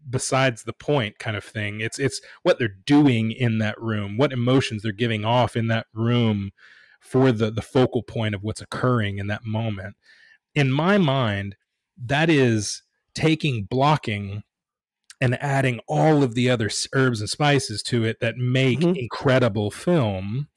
besides 0.09 0.63
the 0.63 0.73
point 0.73 1.17
kind 1.17 1.35
of 1.35 1.43
thing 1.43 1.79
it's 1.81 1.97
it's 1.99 2.21
what 2.43 2.59
they're 2.59 2.67
doing 2.85 3.31
in 3.31 3.57
that 3.57 3.79
room 3.81 4.17
what 4.17 4.31
emotions 4.31 4.83
they're 4.83 4.91
giving 4.91 5.25
off 5.25 5.55
in 5.55 5.67
that 5.67 5.87
room 5.93 6.51
for 7.05 7.31
the 7.31 7.51
the 7.51 7.61
focal 7.61 8.01
point 8.03 8.33
of 8.35 8.43
what's 8.43 8.61
occurring 8.61 9.19
in 9.19 9.27
that 9.27 9.45
moment. 9.45 9.95
In 10.55 10.71
my 10.71 10.97
mind 10.97 11.55
that 11.97 12.29
is 12.29 12.81
taking 13.13 13.63
blocking 13.63 14.43
and 15.21 15.41
adding 15.41 15.79
all 15.87 16.23
of 16.23 16.35
the 16.35 16.49
other 16.49 16.69
herbs 16.93 17.21
and 17.21 17.29
spices 17.29 17.81
to 17.83 18.03
it 18.03 18.17
that 18.19 18.35
make 18.37 18.79
Mhm. 18.79 18.97
incredible 18.97 19.71
film. 19.71 20.49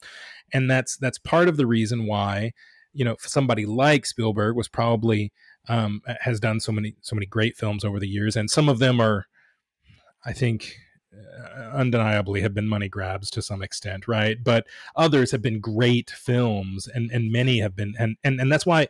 And 0.51 0.69
that's 0.69 0.97
that's 0.97 1.17
part 1.19 1.47
of 1.47 1.55
the 1.55 1.67
reason 1.67 2.05
why 2.07 2.51
you 2.91 3.05
know 3.05 3.15
somebody 3.19 3.65
like 3.65 4.05
Spielberg 4.05 4.55
was 4.55 4.67
probably 4.67 5.31
um, 5.67 6.01
has 6.21 6.39
done 6.39 6.59
so 6.59 6.71
many 6.71 6.95
so 7.01 7.15
many 7.15 7.27
great 7.27 7.55
films 7.55 7.85
over 7.85 7.99
the 7.99 8.07
years, 8.07 8.35
and 8.35 8.49
some 8.49 8.67
of 8.67 8.79
them 8.79 8.99
are, 8.99 9.27
I 10.25 10.33
think, 10.33 10.75
Uh, 11.11 11.71
undeniably 11.73 12.41
have 12.41 12.53
been 12.53 12.67
money 12.67 12.87
grabs 12.87 13.31
to 13.31 13.41
some 13.41 13.63
extent, 13.63 14.07
right? 14.07 14.43
But 14.43 14.67
others 14.95 15.31
have 15.31 15.41
been 15.41 15.59
great 15.59 16.11
films, 16.11 16.87
and 16.87 17.09
and 17.11 17.31
many 17.31 17.59
have 17.59 17.75
been, 17.75 17.95
and 17.97 18.17
and 18.23 18.39
and 18.39 18.51
that's 18.51 18.65
why 18.65 18.87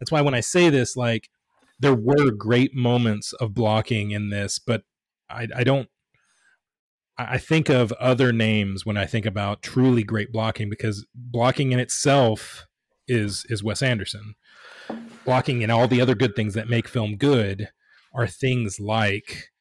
that's 0.00 0.10
why 0.10 0.20
when 0.22 0.34
I 0.34 0.40
say 0.40 0.70
this, 0.70 0.96
like 0.96 1.30
there 1.78 1.94
were 1.94 2.30
great 2.30 2.74
moments 2.74 3.32
of 3.34 3.54
blocking 3.54 4.10
in 4.10 4.30
this, 4.30 4.58
but 4.58 4.82
I, 5.30 5.48
I 5.54 5.64
don't. 5.64 5.88
I 7.18 7.38
think 7.38 7.68
of 7.68 7.92
other 7.92 8.32
names 8.32 8.84
when 8.86 8.96
I 8.96 9.06
think 9.06 9.26
about 9.26 9.62
truly 9.62 10.02
great 10.02 10.32
blocking 10.32 10.68
because 10.70 11.06
blocking 11.14 11.70
in 11.70 11.78
itself 11.78 12.66
is 13.06 13.46
is 13.48 13.62
Wes 13.62 13.82
Anderson 13.82 14.34
blocking 15.24 15.62
and 15.62 15.70
all 15.70 15.86
the 15.86 16.00
other 16.00 16.14
good 16.14 16.34
things 16.34 16.54
that 16.54 16.68
make 16.68 16.88
film 16.88 17.16
good 17.16 17.68
are 18.14 18.26
things 18.26 18.80
like 18.80 19.51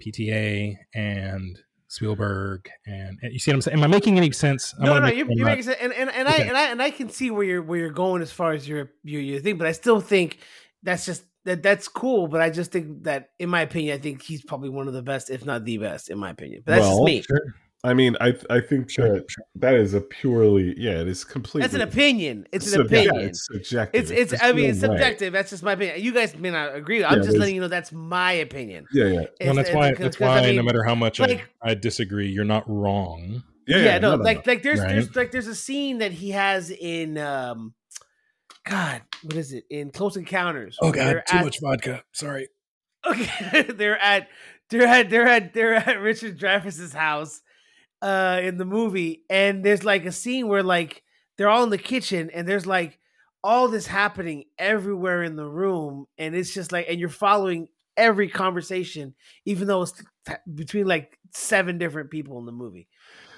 PTA 0.00 0.76
and 0.94 1.58
Spielberg 1.88 2.68
and, 2.86 3.18
and, 3.22 3.32
you 3.32 3.38
see 3.38 3.50
what 3.50 3.56
I'm 3.56 3.62
saying? 3.62 3.78
Am 3.78 3.84
I 3.84 3.86
making 3.86 4.16
any 4.18 4.30
sense? 4.30 4.74
No, 4.78 4.98
no, 4.98 5.08
you're, 5.08 5.26
you're 5.30 5.46
making 5.46 5.64
sense, 5.64 5.78
and 5.80 5.92
and, 5.92 6.10
and 6.10 6.28
okay. 6.28 6.42
I 6.42 6.46
and 6.46 6.56
I 6.56 6.70
and 6.70 6.82
I 6.82 6.90
can 6.90 7.08
see 7.08 7.30
where 7.30 7.44
you're 7.44 7.62
where 7.62 7.78
you're 7.78 7.90
going 7.90 8.20
as 8.20 8.30
far 8.30 8.52
as 8.52 8.68
your 8.68 8.90
your 9.02 9.22
your 9.22 9.40
thing, 9.40 9.56
but 9.56 9.66
I 9.66 9.72
still 9.72 10.00
think 10.00 10.38
that's 10.82 11.06
just 11.06 11.24
that 11.44 11.62
that's 11.62 11.88
cool. 11.88 12.28
But 12.28 12.42
I 12.42 12.50
just 12.50 12.72
think 12.72 13.04
that, 13.04 13.30
in 13.38 13.48
my 13.48 13.62
opinion, 13.62 13.98
I 13.98 14.00
think 14.00 14.22
he's 14.22 14.44
probably 14.44 14.68
one 14.68 14.86
of 14.86 14.94
the 14.94 15.02
best, 15.02 15.30
if 15.30 15.46
not 15.46 15.64
the 15.64 15.78
best, 15.78 16.10
in 16.10 16.18
my 16.18 16.30
opinion. 16.30 16.62
But 16.64 16.72
that's 16.72 16.82
well, 16.82 16.96
just 16.98 17.04
me. 17.04 17.22
Sure. 17.22 17.54
I 17.84 17.94
mean, 17.94 18.16
I 18.20 18.34
I 18.50 18.60
think 18.60 18.90
sure, 18.90 19.14
that 19.14 19.26
that 19.54 19.74
is 19.74 19.94
a 19.94 20.00
purely 20.00 20.74
yeah, 20.76 21.00
it 21.00 21.06
is 21.06 21.22
completely. 21.22 21.62
That's 21.62 21.74
an 21.74 21.80
opinion. 21.80 22.46
It's 22.50 22.72
an 22.72 22.80
opinion. 22.80 23.14
Yeah, 23.14 23.20
it's 23.20 23.46
subjective. 23.46 24.10
It's 24.10 24.32
it's. 24.32 24.42
I 24.42 24.52
mean, 24.52 24.70
it's 24.70 24.80
subjective. 24.80 25.32
That's 25.32 25.50
just 25.50 25.62
my 25.62 25.72
opinion. 25.72 26.00
You 26.00 26.12
guys 26.12 26.36
may 26.36 26.50
not 26.50 26.74
agree. 26.74 27.04
I'm 27.04 27.18
yeah, 27.18 27.24
just 27.24 27.36
letting 27.36 27.54
you 27.54 27.60
know 27.60 27.68
that's 27.68 27.92
my 27.92 28.32
opinion. 28.32 28.86
Yeah, 28.92 29.06
yeah. 29.06 29.24
Well, 29.44 29.54
that's 29.54 29.72
why. 29.72 29.94
That's 29.94 30.18
why. 30.18 30.38
I 30.38 30.42
mean, 30.42 30.56
no 30.56 30.62
matter 30.62 30.82
how 30.82 30.96
much 30.96 31.20
like, 31.20 31.48
I, 31.62 31.70
I 31.70 31.74
disagree, 31.74 32.28
you're 32.28 32.44
not 32.44 32.64
wrong. 32.66 33.44
Yeah, 33.68 33.76
yeah. 33.76 33.84
yeah 33.84 33.98
no, 33.98 34.16
no, 34.16 34.24
like 34.24 34.44
no. 34.44 34.52
like 34.52 34.62
there's 34.64 34.80
right? 34.80 34.88
there's 34.88 35.14
like 35.14 35.30
there's 35.30 35.46
a 35.46 35.54
scene 35.54 35.98
that 35.98 36.10
he 36.10 36.30
has 36.30 36.70
in 36.70 37.16
um, 37.16 37.74
God, 38.64 39.02
what 39.22 39.36
is 39.36 39.52
it 39.52 39.64
in 39.70 39.90
Close 39.92 40.16
Encounters? 40.16 40.76
Oh 40.82 40.90
God, 40.90 41.22
too 41.28 41.36
at, 41.36 41.44
much 41.44 41.60
vodka. 41.60 42.02
Sorry. 42.12 42.48
Okay, 43.06 43.62
they're 43.62 43.96
at 43.96 44.28
they're 44.70 44.86
at 44.86 45.08
they're 45.08 45.28
at 45.28 45.54
they're 45.54 45.74
at 45.74 46.00
Richard 46.00 46.36
Dreyfuss's 46.36 46.92
house 46.92 47.40
uh 48.02 48.40
in 48.42 48.58
the 48.58 48.64
movie 48.64 49.24
and 49.28 49.64
there's 49.64 49.84
like 49.84 50.04
a 50.04 50.12
scene 50.12 50.46
where 50.48 50.62
like 50.62 51.02
they're 51.36 51.48
all 51.48 51.64
in 51.64 51.70
the 51.70 51.78
kitchen 51.78 52.30
and 52.32 52.46
there's 52.46 52.66
like 52.66 52.98
all 53.42 53.68
this 53.68 53.86
happening 53.86 54.44
everywhere 54.58 55.22
in 55.22 55.36
the 55.36 55.46
room 55.46 56.06
and 56.16 56.34
it's 56.34 56.52
just 56.54 56.72
like 56.72 56.86
and 56.88 57.00
you're 57.00 57.08
following 57.08 57.68
every 57.96 58.28
conversation 58.28 59.14
even 59.44 59.66
though 59.66 59.82
it's 59.82 59.92
t- 60.26 60.34
between 60.54 60.86
like 60.86 61.18
seven 61.32 61.78
different 61.78 62.10
people 62.10 62.38
in 62.38 62.46
the 62.46 62.52
movie 62.52 62.88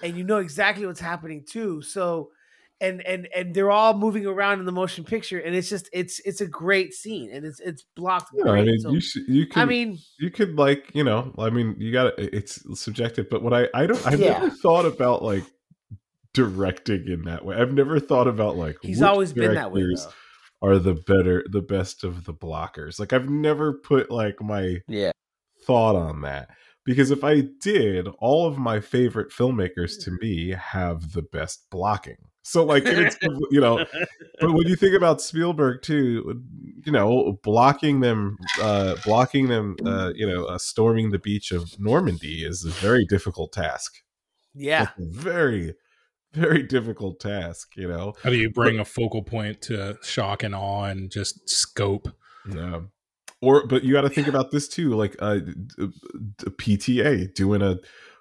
and 0.03 0.17
you 0.17 0.25
know 0.25 0.39
exactly 0.39 0.87
what's 0.87 1.01
happening 1.01 1.45
too. 1.47 1.83
So 1.83 2.31
and 2.81 3.05
and 3.07 3.29
and 3.35 3.55
they're 3.55 3.71
all 3.71 3.95
moving 3.95 4.27
around 4.27 4.59
in 4.59 4.65
the 4.65 4.73
motion 4.73 5.05
picture 5.05 5.39
and 5.39 5.55
it's 5.55 5.69
just 5.69 5.89
it's 5.93 6.21
it's 6.21 6.41
a 6.41 6.47
great 6.47 6.95
scene 6.95 7.31
and 7.33 7.45
it's 7.45 7.61
it's 7.61 7.85
blocked 7.95 8.31
yeah, 8.35 8.51
i 8.51 8.63
mean 8.63 8.79
so, 8.81 8.91
you 8.91 9.01
should, 9.01 9.23
you 9.29 9.47
can 9.47 9.63
i 9.63 9.65
mean 9.65 9.99
you 10.19 10.31
could 10.31 10.57
like 10.57 10.91
you 10.95 11.05
know 11.05 11.33
i 11.39 11.51
mean 11.51 11.75
you 11.79 11.93
got 11.93 12.13
it's 12.19 12.63
subjective 12.81 13.29
but 13.29 13.43
what 13.43 13.53
i 13.53 13.69
i 13.75 13.87
don't 13.87 14.05
i've 14.07 14.21
yeah. 14.21 14.33
never 14.33 14.51
thought 14.51 14.87
about 14.87 15.23
like 15.23 15.45
directing 16.33 17.07
in 17.07 17.23
that 17.25 17.45
way 17.45 17.57
i've 17.57 17.73
never 17.73 18.01
thought 18.01 18.29
about 18.29 18.57
like 18.57 18.77
he's 18.83 19.03
always 19.03 19.33
been 19.33 19.55
that 19.55 19.73
way 19.73 19.83
though. 19.83 20.11
are 20.63 20.79
the 20.79 20.95
better 20.95 21.45
the 21.51 21.63
best 21.63 22.05
of 22.05 22.25
the 22.25 22.35
blockers 22.35 22.99
like 22.99 23.13
i've 23.13 23.29
never 23.29 23.73
put 23.73 24.11
like 24.11 24.41
my 24.41 24.77
yeah 24.89 25.11
thought 25.67 25.97
on 25.97 26.23
that 26.23 26.49
because 26.83 27.11
if 27.11 27.23
I 27.23 27.43
did, 27.61 28.09
all 28.19 28.47
of 28.47 28.59
my 28.59 28.81
favorite 28.81 29.31
filmmakers 29.31 29.97
hmm. 29.97 30.03
to 30.03 30.19
me 30.21 30.51
have 30.51 31.13
the 31.13 31.23
best 31.23 31.67
blocking. 31.71 32.30
So 32.51 32.65
like 32.65 32.83
it's 32.87 33.17
you 33.53 33.61
know, 33.61 33.85
but 34.41 34.53
when 34.53 34.67
you 34.67 34.75
think 34.75 34.97
about 34.97 35.21
Spielberg 35.21 35.83
too, 35.83 36.43
you 36.85 36.91
know, 36.91 37.39
blocking 37.45 38.01
them, 38.01 38.39
uh, 38.61 38.97
blocking 39.05 39.47
them, 39.47 39.77
uh, 39.87 40.11
you 40.17 40.29
know, 40.29 40.47
uh, 40.47 40.59
storming 40.59 41.13
the 41.13 41.21
beach 41.21 41.53
of 41.53 41.79
Normandy 41.79 42.45
is 42.45 42.65
a 42.65 42.71
very 42.71 43.05
difficult 43.05 43.53
task. 43.53 44.03
Yeah, 44.53 44.89
very, 44.99 45.75
very 46.33 46.65
difficult 46.65 47.21
task. 47.21 47.77
You 47.77 47.87
know, 47.87 48.15
how 48.25 48.31
do 48.31 48.37
you 48.37 48.51
bring 48.51 48.79
but, 48.79 48.83
a 48.83 48.85
focal 48.85 49.23
point 49.23 49.63
to 49.63 49.97
shock 50.03 50.43
and 50.43 50.53
awe 50.53 50.87
and 50.87 51.09
just 51.09 51.49
scope? 51.49 52.09
Yeah. 52.53 52.81
Or, 53.43 53.67
but 53.67 53.85
you 53.85 53.95
got 53.95 54.03
to 54.03 54.11
think 54.11 54.27
about 54.27 54.51
this 54.51 54.69
too, 54.69 54.91
like 54.91 55.17
uh, 55.21 55.39
PTA 55.79 57.33
doing 57.33 57.63
a 57.63 57.79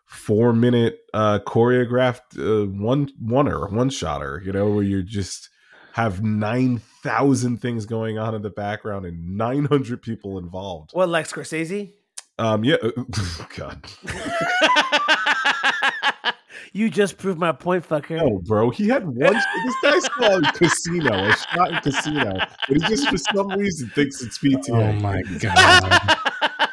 four 0.10 0.54
minute 0.54 1.02
uh 1.14 1.38
choreographed 1.46 2.36
uh, 2.38 2.66
one 2.82 3.08
oneer 3.24 3.72
one 3.72 3.92
shotter 3.92 4.42
you 4.44 4.52
know 4.52 4.68
where 4.68 4.84
you 4.84 5.04
just 5.04 5.50
have 5.94 6.24
9000 6.24 7.62
things 7.62 7.86
going 7.86 8.18
on 8.18 8.34
in 8.34 8.42
the 8.42 8.50
background 8.50 9.06
and 9.06 9.38
900 9.38 10.02
people 10.02 10.38
involved. 10.38 10.92
What 10.94 11.10
like 11.10 11.28
scorsese? 11.28 11.94
Um 12.40 12.64
yeah 12.64 12.78
god. 13.56 13.86
You 16.72 16.92
just 16.92 17.18
proved 17.18 17.40
my 17.40 17.52
point 17.52 17.88
fucker. 17.88 18.22
Oh 18.22 18.40
bro 18.46 18.70
he 18.70 18.88
had 18.88 19.04
one 19.06 19.34
this 19.34 19.76
guy's 19.82 20.08
called 20.10 20.46
casino 20.54 21.28
a 21.28 21.36
shot 21.36 21.72
in 21.72 21.80
casino 21.80 22.38
but 22.68 22.78
he 22.78 22.88
just 22.88 23.10
for 23.10 23.18
some 23.18 23.48
reason 23.50 23.90
thinks 23.90 24.22
it's 24.22 24.38
pta 24.38 24.70
oh 24.70 24.94
my 24.94 25.22
god. 25.40 26.18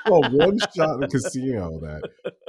Well, 0.09 0.23
one 0.31 0.59
shot 0.77 1.03
in 1.03 1.11
casino 1.11 1.81
that 1.81 2.03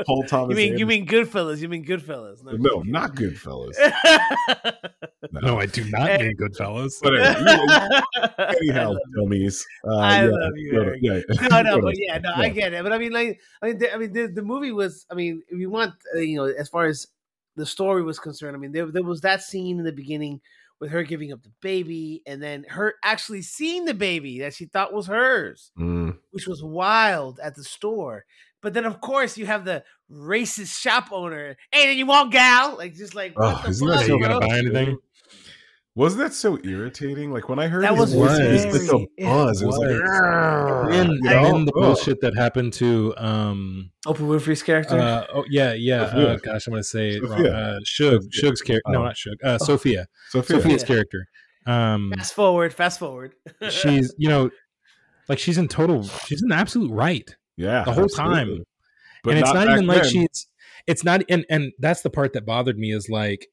Paul 0.07 0.23
Thomas. 0.23 0.51
You 0.51 0.55
mean 0.55 0.73
Anderson. 0.73 0.79
you 0.79 0.85
mean 0.85 1.05
Goodfellas? 1.05 1.57
You 1.59 1.67
mean 1.67 1.85
Goodfellas? 1.85 2.41
No, 2.41 2.53
no 2.53 2.81
not 2.83 3.13
Goodfellas. 3.13 3.75
no. 5.33 5.41
no. 5.41 5.59
I 5.59 5.65
do 5.65 5.83
not 5.89 6.21
mean 6.21 6.37
Goodfellas. 6.37 6.93
But 7.03 7.19
anyway, 7.19 8.55
anyhow, 8.61 8.95
dummies. 9.17 9.65
Uh, 9.85 9.97
I 9.97 10.23
yeah, 10.23 10.31
love 10.31 10.51
you. 10.55 10.95
Yeah, 11.01 11.19
no, 11.49 11.61
no, 11.61 11.81
but 11.81 11.95
yeah, 11.97 12.19
no, 12.19 12.31
I 12.37 12.47
get 12.47 12.71
it. 12.71 12.83
But 12.83 12.93
I 12.93 12.97
mean, 12.97 13.11
like, 13.11 13.41
I 13.61 13.67
mean, 13.67 13.79
the, 13.79 13.93
I 13.93 13.97
mean, 13.97 14.13
the, 14.13 14.27
the 14.27 14.41
movie 14.41 14.71
was. 14.71 15.05
I 15.11 15.13
mean, 15.13 15.43
if 15.49 15.59
you 15.59 15.69
want, 15.69 15.93
uh, 16.15 16.19
you 16.19 16.37
know, 16.37 16.45
as 16.45 16.69
far 16.69 16.85
as 16.85 17.07
the 17.57 17.65
story 17.65 18.01
was 18.01 18.17
concerned, 18.17 18.55
I 18.55 18.59
mean, 18.59 18.71
there 18.71 18.85
there 18.85 19.03
was 19.03 19.19
that 19.21 19.43
scene 19.43 19.77
in 19.77 19.83
the 19.83 19.91
beginning 19.91 20.39
with 20.79 20.91
her 20.91 21.03
giving 21.03 21.33
up 21.33 21.41
the 21.43 21.51
baby 21.61 22.21
and 22.25 22.41
then 22.41 22.63
her 22.69 22.93
actually 23.03 23.41
seeing 23.41 23.83
the 23.83 23.93
baby 23.93 24.39
that 24.39 24.53
she 24.53 24.65
thought 24.67 24.93
was 24.93 25.07
hers, 25.07 25.71
mm. 25.77 26.15
which 26.31 26.47
was 26.47 26.63
wild 26.63 27.39
at 27.43 27.55
the 27.55 27.63
store. 27.63 28.25
But 28.61 28.73
then, 28.73 28.85
of 28.85 29.01
course, 29.01 29.37
you 29.37 29.45
have 29.45 29.65
the 29.65 29.83
racist 30.11 30.79
shop 30.79 31.09
owner. 31.11 31.57
Hey, 31.71 31.87
then 31.87 31.97
you 31.97 32.05
want 32.05 32.31
gal? 32.31 32.75
Like, 32.77 32.95
just 32.95 33.15
like, 33.15 33.33
oh, 33.37 33.63
isn't 33.67 33.87
that 33.87 34.07
you 34.07 34.19
gonna 34.19 34.39
buy 34.39 34.57
anything? 34.57 34.97
Wasn't 35.97 36.21
that 36.21 36.31
so 36.31 36.59
irritating? 36.63 37.31
Like 37.31 37.49
when 37.49 37.57
I 37.57 37.67
heard 37.67 37.83
that 37.83 37.97
was, 37.97 38.13
voice, 38.13 38.37
it 38.37 38.71
was 38.71 38.87
like 38.87 39.01
a 39.19 39.25
buzz. 39.25 39.63
It 39.63 39.65
was, 39.65 39.77
it 39.77 39.87
was 39.87 40.89
like, 40.89 40.93
and, 40.93 41.09
you 41.09 41.21
know? 41.23 41.55
and 41.55 41.67
the 41.67 41.71
bullshit 41.71 42.21
that 42.21 42.35
happened 42.35 42.73
to 42.73 43.15
um 43.17 43.89
Oprah 44.05 44.17
Winfrey's 44.17 44.61
character. 44.61 44.99
Uh, 44.99 45.25
oh 45.33 45.45
yeah, 45.49 45.73
yeah. 45.73 46.03
Uh, 46.03 46.37
gosh, 46.37 46.67
I'm 46.67 46.73
gonna 46.73 46.83
say 46.83 47.15
it 47.15 47.23
wrong. 47.23 47.47
Uh, 47.47 47.79
Shug, 47.83 48.21
Shug's 48.31 48.61
character. 48.61 48.91
No, 48.91 48.99
oh. 48.99 49.05
not 49.05 49.17
Shug. 49.17 49.37
Uh, 49.43 49.57
oh. 49.59 49.65
Sophia. 49.65 50.05
Sophia. 50.29 50.57
Sophia's 50.57 50.83
yeah. 50.83 50.87
character. 50.87 51.27
Um, 51.65 52.13
fast 52.15 52.35
forward. 52.35 52.75
Fast 52.75 52.99
forward. 52.99 53.33
she's 53.71 54.13
you 54.19 54.29
know, 54.29 54.51
like 55.27 55.39
she's 55.39 55.57
in 55.57 55.67
total. 55.67 56.03
She's 56.03 56.43
in 56.43 56.51
absolute 56.51 56.91
right. 56.91 57.35
Yeah, 57.57 57.83
the 57.83 57.93
whole 57.93 58.05
absolutely. 58.05 58.35
time. 58.35 58.63
But 59.23 59.31
and 59.31 59.39
it's 59.39 59.53
not, 59.53 59.67
not 59.67 59.73
even 59.73 59.87
then. 59.87 59.97
like 59.97 60.05
she's. 60.05 60.47
It's 60.85 61.03
not, 61.03 61.23
and 61.29 61.45
and 61.49 61.73
that's 61.79 62.01
the 62.01 62.09
part 62.09 62.33
that 62.33 62.45
bothered 62.45 62.77
me 62.77 62.93
is 62.93 63.09
like, 63.09 63.47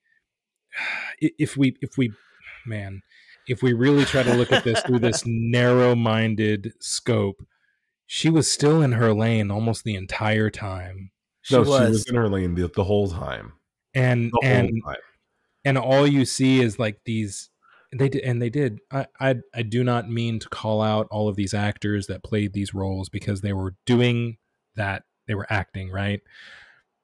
if 1.20 1.56
we 1.56 1.76
if 1.80 1.96
we 1.98 2.12
man, 2.66 3.02
if 3.48 3.62
we 3.62 3.72
really 3.72 4.04
try 4.04 4.22
to 4.22 4.34
look 4.34 4.52
at 4.52 4.64
this 4.64 4.80
through 4.82 5.00
this 5.00 5.22
narrow-minded 5.26 6.74
scope, 6.80 7.42
she 8.06 8.30
was 8.30 8.50
still 8.50 8.82
in 8.82 8.92
her 8.92 9.12
lane 9.12 9.50
almost 9.50 9.84
the 9.84 9.96
entire 9.96 10.50
time. 10.50 11.10
She 11.42 11.54
no, 11.54 11.62
was. 11.62 11.80
she 11.80 11.90
was 11.90 12.06
in 12.06 12.14
her 12.14 12.28
lane 12.28 12.54
the, 12.54 12.70
the 12.74 12.84
whole 12.84 13.10
time. 13.10 13.54
And 13.94 14.30
the 14.30 14.40
and 14.42 14.70
time. 14.84 14.96
and 15.64 15.78
all 15.78 16.06
you 16.06 16.24
see 16.24 16.60
is 16.60 16.78
like 16.78 17.00
these 17.04 17.50
they 17.98 18.08
did 18.08 18.22
and 18.22 18.40
they 18.40 18.50
did. 18.50 18.80
I, 18.90 19.06
I 19.20 19.36
i 19.54 19.62
do 19.62 19.84
not 19.84 20.10
mean 20.10 20.38
to 20.40 20.48
call 20.48 20.82
out 20.82 21.08
all 21.10 21.28
of 21.28 21.36
these 21.36 21.54
actors 21.54 22.06
that 22.06 22.22
played 22.22 22.52
these 22.52 22.74
roles 22.74 23.08
because 23.08 23.40
they 23.40 23.52
were 23.52 23.74
doing 23.86 24.38
that 24.76 25.04
they 25.26 25.34
were 25.34 25.46
acting 25.50 25.90
right? 25.90 26.20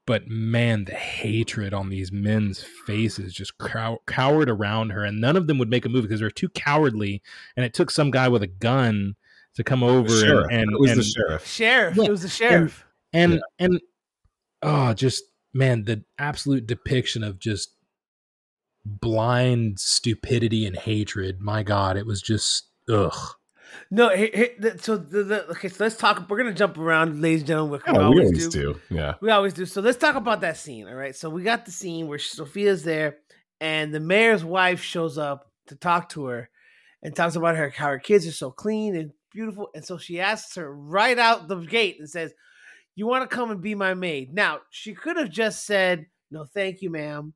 But 0.06 0.26
man, 0.26 0.86
the 0.86 0.94
hatred 0.94 1.72
on 1.72 1.88
these 1.88 2.10
men's 2.10 2.64
faces 2.86 3.32
just 3.32 3.56
cow- 3.58 4.00
cowered 4.06 4.50
around 4.50 4.90
her, 4.90 5.04
and 5.04 5.20
none 5.20 5.36
of 5.36 5.46
them 5.46 5.58
would 5.58 5.70
make 5.70 5.84
a 5.84 5.88
move 5.88 6.02
because 6.02 6.20
they're 6.20 6.30
too 6.30 6.48
cowardly. 6.48 7.22
And 7.56 7.64
it 7.64 7.74
took 7.74 7.90
some 7.90 8.10
guy 8.10 8.28
with 8.28 8.42
a 8.42 8.48
gun 8.48 9.14
to 9.54 9.62
come 9.62 9.82
over 9.82 10.42
and, 10.44 10.52
and 10.52 10.72
it 10.72 10.80
was 10.80 10.90
and, 10.90 11.00
the 11.00 11.04
sheriff. 11.04 11.46
Sheriff, 11.46 11.96
yeah, 11.96 12.04
it 12.04 12.10
was 12.10 12.22
the 12.22 12.28
sheriff, 12.28 12.84
and 13.12 13.34
and, 13.34 13.42
yeah. 13.58 13.66
and 13.66 13.80
oh, 14.62 14.94
just 14.94 15.24
man, 15.52 15.84
the 15.84 16.02
absolute 16.18 16.66
depiction 16.66 17.22
of 17.22 17.38
just 17.38 17.74
blind 18.85 19.78
stupidity 19.81 20.66
and 20.66 20.77
hatred. 20.77 21.40
My 21.40 21.62
God, 21.62 21.97
it 21.97 22.07
was 22.07 22.23
just 22.23 22.69
ugh. 22.89 23.35
No, 23.90 24.09
here, 24.15 24.31
here, 24.32 24.48
the- 24.59 24.78
so 24.78 24.97
the, 24.97 25.23
the 25.23 25.48
okay, 25.51 25.69
so 25.69 25.85
let's 25.85 25.97
talk. 25.97 26.28
We're 26.28 26.39
gonna 26.39 26.52
jump 26.52 26.77
around, 26.78 27.20
ladies 27.20 27.40
and 27.40 27.48
gentlemen. 27.48 27.81
Yeah, 27.86 27.93
we 27.93 27.98
we 27.98 28.05
always, 28.05 28.27
always 28.28 28.48
do. 28.48 28.74
do. 28.74 28.81
Yeah. 28.94 29.15
We 29.20 29.31
always 29.31 29.55
do. 29.55 29.66
So 29.66 29.81
let's 29.81 29.98
talk 29.98 30.16
about 30.16 30.40
that 30.40 30.57
scene. 30.57 30.89
All 30.89 30.94
right. 30.94 31.15
So 31.15 31.31
we 31.31 31.43
got 31.43 31.65
the 31.66 31.73
scene 31.73 32.09
where 32.09 32.19
Sophia's 32.19 32.82
there, 32.82 33.19
and 33.61 33.94
the 33.94 34.01
mayor's 34.01 34.44
wife 34.44 34.82
shows 34.82 35.19
up 35.19 35.51
to 35.69 35.77
talk 35.77 36.09
to 36.11 36.24
her, 36.27 36.51
and 37.02 37.15
talks 37.15 37.36
about 37.36 37.57
her 37.57 37.70
how 37.70 37.89
her 37.89 37.98
kids 37.98 38.27
are 38.27 38.32
so 38.32 38.51
clean 38.51 38.97
and 38.97 39.12
beautiful, 39.32 39.69
and 39.74 39.85
so 39.85 39.98
she 39.98 40.20
asks 40.20 40.57
her 40.57 40.74
right 40.74 41.19
out 41.19 41.47
the 41.47 41.57
gate 41.57 41.97
and 42.01 42.11
says, 42.11 42.32
"You 42.97 43.07
want 43.07 43.28
to 43.28 43.35
come 43.36 43.51
and 43.52 43.61
be 43.62 43.77
my 43.77 43.94
maid?" 43.94 44.35
Now 44.35 44.61
she 44.70 44.94
could 44.94 45.16
have 45.16 45.31
just 45.31 45.65
said, 45.65 46.07
"No, 46.31 46.44
thank 46.44 46.82
you, 46.82 46.90
ma'am," 46.90 47.35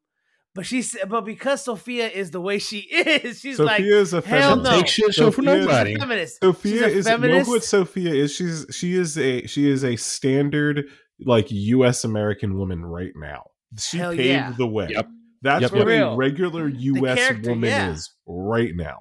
but 0.54 0.66
she 0.66 0.82
said, 0.82 1.08
but 1.08 1.24
because 1.24 1.64
Sophia 1.64 2.08
is 2.08 2.30
the 2.30 2.40
way 2.40 2.58
she 2.58 2.78
is, 2.90 3.40
she's 3.40 3.58
like, 3.58 3.78
Sophia 3.78 4.00
is 4.00 4.12
a 4.12 4.20
hell 4.20 4.50
feminist. 4.56 4.70
no. 4.72 4.76
Take 4.78 4.86
shit 4.88 5.14
show 5.14 5.30
for 5.30 5.42
Sophia- 5.42 5.56
nobody. 5.60 5.96
feminist. 5.96 6.40
Sophia 6.42 6.72
She's 6.72 6.82
a 6.82 6.86
is 6.98 7.08
you 7.08 7.18
know 7.18 7.42
what 7.44 7.64
Sophia 7.64 8.14
is. 8.14 8.32
She's 8.34 8.66
she 8.70 8.94
is 8.94 9.18
a 9.18 9.46
she 9.46 9.68
is 9.68 9.84
a 9.84 9.96
standard 9.96 10.84
like 11.20 11.46
U.S. 11.50 12.04
American 12.04 12.56
woman 12.58 12.84
right 12.84 13.12
now. 13.16 13.44
She 13.78 13.98
Hell 13.98 14.10
paved 14.12 14.24
yeah. 14.28 14.54
the 14.56 14.66
way. 14.66 14.88
Yep. 14.90 15.08
That's 15.42 15.62
Yep, 15.62 15.72
what 15.72 15.88
yep. 15.88 16.12
a 16.12 16.16
regular 16.16 16.68
U.S. 16.68 17.32
woman 17.46 17.68
yeah. 17.68 17.90
is 17.90 18.10
right 18.26 18.74
now. 18.74 19.00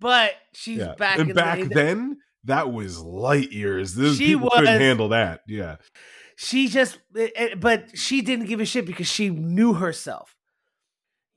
But 0.00 0.32
she's 0.54 0.78
Yeah. 0.78 0.94
back 0.98 1.18
and 1.18 1.30
in 1.30 1.36
back 1.36 1.58
the, 1.60 1.66
then, 1.68 2.16
that 2.44 2.72
was 2.72 2.98
light 2.98 3.52
years. 3.52 3.94
Those 3.94 4.16
She 4.16 4.28
people 4.34 4.50
couldn't 4.50 4.80
handle 4.80 5.10
that. 5.10 5.40
Yeah. 5.46 5.76
she 6.36 6.68
just 6.68 6.98
eh, 7.16 7.28
eh, 7.36 7.54
but 7.54 7.96
she 7.96 8.22
didn't 8.22 8.46
give 8.46 8.60
a 8.60 8.64
shit 8.64 8.86
because 8.86 9.06
she 9.08 9.30
knew 9.30 9.74
herself 9.74 10.34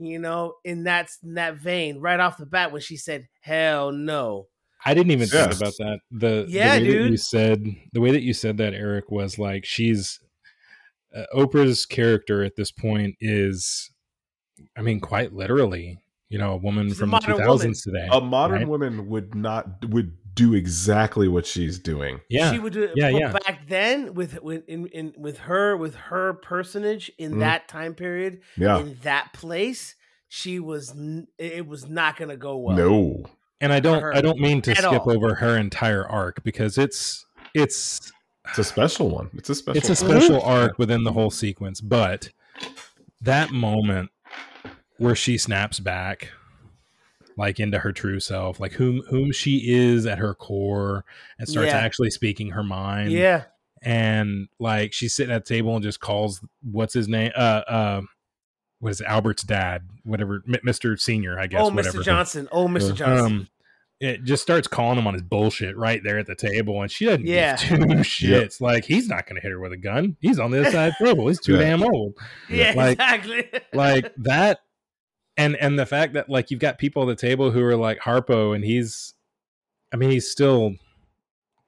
you 0.06 0.20
know 0.20 0.56
in 0.64 0.84
that 0.84 1.10
in 1.24 1.36
that 1.36 1.56
vein 1.56 2.00
right 2.00 2.20
off 2.20 2.38
the 2.38 2.46
bat 2.46 2.72
when 2.72 2.82
she 2.82 2.98
said 2.98 3.28
hell 3.42 3.92
no 3.92 4.48
I 4.86 4.94
didn't 4.94 5.12
even 5.12 5.30
Yeah. 5.32 5.48
think 5.48 5.62
about 5.62 5.74
that. 5.80 6.00
The, 6.12 6.46
Yeah, 6.50 6.74
the 6.74 6.80
way 6.82 6.88
that 6.88 6.94
dude. 6.94 7.12
you 7.12 7.18
said 7.18 7.66
the 7.94 8.02
way 8.02 8.12
that 8.12 8.22
you 8.22 8.34
said 8.34 8.58
that, 8.58 8.74
Eric, 8.74 9.10
was 9.10 9.40
like 9.40 9.64
she's 9.66 10.20
uh, 11.16 11.24
Oprah's 11.34 11.86
character 11.86 12.44
at 12.44 12.56
this 12.56 12.72
point 12.72 13.16
is, 13.22 13.92
I 14.78 14.82
mean, 14.82 15.00
quite 15.00 15.34
literally, 15.34 16.00
you 16.30 16.38
know, 16.38 16.54
a 16.54 16.58
woman 16.58 16.88
She's 16.90 16.98
a 16.98 17.00
from 17.00 17.12
the 17.12 17.20
two 17.20 17.32
modern 17.32 17.46
thousands 17.46 17.82
today. 17.84 18.10
A 18.12 18.20
modern 18.20 18.60
right? 18.60 18.68
woman 18.68 19.08
would 19.08 19.36
not 19.36 19.88
would 19.90 20.18
do 20.34 20.54
exactly 20.54 21.28
what 21.28 21.46
she's 21.46 21.78
doing. 21.80 22.20
yeah, 22.30 22.52
she 22.52 22.60
would 22.60 22.74
do 22.74 22.84
it 22.84 22.92
Yeah, 22.96 23.12
but 23.12 23.20
yeah. 23.20 23.32
back 23.32 23.68
then 23.68 24.14
with 24.14 24.42
with 24.42 24.68
in, 24.68 24.88
in 24.88 25.14
with 25.18 25.38
her 25.40 25.78
with 25.78 25.96
her 25.96 26.34
personage 26.34 27.12
in 27.18 27.34
Mhm. 27.36 27.40
that 27.40 27.68
time 27.68 27.94
period 27.94 28.42
Yeah. 28.58 28.80
in 28.80 28.98
that 29.04 29.34
place 29.34 29.96
she 30.28 30.60
was 30.60 30.92
n- 30.92 31.28
it 31.38 31.68
was 31.68 31.88
not 31.88 32.18
gonna 32.18 32.38
go 32.38 32.58
well 32.58 32.76
no. 32.76 33.26
and 33.62 33.72
I 33.72 33.80
don't, 33.80 34.04
I 34.16 34.22
don't 34.22 34.40
mean 34.40 34.62
to 34.64 34.74
skip 34.76 34.86
all. 35.06 35.12
over 35.12 35.36
her 35.36 35.56
entire 35.58 36.06
arc 36.08 36.44
because 36.44 36.78
it's, 36.78 37.26
it's, 37.54 38.12
It's 38.50 38.58
a 38.58 38.64
special 38.64 39.10
one. 39.10 39.30
It's 39.36 39.50
a 39.50 39.56
special 39.56 39.78
it's 39.78 40.02
a 40.02 40.06
one. 40.06 40.20
special 40.20 40.42
arc 40.42 40.78
within 40.80 41.04
the 41.04 41.12
whole 41.14 41.30
sequence, 41.30 41.80
but 41.80 42.32
that 43.22 43.52
moment 43.52 44.10
where 44.98 45.16
she 45.16 45.38
snaps 45.38 45.80
back 45.80 46.30
like 47.38 47.60
into 47.60 47.80
her 47.80 47.92
true 47.92 48.20
self, 48.20 48.60
like 48.60 48.74
whom 48.74 49.02
whom 49.10 49.32
she 49.32 49.72
is 49.74 50.06
at 50.06 50.18
her 50.20 50.34
core 50.36 51.06
and 51.40 51.48
starts 51.48 51.70
Yeah. 51.72 51.78
actually 51.78 52.12
speaking 52.12 52.52
her 52.52 52.64
mind. 52.64 53.12
yeah 53.12 53.44
And 53.82 54.48
like 54.60 54.94
she's 54.94 55.14
sitting 55.16 55.34
at 55.34 55.46
the 55.46 55.54
table 55.56 55.76
and 55.76 55.84
just 55.84 56.00
calls 56.00 56.40
what's 56.62 56.94
his 56.94 57.08
name? 57.08 57.32
Uh 57.36 57.62
uh 57.68 58.02
what 58.80 58.90
is 58.92 59.00
it? 59.02 59.08
Albert's 59.08 59.44
dad, 59.44 59.84
whatever, 60.04 60.42
Mr. 60.48 61.00
Senior, 61.00 61.40
I 61.40 61.48
guess. 61.48 61.62
oh 61.62 61.70
whatever. 61.70 62.00
mr 62.00 62.04
johnson 62.04 62.50
oh 62.52 62.68
mr 62.68 62.92
Uh, 62.92 62.96
johnson 62.96 63.26
Um, 63.26 63.48
it 64.00 64.26
just 64.26 64.44
starts 64.44 64.68
calling 64.68 64.98
him 65.00 65.08
on 65.08 65.14
his 65.14 65.24
bullshit 65.24 65.78
right 65.78 66.02
there 66.04 66.20
at 66.20 66.26
the 66.28 66.36
table, 66.36 66.82
and 66.82 66.92
she 66.92 67.06
doesn't 67.06 67.26
Yeah. 67.26 67.56
give 67.56 67.70
two 67.80 67.86
shits. 68.04 68.60
Like 68.60 68.84
he's 68.84 69.08
not 69.08 69.26
going 69.26 69.36
to 69.38 69.42
hit 69.42 69.52
her 69.52 69.60
with 69.62 69.72
a 69.72 69.78
gun. 69.78 70.18
He's 70.20 70.40
on 70.40 70.52
the 70.52 70.60
other 70.60 70.72
side 70.72 70.88
of 70.90 70.96
the 71.00 71.06
table. 71.06 71.28
He's 71.30 71.40
too 71.40 71.54
Yeah. 71.58 71.60
damn 71.60 71.84
old. 71.84 72.14
yeah 72.50 72.74
like- 72.76 72.94
exactly 73.00 73.46
Like 73.74 74.12
that, 74.18 74.60
and 75.38 75.56
and 75.58 75.78
the 75.80 75.86
fact 75.86 76.14
that 76.14 76.30
like 76.30 76.52
you've 76.52 76.60
got 76.60 76.78
people 76.78 77.04
at 77.10 77.18
the 77.18 77.28
table 77.28 77.52
who 77.52 77.64
are 77.64 77.76
like 77.76 78.00
Harpo, 78.00 78.56
and 78.56 78.64
he's, 78.64 79.14
I 79.92 79.98
mean, 79.98 80.10
he's 80.12 80.30
still 80.30 80.76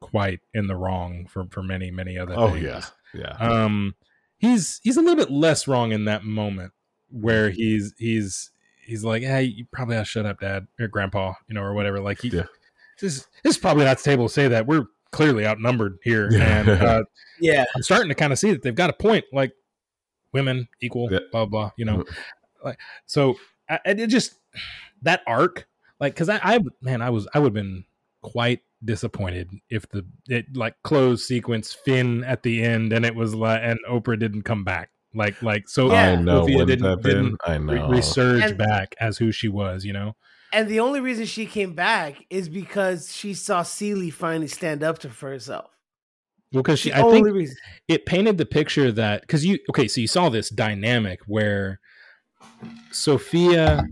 quite 0.02 0.40
in 0.54 0.68
the 0.68 0.76
wrong 0.76 1.26
for 1.28 1.46
for 1.50 1.64
many 1.64 1.90
many 1.92 2.18
other. 2.18 2.34
Oh 2.38 2.52
things. 2.52 2.64
yeah. 2.64 2.82
Yeah. 3.14 3.38
Um, 3.40 3.96
he's 4.38 4.80
he's 4.84 4.98
a 4.98 5.02
little 5.02 5.16
bit 5.16 5.32
less 5.32 5.68
wrong 5.68 5.92
in 5.94 6.06
that 6.06 6.24
moment 6.26 6.74
where 7.10 7.50
he's 7.50 7.94
he's 7.98 8.52
he's 8.86 9.04
like, 9.04 9.24
hey, 9.24 9.44
you 9.44 9.66
probably 9.72 9.96
ought 9.96 10.02
to 10.02 10.06
shut 10.06 10.26
up, 10.26 10.40
Dad 10.42 10.68
or 10.80 10.88
Grandpa, 10.88 11.34
you 11.48 11.56
know, 11.56 11.62
or 11.62 11.74
whatever. 11.74 12.00
Like, 12.02 12.22
he, 12.22 12.28
Yeah. 12.30 12.44
this 13.02 13.26
this 13.44 13.56
is 13.56 13.58
probably 13.58 13.86
not 13.86 13.98
the 13.98 14.04
table 14.04 14.28
to 14.28 14.34
say 14.34 14.48
that 14.50 14.68
we're 14.68 14.86
clearly 15.12 15.46
outnumbered 15.48 15.98
here, 16.04 16.30
Yeah. 16.32 16.60
and 16.60 16.70
uh, 16.82 17.04
yeah 17.40 17.64
I'm 17.76 17.82
starting 17.84 18.10
to 18.10 18.16
kind 18.16 18.32
of 18.34 18.38
see 18.40 18.52
that 18.52 18.62
they've 18.62 18.76
got 18.76 18.90
a 18.90 18.94
point. 18.94 19.26
Like, 19.32 19.54
women 20.34 20.68
equal, 20.82 21.08
Yeah. 21.12 21.20
blah 21.32 21.46
blah. 21.46 21.72
You 21.78 21.86
know, 21.86 22.04
like 22.64 22.78
so. 23.06 23.36
I, 23.70 23.80
and 23.86 24.00
it 24.00 24.08
just 24.08 24.36
that 25.02 25.22
arc, 25.28 25.68
like, 26.00 26.14
because 26.14 26.30
I, 26.30 26.40
I 26.44 26.60
man, 26.82 27.02
I 27.02 27.10
was 27.10 27.28
I 27.34 27.40
would 27.40 27.48
have 27.48 27.54
been 27.54 27.86
quite 28.22 28.62
disappointed 28.84 29.50
if 29.70 29.88
the 29.90 30.06
it 30.28 30.46
like 30.56 30.76
closed 30.84 31.24
sequence 31.26 31.74
Finn 31.74 32.24
at 32.24 32.44
the 32.44 32.64
end 32.64 32.94
and 32.94 33.06
it 33.06 33.16
was 33.16 33.34
like 33.34 33.60
and 33.64 33.80
Oprah 33.90 34.20
didn't 34.20 34.44
come 34.44 34.64
back 34.64 34.90
like 35.14 35.42
like 35.42 35.68
so 35.68 35.92
Yeah. 35.92 36.12
I 36.12 36.16
know. 36.16 36.42
Sophia 36.42 36.58
Wouldn't 36.58 36.82
didn't 36.82 36.92
that 36.98 37.02
been? 37.04 37.24
didn't 37.24 37.42
I 37.46 37.56
re- 37.56 37.80
know. 37.80 37.90
resurge 37.90 38.44
And- 38.50 38.58
back 38.58 38.94
as 39.00 39.18
who 39.18 39.32
she 39.32 39.48
was 39.48 39.86
you 39.86 39.94
know 39.94 40.16
And 40.54 40.68
the 40.70 40.80
only 40.82 41.00
reason 41.02 41.26
she 41.26 41.46
came 41.48 41.74
back 41.74 42.26
is 42.30 42.50
because 42.50 43.16
she 43.16 43.34
saw 43.34 43.64
Celie 43.64 44.10
finally 44.12 44.48
stand 44.48 44.84
up 44.84 45.00
to 45.00 45.10
for 45.10 45.30
herself. 45.30 45.70
well 46.52 46.62
because 46.64 46.82
The 46.84 46.90
she 46.90 46.94
I 46.94 47.02
only 47.02 47.22
think 47.24 47.36
reason. 47.36 47.58
it 47.88 48.06
painted 48.06 48.38
the 48.38 48.46
picture 48.46 48.92
that 48.92 49.22
because 49.22 49.46
you 49.46 49.58
okay 49.70 49.88
so 49.88 50.02
you 50.02 50.08
saw 50.08 50.30
this 50.30 50.50
dynamic 50.50 51.22
where 51.28 51.80
Sophia 52.92 53.84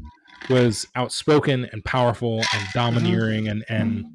was 0.50 0.88
outspoken 0.96 1.68
and 1.72 1.84
powerful 1.86 2.38
and 2.54 2.68
domineering 2.74 3.48
and 3.48 3.64
and 3.70 4.06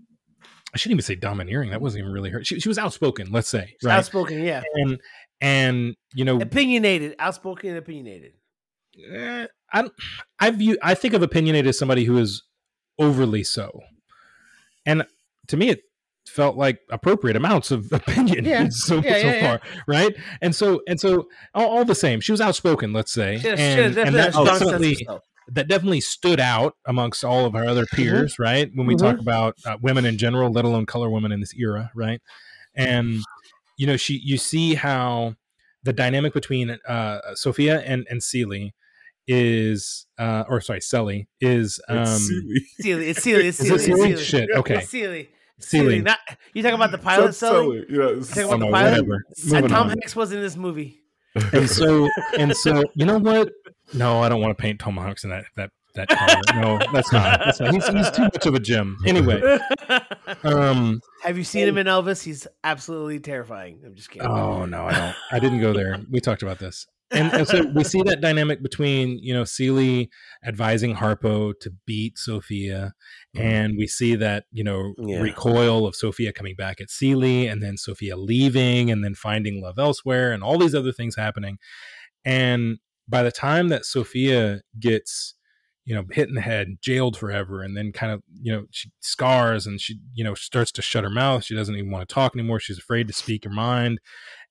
I 0.74 0.76
shouldn't 0.76 0.97
even 0.97 1.02
say 1.05 1.14
domineering 1.14 1.70
that 1.70 1.80
wasn't 1.80 2.01
even 2.02 2.12
really 2.12 2.30
her 2.30 2.44
she, 2.44 2.60
she 2.60 2.68
was 2.68 2.78
outspoken 2.78 3.30
let's 3.30 3.48
say 3.48 3.74
right 3.82 3.97
Outspoken, 3.97 4.43
yeah. 4.43 4.62
and 4.74 4.98
and 5.40 5.94
you 6.14 6.24
know 6.24 6.40
Opinionated, 6.40 7.14
outspoken, 7.18 7.70
and 7.70 7.78
opinionated. 7.78 8.32
eh, 9.12 9.47
I 9.72 9.89
I 10.39 10.51
view 10.51 10.76
I 10.82 10.94
think 10.94 11.14
of 11.14 11.22
opinionated 11.22 11.68
as 11.68 11.78
somebody 11.78 12.05
who 12.05 12.18
is 12.18 12.43
overly 12.98 13.44
so, 13.44 13.80
and 14.85 15.06
to 15.47 15.56
me 15.56 15.68
it 15.70 15.80
felt 16.28 16.56
like 16.56 16.80
appropriate 16.90 17.36
amounts 17.36 17.70
of 17.70 17.92
opinion 17.92 18.44
Yeah. 18.44 18.68
so, 18.70 18.96
Yeah, 18.96 19.00
so 19.02 19.09
yeah, 19.09 19.32
yeah. 19.32 19.46
far, 19.59 19.60
right? 19.86 20.14
And 20.42 20.55
so 20.55 20.80
and 20.86 21.00
so 21.00 21.28
all, 21.55 21.66
all 21.78 21.84
the 21.84 21.94
same, 21.94 22.20
she 22.20 22.32
was 22.32 22.40
outspoken, 22.40 22.92
let's 22.92 23.12
say, 23.12 23.38
She 23.38 23.48
and, 23.48 23.94
she 23.94 24.00
and 24.00 24.14
that 24.14 24.28
a 24.30 24.32
strong 24.32 24.46
sense 24.46 24.60
of 24.62 24.66
definitely 24.70 25.09
that 25.50 25.66
definitely 25.66 26.02
stood 26.02 26.40
out 26.40 26.76
amongst 26.86 27.24
all 27.24 27.46
of 27.46 27.55
our 27.56 27.64
other 27.66 27.84
Mm-hmm. 27.86 27.96
peers, 27.96 28.38
right? 28.38 28.70
When 28.74 28.86
we 28.86 28.94
talk 28.96 29.18
about 29.18 29.55
uh, 29.64 29.78
women 29.80 30.05
in 30.05 30.18
general, 30.18 30.52
let 30.52 30.64
alone 30.66 30.84
color 30.84 31.09
women 31.09 31.32
in 31.32 31.40
this 31.40 31.55
era, 31.55 31.90
right? 31.94 32.20
And 32.74 33.20
you 33.78 33.86
know, 33.86 33.96
she 33.96 34.20
you 34.22 34.36
see 34.36 34.74
how 34.74 35.36
the 35.84 35.92
dynamic 35.94 36.34
between 36.34 36.76
uh, 36.86 37.20
Sophia 37.34 37.80
and 37.80 38.06
and 38.10 38.22
Celie 38.22 38.74
is, 39.26 40.06
uh, 40.18 40.44
or 40.48 40.60
sorry, 40.60 40.80
Selly 40.80 41.26
is 41.40 41.80
um, 41.88 41.98
It's 41.98 42.26
silly. 42.26 42.66
Celie, 42.80 43.09
it's 43.10 43.22
Celie, 43.24 43.46
it's 43.46 43.60
is 43.60 43.68
Celie, 43.68 43.74
it 43.76 43.84
Celie? 43.84 44.10
Celie. 44.12 44.24
Shit, 44.24 44.48
okay, 44.56 44.78
It's 44.78 44.88
Celie. 44.90 45.28
Celie. 45.60 45.85
Celie. 45.86 46.01
Not, 46.02 46.18
you 46.55 46.62
talking 46.62 46.74
about 46.76 46.90
the 46.93 46.98
pilot, 46.98 47.35
So 47.35 47.48
Sully? 47.52 47.85
silly. 47.89 47.98
Yeah, 47.98 48.18
it's 48.18 48.28
Talking 48.28 48.43
Oh, 48.44 48.47
about 48.47 48.59
the 48.59 48.64
no, 48.66 48.70
pilot? 48.72 48.90
whatever. 49.06 49.24
And 49.56 49.68
Tom 49.68 49.82
on. 49.82 49.89
Hanks 49.90 50.16
was 50.16 50.32
in 50.32 50.40
this 50.40 50.56
movie. 50.56 51.01
and 51.52 51.68
so 51.68 52.09
and 52.39 52.56
so 52.56 52.82
you 52.94 53.05
know 53.05 53.18
what 53.18 53.51
no 53.93 54.22
i 54.22 54.28
don't 54.30 54.40
want 54.40 54.56
to 54.56 54.60
paint 54.60 54.80
tom 54.80 54.97
hanks 54.97 55.24
in 55.24 55.30
that 55.30 55.44
that 55.56 55.70
that 55.94 56.09
color 56.09 56.40
no 56.60 56.78
that's 56.93 57.12
not 57.12 57.39
that's 57.44 57.60
not 57.60 57.72
he's, 57.72 57.86
he's 57.86 58.10
too 58.10 58.22
much 58.22 58.47
of 58.47 58.55
a 58.55 58.59
gem 58.59 58.97
anyway 59.06 59.59
um 60.44 61.01
Have 61.22 61.36
you 61.39 61.44
seen 61.44 61.68
him 61.68 61.76
in 61.78 61.86
Elvis? 61.86 62.22
He's 62.22 62.47
absolutely 62.64 63.20
terrifying. 63.20 63.80
I'm 63.85 63.94
just 63.94 64.10
kidding. 64.10 64.26
oh 64.26 64.64
no 64.64 64.86
i 64.86 64.93
don't 64.94 65.14
i 65.30 65.39
didn't 65.39 65.60
go 65.60 65.72
there 65.74 66.01
we 66.10 66.18
talked 66.18 66.43
about 66.43 66.59
this 66.59 66.86
and, 67.10 67.32
and 67.32 67.48
so 67.48 67.66
we 67.74 67.85
see 67.85 68.02
that 68.02 68.20
dynamic 68.20 68.62
between 68.62 69.18
you 69.18 69.32
know 69.32 69.44
Celie 69.44 70.10
advising 70.44 70.97
Harpo 70.97 71.52
to 71.60 71.70
beat 71.86 72.18
Sophia, 72.18 72.94
mm-hmm. 73.36 73.47
and 73.47 73.74
we 73.78 73.86
see 73.86 74.14
that 74.16 74.44
you 74.52 74.64
know 74.64 74.94
Yeah. 74.98 75.20
recoil 75.20 75.86
of 75.86 75.97
Sophia 75.97 76.32
coming 76.32 76.55
back 76.56 76.80
at 76.80 76.90
Celie, 76.90 77.47
and 77.47 77.62
then 77.62 77.76
Sophia 77.76 78.16
leaving, 78.16 78.90
and 78.90 79.05
then 79.05 79.14
finding 79.14 79.62
love 79.62 79.78
elsewhere, 79.78 80.32
and 80.32 80.43
all 80.43 80.59
these 80.59 80.74
other 80.74 80.93
things 80.93 81.16
happening. 81.16 81.59
And 82.24 82.78
by 83.09 83.22
the 83.22 83.32
time 83.32 83.68
that 83.68 83.85
Sophia 83.85 84.60
gets 84.78 85.35
you 85.89 85.94
know 85.94 86.05
hit 86.12 86.28
in 86.28 86.35
the 86.35 86.43
head, 86.43 86.76
jailed 86.82 87.16
forever, 87.16 87.62
and 87.62 87.74
then 87.74 87.93
kind 87.93 88.12
of 88.12 88.22
you 88.43 88.52
know 88.52 88.66
she 88.70 88.90
scars, 89.01 89.66
and 89.66 89.80
she 89.80 89.98
you 90.12 90.22
know 90.22 90.35
starts 90.35 90.70
to 90.72 90.82
shut 90.82 91.02
her 91.02 91.10
mouth. 91.10 91.44
She 91.44 91.55
doesn't 91.55 91.74
even 91.74 91.90
want 91.90 92.06
to 92.06 92.14
talk 92.14 92.36
anymore. 92.36 92.60
She's 92.60 92.78
afraid 92.78 93.09
to 93.09 93.14
speak 93.14 93.44
her 93.44 93.51
mind. 93.51 93.98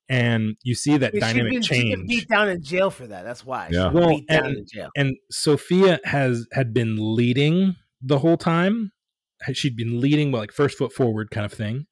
And 0.09 0.55
you 0.63 0.73
see 0.73 0.97
that 0.97 1.09
I 1.09 1.11
mean, 1.13 1.19
dynamic 1.21 1.51
she'd 1.51 1.55
been, 1.55 1.61
she'd 1.61 1.81
been 1.89 1.97
change 1.99 2.07
beat 2.09 2.27
down 2.29 2.49
in 2.49 2.63
jail 2.63 2.89
for 2.89 3.07
that. 3.07 3.23
That's 3.25 3.45
why. 3.45 3.69
Yeah. 3.71 3.91
Well, 3.91 4.09
beat 4.09 4.27
down 4.27 4.45
and- 4.45 4.57
in 4.57 4.65
jail. 4.73 4.89
and 4.95 5.15
Sophia 5.29 5.99
has 6.05 6.47
had 6.53 6.73
been 6.73 6.95
leading 7.15 7.75
the 8.01 8.19
whole 8.19 8.37
time 8.37 8.91
she'd 9.53 9.75
been 9.75 9.99
leading 10.01 10.31
like 10.31 10.51
first 10.51 10.77
foot 10.77 10.91
forward 10.91 11.29
kind 11.29 11.45
of 11.45 11.53
thing 11.53 11.85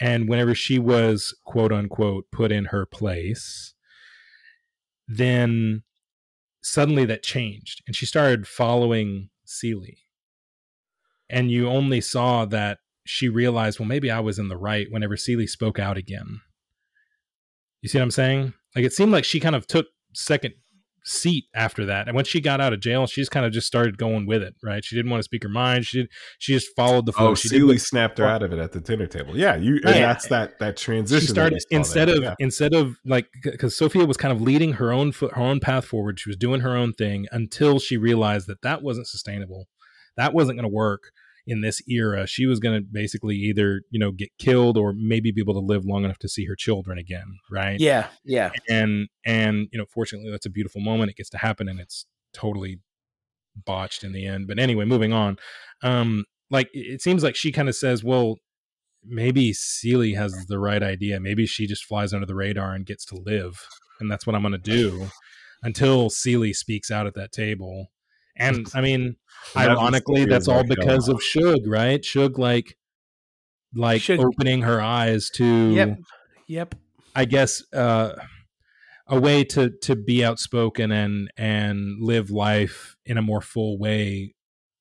and 0.00 0.28
whenever 0.28 0.54
she 0.54 0.78
was 0.78 1.34
quote 1.44 1.72
unquote 1.72 2.24
put 2.30 2.52
in 2.52 2.66
her 2.66 2.86
place 2.86 3.74
then 5.08 5.82
suddenly 6.62 7.04
that 7.04 7.22
changed 7.22 7.82
and 7.86 7.94
she 7.96 8.06
started 8.06 8.46
following 8.46 9.28
Celie 9.44 9.98
and 11.28 11.50
you 11.50 11.68
only 11.68 12.00
saw 12.00 12.44
that 12.46 12.78
she 13.04 13.28
realized 13.28 13.78
well 13.78 13.88
maybe 13.88 14.10
I 14.10 14.20
was 14.20 14.38
in 14.38 14.48
the 14.48 14.56
right 14.56 14.86
whenever 14.90 15.16
Celie 15.16 15.46
spoke 15.46 15.78
out 15.78 15.96
again 15.96 16.40
you 17.84 17.88
see 17.90 17.98
what 17.98 18.04
I'm 18.04 18.10
saying 18.10 18.54
like 18.74 18.84
it 18.84 18.92
seemed 18.92 19.12
like 19.12 19.24
she 19.24 19.38
kind 19.38 19.54
of 19.54 19.66
took 19.66 19.86
second 20.14 20.54
seat 21.06 21.44
after 21.54 21.84
that. 21.84 22.06
And 22.08 22.16
when 22.16 22.24
she 22.24 22.40
got 22.40 22.62
out 22.62 22.72
of 22.72 22.80
jail, 22.80 23.06
she 23.06 23.20
just 23.20 23.30
kind 23.30 23.44
of 23.44 23.52
just 23.52 23.66
started 23.66 23.98
going 23.98 24.24
with 24.26 24.42
it, 24.42 24.54
right? 24.62 24.82
She 24.82 24.96
didn't 24.96 25.10
want 25.10 25.18
to 25.18 25.24
speak 25.24 25.42
her 25.42 25.50
mind. 25.50 25.84
She 25.84 25.98
did, 25.98 26.10
she 26.38 26.54
just 26.54 26.68
followed 26.74 27.04
the 27.04 27.12
flow. 27.12 27.28
Oh, 27.32 27.34
she 27.34 27.48
Celie 27.48 27.76
snapped 27.76 28.16
her 28.16 28.24
out 28.24 28.42
of 28.42 28.54
it 28.54 28.58
at 28.58 28.72
the 28.72 28.80
dinner 28.80 29.06
table. 29.06 29.36
Yeah, 29.36 29.54
you. 29.56 29.74
And 29.84 29.96
Yeah. 29.96 30.06
that's 30.06 30.28
that 30.28 30.58
that 30.60 30.78
transition. 30.78 31.20
She 31.20 31.26
started 31.26 31.62
instead 31.70 32.08
of 32.08 32.22
Yeah. 32.22 32.34
instead 32.38 32.72
of 32.72 32.96
like 33.04 33.26
because 33.42 33.76
Sophia 33.76 34.06
was 34.06 34.16
kind 34.16 34.32
of 34.32 34.40
leading 34.40 34.72
her 34.74 34.92
own 34.92 35.12
foot, 35.12 35.34
her 35.34 35.42
own 35.42 35.60
path 35.60 35.84
forward. 35.84 36.18
She 36.18 36.30
was 36.30 36.36
doing 36.38 36.60
her 36.62 36.74
own 36.74 36.94
thing 36.94 37.26
until 37.30 37.78
she 37.78 37.98
realized 37.98 38.46
that 38.46 38.62
that 38.62 38.82
wasn't 38.82 39.06
sustainable. 39.06 39.68
That 40.16 40.32
wasn't 40.32 40.56
going 40.58 40.70
to 40.70 40.74
work 40.74 41.10
in 41.46 41.60
this 41.60 41.82
era. 41.88 42.26
She 42.26 42.46
was 42.46 42.58
going 42.58 42.80
to 42.80 42.86
basically 42.90 43.36
either 43.36 43.82
you 43.90 43.98
know 43.98 44.10
get 44.10 44.30
killed 44.38 44.76
or 44.76 44.92
maybe 44.96 45.30
be 45.30 45.40
able 45.40 45.54
to 45.54 45.60
live 45.60 45.84
long 45.84 46.04
enough 46.04 46.18
to 46.18 46.28
see 46.28 46.46
her 46.46 46.56
children 46.56 46.98
again, 46.98 47.38
right? 47.50 47.78
Yeah, 47.78 48.08
yeah. 48.24 48.50
and 48.68 49.08
and 49.24 49.68
you 49.72 49.78
know 49.78 49.86
fortunately 49.92 50.30
that's 50.30 50.46
a 50.46 50.50
beautiful 50.50 50.80
moment 50.80 51.10
it 51.10 51.16
gets 51.16 51.30
to 51.30 51.38
happen 51.38 51.68
and 51.68 51.80
it's 51.80 52.06
totally 52.32 52.80
botched 53.64 54.02
in 54.02 54.12
the 54.12 54.26
end 54.26 54.48
but 54.48 54.58
anyway 54.58 54.84
moving 54.84 55.12
on 55.12 55.36
um 55.82 56.24
like 56.50 56.68
it 56.72 57.00
seems 57.00 57.22
like 57.22 57.36
she 57.36 57.52
kind 57.52 57.68
of 57.68 57.74
says 57.76 58.02
well 58.02 58.36
maybe 59.04 59.52
Celie 59.52 60.14
has 60.14 60.46
the 60.48 60.58
right 60.58 60.82
idea 60.82 61.20
maybe 61.20 61.46
she 61.46 61.66
just 61.66 61.84
flies 61.84 62.12
under 62.12 62.26
the 62.26 62.34
radar 62.34 62.74
and 62.74 62.84
gets 62.84 63.04
to 63.06 63.14
live 63.14 63.64
and 64.00 64.10
that's 64.10 64.26
what 64.26 64.34
i'm 64.34 64.42
going 64.42 64.50
to 64.52 64.58
do 64.58 65.08
until 65.62 66.10
Celie 66.10 66.52
speaks 66.52 66.90
out 66.90 67.06
at 67.06 67.14
that 67.14 67.32
table 67.32 67.88
and 68.36 68.66
i 68.74 68.80
mean 68.80 69.16
And 69.56 69.70
ironically 69.70 70.24
that's 70.24 70.48
all 70.48 70.64
because 70.64 71.08
of 71.08 71.22
Shug 71.22 71.66
right 71.66 72.04
Shug 72.04 72.38
like 72.38 72.76
like 73.74 74.02
Shug- 74.02 74.20
opening 74.20 74.62
her 74.62 74.80
eyes 74.80 75.30
to 75.30 75.44
Yep. 75.74 75.98
Yep. 76.46 76.74
I 77.16 77.24
guess 77.24 77.62
uh, 77.72 78.12
a 79.06 79.20
way 79.20 79.44
to 79.44 79.70
to 79.82 79.96
be 79.96 80.24
outspoken 80.24 80.90
and 80.90 81.30
and 81.36 82.00
live 82.00 82.30
life 82.30 82.96
in 83.04 83.18
a 83.18 83.22
more 83.22 83.40
full 83.40 83.78
way 83.78 84.34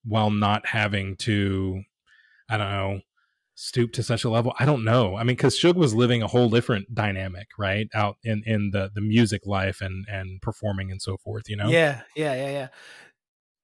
while 0.03 0.31
not 0.31 0.67
having 0.67 1.15
to 1.17 1.83
I 2.49 2.57
don't 2.57 2.71
know 2.71 2.99
stoop 3.55 3.91
to 3.93 4.01
such 4.03 4.23
a 4.23 4.29
level. 4.29 4.53
I 4.59 4.65
don't 4.65 4.83
know. 4.83 5.15
I 5.15 5.19
mean, 5.19 5.35
because 5.35 5.55
Shug 5.57 5.77
was 5.77 5.93
living 5.93 6.23
a 6.23 6.27
whole 6.27 6.49
different 6.49 6.93
dynamic, 6.93 7.47
right, 7.57 7.87
out 7.93 8.17
in 8.23 8.41
in 8.45 8.71
the 8.71 8.89
the 8.93 9.01
music 9.01 9.45
life 9.45 9.81
and 9.81 10.05
and 10.09 10.41
performing 10.41 10.91
and 10.91 11.01
so 11.01 11.17
forth. 11.17 11.49
You 11.49 11.57
know, 11.57 11.69
Yeah, 11.69 12.01
yeah, 12.15 12.33
yeah, 12.35 12.49
yeah. 12.49 12.67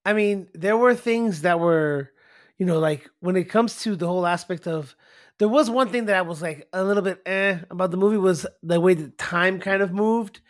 I 0.05 0.13
mean, 0.13 0.47
there 0.53 0.77
were 0.77 0.95
things 0.95 1.41
that 1.41 1.59
were, 1.59 2.11
you 2.57 2.65
know, 2.65 2.79
like 2.79 3.09
when 3.19 3.35
it 3.35 3.45
comes 3.49 3.81
to 3.83 3.95
the 3.95 4.07
whole 4.07 4.25
aspect 4.25 4.67
of 4.67 4.95
there 5.37 5.47
was 5.47 5.69
one 5.69 5.89
thing 5.89 6.05
that 6.05 6.15
I 6.17 6.21
was 6.21 6.41
like 6.41 6.67
a 6.73 6.83
little 6.83 7.03
bit 7.03 7.21
eh 7.25 7.59
about 7.69 7.91
the 7.91 7.97
movie 7.97 8.17
was 8.17 8.45
the 8.63 8.79
way 8.79 8.93
the 8.93 9.09
time 9.09 9.59
kind 9.59 9.81
of 9.81 9.91
moved. 9.93 10.41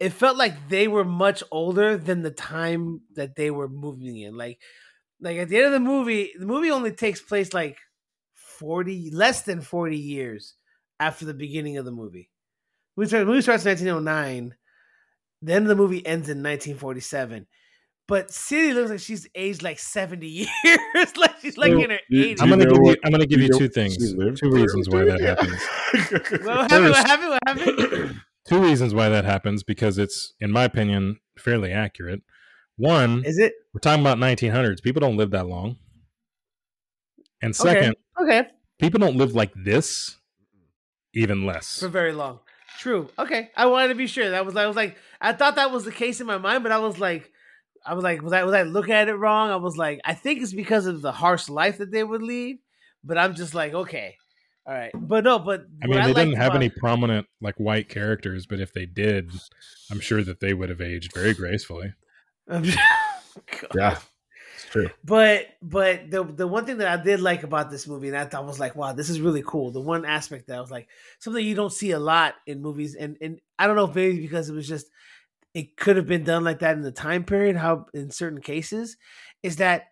It 0.00 0.10
felt 0.12 0.36
like 0.38 0.68
they 0.68 0.88
were 0.88 1.04
much 1.04 1.42
older 1.52 1.96
than 1.98 2.22
the 2.22 2.30
time 2.32 3.02
that 3.14 3.36
they 3.36 3.50
were 3.50 3.68
moving 3.68 4.18
in. 4.18 4.36
Like 4.36 4.60
like 5.20 5.38
at 5.38 5.48
the 5.48 5.56
end 5.58 5.66
of 5.66 5.72
the 5.72 5.80
movie, 5.80 6.32
the 6.38 6.46
movie 6.46 6.70
only 6.70 6.92
takes 6.92 7.20
place 7.22 7.52
like 7.54 7.78
40 8.34 9.10
less 9.12 9.42
than 9.42 9.60
40 9.60 9.98
years 9.98 10.54
after 11.00 11.24
the 11.26 11.34
beginning 11.34 11.76
of 11.78 11.84
the 11.84 11.92
movie. 11.92 12.30
The 12.96 13.00
movie 13.02 13.08
starts, 13.08 13.22
the 13.22 13.26
movie 13.26 13.42
starts 13.42 13.64
in 13.64 13.70
1909. 13.70 14.54
The 15.42 15.52
end 15.54 15.64
of 15.64 15.68
the 15.68 15.76
movie 15.76 16.06
ends 16.06 16.28
in 16.28 16.42
1947. 16.42 17.46
But 18.08 18.30
Celie 18.32 18.72
looks 18.72 18.90
like 18.90 19.00
she's 19.00 19.28
aged 19.34 19.62
like 19.62 19.78
70 19.78 20.26
years. 20.26 20.48
like 21.16 21.38
she's 21.40 21.58
like 21.58 21.72
So, 21.72 21.82
in 21.82 21.90
her 21.90 21.98
80s. 22.10 22.40
I'm 22.40 22.48
gonna 22.48 22.64
know 22.64 22.70
give 22.72 22.82
you. 22.84 22.96
I'm 23.04 23.12
gonna 23.12 23.26
give 23.26 23.38
do 23.38 23.44
you 23.46 23.52
two 23.52 23.68
things, 23.68 23.96
two 23.96 24.50
reasons 24.50 24.88
why 24.88 25.04
that 25.04 25.20
happens. 25.20 25.62
what 26.44 26.70
happened? 26.70 26.90
What 26.90 27.06
happened? 27.06 27.28
What 27.30 27.40
happened? 27.46 28.20
Two 28.48 28.62
reasons 28.62 28.94
why 28.94 29.10
that 29.10 29.26
happens 29.26 29.62
because 29.62 29.98
it's, 29.98 30.32
in 30.40 30.50
my 30.50 30.64
opinion, 30.64 31.18
fairly 31.38 31.70
accurate. 31.70 32.22
One, 32.76 33.22
Is 33.26 33.36
it? 33.38 33.52
we're 33.74 33.80
talking 33.80 34.00
about 34.02 34.16
1900s. 34.16 34.82
People 34.82 35.00
don't 35.00 35.18
live 35.18 35.32
that 35.32 35.46
long. 35.46 35.76
And 37.42 37.54
second, 37.54 37.94
Okay. 38.18 38.38
Okay. 38.40 38.48
people 38.80 39.00
don't 39.00 39.16
live 39.18 39.34
like 39.34 39.52
this 39.54 40.16
even 41.12 41.44
less. 41.44 41.78
For 41.80 41.88
very 41.88 42.12
long. 42.14 42.40
True. 42.78 43.10
Okay. 43.18 43.50
I 43.54 43.66
wanted 43.66 43.88
to 43.88 43.94
be 43.96 44.06
sure. 44.06 44.30
That 44.30 44.46
was 44.46 44.56
I 44.56 44.66
was 44.66 44.76
like 44.76 44.96
I 45.20 45.34
thought 45.34 45.56
that 45.56 45.70
was 45.70 45.84
the 45.84 45.92
case 45.92 46.18
in 46.22 46.26
my 46.26 46.38
mind, 46.38 46.62
but 46.62 46.72
I 46.72 46.78
was 46.78 46.98
like 46.98 47.30
I 47.88 47.94
was 47.94 48.04
like, 48.04 48.22
was 48.22 48.32
I 48.32 48.44
was 48.44 48.54
I 48.54 48.62
looking 48.62 48.94
at 48.94 49.08
it 49.08 49.14
wrong? 49.14 49.50
I 49.50 49.56
was 49.56 49.76
like, 49.76 50.00
I 50.04 50.14
think 50.14 50.42
it's 50.42 50.52
because 50.52 50.86
of 50.86 51.00
the 51.00 51.12
harsh 51.12 51.48
life 51.48 51.78
that 51.78 51.90
they 51.90 52.04
would 52.04 52.22
lead. 52.22 52.58
But 53.02 53.16
I'm 53.16 53.34
just 53.34 53.54
like, 53.54 53.72
okay. 53.72 54.16
All 54.66 54.74
right. 54.74 54.90
But 54.94 55.24
no, 55.24 55.38
but 55.38 55.64
I 55.82 55.86
mean, 55.86 56.02
they 56.02 56.12
didn't 56.12 56.34
have 56.36 56.48
about- 56.48 56.56
any 56.56 56.68
prominent 56.68 57.26
like 57.40 57.54
white 57.56 57.88
characters, 57.88 58.44
but 58.46 58.60
if 58.60 58.74
they 58.74 58.84
did, 58.84 59.30
I'm 59.90 60.00
sure 60.00 60.22
that 60.22 60.40
they 60.40 60.52
would 60.52 60.68
have 60.68 60.82
aged 60.82 61.14
very 61.14 61.32
gracefully. 61.34 61.94
Yeah, 63.74 63.98
it's 64.54 64.66
true. 64.66 64.90
But 65.04 65.46
but 65.62 66.10
the 66.10 66.24
the 66.24 66.46
one 66.46 66.66
thing 66.66 66.78
that 66.78 66.88
I 66.88 67.02
did 67.02 67.20
like 67.20 67.44
about 67.44 67.70
this 67.70 67.86
movie, 67.86 68.08
and 68.08 68.16
I 68.16 68.24
thought 68.24 68.46
was 68.46 68.58
like, 68.58 68.74
wow, 68.74 68.92
this 68.92 69.08
is 69.10 69.20
really 69.20 69.42
cool. 69.46 69.70
The 69.70 69.80
one 69.80 70.04
aspect 70.04 70.48
that 70.48 70.58
I 70.58 70.60
was 70.60 70.70
like, 70.70 70.88
something 71.20 71.44
you 71.44 71.54
don't 71.54 71.72
see 71.72 71.92
a 71.92 71.98
lot 72.00 72.34
in 72.46 72.60
movies, 72.60 72.94
and 72.94 73.16
and 73.20 73.40
I 73.58 73.66
don't 73.66 73.76
know 73.76 73.84
if 73.84 73.94
maybe 73.94 74.20
because 74.20 74.48
it 74.48 74.54
was 74.54 74.66
just 74.68 74.86
it 75.54 75.76
could 75.76 75.96
have 75.96 76.06
been 76.06 76.24
done 76.24 76.44
like 76.44 76.60
that 76.60 76.76
in 76.76 76.82
the 76.82 76.92
time 76.92 77.24
period, 77.24 77.56
how 77.56 77.86
in 77.94 78.10
certain 78.10 78.40
cases, 78.40 78.96
is 79.42 79.56
that 79.56 79.86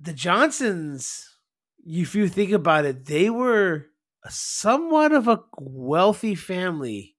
the 0.00 0.12
Johnsons, 0.12 1.38
if 1.84 2.14
you 2.14 2.28
think 2.28 2.52
about 2.52 2.84
it, 2.84 3.06
they 3.06 3.30
were 3.30 3.86
somewhat 4.28 5.12
of 5.12 5.28
a 5.28 5.40
wealthy 5.58 6.34
family. 6.34 7.14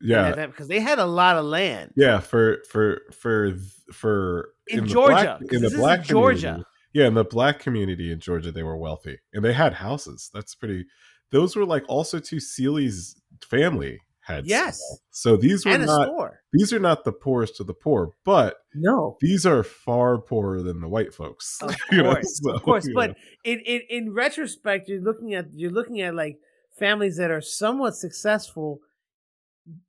Yeah, 0.00 0.46
because 0.46 0.68
they 0.68 0.80
had 0.80 0.98
a 0.98 1.06
lot 1.06 1.36
of 1.36 1.46
land. 1.46 1.92
yeah. 1.96 2.20
For 2.20 2.58
for 2.70 3.00
for 3.18 3.54
for 3.92 4.50
In 4.68 4.80
the 4.84 4.86
Georgia, 4.90 5.14
black, 5.14 5.38
'cause 5.40 5.48
in 5.52 5.62
the 5.62 5.70
in 5.70 5.76
black 5.76 6.04
Georgia. 6.04 6.64
Yeah, 6.92 7.06
in 7.06 7.14
the 7.14 7.24
black 7.24 7.60
community 7.60 8.12
in 8.12 8.20
Georgia, 8.20 8.52
they 8.52 8.62
were 8.62 8.76
wealthy 8.76 9.18
and 9.32 9.42
they 9.44 9.54
had 9.54 9.72
houses. 9.74 10.30
That's 10.34 10.54
pretty. 10.54 10.84
Those 11.30 11.56
were 11.56 11.64
like 11.64 11.84
also 11.88 12.18
to 12.18 12.36
Celie's 12.36 13.20
family 13.48 13.98
had. 14.26 14.46
Yes. 14.46 14.76
small. 14.78 14.98
So 15.10 15.36
these 15.36 15.64
were 15.64 15.72
And 15.72 15.86
not 15.86 16.32
these 16.52 16.72
are 16.72 16.78
not 16.80 17.04
the 17.04 17.12
poorest 17.12 17.60
of 17.60 17.66
the 17.66 17.74
poor, 17.74 18.10
but 18.24 18.56
No. 18.74 19.16
these 19.20 19.46
are 19.46 19.62
far 19.62 20.20
poorer 20.20 20.62
than 20.62 20.80
the 20.80 20.88
white 20.88 21.14
folks. 21.14 21.58
Of 21.62 21.74
You 21.92 22.02
know, 22.02 22.12
course, 22.14 22.40
so, 22.42 22.52
of 22.52 22.62
course. 22.62 22.88
But 22.94 23.16
in, 23.44 23.60
in 23.60 23.80
in 23.88 24.12
retrospect, 24.12 24.88
you're 24.88 25.00
looking 25.00 25.34
at 25.34 25.46
you're 25.54 25.70
looking 25.70 26.00
at 26.00 26.14
like 26.14 26.38
families 26.78 27.16
that 27.18 27.30
are 27.30 27.40
somewhat 27.40 27.94
successful 27.94 28.80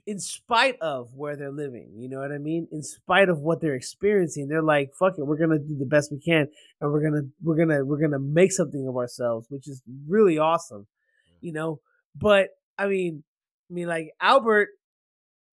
in 0.07 0.19
spite 0.19 0.77
of 0.81 1.13
where 1.13 1.35
they're 1.35 1.51
living. 1.51 1.91
You 1.95 2.09
know 2.09 2.19
what 2.19 2.31
I 2.31 2.37
mean? 2.39 2.67
In 2.71 2.81
spite 2.81 3.29
of 3.29 3.39
what 3.39 3.61
they're 3.61 3.75
experiencing, 3.75 4.47
they're 4.47 4.63
like, 4.63 4.91
"Fuck 4.99 5.13
it, 5.17 5.23
we're 5.25 5.37
gonna 5.37 5.59
do 5.59 5.77
the 5.77 5.85
best 5.85 6.11
we 6.11 6.19
can, 6.19 6.47
and 6.81 6.91
we're 6.91 7.01
gonna 7.03 7.23
we're 7.43 7.57
gonna 7.57 7.85
we're 7.85 7.99
gonna 8.01 8.19
make 8.19 8.51
something 8.51 8.87
of 8.87 8.95
ourselves," 8.95 9.47
which 9.49 9.67
is 9.67 9.81
really 10.07 10.37
awesome. 10.37 10.87
You 11.41 11.53
know, 11.53 11.79
but 12.15 12.49
I 12.77 12.87
mean, 12.87 13.23
I 13.69 13.73
mean, 13.73 13.87
like 13.87 14.11
Albert 14.21 14.69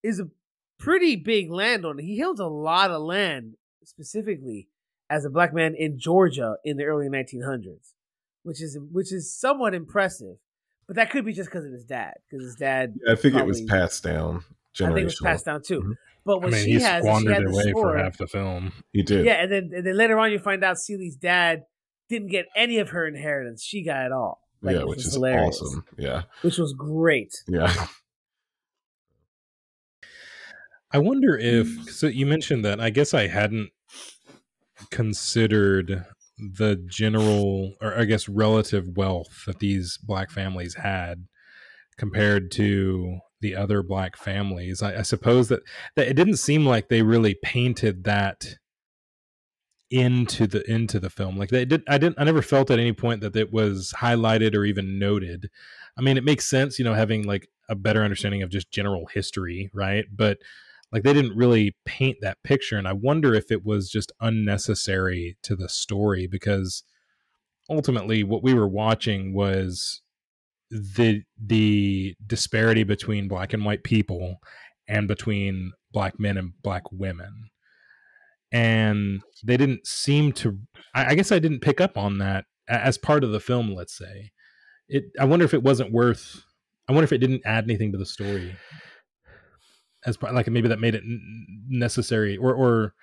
is 0.03 0.19
a 0.19 0.29
pretty 0.79 1.15
big 1.15 1.51
landowner. 1.51 2.01
He 2.01 2.17
held 2.19 2.39
a 2.39 2.47
lot 2.47 2.91
of 2.91 3.01
land 3.01 3.55
specifically 3.83 4.67
as 5.09 5.25
a 5.25 5.29
black 5.29 5.53
man 5.53 5.75
in 5.75 5.99
Georgia 5.99 6.55
in 6.63 6.77
the 6.77 6.83
early 6.85 7.07
1900s, 7.07 7.93
which 8.43 8.61
is 8.61 8.77
which 8.91 9.11
is 9.11 9.33
somewhat 9.33 9.73
impressive. 9.73 10.37
But 10.87 10.97
that 10.97 11.09
could 11.09 11.25
be 11.25 11.33
just 11.33 11.49
because 11.49 11.65
of 11.65 11.71
his 11.71 11.83
dad, 11.83 12.13
because 12.29 12.45
his 12.45 12.55
dad, 12.55 12.95
Yeah, 13.05 13.13
I 13.13 13.15
think 13.15 13.35
it 13.35 13.45
was 13.45 13.61
passed 13.61 14.03
down. 14.03 14.43
I 14.79 14.87
think 14.87 14.99
it 14.99 15.03
was 15.05 15.19
passed 15.21 15.45
down 15.45 15.61
too. 15.63 15.81
Mhm. 15.81 15.93
But 16.25 16.39
I 16.43 16.49
mean, 16.49 16.53
she 16.65 16.71
he 16.71 16.73
has, 16.81 16.83
is 16.83 16.85
she 16.95 17.01
squandered 17.07 17.33
had 17.33 17.41
it 17.43 17.45
the 17.45 17.51
away 17.53 17.69
store. 17.71 17.91
for 17.91 17.97
half 17.97 18.17
the 18.17 18.27
film. 18.27 18.71
He 18.93 19.03
did. 19.03 19.25
Yeah, 19.25 19.33
and 19.41 19.51
then 19.51 19.71
and 19.75 19.85
then 19.85 19.95
later 19.97 20.17
on 20.19 20.31
you 20.31 20.39
find 20.39 20.63
out 20.63 20.77
Celie's 20.77 21.15
dad 21.15 21.63
didn't 22.09 22.27
get 22.29 22.45
any 22.55 22.77
of 22.79 22.89
her 22.89 23.07
inheritance; 23.07 23.63
she 23.63 23.83
got 23.83 24.05
it 24.05 24.11
all. 24.11 24.41
Like, 24.61 24.77
yeah, 24.77 24.83
which 24.83 24.97
was 24.97 25.07
is 25.07 25.13
hilarious, 25.13 25.61
awesome. 25.61 25.85
Yeah, 25.97 26.23
Which 26.41 26.57
was 26.57 26.73
great. 26.73 27.33
yeah. 27.47 27.71
I 30.91 30.99
wonder 30.99 31.37
if 31.37 31.67
mm. 31.67 31.89
so. 31.89 32.07
You 32.07 32.25
mentioned 32.25 32.63
that. 32.65 32.79
I 32.79 32.89
guess 32.89 33.13
I 33.13 33.27
hadn't 33.27 33.69
considered 34.91 36.05
the 36.37 36.75
general, 36.87 37.73
or 37.81 37.97
I 37.97 38.05
guess 38.05 38.27
relative 38.27 38.89
wealth 38.95 39.43
that 39.45 39.59
these 39.59 39.97
black 39.97 40.31
families 40.31 40.75
had 40.75 41.27
compared 41.97 42.51
to 42.51 43.19
the 43.41 43.55
other 43.55 43.81
black 43.81 44.17
families. 44.17 44.81
I, 44.81 44.99
I 44.99 45.01
suppose 45.01 45.47
that, 45.49 45.61
that 45.95 46.07
it 46.07 46.15
didn't 46.15 46.37
seem 46.37 46.65
like 46.65 46.89
they 46.89 47.01
really 47.01 47.35
painted 47.41 48.03
that 48.05 48.57
into 49.91 50.47
the 50.47 50.69
into 50.69 50.99
the 50.99 51.11
film 51.11 51.37
like 51.37 51.49
they 51.49 51.63
did 51.63 51.83
i 51.87 51.95
didn't 51.95 52.19
i 52.19 52.23
never 52.23 52.41
felt 52.41 52.71
at 52.71 52.79
any 52.79 52.91
point 52.91 53.21
that 53.21 53.35
it 53.35 53.53
was 53.53 53.93
highlighted 53.97 54.55
or 54.55 54.65
even 54.65 54.97
noted 54.97 55.47
i 55.95 56.01
mean 56.01 56.17
it 56.17 56.23
makes 56.23 56.49
sense 56.49 56.79
you 56.79 56.83
know 56.83 56.95
having 56.95 57.23
like 57.23 57.47
a 57.69 57.75
better 57.75 58.03
understanding 58.03 58.41
of 58.41 58.49
just 58.49 58.71
general 58.71 59.05
history 59.13 59.69
right 59.75 60.05
but 60.11 60.39
like 60.95 61.03
they 61.03 61.13
didn't 61.13 61.35
really 61.35 61.75
paint 61.85 62.17
that 62.21 62.41
picture 62.43 62.77
and 62.77 62.87
i 62.87 62.93
wonder 62.93 63.33
if 63.33 63.51
it 63.51 63.65
was 63.65 63.89
just 63.89 64.11
unnecessary 64.21 65.37
to 65.43 65.55
the 65.55 65.69
story 65.69 66.25
because 66.25 66.83
ultimately 67.69 68.23
what 68.23 68.43
we 68.43 68.53
were 68.53 68.67
watching 68.67 69.33
was 69.33 70.01
the 70.71 71.21
the 71.39 72.15
disparity 72.25 72.83
between 72.83 73.27
black 73.27 73.53
and 73.53 73.65
white 73.65 73.83
people 73.83 74.37
and 74.87 75.07
between 75.07 75.71
black 75.91 76.19
men 76.19 76.37
and 76.37 76.53
black 76.61 76.83
women. 76.91 77.49
And 78.51 79.21
they 79.43 79.57
didn't 79.57 79.87
seem 79.87 80.31
to 80.33 80.59
I, 80.93 81.11
I 81.11 81.15
guess 81.15 81.31
i 81.31 81.39
didn't 81.39 81.61
pick 81.61 81.81
up 81.81 81.97
on 81.97 82.17
that 82.19 82.45
as 82.67 82.97
part 82.97 83.23
of 83.23 83.31
the 83.31 83.39
film 83.39 83.73
let's 83.73 83.97
say. 83.97 84.31
It 84.87 85.05
i 85.19 85.25
wonder 85.25 85.45
if 85.45 85.53
it 85.53 85.63
wasn't 85.63 85.91
worth 85.91 86.43
i 86.87 86.93
wonder 86.93 87.05
if 87.05 87.13
it 87.13 87.17
didn't 87.19 87.41
add 87.45 87.63
anything 87.65 87.91
to 87.91 87.97
the 87.97 88.05
story 88.05 88.55
as 90.05 90.17
part 90.17 90.33
like 90.33 90.47
maybe 90.47 90.67
that 90.67 90.79
made 90.79 90.95
it 90.95 91.03
necessary 91.67 92.37
or 92.37 92.53
or 92.53 92.93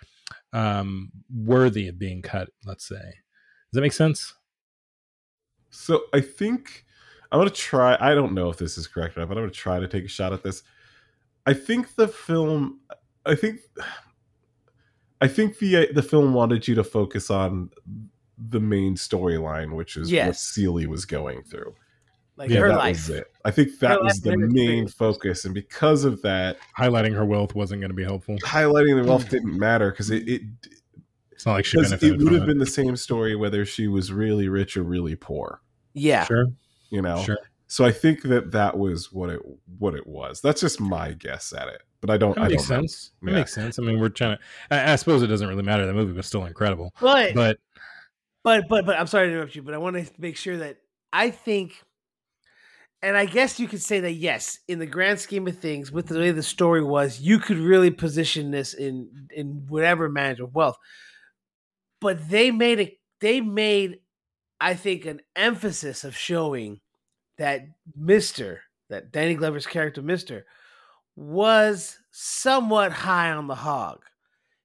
um 0.52 1.10
worthy 1.34 1.88
of 1.88 1.98
being 1.98 2.22
cut 2.22 2.48
let's 2.64 2.86
say. 2.86 2.94
Does 2.96 3.74
that 3.74 3.80
make 3.82 3.92
sense? 3.92 4.34
So 5.70 6.02
i 6.12 6.20
think 6.20 6.84
i'm 7.30 7.40
gonna 7.40 7.50
try 7.50 7.96
i 8.00 8.14
don't 8.14 8.34
know 8.34 8.50
if 8.50 8.58
this 8.58 8.76
is 8.76 8.86
correct 8.86 9.16
or 9.16 9.20
not 9.20 9.28
but 9.30 9.38
i'm 9.38 9.44
gonna 9.44 9.52
try 9.52 9.80
to 9.80 9.88
take 9.88 10.04
a 10.04 10.08
shot 10.08 10.32
at 10.32 10.42
this. 10.42 10.62
I 11.46 11.54
think 11.54 11.94
the 11.96 12.06
film 12.08 12.80
i 13.26 13.34
think 13.34 13.60
i 15.20 15.26
think 15.28 15.58
the 15.58 15.88
the 15.92 16.02
film 16.02 16.34
wanted 16.34 16.68
you 16.68 16.74
to 16.74 16.84
focus 16.84 17.30
on 17.30 17.70
the 18.38 18.60
main 18.60 18.96
storyline 18.96 19.72
which 19.74 19.96
is 19.96 20.10
Yes. 20.10 20.26
what 20.26 20.36
Celie 20.36 20.86
was 20.86 21.04
going 21.04 21.42
through 21.42 21.74
like 22.42 22.50
Yeah, 22.50 22.60
her 22.60 22.68
that 22.68 22.78
life. 22.78 22.96
was 22.96 23.10
it. 23.10 23.26
I 23.44 23.50
think 23.50 23.78
that 23.80 23.90
Her 23.98 24.02
was 24.02 24.20
the 24.20 24.36
main 24.36 24.84
experience. 24.84 24.94
focus 24.94 25.44
and 25.44 25.54
because 25.54 26.04
of 26.04 26.20
that 26.22 26.58
highlighting 26.78 27.14
her 27.14 27.24
wealth 27.24 27.54
wasn't 27.54 27.80
going 27.80 27.90
to 27.90 27.94
be 27.96 28.04
helpful. 28.04 28.36
Highlighting 28.38 29.00
the 29.02 29.08
wealth 29.08 29.26
mm. 29.26 29.30
didn't 29.30 29.58
matter 29.58 29.90
because 29.90 30.10
it, 30.10 30.28
it 30.28 30.42
it's 31.30 31.46
not 31.46 31.54
like 31.54 31.64
she 31.64 31.76
benefited 31.80 32.20
it 32.20 32.24
would 32.24 32.32
have 32.34 32.46
been 32.46 32.58
the 32.58 32.66
same 32.66 32.96
story 32.96 33.34
whether 33.36 33.64
she 33.64 33.88
was 33.88 34.12
really 34.12 34.48
rich 34.48 34.76
or 34.76 34.82
really 34.82 35.16
poor. 35.16 35.60
Yeah. 35.94 36.24
sure. 36.24 36.46
You 36.90 37.02
know? 37.02 37.22
Sure. 37.22 37.38
So 37.68 37.84
i 37.86 37.92
think 37.92 38.22
that 38.24 38.50
that 38.52 38.76
was 38.76 39.12
what 39.12 39.30
it 39.30 39.40
what 39.78 39.94
it 39.94 40.06
was. 40.06 40.40
That's 40.40 40.60
just 40.60 40.80
my 40.80 41.12
guess 41.12 41.52
at 41.52 41.68
it 41.68 41.82
but 42.00 42.10
i 42.10 42.16
don't 42.16 42.34
that 42.34 42.42
i 42.44 42.48
makes 42.48 42.66
don't 42.68 42.76
know. 42.76 42.82
sense. 42.82 43.12
That 43.22 43.30
Yeah. 43.30 43.36
makes 43.38 43.54
sense. 43.54 43.78
I 43.78 43.82
mean 43.82 43.98
we're 44.00 44.08
trying 44.08 44.36
to 44.36 44.42
I, 44.70 44.92
I 44.92 44.96
suppose 44.96 45.22
it 45.22 45.28
doesn't 45.28 45.48
really 45.48 45.62
matter. 45.62 45.86
The 45.86 45.94
movie 45.94 46.12
was 46.12 46.26
still 46.26 46.44
incredible. 46.46 46.92
But 47.00 47.34
but 47.34 47.58
But 48.42 48.68
but 48.68 48.84
but 48.86 48.98
I'm 48.98 49.06
sorry 49.06 49.28
to 49.28 49.32
interrupt 49.32 49.54
you, 49.54 49.62
but 49.62 49.72
I 49.74 49.78
want 49.78 49.96
to 49.96 50.04
make 50.18 50.36
sure 50.36 50.56
that 50.58 50.78
I 51.12 51.30
think, 51.30 51.80
and 53.02 53.16
I 53.16 53.24
guess 53.24 53.58
you 53.58 53.66
could 53.66 53.82
say 53.82 54.00
that 54.00 54.12
yes, 54.12 54.58
in 54.68 54.78
the 54.78 54.86
grand 54.86 55.18
scheme 55.18 55.46
of 55.48 55.58
things, 55.58 55.90
with 55.90 56.06
the 56.06 56.18
way 56.18 56.30
the 56.30 56.42
story 56.42 56.82
was, 56.84 57.20
you 57.20 57.38
could 57.38 57.58
really 57.58 57.90
position 57.90 58.50
this 58.50 58.74
in 58.74 59.28
in 59.34 59.64
whatever 59.68 60.08
management 60.08 60.50
of 60.50 60.54
wealth. 60.54 60.76
But 62.00 62.28
they 62.28 62.50
made 62.50 62.80
it. 62.80 62.94
They 63.20 63.40
made, 63.40 64.00
I 64.60 64.74
think, 64.74 65.04
an 65.06 65.20
emphasis 65.36 66.04
of 66.04 66.16
showing 66.16 66.80
that 67.38 67.62
Mister, 67.96 68.62
that 68.88 69.12
Danny 69.12 69.34
Glover's 69.34 69.66
character 69.66 70.02
Mister, 70.02 70.44
was 71.16 71.98
somewhat 72.10 72.92
high 72.92 73.30
on 73.32 73.46
the 73.46 73.54
hog. 73.54 74.04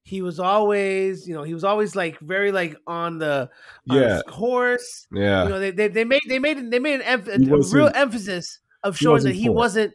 He 0.07 0.21
was 0.21 0.39
always, 0.39 1.27
you 1.27 1.35
know, 1.35 1.43
he 1.43 1.53
was 1.53 1.65
always 1.65 1.93
like 1.93 2.17
very 2.21 2.51
like 2.53 2.77
on 2.87 3.17
the 3.17 3.49
on 3.89 3.97
yeah 3.97 4.13
his 4.15 4.23
horse. 4.29 5.05
yeah 5.11 5.43
You 5.43 5.49
know, 5.49 5.59
they, 5.59 5.71
they 5.71 5.87
they 5.89 6.05
made 6.05 6.21
they 6.29 6.39
made 6.39 6.71
they 6.71 6.79
made 6.79 7.01
an 7.01 7.21
emph- 7.21 7.27
a, 7.27 7.75
real 7.75 7.91
emphasis 7.93 8.59
of 8.83 8.95
showing 8.97 9.23
that 9.23 9.35
he 9.35 9.47
poor. 9.47 9.55
wasn't 9.55 9.93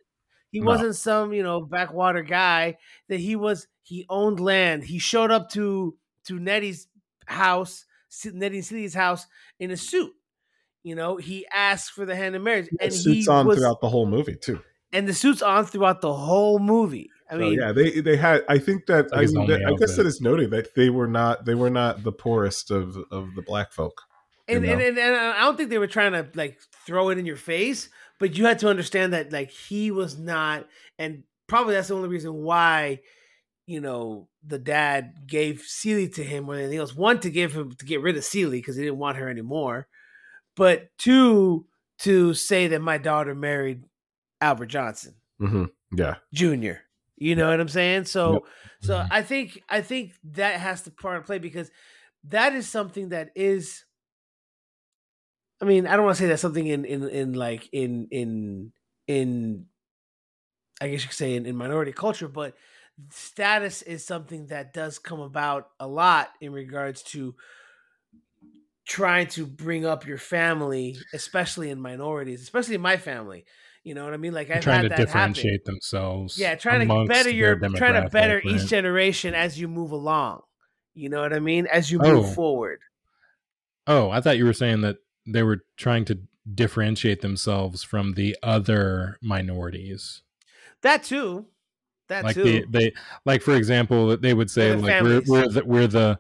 he 0.51 0.61
No. 0.61 0.67
wasn't 0.67 0.97
some 0.97 1.33
you 1.33 1.43
know 1.43 1.63
backwater 1.63 2.23
guy. 2.23 2.77
That 3.09 3.21
he 3.21 3.37
was 3.37 3.67
he 3.83 4.05
owned 4.11 4.39
land. 4.39 4.85
He 4.85 4.99
showed 4.99 5.31
up 5.31 5.49
to 5.53 5.97
to 6.27 6.39
Nettie's 6.39 6.89
house, 7.27 7.87
Nettie 8.27 8.61
Cillian's 8.61 8.95
house 8.95 9.27
in 9.59 9.71
a 9.71 9.77
suit. 9.79 10.13
You 10.83 10.95
know, 10.95 11.17
he 11.17 11.47
asked 11.53 11.93
for 11.93 12.05
the 12.05 12.15
hand 12.17 12.37
of 12.37 12.43
marriage, 12.43 12.69
He 12.71 12.77
and 12.81 12.93
suits 12.93 13.27
he 13.27 13.29
on 13.29 13.47
was 13.47 13.59
throughout 13.59 13.81
the 13.81 13.89
whole 13.89 14.05
movie 14.07 14.37
too 14.37 14.61
and 14.93 15.09
the 15.09 15.15
suits 15.15 15.43
on 15.43 15.65
throughout 15.67 16.01
the 16.01 16.13
whole 16.13 16.59
movie. 16.59 17.11
I 17.31 17.35
I 17.35 17.39
mean, 17.39 17.51
mean, 17.51 17.59
yeah, 17.61 17.73
they 17.73 18.01
they 18.01 18.17
had. 18.17 18.43
I 18.49 18.59
think 18.59 18.87
that 18.87 19.11
Like 19.11 19.29
I, 19.29 19.33
mean, 19.33 19.47
that- 19.49 19.65
I 19.67 19.71
guess 19.73 19.91
outfit. 19.93 19.97
that 19.97 20.07
is 20.07 20.21
noted 20.21 20.51
that 20.51 20.75
they 20.75 20.91
were 20.91 21.07
not 21.07 21.45
they 21.47 21.55
were 21.55 21.71
not 21.71 22.05
the 22.05 22.13
poorest 22.13 22.71
of 22.71 22.97
of 23.11 23.35
the 23.35 23.43
black 23.43 23.73
folk. 23.73 24.03
and, 24.49 24.65
and, 24.65 24.81
and 24.83 24.99
and 24.99 25.17
I 25.17 25.41
don't 25.41 25.57
think 25.57 25.71
they 25.71 25.79
were 25.79 25.87
trying 25.87 26.13
to 26.13 26.29
like 26.35 26.59
throw 26.87 27.09
it 27.11 27.17
in 27.19 27.25
your 27.27 27.37
face, 27.37 27.89
but 28.19 28.37
you 28.37 28.45
had 28.45 28.59
to 28.61 28.69
understand 28.69 29.13
that 29.15 29.33
like 29.33 29.51
he 29.51 29.91
was 29.91 30.19
not, 30.19 30.67
and 30.99 31.23
probably 31.47 31.75
that's 31.75 31.89
the 31.89 31.95
only 31.95 32.09
reason 32.09 32.35
why, 32.35 33.01
you 33.67 33.81
know, 33.81 34.29
the 34.45 34.59
dad 34.59 35.15
gave 35.27 35.61
Celie 35.63 36.09
to 36.11 36.25
him 36.25 36.45
more 36.45 36.57
than 36.57 36.65
anything 36.65 36.81
else. 36.81 36.95
One 36.95 37.19
to 37.21 37.31
give 37.31 37.55
him 37.55 37.73
to 37.73 37.85
get 37.87 38.03
rid 38.03 38.17
of 38.17 38.25
Celie 38.25 38.59
because 38.59 38.77
he 38.77 38.83
didn't 38.83 38.99
want 38.99 39.17
her 39.17 39.29
anymore, 39.31 39.87
but 40.55 40.89
two 40.99 41.65
to 42.01 42.35
say 42.35 42.67
that 42.67 42.81
my 42.83 42.99
daughter 42.99 43.35
married 43.35 43.85
Albert 44.43 44.67
Johnson 44.67 45.15
hmm 45.39 45.65
Yeah, 45.95 46.17
Jr. 46.35 46.75
You 47.17 47.37
know 47.37 47.49
what 47.49 47.61
I'm 47.61 47.69
saying? 47.69 48.05
So 48.07 48.33
Yep. 48.33 48.43
so 48.83 48.95
Mhm. 48.95 49.09
I 49.11 49.23
think 49.23 49.63
I 49.69 49.81
think 49.81 50.13
that 50.25 50.61
has 50.61 50.83
to 50.83 50.91
part 50.91 51.19
of 51.19 51.25
play 51.25 51.39
because 51.39 51.71
that 52.25 52.53
is 52.53 52.69
something 52.69 53.11
that 53.11 53.31
is 53.35 53.85
I 55.61 55.65
mean, 55.65 55.87
I 55.87 55.95
don't 55.95 56.05
want 56.05 56.17
to 56.17 56.23
say 56.23 56.29
that 56.29 56.41
something 56.41 56.67
in 56.67 56.85
in 56.85 57.09
in 57.09 57.33
like 57.35 57.69
in 57.73 58.09
in 58.11 58.73
in 59.07 59.67
I 60.81 60.89
guess 60.89 61.03
you 61.03 61.09
could 61.09 61.17
say 61.17 61.37
in, 61.37 61.47
in 61.47 61.57
minority 61.57 61.93
culture, 61.93 62.27
but 62.27 62.57
status 63.11 63.83
is 63.83 64.05
something 64.05 64.47
that 64.47 64.75
does 64.75 64.99
come 64.99 65.21
about 65.21 65.69
a 65.79 65.87
lot 65.87 66.31
in 66.41 66.53
regards 66.53 67.03
to 67.05 67.37
trying 68.85 69.29
to 69.29 69.47
bring 69.47 69.87
up 69.87 70.05
your 70.07 70.19
family, 70.19 70.97
especially 71.15 71.71
in 71.71 71.81
minorities, 71.81 72.43
especially 72.43 72.75
in 72.75 72.81
my 72.81 72.97
family. 72.97 73.45
You 73.85 73.95
know 73.95 74.05
what 74.05 74.15
I 74.15 74.17
mean? 74.17 74.33
Like 74.33 74.51
I've 74.51 74.63
trying 74.63 74.77
had 74.77 74.83
to 74.83 74.89
that 74.91 74.99
happen. 75.09 75.33
differentiate 75.33 75.65
themselves 75.65 76.39
Yeah, 76.39 76.55
trying 76.55 76.87
to 76.87 77.05
better 77.07 77.31
your 77.31 77.59
trying 77.75 78.03
to 78.03 78.09
better 78.11 78.41
each 78.45 78.67
generation 78.69 79.35
as 79.35 79.59
you 79.61 79.67
move 79.69 79.91
along. 79.91 80.43
You 80.95 81.09
know 81.09 81.21
what 81.23 81.33
I 81.33 81.41
mean? 81.41 81.67
As 81.67 81.91
you 81.91 81.99
move 81.99 82.27
Oh. 82.27 82.33
forward. 82.33 82.81
Oh, 83.87 84.11
I 84.11 84.21
thought 84.21 84.39
you 84.39 84.45
were 84.45 84.53
saying 84.53 84.83
that 84.83 84.99
they 85.27 85.43
were 85.43 85.61
trying 85.77 86.05
to 86.07 86.21
differentiate 86.55 87.21
themselves 87.21 87.83
from 87.83 88.15
the 88.15 88.37
other 88.43 89.19
minorities. 89.23 90.23
That 90.83 91.03
too. 91.05 91.47
That 92.09 92.25
like 92.25 92.35
too. 92.35 92.43
they, 92.45 92.65
they 92.69 92.93
like 93.25 93.43
for 93.43 93.55
example 93.55 94.09
that 94.09 94.23
they 94.23 94.35
would 94.35 94.51
say 94.51 94.75
like 94.75 95.03
we're 95.03 95.23
we're 95.27 95.49
the, 95.49 95.65
we're 95.65 95.87
the 95.87 96.19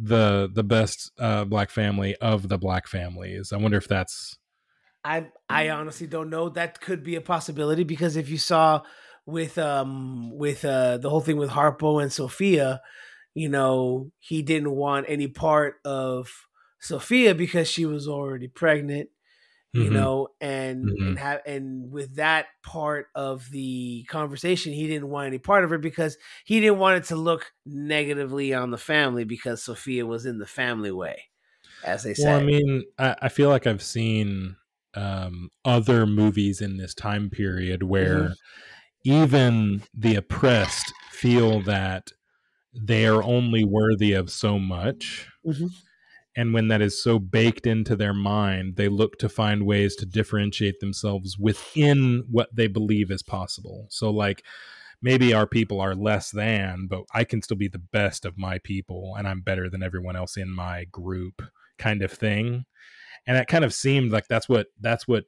the 0.00 0.50
the 0.52 0.64
best 0.64 1.12
uh 1.18 1.44
black 1.44 1.70
family 1.70 2.16
of 2.16 2.48
the 2.48 2.58
black 2.58 2.86
families. 2.86 3.52
I 3.52 3.56
wonder 3.56 3.76
if 3.76 3.88
that's 3.88 4.37
I 5.08 5.30
I 5.48 5.70
honestly 5.70 6.06
don't 6.06 6.30
know. 6.30 6.48
That 6.48 6.80
could 6.80 7.02
be 7.02 7.16
a 7.16 7.20
possibility 7.20 7.84
because 7.84 8.16
if 8.16 8.28
you 8.28 8.38
saw 8.38 8.82
with 9.26 9.58
um 9.58 10.30
with 10.36 10.64
uh 10.64 10.98
the 10.98 11.10
whole 11.10 11.20
thing 11.20 11.36
with 11.38 11.50
Harpo 11.50 12.02
and 12.02 12.12
Sofia, 12.12 12.80
you 13.34 13.48
know, 13.48 14.12
he 14.18 14.42
didn't 14.42 14.72
want 14.72 15.06
any 15.08 15.28
part 15.28 15.76
of 15.84 16.30
Sofia 16.80 17.34
because 17.34 17.68
she 17.70 17.86
was 17.86 18.08
already 18.08 18.48
pregnant, 18.48 19.10
you 19.74 19.90
Mhm. 19.90 19.90
know, 19.90 20.28
and 20.40 20.90
Mhm. 20.90 21.06
and 21.06 21.18
have 21.18 21.42
and 21.46 21.90
with 21.92 22.16
that 22.16 22.46
part 22.64 23.08
of 23.14 23.50
the 23.50 24.04
conversation, 24.08 24.72
he 24.72 24.86
didn't 24.88 25.08
want 25.10 25.28
any 25.28 25.38
part 25.38 25.64
of 25.64 25.72
it 25.72 25.80
because 25.82 26.18
he 26.46 26.60
didn't 26.60 26.78
want 26.78 26.98
it 26.98 27.04
to 27.08 27.16
look 27.16 27.52
negatively 27.66 28.54
on 28.54 28.70
the 28.70 28.78
family 28.78 29.24
because 29.24 29.62
Sofia 29.64 30.06
was 30.06 30.26
in 30.26 30.38
the 30.38 30.46
family 30.46 30.92
way, 30.92 31.24
as 31.82 32.04
they 32.04 32.14
say. 32.14 32.30
Well, 32.30 32.34
I 32.40 32.44
mean, 32.44 32.84
I, 32.98 33.16
I 33.22 33.28
feel 33.28 33.48
like 33.48 33.66
I've 33.66 33.82
seen 33.82 34.56
um, 34.94 35.50
other 35.64 36.06
movies 36.06 36.60
in 36.60 36.76
this 36.76 36.94
time 36.94 37.30
period 37.30 37.82
where 37.84 38.32
even 39.04 39.82
the 39.94 40.16
oppressed 40.16 40.92
feel 41.10 41.62
that 41.62 42.12
they 42.74 43.06
are 43.06 43.22
only 43.22 43.64
worthy 43.64 44.12
of 44.12 44.30
so 44.30 44.58
much. 44.58 45.28
Mhm. 45.46 45.70
And 46.36 46.54
when 46.54 46.68
that 46.68 46.80
is 46.82 47.02
so 47.02 47.18
baked 47.18 47.66
into 47.66 47.96
their 47.96 48.14
mind, 48.14 48.76
they 48.76 48.88
look 48.88 49.18
to 49.18 49.28
find 49.28 49.66
ways 49.66 49.96
to 49.96 50.06
differentiate 50.06 50.80
themselves 50.80 51.38
within 51.38 52.24
what 52.30 52.54
they 52.54 52.68
believe 52.68 53.10
is 53.10 53.22
possible. 53.22 53.86
So, 53.90 54.10
like, 54.10 54.44
maybe 55.02 55.32
our 55.34 55.46
people 55.46 55.80
are 55.80 55.94
less 55.94 56.30
than, 56.30 56.86
but 56.88 57.04
I 57.14 57.24
can 57.24 57.42
still 57.42 57.56
be 57.56 57.68
the 57.68 57.78
best 57.78 58.24
of 58.24 58.38
my 58.38 58.58
people 58.58 59.14
and 59.16 59.28
I'm 59.28 59.40
better 59.42 59.68
than 59.70 59.82
everyone 59.82 60.16
else 60.16 60.36
in 60.36 60.50
my 60.50 60.84
group, 60.86 61.42
kind 61.78 62.02
of 62.02 62.12
thing. 62.12 62.66
And 63.28 63.36
it 63.36 63.46
kind 63.46 63.64
of 63.64 63.72
seemed 63.72 64.10
like 64.10 64.26
that's 64.26 64.48
what 64.48 64.66
that's 64.80 65.06
what 65.06 65.24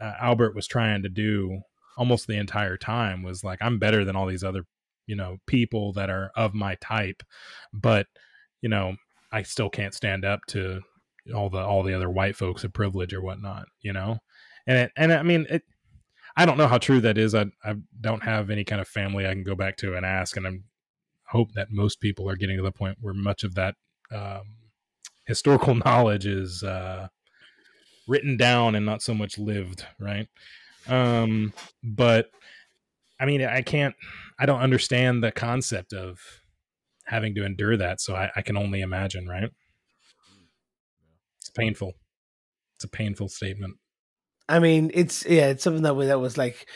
uh, 0.00 0.12
Albert 0.20 0.54
was 0.54 0.68
trying 0.68 1.02
to 1.02 1.08
do 1.08 1.62
almost 1.96 2.28
the 2.28 2.36
entire 2.36 2.76
time 2.76 3.24
was 3.24 3.42
like 3.42 3.58
I'm 3.60 3.80
better 3.80 4.04
than 4.04 4.14
all 4.14 4.26
these 4.26 4.44
other, 4.44 4.64
you 5.06 5.16
know, 5.16 5.38
people 5.46 5.92
that 5.94 6.10
are 6.10 6.30
of 6.36 6.54
my 6.54 6.76
type. 6.76 7.24
But, 7.72 8.06
you 8.62 8.68
know, 8.68 8.94
I 9.32 9.42
still 9.42 9.68
can't 9.68 9.94
stand 9.94 10.24
up 10.24 10.40
to 10.48 10.82
all 11.34 11.50
the 11.50 11.58
all 11.58 11.82
the 11.82 11.94
other 11.94 12.08
white 12.08 12.36
folks 12.36 12.62
of 12.64 12.72
privilege 12.72 13.12
or 13.12 13.20
whatnot, 13.20 13.66
you 13.80 13.92
know. 13.92 14.18
And 14.66 14.78
it, 14.78 14.92
and 14.96 15.12
I 15.12 15.22
mean, 15.22 15.46
it, 15.50 15.62
I 16.36 16.46
don't 16.46 16.58
know 16.58 16.68
how 16.68 16.78
true 16.78 17.00
that 17.00 17.18
is. 17.18 17.34
I 17.34 17.46
I 17.64 17.74
don't 18.00 18.22
have 18.22 18.50
any 18.50 18.64
kind 18.64 18.80
of 18.80 18.88
family 18.88 19.26
I 19.26 19.32
can 19.32 19.42
go 19.42 19.54
back 19.54 19.76
to 19.78 19.96
and 19.96 20.06
ask, 20.06 20.36
and 20.36 20.46
I'm 20.46 20.64
hope 21.28 21.52
that 21.52 21.70
most 21.70 22.00
people 22.00 22.28
are 22.28 22.36
getting 22.36 22.56
to 22.56 22.62
the 22.62 22.72
point 22.72 22.98
where 23.00 23.14
much 23.14 23.44
of 23.44 23.54
that 23.54 23.74
um, 24.12 24.42
historical 25.26 25.74
knowledge 25.84 26.26
is 26.26 26.62
uh, 26.62 27.08
written 28.08 28.36
down 28.36 28.74
and 28.74 28.84
not 28.84 29.02
so 29.02 29.14
much 29.14 29.38
lived, 29.38 29.86
right? 30.00 30.26
Um, 30.88 31.52
but 31.82 32.30
I 33.20 33.26
mean, 33.26 33.44
I 33.44 33.62
can't, 33.62 33.94
I 34.38 34.46
don't 34.46 34.60
understand 34.60 35.22
the 35.22 35.30
concept 35.30 35.92
of 35.92 36.20
having 37.04 37.34
to 37.34 37.44
endure 37.44 37.76
that. 37.76 38.00
So 38.00 38.14
I, 38.14 38.30
I 38.34 38.42
can 38.42 38.56
only 38.56 38.80
imagine, 38.80 39.28
right? 39.28 39.50
It's 41.40 41.50
painful. 41.50 41.92
It's 42.76 42.84
a 42.84 42.88
painful 42.88 43.28
statement. 43.28 43.76
I 44.48 44.60
mean, 44.60 44.90
it's 44.94 45.26
yeah, 45.26 45.48
it's 45.48 45.62
something 45.62 45.82
that 45.82 45.94
was 45.94 46.08
that 46.08 46.20
was 46.20 46.38
like 46.38 46.68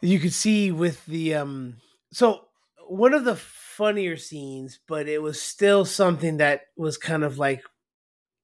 you 0.00 0.18
could 0.18 0.32
see 0.32 0.70
with 0.70 1.04
the 1.06 1.34
um. 1.34 1.76
So 2.12 2.46
one 2.88 3.12
of 3.12 3.24
the 3.24 3.36
funnier 3.36 4.16
scenes, 4.16 4.78
but 4.86 5.08
it 5.08 5.20
was 5.20 5.40
still 5.40 5.84
something 5.84 6.38
that 6.38 6.62
was 6.76 6.96
kind 6.96 7.24
of 7.24 7.38
like 7.38 7.64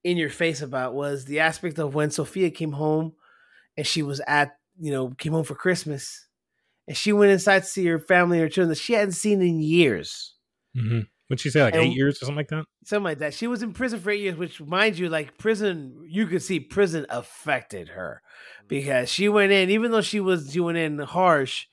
in 0.04 0.16
your 0.16 0.30
face 0.30 0.62
about 0.62 0.94
was 0.94 1.24
the 1.24 1.40
aspect 1.40 1.78
of 1.78 1.94
when 1.94 2.10
Sofia 2.10 2.50
came 2.50 2.72
home 2.72 3.12
and 3.76 3.86
she 3.86 4.02
was 4.02 4.20
at 4.26 4.56
you 4.78 4.92
know 4.92 5.10
came 5.10 5.32
home 5.32 5.44
for 5.44 5.54
Christmas 5.54 6.26
and 6.88 6.96
she 6.96 7.12
went 7.12 7.32
inside 7.32 7.60
to 7.60 7.68
see 7.68 7.86
her 7.86 7.98
family 7.98 8.38
and 8.38 8.44
her 8.44 8.48
children 8.48 8.70
that 8.70 8.78
she 8.78 8.94
hadn't 8.94 9.12
seen 9.12 9.42
in 9.42 9.60
years. 9.60 10.34
Mm-hmm. 10.76 11.00
Would 11.28 11.38
she 11.38 11.50
say 11.50 11.62
like 11.62 11.74
and, 11.74 11.84
eight 11.84 11.96
years 11.96 12.16
or 12.16 12.26
something 12.26 12.36
like 12.36 12.48
that? 12.48 12.64
Something 12.84 13.04
like 13.04 13.18
that. 13.18 13.34
She 13.34 13.46
was 13.46 13.62
in 13.62 13.72
prison 13.72 14.00
for 14.00 14.10
eight 14.10 14.20
years, 14.20 14.36
which, 14.36 14.60
mind 14.60 14.98
you, 14.98 15.08
like 15.08 15.38
prison, 15.38 16.04
you 16.08 16.26
could 16.26 16.42
see 16.42 16.58
prison 16.58 17.06
affected 17.08 17.90
her 17.90 18.20
because 18.66 19.08
she 19.08 19.28
went 19.28 19.52
in, 19.52 19.70
even 19.70 19.92
though 19.92 20.00
she 20.00 20.18
was 20.18 20.52
doing 20.52 20.74
in 20.74 20.98
harsh, 20.98 21.66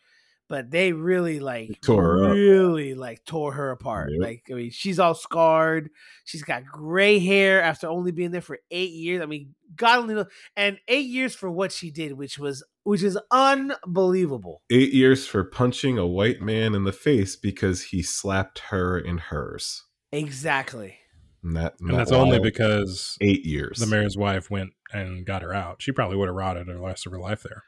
but 0.50 0.72
they 0.72 0.94
really 0.94 1.40
like 1.40 1.82
tore 1.82 2.22
really 2.22 2.94
up. 2.94 3.00
like 3.00 3.26
tore 3.26 3.54
her 3.54 3.72
apart. 3.72 4.12
Yep. 4.12 4.22
Like 4.22 4.44
I 4.50 4.54
mean, 4.54 4.72
she's 4.72 5.00
all 5.00 5.14
scarred. 5.14 5.90
She's 6.26 6.44
got 6.44 6.66
gray 6.66 7.20
hair 7.20 7.62
after 7.62 7.88
only 7.88 8.12
being 8.12 8.32
there 8.32 8.42
for 8.42 8.60
eight 8.72 8.92
years. 8.92 9.22
I 9.22 9.26
mean, 9.26 9.56
God 9.76 10.00
only 10.00 10.16
knows, 10.16 10.28
and 10.56 10.80
eight 10.88 11.08
years 11.08 11.36
for 11.36 11.50
what 11.50 11.72
she 11.72 11.92
did, 11.92 12.14
which 12.14 12.40
was 12.40 12.64
which 12.84 13.04
is 13.04 13.18
unbelievable. 13.32 14.62
Eight 14.72 14.94
years 14.94 15.28
for 15.28 15.44
punching 15.44 15.98
a 15.98 16.08
white 16.08 16.42
man 16.42 16.74
in 16.74 16.86
the 16.86 16.94
face 16.94 17.36
because 17.36 17.86
he 17.86 18.02
slapped 18.02 18.60
her 18.70 18.98
in 18.98 19.18
hers. 19.18 19.84
Exactly. 20.12 21.00
And, 21.44 21.56
that, 21.56 21.76
and 21.80 21.98
that's 21.98 22.12
only 22.12 22.40
because 22.40 23.18
eight 23.22 23.46
years. 23.46 23.80
The 23.80 23.88
mayor's 23.88 24.18
wife 24.18 24.50
went 24.50 24.72
and 24.92 25.26
got 25.26 25.44
her 25.44 25.54
out. 25.54 25.82
She 25.82 25.92
probably 25.92 26.18
would 26.18 26.28
have 26.28 26.36
rotted 26.36 26.68
the 26.68 26.80
rest 26.80 27.06
of 27.06 27.12
her 27.12 27.20
life 27.20 27.44
there. 27.44 27.64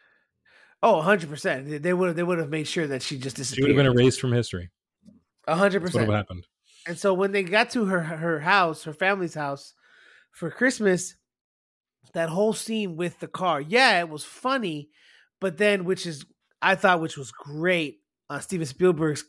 Oh, 0.81 0.97
100 0.97 1.29
percent. 1.29 1.83
They 1.83 1.93
would 1.93 2.15
they 2.15 2.23
would 2.23 2.39
have 2.39 2.49
made 2.49 2.67
sure 2.67 2.87
that 2.87 3.01
she 3.01 3.17
just 3.17 3.35
disappeared. 3.35 3.67
She 3.67 3.73
would 3.73 3.85
have 3.85 3.93
been 3.93 4.01
erased 4.01 4.21
from 4.21 4.31
history. 4.31 4.69
hundred 5.47 5.81
percent. 5.81 6.07
What 6.07 6.15
happened? 6.15 6.45
And 6.87 6.97
so 6.97 7.13
when 7.13 7.31
they 7.31 7.43
got 7.43 7.69
to 7.71 7.85
her 7.85 8.01
her 8.01 8.39
house, 8.39 8.83
her 8.83 8.93
family's 8.93 9.33
house 9.33 9.73
for 10.31 10.49
Christmas, 10.49 11.15
that 12.13 12.29
whole 12.29 12.53
scene 12.53 12.95
with 12.95 13.19
the 13.19 13.27
car, 13.27 13.59
yeah, 13.59 13.99
it 13.99 14.09
was 14.09 14.23
funny, 14.23 14.89
but 15.41 15.57
then 15.57 15.83
which 15.83 16.05
is 16.05 16.25
I 16.61 16.75
thought 16.75 17.01
which 17.01 17.17
was 17.17 17.31
great 17.31 17.99
on 18.29 18.41
Steven 18.41 18.65
Spielberg's 18.65 19.25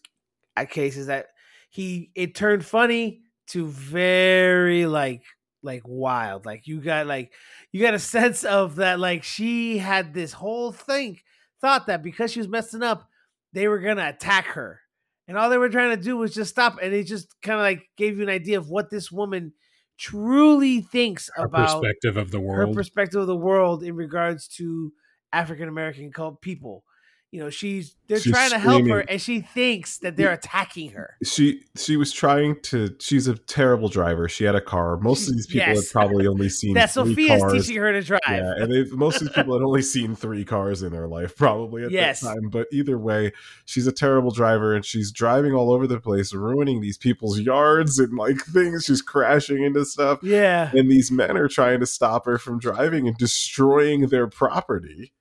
uh, 0.56 0.66
case 0.66 0.96
is 0.96 1.06
that 1.06 1.26
he 1.70 2.10
it 2.14 2.34
turned 2.34 2.64
funny 2.64 3.22
to 3.48 3.66
very 3.66 4.86
like 4.86 5.22
like 5.62 5.82
wild. 5.84 6.46
Like 6.46 6.66
you 6.66 6.80
got 6.80 7.06
like 7.06 7.32
you 7.72 7.80
got 7.82 7.94
a 7.94 7.98
sense 7.98 8.44
of 8.44 8.76
that 8.76 9.00
like 9.00 9.24
she 9.24 9.78
had 9.78 10.14
this 10.14 10.32
whole 10.32 10.70
thing 10.70 11.18
thought 11.60 11.86
that 11.86 12.02
because 12.02 12.32
she 12.32 12.40
was 12.40 12.48
messing 12.48 12.82
up, 12.82 13.08
they 13.52 13.68
were 13.68 13.80
gonna 13.80 14.08
attack 14.08 14.46
her. 14.46 14.80
And 15.28 15.38
all 15.38 15.48
they 15.48 15.58
were 15.58 15.68
trying 15.68 15.96
to 15.96 16.02
do 16.02 16.16
was 16.16 16.34
just 16.34 16.50
stop. 16.50 16.78
And 16.82 16.92
it 16.92 17.04
just 17.04 17.40
kind 17.40 17.58
of 17.58 17.62
like 17.62 17.88
gave 17.96 18.16
you 18.16 18.22
an 18.24 18.28
idea 18.28 18.58
of 18.58 18.68
what 18.68 18.90
this 18.90 19.12
woman 19.12 19.52
truly 19.96 20.80
thinks 20.80 21.30
her 21.36 21.44
about 21.44 21.80
perspective 21.80 22.16
of 22.16 22.30
the 22.30 22.40
world. 22.40 22.68
Her 22.68 22.74
perspective 22.74 23.20
of 23.20 23.26
the 23.26 23.36
world 23.36 23.82
in 23.82 23.94
regards 23.94 24.48
to 24.56 24.92
African 25.32 25.68
American 25.68 26.10
cult 26.10 26.40
people 26.40 26.84
you 27.32 27.38
know 27.38 27.48
she's 27.48 27.94
they're 28.08 28.18
she's 28.18 28.32
trying 28.32 28.50
to 28.50 28.58
help 28.58 28.86
her 28.88 29.00
and 29.00 29.20
she 29.20 29.40
thinks 29.40 29.98
that 29.98 30.16
they're 30.16 30.32
attacking 30.32 30.90
her. 30.90 31.16
She 31.22 31.62
she 31.76 31.96
was 31.96 32.12
trying 32.12 32.60
to 32.62 32.96
she's 32.98 33.28
a 33.28 33.36
terrible 33.36 33.88
driver. 33.88 34.28
She 34.28 34.44
had 34.44 34.56
a 34.56 34.60
car. 34.60 34.96
Most 34.96 35.28
of 35.28 35.34
these 35.34 35.46
people 35.46 35.68
yes. 35.68 35.92
had 35.92 35.92
probably 35.92 36.26
only 36.26 36.48
seen 36.48 36.74
that 36.74 36.90
sofia's 36.90 37.40
cars. 37.40 37.52
teaching 37.52 37.80
her 37.80 37.92
to 37.92 38.02
drive. 38.02 38.20
Yeah 38.26 38.54
and 38.58 38.92
most 38.92 39.16
of 39.16 39.28
these 39.28 39.34
people 39.34 39.54
had 39.54 39.64
only 39.64 39.82
seen 39.82 40.16
three 40.16 40.44
cars 40.44 40.82
in 40.82 40.92
their 40.92 41.06
life 41.06 41.36
probably 41.36 41.84
at 41.84 41.92
yes. 41.92 42.20
that 42.20 42.34
time. 42.34 42.50
But 42.50 42.66
either 42.72 42.98
way 42.98 43.32
she's 43.64 43.86
a 43.86 43.92
terrible 43.92 44.32
driver 44.32 44.74
and 44.74 44.84
she's 44.84 45.12
driving 45.12 45.54
all 45.54 45.72
over 45.72 45.86
the 45.86 46.00
place 46.00 46.34
ruining 46.34 46.80
these 46.80 46.98
people's 46.98 47.38
yards 47.38 47.98
and 47.98 48.16
like 48.16 48.40
things. 48.40 48.86
She's 48.86 49.02
crashing 49.02 49.62
into 49.62 49.84
stuff. 49.84 50.18
Yeah. 50.22 50.70
And 50.74 50.90
these 50.90 51.12
men 51.12 51.36
are 51.36 51.48
trying 51.48 51.78
to 51.80 51.86
stop 51.86 52.26
her 52.26 52.38
from 52.38 52.58
driving 52.58 53.06
and 53.06 53.16
destroying 53.16 54.08
their 54.08 54.26
property 54.26 55.12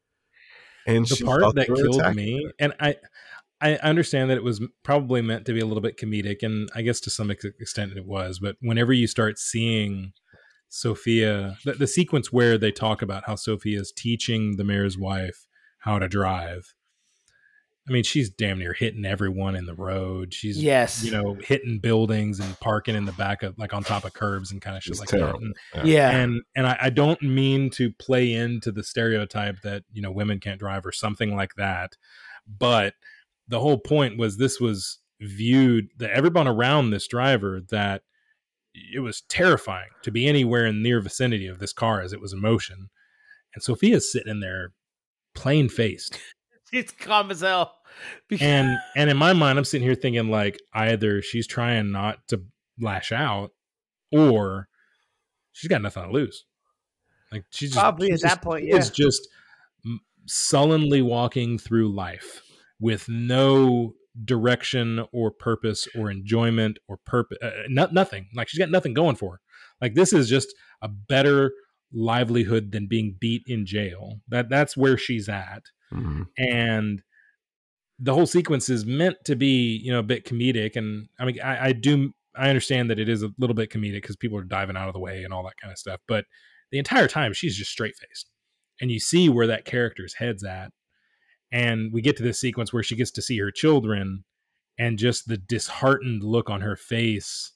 and 0.96 1.06
the 1.06 1.24
part 1.26 1.56
that 1.56 1.68
killed 1.68 2.16
me, 2.16 2.52
and 2.60 2.74
I, 2.80 2.96
I 3.62 3.76
understand 3.78 4.30
that 4.30 4.38
it 4.38 4.44
was 4.44 4.62
probably 4.84 5.22
meant 5.22 5.46
to 5.46 5.54
be 5.54 5.60
a 5.60 5.66
little 5.66 5.82
bit 5.82 5.98
comedic, 5.98 6.44
and 6.44 6.70
I 6.76 6.82
guess 6.82 7.00
to 7.02 7.10
some 7.10 7.30
extent 7.30 7.94
it 7.96 8.06
was. 8.06 8.40
But 8.40 8.56
whenever 8.62 8.94
you 8.94 9.08
start 9.08 9.38
seeing 9.38 10.14
Sofia, 10.70 11.58
the, 11.66 11.74
the 11.74 11.88
sequence 11.88 12.32
where 12.32 12.58
they 12.58 12.72
talk 12.72 13.02
about 13.02 13.24
how 13.26 13.36
Sofia 13.36 13.80
is 13.80 13.92
teaching 13.96 14.58
the 14.58 14.64
mayor's 14.64 14.98
wife 14.98 15.48
how 15.80 16.00
to 16.00 16.08
drive, 16.08 16.74
I 17.90 17.92
mean, 17.92 18.04
she's 18.04 18.30
damn 18.30 18.60
near 18.60 18.74
hitting 18.74 19.04
everyone 19.04 19.56
in 19.56 19.66
the 19.66 19.74
road. 19.74 20.32
She's 20.32 20.62
yes, 20.62 21.04
you 21.04 21.12
know, 21.12 21.34
hitting 21.34 21.80
buildings 21.80 22.40
and 22.40 22.60
parking 22.60 22.94
in 22.96 23.06
the 23.06 23.12
back 23.14 23.42
of 23.42 23.58
like 23.58 23.74
on 23.74 23.84
top 23.84 24.04
of 24.04 24.14
curbs 24.14 24.52
and 24.52 24.62
kind 24.62 24.78
of 24.78 24.84
shit 24.84 24.92
it's 24.92 25.00
like 25.00 25.10
terrible. 25.10 25.40
that. 25.40 25.80
And, 25.80 25.88
yeah, 25.88 26.12
and 26.12 26.42
and 26.56 26.68
I, 26.68 26.78
I, 26.82 26.90
don't 26.92 27.22
mean 27.24 27.72
to 27.72 27.92
play 27.92 28.34
into 28.34 28.72
the 28.72 28.84
stereotype 28.84 29.62
that 29.62 29.84
you 29.92 30.04
know 30.04 30.12
women 30.12 30.40
can't 30.40 30.60
drive 30.60 30.86
or 30.86 30.92
something 30.92 31.36
like 31.36 31.56
that, 31.56 31.98
but 32.48 32.94
the 33.48 33.60
whole 33.60 33.80
point 33.80 34.20
was 34.20 34.38
this 34.38 34.60
was 34.60 35.00
viewed 35.20 35.88
that 35.98 36.12
everyone 36.12 36.48
around 36.48 36.92
this 36.92 37.08
driver 37.08 37.60
that 37.72 38.04
it 38.94 39.00
was 39.00 39.22
terrifying 39.22 39.90
to 40.04 40.12
be 40.12 40.28
anywhere 40.28 40.68
in 40.68 40.84
near 40.84 41.02
vicinity 41.02 41.48
of 41.48 41.58
this 41.58 41.74
car 41.74 42.02
as 42.02 42.14
it 42.14 42.22
was 42.22 42.34
in 42.34 42.42
motion, 42.42 42.90
and 43.56 43.64
Sofia's 43.64 44.12
sitting 44.12 44.30
in 44.30 44.42
there 44.42 44.74
plain 45.34 45.70
faced. 45.70 46.20
It's 46.72 46.92
calm 47.00 47.32
as 47.32 47.42
hell 47.42 47.79
and 48.40 48.78
and 48.96 49.10
in 49.10 49.18
my 49.18 49.34
mind, 49.34 49.58
I'm 49.58 49.66
sitting 49.66 49.86
here 49.86 49.96
thinking 49.96 50.30
like 50.30 50.60
either 50.74 51.22
she's 51.22 51.48
trying 51.48 51.92
not 51.92 52.28
to 52.30 52.42
lash 52.80 53.12
out, 53.12 53.52
or 54.12 54.68
she's 55.52 55.70
got 55.70 55.82
nothing 55.82 56.04
to 56.04 56.12
lose. 56.12 56.46
Like 57.32 57.46
she's 57.52 57.70
just, 57.70 57.80
probably 57.80 58.08
she's 58.08 58.24
at 58.24 58.30
just, 58.30 58.36
that 58.36 58.44
point, 58.44 58.66
yeah. 58.66 58.78
It's 58.78 58.90
just 58.90 59.28
sullenly 60.26 61.02
walking 61.02 61.58
through 61.58 61.94
life 61.94 62.42
with 62.80 63.08
no 63.10 63.94
direction 64.26 65.06
or 65.12 65.32
purpose 65.32 65.88
or 65.98 66.10
enjoyment 66.10 66.80
or 66.88 66.98
purpose, 66.98 67.38
uh, 67.42 67.52
not, 67.68 67.94
nothing. 67.94 68.28
Like 68.36 68.48
she's 68.48 68.60
got 68.60 68.72
nothing 68.72 68.94
going 68.94 69.16
for 69.16 69.34
her. 69.34 69.42
Like 69.82 69.94
this 69.96 70.14
is 70.14 70.30
just 70.30 70.54
a 70.82 70.88
better 70.88 71.52
livelihood 71.92 72.72
than 72.72 72.88
being 72.88 73.16
beat 73.20 73.44
in 73.48 73.66
jail. 73.66 74.20
That 74.28 74.50
that's 74.50 74.76
where 74.76 74.98
she's 74.98 75.30
at. 75.30 75.64
Mm-hmm. 75.94 76.24
And 76.38 77.04
the 78.00 78.14
whole 78.14 78.26
sequence 78.26 78.70
is 78.70 78.86
meant 78.86 79.18
to 79.26 79.36
be 79.36 79.78
you 79.84 79.92
know 79.92 80.00
a 80.00 80.04
bit 80.04 80.26
comedic 80.26 80.76
and 80.76 81.08
i 81.20 81.26
mean 81.26 81.40
i, 81.42 81.68
I 81.68 81.72
do 81.74 82.14
i 82.36 82.50
understand 82.50 82.90
that 82.90 83.00
it 83.00 83.10
is 83.10 83.24
a 83.24 83.32
little 83.38 83.56
bit 83.56 83.70
comedic 83.70 84.02
because 84.02 84.16
people 84.16 84.38
are 84.38 84.44
diving 84.44 84.78
out 84.78 84.88
of 84.88 84.94
the 84.94 85.00
way 85.00 85.24
and 85.24 85.34
all 85.34 85.44
that 85.44 85.58
kind 85.62 85.72
of 85.72 85.78
stuff 85.78 86.00
but 86.08 86.26
the 86.72 86.80
entire 86.80 87.08
time 87.08 87.34
she's 87.34 87.56
just 87.56 87.72
straight 87.72 87.96
faced 87.96 88.30
and 88.82 88.92
you 88.92 89.00
see 89.00 89.30
where 89.30 89.48
that 89.48 89.66
character's 89.66 90.16
head's 90.16 90.44
at 90.44 90.72
and 91.52 91.92
we 91.92 92.02
get 92.02 92.16
to 92.18 92.24
this 92.24 92.40
sequence 92.40 92.72
where 92.72 92.84
she 92.84 92.96
gets 92.96 93.12
to 93.12 93.22
see 93.22 93.38
her 93.40 93.52
children 93.52 94.24
and 94.78 94.98
just 94.98 95.28
the 95.28 95.38
disheartened 95.38 96.24
look 96.24 96.50
on 96.50 96.62
her 96.62 96.76
face 96.76 97.54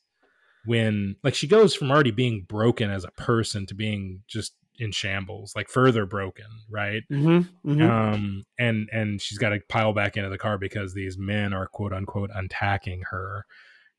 when 0.65 1.15
like 1.23 1.35
she 1.35 1.47
goes 1.47 1.75
from 1.75 1.91
already 1.91 2.11
being 2.11 2.45
broken 2.47 2.89
as 2.89 3.03
a 3.03 3.11
person 3.11 3.65
to 3.65 3.75
being 3.75 4.21
just 4.27 4.53
in 4.79 4.91
shambles, 4.91 5.53
like 5.55 5.69
further 5.69 6.05
broken, 6.05 6.45
right? 6.69 7.03
Mm-hmm, 7.11 7.71
mm-hmm. 7.71 7.81
Um, 7.81 8.45
and 8.57 8.89
and 8.91 9.21
she's 9.21 9.37
got 9.37 9.49
to 9.49 9.59
pile 9.69 9.93
back 9.93 10.17
into 10.17 10.29
the 10.29 10.37
car 10.37 10.57
because 10.57 10.93
these 10.93 11.17
men 11.17 11.53
are 11.53 11.67
quote 11.67 11.93
unquote 11.93 12.31
attacking 12.35 13.03
her, 13.11 13.45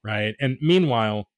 right? 0.03 0.35
And 0.41 0.59
meanwhile, 0.61 1.29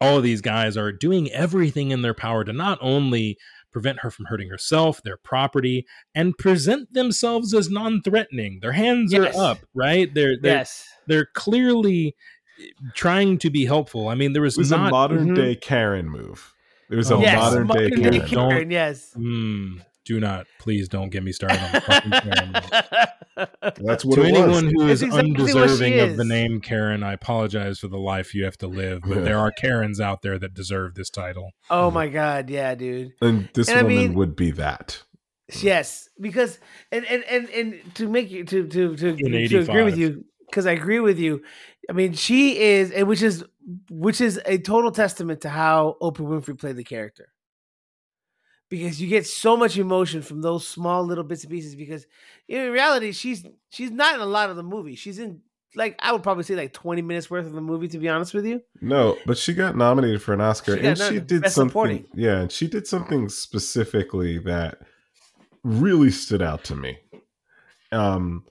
all 0.00 0.18
of 0.18 0.22
these 0.22 0.40
guys 0.40 0.76
are 0.76 0.92
doing 0.92 1.30
everything 1.30 1.90
in 1.90 2.02
their 2.02 2.14
power 2.14 2.44
to 2.44 2.52
not 2.52 2.78
only 2.80 3.38
prevent 3.72 4.00
her 4.00 4.10
from 4.10 4.24
hurting 4.24 4.48
herself, 4.48 5.02
their 5.02 5.18
property, 5.18 5.86
and 6.14 6.36
present 6.38 6.90
themselves 6.94 7.52
as 7.52 7.68
non-threatening. 7.68 8.60
Their 8.62 8.72
hands 8.72 9.12
yes. 9.12 9.36
are 9.36 9.50
up, 9.50 9.58
right? 9.74 10.12
They're, 10.14 10.36
they're 10.40 10.58
yes. 10.58 10.88
they're 11.06 11.26
clearly 11.34 12.16
trying 12.94 13.36
to 13.38 13.50
be 13.50 13.66
helpful. 13.66 14.08
I 14.08 14.14
mean, 14.14 14.32
there 14.32 14.40
was, 14.40 14.56
It 14.56 14.60
was 14.60 14.70
not 14.70 14.88
a 14.88 14.90
modern 14.90 15.28
Mhm. 15.28 15.36
day 15.36 15.54
Karen 15.56 16.08
move. 16.08 16.54
It 16.90 16.96
was 16.96 17.10
Oh, 17.10 17.18
a 17.18 17.22
yes, 17.22 17.36
modern 17.36 17.66
day 17.66 17.74
modern 17.74 17.90
Karen. 17.90 18.12
day 18.12 18.18
Don't- 18.18 18.50
Karen. 18.50 18.70
Yes. 18.70 19.12
Mm, 19.16 19.80
do 20.04 20.20
not, 20.20 20.46
please 20.60 20.88
don't 20.88 21.10
get 21.10 21.22
me 21.24 21.32
started 21.32 21.58
on 21.60 21.72
the 21.72 21.80
fucking 21.80 22.10
Karen. 22.32 22.52
move. 22.52 23.82
That's 23.84 24.04
what 24.04 24.14
to 24.16 24.22
it 24.22 24.28
anyone 24.28 24.48
was. 24.66 24.72
who 24.72 24.86
is 24.88 25.02
exactly 25.02 25.30
what 25.32 25.36
she 25.36 25.52
undeserving 25.58 26.00
of 26.00 26.16
the 26.16 26.24
name 26.24 26.60
Karen, 26.60 27.02
I 27.02 27.12
apologize 27.14 27.78
for 27.80 27.88
the 27.88 27.98
life 27.98 28.34
you 28.34 28.44
have 28.44 28.56
to 28.58 28.66
live, 28.68 29.02
but 29.02 29.24
there 29.24 29.38
are 29.38 29.50
Karens 29.50 30.00
out 30.00 30.22
there 30.22 30.38
that 30.38 30.54
deserve 30.54 30.94
this 30.94 31.10
title. 31.10 31.50
oh 31.70 31.90
my 31.90 32.08
god, 32.08 32.48
yeah, 32.50 32.74
dude. 32.74 33.12
And 33.20 33.48
this 33.54 33.68
And 33.68 33.78
I 33.78 33.82
woman 33.82 33.96
mean- 33.98 34.14
would 34.14 34.36
be 34.36 34.52
that. 34.52 35.02
Yes, 35.60 36.08
because 36.20 36.58
and 36.90 37.04
and 37.04 37.22
and, 37.24 37.48
and 37.50 37.94
to 37.96 38.08
make 38.08 38.30
you 38.32 38.42
to 38.44 38.66
to 38.66 38.96
to, 38.96 39.16
to 39.16 39.58
agree 39.60 39.82
with 39.84 39.96
you 39.96 40.24
because 40.50 40.66
I 40.66 40.72
agree 40.72 40.98
with 41.00 41.18
you. 41.20 41.42
I 41.88 41.92
mean, 41.92 42.14
she 42.14 42.58
is, 42.58 42.90
and 42.90 43.06
which 43.06 43.22
is 43.22 43.44
which 43.90 44.20
is 44.20 44.40
a 44.46 44.58
total 44.58 44.90
testament 44.90 45.40
to 45.42 45.48
how 45.48 45.96
Oprah 46.00 46.20
Winfrey 46.20 46.58
played 46.58 46.76
the 46.76 46.84
character. 46.84 47.32
Because 48.68 49.00
you 49.00 49.08
get 49.08 49.26
so 49.26 49.56
much 49.56 49.78
emotion 49.78 50.22
from 50.22 50.42
those 50.42 50.66
small 50.66 51.04
little 51.04 51.22
bits 51.22 51.44
and 51.44 51.52
pieces. 51.52 51.76
Because 51.76 52.06
in 52.48 52.70
reality, 52.72 53.12
she's 53.12 53.44
she's 53.70 53.90
not 53.92 54.16
in 54.16 54.20
a 54.20 54.26
lot 54.26 54.50
of 54.50 54.56
the 54.56 54.64
movie. 54.64 54.96
She's 54.96 55.20
in 55.20 55.40
like 55.76 55.94
I 56.00 56.10
would 56.10 56.24
probably 56.24 56.42
say 56.42 56.56
like 56.56 56.72
twenty 56.72 57.02
minutes 57.02 57.30
worth 57.30 57.46
of 57.46 57.52
the 57.52 57.60
movie. 57.60 57.86
To 57.88 57.98
be 57.98 58.08
honest 58.08 58.34
with 58.34 58.44
you, 58.44 58.62
No, 58.80 59.16
but 59.24 59.38
she 59.38 59.54
got 59.54 59.76
nominated 59.76 60.20
for 60.20 60.32
an 60.32 60.40
Oscar, 60.40 60.76
She 60.76 60.84
and 60.84 60.98
she 60.98 61.20
did 61.20 61.42
Best 61.42 61.54
something. 61.54 61.70
Supporting. 61.70 62.06
Yeah, 62.14 62.40
and 62.40 62.50
she 62.50 62.66
did 62.66 62.88
something 62.88 63.28
specifically 63.28 64.38
that 64.38 64.78
really 65.62 66.10
stood 66.10 66.42
out 66.42 66.64
to 66.64 66.74
me. 66.74 66.98
Um, 67.92 68.44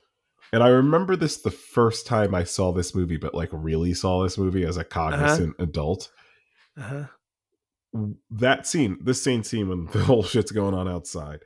and 0.53 0.63
I 0.63 0.67
remember 0.69 1.15
this 1.15 1.37
the 1.37 1.51
first 1.51 2.05
time 2.07 2.33
I 2.35 2.43
saw 2.43 2.71
this 2.71 2.95
movie, 2.95 3.17
but 3.17 3.33
like 3.33 3.49
really 3.51 3.93
saw 3.93 4.23
this 4.23 4.37
movie 4.37 4.63
as 4.65 4.77
a 4.77 4.83
cognizant 4.83 5.55
adult. 5.59 6.11
uh-huh. 6.77 7.05
That 8.29 8.67
scene, 8.67 8.97
this 9.01 9.21
same 9.21 9.43
scene 9.43 9.69
when 9.69 9.85
the 9.93 10.03
whole 10.03 10.23
shit's 10.23 10.51
going 10.51 10.73
on 10.73 10.87
outside. 10.87 11.39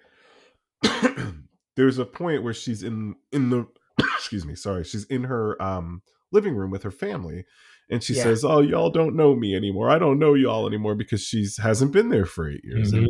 There's 1.75 1.97
a 1.97 2.05
point 2.05 2.43
where 2.43 2.53
she's 2.53 2.83
in 2.83 3.15
in 3.31 3.49
the 3.49 3.67
excuse 3.99 4.45
me, 4.45 4.55
sorry, 4.55 4.83
she's 4.83 5.05
in 5.05 5.25
her 5.25 5.61
um 5.61 6.01
living 6.31 6.55
room 6.55 6.71
with 6.71 6.83
her 6.83 6.91
family 6.91 7.45
and 7.89 8.03
she 8.03 8.13
Yeah. 8.13 8.23
says, 8.23 8.45
"Oh, 8.45 8.61
y'all 8.61 8.89
don't 8.91 9.15
know 9.15 9.35
me 9.35 9.55
anymore. 9.55 9.89
I 9.89 9.97
don't 9.99 10.19
know 10.19 10.33
y'all 10.35 10.67
anymore 10.67 10.95
because 10.95 11.21
she's 11.21 11.57
hasn't 11.57 11.91
been 11.91 12.09
there 12.09 12.25
for 12.25 12.49
8 12.49 12.61
years." 12.63 12.91
And 12.93 13.07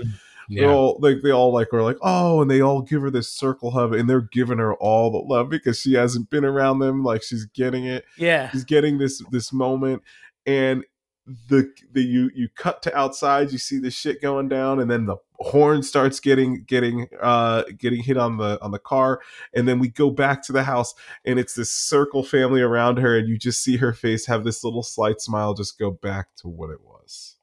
Yeah. 0.50 0.68
all 0.68 0.98
like 1.00 1.22
they 1.22 1.32
all 1.32 1.54
like 1.54 1.74
are 1.74 1.84
like, 1.84 1.98
"Oh," 2.02 2.42
and 2.42 2.50
they 2.50 2.62
all 2.62 2.82
give 2.82 3.02
her 3.02 3.12
this 3.12 3.32
circle 3.32 3.72
hug 3.72 3.94
and 3.94 4.10
they're 4.10 4.28
giving 4.32 4.58
her 4.58 4.74
all 4.76 5.12
the 5.12 5.20
love 5.20 5.50
because 5.50 5.80
she 5.80 5.94
hasn't 5.94 6.30
been 6.30 6.46
around 6.46 6.80
them 6.80 7.04
like 7.04 7.24
she's 7.24 7.46
getting 7.46 7.86
it. 7.86 8.06
Yeah, 8.18 8.50
she's 8.50 8.66
getting 8.66 8.98
this 8.98 9.24
this 9.32 9.54
moment 9.54 10.02
and 10.46 10.84
the 11.48 11.72
the 11.92 12.02
you 12.02 12.32
you 12.34 12.50
cut 12.56 12.82
to 12.82 12.98
outside 12.98 13.52
you 13.52 13.58
see 13.60 13.78
the 13.78 13.92
shit 13.92 14.22
going 14.22 14.50
down 14.50 14.80
and 14.80 14.90
then 14.90 15.06
the 15.06 15.16
horn 15.36 15.84
starts 15.84 16.20
getting 16.20 16.64
getting 16.64 17.08
uh 17.22 17.64
getting 17.78 18.02
hit 18.02 18.18
on 18.18 18.38
the 18.38 18.60
on 18.64 18.72
the 18.72 18.80
car 18.80 19.22
and 19.54 19.68
then 19.68 19.78
we 19.78 19.88
go 19.90 20.10
back 20.10 20.42
to 20.42 20.52
the 20.52 20.64
house 20.64 20.96
and 21.26 21.38
it's 21.38 21.54
this 21.54 21.70
circle 21.70 22.24
family 22.24 22.62
around 22.62 22.98
her 22.98 23.16
and 23.16 23.28
you 23.28 23.38
just 23.38 23.64
see 23.64 23.78
her 23.78 23.94
face 23.94 24.26
have 24.26 24.44
this 24.44 24.64
little 24.64 24.82
slight 24.82 25.22
smile 25.22 25.54
just 25.54 25.78
go 25.78 25.92
back 25.92 26.28
to 26.36 26.48
what 26.48 26.72
it 26.72 26.82
was. 26.82 27.36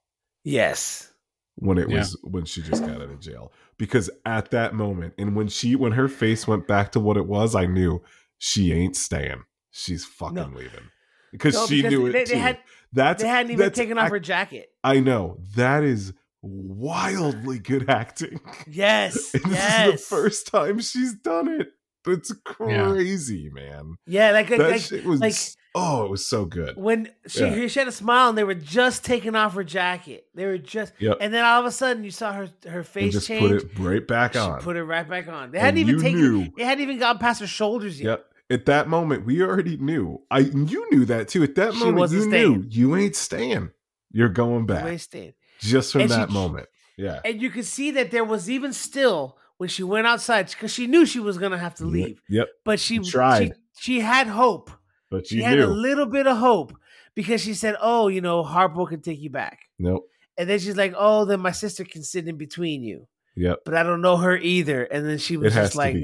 Yes, 0.43 1.13
when 1.57 1.79
it 1.79 1.89
Yeah. 1.91 1.99
was 1.99 2.19
when 2.23 2.45
she 2.45 2.63
just 2.63 2.83
got 2.83 2.97
out 2.97 3.11
of 3.11 3.19
jail 3.21 3.53
because 3.79 4.09
at 4.25 4.51
that 4.51 4.75
moment 4.75 5.15
and 5.19 5.35
when 5.35 5.49
she 5.49 5.75
when 5.75 5.93
her 5.93 6.07
face 6.09 6.47
went 6.47 6.67
back 6.69 6.93
to 6.93 7.01
what 7.01 7.17
it 7.17 7.27
was 7.27 7.55
i 7.55 7.65
knew 7.67 8.03
she 8.39 8.73
ain't 8.73 8.95
staying 8.97 9.43
she's 9.71 10.05
fucking 10.05 10.35
No. 10.35 10.51
leaving 10.55 10.91
because 11.33 11.55
No, 11.55 11.67
she 11.67 11.77
because 11.83 11.91
knew 11.99 12.07
it 12.07 12.13
they, 12.13 12.25
too. 12.25 12.33
they 12.35 12.39
had 12.39 12.59
that's 12.93 13.23
they 13.23 13.29
hadn't 13.29 13.53
even 13.53 13.65
that's 13.65 13.77
taken 13.79 13.97
off 13.99 14.05
act- 14.05 14.13
her 14.13 14.21
jacket. 14.21 14.69
I 14.85 15.01
know 15.01 15.39
that 15.57 15.83
is 15.83 16.13
wildly 16.43 17.59
good 17.59 17.89
acting. 17.91 18.41
Yes, 18.67 19.35
And 19.35 19.43
this 19.45 19.53
yes. 19.53 19.87
is 19.89 19.93
the 20.09 20.17
first 20.17 20.47
time 20.47 20.81
she's 20.81 21.15
done 21.15 21.49
it. 21.49 21.69
It's 22.07 22.33
crazy, 22.45 23.51
man. 23.53 23.97
Yeah, 24.07 24.31
like 24.31 24.49
like, 24.51 24.59
That 24.61 24.71
like 24.71 24.81
shit 24.81 25.05
was 25.05 25.21
like- 25.21 25.35
oh, 25.77 26.05
it 26.05 26.11
was 26.11 26.27
so 26.27 26.45
good. 26.45 26.77
when 26.77 27.11
she 27.29 27.41
Yeah. 27.41 27.67
she 27.69 27.79
had 27.79 27.87
a 27.89 27.93
smile 27.93 28.31
and 28.31 28.39
they 28.39 28.45
were 28.45 28.55
just 28.55 29.05
taking 29.05 29.35
off 29.37 29.55
her 29.55 29.63
jacket. 29.65 30.27
They 30.35 30.47
were 30.47 30.59
just 30.59 30.93
Yep. 30.99 31.19
and 31.21 31.33
then 31.33 31.45
all 31.45 31.61
of 31.61 31.67
a 31.67 31.71
sudden 31.71 32.03
you 32.03 32.11
saw 32.11 32.33
her 32.33 32.49
her 32.69 32.83
face 32.83 33.13
just 33.13 33.29
change. 33.29 33.41
put 33.43 33.53
it 33.63 33.79
right 33.79 34.07
back 34.07 34.35
on. 34.35 34.43
she 34.43 34.51
on. 34.53 34.61
put 34.61 34.77
it 34.77 34.85
right 34.85 35.09
back 35.09 35.29
on. 35.29 35.51
They 35.53 35.59
And 35.59 35.65
hadn't 35.67 35.79
even 35.81 35.95
you 35.97 36.01
taken 36.03 36.21
knew. 36.21 36.53
it 36.57 36.65
hadn't 36.65 36.83
even 36.83 36.99
gone 36.99 37.19
past 37.19 37.41
her 37.41 37.47
shoulders 37.47 38.01
yet. 38.01 38.09
Yep. 38.09 38.27
At 38.49 38.67
that 38.67 38.89
moment, 38.89 39.27
we 39.27 39.43
already 39.43 39.77
knew. 39.77 40.23
I 40.31 40.39
you 40.41 40.87
knew 40.91 41.05
that 41.07 41.29
too. 41.29 41.43
At 41.43 41.55
that 41.57 41.75
She 41.75 41.81
moment, 41.81 42.11
you 42.13 42.23
staying. 42.23 42.53
knew 42.61 42.67
you 42.71 42.97
ain't 42.97 43.17
staying. 43.17 43.71
You're 44.13 44.29
going 44.31 44.67
back 44.67 44.85
Wasted. 44.85 45.35
just 45.61 45.93
from 45.93 46.03
And 46.03 46.11
she- 46.11 46.17
that 46.17 46.31
moment. 46.31 46.69
Yeah. 46.97 47.21
And 47.25 47.43
you 47.43 47.51
could 47.51 47.67
see 47.67 47.91
that 47.91 48.11
there 48.11 48.25
was 48.25 48.49
even 48.49 48.73
still 48.73 49.37
when 49.59 49.69
she 49.69 49.83
went 49.83 50.07
outside 50.07 50.49
because 50.49 50.73
she 50.73 50.87
knew 50.87 51.05
she 51.05 51.19
was 51.21 51.37
gonna 51.39 51.59
have 51.59 51.75
to 51.77 51.85
leave, 51.85 52.23
Yep. 52.29 52.49
but 52.65 52.79
she 52.81 53.03
She 53.03 53.11
tried. 53.11 53.53
She, 53.79 53.97
she 53.97 54.01
had 54.01 54.27
hope. 54.29 54.71
But 55.11 55.27
She 55.27 55.37
you 55.37 55.45
had 55.45 55.59
a 55.59 55.67
little 55.67 56.07
bit 56.07 56.27
of 56.27 56.37
hope 56.39 56.73
because 57.15 57.41
she 57.41 57.55
said, 57.55 57.77
"Oh, 57.81 58.09
you 58.09 58.21
know, 58.21 58.43
Harpo 58.43 58.89
can 58.89 59.01
take 59.01 59.21
you 59.21 59.31
back." 59.31 59.61
nope. 59.79 60.09
And 60.39 60.51
then 60.51 60.59
she's 60.59 60.77
like, 60.77 60.93
"Oh, 60.97 61.25
then 61.25 61.41
my 61.41 61.53
sister 61.53 61.85
can 61.85 62.03
sit 62.03 62.27
in 62.29 62.37
between 62.37 62.83
you." 62.83 63.07
Yep. 63.37 63.61
But 63.65 63.75
I 63.75 63.83
don't 63.83 64.01
know 64.03 64.17
her 64.17 64.37
either. 64.37 64.83
And 64.85 65.07
then 65.09 65.19
she 65.19 65.37
was 65.37 65.55
It 65.55 65.61
just 65.61 65.77
like. 65.77 65.97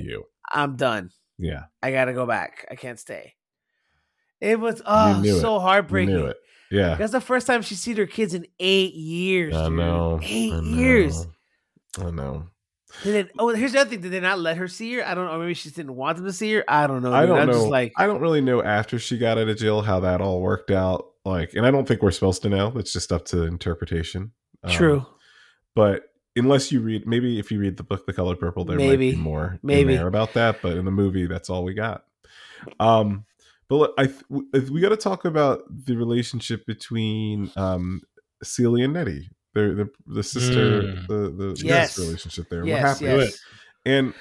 "I'm 0.53 0.77
done. 0.77 1.11
Yeah. 1.39 1.65
I 1.83 1.91
gotta 1.93 2.13
go 2.13 2.27
back. 2.27 2.67
I 2.71 2.77
can't 2.77 2.99
stay." 2.99 3.35
It 4.41 4.59
was 4.59 4.83
oh 4.87 5.23
it. 5.25 5.41
so 5.41 5.55
You 5.55 5.61
heartbreaking. 5.61 6.19
it. 6.29 6.37
Yeah. 6.71 6.95
That's 6.95 7.13
the 7.13 7.21
first 7.21 7.47
time 7.47 7.63
she's 7.63 7.81
seen 7.81 7.97
her 7.97 8.07
kids 8.07 8.35
in 8.35 8.47
eight 8.59 8.95
years. 8.95 9.55
I 9.55 9.69
dude. 9.69 9.79
know. 9.79 10.21
Eight 10.23 10.53
I 10.53 10.61
know. 10.61 10.77
years. 10.77 11.27
I 11.99 12.11
know. 12.11 12.49
Did 13.03 13.15
it, 13.15 13.33
oh, 13.39 13.49
here's 13.49 13.73
the 13.73 13.81
other 13.81 13.91
thing. 13.91 14.01
Did 14.01 14.13
they 14.13 14.21
not 14.21 14.39
let 14.39 14.57
her 14.59 14.69
see 14.69 14.95
her? 14.95 15.07
I 15.07 15.15
don't 15.15 15.27
know. 15.27 15.39
Maybe 15.39 15.55
she 15.55 15.65
just 15.65 15.77
didn't 15.77 15.97
want 15.97 16.17
them 16.19 16.27
to 16.27 16.33
see 16.33 16.53
her. 16.55 16.65
I 16.69 16.87
don't 16.87 17.03
know. 17.03 17.13
I 17.13 17.27
don't 17.27 17.39
I'm 17.39 17.47
know. 17.47 17.55
Just 17.55 17.67
like, 17.69 17.93
I 17.97 18.07
don't 18.07 18.21
really 18.21 18.41
know 18.41 18.63
after 18.63 18.99
she 18.99 19.19
got 19.19 19.39
out 19.39 19.49
of 19.49 19.57
jail 19.57 19.83
how 19.83 20.01
that 20.01 20.21
all 20.21 20.41
worked 20.41 20.71
out. 20.71 21.09
Like, 21.25 21.55
and 21.55 21.65
I 21.67 21.71
don't 21.71 21.87
think 21.87 22.03
we're 22.03 22.11
supposed 22.11 22.43
to 22.43 22.49
know. 22.49 22.73
It's 22.77 22.93
just 22.93 23.13
up 23.13 23.25
to 23.27 23.43
interpretation. 23.45 24.33
Um, 24.65 24.71
true. 24.71 25.07
but 25.75 26.13
unless 26.37 26.71
you 26.71 26.81
read, 26.81 27.07
maybe 27.07 27.39
if 27.39 27.51
you 27.51 27.59
read 27.59 27.77
the 27.77 27.83
book, 27.83 28.07
The 28.07 28.13
Color 28.13 28.37
Purple, 28.37 28.65
there 28.65 28.77
Maybe. 28.77 29.11
might 29.11 29.17
be 29.17 29.21
more 29.23 29.59
Maybe. 29.63 29.93
in 29.93 29.99
there 29.99 30.09
about 30.09 30.35
that. 30.35 30.63
But 30.63 30.77
in 30.77 30.85
the 30.85 30.91
movie, 30.91 31.27
that's 31.27 31.51
all 31.51 31.65
we 31.65 31.75
got. 31.75 32.05
Um, 32.79 33.25
but 33.69 33.77
look, 33.77 33.95
I 33.99 34.13
we 34.29 34.81
got 34.81 34.91
to 34.91 34.97
talk 34.97 35.25
about 35.25 35.63
the 35.69 35.97
relationship 35.97 36.67
between 36.67 37.51
um 37.57 38.03
Celia 38.43 38.85
and 38.85 38.93
Nettie. 38.93 39.31
The 39.55 39.91
the 40.07 40.15
the 40.15 40.23
sister, 40.23 40.83
Mm. 40.83 41.07
the 41.09 41.15
the 41.55 41.63
Yes. 41.63 41.99
relationship 41.99 42.49
there. 42.49 42.61
what 42.63 42.69
Yes, 42.69 43.01
happened? 43.01 43.21
yes. 43.21 43.41
And 43.85 44.15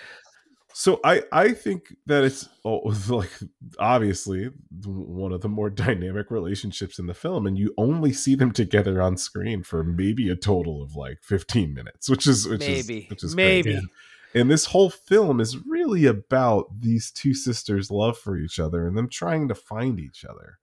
so 0.73 0.99
I 1.03 1.23
I 1.31 1.51
think 1.53 1.95
that 2.05 2.23
it's 2.23 2.47
oh, 2.65 2.79
like 3.09 3.31
obviously 3.79 4.49
one 4.85 5.31
of 5.31 5.41
the 5.41 5.49
more 5.49 5.69
dynamic 5.85 6.31
relationships 6.31 6.99
in 6.99 7.07
the 7.07 7.13
film, 7.13 7.45
and 7.47 7.57
you 7.57 7.73
only 7.77 8.11
see 8.13 8.35
them 8.35 8.51
together 8.51 9.01
on 9.01 9.17
screen 9.17 9.63
for 9.63 9.83
maybe 9.83 10.29
a 10.29 10.35
total 10.35 10.81
of 10.83 10.95
like 10.95 11.19
fifteen 11.21 11.73
minutes, 11.73 12.09
which 12.09 12.27
is 12.27 12.47
which 12.47 12.59
Maybe. 12.61 12.99
is 12.99 13.09
which 13.09 13.23
is 13.23 13.35
Maybe. 13.35 13.71
crazy. 13.73 13.87
And 14.33 14.49
this 14.49 14.67
whole 14.67 14.89
film 14.89 15.41
is 15.41 15.57
really 15.67 16.05
about 16.05 16.79
these 16.79 17.11
two 17.11 17.33
sisters' 17.33 17.91
love 17.91 18.17
for 18.17 18.37
each 18.37 18.59
other 18.59 18.87
and 18.87 18.97
them 18.97 19.09
trying 19.09 19.49
to 19.49 19.55
find 19.55 19.99
each 19.99 20.23
other. 20.23 20.57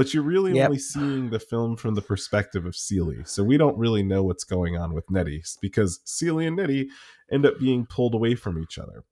But 0.00 0.14
you're 0.14 0.22
really 0.22 0.54
Yep. 0.54 0.64
only 0.68 0.78
seeing 0.78 1.28
the 1.28 1.38
film 1.38 1.76
from 1.76 1.94
the 1.94 2.00
perspective 2.00 2.64
of 2.64 2.74
Celie. 2.74 3.20
So 3.26 3.44
we 3.44 3.58
don't 3.58 3.76
really 3.76 4.02
know 4.02 4.22
what's 4.22 4.44
going 4.44 4.74
on 4.74 4.94
with 4.94 5.04
Nettie 5.10 5.42
because 5.60 6.00
Celie 6.04 6.46
and 6.46 6.56
Nettie 6.56 6.88
end 7.30 7.44
up 7.44 7.58
being 7.58 7.84
pulled 7.84 8.14
away 8.14 8.34
from 8.34 8.58
each 8.58 8.78
other. 8.78 9.04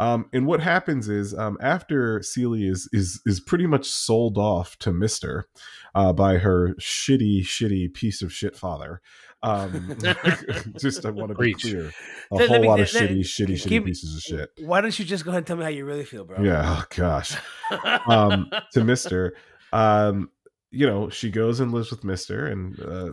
Um, 0.00 0.28
and 0.32 0.44
what 0.44 0.58
happens 0.60 1.08
is 1.08 1.32
um, 1.32 1.56
after 1.60 2.20
Celie 2.22 2.66
is 2.66 2.88
is 2.92 3.20
is 3.24 3.38
pretty 3.38 3.68
much 3.68 3.86
sold 3.88 4.36
off 4.36 4.76
to 4.80 4.92
Mister 4.92 5.46
uh, 5.94 6.12
by 6.12 6.38
her 6.38 6.74
shitty, 6.80 7.42
shitty 7.42 7.94
piece 7.94 8.20
of 8.20 8.32
shit 8.32 8.56
father. 8.56 9.00
Um, 9.44 9.96
just 10.80 11.06
I 11.06 11.10
want 11.10 11.28
to 11.28 11.34
be 11.34 11.52
Preach. 11.54 11.62
clear, 11.62 11.92
a 12.32 12.34
Let- 12.34 12.40
let 12.40 12.48
whole 12.48 12.60
me- 12.62 12.68
lot 12.68 12.80
of 12.80 12.92
let- 12.92 13.10
shitty, 13.10 13.20
shitty, 13.20 13.52
shitty 13.52 13.68
give- 13.68 13.84
pieces 13.84 14.16
of 14.16 14.22
shit. 14.22 14.50
Why 14.58 14.80
don't 14.80 14.98
you 14.98 15.04
just 15.04 15.24
go 15.24 15.30
ahead 15.30 15.38
and 15.38 15.46
tell 15.46 15.56
me 15.56 15.62
how 15.62 15.70
you 15.70 15.84
really 15.86 16.04
feel, 16.04 16.24
bro? 16.24 16.42
Yeah, 16.42 16.62
oh 16.80 16.84
gosh. 16.94 17.36
Um, 18.08 18.50
to 18.72 18.82
Mister, 18.84 19.34
um, 19.76 20.30
you 20.70 20.86
know, 20.86 21.08
she 21.08 21.30
goes 21.30 21.60
and 21.60 21.72
lives 21.72 21.90
with 21.90 22.04
Mister, 22.04 22.46
and 22.46 22.78
uh, 22.80 23.10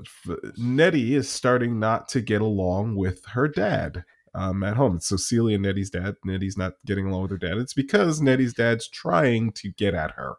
Nettie 0.58 1.16
is 1.16 1.30
starting 1.30 1.80
not 1.80 2.10
to 2.10 2.22
get 2.22 2.42
along 2.42 2.96
with 2.96 3.26
her 3.26 3.48
dad 3.48 4.04
um, 4.34 4.64
at 4.64 4.76
home. 4.76 5.00
So 5.00 5.16
Celia 5.16 5.56
and 5.56 5.64
Nettie's 5.64 5.90
dad, 5.90 6.16
Nettie's 6.26 6.58
not 6.58 6.74
getting 6.86 7.06
along 7.06 7.24
with 7.24 7.32
her 7.32 7.38
dad. 7.38 7.58
It's 7.58 7.74
because 7.74 8.22
Nettie's 8.22 8.54
dad's 8.54 8.88
trying 8.88 9.52
to 9.54 9.72
get 9.72 9.94
at 9.94 10.12
her. 10.12 10.36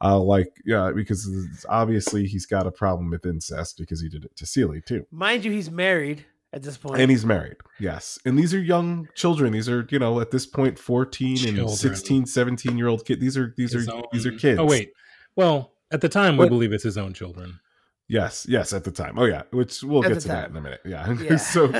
Uh, 0.00 0.20
like, 0.20 0.48
yeah, 0.64 0.92
because 0.94 1.28
obviously 1.68 2.26
he's 2.26 2.46
got 2.46 2.66
a 2.66 2.72
problem 2.72 3.10
with 3.10 3.26
incest 3.26 3.78
because 3.78 4.00
he 4.00 4.08
did 4.08 4.24
it 4.24 4.36
to 4.36 4.46
Celia 4.46 4.80
too. 4.80 5.06
Mind 5.10 5.44
you, 5.44 5.50
he's 5.50 5.70
married 5.70 6.24
at 6.52 6.62
this 6.62 6.76
point. 6.76 7.00
And 7.00 7.10
he's 7.10 7.24
married, 7.24 7.56
yes. 7.78 8.18
And 8.24 8.38
these 8.38 8.54
are 8.54 8.60
young 8.60 9.08
children. 9.14 9.52
These 9.52 9.68
are, 9.68 9.86
you 9.90 9.98
know, 9.98 10.20
at 10.20 10.30
this 10.30 10.46
point, 10.46 10.78
14 10.78 11.30
and 11.48 11.56
Children. 11.56 11.68
16, 11.68 12.26
17 12.26 12.78
year 12.78 12.88
old 12.88 13.04
kids. 13.04 13.20
These 13.20 13.36
are, 13.36 13.52
these 13.56 13.72
His 13.72 13.88
are, 13.88 14.02
these 14.12 14.26
are 14.26 14.32
kids. 14.32 14.58
Oh 14.58 14.64
wait, 14.64 14.92
well, 15.36 15.72
At 15.92 16.00
the 16.00 16.08
time, 16.08 16.36
we 16.36 16.40
What- 16.40 16.48
believe 16.48 16.72
it's 16.72 16.82
his 16.82 16.98
own 16.98 17.14
children. 17.14 17.60
Yes, 18.08 18.46
yes, 18.48 18.72
at 18.72 18.84
the 18.84 18.90
time. 18.92 19.18
Oh 19.18 19.24
yeah, 19.24 19.42
which 19.50 19.82
we'll 19.82 20.04
At 20.04 20.08
get 20.08 20.14
the 20.14 20.20
to 20.22 20.28
that 20.28 20.50
in 20.50 20.56
a 20.56 20.60
minute. 20.60 20.80
Yeah. 20.84 21.12
Yeah. 21.22 21.36
so 21.36 21.72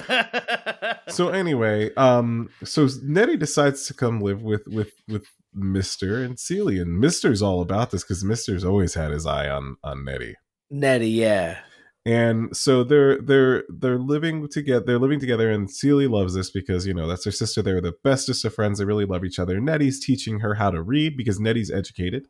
so 1.09 1.29
anyway, 1.29 1.93
um, 1.95 2.49
so 2.65 2.89
Nettie 3.03 3.37
decides 3.37 3.87
to 3.87 3.95
come 3.95 4.21
live 4.21 4.43
with 4.43 4.67
with 4.67 4.93
with 5.09 5.25
Mister 5.55 6.23
and 6.23 6.39
Celie, 6.39 6.79
and 6.81 6.99
Mister's 7.01 7.43
all 7.43 7.61
about 7.61 7.91
this 7.91 8.03
because 8.03 8.25
Mister's 8.25 8.65
always 8.65 8.95
had 8.95 9.11
his 9.13 9.27
eye 9.27 9.49
on 9.49 9.77
on 9.85 10.05
Nettie. 10.05 10.35
Nettie, 10.71 11.11
yeah. 11.11 11.59
and 12.05 12.57
so 12.57 12.83
they're 12.83 13.21
they're 13.23 13.63
they're 13.69 13.99
living 13.99 14.49
together 14.49 14.85
they're 14.85 14.99
living 14.99 15.21
together 15.21 15.51
and 15.51 15.71
Celie 15.71 16.09
loves 16.09 16.35
this 16.35 16.51
because 16.51 16.87
you 16.89 16.95
know 16.95 17.07
that's 17.07 17.25
her 17.25 17.31
sister 17.31 17.63
they're 17.63 17.81
the 17.81 17.95
bestest 18.03 18.45
of 18.45 18.53
friends 18.55 18.79
they 18.79 18.85
really 18.85 19.05
love 19.05 19.25
each 19.25 19.39
other 19.41 19.61
nettie's 19.61 19.99
teaching 20.05 20.41
her 20.41 20.55
how 20.55 20.71
to 20.71 20.83
read 20.83 21.17
because 21.17 21.39
nettie's 21.41 21.71
educated 21.71 22.27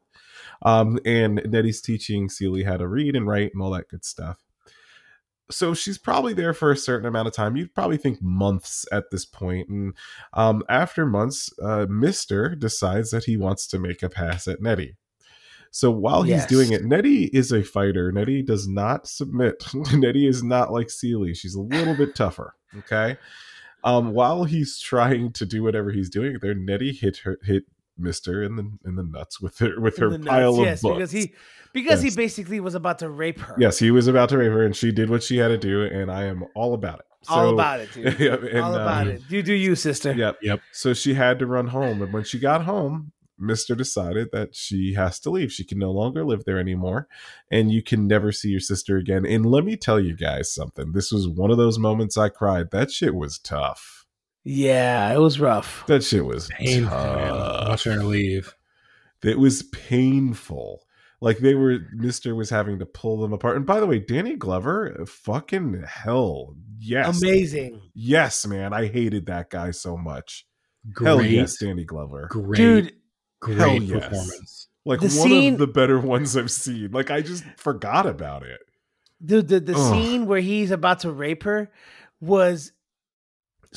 um 0.62 0.99
and 1.05 1.43
nettie's 1.47 1.81
teaching 1.81 2.28
Celie 2.28 2.65
how 2.65 2.77
to 2.77 2.89
read 2.89 3.15
and 3.16 3.27
write 3.27 3.53
and 3.53 3.62
all 3.62 3.70
that 3.70 3.89
good 3.89 4.05
stuff 4.05 4.43
so 5.51 5.74
she's 5.74 5.99
probably 5.99 6.33
there 6.33 6.53
for 6.53 6.73
a 6.73 6.77
certain 6.77 7.07
amount 7.07 7.28
of 7.28 7.35
time 7.35 7.57
you'd 7.57 7.74
probably 7.74 7.97
think 7.97 8.20
months 8.20 8.85
at 8.91 9.05
this 9.11 9.24
point. 9.24 9.69
and 9.69 9.95
um 10.33 10.62
after 10.69 11.07
months 11.07 11.51
uh 11.62 11.87
mister 11.89 12.55
decides 12.57 13.11
that 13.11 13.24
he 13.24 13.37
wants 13.37 13.66
to 13.69 13.78
make 13.78 14.03
a 14.03 14.09
pass 14.09 14.49
at 14.49 14.61
nettie 14.61 14.97
so 15.73 15.91
while 15.91 16.23
he's 16.23 16.31
Yes. 16.37 16.47
doing 16.47 16.73
it, 16.73 16.85
Nettie 16.85 17.24
is 17.35 17.53
a 17.53 17.62
fighter. 17.62 18.11
Nettie 18.11 18.41
does 18.41 18.66
not 18.66 19.07
submit. 19.07 19.62
Nettie 19.93 20.27
is 20.27 20.43
not 20.43 20.73
like 20.73 20.89
Celie. 20.89 21.35
She's 21.35 21.55
a 21.55 21.61
little 21.61 21.95
bit 21.95 22.15
tougher. 22.15 22.55
Okay. 22.78 23.19
Um, 23.85 24.12
while 24.12 24.45
he's 24.45 24.78
trying 24.78 25.33
to 25.33 25.45
do 25.45 25.62
whatever 25.62 25.91
he's 25.91 26.09
doing 26.09 26.39
there, 26.41 26.55
Nettie 26.55 26.93
hit 26.93 27.19
her 27.24 27.39
hit 27.43 27.65
Mister 27.98 28.43
in 28.43 28.56
the 28.56 28.70
in 28.85 28.97
the 28.97 29.02
nuts 29.02 29.40
with 29.40 29.59
her 29.59 29.81
with 29.81 29.97
her 29.98 30.12
In 30.12 30.20
the 30.23 30.27
pile 30.31 30.52
nuts, 30.52 30.59
of 30.59 30.64
yes, 30.66 30.82
books. 30.82 30.94
because 30.97 31.10
he 31.12 31.35
because 31.73 32.05
Yes. 32.05 32.14
he 32.14 32.16
basically 32.16 32.60
was 32.60 32.74
about 32.74 32.98
to 33.01 33.09
rape 33.09 33.39
her. 33.40 33.55
yes, 33.59 33.78
he 33.78 33.90
was 33.90 34.06
about 34.06 34.28
to 34.31 34.39
rape 34.39 34.52
her, 34.52 34.64
and 34.64 34.74
she 34.74 34.93
did 34.93 35.10
what 35.10 35.23
she 35.23 35.36
had 35.39 35.48
to 35.48 35.59
do, 35.59 35.82
and 35.82 36.10
I 36.10 36.24
am 36.24 36.44
all 36.55 36.74
about 36.74 37.01
it. 37.01 37.06
all 37.28 37.51
about 37.52 37.81
it, 37.81 37.93
dude. 37.93 38.18
yeah, 38.20 38.35
and, 38.36 38.60
all 38.60 38.74
about 38.74 39.02
um, 39.02 39.09
it. 39.14 39.23
You 39.28 39.43
do 39.43 39.52
you, 39.52 39.74
sister. 39.74 40.12
Yep. 40.12 40.39
Yep. 40.43 40.60
So 40.73 40.94
she 40.94 41.14
had 41.14 41.39
to 41.40 41.47
run 41.47 41.68
home. 41.68 42.01
And 42.02 42.12
when 42.12 42.24
she 42.24 42.39
got 42.39 42.64
home, 42.64 43.12
Mister 43.39 43.74
decided 43.74 44.28
that 44.32 44.55
she 44.55 44.94
has 44.94 45.18
to 45.20 45.31
leave. 45.31 45.52
She 45.52 45.64
can 45.64 45.78
no 45.78 45.90
longer 45.90 46.24
live 46.24 46.44
there 46.44 46.59
anymore. 46.59 47.09
And 47.51 47.70
you 47.70 47.82
can 47.82 48.06
never 48.06 48.32
see 48.32 48.48
your 48.51 48.60
sister 48.60 48.97
again. 48.97 49.27
And 49.27 49.44
let 49.44 49.64
me 49.64 49.77
tell 49.77 50.01
you 50.01 50.16
guys 50.16 50.52
something. 50.55 50.93
This 50.93 51.10
was 51.12 51.28
one 51.28 51.51
of 51.51 51.59
those 51.59 51.78
moments 51.78 52.16
I 52.16 52.28
cried. 52.31 52.70
That 52.70 52.90
shit 52.90 53.14
was 53.14 53.39
tough. 53.39 53.95
Yeah, 54.48 55.12
it 55.12 55.18
was 55.18 55.40
rough. 55.40 55.85
That 55.89 56.05
shit 56.05 56.24
was 56.24 56.47
Painful, 56.48 56.97
man. 56.97 57.28
tough. 57.32 57.68
Watching 57.68 57.93
her 57.94 58.05
leave. 58.05 58.55
It 59.24 59.40
was 59.40 59.64
painful. 59.64 60.82
Like 61.20 61.39
they 61.39 61.55
were, 61.55 61.78
Mister 61.93 62.35
was 62.36 62.48
having 62.48 62.78
to 62.78 62.86
pull 62.86 63.18
them 63.20 63.32
apart. 63.32 63.56
And 63.56 63.66
by 63.66 63.81
the 63.81 63.86
way, 63.86 63.98
Danny 63.98 64.36
Glover, 64.36 65.05
fucking 65.06 65.82
hell, 65.89 66.55
yes, 66.78 67.20
Amazing. 67.20 67.81
yes, 67.94 68.47
man. 68.47 68.73
I 68.73 68.86
hated 68.86 69.27
that 69.27 69.51
guy 69.51 69.73
so 69.73 69.97
much. 69.97 70.47
Great, 70.93 71.06
Hell 71.09 71.23
yes, 71.23 71.56
Danny 71.59 71.85
Glover. 71.85 72.28
great, 72.31 72.56
Dude, 72.59 72.93
great 73.40 73.59
hell 73.59 73.82
yes. 73.82 74.05
performance. 74.05 74.68
like 74.85 75.01
The 75.01 75.06
one 75.06 75.10
scene- 75.28 75.52
of 75.55 75.59
the 75.59 75.66
better 75.66 75.98
ones 75.98 76.36
I've 76.36 76.52
seen. 76.52 76.93
Like 76.93 77.10
I 77.10 77.20
just 77.23 77.43
forgot 77.56 78.06
about 78.06 78.44
it. 78.44 78.60
dude, 79.24 79.48
the, 79.48 79.59
the 79.59 79.74
Ugh. 79.74 79.93
scene 79.93 80.27
where 80.27 80.39
he's 80.40 80.70
about 80.70 81.01
to 81.01 81.10
rape 81.10 81.43
her 81.43 81.73
was 82.20 82.70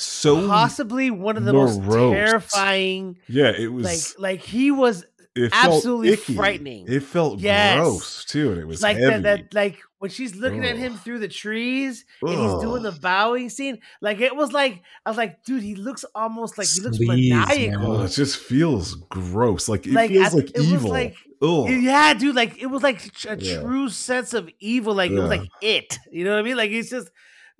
So 0.01 0.47
possibly 0.47 1.11
one 1.11 1.37
of 1.37 1.45
the 1.45 1.53
most 1.53 1.81
terrifying 1.83 3.17
yeah, 3.27 3.51
it 3.57 3.71
was 3.71 3.85
like 3.85 4.19
like 4.19 4.41
he 4.41 4.71
was 4.71 5.05
absolutely 5.53 6.09
icky. 6.09 6.35
frightening. 6.35 6.85
It 6.87 7.03
felt 7.03 7.39
Yes. 7.39 7.77
gross 7.79 8.25
too, 8.25 8.51
and 8.51 8.59
it 8.59 8.65
was 8.67 8.81
like 8.81 8.97
heavy. 8.97 9.21
that, 9.21 9.23
that 9.23 9.53
like 9.53 9.77
when 9.99 10.09
she's 10.11 10.35
looking 10.35 10.65
at 10.65 10.77
him 10.77 10.95
through 10.95 11.19
the 11.19 11.27
trees 11.27 12.05
and 12.21 12.31
he's 12.31 12.53
doing 12.61 12.83
the 12.83 12.91
bowing 13.01 13.49
scene 13.49 13.79
like 14.01 14.21
it 14.21 14.33
was 14.33 14.53
like 14.53 14.81
i 15.05 15.09
was 15.09 15.17
like 15.17 15.43
dude 15.43 15.61
he 15.61 15.75
looks 15.75 16.05
almost 16.15 16.57
like 16.57 16.67
he 16.69 16.79
looks 16.79 16.97
maniacal 17.01 17.97
Oh, 17.97 18.03
it 18.05 18.09
just 18.11 18.37
feels 18.37 18.95
gross. 19.09 19.67
Like 19.67 19.85
it 19.85 19.91
Like, 19.91 20.09
feels 20.09 20.33
like 20.33 20.51
it 20.51 20.57
was 20.59 20.71
evil. 20.73 20.89
like- 20.89 21.17
Ugh. 21.41 21.69
yeah 21.69 22.13
dude 22.13 22.33
like 22.35 22.61
it 22.61 22.67
was 22.67 22.81
like 22.81 23.11
a 23.27 23.37
Yeah. 23.41 23.59
true 23.61 23.89
sense 23.89 24.33
of 24.33 24.49
evil 24.61 24.93
like 24.93 25.11
it 25.11 25.19
was 25.19 25.29
like 25.29 25.49
it 25.61 25.97
you 26.11 26.23
know 26.23 26.31
what 26.31 26.39
i 26.39 26.43
mean 26.43 26.55
like 26.57 26.71
it's 26.71 26.89
just 26.89 27.09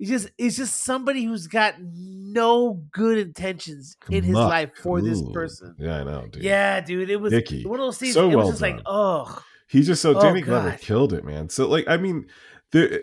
it's 0.00 0.10
just 0.10 0.30
it's 0.38 0.56
just 0.56 0.84
somebody 0.84 1.22
who's 1.24 1.46
got 1.46 1.74
no 1.80 2.82
good 2.92 3.18
intentions 3.18 3.96
in 4.10 4.24
his 4.24 4.32
Muck. 4.34 4.48
life 4.48 4.70
for 4.82 5.00
this 5.00 5.22
person 5.32 5.76
Yeah, 5.78 6.00
I 6.00 6.02
know, 6.04 6.26
dude. 6.26 6.42
yeah 6.42 6.80
dude 6.80 7.10
it 7.10 7.20
was 7.20 7.32
Icky. 7.32 7.64
one 7.64 7.78
of 7.78 7.86
those 7.86 7.98
scenes 7.98 8.14
So 8.14 8.24
it 8.24 8.34
was 8.34 8.36
well 8.36 8.50
just 8.50 8.62
like 8.62 8.76
done. 8.76 8.84
oh 8.86 9.42
He 9.68 9.82
just 9.82 10.02
so 10.02 10.16
Oh, 10.16 10.20
Danny 10.22 10.40
Glover 10.40 10.70
God. 10.70 10.80
killed 10.80 11.12
it, 11.12 11.24
man. 11.24 11.48
So 11.48 11.68
like 11.68 11.86
I 11.86 11.96
mean, 11.96 12.26
the 12.72 13.02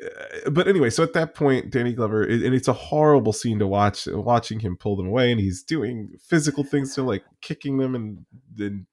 but 0.52 0.68
anyway, 0.68 0.90
so 0.90 1.04
at 1.04 1.12
that 1.14 1.36
point, 1.36 1.72
Danny 1.72 1.92
Glover, 1.94 2.24
and 2.24 2.54
it's 2.56 2.70
a 2.70 2.74
horrible 2.74 3.34
scene 3.34 3.60
to 3.60 3.68
watch, 3.68 4.08
watching 4.08 4.60
him 4.62 4.78
pull 4.78 4.96
them 4.96 5.08
away, 5.08 5.30
and 5.30 5.42
he's 5.42 5.62
doing 5.62 6.10
physical 6.26 6.64
things 6.64 6.96
to 6.96 7.04
like 7.04 7.24
kicking 7.42 7.78
them 7.78 7.94
and 7.94 8.26
then 8.56 8.86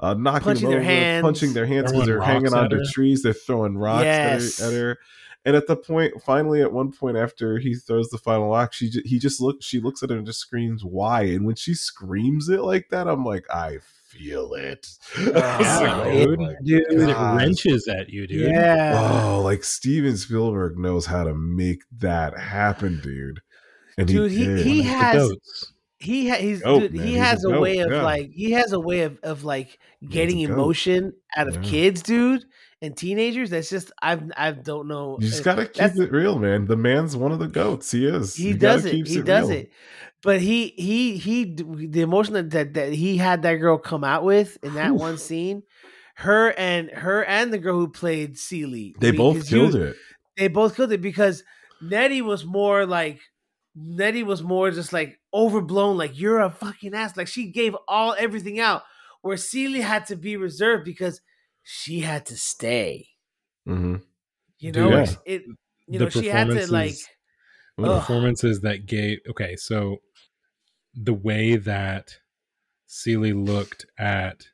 uh, 0.00 0.12
knocking 0.14 0.44
Punching 0.44 0.62
them 0.64 0.70
their 0.70 0.80
over, 0.80 0.90
hands. 0.90 1.22
punching 1.22 1.52
their 1.54 1.64
hands 1.66 1.92
because 1.92 2.06
they're 2.06 2.20
hanging 2.20 2.42
rocks 2.44 2.54
at 2.54 2.72
onto 2.72 2.84
trees. 2.92 3.22
They're 3.22 3.32
throwing 3.32 3.76
rocks 3.78 4.04
Yes. 4.04 4.60
at, 4.60 4.66
her, 4.66 4.72
at 4.72 4.74
her. 4.82 4.98
And 5.44 5.56
at 5.56 5.66
the 5.66 5.76
point, 5.76 6.22
finally, 6.22 6.62
at 6.62 6.72
one 6.72 6.92
point 6.92 7.16
after 7.16 7.58
he 7.58 7.74
throws 7.74 8.08
the 8.10 8.18
final 8.18 8.48
rock, 8.50 8.72
she 8.72 8.90
ju- 8.90 9.02
he 9.04 9.18
just 9.18 9.40
looks. 9.40 9.64
She 9.66 9.80
looks 9.80 10.02
at 10.02 10.10
him 10.10 10.18
and 10.18 10.26
just 10.26 10.38
screams, 10.38 10.84
"Why?" 10.84 11.22
And 11.24 11.44
when 11.44 11.56
she 11.56 11.74
screams 11.74 12.48
it 12.48 12.60
like 12.60 12.88
that, 12.90 13.08
I'm 13.08 13.24
like, 13.24 13.44
I 13.50 13.78
feel 14.06 14.54
it. 14.54 14.86
I 15.16 15.20
Yeah, 15.60 15.96
like, 15.98 16.06
oh 16.06 16.26
dude. 16.26 16.38
my 16.40 16.54
dude 16.62 16.84
Dude, 16.90 17.08
it 17.08 17.16
wrenches 17.16 17.88
at 17.88 18.08
you, 18.10 18.26
dude. 18.28 18.50
yeah 18.52 18.92
Oh, 19.24 19.42
like 19.42 19.64
Steven 19.64 20.16
Spielberg 20.16 20.78
knows 20.78 21.06
how 21.06 21.24
to 21.24 21.34
make 21.34 21.82
that 21.98 22.38
happen, 22.38 23.00
dude. 23.02 23.40
And 23.98 24.06
Dude, 24.06 24.30
he- 24.30 24.44
did. 24.44 24.66
he 24.66 24.82
has- 24.82 25.28
goats. 25.28 25.72
he 25.98 26.28
ha- 26.28 26.36
he's 26.36 26.60
Goat, 26.62 26.80
dude, 26.80 26.92
he 26.92 26.98
He's 27.08 27.16
a 27.16 27.20
has 27.20 27.44
a, 27.44 27.48
goat, 27.48 27.60
way 27.62 27.78
of 27.78 27.90
yeah. 27.90 28.02
like 28.02 28.30
he 28.32 28.52
has 28.52 28.72
a 28.72 28.80
way 28.80 29.00
of 29.00 29.18
of 29.22 29.44
like 29.44 29.78
getting 30.08 30.40
emotion 30.40 31.14
out 31.36 31.48
of 31.48 31.56
Yeah. 31.56 31.62
kids, 31.70 32.02
dude, 32.02 32.44
and 32.82 32.94
teenagers. 32.96 33.48
That's 33.50 33.70
just 33.70 33.90
I've 34.02 34.30
I 34.36 34.50
don't 34.52 34.88
know. 34.88 35.16
You 35.20 35.28
just 35.28 35.44
gotta 35.44 35.66
keep 35.66 35.96
it 35.96 36.12
real, 36.12 36.38
man. 36.38 36.66
The 36.66 36.76
man's 36.76 37.16
one 37.16 37.32
of 37.32 37.38
the 37.38 37.48
goats. 37.48 37.90
He 37.92 38.06
is. 38.06 38.34
He 38.36 38.48
You 38.48 38.54
does 38.58 38.84
it. 38.84 39.06
He 39.06 39.22
does 39.22 39.48
real. 39.48 39.58
it. 39.58 39.72
But 40.22 40.40
he 40.40 40.68
he 40.76 41.16
he 41.16 41.44
the 41.56 42.02
emotion 42.02 42.34
that, 42.34 42.50
that 42.50 42.74
that 42.74 42.92
he 42.92 43.16
had 43.16 43.42
that 43.42 43.54
girl 43.54 43.78
come 43.78 44.04
out 44.04 44.24
with 44.24 44.58
in 44.62 44.74
that 44.74 44.90
Oof. 44.90 45.00
one 45.00 45.18
scene, 45.18 45.62
her 46.16 46.52
and 46.58 46.90
her 46.90 47.24
and 47.24 47.52
the 47.52 47.58
girl 47.58 47.76
who 47.78 47.88
played 47.88 48.36
Celie. 48.38 48.94
They 49.00 49.10
both 49.12 49.34
because 49.36 49.50
you- 49.52 49.58
killed 49.60 49.74
it. 49.76 49.96
They 50.36 50.48
both 50.48 50.76
killed 50.76 50.92
it 50.92 51.00
because 51.02 51.42
Nettie 51.80 52.22
was 52.22 52.44
more 52.44 52.86
like 52.86 53.20
Nettie 53.74 54.22
was 54.22 54.42
more 54.42 54.70
just 54.70 54.92
like 54.92 55.18
overblown, 55.34 55.96
like 55.96 56.18
you're 56.18 56.40
a 56.40 56.50
fucking 56.50 56.94
ass. 56.94 57.16
Like 57.16 57.26
she 57.28 57.46
gave 57.50 57.76
all 57.88 58.14
everything 58.18 58.60
out, 58.60 58.82
where 59.22 59.36
Celie 59.36 59.80
had 59.80 60.06
to 60.06 60.16
be 60.16 60.36
reserved 60.36 60.84
because 60.84 61.20
she 61.62 62.00
had 62.00 62.26
to 62.26 62.36
stay. 62.36 63.08
hmm 63.66 63.96
You 64.58 64.72
Dude, 64.72 64.76
know, 64.90 64.90
yeah. 64.90 65.02
it, 65.02 65.18
it 65.26 65.42
you 65.88 65.98
The 65.98 66.04
know 66.06 66.10
she 66.10 66.26
had 66.28 66.48
to 66.48 66.54
like 66.54 66.94
performances- 66.94 67.08
the 67.78 67.84
Ugh. 67.84 68.00
performances 68.00 68.60
that 68.60 68.86
gave 68.86 69.18
okay 69.30 69.56
so 69.56 69.98
the 70.94 71.14
way 71.14 71.56
that 71.56 72.18
Celie 72.86 73.32
looked 73.32 73.86
at 73.98 74.44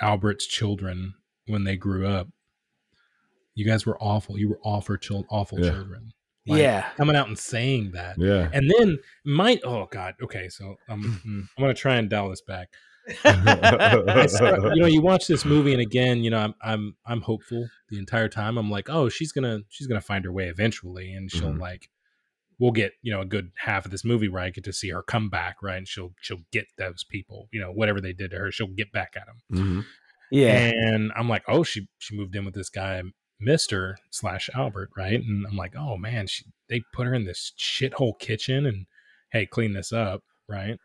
Albert's 0.00 0.46
children 0.46 1.14
when 1.46 1.64
they 1.64 1.76
grew 1.76 2.06
up 2.06 2.28
you 3.54 3.64
guys 3.64 3.86
were 3.86 3.96
awful 4.02 4.36
you 4.38 4.48
were 4.48 4.60
awful 4.64 4.96
chil- 4.96 5.26
awful 5.30 5.60
Yeah. 5.60 5.70
children 5.70 6.12
Like, 6.46 6.60
yeah. 6.60 6.90
coming 6.96 7.14
out 7.16 7.28
and 7.28 7.38
saying 7.38 7.92
that 7.92 8.16
Yeah. 8.18 8.50
and 8.52 8.70
then 8.78 8.98
might 9.24 9.60
oh 9.64 9.86
god 9.90 10.14
okay 10.22 10.48
so 10.48 10.76
um, 10.88 11.20
i'm 11.56 11.62
gonna 11.62 11.72
try 11.74 11.96
and 11.96 12.10
dial 12.10 12.30
this 12.30 12.42
back 12.42 12.68
I 12.72 12.76
start- 14.28 14.74
you 14.74 14.80
know 14.80 14.86
you 14.86 15.00
watch 15.00 15.26
this 15.26 15.44
movie 15.44 15.72
and 15.72 15.80
again 15.82 16.22
you 16.22 16.30
know 16.30 16.38
i'm 16.38 16.54
i'm 16.62 16.96
i'm 17.06 17.20
hopeful 17.22 17.68
the 17.88 17.98
entire 17.98 18.28
time 18.28 18.58
i'm 18.58 18.70
like 18.70 18.88
oh 18.90 19.08
she's 19.08 19.32
gonna 19.32 19.60
she's 19.68 19.86
gonna 19.86 20.00
find 20.00 20.24
her 20.24 20.32
way 20.32 20.48
eventually 20.48 21.12
and 21.12 21.30
she'll 21.30 21.48
Mhm. 21.52 21.60
like 21.60 21.88
we'll 22.58 22.72
get 22.72 22.92
you 23.02 23.12
know 23.12 23.20
a 23.20 23.24
good 23.26 23.50
half 23.56 23.84
of 23.84 23.90
this 23.90 24.04
movie 24.04 24.28
where 24.28 24.42
i 24.42 24.50
get 24.50 24.64
to 24.64 24.72
see 24.72 24.90
her 24.90 25.02
come 25.02 25.28
back 25.28 25.56
right 25.62 25.78
and 25.78 25.88
she'll 25.88 26.12
she'll 26.20 26.42
get 26.52 26.66
those 26.76 27.04
people 27.08 27.48
you 27.52 27.60
know 27.60 27.70
whatever 27.72 28.00
they 28.00 28.12
did 28.12 28.30
to 28.32 28.36
her 28.38 28.50
she'll 28.52 28.66
get 28.68 28.92
back 28.92 29.14
at 29.16 29.26
them 29.26 29.36
Mhm. 29.52 29.84
Yeah. 30.30 30.70
and 30.74 31.12
i'm 31.16 31.28
like 31.28 31.42
oh 31.48 31.62
she 31.62 31.88
she 31.98 32.16
moved 32.16 32.34
in 32.36 32.44
with 32.44 32.54
this 32.54 32.68
guy 32.70 33.02
mister 33.40 33.96
slash 34.10 34.50
albert 34.54 34.90
right 34.96 35.20
and 35.20 35.46
i'm 35.46 35.56
like 35.56 35.74
oh 35.76 35.96
man 35.96 36.26
she 36.26 36.44
they 36.68 36.82
put 36.92 37.06
her 37.06 37.14
in 37.14 37.24
this 37.24 37.52
shithole 37.58 38.18
kitchen 38.18 38.66
and 38.66 38.86
hey 39.30 39.46
clean 39.46 39.72
this 39.74 39.92
up 39.92 40.22
right 40.48 40.76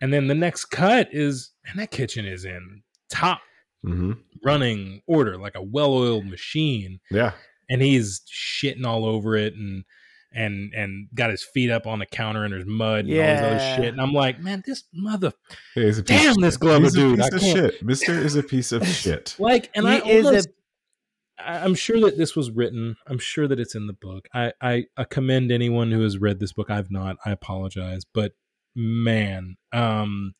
and 0.00 0.12
then 0.12 0.26
the 0.28 0.34
next 0.34 0.66
cut 0.66 1.08
is 1.12 1.50
and 1.66 1.78
that 1.78 1.90
kitchen 1.90 2.24
is 2.26 2.44
in 2.44 2.82
top 3.10 3.40
Mhm. 3.84 4.18
running 4.44 5.02
order 5.06 5.36
like 5.38 5.54
a 5.54 5.62
well-oiled 5.62 6.26
machine 6.26 6.98
Yeah. 7.10 7.32
and 7.70 7.80
he's 7.80 8.22
shitting 8.32 8.84
all 8.84 9.04
over 9.04 9.36
it 9.36 9.54
and 9.54 9.84
and 10.32 10.74
and 10.74 11.08
got 11.14 11.30
his 11.30 11.42
feet 11.42 11.70
up 11.70 11.86
on 11.86 12.00
the 12.00 12.06
counter 12.06 12.44
and 12.44 12.52
there's 12.52 12.66
mud 12.66 13.06
and 13.06 13.10
all 13.14 13.16
this 13.54 13.62
other 13.62 13.76
shit 13.82 13.92
and 13.92 14.00
i'm 14.00 14.12
like 14.12 14.40
man 14.40 14.62
this 14.66 14.84
mother 14.92 15.32
Hey, 15.74 15.88
a 15.88 15.92
piece 15.92 16.02
Damn, 16.02 16.30
of 16.32 16.36
this 16.42 16.54
shit. 16.54 16.60
Glover 16.60 16.84
He's 16.84 16.94
a 16.94 16.98
dude, 16.98 17.16
piece 17.18 17.24
I 17.24 17.36
of 17.36 17.40
can't- 17.40 17.56
shit. 17.72 17.82
Mister 17.82 18.12
is 18.18 18.36
a 18.36 18.42
piece 18.42 18.72
of 18.72 18.86
shit. 19.02 19.36
like 19.38 19.70
and 19.74 19.86
he 19.86 19.94
i 19.94 19.98
is 20.00 20.26
almost 20.26 20.48
a 20.48 20.52
I- 21.50 21.64
I'm 21.64 21.74
sure 21.76 22.00
that 22.00 22.18
this 22.18 22.34
was 22.34 22.50
written. 22.50 22.96
I'm 23.06 23.20
sure 23.20 23.46
that 23.46 23.60
it's 23.60 23.76
in 23.76 23.86
the 23.86 23.92
book. 23.92 24.26
I, 24.34 24.52
I, 24.60 24.86
I 24.96 25.04
commend 25.04 25.52
anyone 25.52 25.92
who 25.92 26.00
has 26.02 26.18
read 26.18 26.40
this 26.40 26.52
book. 26.52 26.68
I've 26.68 26.90
not. 26.90 27.16
I 27.24 27.30
apologize, 27.30 28.02
but 28.12 28.32
man, 28.78 29.56
um, 29.72 30.34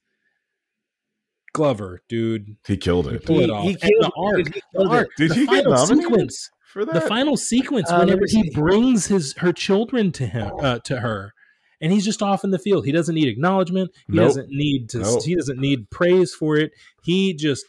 Glover, 1.55 2.03
dude, 2.09 2.57
He 2.67 2.77
killed 2.77 3.09
it. 3.09 3.27
He- 3.27 3.43
it 3.43 3.51
off. 3.51 3.65
he 3.65 3.71
And 3.71 3.81
killed 3.81 4.03
the 4.03 4.07
it, 4.07 4.13
art, 4.17 4.37
dude. 4.37 4.47
He 4.47 4.53
the 4.53 4.61
killed 4.79 4.87
it. 4.93 4.97
art, 4.97 5.09
Did 5.17 5.31
the 5.31 5.35
he 5.35 5.41
get 5.41 5.49
final 5.49 5.73
nominated 5.73 6.03
sequence, 6.05 6.51
for 6.67 6.85
that? 6.85 6.95
the 6.95 7.01
final 7.01 7.37
sequence, 7.37 7.91
Uh, 7.91 7.97
whenever 7.99 8.23
he 8.29 8.51
brings 8.51 9.07
his 9.07 9.35
her 9.39 9.53
children 9.53 10.13
to 10.13 10.27
him, 10.27 10.53
uh, 10.61 10.79
to 10.81 11.01
her, 11.01 11.33
and 11.81 11.93
he's 11.93 12.05
just 12.05 12.23
off 12.23 12.45
in 12.45 12.51
the 12.51 12.59
field. 12.59 12.85
He 12.87 12.93
doesn't 12.93 13.15
need 13.15 13.29
acknowledgement. 13.29 13.91
He 14.07 14.15
Nope. 14.17 14.27
doesn't 14.29 14.49
need 14.51 14.89
to. 14.91 14.99
Nope. 14.99 15.25
He 15.25 15.35
doesn't 15.35 15.59
need 15.59 15.91
praise 15.91 16.33
for 16.35 16.57
it. 16.57 16.71
He 17.03 17.35
just 17.35 17.65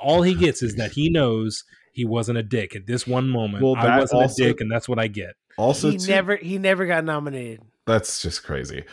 all 0.00 0.22
he 0.22 0.34
gets 0.34 0.62
is 0.62 0.74
that 0.76 0.92
he 0.92 1.08
knows 1.08 1.64
he 1.92 2.04
wasn't 2.04 2.36
a 2.38 2.42
dick 2.42 2.76
at 2.76 2.86
this 2.86 3.06
one 3.06 3.28
moment. 3.30 3.64
Well, 3.64 3.74
I 3.76 3.86
that 3.86 4.00
wasn't 4.00 4.22
also- 4.22 4.44
a 4.44 4.46
dick, 4.48 4.60
and 4.60 4.70
that's 4.70 4.88
what 4.88 4.98
I 4.98 5.08
get. 5.08 5.34
also, 5.56 5.90
he 5.90 5.96
too, 5.96 6.08
never 6.08 6.36
he 6.36 6.58
never 6.58 6.86
got 6.86 7.04
nominated. 7.04 7.62
that's 7.86 8.20
just 8.20 8.42
crazy. 8.44 8.84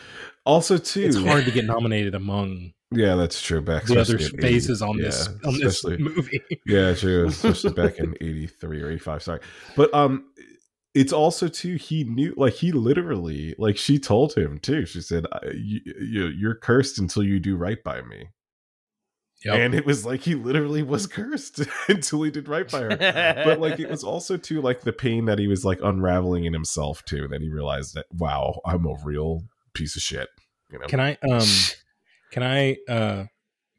Also, 0.46 0.76
too, 0.76 1.04
It's 1.04 1.16
hard 1.16 1.46
to 1.46 1.50
get 1.50 1.64
nominated 1.64 2.14
among 2.14 2.72
Yeah, 2.90 3.14
that's 3.14 3.40
true. 3.40 3.62
Back 3.62 3.84
the 3.84 4.00
other 4.00 4.16
in 4.18 4.44
80 4.44 4.84
on 4.84 4.98
this 4.98 5.28
yeah, 5.28 5.48
on 5.48 5.58
this 5.58 5.84
movie. 5.84 6.40
Yeah, 6.66 6.94
true. 6.94 7.26
Especially 7.28 7.72
back 7.72 7.98
in 7.98 8.14
'83 8.20 8.82
or 8.82 8.90
'85. 8.90 9.22
Sorry, 9.22 9.40
but 9.74 9.92
um, 9.94 10.26
it's 10.94 11.12
also 11.12 11.48
too. 11.48 11.76
He 11.76 12.04
knew, 12.04 12.34
like, 12.36 12.52
he 12.54 12.72
literally, 12.72 13.54
like, 13.58 13.76
she 13.76 13.98
told 13.98 14.34
him 14.34 14.58
too. 14.58 14.86
She 14.86 15.00
said, 15.00 15.26
you, 15.54 15.80
you, 15.84 16.26
"You're 16.26 16.54
cursed 16.54 16.98
until 16.98 17.22
you 17.22 17.40
do 17.40 17.56
right 17.56 17.82
by 17.82 18.02
me." 18.02 18.28
Yep. 19.44 19.58
And 19.58 19.74
it 19.74 19.84
was 19.84 20.06
like 20.06 20.20
he 20.20 20.34
literally 20.34 20.82
was 20.82 21.06
cursed 21.06 21.60
until 21.88 22.22
he 22.22 22.30
did 22.30 22.48
right 22.48 22.70
by 22.70 22.80
her. 22.80 22.96
But 23.44 23.60
like, 23.60 23.78
it 23.78 23.90
was 23.90 24.02
also 24.04 24.36
too 24.36 24.62
like 24.62 24.82
the 24.82 24.92
pain 24.92 25.26
that 25.26 25.38
he 25.38 25.46
was 25.48 25.64
like 25.64 25.80
unraveling 25.82 26.44
in 26.44 26.52
himself 26.54 27.04
too. 27.04 27.28
That 27.28 27.42
he 27.42 27.50
realized 27.50 27.94
that, 27.94 28.06
wow, 28.12 28.60
I'm 28.64 28.86
a 28.86 28.96
real 29.04 29.42
piece 29.74 29.96
of 29.96 30.02
shit. 30.02 30.28
You 30.70 30.78
know? 30.78 30.86
Can 30.86 31.00
I 31.00 31.16
um 31.30 31.46
can 32.32 32.42
I 32.42 32.76
uh 32.88 33.24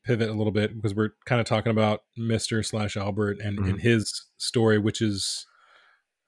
pivot 0.04 0.30
a 0.30 0.34
little 0.34 0.52
bit 0.52 0.76
because 0.76 0.94
we're 0.94 1.12
kind 1.26 1.42
of 1.42 1.48
talking 1.48 1.72
about 1.72 2.02
Mr. 2.20 2.64
slash 2.66 2.96
Albert 2.96 3.38
and, 3.44 3.58
and 3.60 3.82
his 3.82 4.26
story, 4.38 4.78
which 4.78 5.02
is 5.02 5.48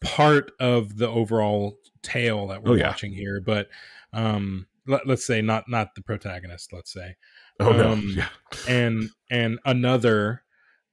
part 0.02 0.52
of 0.60 0.98
the 0.98 1.08
overall 1.08 1.78
tale 2.02 2.48
that 2.48 2.64
we're 2.64 2.72
Oh, 2.72 2.76
yeah. 2.76 2.88
watching 2.88 3.14
here. 3.14 3.40
But 3.40 3.68
um 4.14 4.68
let, 4.88 5.08
us 5.10 5.26
say 5.26 5.42
not 5.42 5.66
not 5.70 5.96
the 5.96 6.02
protagonist, 6.02 6.72
let's 6.74 6.92
say. 6.92 7.18
oh 7.60 7.72
no, 7.72 7.92
um, 7.92 8.14
yeah, 8.16 8.30
And 8.68 9.10
and 9.30 9.60
another 9.66 10.44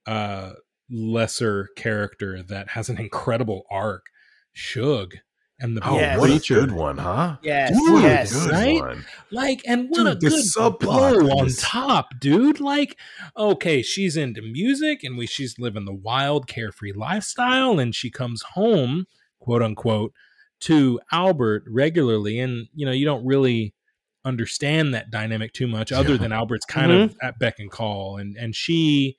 uh 0.07 0.53
lesser 0.91 1.69
character 1.77 2.43
that 2.43 2.71
has 2.71 2.89
an 2.91 2.99
incredible 2.99 3.65
arc, 3.71 4.07
Shug 4.53 5.15
and 5.61 5.77
the 5.77 5.89
oh, 5.89 5.97
Yes. 5.97 6.19
what 6.19 6.31
a 6.31 6.39
good 6.55 6.73
one, 6.73 6.99
huh? 6.99 7.37
yes, 7.43 7.71
What 7.75 8.05
a 8.05 8.07
yes. 8.07 8.33
good 8.33 8.51
right? 8.53 8.81
one. 8.81 9.05
Like, 9.31 9.63
and 9.67 9.89
what 9.89 9.99
Dude, 9.99 10.07
a 10.09 10.17
good 10.17 10.33
subplot 10.45 10.81
bow 10.81 11.39
on 11.39 11.49
top, 11.51 12.09
dude. 12.21 12.61
Like, 12.61 12.97
okay, 13.37 13.81
she's 13.83 14.17
into 14.17 14.43
music 14.43 15.05
and 15.05 15.17
we 15.17 15.27
she's 15.27 15.59
living 15.59 15.85
the 15.85 15.95
wild, 15.95 16.47
carefree 16.49 16.93
lifestyle, 16.93 17.79
and 17.79 17.95
she 17.95 18.11
comes 18.11 18.43
home, 18.55 19.07
quote 19.39 19.63
unquote, 19.63 20.13
to 20.61 21.01
Albert 21.13 21.65
regularly, 21.69 22.39
and 22.41 22.67
you 22.75 22.85
know, 22.87 22.93
you 22.93 23.05
don't 23.05 23.25
really 23.25 23.75
understand 24.25 24.95
that 24.95 25.11
dynamic 25.11 25.53
too 25.53 25.67
much, 25.67 25.93
other 25.93 26.13
Yeah. 26.13 26.17
than 26.19 26.33
Albert's 26.33 26.65
kind 26.65 26.91
of 26.91 27.17
at 27.23 27.39
beck 27.39 27.59
and 27.59 27.71
call, 27.71 28.17
and 28.17 28.37
and 28.37 28.57
she 28.57 29.17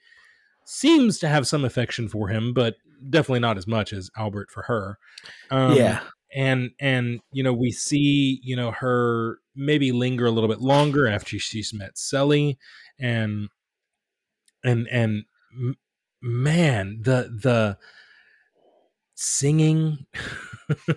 seems 0.65 1.19
to 1.19 1.27
have 1.27 1.47
some 1.47 1.63
affection 1.63 2.07
for 2.09 2.27
him, 2.29 2.51
but 2.53 2.75
definitely 3.09 3.39
not 3.39 3.57
as 3.57 3.67
much 3.67 3.93
as 3.93 4.09
Albert 4.17 4.49
for 4.49 4.63
her. 4.63 4.97
Um, 5.51 5.75
yeah. 5.75 5.99
And 6.35 6.71
and 6.79 7.21
you 7.31 7.41
know 7.41 7.53
we 7.53 7.71
see 7.71 8.39
you 8.43 8.55
know 8.55 8.71
her 8.71 9.39
maybe 9.55 9.91
linger 9.91 10.25
a 10.25 10.31
little 10.31 10.49
bit 10.49 10.59
longer 10.61 11.07
after 11.07 11.39
she's 11.39 11.73
met 11.73 11.97
Sully 11.97 12.59
and 12.99 13.47
and 14.63 14.87
and 14.91 15.23
man 16.21 16.99
the 17.01 17.29
the 17.41 17.77
singing 19.15 20.05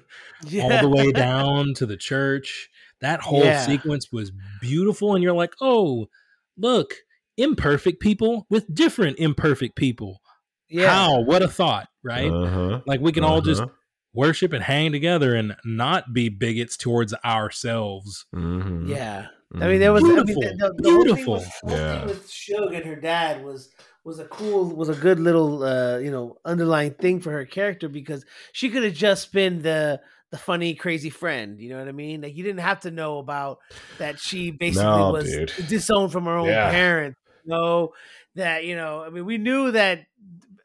all 0.60 0.78
the 0.78 0.88
way 0.88 1.12
down 1.16 1.72
to 1.74 1.86
the 1.86 1.96
church 1.96 2.68
that 3.00 3.20
whole 3.20 3.44
Yeah. 3.44 3.64
sequence 3.64 4.08
was 4.10 4.32
beautiful 4.60 5.14
and 5.14 5.22
you're 5.22 5.32
like 5.32 5.54
oh 5.60 6.08
look 6.56 6.94
imperfect 7.36 8.00
people 8.00 8.46
with 8.50 8.74
different 8.74 9.18
imperfect 9.20 9.76
people 9.76 10.20
Yeah. 10.68 10.90
how 10.90 11.20
what 11.22 11.42
a 11.42 11.48
thought 11.48 11.88
right 12.02 12.32
Uh-huh. 12.32 12.80
like 12.86 13.00
we 13.00 13.12
can 13.12 13.22
all 13.22 13.40
just 13.40 13.62
Uh-huh. 13.62 13.70
Worship 14.18 14.52
and 14.52 14.62
hang 14.64 14.90
together 14.92 15.34
and 15.34 15.54
not 15.64 16.12
be 16.12 16.28
bigots 16.28 16.76
towards 16.76 17.14
ourselves. 17.24 18.26
Mhm. 18.34 18.88
Yeah. 18.88 19.26
Mhm. 19.54 19.62
I 19.62 19.68
mean, 19.68 19.80
there 19.80 19.92
was 19.92 20.04
I 20.04 20.08
mean, 20.08 20.24
Beautiful. 20.26 20.42
the, 20.42 20.48
the, 20.76 20.82
the 20.82 20.90
whole 20.90 21.04
thing 21.04 21.14
Beautiful. 21.14 21.32
was- 21.34 21.48
Yeah. 21.68 22.04
with 22.04 22.30
Shug 22.30 22.74
and 22.74 22.84
her 22.84 22.96
dad 22.96 23.44
was 23.44 23.70
was 24.04 24.18
a 24.18 24.24
cool 24.26 24.74
was 24.74 24.88
a 24.88 24.94
good 24.94 25.20
little 25.20 25.62
uh 25.62 25.98
you 25.98 26.10
know 26.10 26.36
underlying 26.44 26.92
thing 26.94 27.20
for 27.20 27.30
her 27.30 27.44
character 27.44 27.88
because 27.88 28.24
she 28.52 28.70
could 28.70 28.82
have 28.82 28.94
just 28.94 29.32
been 29.32 29.60
the 29.62 30.00
the 30.30 30.38
funny 30.38 30.74
crazy 30.74 31.10
friend 31.10 31.58
you 31.60 31.68
know 31.68 31.78
what 31.78 31.88
i 31.88 31.92
mean 31.92 32.22
like 32.22 32.34
you 32.34 32.42
didn't 32.42 32.60
have 32.60 32.80
to 32.80 32.90
know 32.90 33.18
about 33.18 33.58
that 33.98 34.18
she 34.18 34.50
basically 34.50 34.84
No, 34.86 35.12
was 35.12 35.24
dude. 35.30 35.52
disowned 35.68 36.12
from 36.12 36.24
her 36.24 36.36
own 36.38 36.48
Yeah. 36.48 36.70
parents 36.70 37.18
know 37.44 37.92
that 38.34 38.64
you 38.64 38.76
know 38.76 39.02
i 39.06 39.10
mean 39.10 39.26
we 39.26 39.36
knew 39.36 39.72
that 39.72 40.06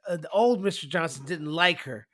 uh, 0.07 0.15
the 0.17 0.29
old 0.29 0.63
mr 0.63 0.87
johnson 0.87 1.25
didn't 1.25 1.51
like 1.51 1.81
her 1.81 2.07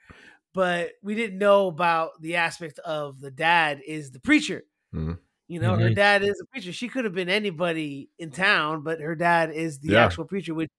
but 0.54 0.92
we 1.04 1.16
didn't 1.16 1.38
know 1.38 1.68
about 1.68 2.12
the 2.22 2.36
aspect 2.36 2.80
of 2.80 3.20
the 3.22 3.32
dad 3.32 3.82
is 3.86 4.12
the 4.12 4.20
preacher 4.20 4.64
Mhm. 4.94 5.18
you 5.48 5.60
know, 5.60 5.76
her 5.76 5.90
Mhm. 5.90 5.96
dad 5.96 6.24
is 6.24 6.40
a 6.42 6.46
preacher. 6.46 6.72
She 6.72 6.88
could 6.90 7.06
have 7.06 7.14
been 7.14 7.30
anybody 7.30 8.10
in 8.20 8.30
town, 8.32 8.84
but 8.84 9.00
her 9.02 9.16
dad 9.16 9.52
is 9.52 9.80
the 9.80 9.94
Yeah. 9.94 10.06
actual 10.06 10.26
preacher. 10.26 10.54
Which, 10.54 10.70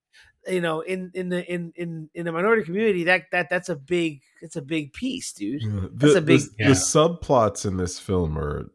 you 0.49 0.61
know, 0.61 0.81
in 0.83 1.11
in 1.15 1.29
the 1.29 1.45
in 1.53 1.73
in 1.77 2.09
in 2.15 2.25
the 2.25 2.33
minority 2.33 2.63
community, 2.65 3.05
that 3.05 3.25
that 3.33 3.49
that's 3.51 3.69
a 3.69 3.77
big 3.77 4.23
it's 4.43 4.57
a 4.57 4.63
big 4.63 4.93
piece, 4.93 5.33
dude. 5.33 5.63
Yeah. 5.63 5.89
That's 5.93 6.13
The, 6.15 6.19
a 6.19 6.23
big- 6.23 6.41
the, 6.41 6.49
Yeah. 6.61 6.69
the 6.69 6.75
subplots 6.75 7.67
in 7.67 7.77
this 7.79 7.99
film 7.99 8.39
are 8.39 8.71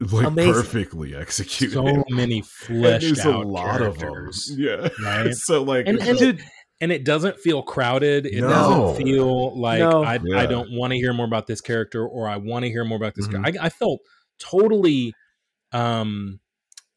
like 0.00 0.26
Amazing. 0.26 0.52
perfectly 0.52 1.14
executed. 1.16 1.74
So 1.74 2.04
many 2.10 2.36
And 2.38 2.46
fleshed 2.46 3.04
there's 3.06 3.24
a 3.26 3.30
out 3.32 3.46
lot 3.46 3.82
of 3.82 3.98
them. 3.98 4.08
characters. 4.12 4.52
Yeah. 4.56 4.88
Right? 5.02 5.34
So 5.34 5.62
like 5.62 5.86
And, 5.88 5.98
it's 5.98 6.08
and, 6.08 6.18
just- 6.18 6.38
it, 6.40 6.44
and 6.80 6.90
it 6.92 7.04
doesn't 7.04 7.38
feel 7.38 7.62
crowded. 7.62 8.26
It 8.26 8.40
No. 8.40 8.48
doesn't 8.48 9.04
feel 9.04 9.58
like 9.58 9.80
No. 9.80 10.02
I, 10.02 10.18
Yeah. 10.22 10.38
I 10.40 10.46
don't 10.46 10.70
want 10.72 10.92
to 10.92 10.96
hear 10.96 11.12
more 11.12 11.26
about 11.26 11.46
this 11.46 11.60
character 11.60 12.06
or 12.06 12.28
I 12.28 12.36
want 12.36 12.64
to 12.64 12.70
hear 12.70 12.84
more 12.84 12.96
about 12.96 13.14
this 13.14 13.26
Mhm. 13.28 13.32
character. 13.42 13.60
I, 13.60 13.66
I 13.66 13.68
felt 13.68 14.00
totally 14.38 15.12
um 15.72 16.40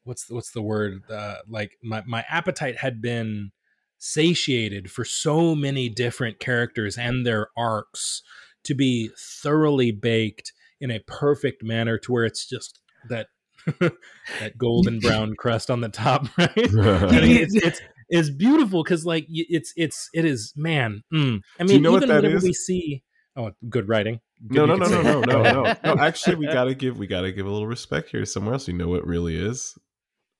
what's 0.03 0.29
what's 0.29 0.51
the 0.51 0.61
word 0.61 1.01
uh 1.09 1.35
like 1.47 1.77
my 1.83 2.01
my 2.07 2.23
appetite 2.29 2.77
had 2.77 3.01
been 3.01 3.51
satiated 3.99 4.89
for 4.91 5.05
so 5.05 5.55
many 5.55 5.89
different 5.89 6.39
characters 6.39 6.97
and 6.97 7.25
their 7.25 7.47
arcs 7.55 8.21
to 8.63 8.73
be 8.73 9.09
thoroughly 9.17 9.91
baked 9.91 10.51
in 10.81 10.91
a 10.91 10.99
perfect 10.99 11.63
manner 11.63 11.97
to 11.97 12.11
where 12.11 12.25
it's 12.25 12.45
just 12.47 12.79
that 13.09 13.27
that 13.79 14.57
golden 14.57 14.99
brown 15.01 15.33
crust 15.37 15.69
on 15.69 15.81
the 15.81 15.89
top 15.89 16.27
right 16.37 16.51
I 16.57 17.21
mean, 17.21 17.37
it's, 17.37 17.55
it's 17.55 17.81
it's 18.13 18.29
beautiful 18.29 18.83
because 18.83 19.05
like 19.05 19.25
it's 19.29 19.73
it's 19.75 20.09
it 20.13 20.23
is 20.25 20.53
man 20.55 21.03
mm. 21.13 21.41
i 21.59 21.63
Do 21.63 21.67
mean 21.67 21.77
you 21.77 21.81
know 21.81 21.95
even 21.97 22.09
that 22.09 22.17
whenever 22.23 22.37
is? 22.37 22.43
we 22.43 22.53
see 22.53 23.03
oh 23.35 23.51
good 23.69 23.87
writing 23.87 24.19
Good 24.47 24.67
no, 24.67 24.73
you 24.73 24.79
no, 24.79 24.85
no, 24.87 25.01
no, 25.01 25.21
no, 25.21 25.41
no, 25.41 25.63
no, 25.63 25.73
no. 25.95 26.01
Actually, 26.01 26.35
we 26.35 26.47
gotta 26.47 26.73
give 26.75 26.97
we 26.97 27.07
gotta 27.07 27.31
give 27.31 27.45
a 27.45 27.49
little 27.49 27.67
respect 27.67 28.09
here 28.09 28.19
to 28.19 28.25
somewhere 28.25 28.53
else. 28.55 28.67
You 28.67 28.73
know 28.73 28.89
what 28.89 29.07
really 29.07 29.37
is? 29.37 29.77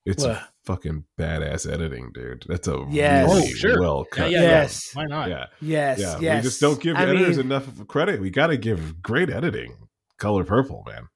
It's 0.06 0.26
What? 0.26 0.42
fucking 0.66 1.06
badass 1.18 1.72
editing, 1.72 2.12
dude. 2.14 2.44
That's 2.50 2.68
a 2.68 2.86
Yes. 2.92 3.30
really 3.30 3.44
Oh, 3.44 3.56
sure. 3.56 3.80
well 3.80 4.04
cut. 4.04 4.30
yeah, 4.30 4.42
Yes. 4.42 4.92
yeah. 4.94 5.02
why 5.02 5.06
not 5.08 5.30
yeah, 5.30 5.46
Yes, 5.62 6.00
yeah. 6.00 6.18
yes. 6.20 6.44
We 6.44 6.50
just 6.50 6.60
don't 6.60 6.82
give 6.82 6.98
I 6.98 7.04
editors 7.04 7.38
mean, 7.38 7.46
enough 7.46 7.66
of 7.68 7.88
credit. 7.88 8.20
We 8.20 8.30
gotta 8.30 8.58
give 8.58 9.02
great 9.02 9.30
editing. 9.30 9.88
Color 10.18 10.44
purple, 10.44 10.84
man. 10.86 11.08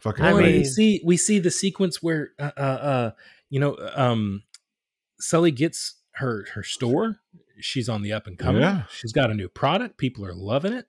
Fucking 0.00 0.24
I 0.24 0.32
Well, 0.32 0.38
and 0.38 0.46
we 0.48 0.52
mean- 0.54 0.64
see 0.64 1.00
we 1.04 1.16
see 1.16 1.38
the 1.38 1.52
sequence 1.52 2.02
where 2.02 2.30
uh, 2.40 2.50
uh 2.56 2.60
uh 2.60 3.10
you 3.50 3.60
know 3.60 3.76
um 3.94 4.42
sully 5.20 5.52
gets 5.52 5.94
her 6.16 6.44
her 6.54 6.62
store 6.62 7.16
she's 7.60 7.88
on 7.88 8.02
the 8.02 8.12
up 8.12 8.26
and 8.26 8.38
coming 8.38 8.62
Yeah. 8.62 8.82
she's 8.90 9.12
got 9.12 9.30
a 9.30 9.34
new 9.34 9.48
product 9.48 9.96
people 9.98 10.24
are 10.26 10.34
loving 10.34 10.72
it 10.72 10.86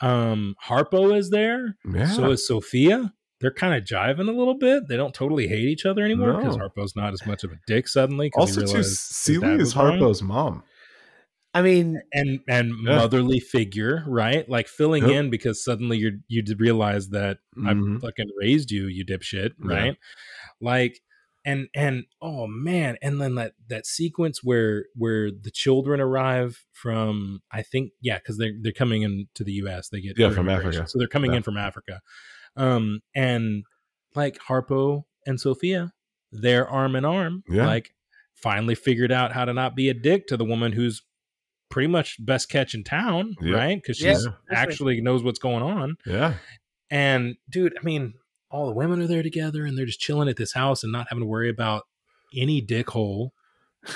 um 0.00 0.54
harpo 0.66 1.16
is 1.16 1.30
there 1.30 1.76
yeah. 1.90 2.06
so 2.08 2.30
is 2.30 2.46
sofia 2.46 3.12
they're 3.40 3.50
kind 3.52 3.74
of 3.74 3.84
jiving 3.84 4.28
a 4.28 4.32
little 4.32 4.56
bit 4.58 4.88
they 4.88 4.96
don't 4.96 5.14
totally 5.14 5.46
hate 5.48 5.68
each 5.68 5.86
other 5.86 6.04
anymore 6.04 6.34
because 6.34 6.56
No. 6.56 6.68
harpo's 6.68 6.96
not 6.96 7.12
as 7.12 7.24
much 7.26 7.44
of 7.44 7.52
a 7.52 7.56
dick 7.66 7.86
suddenly. 7.88 8.26
he 8.34 8.40
also, 8.40 8.60
too, 8.60 8.66
realized 8.66 8.76
his 8.88 9.00
Celie 9.00 9.40
dad 9.40 9.54
is 9.60 9.74
was 9.74 9.76
wrong. 9.76 9.98
Harpo's 9.98 10.22
mom. 10.22 10.62
I 11.54 11.62
mean, 11.62 12.00
and 12.12 12.40
and 12.48 12.68
Yeah. 12.84 12.96
motherly 12.96 13.40
figure, 13.40 14.04
right? 14.06 14.46
Like 14.48 14.68
filling 14.68 15.04
Yep. 15.04 15.12
in 15.12 15.30
because 15.30 15.62
suddenly 15.64 15.96
you 15.96 16.20
you 16.28 16.42
realize 16.58 17.08
that 17.10 17.38
Mhm. 17.56 17.96
I 17.96 18.00
fucking 18.00 18.28
raised 18.38 18.70
you, 18.70 18.86
you 18.88 19.04
dipshit, 19.06 19.52
Yeah. 19.64 19.74
right? 19.74 19.96
Like, 20.60 21.00
and 21.46 21.68
and 21.74 22.04
oh 22.20 22.46
man 22.46 22.98
and 23.00 23.20
then 23.20 23.36
that 23.36 23.52
that 23.68 23.86
sequence 23.86 24.42
where 24.44 24.84
where 24.94 25.30
the 25.30 25.50
children 25.50 26.00
arrive 26.00 26.64
from 26.72 27.40
i 27.50 27.62
think 27.62 27.92
yeah 28.02 28.18
because 28.18 28.36
they're 28.36 28.52
they're 28.60 28.72
coming 28.72 29.00
into 29.02 29.42
the 29.44 29.52
us 29.52 29.88
they 29.88 30.00
get 30.02 30.18
Yeah, 30.18 30.30
from 30.30 30.48
Africa. 30.50 30.86
so 30.86 30.98
they're 30.98 31.08
coming 31.08 31.30
Yeah. 31.30 31.38
in 31.38 31.42
from 31.44 31.56
africa 31.56 32.00
um 32.56 33.00
and 33.14 33.64
like 34.14 34.38
harpo 34.48 35.04
and 35.26 35.40
sofia 35.40 35.92
they're 36.32 36.68
arm 36.68 36.96
in 36.96 37.04
arm 37.04 37.42
Yeah. 37.48 37.66
like 37.66 37.90
finally 38.34 38.74
figured 38.74 39.12
out 39.12 39.32
how 39.32 39.44
to 39.46 39.54
not 39.54 39.74
be 39.76 39.88
a 39.88 39.94
dick 39.94 40.26
to 40.26 40.36
the 40.36 40.44
woman 40.44 40.72
who's 40.72 41.02
pretty 41.70 41.86
much 41.88 42.16
best 42.24 42.48
catch 42.50 42.74
in 42.74 42.84
town 42.84 43.34
Yeah. 43.40 43.54
right 43.56 43.76
because 43.80 44.00
Yeah. 44.02 44.18
actually 44.50 45.00
knows 45.00 45.22
what's 45.22 45.38
going 45.38 45.62
on 45.62 45.96
Yeah. 46.04 46.34
and 46.90 47.36
dude, 47.50 47.74
I 47.80 47.82
mean, 47.84 48.14
all 48.50 48.66
the 48.66 48.74
women 48.74 49.00
are 49.00 49.06
there 49.06 49.22
together 49.22 49.64
and 49.64 49.76
they're 49.76 49.86
just 49.86 50.00
chilling 50.00 50.28
at 50.28 50.36
this 50.36 50.52
house 50.52 50.82
and 50.82 50.92
not 50.92 51.06
having 51.08 51.22
to 51.22 51.26
worry 51.26 51.50
about 51.50 51.84
any 52.36 52.62
dickhole, 52.62 53.30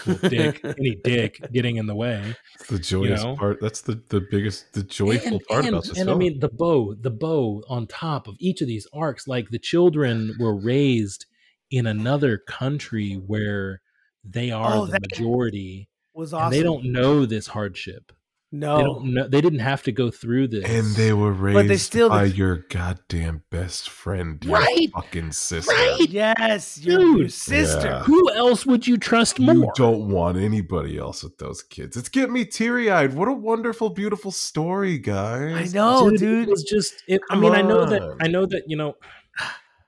well, 0.06 0.18
dick, 0.22 0.60
any 0.78 0.96
dick 1.02 1.40
getting 1.52 1.76
in 1.76 1.86
the 1.86 1.94
way. 1.94 2.36
It's 2.54 2.68
the 2.68 2.78
joyous 2.78 3.22
know? 3.22 3.36
part. 3.36 3.60
That's 3.60 3.80
the, 3.80 4.02
the 4.08 4.20
biggest, 4.30 4.72
the 4.72 4.82
joyful 4.82 5.34
and, 5.34 5.46
part 5.46 5.64
and, 5.64 5.74
about 5.74 5.84
this 5.84 5.98
and 5.98 6.06
film. 6.06 6.16
I 6.16 6.18
mean, 6.18 6.40
the 6.40 6.48
bow, 6.48 6.94
the 6.94 7.10
bow 7.10 7.62
on 7.68 7.86
top 7.86 8.26
of 8.26 8.36
each 8.38 8.60
of 8.60 8.68
these 8.68 8.86
arcs, 8.92 9.26
like 9.28 9.50
the 9.50 9.58
children 9.58 10.34
were 10.38 10.54
raised 10.54 11.26
in 11.70 11.86
another 11.86 12.38
country 12.38 13.14
where 13.14 13.80
they 14.24 14.50
are 14.50 14.74
Oh, 14.74 14.86
the 14.86 15.00
majority 15.00 15.88
Was 16.14 16.32
and 16.32 16.42
awesome. 16.42 16.50
they 16.50 16.62
don't 16.62 16.84
know 16.86 17.26
this 17.26 17.46
hardship. 17.46 18.12
They 18.52 18.58
no. 18.58 18.82
don't. 19.04 19.30
They 19.30 19.40
didn't 19.40 19.60
have 19.60 19.84
to 19.84 19.92
go 19.92 20.10
through 20.10 20.48
this. 20.48 20.64
and 20.64 20.96
they 20.96 21.12
were 21.12 21.30
raised 21.32 21.54
But 21.54 21.68
they 21.68 21.76
still- 21.76 22.08
by 22.08 22.24
your 22.24 22.56
goddamn 22.68 23.44
best 23.48 23.88
friend, 23.88 24.44
your 24.44 24.54
Right. 24.58 24.88
fucking 24.92 25.30
sister. 25.32 25.72
Right. 25.72 26.00
Yes, 26.10 26.78
your, 26.82 26.98
Dude. 26.98 27.18
your 27.20 27.28
sister. 27.28 27.86
Yeah. 27.86 28.02
who 28.02 28.32
else 28.34 28.66
would 28.66 28.88
you 28.88 28.96
trust 28.96 29.38
more? 29.38 29.54
You 29.54 29.70
don't 29.76 30.08
want 30.10 30.36
anybody 30.36 30.98
else 30.98 31.22
with 31.22 31.38
those 31.38 31.62
kids. 31.62 31.96
It's 31.96 32.08
getting 32.08 32.32
me 32.32 32.44
teary 32.44 32.90
eyed. 32.90 33.14
What 33.14 33.28
a 33.28 33.32
wonderful, 33.32 33.90
beautiful 33.90 34.32
story, 34.32 34.98
guys. 34.98 35.54
I 35.54 35.58
guys. 35.60 35.74
know, 35.74 36.08
It 36.08 36.18
dude. 36.18 36.48
was 36.48 36.64
just. 36.64 37.04
It, 37.06 37.20
I 37.30 37.34
Come 37.34 37.40
mean, 37.42 37.52
I 37.54 37.62
know 37.62 37.84
that. 37.86 38.16
I 38.20 38.26
know 38.26 38.46
that. 38.46 38.64
You 38.66 38.76
know, 38.76 38.96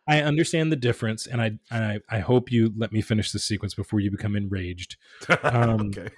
I 0.09 0.21
understand 0.21 0.73
the 0.73 0.77
difference, 0.77 1.27
and 1.27 1.41
I, 1.41 1.53
I, 1.71 2.01
I 2.11 2.19
hope 2.19 2.51
you 2.51 2.73
let 2.77 2.93
me 2.93 3.01
finish 3.01 3.31
the 3.31 3.39
sequence 3.39 3.75
before 3.75 4.01
you 4.01 4.11
become 4.11 4.37
enraged. 4.37 4.97
Um, 5.45 5.93
okay. 5.97 6.09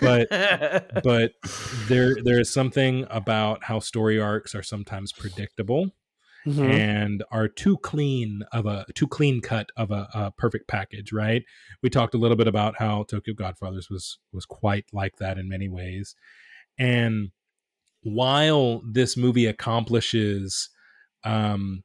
But, 0.00 0.28
but 1.02 1.32
there, 1.88 2.16
there 2.22 2.38
is 2.40 2.52
something 2.52 3.06
about 3.10 3.64
how 3.64 3.80
story 3.80 4.20
arcs 4.20 4.54
are 4.54 4.62
sometimes 4.62 5.12
predictable 5.12 5.90
Mhm. 6.46 6.70
and 6.70 7.24
are 7.30 7.48
too 7.48 7.76
clean 7.78 8.42
of 8.52 8.64
a 8.64 8.86
too 8.94 9.08
clean 9.08 9.40
cut 9.40 9.70
of 9.76 9.90
a, 9.90 10.08
a 10.14 10.30
perfect 10.30 10.68
package. 10.68 11.12
Right? 11.12 11.42
We 11.82 11.90
talked 11.90 12.14
a 12.14 12.18
little 12.18 12.36
bit 12.36 12.46
about 12.46 12.76
how 12.78 13.02
Tokyo 13.02 13.34
Godfathers 13.34 13.90
was 13.90 14.18
was 14.32 14.46
quite 14.46 14.86
like 14.92 15.16
that 15.16 15.36
in 15.36 15.48
many 15.48 15.68
ways, 15.68 16.14
and 16.78 17.32
while 18.02 18.82
this 18.88 19.16
movie 19.16 19.46
accomplishes 19.46 20.70
um 21.24 21.82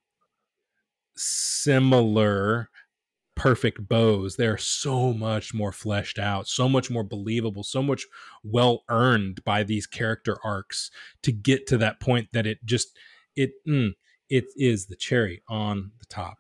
similar 1.16 2.70
perfect 3.36 3.88
bows 3.90 4.36
they're 4.36 4.60
so 4.60 5.12
much 5.12 5.56
more 5.56 5.72
fleshed 5.72 6.20
out 6.20 6.48
so 6.48 6.70
much 6.70 6.92
more 6.92 7.04
believable 7.04 7.64
so 7.64 7.82
much 7.82 8.06
well 8.44 8.84
earned 8.90 9.44
by 9.44 9.64
these 9.64 9.88
character 9.88 10.38
arcs 10.44 10.92
to 11.24 11.32
get 11.32 11.66
to 11.66 11.76
that 11.76 12.00
point 12.00 12.28
that 12.32 12.46
it 12.46 12.60
just 12.64 12.96
it 13.36 13.54
mm, 13.68 13.90
it 14.30 14.46
is 14.56 14.86
the 14.86 14.96
cherry 14.96 15.42
on 15.50 15.92
the 15.98 16.06
top 16.06 16.38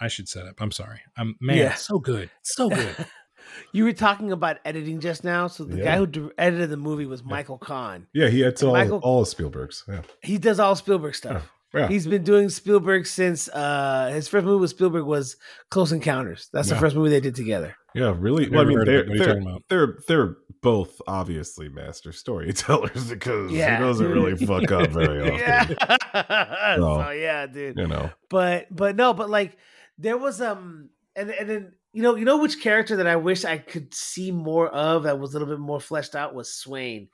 i 0.00 0.08
should 0.08 0.28
set 0.28 0.44
up 0.44 0.60
i'm 0.60 0.72
sorry 0.72 1.00
i'm 1.16 1.36
man 1.40 1.56
Yeah. 1.58 1.74
so 1.74 2.00
good 2.00 2.28
so 2.42 2.68
good 2.68 2.96
you 3.72 3.84
were 3.84 3.92
talking 3.92 4.30
about 4.32 4.58
editing 4.64 5.00
just 5.00 5.24
now. 5.24 5.48
So 5.48 5.64
the 5.64 5.78
Yeah. 5.78 5.84
guy 5.84 5.96
who 5.98 6.06
dir- 6.06 6.32
edited 6.38 6.70
the 6.70 6.76
movie 6.76 7.06
was 7.06 7.24
Michael 7.24 7.58
Kahn. 7.58 8.06
Yeah, 8.14 8.28
he 8.28 8.44
edits 8.44 8.62
all, 8.62 8.72
Michael- 8.72 9.00
all 9.02 9.22
of 9.22 9.28
Spielberg's. 9.28 9.82
Yeah. 9.88 10.02
He 10.22 10.38
does 10.38 10.60
all 10.60 10.76
Spielberg 10.76 11.16
stuff. 11.16 11.50
Yeah. 11.74 11.88
He's 11.88 12.06
been 12.06 12.22
doing 12.22 12.48
Spielberg 12.50 13.06
since 13.06 13.48
uh 13.48 14.10
his 14.12 14.28
first 14.28 14.44
movie 14.44 14.60
with 14.60 14.70
Spielberg 14.70 15.04
was 15.04 15.36
Close 15.70 15.92
Encounters. 15.92 16.48
That's 16.52 16.68
the 16.68 16.76
first 16.76 16.94
movie 16.94 17.08
they 17.10 17.20
did 17.20 17.34
together. 17.34 17.74
Yeah, 17.94 18.14
really. 18.18 18.46
I've 18.46 18.52
Well, 18.52 18.60
I 18.60 18.64
mean, 18.64 18.84
they're, 18.84 19.00
it. 19.00 19.08
What 19.08 19.20
are 19.20 19.24
they're, 19.24 19.38
about? 19.40 19.62
they're 19.68 19.98
they're 20.08 20.36
both 20.62 21.00
obviously 21.06 21.68
master 21.68 22.12
storytellers 22.12 23.04
because 23.10 23.50
Yeah. 23.52 23.78
he 23.78 23.84
doesn't 23.84 24.10
really 24.10 24.36
fuck 24.46 24.70
up 24.70 24.90
very 24.90 25.20
often. 25.30 25.76
Yeah. 26.14 26.76
No. 26.78 27.02
so 27.04 27.10
yeah, 27.10 27.46
dude. 27.46 27.76
You 27.78 27.86
know. 27.86 28.10
But 28.28 28.66
but 28.74 28.96
no, 28.96 29.14
but 29.14 29.30
like 29.30 29.56
there 29.98 30.18
was 30.18 30.40
um 30.42 30.90
and 31.16 31.30
and 31.30 31.48
then 31.48 31.72
you 31.94 32.02
know 32.02 32.16
you 32.16 32.24
know 32.24 32.38
which 32.38 32.60
character 32.62 32.96
that 32.96 33.06
I 33.06 33.16
wish 33.16 33.44
I 33.44 33.58
could 33.58 33.94
see 33.94 34.30
more 34.30 34.68
of 34.68 35.02
that 35.04 35.18
was 35.18 35.30
a 35.34 35.38
little 35.38 35.52
bit 35.54 35.60
more 35.60 35.80
fleshed 35.80 36.14
out 36.14 36.34
was 36.34 36.52
Swain. 36.52 37.08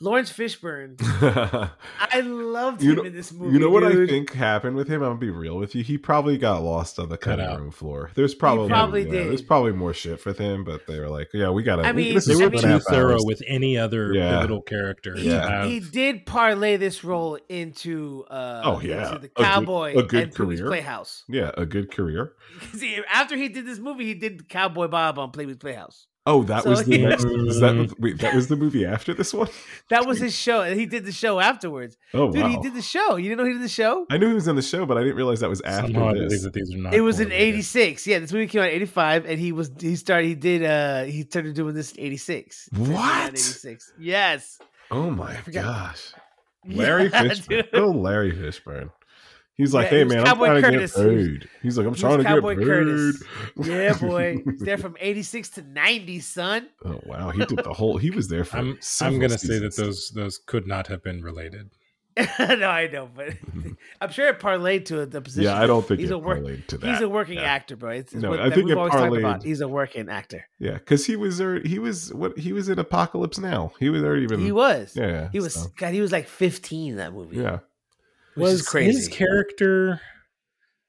Laurence 0.00 0.32
Fishburne. 0.32 0.96
I 1.98 2.20
loved 2.20 2.82
You 2.82 2.90
him 2.90 2.96
know- 2.96 3.02
in 3.04 3.12
this 3.14 3.32
movie. 3.32 3.52
you 3.54 3.58
know 3.60 3.70
what 3.70 3.84
I 3.84 4.06
think 4.06 4.32
happened 4.32 4.74
with 4.76 4.88
him? 4.88 5.02
I'm 5.02 5.10
gonna 5.10 5.18
be 5.20 5.30
real 5.30 5.56
with 5.56 5.74
you. 5.74 5.82
He 5.84 5.96
probably 5.98 6.36
got 6.36 6.62
lost 6.62 6.98
on 6.98 7.08
the 7.08 7.16
cutting 7.16 7.44
out. 7.46 7.60
room 7.60 7.70
floor. 7.70 8.10
There's 8.14 8.34
probably, 8.34 8.68
probably 8.68 9.04
yeah, 9.04 9.10
did. 9.12 9.28
There's 9.28 9.42
probably 9.42 9.72
more 9.72 9.94
shit 9.94 10.24
with 10.26 10.36
him, 10.38 10.64
but 10.64 10.86
they 10.86 10.98
were 10.98 11.08
like, 11.08 11.28
"Yeah, 11.32 11.50
we 11.50 11.62
gotta." 11.62 11.82
I 11.82 11.92
we- 11.92 12.04
mean, 12.06 12.14
this 12.14 12.26
they 12.26 12.34
were 12.34 12.42
I 12.42 12.48
two 12.48 12.56
mean- 12.56 12.64
and 12.64 12.74
a 12.74 12.78
too 12.78 12.84
thorough 12.90 13.12
hours. 13.14 13.22
with 13.24 13.42
any 13.46 13.78
other 13.78 14.12
Yeah. 14.12 14.36
pivotal 14.40 14.62
character 14.62 15.14
He, 15.14 15.22
to 15.24 15.28
Yeah. 15.28 15.48
have. 15.60 15.68
he 15.68 15.80
did 15.80 16.26
parlay 16.26 16.76
this 16.76 17.04
role 17.04 17.38
into 17.48 18.24
uh 18.28 18.62
Oh, 18.64 18.80
yeah. 18.80 19.06
into 19.06 19.18
the 19.20 19.26
A 19.26 19.28
good- 19.28 19.44
cowboy 19.44 19.96
a 19.96 20.02
good 20.02 20.22
and 20.24 20.34
career. 20.34 20.66
Playhouse. 20.66 21.24
Yeah, 21.28 21.52
a 21.56 21.64
good 21.66 21.90
career. 21.92 22.32
See, 22.74 22.98
after 23.12 23.36
he 23.36 23.48
did 23.48 23.64
this 23.64 23.78
movie, 23.78 24.04
he 24.06 24.14
did 24.14 24.48
Cowboy 24.48 24.88
Bob 24.88 25.18
on 25.18 25.30
Pee-wee's 25.30 25.56
Playhouse. 25.56 26.06
Oh, 26.26 26.42
that 26.44 26.62
So 26.62 26.70
was 26.70 26.84
the 26.84 26.96
he- 26.96 27.04
next. 27.04 27.24
Is 27.26 27.60
that 27.60 27.94
wait? 27.98 28.18
That 28.20 28.34
was 28.34 28.48
the 28.48 28.56
movie 28.56 28.86
after 28.86 29.12
this 29.12 29.34
one. 29.34 29.48
That 29.90 30.06
was 30.06 30.18
his 30.18 30.34
show, 30.34 30.62
he 30.62 30.86
did 30.86 31.04
the 31.04 31.12
show 31.12 31.38
afterwards. 31.40 31.98
Oh 32.14 32.32
Dude, 32.32 32.42
wow! 32.42 32.48
he 32.48 32.56
did 32.62 32.72
the 32.74 32.80
show. 32.80 33.16
You 33.16 33.28
didn't 33.28 33.38
know 33.38 33.44
he 33.44 33.52
did 33.52 33.62
the 33.62 33.68
show? 33.68 34.06
I 34.10 34.16
knew 34.16 34.28
he 34.28 34.34
was 34.34 34.48
in 34.48 34.56
the 34.56 34.62
show, 34.62 34.86
but 34.86 34.96
I 34.96 35.02
didn't 35.02 35.16
realize 35.16 35.40
that 35.40 35.50
was 35.50 35.60
after 35.60 35.92
Somehow 35.92 36.08
I 36.08 36.12
believe 36.14 36.30
this. 36.30 36.42
that 36.44 36.54
these 36.54 36.74
are 36.74 36.78
not. 36.78 36.94
It 36.94 37.02
was 37.02 37.20
in 37.20 37.30
'86. 37.30 38.06
Yeah, 38.06 38.18
this 38.20 38.32
movie 38.32 38.46
came 38.46 38.62
out 38.62 38.68
in 38.70 38.76
'85, 38.76 39.26
and 39.26 39.38
he 39.38 39.52
was 39.52 39.70
he 39.78 39.96
started 39.96 40.26
he 40.28 40.34
did 40.34 40.64
uh 40.64 41.04
he 41.04 41.22
started 41.24 41.54
doing 41.54 41.74
this 41.74 41.92
in 41.92 42.00
'86. 42.04 42.70
What? 42.76 43.28
'86. 43.32 43.92
Yes. 43.98 44.58
Oh 44.90 45.10
my 45.10 45.36
gosh, 45.52 46.12
Larry 46.66 47.10
Yeah, 47.10 47.24
Fishburne. 47.24 47.48
dude. 47.48 47.68
Oh, 47.74 47.90
Larry 47.90 48.32
Fishburne. 48.32 48.90
He's 49.56 49.72
like, 49.72 49.84
Yeah, 49.84 49.90
hey 49.90 49.98
he 49.98 50.04
was 50.04 50.14
man, 50.14 50.20
I'm 50.20 50.26
Cowboy 50.26 50.46
trying 50.46 50.62
Curtis. 50.62 50.92
to 50.94 51.04
get 51.04 51.16
paid. 51.40 51.48
He's 51.62 51.78
like, 51.78 51.86
I'm 51.86 51.94
He 51.94 52.00
trying 52.00 52.18
to 52.18 52.24
Cowboy 52.24 52.54
get 52.54 52.58
paid. 52.58 52.66
Curtis. 52.66 53.22
Yeah, 53.64 53.92
boy. 53.98 54.38
He's 54.44 54.60
there 54.60 54.78
from 54.78 54.96
'86 55.00 55.48
to 55.50 55.62
'90, 55.62 56.20
son. 56.20 56.68
Oh 56.84 57.00
wow, 57.06 57.30
he 57.30 57.44
did 57.44 57.58
the 57.62 57.72
whole. 57.72 57.96
He 57.98 58.10
was 58.10 58.28
there 58.28 58.44
for. 58.44 58.56
I'm 58.58 58.78
I'm 59.00 59.18
gonna 59.20 59.38
say 59.38 59.58
that 59.60 59.76
those 59.76 60.10
those 60.14 60.38
could 60.38 60.66
not 60.66 60.88
have 60.88 61.02
been 61.04 61.22
related. 61.22 61.70
no, 62.38 62.68
I 62.68 62.86
know, 62.92 63.08
but 63.12 63.30
I'm 64.00 64.10
sure 64.12 64.28
it 64.28 64.38
parlayed 64.38 64.84
to 64.84 65.04
the 65.04 65.20
position. 65.20 65.50
Yeah, 65.50 65.60
I 65.60 65.66
don't 65.66 65.84
think 65.84 65.98
he's 65.98 66.10
it 66.10 66.14
a 66.14 66.18
work- 66.18 66.38
parlayed 66.44 66.66
to 66.68 66.78
that. 66.78 66.90
He's 66.92 67.00
a 67.00 67.08
working 67.08 67.38
yeah. 67.38 67.42
actor, 67.42 67.74
bro. 67.74 67.90
It's, 67.90 68.12
it's 68.12 68.22
No, 68.22 68.30
what, 68.30 68.40
I 68.40 68.50
think 68.50 68.66
we've 68.66 68.70
it 68.76 68.78
always 68.78 68.92
talked 68.92 69.12
parlayed- 69.12 69.18
about. 69.18 69.42
He's 69.42 69.60
a 69.60 69.66
working 69.66 70.08
actor. 70.08 70.46
Yeah, 70.60 70.74
because 70.74 71.04
he 71.06 71.16
was 71.16 71.40
already, 71.40 71.68
he 71.68 71.80
was 71.80 72.14
what 72.14 72.38
he 72.38 72.52
was 72.52 72.68
in 72.68 72.78
Apocalypse 72.78 73.38
Now. 73.40 73.72
He 73.80 73.88
was 73.90 74.04
already 74.04 74.28
been. 74.28 74.38
he 74.38 74.52
was. 74.52 74.94
Yeah, 74.96 75.28
He 75.32 75.40
was. 75.40 75.54
so, 75.54 75.66
God, 75.76 75.92
he 75.92 76.00
was 76.00 76.12
like 76.12 76.28
15 76.28 76.92
in 76.92 76.96
that 76.98 77.12
movie. 77.12 77.36
yeah. 77.38 77.58
Which 78.36 78.46
is 78.48 78.52
was 78.60 78.68
crazy. 78.68 78.92
his 78.96 79.08
character 79.08 80.00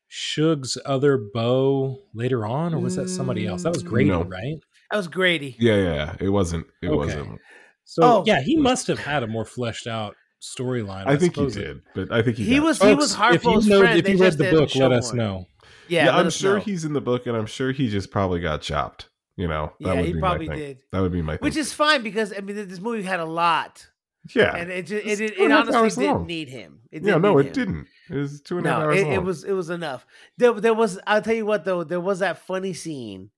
Shug's 0.07 0.77
other 0.85 1.17
bow 1.33 1.97
later 2.13 2.45
on, 2.45 2.73
or 2.73 2.79
was 2.79 2.95
that 2.95 3.09
somebody 3.09 3.45
else? 3.47 3.63
That 3.63 3.73
was 3.73 3.83
mm, 3.83 3.87
Grady, 3.89 4.09
No. 4.11 4.23
right? 4.23 4.55
That 4.91 4.97
was 4.97 5.07
Grady. 5.07 5.55
Yeah, 5.59 5.75
yeah, 5.75 5.93
yeah. 5.93 6.15
It 6.19 6.29
wasn't. 6.29 6.67
It 6.81 6.87
Okay. 6.87 6.95
wasn't. 6.95 7.39
So 7.85 8.03
Oh. 8.03 8.23
yeah, 8.25 8.41
he 8.41 8.55
must 8.55 8.87
have 8.87 8.99
had 8.99 9.23
a 9.23 9.27
more 9.27 9.45
fleshed 9.45 9.87
out 9.87 10.15
storyline. 10.41 11.05
I, 11.07 11.17
think 11.17 11.35
he 11.35 11.47
did, 11.47 11.81
but 11.95 12.11
I 12.11 12.21
think 12.21 12.37
he, 12.37 12.43
He 12.45 12.57
got- 12.57 12.65
was. 12.65 12.81
he 12.81 12.93
was 12.95 13.15
Folks, 13.15 13.35
if 13.35 13.43
you 13.43 13.49
Harpo's 13.51 13.67
know, 13.67 13.79
friend. 13.79 13.99
if 13.99 14.07
you 14.09 14.17
read 14.17 14.33
the 14.37 14.51
book, 14.51 14.75
let 14.75 14.91
us 14.91 15.11
more. 15.13 15.17
know. 15.23 15.45
Yeah, 15.87 16.05
Yeah, 16.05 16.17
I'm 16.17 16.29
sure 16.29 16.55
know. 16.55 16.61
he's 16.63 16.85
in 16.85 16.93
the 16.93 17.01
book, 17.01 17.25
and 17.27 17.35
I'm 17.35 17.45
sure 17.45 17.71
he 17.71 17.89
just 17.89 18.09
probably 18.11 18.39
got 18.39 18.61
chopped. 18.61 19.09
You 19.37 19.47
know, 19.49 19.73
that 19.81 19.87
Yeah, 19.87 19.93
would 19.95 20.05
he 20.05 20.13
be 20.13 20.19
probably 20.19 20.47
my 20.47 20.53
thing. 20.55 20.63
did. 20.63 20.77
That 20.93 21.01
would 21.01 21.11
be 21.11 21.21
my. 21.21 21.35
Which 21.37 21.57
is 21.57 21.73
fine 21.73 22.03
because 22.03 22.31
I 22.31 22.39
mean 22.41 22.55
this 22.55 22.79
movie 22.79 23.03
had 23.03 23.19
a 23.19 23.25
lot, 23.25 23.85
yeah, 24.33 24.55
and 24.55 24.71
it 24.71 24.87
just, 24.87 25.05
it, 25.05 25.19
it, 25.21 25.37
it 25.39 25.51
a 25.51 25.53
half 25.53 25.67
hours 25.67 25.75
honestly 25.75 26.05
didn't 26.05 26.17
long. 26.17 26.27
need 26.27 26.49
him. 26.49 26.79
It 26.91 27.03
yeah. 27.03 27.13
didn't 27.13 27.21
No, 27.21 27.37
need 27.37 27.39
it 27.41 27.47
him. 27.47 27.53
didn't. 27.53 27.87
It 28.09 28.15
was 28.15 28.41
two 28.41 28.57
and 28.57 28.67
a 28.67 28.69
half 28.69 28.79
No, 28.79 28.85
hours 28.85 28.99
it, 28.99 29.03
long. 29.05 29.13
it 29.13 29.23
was 29.23 29.43
it 29.43 29.51
was 29.53 29.69
enough. 29.69 30.05
There, 30.37 30.53
there 30.53 30.73
was. 30.73 30.99
I'll 31.05 31.21
tell 31.21 31.35
you 31.35 31.45
what 31.45 31.65
though. 31.65 31.83
There 31.83 31.99
was 31.99 32.19
that 32.19 32.45
funny 32.45 32.73
scene 32.73 33.29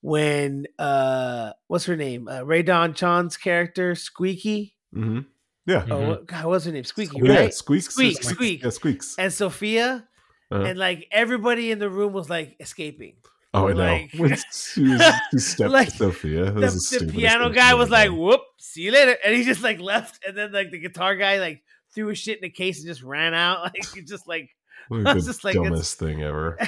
when 0.00 0.66
uh, 0.78 1.52
what's 1.68 1.84
her 1.86 1.96
name? 1.96 2.28
Uh, 2.28 2.42
Rae 2.42 2.62
Dawn 2.62 2.94
Chong's 2.94 3.36
character 3.36 3.94
Squeaky. 3.94 4.76
hmm 4.92 5.20
Yeah. 5.66 5.84
Oh, 5.90 5.96
Mhm. 5.96 6.08
what, 6.08 6.26
God, 6.26 6.44
what's 6.46 6.64
her 6.64 6.72
name? 6.72 6.84
Squeaky, 6.84 7.20
Yeah, 7.22 7.34
right? 7.34 7.54
squeaks, 7.54 7.88
Squeak, 7.88 8.16
squeaks, 8.16 8.28
squeak. 8.34 8.62
Yeah, 8.62 8.70
squeaks. 8.70 9.14
And 9.18 9.32
Sofia, 9.32 10.06
Uh-huh. 10.50 10.62
and 10.64 10.78
like 10.78 11.08
everybody 11.10 11.70
in 11.70 11.78
the 11.78 11.90
room 11.90 12.12
was 12.12 12.30
like 12.30 12.56
escaping. 12.60 13.16
Oh, 13.56 13.68
I 13.68 13.72
know. 13.72 13.78
like- 13.78 14.12
When 14.16 14.36
she, 14.52 14.82
was, 14.82 15.02
she 15.32 15.38
stepped 15.38 15.70
Like, 15.70 15.88
to 15.90 15.96
Sofia. 15.96 16.44
The, 16.50 16.60
the, 16.60 17.04
the 17.06 17.12
piano 17.12 17.50
guy 17.50 17.74
was 17.74 17.90
like, 17.90 18.08
done. 18.10 18.18
"Whoop, 18.18 18.40
see 18.58 18.82
you 18.82 18.92
later," 18.92 19.16
and 19.24 19.34
he 19.34 19.44
just 19.44 19.62
like 19.62 19.80
left, 19.80 20.24
and 20.26 20.36
then 20.36 20.52
like 20.52 20.70
the 20.70 20.78
guitar 20.78 21.16
guy 21.16 21.38
like 21.38 21.62
threw 21.94 22.08
his 22.08 22.18
shit 22.18 22.38
in 22.38 22.44
a 22.44 22.50
case 22.50 22.78
and 22.80 22.86
just 22.86 23.02
ran 23.02 23.34
out. 23.34 23.60
Like 23.64 23.86
he 23.94 24.02
just 24.02 24.26
like 24.28 24.50
Like 24.90 25.14
was 25.14 25.26
just 25.26 25.44
like, 25.44 25.54
it's- 25.56 25.68
dumbest 25.70 25.98
thing 25.98 26.22
ever. 26.22 26.58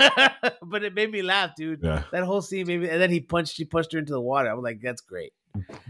but 0.62 0.84
it 0.84 0.94
made 0.94 1.10
me 1.10 1.22
laugh, 1.22 1.54
dude. 1.56 1.80
Yeah. 1.82 2.04
That 2.12 2.24
whole 2.24 2.40
scene 2.42 2.66
made 2.66 2.80
me, 2.80 2.88
and 2.88 3.00
then 3.00 3.10
he 3.10 3.20
punched, 3.20 3.56
he 3.56 3.64
pushed 3.64 3.92
her 3.92 3.98
into 3.98 4.12
the 4.12 4.20
water. 4.20 4.48
I 4.50 4.54
was 4.54 4.62
like, 4.62 4.80
that's 4.80 5.00
great. 5.02 5.32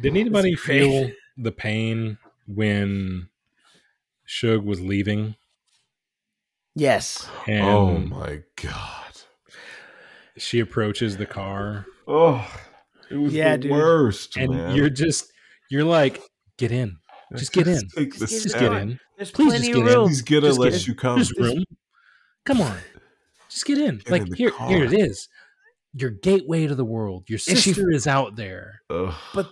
Did 0.00 0.16
anybody 0.16 0.54
feel 0.54 1.10
the 1.36 1.52
pain 1.52 2.16
when 2.46 3.28
Shug 4.24 4.64
was 4.64 4.80
leaving? 4.80 5.34
Yes. 6.74 7.28
And 7.46 7.64
oh 7.66 7.98
my 7.98 8.42
god. 8.56 9.07
She 10.38 10.60
approaches 10.60 11.16
the 11.16 11.26
car, 11.26 11.86
Oh, 12.06 12.46
it 13.10 13.16
was 13.16 13.32
Yeah, 13.32 13.52
the 13.56 13.62
dude. 13.62 13.70
worst. 13.72 14.36
and 14.36 14.50
man. 14.52 14.74
you're 14.76 14.90
just 14.90 15.30
you're 15.70 15.84
like, 15.84 16.20
get 16.56 16.72
in, 16.72 16.96
just 17.36 17.52
get 17.52 17.66
in, 17.68 17.80
take 17.94 18.12
the 18.14 18.26
Just 18.26 18.42
just 18.44 18.58
get 18.58 18.72
in. 18.72 18.98
There's 19.16 19.30
Please 19.30 19.48
plenty 19.48 19.66
just 19.68 19.78
of 19.78 19.84
get 19.84 19.92
in. 19.92 19.98
room. 19.98 20.08
He's 20.08 20.22
gonna 20.22 20.40
Just 20.42 20.58
let 20.58 20.72
get 20.72 20.80
in. 20.82 20.86
you 20.88 20.94
come. 20.94 21.16
There's 21.16 21.36
room. 21.38 21.64
Come 22.44 22.60
on, 22.60 22.76
just 23.48 23.66
get 23.66 23.78
in. 23.78 23.98
Get 23.98 24.10
like 24.10 24.26
in 24.26 24.32
here, 24.34 24.50
car. 24.50 24.68
here 24.68 24.84
it 24.84 24.92
is. 24.94 25.28
Your 25.94 26.10
gateway 26.10 26.66
to 26.66 26.74
the 26.74 26.84
world. 26.84 27.24
Your 27.28 27.38
she- 27.38 27.54
sister 27.56 27.90
is 27.90 28.06
out 28.06 28.36
there. 28.36 28.82
Ugh. 28.90 29.14
But 29.34 29.50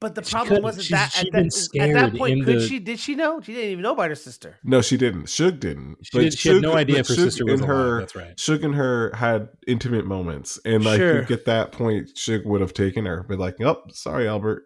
but 0.00 0.14
the 0.14 0.22
She 0.22 0.30
problem 0.32 0.62
wasn't 0.62 0.86
she's- 0.86 1.12
that 1.12 1.18
she'd 1.18 1.26
at 1.28 1.32
been 1.32 1.48
that, 1.48 1.78
at 1.80 2.12
that 2.12 2.18
point 2.18 2.44
could 2.44 2.60
the- 2.60 2.66
she 2.68 2.78
did 2.78 2.98
she 3.00 3.14
know? 3.14 3.40
She 3.40 3.52
didn't 3.54 3.70
even 3.70 3.82
know 3.82 3.92
about 3.92 4.10
her 4.10 4.14
sister. 4.14 4.56
no, 4.64 4.80
she 4.80 4.96
didn't. 4.96 5.28
Shug 5.28 5.58
didn't. 5.60 5.96
She, 6.02 6.18
did, 6.18 6.38
she 6.38 6.48
had 6.50 6.62
no 6.62 6.74
idea 6.74 6.98
if 7.00 7.08
her 7.08 7.14
Shug 7.14 7.24
sister 7.24 7.44
was 7.44 7.60
and 7.60 7.70
alive. 7.70 7.76
her. 7.84 8.00
That's 8.00 8.14
right. 8.16 8.38
Shug 8.40 8.62
and 8.64 8.74
her 8.74 9.12
had 9.14 9.48
intimate 9.66 10.06
moments, 10.06 10.58
and 10.64 10.86
I 10.88 10.96
Sure. 10.96 11.18
think 11.18 11.30
at 11.32 11.44
that 11.46 11.72
point, 11.72 12.16
Shug 12.16 12.42
would 12.44 12.60
have 12.60 12.72
taken 12.74 13.06
her, 13.06 13.24
but 13.28 13.38
like, 13.38 13.60
"Oh, 13.60 13.82
sorry, 13.90 14.28
Albert, 14.28 14.64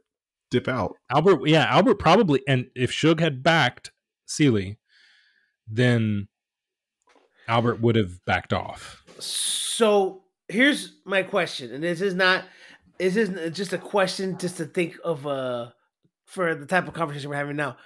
dip 0.50 0.68
out." 0.68 0.96
Albert, 1.10 1.46
yeah, 1.48 1.64
Albert 1.64 1.94
probably, 1.96 2.42
and 2.46 2.66
if 2.74 2.92
Shug 2.92 3.20
had 3.20 3.42
backed 3.42 3.90
Celie, 4.26 4.78
then 5.66 6.28
Albert 7.48 7.80
would 7.80 7.96
have 7.96 8.24
backed 8.26 8.52
off. 8.52 9.02
So 9.18 10.24
here's 10.48 10.96
my 11.04 11.22
question, 11.22 11.72
and 11.72 11.82
this 11.82 12.00
is 12.00 12.14
not 12.14 12.44
this 13.02 13.16
is 13.16 13.56
just 13.56 13.72
a 13.72 13.78
question 13.78 14.38
just 14.38 14.56
to 14.58 14.64
think 14.64 14.96
of 15.04 15.26
uh 15.26 15.70
for 16.24 16.54
the 16.54 16.66
type 16.66 16.86
of 16.88 16.94
conversation 16.94 17.28
we're 17.28 17.36
having 17.36 17.56
now. 17.56 17.76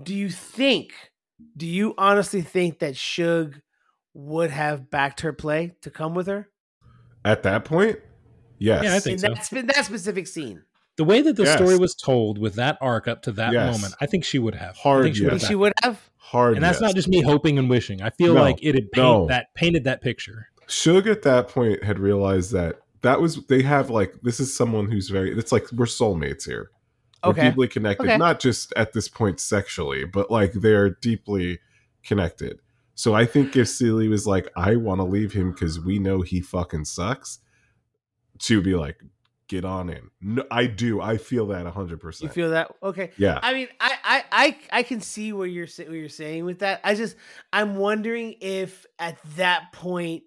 Do 0.00 0.14
you 0.14 0.30
think 0.30 0.92
do 1.56 1.66
you 1.66 1.94
honestly 1.98 2.40
think 2.40 2.78
that 2.78 2.96
Shug 2.96 3.60
would 4.14 4.50
have 4.50 4.90
backed 4.90 5.20
her 5.20 5.32
play 5.32 5.72
to 5.82 5.90
come 5.90 6.14
with 6.14 6.26
her? 6.26 6.48
At 7.24 7.42
that 7.44 7.64
point, 7.64 7.98
yes, 8.58 8.84
Yeah, 8.84 8.94
I 8.94 9.00
think 9.00 9.14
in 9.14 9.18
so. 9.18 9.34
that, 9.34 9.52
in 9.52 9.66
that 9.66 9.84
specific 9.84 10.26
scene. 10.26 10.62
The 10.96 11.04
way 11.04 11.22
that 11.22 11.36
the 11.36 11.44
Yes. 11.44 11.56
story 11.56 11.78
was 11.78 11.94
told 11.94 12.38
with 12.38 12.54
that 12.56 12.76
arc 12.80 13.08
up 13.08 13.22
to 13.22 13.32
that 13.32 13.52
Yes. 13.52 13.74
moment, 13.74 13.94
I 14.00 14.06
think 14.06 14.24
she 14.24 14.38
would 14.38 14.54
have. 14.54 14.76
Hard 14.76 15.00
I 15.00 15.04
think 15.04 15.16
she 15.16 15.22
You 15.22 15.26
would 15.30 15.32
have 15.40 15.48
she 15.48 15.54
would 15.54 15.72
have? 15.82 16.10
hard. 16.16 16.54
And 16.54 16.62
that's 16.62 16.76
yes. 16.76 16.82
not 16.82 16.94
just 16.94 17.08
me 17.08 17.22
hoping 17.22 17.58
and 17.58 17.68
wishing. 17.70 18.02
I 18.02 18.10
feel 18.10 18.34
No, 18.34 18.42
like 18.42 18.58
it 18.62 18.74
had 18.74 18.90
paint 18.92 19.04
no. 19.04 19.26
that 19.26 19.46
painted 19.54 19.84
that 19.84 20.00
picture. 20.02 20.48
Shug 20.68 21.06
at 21.06 21.22
that 21.22 21.48
point 21.48 21.82
had 21.82 21.98
realized 21.98 22.52
that 22.52 22.81
that 23.02 23.20
was 23.20 23.44
they 23.46 23.62
have 23.62 23.90
like 23.90 24.14
this 24.22 24.40
is 24.40 24.54
someone 24.56 24.90
who's 24.90 25.08
very. 25.08 25.36
It's 25.36 25.52
like 25.52 25.70
we're 25.72 25.86
soulmates 25.86 26.46
here. 26.46 26.70
We're 27.24 27.30
Okay. 27.30 27.50
deeply 27.50 27.68
connected, 27.68 28.04
Okay. 28.04 28.16
not 28.16 28.40
just 28.40 28.72
at 28.74 28.92
this 28.94 29.08
point 29.08 29.38
sexually, 29.38 30.04
but 30.04 30.30
like 30.30 30.52
they're 30.54 30.90
deeply 30.90 31.60
connected. 32.02 32.58
So 32.94 33.14
I 33.14 33.26
think 33.26 33.56
if 33.56 33.68
Celie 33.68 34.08
was 34.08 34.26
like, 34.26 34.48
I 34.56 34.74
want 34.76 35.00
to 35.00 35.04
leave 35.04 35.32
him 35.32 35.52
because 35.52 35.78
we 35.80 35.98
know 36.00 36.22
he 36.22 36.40
fucking 36.40 36.84
sucks, 36.84 37.38
to 38.40 38.60
be 38.60 38.74
like, 38.74 38.96
get 39.48 39.64
on 39.64 39.88
in. 39.88 40.10
No, 40.20 40.44
I 40.50 40.66
do. 40.66 41.00
I 41.00 41.16
feel 41.16 41.46
that 41.48 41.66
hundred 41.66 42.00
percent. 42.00 42.30
You 42.30 42.34
feel 42.34 42.50
that? 42.50 42.74
Okay. 42.82 43.12
Yeah. 43.16 43.38
I 43.42 43.52
mean, 43.52 43.68
I, 43.80 43.92
I, 44.04 44.24
I, 44.32 44.58
I 44.78 44.82
can 44.82 45.00
see 45.00 45.32
where 45.32 45.46
you're 45.46 45.66
what 45.66 45.90
you're 45.90 46.08
saying 46.08 46.44
with 46.44 46.58
that. 46.60 46.80
I 46.82 46.94
just, 46.94 47.16
I'm 47.52 47.76
wondering 47.76 48.34
if 48.40 48.84
at 48.98 49.18
that 49.36 49.72
point, 49.72 50.24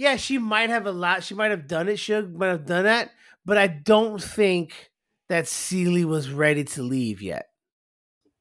yeah, 0.00 0.16
she 0.16 0.38
might 0.38 0.70
have 0.70 0.86
a 0.86 0.92
lot. 0.92 1.22
She 1.22 1.34
might 1.34 1.50
have 1.50 1.66
done 1.68 1.88
it. 1.90 1.98
Shug 1.98 2.34
might 2.34 2.46
have 2.46 2.64
done 2.64 2.84
that, 2.84 3.10
but 3.44 3.58
I 3.58 3.66
don't 3.66 4.20
think 4.22 4.90
that 5.28 5.46
Celie 5.46 6.06
was 6.06 6.30
ready 6.30 6.64
to 6.64 6.82
leave 6.82 7.20
yet. 7.20 7.46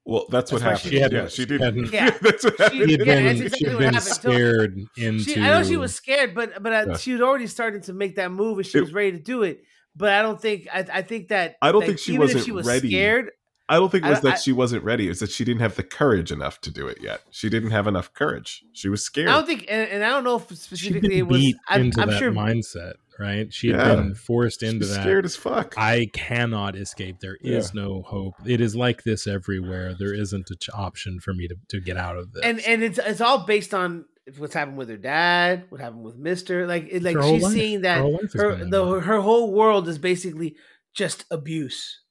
Well, 0.05 0.25
that's, 0.29 0.51
what 0.51 0.61
That's 0.61 0.83
why 0.85 0.89
happened. 0.89 0.91
she 0.91 0.99
yeah, 0.99 1.07
didn't. 1.09 1.31
she 1.31 1.41
She 1.41 1.45
didn't. 1.45 1.61
hadn't- 1.65 1.93
Yeah. 1.93 2.09
that's 2.21 2.43
what 2.45 2.57
happened. 2.57 2.81
She 2.81 2.91
had 2.91 3.05
Yeah, 3.05 3.21
been, 3.33 3.35
she 3.51 3.65
had 3.65 3.77
been 3.77 3.93
happened. 3.93 4.01
So- 4.03 4.31
scared 4.31 4.79
into. 4.97 5.23
She, 5.23 5.35
I 5.39 5.47
know 5.49 5.63
she 5.63 5.77
was 5.77 5.93
scared, 5.93 6.33
but 6.33 6.63
but 6.63 6.71
uh, 6.73 6.85
Yeah. 6.91 6.97
she 6.97 7.11
was 7.11 7.21
already 7.21 7.45
starting 7.47 7.81
to 7.81 7.93
make 7.93 8.15
that 8.15 8.31
move, 8.31 8.57
and 8.57 8.65
she 8.65 8.77
It- 8.77 8.81
was 8.81 8.93
ready 8.93 9.11
to 9.11 9.19
do 9.19 9.43
it. 9.43 9.61
But 9.95 10.11
I 10.13 10.21
don't 10.21 10.41
think 10.41 10.67
I, 10.73 10.85
I 10.91 11.01
think 11.01 11.27
that 11.27 11.57
I 11.61 11.71
don't 11.71 11.81
like, 11.81 11.87
think 11.89 11.99
she 11.99 12.13
even 12.13 12.21
wasn't 12.21 12.45
she 12.45 12.51
was 12.53 12.65
ready. 12.65 12.87
scared. 12.89 13.31
I 13.69 13.75
don't 13.75 13.91
think 13.91 14.03
it 14.05 14.09
was 14.09 14.17
I- 14.19 14.21
that 14.21 14.33
I- 14.33 14.37
she 14.37 14.51
wasn't 14.51 14.83
ready. 14.83 15.05
It 15.05 15.09
was 15.09 15.19
that 15.19 15.29
she 15.31 15.45
didn't 15.45 15.61
have 15.61 15.75
the 15.75 15.83
courage 15.83 16.31
enough 16.31 16.59
to 16.61 16.71
do 16.71 16.87
it 16.87 16.97
yet. 17.01 17.21
She 17.31 17.49
didn't 17.49 17.71
have 17.71 17.87
enough 17.87 18.13
courage. 18.13 18.63
She 18.73 18.89
was 18.89 19.03
scared. 19.03 19.29
I 19.29 19.33
don't 19.33 19.45
think, 19.45 19.65
and, 19.69 19.89
and 19.89 20.03
I 20.03 20.09
don't 20.09 20.23
know 20.23 20.37
if 20.37 20.49
She'd 20.49 20.57
specifically 20.57 21.19
it 21.19 21.27
was. 21.27 21.37
beat 21.39 21.55
I'm, 21.67 21.81
into 21.81 22.01
I'm 22.01 22.09
that 22.09 22.19
sure 22.19 22.31
mindset, 22.31 22.93
right? 23.19 23.53
She 23.53 23.67
had 23.69 23.77
Yeah. 23.77 23.95
been 23.95 24.15
forced 24.15 24.63
into 24.63 24.79
was 24.79 24.95
that. 24.95 25.01
scared 25.03 25.23
as 25.25 25.35
fuck. 25.35 25.75
I 25.77 26.07
cannot 26.13 26.75
escape. 26.75 27.19
There 27.19 27.37
is 27.41 27.73
no 27.73 28.01
hope. 28.01 28.33
It 28.45 28.59
is 28.59 28.75
like 28.75 29.03
this 29.03 29.27
everywhere. 29.27 29.93
There 29.93 30.13
isn't 30.13 30.49
an 30.49 30.57
option 30.73 31.19
for 31.19 31.33
me 31.33 31.47
to, 31.47 31.55
to 31.69 31.79
get 31.79 31.95
out 31.97 32.17
of 32.17 32.33
this. 32.33 32.43
and 32.43 32.59
and 32.61 32.81
it's 32.83 32.97
it's 32.97 33.21
all 33.21 33.45
based 33.45 33.73
on 33.73 34.05
what's 34.37 34.53
happened 34.53 34.77
with 34.77 34.89
her 34.89 34.97
dad, 34.97 35.65
what 35.69 35.79
happened 35.81 36.03
with 36.03 36.15
Mister. 36.17 36.65
Like 36.67 36.87
it, 36.89 37.03
like 37.03 37.15
Her 37.17 37.23
she's 37.23 37.43
life. 37.43 37.53
seeing 37.53 37.81
that 37.81 38.01
whole 38.01 38.13
life 38.13 38.33
has 38.33 38.41
her 38.41 38.65
the, 38.65 38.99
her 39.01 39.21
whole 39.21 39.53
world 39.53 39.87
is 39.87 39.97
basically 39.99 40.55
just 40.93 41.25
abuse, 41.29 42.01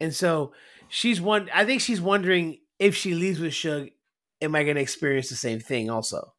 and 0.00 0.14
so 0.14 0.52
she's 0.88 1.20
one. 1.20 1.48
I 1.54 1.64
think 1.64 1.80
she's 1.80 2.00
wondering 2.00 2.58
if 2.78 2.94
she 2.94 3.14
leaves 3.14 3.40
with 3.40 3.54
Shug, 3.54 3.88
am 4.40 4.54
I 4.54 4.64
going 4.64 4.76
to 4.76 4.82
experience 4.82 5.28
the 5.28 5.36
same 5.36 5.60
thing 5.60 5.90
also? 5.90 6.34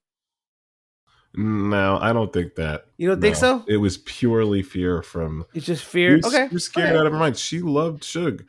no, 1.35 1.99
I 2.01 2.11
don't 2.11 2.33
think 2.33 2.55
that. 2.55 2.85
You 2.97 3.07
don't 3.07 3.21
think 3.21 3.35
so? 3.35 3.63
It 3.67 3.77
was 3.77 3.97
purely 3.99 4.63
fear 4.63 5.01
from. 5.01 5.45
It's 5.53 5.65
just 5.65 5.85
fear. 5.85 6.17
was, 6.17 6.25
okay, 6.25 6.47
you're 6.49 6.59
scared 6.59 6.89
okay. 6.89 6.97
out 6.97 7.05
of 7.05 7.13
her 7.13 7.19
mind. 7.19 7.37
She 7.37 7.59
loved 7.59 8.03
Shug. 8.03 8.43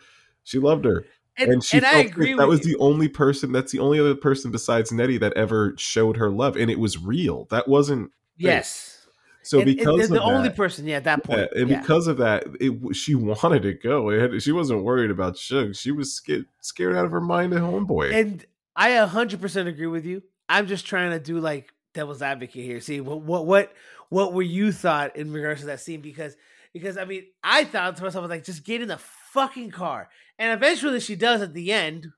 She 0.44 0.58
loved 0.58 0.86
her, 0.86 1.04
and, 1.36 1.52
and 1.52 1.64
she 1.64 1.76
and 1.76 1.86
I 1.86 1.98
agree 1.98 2.32
that 2.32 2.48
was 2.48 2.66
you. 2.66 2.72
the 2.72 2.82
only 2.82 3.08
person. 3.08 3.52
That's 3.52 3.70
the 3.70 3.80
only 3.80 4.00
other 4.00 4.14
person 4.14 4.50
besides 4.50 4.92
Nettie 4.92 5.18
that 5.18 5.34
ever 5.34 5.74
showed 5.76 6.16
her 6.16 6.30
love, 6.30 6.56
and 6.56 6.70
it 6.70 6.78
was 6.78 6.98
real. 6.98 7.46
That 7.50 7.68
wasn't 7.68 8.12
yes. 8.38 8.99
So 9.42 9.64
because 9.64 9.96
the, 9.96 10.04
of 10.04 10.10
the 10.10 10.22
only 10.22 10.48
that- 10.48 10.56
person, 10.56 10.86
yeah, 10.86 10.96
at 10.96 11.04
that 11.04 11.20
Yeah, 11.20 11.36
point, 11.36 11.40
eh, 11.54 11.60
and 11.60 11.70
yeah. 11.70 11.80
because 11.80 12.06
of 12.06 12.18
that, 12.18 12.44
it 12.60 12.94
she 12.94 13.14
wanted 13.14 13.62
to 13.62 13.72
go. 13.74 14.10
It 14.10 14.20
had, 14.32 14.42
she 14.42 14.52
wasn't 14.52 14.84
worried 14.84 15.10
about 15.10 15.36
Shug. 15.38 15.74
She 15.74 15.90
was 15.92 16.12
scared, 16.12 16.44
scared 16.60 16.94
out 16.96 17.04
of 17.06 17.10
her 17.10 17.20
mind 17.20 17.52
at 17.54 17.60
homeboy. 17.62 18.12
And 18.12 18.44
I 18.76 18.90
a 18.90 19.06
hundred 19.06 19.40
percent 19.40 19.68
agree 19.68 19.86
with 19.86 20.04
you. 20.04 20.22
I'm 20.48 20.66
just 20.66 20.86
trying 20.86 21.10
to 21.12 21.18
do 21.20 21.38
like 21.38 21.72
devil's 21.94 22.22
advocate 22.22 22.64
here. 22.64 22.80
See 22.80 23.00
what 23.00 23.22
what 23.22 23.46
what 23.46 23.72
what 24.10 24.32
were 24.34 24.42
you 24.42 24.72
thought 24.72 25.16
in 25.16 25.32
regards 25.32 25.60
to 25.60 25.66
that 25.68 25.80
scene? 25.80 26.00
Because 26.02 26.36
because 26.72 26.96
I 26.98 27.04
mean 27.04 27.24
I 27.42 27.64
thought 27.64 27.96
to 27.96 28.02
myself 28.04 28.28
like 28.28 28.44
just 28.44 28.64
get 28.64 28.82
in 28.82 28.88
the 28.88 28.98
fucking 28.98 29.70
car, 29.70 30.08
and 30.38 30.52
eventually 30.52 31.00
she 31.00 31.16
does 31.16 31.40
at 31.40 31.54
the 31.54 31.72
end. 31.72 32.08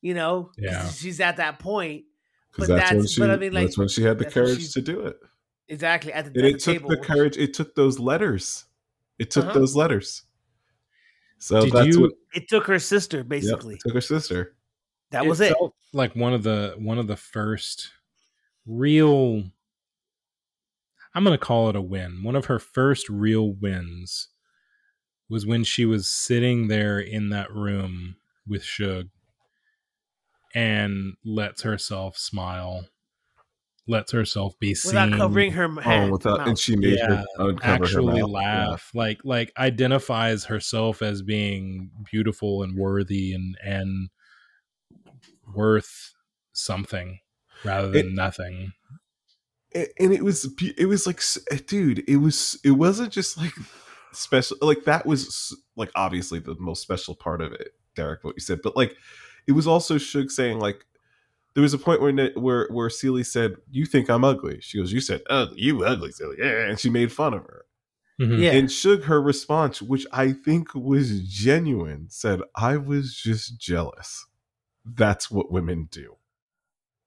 You 0.00 0.14
know, 0.14 0.50
Yeah. 0.58 0.88
she's 0.88 1.20
at 1.20 1.36
that 1.36 1.58
point 1.60 2.04
but 2.58 2.68
that's, 2.68 2.68
when 2.68 2.76
that's- 2.98 3.10
she, 3.12 3.20
but 3.20 3.30
I 3.30 3.36
mean, 3.36 3.52
like, 3.52 3.66
that's 3.66 3.78
when 3.78 3.88
she 3.88 4.02
had 4.02 4.18
the 4.18 4.24
courage 4.26 4.60
she- 4.62 4.68
to 4.72 4.80
do 4.82 5.00
it. 5.06 5.16
Exactly 5.72 6.12
at 6.12 6.26
the, 6.26 6.30
And 6.30 6.38
at 6.38 6.44
it 6.44 6.52
the 6.52 6.58
took 6.58 6.74
table. 6.74 6.90
the 6.90 6.96
courage. 6.98 7.36
It 7.38 7.54
took 7.54 7.74
those 7.74 7.98
letters. 7.98 8.66
It 9.18 9.30
took 9.30 9.46
Uh-huh. 9.46 9.54
those 9.58 9.74
letters. 9.74 10.22
So 11.38 11.62
Did 11.64 11.72
that's 11.72 11.86
you- 11.88 12.00
what 12.02 12.12
It 12.34 12.48
took 12.48 12.66
her 12.66 12.78
sister 12.78 13.18
yep, 13.18 13.28
basically. 13.28 13.74
it 13.76 13.80
took 13.80 13.94
her 13.94 14.00
sister. 14.00 14.54
that 15.10 15.26
was 15.26 15.40
it. 15.40 15.54
Like 15.92 16.14
one 16.16 16.32
of 16.32 16.42
the 16.42 16.74
one 16.78 16.98
of 16.98 17.06
the 17.06 17.16
first 17.16 17.90
real. 18.66 19.44
I'm 21.14 21.24
gonna 21.24 21.36
call 21.38 21.68
it 21.68 21.76
a 21.76 21.82
win. 21.82 22.22
One 22.22 22.36
of 22.36 22.46
her 22.46 22.58
first 22.58 23.08
real 23.10 23.52
wins 23.52 24.28
was 25.28 25.44
when 25.46 25.64
she 25.64 25.84
was 25.84 26.10
sitting 26.10 26.68
there 26.68 26.98
in 27.00 27.28
that 27.30 27.50
room 27.52 28.16
with 28.46 28.62
Shug 28.64 29.08
and 30.54 31.16
lets 31.24 31.62
herself 31.62 32.16
smile, 32.18 32.86
lets 33.88 34.12
herself 34.12 34.58
be 34.58 34.74
seen. 34.74 34.94
Without 34.94 35.18
covering 35.18 35.52
her 35.52 35.64
Oh, 35.64 35.80
hand, 35.80 36.12
without 36.12 36.46
and 36.46 36.58
she 36.58 36.76
made 36.76 36.98
Yeah, 36.98 37.24
her 37.38 37.54
actually 37.62 38.20
mouth. 38.20 38.30
laugh. 38.30 38.90
Like 38.94 39.20
like 39.24 39.52
identifies 39.58 40.44
herself 40.44 41.02
as 41.02 41.22
being 41.22 41.90
beautiful 42.10 42.62
and 42.62 42.76
worthy 42.76 43.32
and 43.32 43.56
and 43.62 44.08
worth 45.54 46.14
something 46.52 47.18
rather 47.64 47.90
than 47.90 48.08
It- 48.08 48.12
nothing. 48.14 48.72
And, 49.74 49.88
and 49.98 50.12
it 50.12 50.22
was 50.22 50.48
it 50.76 50.84
was 50.86 51.06
like 51.06 51.22
eh, 51.50 51.58
dude 51.66 52.04
it 52.06 52.16
was 52.18 52.60
it 52.62 52.72
wasn't 52.72 53.10
just 53.10 53.38
like 53.38 53.52
special 54.12 54.58
like 54.60 54.84
that 54.84 55.06
was 55.06 55.56
like 55.76 55.90
obviously 55.94 56.38
the 56.40 56.54
most 56.58 56.82
special 56.82 57.14
part 57.14 57.40
of 57.40 57.54
it 57.54 57.68
derek 57.96 58.22
what 58.22 58.34
you 58.36 58.42
said 58.42 58.60
but 58.62 58.76
like 58.76 58.94
it 59.46 59.52
was 59.52 59.66
also 59.66 59.96
Shug 59.96 60.30
saying 60.30 60.58
like 60.58 60.84
there 61.54 61.62
was 61.62 61.74
a 61.74 61.78
point 61.78 62.00
where 62.00 62.12
Ne- 62.12 62.32
where 62.34 62.68
where 62.70 62.88
Celie 62.90 63.24
said 63.24 63.56
you 63.70 63.84
think 63.86 64.08
i'm 64.08 64.24
ugly 64.24 64.60
she 64.60 64.78
goes 64.78 64.92
you 64.92 65.00
said 65.00 65.20
ugly 65.28 65.60
you 65.60 65.84
ugly 65.84 66.10
Celie 66.12 66.36
yeah 66.38 66.68
and 66.68 66.78
she 66.78 66.90
made 66.90 67.12
fun 67.12 67.34
of 67.34 67.42
her 67.44 67.64
Mhm. 68.20 68.38
Yeah. 68.40 68.52
and 68.52 68.70
Shug 68.70 69.04
her 69.04 69.20
response 69.22 69.80
which 69.82 70.06
i 70.12 70.32
think 70.32 70.74
was 70.74 71.20
genuine 71.28 72.06
said 72.10 72.40
i 72.56 72.76
was 72.76 73.14
just 73.16 73.58
jealous 73.58 74.26
that's 74.84 75.30
what 75.30 75.50
women 75.50 75.88
do 75.90 76.16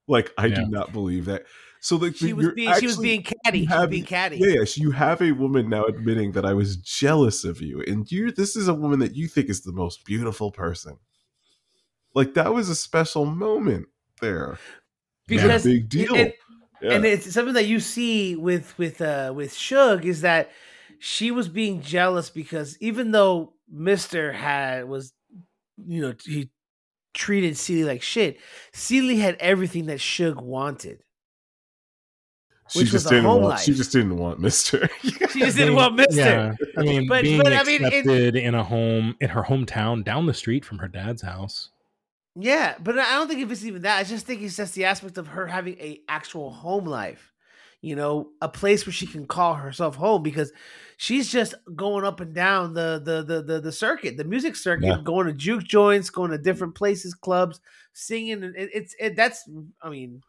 like 0.08 0.32
i 0.38 0.48
Yeah. 0.48 0.56
do 0.56 0.66
not 0.68 0.92
believe 0.94 1.26
that 1.26 1.46
So 1.82 1.98
like 1.98 2.16
She 2.16 2.34
was 2.34 2.44
you're 2.46 2.56
being 2.56 2.74
she 2.80 2.88
was 2.88 2.98
being 2.98 3.22
catty. 3.22 3.60
you 3.60 3.68
She 3.68 3.74
was 3.78 3.88
being 3.88 4.06
catty. 4.06 4.38
Yeah, 4.40 4.54
yes, 4.60 4.76
you 4.78 4.90
have 4.92 5.22
a 5.22 5.34
woman 5.34 5.70
now 5.70 5.86
admitting 5.86 6.32
that 6.32 6.44
I 6.44 6.54
was 6.54 6.78
jealous 6.78 7.44
of 7.44 7.62
you, 7.62 7.84
and 7.86 8.12
you. 8.12 8.32
This 8.32 8.56
is 8.56 8.68
a 8.68 8.74
woman 8.74 8.98
that 9.00 9.16
you 9.16 9.28
think 9.28 9.50
is 9.50 9.62
the 9.62 9.72
most 9.72 10.04
beautiful 10.04 10.52
person. 10.52 10.98
Like 12.16 12.34
that 12.34 12.56
was 12.56 12.70
a 12.70 12.76
special 12.76 13.26
moment 13.28 13.86
there. 14.22 14.58
Because 15.28 15.64
big 15.64 15.90
deal. 15.90 16.16
and- 16.16 16.34
Yeah. 16.82 16.94
and 16.94 17.06
it's 17.06 17.32
something 17.34 17.54
that 17.56 17.68
you 17.68 17.80
see 17.80 18.36
with 18.36 18.78
with 18.78 19.02
uh 19.02 19.32
with 19.36 19.54
Shug 19.56 20.06
is 20.06 20.22
that 20.22 20.52
she 21.00 21.32
was 21.32 21.48
being 21.48 21.82
jealous 21.82 22.30
because 22.30 22.78
even 22.82 23.12
though 23.12 23.54
Mister 23.72 24.32
had 24.34 24.88
was 24.88 25.14
you 25.78 26.02
know 26.02 26.14
he 26.26 26.52
treated 27.14 27.58
Celie 27.58 27.86
like 27.86 28.02
shit, 28.02 28.40
Celie 28.74 29.18
had 29.20 29.36
everything 29.40 29.86
that 29.88 30.02
Shug 30.02 30.42
wanted. 30.42 31.02
she 32.70 32.80
which 32.80 32.92
just 32.92 32.94
was 32.94 33.06
a 33.08 33.10
didn't 33.10 33.26
home 33.26 33.44
want. 33.44 33.60
She 33.62 33.74
just 33.74 33.92
didn't 33.94 34.18
want 34.18 34.40
Mister. 34.40 34.90
She 35.32 35.40
just 35.40 35.58
didn't 35.58 35.76
want 35.76 35.96
Mister. 35.96 36.16
Yeah, 36.16 36.56
I 36.78 36.82
mean, 36.82 37.08
But- 37.08 37.24
being 37.24 37.42
but, 37.42 37.54
I 37.54 37.64
mean, 37.64 37.84
it- 37.84 37.88
accepted 37.88 38.36
in 38.36 38.54
a 38.54 38.64
home 38.64 39.16
in 39.22 39.30
her 39.30 39.44
hometown 39.44 40.04
down 40.04 40.26
the 40.26 40.34
street 40.34 40.66
from 40.66 40.78
her 40.80 40.88
dad's 40.90 41.22
house. 41.22 41.72
Yeah, 42.36 42.76
but 42.82 43.00
I 43.00 43.14
don't 43.14 43.28
think 43.28 43.42
if 43.42 43.52
it's 43.52 43.64
even 43.64 43.84
that. 43.84 43.98
I 43.98 44.04
just 44.04 44.26
think 44.26 44.42
it's 44.42 44.58
just 44.58 44.74
the 44.76 44.86
aspect 44.86 45.18
of 45.18 45.28
her 45.28 45.48
having 45.48 45.76
a 45.80 46.02
actual 46.10 46.52
home 46.52 46.86
life. 46.86 47.32
You 47.82 47.96
know, 47.96 48.30
a 48.42 48.50
place 48.50 48.86
where 48.86 48.94
she 48.94 49.06
can 49.06 49.28
call 49.28 49.54
herself 49.54 49.96
home 49.96 50.24
because 50.24 50.52
she's 50.98 51.32
just 51.32 51.54
going 51.76 52.04
up 52.04 52.20
and 52.20 52.34
down 52.34 52.74
the 52.74 53.00
the 53.04 53.24
the 53.24 53.42
the, 53.44 53.62
the 53.62 53.72
circuit, 53.72 54.18
the 54.18 54.24
music 54.24 54.56
circuit, 54.56 54.86
Yeah. 54.88 55.02
going 55.04 55.28
to 55.28 55.34
juke 55.34 55.64
joints, 55.64 56.10
going 56.10 56.32
to 56.32 56.38
different 56.40 56.74
places, 56.74 57.14
clubs, 57.14 57.60
singing. 57.94 58.44
And 58.44 58.56
it, 58.56 58.70
it's 58.74 58.96
it, 59.00 59.16
that's 59.16 59.48
I 59.84 59.90
mean, 59.90 60.22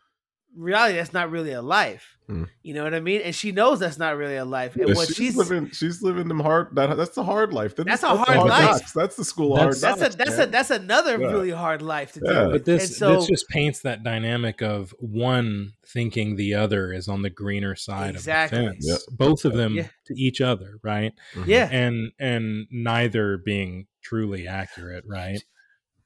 reality 0.57 0.97
that's 0.97 1.13
not 1.13 1.31
really 1.31 1.53
a 1.53 1.63
life. 1.63 2.17
Hmm. 2.27 2.45
You 2.63 2.75
know 2.75 2.83
what 2.83 2.93
I 2.95 2.99
mean? 3.01 3.21
And 3.21 3.33
she 3.33 3.53
knows 3.53 3.79
that's 3.79 3.99
not 3.99 4.17
really 4.17 4.35
a 4.37 4.45
life. 4.45 4.75
And 4.75 4.89
Yeah, 4.89 4.95
what 4.97 5.07
she's, 5.07 5.17
she's 5.17 5.37
living. 5.37 5.71
She's 5.71 6.03
living 6.03 6.27
them 6.27 6.41
hard. 6.41 6.75
That, 6.75 6.97
that's 6.97 7.15
the 7.15 7.23
hard 7.23 7.53
life. 7.53 7.77
That's 7.77 8.03
a 8.03 8.07
the 8.07 8.17
hard 8.17 8.49
life. 8.49 8.65
knocks. 8.65 8.93
That's 8.93 9.15
the 9.15 9.25
school 9.25 9.55
That's- 9.55 9.81
hard 9.81 10.01
that's 10.01 10.15
a 10.15 10.17
that's 10.17 10.31
man. 10.39 10.49
a 10.49 10.51
that's 10.51 10.71
another 10.71 11.21
Yeah. 11.21 11.27
really 11.29 11.51
hard 11.51 11.83
life 11.83 12.13
to 12.15 12.21
Yeah. 12.25 12.33
deal 12.33 12.43
with. 12.47 12.53
But 12.53 12.65
this 12.65 12.99
so, 12.99 13.15
this 13.15 13.27
just 13.29 13.49
paints 13.49 13.81
that 13.83 14.03
dynamic 14.03 14.61
of 14.61 14.93
one 14.99 15.75
thinking 15.87 16.35
the 16.35 16.55
other 16.55 16.93
is 16.93 17.07
on 17.07 17.23
the 17.23 17.31
greener 17.31 17.77
side 17.77 18.17
Exactly. 18.17 18.59
of 18.59 18.65
the 18.65 18.71
fence. 18.73 18.87
Yep. 18.89 19.01
Both 19.19 19.45
of 19.45 19.53
them 19.53 19.75
Yeah. 19.77 19.87
to 20.07 20.15
each 20.21 20.41
other, 20.41 20.79
right? 20.83 21.13
Mhm. 21.35 21.47
yeah. 21.47 21.69
And 21.71 22.11
and 22.19 22.67
neither 22.73 23.37
being 23.39 23.87
truly 24.03 24.49
accurate, 24.49 25.05
right? 25.07 25.41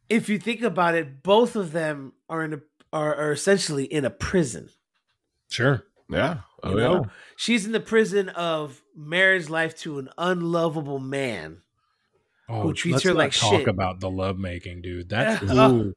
if 0.08 0.28
you 0.28 0.40
think 0.40 0.60
about 0.60 0.96
it, 0.96 1.22
both 1.22 1.54
of 1.54 1.70
them 1.70 2.12
are 2.28 2.42
in 2.44 2.52
a 2.52 2.58
are, 2.92 3.14
are 3.14 3.32
essentially 3.32 3.84
in 3.84 4.04
a 4.04 4.10
prison. 4.10 4.68
Sure. 5.50 5.84
Yeah. 6.08 6.38
Oh 6.62 6.72
You 6.76 6.80
yeah. 6.80 7.00
She's 7.36 7.64
in 7.66 7.72
the 7.72 7.80
prison 7.80 8.28
of 8.30 8.82
marriage 8.96 9.48
life 9.48 9.76
to 9.78 9.98
an 9.98 10.08
unlovable 10.18 10.98
man. 10.98 11.62
Oh, 12.48 12.62
Who 12.62 12.72
treats 12.74 13.02
her 13.04 13.14
like 13.14 13.32
talk 13.32 13.60
shit. 13.60 13.68
about 13.68 14.00
the 14.00 14.10
lovemaking, 14.10 14.82
dude. 14.82 15.08
That's 15.08 15.42
ooh. 15.52 15.94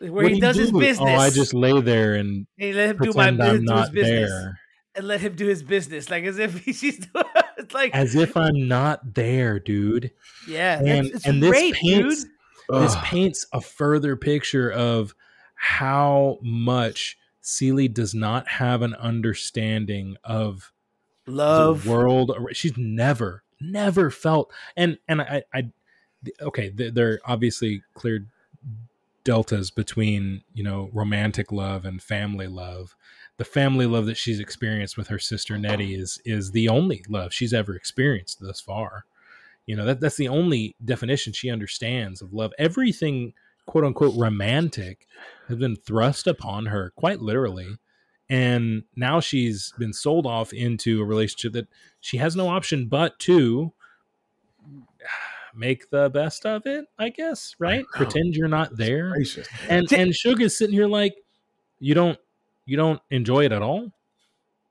Where 0.00 0.10
What 0.12 0.28
he 0.32 0.34
do 0.34 0.40
does 0.40 0.56
his 0.56 0.72
business. 0.72 0.98
Oh, 1.00 1.04
I 1.20 1.30
just 1.30 1.54
lay 1.54 1.80
there 1.80 2.14
and 2.14 2.46
and 2.58 2.74
let 2.76 2.90
him 2.90 2.96
do 2.98 3.12
my 3.14 3.30
pretend 3.30 3.42
I'm 3.42 3.56
do 3.58 3.62
not 3.64 3.80
his 3.80 3.90
business 3.90 4.30
there, 4.30 4.58
and 4.96 5.06
let 5.08 5.20
him 5.20 5.34
do 5.34 5.46
his 5.46 5.62
business, 5.62 6.10
like 6.10 6.24
as 6.24 6.38
if 6.38 6.58
he's 6.64 6.80
doing. 6.98 7.24
Like 7.72 7.94
as 7.94 8.16
if 8.16 8.36
I'm 8.36 8.66
not 8.66 9.14
there, 9.14 9.60
dude. 9.60 10.10
yeah, 10.48 10.78
and- 10.80 10.88
that's, 11.06 11.08
it's 11.16 11.26
and 11.26 11.40
this 11.42 11.50
rape, 11.52 11.74
paints- 11.76 12.24
dude. 12.24 12.32
This 12.82 12.96
Ugh. 12.96 13.04
paints 13.04 13.46
a 13.52 13.60
further 13.60 14.16
picture 14.16 14.70
of 14.70 15.14
how 15.62 16.40
much 16.42 17.16
Celie 17.40 17.86
does 17.86 18.16
not 18.16 18.48
have 18.48 18.82
an 18.82 18.94
understanding 18.94 20.16
of 20.24 20.72
Love. 21.24 21.84
the 21.84 21.90
world. 21.90 22.36
She's 22.50 22.76
never, 22.76 23.44
never 23.60 24.10
felt, 24.10 24.52
and 24.76 24.98
and 25.06 25.22
I, 25.22 25.44
I, 25.54 25.70
okay, 26.40 26.70
th- 26.70 26.94
there 26.94 27.12
are 27.12 27.20
obviously 27.24 27.84
clear 27.94 28.26
deltas 29.22 29.70
between 29.70 30.42
you 30.52 30.64
know 30.64 30.90
romantic 30.92 31.52
love 31.52 31.84
and 31.84 32.02
family 32.02 32.48
love. 32.48 32.96
The 33.36 33.44
family 33.44 33.86
love 33.86 34.06
that 34.06 34.16
she's 34.16 34.40
experienced 34.40 34.96
with 34.96 35.06
her 35.06 35.20
sister 35.20 35.56
Nettie 35.56 35.94
is 35.94 36.20
is 36.24 36.50
the 36.50 36.68
only 36.68 37.04
love 37.08 37.32
she's 37.32 37.54
ever 37.54 37.76
experienced 37.76 38.40
thus 38.40 38.60
far. 38.60 39.04
You 39.66 39.76
know 39.76 39.84
that 39.84 40.00
that's 40.00 40.16
the 40.16 40.26
only 40.26 40.74
definition 40.84 41.32
she 41.32 41.50
understands 41.50 42.20
of 42.20 42.32
love. 42.32 42.52
Everything 42.58 43.34
quote 43.66 43.84
unquote 43.84 44.14
romantic 44.16 45.06
has 45.52 45.58
been 45.60 45.76
thrust 45.76 46.26
upon 46.26 46.66
her 46.66 46.92
quite 46.96 47.20
literally 47.20 47.68
and 48.30 48.82
now 48.96 49.20
she's 49.20 49.72
been 49.78 49.92
sold 49.92 50.26
off 50.26 50.52
into 50.52 51.00
a 51.02 51.04
relationship 51.04 51.52
that 51.52 51.68
she 52.00 52.16
has 52.16 52.34
no 52.34 52.48
option 52.48 52.86
but 52.86 53.18
to 53.18 53.72
make 55.54 55.90
the 55.90 56.08
best 56.10 56.46
of 56.46 56.62
it 56.66 56.86
i 56.98 57.08
guess 57.10 57.54
right 57.58 57.80
know. 57.80 57.86
pretend 57.94 58.34
you're 58.34 58.48
not 58.48 58.74
there 58.76 59.14
and 59.68 59.86
Ti- 59.88 59.96
and 59.96 60.14
Shug 60.14 60.40
is 60.40 60.56
sitting 60.56 60.74
here 60.74 60.86
like 60.86 61.14
you 61.78 61.94
don't 61.94 62.18
you 62.64 62.76
don't 62.76 63.00
enjoy 63.10 63.44
it 63.44 63.52
at 63.52 63.60
all 63.60 63.92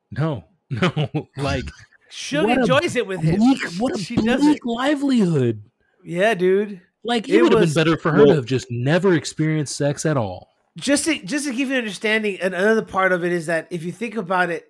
no 0.10 0.44
no 0.72 1.10
like 1.38 1.66
Shug 2.10 2.48
what 2.48 2.58
a 2.58 2.62
enjoys 2.62 2.96
it 2.96 3.06
with 3.08 3.22
him. 3.22 3.38
bleak, 3.38 3.60
what 3.78 3.96
a 3.96 3.98
she 4.00 4.16
bleak 4.16 4.26
does 4.28 4.46
it. 4.46 4.60
livelihood 4.66 5.62
Yeah, 6.04 6.34
dude. 6.34 6.82
like 7.04 7.30
It 7.30 7.36
it, 7.36 7.42
would 7.44 7.54
have 7.54 7.62
been 7.62 7.74
better 7.74 7.96
for 7.98 8.12
her 8.12 8.18
well- 8.20 8.28
to 8.28 8.36
have 8.36 8.46
just 8.46 8.68
never 8.72 9.14
experienced 9.14 9.76
sex 9.76 10.06
at 10.06 10.18
all 10.18 10.51
just 10.78 11.06
to 11.06 11.18
just 11.24 11.46
to 11.46 11.54
give 11.54 11.70
you 11.70 11.76
an 11.76 11.80
understanding, 11.80 12.40
another 12.42 12.82
part 12.84 13.12
of 13.12 13.24
it 13.24 13.32
is 13.32 13.46
that 13.48 13.68
if 13.72 13.84
you 13.84 13.92
think 13.92 14.16
about 14.16 14.50
it, 14.50 14.68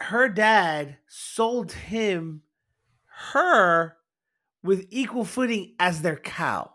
her 0.00 0.28
dad 0.28 0.96
sold 1.06 1.72
him 1.72 2.42
her 3.32 3.96
with 4.62 4.86
equal 4.90 5.24
footing 5.24 5.74
as 5.78 6.02
their 6.02 6.16
cow, 6.16 6.72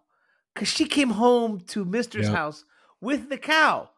because 0.53 0.67
she 0.67 0.85
came 0.85 1.09
home 1.09 1.59
to 1.61 1.83
Mister's 1.83 2.27
house 2.27 2.63
with 3.01 3.29
the 3.29 3.37
cow. 3.37 3.89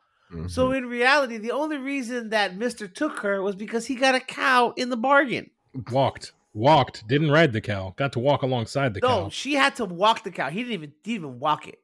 So 0.47 0.69
Mhm. 0.69 0.77
in 0.77 0.85
reality, 0.85 1.37
the 1.37 1.51
only 1.51 1.77
reason 1.77 2.29
that 2.29 2.55
Mister 2.55 2.87
took 2.87 3.19
her 3.19 3.41
was 3.41 3.55
because 3.55 3.85
he 3.87 3.95
got 3.95 4.15
a 4.15 4.21
cow 4.21 4.73
in 4.77 4.89
the 4.89 4.97
bargain. 4.97 5.51
walked 5.91 6.31
walked 6.53 7.07
didn't 7.07 7.31
ride 7.31 7.53
the 7.53 7.61
cow 7.61 7.93
got 7.95 8.11
to 8.11 8.19
walk 8.19 8.41
alongside 8.41 8.93
the 8.93 8.99
No, 9.01 9.07
cow 9.07 9.23
No, 9.23 9.29
she 9.29 9.53
had 9.53 9.73
to 9.75 9.85
walk 9.85 10.23
the 10.23 10.31
cow. 10.31 10.49
He 10.49 10.59
didn't 10.63 10.73
even 10.73 10.93
he 11.03 11.13
didn't 11.13 11.25
even 11.27 11.39
walk 11.39 11.67
it. 11.67 11.80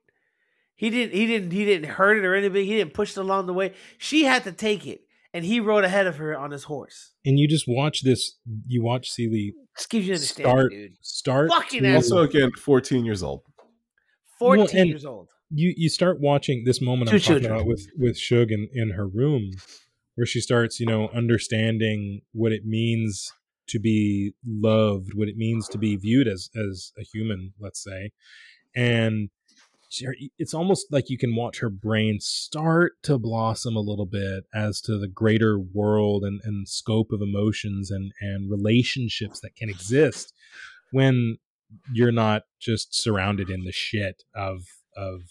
He 0.77 0.89
didn't 0.89 1.13
he 1.13 1.25
didn't 1.25 1.51
he 1.51 1.65
didn't 1.65 1.89
hurt 1.89 2.17
it 2.17 2.23
or 2.25 2.33
anything. 2.35 2.65
He 2.65 2.75
didn't 2.77 2.93
push 2.93 3.11
it 3.11 3.17
along 3.19 3.47
the 3.47 3.53
way. 3.53 3.73
She 3.97 4.23
had 4.23 4.43
to 4.45 4.51
take 4.51 4.87
it, 4.87 5.01
and 5.33 5.43
he 5.43 5.59
rode 5.59 5.83
ahead 5.83 6.07
of 6.07 6.17
her 6.17 6.37
on 6.37 6.51
his 6.51 6.63
horse. 6.65 7.13
and 7.25 7.37
you 7.39 7.47
just 7.47 7.65
watch 7.67 8.01
this 8.03 8.37
you 8.67 8.81
watch 8.83 9.09
Celie 9.11 9.53
Just 9.75 9.89
gives 9.89 10.07
you 10.07 10.13
an 10.13 10.19
start 10.19 10.71
dude. 10.71 10.93
start 11.01 11.49
Fucking 11.49 11.83
to- 11.83 11.95
also 11.95 12.19
again 12.21 12.51
14 12.51 13.03
years 13.05 13.21
old. 13.23 13.41
Fourteen 14.39 14.79
and- 14.81 14.89
years 14.89 15.05
old. 15.05 15.29
you 15.49 15.73
you 15.75 15.89
start 15.89 16.19
watching 16.21 16.63
this 16.65 16.79
moment 16.81 17.09
Two 17.09 17.15
I'm 17.17 17.21
talking 17.21 17.45
about 17.45 17.65
with 17.65 17.87
with 17.97 18.17
Shug 18.17 18.51
in, 18.51 18.69
in 18.73 18.91
her 18.91 19.07
room, 19.07 19.51
where 20.15 20.27
she 20.27 20.39
starts, 20.41 20.79
you 20.79 20.85
know, 20.85 21.09
understanding 21.09 22.21
what 22.33 22.51
it 22.51 22.65
means 22.65 23.31
to 23.69 23.79
be 23.79 24.33
loved, 24.45 25.13
what 25.15 25.27
it 25.27 25.37
means 25.37 25.67
to 25.69 25.77
be 25.77 25.95
viewed 25.95 26.27
as 26.27 26.49
as 26.55 26.91
a 26.99 27.03
human, 27.03 27.53
let's 27.59 27.83
say, 27.83 28.11
and 28.75 29.29
she- 29.29 29.31
it's 30.38 30.53
almost 30.53 30.88
like 30.91 31.09
you 31.09 31.18
can 31.18 31.35
watch 31.35 31.59
her 31.59 31.69
brain 31.69 32.19
start 32.19 32.93
to 33.03 33.18
blossom 33.18 33.76
a 33.76 33.81
little 33.81 34.05
bit 34.05 34.43
as 34.53 34.81
to 34.81 34.97
the 34.97 35.07
greater 35.07 35.57
world 35.57 36.23
and, 36.23 36.41
and 36.43 36.68
scope 36.68 37.11
of 37.11 37.22
emotions 37.22 37.89
and 37.89 38.11
and 38.19 38.51
relationships 38.51 39.39
that 39.39 39.55
can 39.55 39.69
exist 39.69 40.34
when 40.91 41.38
you're 41.93 42.11
not 42.11 42.43
just 42.59 42.93
surrounded 42.93 43.49
in 43.49 43.64
the 43.64 43.72
shit 43.72 44.23
of 44.35 44.64
of 44.95 45.22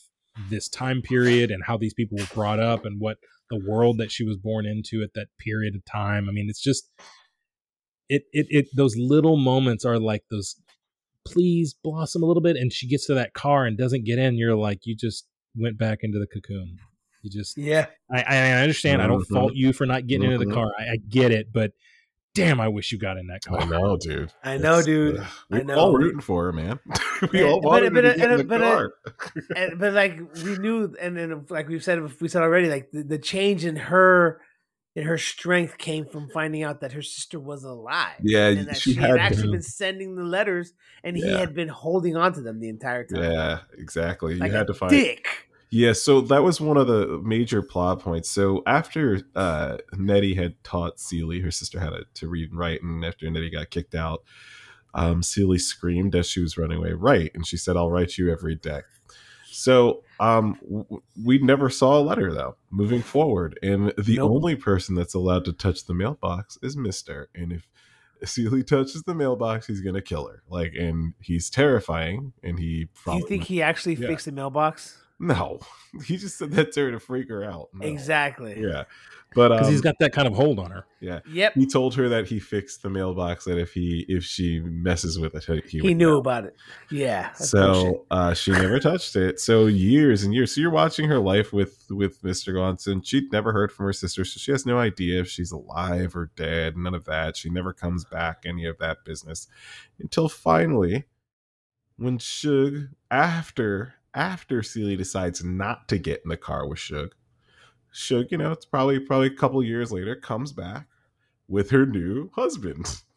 this 0.51 0.69
time 0.69 1.03
period 1.03 1.51
and 1.51 1.65
how 1.65 1.77
these 1.77 1.95
people 1.95 2.19
were 2.19 2.35
brought 2.35 2.61
up 2.61 2.85
and 2.85 3.01
what 3.01 3.19
the 3.51 3.61
world 3.67 3.99
that 3.99 4.11
she 4.11 4.25
was 4.25 4.37
born 4.37 4.67
into 4.67 5.03
at 5.03 5.15
that 5.15 5.29
period 5.39 5.75
of 5.75 5.85
time. 5.85 6.29
I 6.29 6.33
mean, 6.33 6.47
it's 6.49 6.63
just 6.63 6.91
it 8.09 8.25
it 8.33 8.47
it 8.51 8.67
those 8.75 8.97
little 8.97 9.37
moments 9.37 9.85
are 9.85 9.99
like 9.99 10.25
those 10.31 10.57
please 11.33 11.75
blossom 11.83 12.23
a 12.23 12.27
little 12.27 12.43
bit 12.43 12.57
and 12.57 12.73
she 12.73 12.87
gets 12.89 13.07
to 13.07 13.15
that 13.15 13.35
car 13.35 13.65
and 13.67 13.77
doesn't 13.77 14.05
get 14.05 14.19
in 14.19 14.37
you're 14.37 14.55
like 14.57 14.81
you 14.85 14.95
just 14.97 15.27
went 15.57 15.79
back 15.79 15.99
into 16.03 16.19
the 16.19 16.27
cocoon 16.27 16.77
you 17.23 17.31
just 17.31 17.57
Yeah, 17.57 17.87
i 18.11 18.23
i 18.23 18.37
I 18.37 18.53
understand 18.63 19.03
i 19.03 19.07
don't 19.07 19.23
Mhm. 19.29 19.35
fault 19.35 19.55
you 19.55 19.73
for 19.73 19.87
not 19.87 20.07
getting 20.07 20.31
into 20.31 20.45
the 20.45 20.53
car 20.53 20.71
I, 20.79 20.83
I 20.93 20.97
get 21.09 21.31
it 21.33 21.53
but 21.53 21.73
damn 22.35 22.61
i 22.61 22.69
wish 22.69 22.93
you 22.93 22.99
got 22.99 23.17
in 23.17 23.27
that 23.29 23.43
car 23.45 23.61
I 23.61 23.65
know, 23.65 23.97
dude. 23.97 24.31
I 24.45 24.59
know, 24.59 24.73
It's- 24.81 24.85
dude. 24.85 25.17
ugh, 25.19 25.27
I 25.51 25.57
We're 25.59 25.65
know. 25.65 25.75
all 25.79 25.93
rooting 25.95 26.21
for 26.21 26.45
her, 26.45 26.53
man. 26.53 26.79
we 27.33 27.43
all 27.43 27.61
but- 27.63 27.67
wanted 27.69 27.95
but- 27.95 28.05
her 28.05 28.13
to 28.13 28.19
get 28.19 28.29
but- 28.29 28.31
in 28.33 28.39
the 28.39 28.45
but- 28.45 28.61
car. 28.61 28.93
and, 29.57 29.79
but 29.79 29.93
like 29.95 30.19
we 30.45 30.59
knew, 30.59 30.95
and 31.01 31.17
then 31.17 31.47
like 31.49 31.67
we've 31.69 31.83
said, 31.83 31.99
we 32.21 32.29
said 32.29 32.43
already, 32.43 32.69
like 32.69 32.91
the, 32.91 33.03
the 33.05 33.19
change 33.19 33.65
in 33.65 33.77
her, 33.77 34.41
in 34.97 35.05
her 35.05 35.19
strength 35.19 35.77
came 35.77 36.07
from 36.07 36.31
finding 36.31 36.63
out 36.63 36.81
that 36.81 36.93
her 36.93 37.03
sister 37.03 37.39
was 37.39 37.65
alive. 37.65 38.17
Yeah, 38.23 38.49
and 38.49 38.69
that 38.69 38.79
she 38.79 38.95
she, 38.95 39.01
had, 39.01 39.11
had 39.11 39.19
actually 39.21 39.43
been. 39.43 39.53
been 39.53 39.63
sending 39.63 40.17
the 40.17 40.25
letters, 40.25 40.73
and 41.05 41.17
he 41.17 41.29
had 41.29 41.55
been 41.55 41.69
holding 41.69 42.17
on 42.17 42.33
to 42.33 42.41
them 42.41 42.61
the 42.61 42.71
entire 42.71 43.05
time. 43.05 43.23
Yeah, 43.23 43.59
exactly. 43.77 44.37
like 44.37 44.51
you 44.51 44.57
had 44.57 44.67
to 44.69 44.75
find 44.75 44.91
dick. 44.91 45.49
Yeah, 45.69 45.93
so 45.93 46.23
that 46.23 46.43
was 46.43 46.61
one 46.61 46.79
of 46.79 46.87
the 46.87 47.21
major 47.23 47.61
plot 47.61 48.01
points. 48.01 48.31
So 48.31 48.63
after 48.67 49.21
uh, 49.35 49.79
Nettie 49.93 50.35
had 50.35 50.63
taught 50.65 50.99
Celie, 50.99 51.41
her 51.41 51.51
sister 51.51 51.79
had 51.79 51.93
to 52.15 52.29
read 52.29 52.51
and 52.51 52.59
write, 52.59 52.83
and 52.83 53.05
after 53.05 53.31
Nettie 53.31 53.51
got 53.51 53.69
kicked 53.69 53.95
out, 53.95 54.23
um, 54.95 55.23
Celie 55.23 55.59
screamed 55.59 56.15
as 56.15 56.27
she 56.27 56.41
was 56.41 56.57
running 56.57 56.79
away, 56.79 56.93
"Write!" 56.93 57.33
And 57.35 57.47
she 57.47 57.59
said, 57.59 57.77
"I'll 57.77 57.91
write 57.91 58.17
you 58.17 58.33
every 58.33 58.55
day." 58.55 58.81
So 59.57 60.03
um, 60.21 60.59
we 61.25 61.39
never 61.39 61.71
saw 61.71 61.99
a 61.99 62.03
letter 62.03 62.33
though. 62.33 62.57
Moving 62.71 63.03
forward, 63.03 63.59
and 63.63 63.93
the 63.99 64.17
Nope. 64.17 64.31
only 64.33 64.57
person 64.57 64.95
that's 64.95 65.15
allowed 65.15 65.45
to 65.47 65.53
touch 65.53 65.85
the 65.87 65.95
mailbox 65.95 66.59
is 66.63 66.77
Mister. 66.77 67.29
And 67.35 67.53
if 67.53 67.69
Celie 68.25 68.63
touches 68.65 69.03
the 69.05 69.15
mailbox, 69.15 69.67
he's 69.67 69.81
gonna 69.81 70.03
kill 70.03 70.27
her. 70.29 70.43
Like, 70.49 70.75
and 70.75 71.15
he's 71.21 71.49
terrifying. 71.51 72.33
And 72.43 72.59
he 72.59 72.85
Do 72.85 72.89
probably 73.03 73.23
you 73.23 73.29
think 73.29 73.45
he 73.45 73.63
actually 73.63 73.95
Yeah. 73.95 74.09
fixed 74.09 74.27
the 74.27 74.33
mailbox? 74.33 74.99
no, 75.19 75.61
he 76.05 76.17
just 76.19 76.37
said 76.39 76.51
that 76.53 76.73
to 76.73 76.81
her 76.85 76.91
to 76.93 77.01
freak 77.01 77.29
her 77.31 77.43
out. 77.43 77.69
No. 77.73 77.87
Exactly. 77.87 78.61
Yeah, 78.61 78.85
but 79.35 79.49
because 79.51 79.67
um, 79.67 79.73
he's 79.73 79.81
got 79.83 79.97
that 80.01 80.13
kind 80.13 80.27
of 80.27 80.35
hold 80.35 80.59
on 80.59 80.71
her. 80.71 80.87
yeah, 81.01 81.21
Yep. 81.31 81.55
he 81.55 81.67
told 81.67 81.95
her 81.97 82.09
that 82.09 82.27
he 82.27 82.39
fixed 82.39 82.83
the 82.83 82.89
mailbox. 82.89 83.45
That 83.45 83.59
if 83.59 83.73
he 83.75 84.07
if 84.09 84.25
she 84.25 84.61
messes 84.61 85.19
with 85.19 85.35
it, 85.35 85.45
he, 85.45 85.55
he, 85.69 85.79
He 85.79 85.81
would 85.89 85.97
knew 85.97 86.13
know. 86.13 86.19
about 86.19 86.45
it. 86.45 86.57
Yeah. 86.91 87.33
So 87.35 88.07
uh, 88.11 88.33
she 88.35 88.53
never 88.53 88.79
touched 88.81 89.15
it. 89.17 89.39
So 89.39 89.67
years 89.67 90.23
and 90.25 90.33
years. 90.33 90.55
So 90.55 90.61
you're 90.63 90.71
watching 90.71 91.07
her 91.09 91.19
life 91.19 91.53
with 91.53 91.85
with 91.91 92.23
Mr. 92.23 92.55
Johnson. 92.55 93.03
She'd 93.03 93.31
never 93.31 93.53
heard 93.53 93.71
from 93.73 93.87
her 93.87 93.93
sister, 93.93 94.25
so 94.25 94.39
she 94.39 94.53
has 94.53 94.65
no 94.65 94.79
idea 94.79 95.21
if 95.21 95.29
she's 95.29 95.53
alive 95.53 96.17
or 96.17 96.31
dead. 96.37 96.77
None 96.79 96.95
of 96.95 97.05
that. 97.05 97.37
She 97.37 97.51
never 97.51 97.73
comes 97.75 98.05
back. 98.07 98.45
Any 98.47 98.65
of 98.65 98.79
that 98.79 99.05
business 99.05 99.49
until 99.99 100.29
finally, 100.31 101.05
when 101.99 102.19
Shug 102.19 102.89
after 103.11 103.95
after 104.15 104.63
Celie 104.63 104.97
decides 104.97 105.45
not 105.45 105.89
to 105.89 105.99
get 105.99 106.23
in 106.25 106.31
the 106.31 106.37
car 106.39 106.67
with 106.67 106.79
Shug, 106.79 107.15
Shug, 107.97 108.27
you 108.31 108.39
know, 108.39 108.53
it's 108.53 108.67
probably 108.67 109.01
probably 109.01 109.29
a 109.29 109.31
couple 109.31 109.63
years 109.63 109.91
later, 109.91 110.15
comes 110.15 110.53
back 110.53 110.87
with 111.49 111.71
her 111.71 111.87
new 111.87 112.31
husband. 112.35 112.87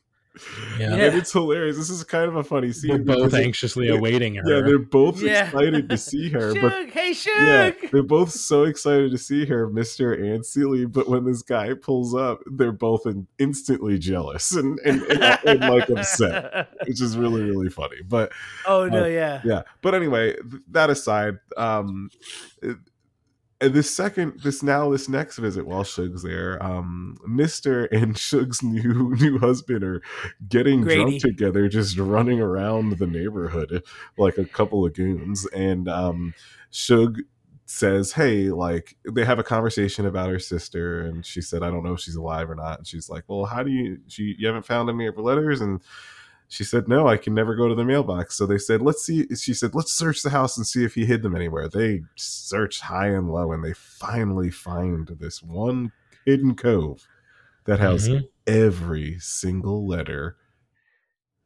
Yeah. 0.79 0.93
And 0.93 1.17
it's 1.17 1.33
hilarious. 1.33 1.75
This 1.75 1.89
is 1.89 2.01
kind 2.05 2.25
of 2.29 2.35
a 2.37 2.43
funny 2.43 2.71
scene. 2.71 2.91
We're 2.91 2.97
both 2.99 3.15
because 3.17 3.33
it- 3.33 3.43
anxiously 3.45 3.87
yeah, 3.87 3.95
awaiting 3.95 4.35
her. 4.35 4.43
yeah, 4.49 4.61
they're 4.61 4.79
both 4.79 5.21
Yeah. 5.21 5.47
excited 5.47 5.89
to 5.89 5.97
see 5.97 6.29
her, 6.31 6.53
but 6.61 6.93
Shug, 7.13 7.33
yeah, 7.35 7.71
they're 7.91 8.03
both 8.03 8.31
so 8.31 8.63
excited 8.63 9.11
to 9.11 9.17
see 9.17 9.45
her, 9.47 9.67
Mister 9.69 10.13
and 10.13 10.45
Celie. 10.45 10.85
But 10.85 11.09
when 11.09 11.25
this 11.25 11.41
guy 11.41 11.73
pulls 11.73 12.15
up, 12.15 12.39
they're 12.45 12.71
both 12.71 13.05
in, 13.05 13.27
instantly 13.37 13.97
jealous 13.97 14.53
and 14.55 14.79
and, 14.85 15.01
and, 15.03 15.39
and, 15.45 15.59
like 15.61 15.89
upset, 15.89 16.69
which 16.87 17.01
is 17.01 17.17
really 17.17 17.41
really 17.41 17.69
funny. 17.69 17.97
But 18.07 18.31
oh 18.65 18.87
no, 18.87 19.03
Uh, 19.03 19.07
yeah. 19.07 19.41
yeah, 19.43 19.63
but 19.81 19.93
anyway, 19.93 20.35
th- 20.35 20.63
that 20.71 20.89
aside, 20.89 21.39
um, 21.57 22.11
it- 22.61 22.77
and 23.61 23.73
this 23.73 23.91
second, 23.91 24.39
this 24.41 24.63
now, 24.63 24.89
this 24.89 25.09
next 25.09 25.37
visit 25.37 25.67
while 25.67 25.83
Shug's 25.83 26.23
there, 26.23 26.61
um, 26.63 27.17
Mister 27.27 27.85
and 27.85 28.17
Shug's 28.17 28.63
new 28.63 29.15
new 29.19 29.37
husband 29.39 29.83
are 29.83 30.01
getting 30.47 30.81
Grady. 30.81 31.19
drunk 31.19 31.21
together, 31.21 31.67
just 31.67 31.97
running 31.97 32.39
around 32.39 32.97
the 32.97 33.07
neighborhood 33.07 33.83
like 34.17 34.37
a 34.37 34.45
couple 34.45 34.85
of 34.85 34.93
goons, 34.93 35.45
and 35.47 35.89
um, 35.89 36.33
Shug 36.71 37.19
says, 37.65 38.13
"Hey, 38.13 38.49
like 38.49 38.95
they 39.11 39.25
have 39.25 39.39
a 39.39 39.43
conversation 39.43 40.05
about 40.05 40.29
her 40.29 40.39
sister, 40.39 41.01
and 41.01 41.25
she 41.25 41.41
said, 41.41 41.61
I 41.61 41.69
don't 41.69 41.83
know 41.83 41.93
if 41.93 41.99
she's 41.99 42.15
alive 42.15 42.49
or 42.49 42.55
not. 42.55 42.79
And 42.79 42.87
she's 42.87 43.09
like, 43.09 43.25
Well, 43.27 43.45
how 43.45 43.61
do 43.63 43.71
you? 43.71 43.99
She 44.07 44.35
you 44.39 44.47
haven't 44.47 44.65
found 44.65 44.89
any 44.89 45.05
of 45.07 45.15
her 45.15 45.21
letters, 45.21 45.61
and 45.61 45.81
she 46.49 46.63
said, 46.63 46.87
No, 46.87 47.07
I 47.07 47.15
can 47.15 47.33
never 47.33 47.55
go 47.55 47.67
to 47.67 47.75
the 47.75 47.85
mailbox. 47.85 48.35
So 48.35 48.45
they 48.45 48.57
said, 48.57 48.81
Let's 48.81 49.03
see. 49.03 49.27
She 49.35 49.53
said, 49.53 49.73
Let's 49.75 49.93
search 49.93 50.21
the 50.23 50.29
house 50.31 50.57
and 50.57 50.67
see 50.67 50.83
if 50.83 50.95
he 50.95 51.05
hid 51.05 51.21
them 51.21 51.35
anywhere. 51.35 51.69
They 51.69 52.01
search 52.15 52.81
high 52.81 53.07
and 53.09 53.31
low, 53.31 53.51
and 53.53 53.63
they 53.63 53.73
finally 53.73 54.49
find 54.51 55.07
this 55.19 55.41
one 55.41 55.91
hidden 56.25 56.55
cove 56.55 57.07
that 57.65 57.79
has 57.79 58.09
Mhm. 58.09 58.27
every 58.47 59.17
single 59.19 59.87
letter 59.87 60.35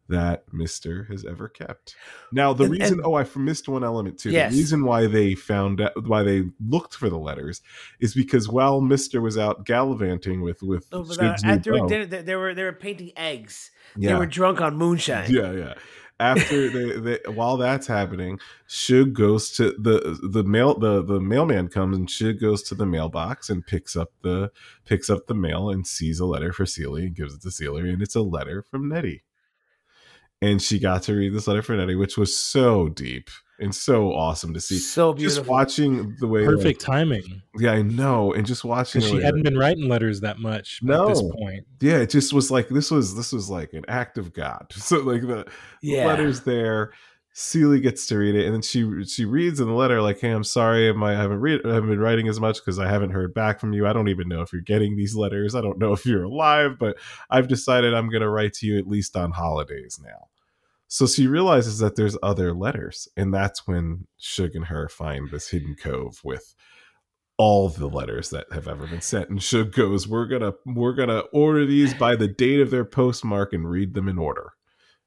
that 0.09 0.43
Mister 0.51 1.05
has 1.05 1.23
ever 1.25 1.47
kept. 1.47 1.95
Now, 2.31 2.53
the 2.53 2.65
And- 2.65 2.73
reason, 2.73 2.93
and- 2.99 3.05
oh, 3.05 3.15
I 3.15 3.25
missed 3.35 3.69
one 3.69 3.83
element 3.83 4.19
too. 4.19 4.31
Yes. 4.31 4.51
The 4.51 4.57
reason 4.59 4.85
why 4.85 5.07
they 5.07 5.33
found 5.35 5.79
out, 5.81 6.07
why 6.07 6.23
they 6.23 6.43
looked 6.65 6.93
for 6.95 7.09
the 7.09 7.17
letters, 7.17 7.61
is 7.99 8.13
because 8.13 8.49
while 8.49 8.81
Mister 8.81 9.21
was 9.21 9.37
out 9.37 9.65
gallivanting 9.65 10.41
with 10.41 10.61
with 10.61 10.91
No, 10.91 11.03
but, 11.03 11.19
new 11.43 11.49
at- 11.51 11.63
during 11.63 11.87
dinner, 11.87 12.05
they, 12.05 12.21
they 12.21 12.35
were 12.35 12.53
they 12.53 12.63
were 12.63 12.73
painting 12.73 13.11
eggs. 13.15 13.71
They 13.95 14.13
were 14.13 14.25
drunk 14.25 14.59
on 14.59 14.75
moonshine. 14.75 15.31
yeah, 15.31 15.51
yeah. 15.51 15.73
After 16.19 16.69
they, 16.69 16.99
they, 16.99 17.19
while 17.31 17.57
that's 17.57 17.87
happening, 17.87 18.39
Shug 18.67 19.13
goes 19.13 19.49
to 19.53 19.71
the 19.79 20.19
the 20.21 20.43
mail 20.43 20.77
the 20.77 21.03
the 21.03 21.19
mailman 21.19 21.69
comes 21.69 21.97
and 21.97 22.09
Shug 22.09 22.39
goes 22.39 22.61
to 22.63 22.75
the 22.75 22.85
mailbox 22.85 23.49
and 23.49 23.65
picks 23.65 23.95
up 23.95 24.11
the 24.21 24.51
picks 24.85 25.09
up 25.09 25.25
the 25.27 25.33
mail 25.33 25.69
and 25.69 25.85
sees 25.87 26.19
a 26.19 26.25
letter 26.25 26.53
for 26.53 26.65
Celie 26.65 27.07
and 27.07 27.15
gives 27.15 27.33
it 27.33 27.41
to 27.41 27.51
Celie 27.51 27.89
and 27.89 28.01
it's 28.01 28.15
a 28.15 28.21
letter 28.21 28.61
from 28.61 28.87
Nettie. 28.89 29.23
And 30.43 30.61
she 30.61 30.79
got 30.79 31.03
to 31.03 31.13
read 31.13 31.33
this 31.33 31.47
letter 31.47 31.61
for 31.61 31.75
Nettie, 31.75 31.95
which 31.95 32.17
was 32.17 32.35
so 32.35 32.89
deep 32.89 33.29
and 33.59 33.73
so 33.73 34.11
awesome 34.13 34.53
to 34.53 34.59
see. 34.59 34.77
So 34.77 35.13
beautiful. 35.13 35.41
Just 35.43 35.49
watching 35.49 36.15
the 36.19 36.27
way, 36.27 36.43
Perfect 36.43 36.81
timing. 36.81 37.41
yeah, 37.59 37.71
I 37.71 37.81
know, 37.83 38.33
and 38.33 38.45
just 38.45 38.65
watching. 38.65 39.01
She 39.01 39.15
her- 39.17 39.21
hadn't 39.21 39.43
been 39.43 39.57
writing 39.57 39.87
letters 39.87 40.19
that 40.21 40.39
much 40.39 40.79
at 40.83 41.07
this 41.07 41.21
No. 41.21 41.29
point. 41.31 41.65
yeah, 41.79 41.97
it 41.97 42.09
just 42.09 42.33
was 42.33 42.51
like 42.51 42.67
this 42.67 42.91
was 42.91 43.15
this 43.15 43.31
was 43.31 43.49
like 43.49 43.73
an 43.73 43.85
act 43.87 44.17
of 44.17 44.33
God. 44.33 44.67
So 44.75 44.97
like 44.99 45.21
the 45.21 45.45
yeah. 45.81 46.07
letters 46.07 46.41
there. 46.41 46.91
Celie 47.35 47.79
gets 47.79 48.05
to 48.07 48.17
read 48.19 48.35
it, 48.35 48.45
and 48.45 48.53
then 48.53 48.61
she 48.61 49.03
she 49.05 49.25
reads 49.25 49.59
in 49.59 49.65
the 49.67 49.73
letter 49.73 50.03
like, 50.03 50.19
"Hey, 50.19 50.29
I'm 50.29 50.43
sorry, 50.43 50.87
am 50.89 51.01
I 51.01 51.13
haven't 51.13 51.39
read 51.39 51.61
I 51.65 51.73
haven't 51.73 51.89
been 51.89 51.99
writing 51.99 52.27
as 52.27 52.39
much 52.39 52.57
because 52.59 52.77
I 52.77 52.87
haven't 52.87 53.09
heard 53.09 53.33
back 53.33 53.59
from 53.59 53.73
you. 53.73 53.87
I 53.87 53.93
don't 53.93 54.07
even 54.09 54.27
know 54.27 54.41
if 54.41 54.53
you're 54.53 54.61
getting 54.61 54.95
these 54.97 55.15
letters. 55.15 55.55
I 55.55 55.61
don't 55.61 55.79
know 55.79 55.93
if 55.93 56.05
you're 56.05 56.25
alive, 56.25 56.77
but 56.79 56.95
I've 57.31 57.47
decided 57.47 57.95
I'm 57.95 58.09
going 58.09 58.21
to 58.21 58.29
write 58.29 58.53
to 58.55 58.67
you 58.67 58.77
at 58.77 58.85
least 58.87 59.15
on 59.15 59.31
holidays 59.31 59.99
now." 60.03 60.27
So 60.93 61.07
she 61.07 61.25
realizes 61.25 61.79
that 61.79 61.95
there's 61.95 62.15
other 62.21 62.53
letters, 62.53 63.07
and 63.17 63.33
that's 63.33 63.65
when 63.65 64.05
Shug 64.19 64.51
and 64.53 64.65
her 64.65 64.87
find 64.87 65.31
this 65.31 65.49
hidden 65.49 65.73
cove 65.73 66.19
with 66.23 66.53
all 67.35 67.67
the 67.67 67.87
letters 67.87 68.29
that 68.29 68.45
have 68.53 68.67
ever 68.67 68.85
been 68.85 69.01
sent. 69.01 69.27
And 69.27 69.41
Shug 69.41 69.71
goes, 69.71 70.07
"We're 70.07 70.27
gonna 70.27 70.53
we're 70.67 70.93
gonna 70.93 71.21
order 71.33 71.65
these 71.65 71.95
by 71.95 72.15
the 72.15 72.27
date 72.27 72.59
of 72.59 72.69
their 72.69 72.85
postmark 72.85 73.53
and 73.53 73.67
read 73.67 73.95
them 73.95 74.07
in 74.07 74.19
order." 74.19 74.51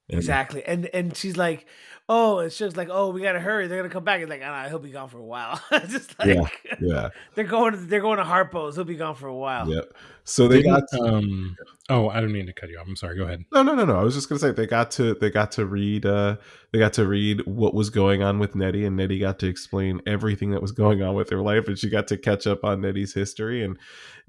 And- 0.09 0.17
Exactly. 0.19 0.61
And 0.65 0.87
and 0.87 1.15
she's 1.15 1.37
like, 1.37 1.65
oh, 2.09 2.39
it's 2.39 2.57
just 2.57 2.77
like, 2.77 2.89
oh, 2.91 3.09
we 3.09 3.21
gotta 3.21 3.39
hurry. 3.39 3.67
They're 3.67 3.77
gonna 3.79 3.93
come 3.93 4.03
back. 4.03 4.21
And 4.21 4.29
like, 4.29 4.41
"Ah, 4.43 4.67
he'll 4.69 4.79
be 4.79 4.91
gone 4.91 5.09
for 5.09 5.17
a 5.17 5.23
while. 5.23 5.59
Just 5.89 6.17
like 6.19 6.29
Yeah. 6.29 6.47
Yeah. 6.79 7.09
they're 7.35 7.43
going 7.43 7.73
to 7.73 7.79
they're 7.79 8.01
going 8.01 8.17
to 8.17 8.23
Harpo's. 8.23 8.75
He'll 8.75 8.85
be 8.85 8.95
gone 8.95 9.15
for 9.15 9.27
a 9.27 9.35
while. 9.35 9.69
Yep. 9.69 9.93
So 10.23 10.47
they 10.49 10.61
got 10.61 10.83
Didn't, 10.91 11.07
um 11.09 11.55
oh, 11.89 12.09
I 12.09 12.19
don't 12.19 12.33
mean 12.33 12.47
to 12.47 12.53
cut 12.53 12.69
you 12.69 12.77
off. 12.77 12.85
I'm 12.87 12.97
sorry, 12.97 13.15
go 13.17 13.23
ahead. 13.23 13.45
no, 13.53 13.63
no, 13.63 13.75
no, 13.75 13.85
no. 13.85 13.97
I 13.97 14.03
was 14.03 14.13
just 14.13 14.27
gonna 14.29 14.39
say 14.39 14.51
they 14.51 14.67
got 14.67 14.91
to 14.91 15.13
they 15.15 15.29
got 15.29 15.51
to 15.53 15.65
read 15.65 16.05
uh 16.05 16.35
they 16.73 16.79
got 16.79 16.91
to 16.93 17.07
read 17.07 17.45
what 17.45 17.73
was 17.73 17.89
going 17.89 18.23
on 18.23 18.39
with 18.39 18.53
Nettie, 18.53 18.83
and 18.85 18.97
Nettie 18.97 19.19
got 19.19 19.39
to 19.39 19.47
explain 19.47 20.01
everything 20.05 20.51
that 20.51 20.61
was 20.61 20.73
going 20.73 21.01
on 21.01 21.15
with 21.15 21.29
her 21.29 21.41
life, 21.41 21.67
and 21.69 21.79
she 21.79 21.89
got 21.89 22.07
to 22.09 22.17
catch 22.17 22.45
up 22.45 22.65
on 22.65 22.81
Nettie's 22.81 23.13
history 23.13 23.63
and 23.63 23.77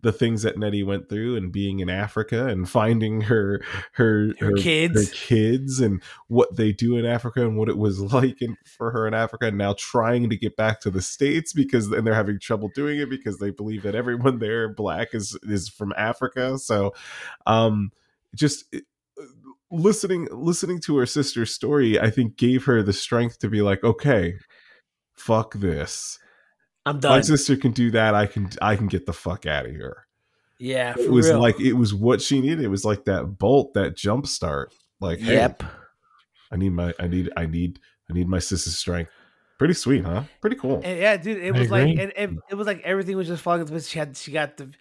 the 0.00 0.12
things 0.12 0.42
that 0.42 0.56
Nettie 0.56 0.84
went 0.84 1.08
through, 1.08 1.34
and 1.34 1.50
being 1.50 1.80
in 1.80 1.88
Africa 1.90 2.46
and 2.46 2.68
finding 2.70 3.22
her 3.22 3.60
her 3.94 4.32
Her 4.38 4.52
kids. 4.52 4.94
her 5.10 5.14
kids, 5.16 5.80
and 5.80 6.00
what 6.28 6.54
they 6.54 6.70
do 6.70 6.96
in 6.96 7.04
Africa, 7.04 7.40
and 7.42 7.56
what 7.58 7.67
it 7.68 7.78
was 7.78 8.00
like 8.12 8.40
in, 8.42 8.56
for 8.64 8.90
her 8.90 9.06
in 9.06 9.14
Africa, 9.14 9.46
and 9.46 9.58
now 9.58 9.74
trying 9.78 10.28
to 10.30 10.36
get 10.36 10.56
back 10.56 10.80
to 10.80 10.90
the 10.90 11.02
states 11.02 11.52
because 11.52 11.90
and 11.90 12.06
they're 12.06 12.14
having 12.14 12.38
trouble 12.38 12.70
doing 12.74 12.98
it 12.98 13.10
because 13.10 13.38
they 13.38 13.50
believe 13.50 13.82
that 13.82 13.94
everyone 13.94 14.38
there 14.40 14.68
black 14.68 15.14
is 15.14 15.38
is 15.44 15.68
from 15.68 15.92
Africa. 15.96 16.58
So, 16.58 16.94
um, 17.46 17.90
just 18.34 18.64
uh, 18.74 18.80
listening 19.70 20.28
listening 20.30 20.80
to 20.82 20.96
her 20.98 21.06
sister's 21.06 21.54
story, 21.54 22.00
I 22.00 22.10
think 22.10 22.36
gave 22.36 22.64
her 22.64 22.82
the 22.82 22.92
strength 22.92 23.38
to 23.40 23.48
be 23.48 23.62
like, 23.62 23.84
okay, 23.84 24.34
fuck 25.14 25.54
this. 25.54 26.18
I'm 26.86 27.00
done. 27.00 27.12
My 27.12 27.20
sister 27.20 27.56
can 27.56 27.72
do 27.72 27.90
that. 27.90 28.14
I 28.14 28.26
can 28.26 28.50
I 28.62 28.76
can 28.76 28.86
get 28.86 29.06
the 29.06 29.12
fuck 29.12 29.46
out 29.46 29.66
of 29.66 29.72
here. 29.72 30.06
yeah, 30.58 30.94
for 30.94 31.00
It 31.00 31.10
was 31.10 31.28
real. 31.28 31.40
like 31.40 31.60
it 31.60 31.74
was 31.74 31.92
what 31.92 32.22
she 32.22 32.40
needed. 32.40 32.62
It 32.62 32.68
was 32.68 32.84
like 32.84 33.04
that 33.04 33.38
bolt, 33.38 33.74
that 33.74 33.96
jump 33.96 34.26
start. 34.26 34.72
Like, 35.00 35.18
hey, 35.18 35.34
yep. 35.34 35.62
I 36.50 36.56
need 36.56 36.70
my 36.70 36.94
I 36.98 37.06
need 37.08 37.30
I 37.36 37.46
need 37.46 37.80
I 38.10 38.14
need 38.14 38.28
my 38.28 38.38
sister's 38.38 38.78
strength. 38.78 39.10
Pretty 39.58 39.74
sweet, 39.74 40.04
huh? 40.04 40.22
Pretty 40.40 40.56
cool. 40.56 40.80
And 40.84 40.98
yeah, 40.98 41.16
dude, 41.16 41.42
it 41.42 41.54
I 41.54 41.58
was 41.58 41.70
like 41.70 41.88
agree. 41.88 42.02
it, 42.02 42.12
it, 42.16 42.30
it 42.50 42.54
was 42.54 42.66
like 42.66 42.80
everything 42.82 43.16
was 43.16 43.26
just 43.26 43.42
falling 43.42 43.60
into 43.60 43.72
place. 43.72 43.88
She 43.88 43.98
had 43.98 44.16
she 44.16 44.32
got 44.32 44.56
the 44.56 44.72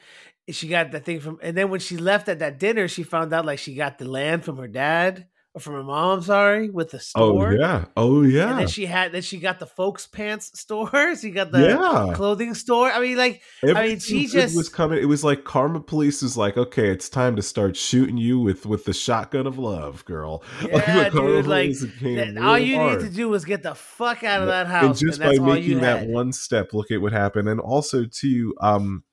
she 0.50 0.68
got 0.68 0.92
the 0.92 1.00
thing 1.00 1.20
from 1.20 1.40
and 1.42 1.58
then 1.58 1.70
when 1.70 1.80
she 1.80 1.98
left 1.98 2.30
at 2.30 2.40
that 2.40 2.60
dinner, 2.60 2.88
she 2.88 3.04
found 3.04 3.34
out 3.34 3.46
like 3.46 3.60
she 3.60 3.74
got 3.76 3.98
the 3.98 4.06
land 4.06 4.44
from 4.46 4.58
her 4.58 4.68
dad 4.68 5.20
or 5.20 5.26
from 5.60 5.74
her 5.74 5.84
mom. 5.84 6.22
Sorry, 6.22 6.70
with 6.70 6.92
the 6.92 7.00
store. 7.00 7.50
Oh 7.50 7.52
yeah. 7.52 7.86
Oh 7.96 8.22
yeah. 8.24 8.52
And 8.52 8.60
then 8.60 8.68
she 8.68 8.86
had 8.86 9.12
then 9.12 9.22
she 9.22 9.38
got 9.40 9.60
the 9.60 9.66
folks 9.66 10.08
pants 10.08 10.60
store. 10.60 10.90
She 11.20 11.32
got 11.32 11.52
the 11.52 11.62
yeah. 11.70 12.14
clothing 12.16 12.54
store. 12.54 12.92
I 12.92 13.00
mean, 13.00 13.18
like 13.18 13.42
Everything 13.64 14.00
she 14.00 14.28
just- 14.28 14.56
was 14.56 14.70
coming. 14.70 15.00
It 15.00 15.06
was 15.06 15.24
like 15.24 15.44
Karma 15.44 15.80
Police 15.80 16.22
was 16.22 16.38
like, 16.38 16.58
okay, 16.58 16.90
it's 16.90 17.10
time 17.10 17.36
to 17.36 17.42
start 17.42 17.76
shooting 17.76 18.18
you 18.18 18.40
with 18.40 18.66
with 18.66 18.86
the 18.86 18.94
shotgun 18.94 19.48
of 19.48 19.58
love, 19.58 20.06
girl. 20.06 20.44
Yeah, 20.68 21.10
Karma 21.10 21.28
dude, 21.28 21.48
like, 21.48 21.72
that- 21.72 22.38
all 22.42 22.58
you 22.60 22.76
hard. 22.78 23.02
need 23.02 23.10
to 23.10 23.16
do 23.16 23.30
was 23.30 23.46
get 23.46 23.64
the 23.64 23.76
fuck 23.76 24.24
out 24.24 24.42
of 24.42 24.48
that 24.48 24.68
house, 24.68 24.82
and 24.82 24.90
and, 24.90 24.98
just 25.00 25.20
by 25.20 25.28
that's 25.28 25.40
all 25.40 25.48
you 25.58 25.76
making 25.76 25.80
that 25.82 26.00
had. 26.02 26.10
one 26.10 26.32
step, 26.34 26.74
look 26.74 26.92
at 26.92 27.02
what 27.02 27.12
happened. 27.14 27.48
And 27.50 27.60
also, 27.60 28.06
too, 28.06 28.54
um, 28.62 29.04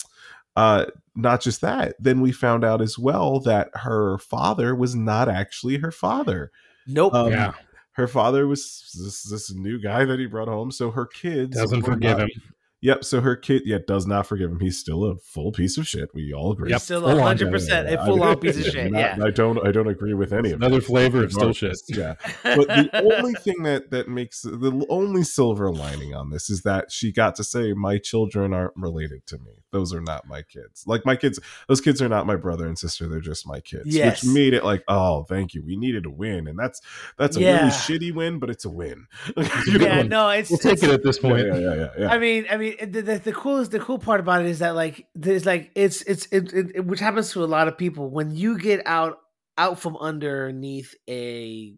uh, 0.56 0.86
not 1.14 1.40
just 1.40 1.60
that. 1.60 1.94
Then 1.98 2.20
we 2.20 2.32
found 2.32 2.64
out 2.64 2.80
as 2.80 2.98
well 2.98 3.40
that 3.40 3.70
her 3.74 4.18
father 4.18 4.74
was 4.74 4.94
not 4.94 5.28
actually 5.28 5.78
her 5.78 5.92
father. 5.92 6.50
Nope. 6.86 7.14
Um, 7.14 7.30
yeah, 7.30 7.52
her 7.92 8.06
father 8.08 8.46
was 8.46 8.90
this 8.98 9.22
this 9.24 9.52
new 9.54 9.80
guy 9.80 10.04
that 10.04 10.18
he 10.18 10.26
brought 10.26 10.48
home. 10.48 10.70
So 10.70 10.90
her 10.90 11.06
kids 11.06 11.56
doesn't 11.56 11.82
forgive 11.82 12.18
not- 12.18 12.30
him. 12.30 12.42
Yep. 12.84 13.02
So 13.04 13.20
her 13.22 13.34
kid, 13.34 13.62
yeah, 13.64 13.78
does 13.86 14.06
not 14.06 14.26
forgive 14.26 14.50
him. 14.50 14.60
He's 14.60 14.78
still 14.78 15.04
a 15.04 15.16
full 15.16 15.52
piece 15.52 15.78
of 15.78 15.88
shit. 15.88 16.10
We 16.14 16.32
all 16.34 16.52
agree. 16.52 16.68
Yep, 16.70 16.80
Still 16.82 17.00
full 17.08 17.10
on, 17.12 17.18
hundred 17.18 17.50
percent 17.50 17.88
a 17.88 18.00
I- 18.00 18.04
full 18.04 18.22
on 18.22 18.38
piece 18.38 18.58
of 18.58 18.64
shit. 18.72 18.92
not- 18.92 18.98
Yeah. 19.18 19.24
I 19.24 19.30
don't. 19.30 19.66
I 19.66 19.72
don't 19.72 19.88
agree 19.88 20.12
with 20.14 20.32
any 20.34 20.50
of 20.50 20.60
Another 20.60 20.76
that. 20.80 20.84
flavor 20.86 21.24
of 21.24 21.32
still 21.32 21.52
shit. 21.54 21.76
Yeah. 21.88 22.14
But 22.42 22.68
the 22.68 22.90
only 23.18 23.32
thing 23.34 23.62
that 23.62 23.90
that 23.90 24.08
makes 24.08 24.42
the 24.42 24.86
only 24.90 25.22
silver 25.24 25.72
lining 25.72 26.14
on 26.14 26.28
this 26.30 26.50
is 26.50 26.60
that 26.62 26.92
she 26.92 27.10
got 27.10 27.34
to 27.36 27.44
say, 27.44 27.72
"My 27.72 27.96
children 27.98 28.52
aren't 28.52 28.76
related 28.76 29.26
to 29.28 29.38
me. 29.38 29.52
Those 29.72 29.92
are 29.94 30.02
not 30.02 30.26
my 30.28 30.42
kids. 30.42 30.84
Like 30.86 31.06
my 31.06 31.16
kids, 31.16 31.40
those 31.68 31.80
kids 31.80 32.00
are 32.02 32.08
not 32.08 32.26
my 32.26 32.36
brother 32.36 32.66
and 32.66 32.78
sister. 32.78 33.08
They're 33.08 33.20
just 33.20 33.48
my 33.48 33.60
kids." 33.60 33.84
Yes. 33.86 34.22
Which 34.22 34.30
made 34.34 34.52
it 34.52 34.62
like, 34.62 34.84
"Oh, 34.88 35.24
thank 35.24 35.54
you. 35.54 35.62
We 35.64 35.76
needed 35.76 36.04
a 36.04 36.10
win, 36.10 36.46
and 36.46 36.58
that's 36.58 36.82
that's 37.16 37.38
a 37.38 37.40
Yeah. 37.40 37.56
really 37.60 37.70
shitty 37.70 38.14
win, 38.14 38.38
but 38.40 38.50
it's 38.50 38.66
a 38.66 38.70
win." 38.70 39.06
You 39.36 39.44
yeah, 39.80 40.02
know? 40.02 40.02
no, 40.02 40.28
it's, 40.30 40.50
We'll 40.50 40.58
take 40.58 40.82
it 40.82 40.90
at 40.90 41.02
this 41.02 41.16
Yeah, 41.22 41.30
point. 41.30 41.46
yeah, 41.46 41.56
yeah, 41.58 41.74
yeah, 41.74 41.88
yeah. 41.98 42.08
I 42.12 42.18
mean, 42.18 42.46
I 42.50 42.56
mean, 42.58 42.73
the, 42.82 43.02
the, 43.24 43.32
coolest, 43.32 43.70
the 43.70 43.80
cool 43.80 43.98
part 43.98 44.20
about 44.20 44.42
it 44.42 44.48
is 44.48 44.60
that 44.60 44.74
like 44.74 45.06
there's 45.14 45.46
like 45.46 45.70
it's 45.74 46.02
it's 46.02 46.26
it, 46.26 46.52
it, 46.52 46.76
it- 46.76 46.86
which 46.86 47.00
happens 47.00 47.32
to 47.32 47.44
a 47.44 47.46
lot 47.46 47.68
of 47.68 47.78
people. 47.78 48.10
When 48.10 48.34
you 48.34 48.58
get 48.58 48.86
out 48.86 49.18
out 49.58 49.78
from 49.78 49.96
underneath 49.96 50.94
a 51.08 51.74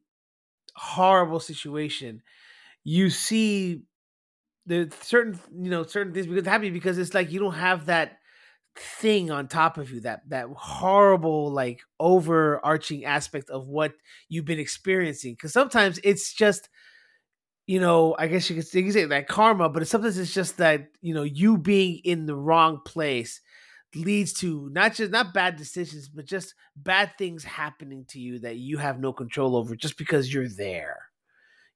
horrible 0.77 1.41
situation, 1.41 2.23
you 2.85 3.11
see 3.11 3.83
the 4.67 4.93
certain 5.03 5.39
you 5.57 5.71
know 5.71 5.85
certain 5.85 6.15
things 6.15 6.27
because 6.27 6.47
happy 6.47 6.71
because 6.71 6.99
it's 6.99 7.15
like 7.15 7.31
you 7.33 7.41
don't 7.41 7.55
have 7.55 7.87
that 7.87 8.19
thing 8.77 9.31
on 9.31 9.49
top 9.49 9.79
of 9.79 9.91
you 9.91 10.01
that 10.01 10.29
that 10.29 10.49
horrible 10.55 11.51
like 11.51 11.81
overarching 11.99 13.05
aspect 13.05 13.49
of 13.51 13.69
what 13.69 13.93
you've 14.29 14.45
been 14.45 14.59
experiencing. 14.59 15.33
Because 15.33 15.53
sometimes 15.53 15.99
it's 16.05 16.33
just 16.35 16.69
you 17.67 17.81
know, 17.81 18.15
I 18.19 18.29
guess 18.29 18.49
you 18.49 18.57
could 18.57 18.67
say, 18.67 18.79
you 18.79 18.85
could 18.87 18.95
say 18.95 19.05
that 19.05 19.29
karma, 19.29 19.69
but 19.69 19.87
sometimes 19.89 20.19
it's 20.19 20.33
just 20.33 20.59
that 20.59 20.89
you 21.01 21.15
know 21.15 21.25
you 21.25 21.59
being 21.59 22.01
in 22.05 22.27
the 22.27 22.37
wrong 22.37 22.81
place 22.85 23.41
leads 23.95 24.33
to 24.35 24.69
not 24.73 24.95
just 24.95 25.11
not 25.11 25.33
bad 25.33 25.57
decisions, 25.57 26.09
but 26.09 26.27
just 26.27 26.55
bad 26.77 27.13
things 27.17 27.45
happening 27.45 28.05
to 28.09 28.21
you 28.21 28.39
that 28.41 28.57
you 28.57 28.79
have 28.79 29.01
no 29.01 29.13
control 29.13 29.57
over 29.57 29.75
just 29.75 29.97
because 29.97 30.33
you're 30.33 30.49
there. 30.49 30.99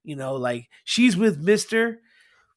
You 0.03 0.15
know, 0.15 0.35
like 0.35 0.67
she's 0.83 1.17
with 1.17 1.39
Mister, 1.39 1.99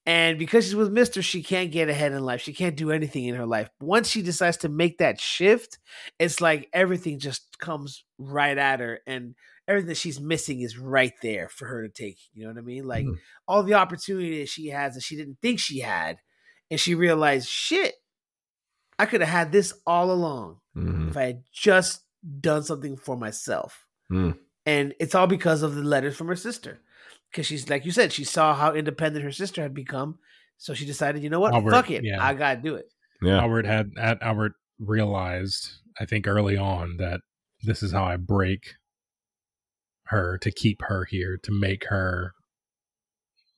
and 0.07 0.39
because 0.39 0.65
she's 0.65 0.75
with 0.75 0.93
Mister, 0.93 1.23
she 1.23 1.43
can't 1.43 1.73
get 1.73 1.89
ahead 1.89 2.13
in 2.13 2.23
life. 2.23 2.41
She 2.41 2.53
can't 2.53 2.77
do 2.77 2.91
anything 2.91 3.25
in 3.25 3.35
her 3.35 3.47
life. 3.47 3.69
Once 3.81 4.09
she 4.09 4.23
decides 4.23 4.59
to 4.59 4.69
make 4.69 4.99
that 4.99 5.21
shift, 5.21 5.79
it's 6.19 6.41
like 6.41 6.69
everything 6.73 7.19
just 7.19 7.59
comes 7.59 8.05
right 8.19 8.57
at 8.57 8.81
her, 8.81 9.01
and 9.07 9.35
everything 9.67 9.89
that 9.89 9.97
she's 9.97 10.21
missing 10.21 10.61
is 10.61 10.79
right 10.79 11.15
there 11.23 11.49
for 11.49 11.67
her 11.67 11.83
to 11.87 11.89
take. 11.93 12.19
You 12.35 12.45
know 12.45 12.51
what 12.51 12.59
I 12.59 12.63
mean? 12.63 12.85
Like 12.87 13.07
Mhm. 13.07 13.19
all 13.49 13.63
the 13.63 13.75
opportunity 13.75 14.41
that 14.41 14.49
she 14.49 14.69
has 14.69 14.95
that 14.95 15.03
she 15.03 15.17
didn't 15.17 15.39
think 15.41 15.59
she 15.59 15.81
had, 15.81 16.19
and 16.71 16.79
she 16.79 16.95
realized, 16.95 17.49
shit, 17.49 17.95
I 18.99 19.07
could 19.07 19.21
have 19.23 19.31
had 19.31 19.53
this 19.53 19.73
all 19.87 20.11
along 20.13 20.61
Mhm. 20.77 21.11
if 21.11 21.17
I 21.17 21.23
had 21.25 21.45
just 21.53 22.03
done 22.41 22.63
something 22.63 22.97
for 22.97 23.17
myself. 23.17 23.87
Mm. 24.11 24.39
And 24.67 24.95
it's 25.01 25.15
all 25.15 25.27
because 25.27 25.63
of 25.63 25.75
the 25.75 25.83
letters 25.83 26.17
from 26.17 26.29
her 26.29 26.37
sister. 26.37 26.81
Because 27.31 27.47
she's 27.47 27.69
like 27.69 27.85
you 27.85 27.91
said, 27.91 28.13
she 28.13 28.25
saw 28.25 28.55
how 28.55 28.75
independent 28.75 29.25
her 29.25 29.33
sister 29.33 29.61
had 29.63 29.75
become. 29.75 30.19
So 30.57 30.73
she 30.73 30.87
decided, 30.87 31.23
you 31.23 31.31
know 31.31 31.41
what? 31.41 31.53
Albert, 31.53 31.71
Fuck 31.73 31.91
it. 31.91 32.05
yeah. 32.05 32.25
I 32.25 32.33
gotta 32.35 32.61
do 32.61 32.77
it. 32.77 32.87
Yeah. 33.21 33.41
Albert 33.41 33.67
had 33.67 33.91
at 33.99 34.23
Albert 34.23 34.53
realized, 34.79 35.69
I 35.99 36.05
think 36.07 36.27
early 36.29 36.57
on 36.57 36.97
that 36.99 37.21
this 37.63 37.83
is 37.83 37.93
how 37.93 38.05
I 38.05 38.17
break 38.17 38.75
her 40.07 40.39
to 40.39 40.51
keep 40.51 40.83
her 40.83 41.05
here 41.05 41.39
to 41.43 41.53
make 41.53 41.87
her 41.89 42.35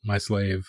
my 0.05 0.19
slave. 0.19 0.67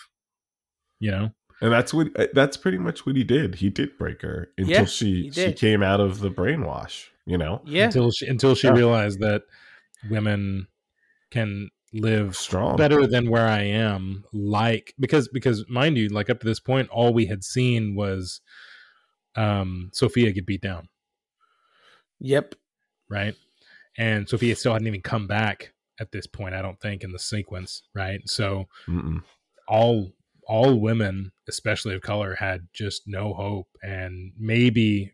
You 1.00 1.12
know, 1.12 1.30
And 1.60 1.72
that's 1.72 1.94
what 1.94 2.08
uh, 2.18 2.26
that's 2.32 2.56
pretty 2.56 2.78
much 2.78 3.06
what 3.06 3.14
he 3.14 3.22
did. 3.22 3.54
He 3.56 3.70
did 3.70 3.96
break 3.98 4.22
her 4.22 4.50
until 4.58 4.72
Yeah, 4.80 4.84
she 4.86 5.30
she 5.30 5.52
came 5.52 5.82
out 5.82 6.00
of 6.00 6.18
the 6.18 6.30
brainwash, 6.30 7.06
you 7.24 7.38
know. 7.38 7.62
Yeah. 7.64 7.84
until 7.84 8.10
she 8.10 8.26
until 8.26 8.54
she 8.56 8.66
Yeah. 8.66 8.72
realized 8.74 9.20
that 9.20 9.42
women 10.10 10.66
can 11.30 11.70
live 11.92 12.36
Strong. 12.36 12.76
better 12.76 13.06
than 13.06 13.30
where 13.30 13.46
I 13.46 13.60
am. 13.62 14.24
Like 14.32 14.92
because 14.98 15.28
because 15.28 15.64
mind 15.68 15.96
you, 15.96 16.08
like 16.08 16.30
up 16.30 16.40
to 16.40 16.46
this 16.46 16.58
point, 16.60 16.88
all 16.90 17.14
we 17.14 17.26
had 17.26 17.44
seen 17.44 17.94
was 17.94 18.40
um 19.36 19.90
Sofia 19.92 20.32
get 20.32 20.46
beat 20.46 20.62
down, 20.62 20.88
Yep. 22.18 22.56
right? 23.08 23.36
And 23.98 24.26
Sofia 24.28 24.56
still 24.56 24.72
hadn't 24.72 24.88
even 24.88 25.02
come 25.02 25.26
back 25.26 25.74
at 26.00 26.12
this 26.12 26.26
point, 26.26 26.54
I 26.54 26.62
don't 26.62 26.80
think, 26.80 27.02
in 27.04 27.12
the 27.12 27.18
sequence, 27.18 27.82
right? 27.94 28.20
So 28.26 28.66
Mm-mm. 28.86 29.22
all 29.66 30.12
all 30.46 30.80
women, 30.80 31.30
especially 31.46 31.94
of 31.94 32.00
color, 32.00 32.34
had 32.34 32.68
just 32.72 33.02
no 33.06 33.34
hope, 33.34 33.68
and 33.82 34.32
maybe 34.38 35.12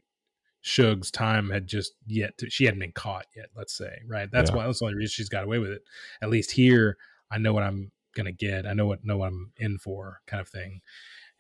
Shug's 0.61 1.11
time 1.11 1.51
had 1.51 1.67
just 1.67 1.93
yet 2.07 2.39
to, 2.39 2.49
she 2.49 2.65
hadn't 2.67 2.81
been 2.81 2.93
caught 2.93 3.27
yet. 3.35 3.47
Let's 3.57 3.77
say, 3.77 3.99
right? 4.07 4.31
That's 4.31 4.51
Yeah. 4.51 4.57
why 4.59 4.67
that's 4.67 4.79
the 4.79 4.85
only 4.85 4.97
reason 4.97 5.11
she's 5.13 5.29
got 5.29 5.45
away 5.45 5.59
with 5.59 5.71
it. 5.71 5.83
At 6.23 6.31
least 6.31 6.53
here, 6.53 6.97
I 7.31 7.39
know 7.39 7.53
what 7.53 7.65
I'm 7.65 7.91
gonna 8.15 8.33
get. 8.33 8.67
I 8.67 8.75
know 8.75 8.87
what 8.87 9.05
know 9.05 9.17
what 9.19 9.29
I'm 9.29 9.53
in 9.57 9.79
for, 9.79 10.21
kind 10.27 10.41
of 10.41 10.49
thing. 10.49 10.81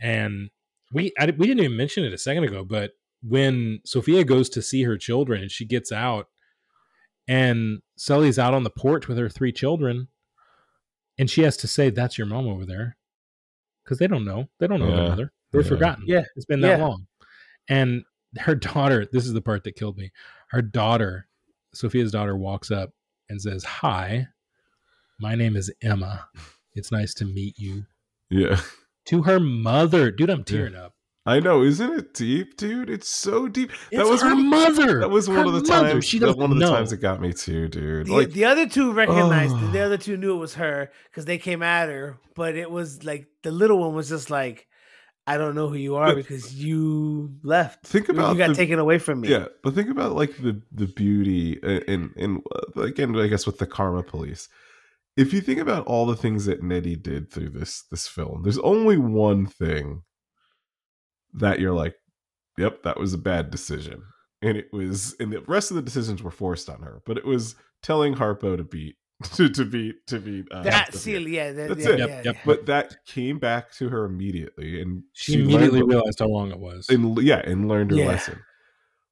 And 0.01 0.51
we 0.93 1.13
I, 1.19 1.27
we 1.27 1.47
didn't 1.47 1.63
even 1.65 1.77
mention 1.77 2.05
it 2.05 2.13
a 2.13 2.19
second 2.19 2.45
ago, 2.45 2.65
but 2.65 2.93
when 3.23 3.81
Sofia 3.85 4.25
goes 4.25 4.49
to 4.51 4.61
see 4.63 4.83
her 4.83 4.99
children 4.99 5.41
and 5.43 5.51
she 5.51 5.65
gets 5.65 5.93
out, 5.93 6.29
and 7.28 7.81
Sully's 7.97 8.39
out 8.39 8.55
on 8.55 8.65
the 8.65 8.70
porch 8.70 9.09
with 9.09 9.19
her 9.19 9.28
three 9.28 9.53
children, 9.53 10.09
and 11.19 11.31
she 11.31 11.43
has 11.43 11.57
to 11.59 11.67
say, 11.69 11.91
"That's 11.91 12.19
your 12.19 12.27
mom 12.27 12.47
over 12.47 12.65
there," 12.67 12.97
because 13.85 13.99
they 13.99 14.07
don't 14.07 14.25
know. 14.25 14.49
They 14.59 14.67
don't 14.67 14.81
know 14.81 14.94
their 14.94 15.09
mother. 15.09 15.33
They're 15.53 15.62
Yeah. 15.62 15.69
forgotten. 15.69 16.05
Yeah. 16.07 16.25
it's 16.36 16.47
been 16.47 16.61
that 16.62 16.78
Yeah. 16.78 16.85
long. 16.86 17.07
And 17.69 18.05
her 18.39 18.55
daughter. 18.55 19.07
This 19.11 19.27
is 19.27 19.33
the 19.33 19.41
part 19.43 19.65
that 19.65 19.77
killed 19.77 19.97
me. 19.97 20.11
Her 20.51 20.62
daughter, 20.62 21.28
Sofia's 21.75 22.11
daughter, 22.12 22.36
walks 22.36 22.70
up 22.70 22.91
and 23.28 23.41
says, 23.41 23.65
"Hi, 23.65 24.28
my 25.20 25.35
name 25.35 25.57
is 25.57 25.73
Emma. 25.83 26.28
It's 26.75 26.91
nice 26.93 27.15
to 27.15 27.25
meet 27.25 27.59
you." 27.59 27.86
Yeah. 28.31 28.61
To 29.07 29.23
her 29.23 29.39
mother, 29.39 30.11
dude, 30.11 30.31
I'm 30.31 30.44
tearing 30.44 30.75
up. 30.75 30.94
I 31.27 31.41
know, 31.41 31.62
isn't 31.62 31.91
it 31.91 32.12
deep, 32.12 32.57
dude? 32.59 32.91
It's 32.91 33.09
so 33.09 33.49
deep. 33.49 33.70
It's 33.91 34.03
that 34.03 34.07
was 34.11 34.20
her 34.20 34.35
one, 34.35 34.51
mother. 34.51 35.01
that 35.01 35.09
was 35.11 35.27
one 35.27 35.39
Her 35.39 35.44
of 35.47 35.53
the 35.55 35.61
mother. 35.69 35.93
times. 35.93 36.05
She 36.05 36.19
that 36.19 36.36
one 36.36 36.53
of 36.53 36.59
the 36.59 36.65
know. 36.67 36.70
times 36.75 36.93
it 36.93 36.99
got 36.99 37.20
me 37.20 37.33
too, 37.33 37.69
dude. 37.69 38.07
The, 38.09 38.12
Like, 38.12 38.31
the 38.33 38.44
other 38.44 38.69
two 38.69 38.93
recognized 38.93 39.55
Oh. 39.57 39.70
the 39.70 39.81
other 39.81 39.97
two 39.97 40.19
knew 40.19 40.35
it 40.35 40.39
was 40.39 40.55
her 40.55 40.91
because 41.11 41.25
they 41.25 41.39
came 41.39 41.62
at 41.62 41.89
her, 41.89 42.19
but 42.36 42.57
it 42.57 42.70
was 42.70 43.05
like 43.05 43.27
the 43.43 43.51
little 43.53 43.78
one 43.78 43.94
was 43.94 44.09
just 44.11 44.28
like, 44.28 44.67
I 45.27 45.39
don't 45.39 45.55
know 45.55 45.69
who 45.70 45.77
you 45.77 45.97
are 45.97 46.09
But- 46.09 46.17
because 46.17 46.55
you 46.55 47.31
left. 47.43 47.86
think 47.86 48.09
You- 48.09 48.15
about 48.15 48.33
you 48.33 48.39
got 48.39 48.49
the, 48.49 48.55
taken 48.55 48.78
away 48.78 48.99
from 48.99 49.23
me. 49.23 49.28
Yeah, 49.28 49.47
but 49.62 49.75
think 49.75 49.89
about 49.89 50.15
like 50.15 50.36
the 50.36 50.61
the 50.73 50.86
beauty 50.89 51.59
and 51.62 52.12
and 52.19 52.43
again, 52.77 53.17
I 53.19 53.28
guess 53.28 53.47
with 53.47 53.57
the 53.57 53.67
karma 53.67 54.03
police. 54.03 54.49
If 55.17 55.33
you 55.33 55.41
think 55.41 55.61
about 55.61 55.86
all 55.86 56.05
the 56.05 56.17
things 56.17 56.44
that 56.44 56.62
Nettie 56.62 56.97
did 56.97 57.31
through 57.31 57.49
this 57.51 57.85
this 57.91 58.07
film, 58.07 58.43
there's 58.43 58.59
only 58.59 58.99
one 58.99 59.47
thing 59.47 60.03
that 61.35 61.61
you're 61.61 61.73
like, 61.75 61.95
"Yep, 62.59 62.83
that 62.85 62.99
was 62.99 63.13
a 63.15 63.19
bad 63.19 63.51
decision," 63.51 64.03
and 64.43 64.57
it 64.57 64.69
was, 64.73 65.15
and 65.21 65.33
the 65.33 65.41
rest 65.43 65.71
of 65.71 65.75
the 65.77 65.83
decisions 65.83 66.23
were 66.23 66.31
forced 66.31 66.69
on 66.71 66.83
her. 66.83 67.03
But 67.07 67.19
it 67.19 67.25
was 67.25 67.55
telling 67.83 68.15
Harpo 68.15 68.57
to 68.57 68.65
beat 68.65 68.97
to, 69.35 69.49
to 69.49 69.65
beat 69.65 69.97
to 70.09 70.19
beat 70.19 70.47
uh, 70.51 70.63
that 70.65 70.95
seal, 70.95 71.27
yeah, 71.29 71.53
that, 71.53 71.69
That's 71.69 71.85
yeah, 71.85 71.91
it. 71.93 71.99
yeah, 71.99 72.07
Yep, 72.07 72.25
yep. 72.25 72.37
But 72.45 72.67
that 72.67 72.97
came 73.07 73.39
back 73.39 73.73
to 73.75 73.89
her 73.89 74.05
immediately, 74.05 74.81
and 74.83 75.03
She, 75.13 75.37
learned 75.39 75.51
immediately 75.51 75.83
what- 75.83 75.89
realized 75.91 76.19
how 76.19 76.27
wrong 76.27 76.51
it 76.51 76.59
was. 76.59 76.89
and 76.89 77.17
yeah, 77.23 77.41
and 77.45 77.69
learned 77.69 77.91
her 77.93 77.97
Yeah. 77.99 78.07
lesson. 78.09 78.41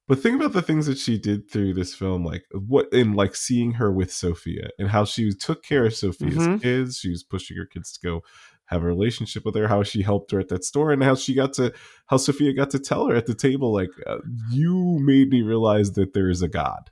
But 0.05 0.19
think 0.19 0.35
about 0.35 0.51
the 0.51 0.61
things 0.61 0.85
that 0.87 0.97
she 0.97 1.17
did 1.17 1.49
through 1.49 1.75
this 1.75 1.95
film, 1.95 2.25
like 2.25 2.43
what 2.51 2.91
in 2.91 3.13
like 3.13 3.37
seeing 3.37 3.71
her 3.75 3.89
with 3.89 4.11
Sofia 4.11 4.67
and 4.77 4.89
how 4.89 5.05
she 5.05 5.31
took 5.31 5.63
care 5.63 5.85
of 5.85 5.93
Sofia's 5.95 6.35
Mhm. 6.45 6.61
kids. 6.61 6.97
She 6.97 7.09
was 7.09 7.23
pushing 7.23 7.55
her 7.55 7.65
kids 7.65 7.93
to 7.93 8.05
go 8.05 8.21
have 8.73 8.83
a 8.83 8.87
relationship 8.87 9.45
with 9.45 9.55
her. 9.55 9.67
How 9.67 9.83
she 9.83 10.01
helped 10.01 10.31
her 10.31 10.39
at 10.39 10.49
that 10.49 10.63
store, 10.63 10.91
and 10.91 11.03
how 11.03 11.15
she 11.15 11.33
got 11.33 11.53
to 11.53 11.73
how 12.07 12.17
Sofia 12.17 12.53
got 12.53 12.69
to 12.71 12.79
tell 12.79 13.07
her 13.07 13.15
at 13.15 13.25
the 13.25 13.35
table, 13.35 13.73
like 13.73 13.89
uh, 14.05 14.17
you 14.51 14.99
made 14.99 15.29
me 15.29 15.41
realize 15.41 15.93
that 15.93 16.13
there 16.13 16.29
is 16.29 16.41
a 16.41 16.47
God, 16.47 16.91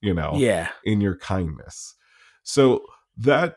you 0.00 0.14
know, 0.14 0.32
yeah. 0.34 0.70
in 0.84 1.00
your 1.00 1.16
kindness. 1.16 1.94
So 2.42 2.82
that 3.16 3.56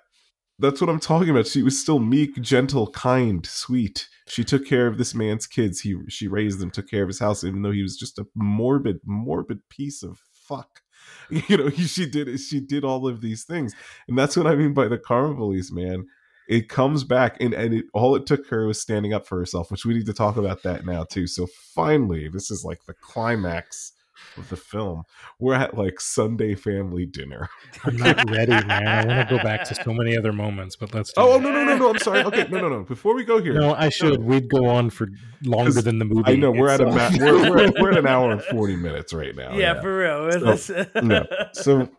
that's 0.60 0.80
what 0.80 0.90
I'm 0.90 1.00
talking 1.00 1.30
about. 1.30 1.48
She 1.48 1.64
was 1.64 1.80
still 1.80 2.00
meek, 2.00 2.40
gentle, 2.42 2.88
kind, 2.92 3.46
sweet. 3.46 4.08
She 4.28 4.44
took 4.44 4.66
care 4.66 4.88
of 4.88 4.98
this 4.98 5.16
man's 5.16 5.48
kids. 5.48 5.82
He 5.82 5.96
she 6.08 6.28
raised 6.28 6.60
them, 6.60 6.72
took 6.72 6.90
care 6.90 7.04
of 7.04 7.10
his 7.10 7.20
house, 7.20 7.44
even 7.44 7.64
though 7.64 7.72
he 7.72 7.82
was 7.82 7.98
just 7.98 8.20
a 8.20 8.28
morbid, 8.36 9.00
morbid 9.06 9.68
piece 9.70 10.04
of 10.04 10.20
fuck. 10.34 10.82
You 11.30 11.58
know, 11.58 11.68
he, 11.70 11.84
she 11.84 12.06
did 12.06 12.40
she 12.40 12.60
did 12.60 12.84
all 12.84 13.08
of 13.08 13.22
these 13.22 13.44
things, 13.46 13.74
and 14.08 14.18
that's 14.18 14.36
what 14.36 14.48
I 14.48 14.56
mean 14.56 14.74
by 14.74 14.88
the 14.88 14.98
karma 14.98 15.34
police, 15.34 15.72
man. 15.72 16.06
It 16.52 16.68
comes 16.68 17.06
back, 17.06 17.38
and 17.40 17.54
and 17.54 17.74
it, 17.76 17.86
all 17.94 18.14
it 18.14 18.26
took 18.26 18.46
her 18.48 18.68
was 18.68 18.78
standing 18.78 19.14
up 19.14 19.26
for 19.26 19.40
herself, 19.40 19.72
which 19.72 19.86
we 19.86 19.94
need 19.94 20.06
to 20.08 20.14
talk 20.14 20.36
about 20.36 20.64
that 20.64 20.86
now 20.86 21.06
too. 21.06 21.26
So 21.26 21.48
finally, 21.48 22.28
this 22.28 22.52
is 22.52 22.66
like 22.66 22.84
the 22.86 22.94
climax 22.94 23.94
of 24.36 24.50
the 24.50 24.58
film. 24.58 25.04
We're 25.40 25.54
at 25.54 25.78
like 25.78 26.02
Sunday 26.02 26.56
family 26.56 27.06
dinner. 27.06 27.50
I'm 27.86 27.96
not 27.96 28.30
ready, 28.30 28.52
man. 28.52 28.86
I 28.86 29.06
want 29.06 29.30
to 29.30 29.38
go 29.38 29.42
back 29.42 29.64
to 29.70 29.76
so 29.76 29.94
many 29.94 30.18
other 30.18 30.34
moments, 30.34 30.76
but 30.76 30.94
let's. 30.94 31.14
Oh, 31.16 31.36
oh, 31.36 31.40
no, 31.40 31.54
no, 31.54 31.64
no, 31.64 31.78
no! 31.78 31.90
I'm 31.90 32.00
sorry. 32.00 32.26
Okay, 32.26 32.46
no, 32.50 32.60
no, 32.60 32.68
no. 32.68 32.84
Before 32.84 33.16
we 33.16 33.24
go 33.24 33.42
here, 33.42 33.54
no, 33.54 33.74
I 33.74 33.88
should. 33.88 34.22
We'd 34.22 34.50
go 34.50 34.66
on 34.68 34.90
for 34.90 35.08
longer 35.46 35.82
than 35.82 36.00
the 36.00 36.06
movie. 36.06 36.34
I 36.34 36.36
know 36.36 36.52
we're 36.52 36.68
at 36.68 36.82
a 36.82 36.86
ma- 36.86 37.12
we're, 37.18 37.50
we're, 37.50 37.72
we're, 37.80 37.92
at 37.92 37.98
an 37.98 38.08
hour 38.08 38.30
and 38.30 38.44
forty 38.44 38.76
minutes 38.76 39.14
right 39.14 39.34
now. 39.34 39.54
Yeah, 39.54 39.76
yeah. 39.76 39.82
for 39.82 39.98
real. 39.98 40.58
So, 40.58 40.86
no. 41.02 41.26
so 41.54 41.90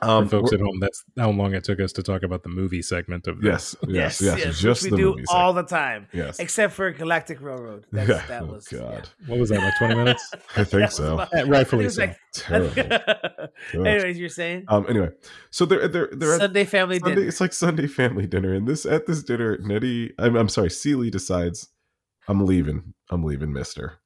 um, 0.00 0.28
For 0.28 0.38
folks 0.38 0.52
at 0.52 0.60
home, 0.60 0.78
that's 0.78 1.04
how 1.16 1.30
long 1.30 1.54
it 1.54 1.64
took 1.64 1.80
us 1.80 1.92
to 1.94 2.02
talk 2.02 2.22
about 2.22 2.44
the 2.44 2.48
movie 2.48 2.82
segment 2.82 3.26
of 3.26 3.40
this. 3.40 3.74
Yes, 3.86 4.20
yes, 4.20 4.20
yes. 4.20 4.44
yes 4.44 4.60
just 4.60 4.90
we 4.90 4.96
do 4.96 5.16
all 5.28 5.52
the 5.52 5.64
time. 5.64 6.06
Yes, 6.12 6.38
except 6.38 6.74
for 6.74 6.90
Galactic 6.92 7.40
Railroad. 7.40 7.84
That's, 7.92 8.08
yeah. 8.08 8.26
That 8.26 8.42
oh, 8.42 8.46
was 8.46 8.68
God. 8.68 9.08
Yeah. 9.20 9.26
What 9.26 9.40
was 9.40 9.48
that? 9.50 9.58
Like 9.58 9.76
twenty 9.76 9.96
minutes? 9.96 10.34
I 10.56 10.64
think 10.64 10.90
so. 10.92 11.14
About, 11.14 11.48
rightfully 11.48 11.88
so. 11.88 12.02
Like, 12.02 12.18
Terrible. 12.32 13.48
Anyways, 13.74 14.18
you're 14.18 14.28
saying? 14.28 14.64
Um. 14.68 14.86
Anyway, 14.88 15.10
so 15.50 15.66
they're 15.66 15.88
they're 15.88 16.10
they're 16.12 16.38
Sunday 16.38 16.62
at, 16.62 16.68
family 16.68 16.98
Sunday, 17.00 17.14
dinner. 17.16 17.28
It's 17.28 17.40
like 17.40 17.52
Sunday 17.52 17.88
family 17.88 18.26
dinner, 18.26 18.54
and 18.54 18.68
this 18.68 18.86
at 18.86 19.06
this 19.06 19.24
dinner, 19.24 19.58
Nettie. 19.58 20.14
I'm, 20.18 20.36
I'm 20.36 20.48
sorry, 20.48 20.70
Celie 20.70 21.10
decides, 21.10 21.68
I'm 22.28 22.46
leaving. 22.46 22.94
I'm 23.10 23.24
leaving, 23.24 23.52
Mister 23.52 23.98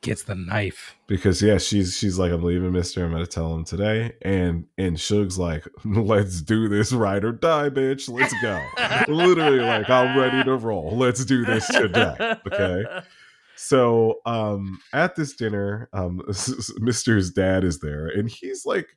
gets 0.00 0.24
the 0.24 0.34
knife. 0.34 0.96
Because 1.06 1.40
yeah 1.42 1.58
she's 1.58 1.96
she's 1.96 2.18
like 2.18 2.32
i'm 2.32 2.42
leaving 2.42 2.72
mister. 2.72 3.04
I'm 3.04 3.12
gonna 3.12 3.26
tell 3.26 3.54
him 3.54 3.64
today. 3.64 4.14
And 4.22 4.66
and 4.78 4.98
Shug's 4.98 5.38
like 5.38 5.66
let's 5.84 6.40
do 6.42 6.68
this 6.68 6.92
ride 6.92 7.24
or 7.24 7.32
die 7.32 7.70
bitch. 7.70 8.08
Let's 8.08 8.34
go. 8.42 8.60
Literally 9.12 9.60
like 9.60 9.88
i'm 9.90 10.18
ready 10.18 10.42
to 10.44 10.56
roll. 10.56 10.96
Let's 10.96 11.24
do 11.24 11.44
this 11.44 11.66
today. 11.66 12.36
Okay? 12.46 12.84
So 13.56 14.20
um 14.26 14.78
at 14.92 15.16
this 15.16 15.34
dinner 15.34 15.88
um 15.92 16.22
mister's 16.78 17.30
dad 17.30 17.64
is 17.64 17.80
there 17.80 18.06
and 18.08 18.30
he's 18.30 18.66
like 18.66 18.96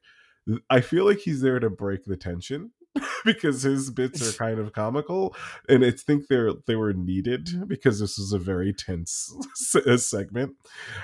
i 0.69 0.81
feel 0.81 1.05
like 1.05 1.19
he's 1.19 1.41
there 1.41 1.59
to 1.59 1.69
break 1.69 2.05
the 2.05 2.17
tension 2.17 2.71
because 3.25 3.61
his 3.63 3.91
bits 3.91 4.27
are 4.27 4.37
kind 4.37 4.59
of 4.59 4.73
comical 4.73 5.35
and 5.67 5.85
i 5.85 5.91
think 5.91 6.27
they're 6.27 6.51
they 6.65 6.75
were 6.75 6.93
needed 6.93 7.67
because 7.67 7.99
this 7.99 8.17
was 8.17 8.33
a 8.33 8.39
very 8.39 8.73
tense 8.73 9.33
segment. 9.97 10.55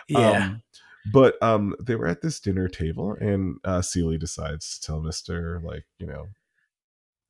Yeah. 0.07 0.29
Um, 0.29 0.63
but 1.11 1.41
um 1.41 1.75
they 1.79 1.95
were 1.95 2.07
at 2.07 2.21
this 2.21 2.39
dinner 2.39 2.67
table 2.67 3.15
and 3.19 3.57
uh 3.63 3.81
Celie 3.81 4.17
decides 4.17 4.79
to 4.79 4.87
tell 4.87 5.01
Mister 5.01 5.61
like 5.63 5.85
you 5.99 6.07
know 6.07 6.27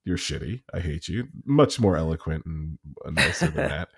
you're 0.06 0.18
shitty. 0.18 0.62
I 0.74 0.80
hate 0.80 1.08
you. 1.08 1.28
Much 1.46 1.80
more 1.80 1.98
eloquent 1.98 2.46
and 2.46 2.78
nicer 3.12 3.48
than 3.48 3.70
that. 3.70 3.90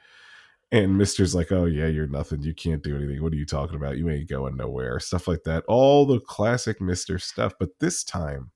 And 0.72 0.98
Mister's 0.98 1.36
like 1.36 1.52
oh 1.52 1.66
yeah 1.66 1.88
you're 1.88 2.08
nothing. 2.08 2.42
You 2.42 2.54
can't 2.54 2.84
do 2.84 2.96
anything. 2.96 3.22
What 3.22 3.34
are 3.34 3.38
you 3.38 3.46
talking 3.46 3.76
about? 3.76 3.98
You 3.98 4.10
ain't 4.10 4.30
going 4.30 4.58
nowhere. 4.58 5.00
Stuff 5.00 5.28
like 5.28 5.44
that. 5.44 5.64
All 5.68 6.06
the 6.06 6.20
classic 6.20 6.82
Mister 6.82 7.20
stuff. 7.20 7.54
But 7.60 7.80
this 7.80 8.04
time 8.04 8.52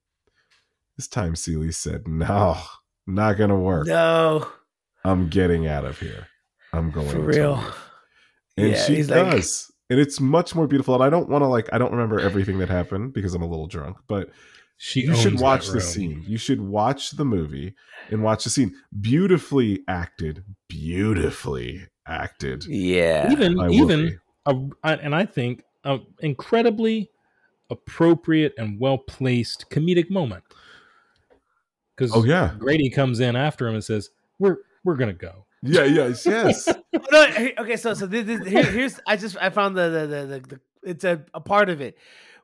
this 1.02 1.08
time 1.08 1.36
Celie 1.36 1.72
said, 1.72 2.08
No, 2.08 2.56
not 3.08 3.34
gonna 3.34 3.58
work. 3.58 3.88
No. 3.88 4.48
I'm 5.04 5.30
getting 5.30 5.66
out 5.66 5.84
of 5.84 6.00
here. 6.00 6.28
I'm 6.74 6.92
going 6.92 7.10
for 7.10 7.22
real. 7.22 7.64
And 8.56 8.72
yeah, 8.72 8.86
she 8.86 9.02
does. 9.02 9.10
Like... 9.10 9.90
And 9.90 10.00
it's 10.00 10.20
much 10.20 10.54
more 10.54 10.68
beautiful. 10.68 10.94
And 10.94 11.04
I 11.04 11.10
don't 11.10 11.28
want 11.28 11.42
to 11.42 11.48
like 11.48 11.70
I 11.74 11.80
don't 11.80 11.92
remember 11.92 12.20
everything 12.20 12.60
that 12.60 12.70
happened 12.70 13.14
because 13.14 13.34
I'm 13.34 13.42
a 13.42 13.48
little 13.48 13.66
drunk, 13.66 13.98
but 14.08 14.30
she 14.78 15.02
you 15.02 15.16
should 15.16 15.40
watch 15.40 15.70
the 15.70 15.82
scene. 15.82 16.24
You 16.28 16.38
should 16.38 16.62
watch 16.62 17.12
the 17.12 17.26
movie 17.26 17.74
and 18.12 18.22
watch 18.22 18.44
the 18.44 18.52
scene. 18.52 18.76
Beautifully 19.02 19.84
acted, 19.88 20.44
beautifully 20.70 21.88
acted. 22.06 22.66
Yeah, 22.66 23.32
even 23.32 23.60
even 23.72 24.20
a, 24.46 24.56
and 24.84 25.16
I 25.16 25.26
think 25.26 25.64
an 25.84 26.06
incredibly 26.20 27.10
appropriate 27.72 28.54
and 28.60 28.80
well 28.80 29.00
placed 29.00 29.72
comedic 29.72 30.12
moment. 30.12 30.44
Because 32.02 32.16
oh 32.16 32.24
yeah, 32.24 32.56
Grady 32.58 32.90
comes 32.90 33.20
in 33.20 33.36
after 33.36 33.68
him 33.68 33.76
and 33.76 33.84
says, 33.84 34.10
"We're 34.40 34.58
we're 34.84 34.96
gonna 34.96 35.14
go." 35.14 35.46
Yeah, 35.62 35.84
yes, 35.84 36.26
yes. 36.26 36.68
no, 37.12 37.28
okay, 37.60 37.78
so 37.78 37.94
so 37.94 38.08
this, 38.08 38.26
this, 38.26 38.48
here, 38.48 38.64
here's 38.64 39.00
I 39.06 39.18
just 39.18 39.38
I 39.40 39.52
found 39.52 39.78
the 39.78 39.88
the 39.90 40.08
the, 40.08 40.26
the, 40.26 40.40
the 40.40 40.60
it's 40.82 41.04
a, 41.04 41.24
a 41.36 41.40
part 41.40 41.70
of 41.70 41.80
it 41.80 41.96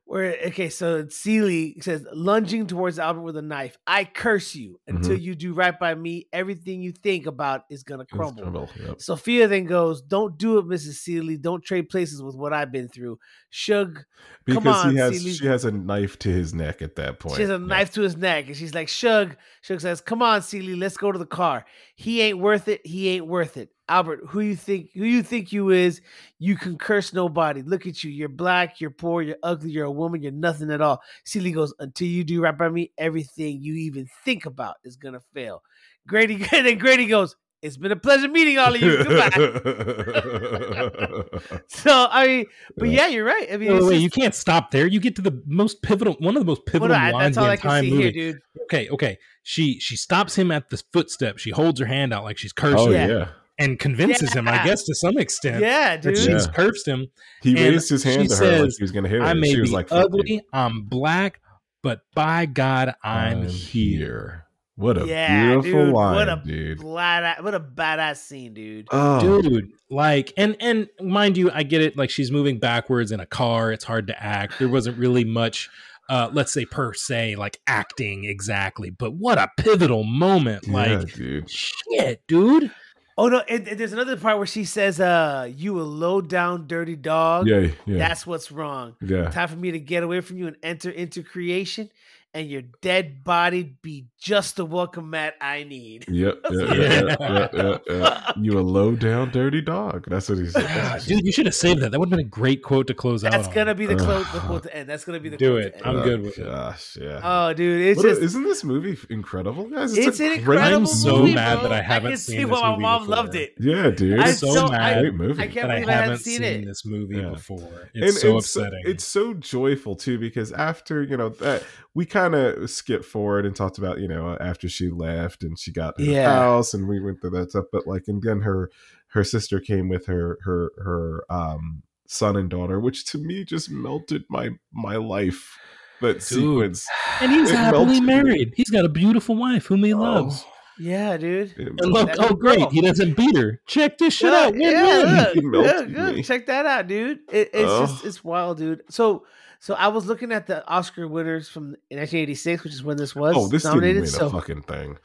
where 0.08 0.38
okay, 0.48 0.70
so 0.70 1.06
Celie 1.10 1.76
says 1.82 2.06
lunging 2.14 2.66
towards 2.66 2.98
Albert 2.98 3.24
with 3.24 3.36
a 3.36 3.42
knife. 3.42 3.78
I 3.86 4.06
curse 4.06 4.56
you 4.56 4.80
until 4.88 5.12
mm-hmm. 5.12 5.22
you 5.22 5.36
do 5.36 5.54
right 5.54 5.78
by 5.78 5.96
me. 5.96 6.28
Everything 6.32 6.82
you 6.82 6.94
think 6.94 7.26
about 7.26 7.66
is 7.70 7.84
gonna 7.84 8.06
crumble. 8.06 8.44
crumble 8.44 8.70
yep. 8.82 9.02
Sofia 9.02 9.50
then 9.50 9.66
goes, 9.66 10.02
"Don't 10.02 10.38
do 10.38 10.60
it, 10.60 10.66
Mrs. 10.66 10.94
Celie. 10.94 11.36
Don't 11.36 11.62
trade 11.62 11.90
places 11.90 12.24
with 12.24 12.36
what 12.36 12.54
I've 12.54 12.72
been 12.72 12.88
through." 12.88 13.20
Shug, 13.50 14.06
because 14.46 14.86
on, 14.86 14.92
he 14.92 14.98
has 14.98 15.38
she 15.38 15.46
has 15.46 15.66
a 15.66 15.72
knife 15.72 16.18
to 16.20 16.30
his 16.30 16.54
neck 16.54 16.82
at 16.82 16.96
that 16.96 17.20
point. 17.20 17.36
She 17.36 17.42
has 17.42 17.52
a 17.52 17.60
knife 17.60 17.92
to 17.96 18.02
his 18.02 18.16
neck, 18.16 18.48
and 18.48 18.56
she's 18.56 18.74
like, 18.74 18.88
"Shug." 18.88 19.36
Shug 19.62 19.82
says, 19.82 20.00
"Come 20.00 20.22
on, 20.22 20.42
Celie, 20.42 20.76
let's 20.76 20.96
go 20.96 21.12
to 21.12 21.20
the 21.20 21.26
car. 21.26 21.66
He 21.96 22.22
ain't 22.22 22.40
worth 22.40 22.70
it. 22.70 22.80
He 22.88 23.10
ain't 23.10 23.28
worth 23.28 23.58
it." 23.58 23.72
Albert, 23.90 24.22
who 24.28 24.42
you 24.42 24.56
think 24.56 24.90
who 24.94 25.06
you 25.06 25.24
think 25.24 25.54
you 25.54 25.70
is, 25.70 26.02
you 26.40 26.58
can 26.58 26.78
curse 26.78 27.14
nobody. 27.14 27.62
Look 27.62 27.88
at 27.88 28.04
you. 28.04 28.12
You're 28.12 28.28
black, 28.28 28.82
you're 28.82 28.92
poor, 28.92 29.22
you're 29.22 29.38
ugly, 29.44 29.72
you're 29.72 29.86
a 29.86 29.92
woman, 29.92 30.22
you're 30.22 30.34
nothing 30.34 30.72
at 30.72 30.82
all. 30.82 31.02
Celie 31.24 31.52
goes, 31.52 31.74
until 31.80 32.08
you 32.08 32.24
do 32.24 32.42
right 32.42 32.58
by 32.58 32.70
me, 32.70 32.92
everything 32.98 33.62
you 33.62 33.76
even 33.76 34.08
think 34.26 34.46
about 34.46 34.76
is 34.84 34.98
gonna 34.98 35.22
fail. 35.34 35.62
Grady 36.06 36.36
and 36.36 36.44
then 36.66 36.78
Grady 36.78 37.06
goes, 37.06 37.38
It's 37.62 37.78
been 37.78 37.94
a 37.94 37.96
pleasure 37.96 38.28
meeting 38.28 38.58
all 38.58 38.76
of 38.76 38.82
you. 38.82 39.04
Goodbye. 39.04 39.30
so 41.70 42.08
I 42.12 42.28
mean, 42.28 42.46
but 42.76 42.90
yeah, 42.90 43.08
you're 43.08 43.26
right. 43.26 43.48
I 43.54 43.56
mean, 43.56 43.72
wait, 43.72 43.84
wait, 43.84 43.92
just, 43.92 44.04
you 44.04 44.10
can't 44.10 44.36
stop 44.36 44.72
there. 44.72 44.86
You 44.86 45.00
get 45.00 45.16
to 45.16 45.22
the 45.22 45.42
most 45.46 45.82
pivotal, 45.82 46.18
one 46.20 46.36
of 46.36 46.42
the 46.42 46.48
most 46.48 46.66
pivotal 46.66 46.90
well, 46.90 47.12
no, 47.12 47.18
lines 47.18 47.36
that's 47.36 47.38
all 47.38 47.46
in 47.46 47.50
the 47.52 47.54
entire 47.54 47.84
movie. 47.84 48.02
Here, 48.02 48.12
dude. 48.12 48.40
Okay, 48.64 48.90
okay. 48.90 49.18
She 49.44 49.80
she 49.80 49.96
stops 49.96 50.36
him 50.36 50.52
at 50.52 50.70
the 50.70 50.84
footstep. 50.92 51.38
She 51.38 51.52
holds 51.52 51.80
her 51.80 51.86
hand 51.86 52.14
out 52.14 52.26
like 52.26 52.38
she's 52.38 52.54
oh, 52.58 52.62
cursing. 52.62 52.88
Oh 52.90 52.92
yeah 52.92 53.30
and 53.60 53.80
convinces 53.80 54.34
yeah. 54.34 54.40
him, 54.40 54.48
I 54.48 54.64
guess, 54.64 54.84
to 54.84 54.96
some 54.96 55.18
extent. 55.18 55.62
Yeah, 55.62 55.98
dude. 55.98 56.16
That 56.16 56.20
she's 56.20 56.46
yeah. 56.46 56.54
cursed 56.54 56.88
him. 56.88 57.08
He 57.42 57.56
raised 57.56 57.90
his 57.90 58.04
hand 58.04 58.30
to 58.30 58.36
her 58.36 58.40
says, 58.40 58.62
like 58.62 58.72
he 58.78 58.84
was 58.84 58.92
going 58.92 59.04
to 59.04 59.10
hit 59.10 59.22
her. 59.22 59.26
I 59.26 59.34
may 59.34 59.50
she 59.50 59.62
be 59.62 59.70
like, 59.70 59.92
ugly, 59.92 60.42
I'm 60.54 60.84
black, 60.84 61.42
but 61.82 62.02
by 62.14 62.46
God, 62.46 62.96
I'm, 63.04 63.40
I'm 63.40 63.48
here. 63.48 63.98
here. 63.98 64.44
What 64.76 65.02
a 65.02 65.08
yeah, 65.08 65.56
beautiful 65.56 65.86
dude. 65.86 65.94
line, 65.96 66.16
what 66.16 66.30
a 66.30 66.42
dude. 66.46 66.84
Bad, 66.84 67.44
what 67.44 67.56
a 67.56 67.60
badass 67.60 68.18
scene, 68.18 68.54
dude. 68.54 68.88
Oh. 68.92 69.42
Dude, 69.42 69.72
like, 69.90 70.34
and 70.38 70.56
and 70.60 70.88
mind 71.02 71.36
you, 71.36 71.50
I 71.52 71.64
get 71.64 71.82
it. 71.82 71.98
Like, 71.98 72.12
she's 72.12 72.32
moving 72.32 72.60
backwards 72.60 73.12
in 73.12 73.20
a 73.20 73.26
car. 73.26 73.72
It's 73.72 73.86
hard 73.86 74.06
to 74.06 74.24
act. 74.24 74.60
There 74.60 74.70
wasn't 74.70 75.00
really 75.00 75.24
much 75.24 75.72
uh, 76.10 76.30
let's 76.32 76.54
say 76.54 76.66
per 76.66 76.94
se, 76.94 77.36
like 77.36 77.60
acting 77.68 78.26
exactly. 78.26 78.90
But 78.90 79.14
what 79.14 79.38
a 79.38 79.50
pivotal 79.58 80.04
moment! 80.04 80.66
Yeah, 80.68 80.74
like, 80.74 81.14
dude. 81.14 81.50
shit, 81.50 82.26
dude. 82.28 82.72
Oh 83.20 83.30
no! 83.30 83.40
And, 83.50 83.68
and 83.68 83.80
there's 83.80 83.94
another 83.94 84.16
part 84.16 84.38
where 84.38 84.46
she 84.46 84.64
says, 84.64 85.00
"Uh, 85.00 85.50
you 85.54 85.80
a 85.80 85.82
low 85.82 86.22
down, 86.22 86.68
dirty 86.68 86.96
dog. 86.96 87.48
Yeah, 87.48 87.70
yeah. 87.86 87.98
That's 87.98 88.28
what's 88.28 88.52
wrong. 88.52 88.96
Yeah. 89.02 89.30
Time 89.32 89.48
for 89.48 89.56
me 89.56 89.72
to 89.72 89.80
get 89.80 90.04
away 90.04 90.22
from 90.22 90.38
you 90.38 90.48
and 90.48 90.56
enter 90.62 90.92
into 90.92 91.24
creation 91.24 91.90
and 92.38 92.52
your 92.52 92.62
dead 92.82 93.24
body 93.24 93.64
be 93.64 94.10
just 94.20 94.58
the 94.58 94.66
welcome 94.66 95.10
mat 95.10 95.34
I 95.42 95.64
need. 95.64 96.06
Yep. 96.08 96.42
Yeah, 96.52 97.16
yeah, 97.20 97.78
yeah, 97.90 98.32
you 98.40 98.60
a 98.60 98.62
low 98.62 98.96
down 98.96 99.32
dirty 99.32 99.62
dog. 99.62 100.06
That's 100.08 100.30
what 100.30 100.38
he 100.38 100.48
said. 100.48 100.66
Ah, 100.68 101.00
dude, 101.04 101.26
you 101.26 101.32
should 101.32 101.48
have 101.48 101.56
saved 101.56 101.82
that. 101.82 101.92
That 101.92 102.00
would 102.00 102.10
have 102.10 102.18
been 102.18 102.26
a 102.26 102.30
great 102.30 102.62
quote 102.62 102.86
to 102.88 102.94
close 102.94 103.22
That's 103.24 103.34
out. 103.34 103.42
That's 103.42 103.56
gonna 103.56 103.74
be 103.74 103.88
the, 103.88 103.96
close, 103.96 104.32
the 104.32 104.40
quote 104.40 104.64
to 104.64 104.76
end. 104.76 104.88
That's 104.88 105.04
gonna 105.04 105.20
be 105.20 105.30
the 105.30 105.38
do 105.38 105.58
it. 105.58 105.82
I'm 105.84 106.04
good 106.04 106.22
with 106.22 106.38
oh, 106.40 106.46
gosh, 106.46 106.96
yeah. 107.02 107.22
Oh, 107.24 107.54
dude, 107.54 107.88
it's 107.88 107.98
what 107.98 108.10
just 108.10 108.22
isn't 108.22 108.44
this 108.44 108.64
movie 108.64 108.98
incredible, 109.10 109.68
guys? 109.68 109.98
It's, 109.98 110.08
it's 110.08 110.20
an 110.20 110.34
incredible 110.34 110.78
I'm 110.78 110.86
so 110.86 111.18
movie, 111.18 111.34
mad 111.34 111.62
bro. 111.62 111.70
that 111.70 111.72
I 111.72 111.82
haven't 111.82 112.08
I 112.08 112.12
can 112.12 112.18
seen 112.20 112.38
see 112.38 112.46
why 112.46 112.62
my 112.62 112.78
mom 112.78 113.02
before. 113.02 113.16
loved 113.16 113.36
it. 113.36 113.56
Yeah, 113.60 113.90
dude. 113.90 114.20
I'm 114.20 114.34
so, 114.34 114.54
so 114.54 114.68
mad. 114.68 115.02
Great 115.02 115.16
movie. 115.16 115.42
I 115.42 115.48
can't 115.48 115.70
believe 115.70 115.90
I, 115.90 115.92
I 115.92 115.96
haven't 115.96 116.20
seen, 116.20 116.38
seen 116.38 116.64
it. 116.64 116.66
this 116.66 116.86
movie 116.86 117.18
yeah. 117.18 117.30
before. 117.30 117.90
and, 117.96 118.04
It's 118.04 118.22
so 118.22 118.30
and 118.30 118.38
upsetting. 118.38 118.84
It's 118.86 119.04
so 119.04 119.34
joyful 119.34 119.96
too 119.96 120.20
because 120.20 120.52
after 120.52 121.02
you 121.02 121.18
know 121.18 121.30
that 121.30 121.64
we 121.98 122.06
kind 122.06 122.27
of 122.36 122.70
skipped 122.70 123.06
forward 123.06 123.46
and 123.46 123.56
talked 123.56 123.78
about 123.78 124.00
you 124.00 124.08
know 124.08 124.38
after 124.40 124.68
she 124.70 124.90
left 124.90 125.44
and 125.44 125.58
she 125.60 125.72
got 125.72 125.98
her 126.00 126.06
yeah. 126.06 126.32
house 126.32 126.74
and 126.74 126.88
we 126.88 127.00
went 127.00 127.22
through 127.22 127.30
that 127.32 127.50
stuff 127.52 127.66
but 127.72 127.86
like 127.88 128.04
and 128.08 128.22
then 128.24 128.42
her 128.42 128.70
her 129.10 129.24
sister 129.24 129.60
came 129.60 129.90
with 129.90 130.06
her 130.08 130.38
her 130.44 130.72
her 130.84 131.24
um 131.30 131.84
son 132.08 132.36
and 132.38 132.50
daughter 132.50 132.80
which 132.80 133.06
to 133.06 133.18
me 133.18 133.44
just 133.44 133.70
melted 133.70 134.24
my 134.30 134.50
my 134.74 134.96
life 134.96 135.58
that 136.00 136.22
sequence. 136.22 136.88
And 137.22 137.32
he's 137.32 137.50
It 137.50 137.56
happily 137.56 138.00
melted. 138.00 138.04
married. 138.04 138.54
He's 138.56 138.70
got 138.70 138.86
a 138.86 138.90
beautiful 138.90 139.36
wife 139.36 139.66
whom 139.66 139.84
he 139.84 139.96
loves. 139.96 140.44
Oh, 140.46 140.52
Yeah, 140.78 141.18
dude. 141.18 141.58
And 141.58 141.80
look, 141.92 142.12
oh 142.20 142.36
great, 142.36 142.60
girl. 142.60 142.70
he 142.70 142.82
doesn't 142.82 143.18
beat 143.18 143.36
her. 143.36 143.60
Check 143.66 143.98
this 143.98 144.14
shit 144.14 144.32
Yeah, 144.32 144.38
out. 144.40 144.54
Win 144.54 144.62
yeah, 144.62 144.84
win. 145.04 145.16
look, 145.16 145.34
He 145.34 145.42
melted 145.42 145.96
good. 145.96 146.24
Check 146.24 146.46
that 146.46 146.68
out, 146.68 146.88
dude. 146.88 147.22
It, 147.32 147.50
it's 147.52 147.80
just 147.92 148.06
Oh. 148.06 148.08
it's 148.08 148.24
wild, 148.24 148.60
dude. 148.60 148.84
So 148.92 149.26
so 149.60 149.74
I 149.74 149.88
was 149.88 150.06
looking 150.06 150.32
at 150.32 150.48
the 150.48 150.66
Oscar 150.68 151.08
winners 151.08 151.50
from 151.50 151.70
1986, 151.90 152.64
which 152.64 152.74
is 152.74 152.84
when 152.84 152.98
this 152.98 153.16
was 153.16 153.36
oh, 153.38 153.48
this 153.48 153.64
nominated. 153.64 154.04
didn't 154.04 154.20
win 154.20 154.20
so 154.20 154.28
a 154.28 154.42
fucking 154.42 154.62
thing. 154.64 154.98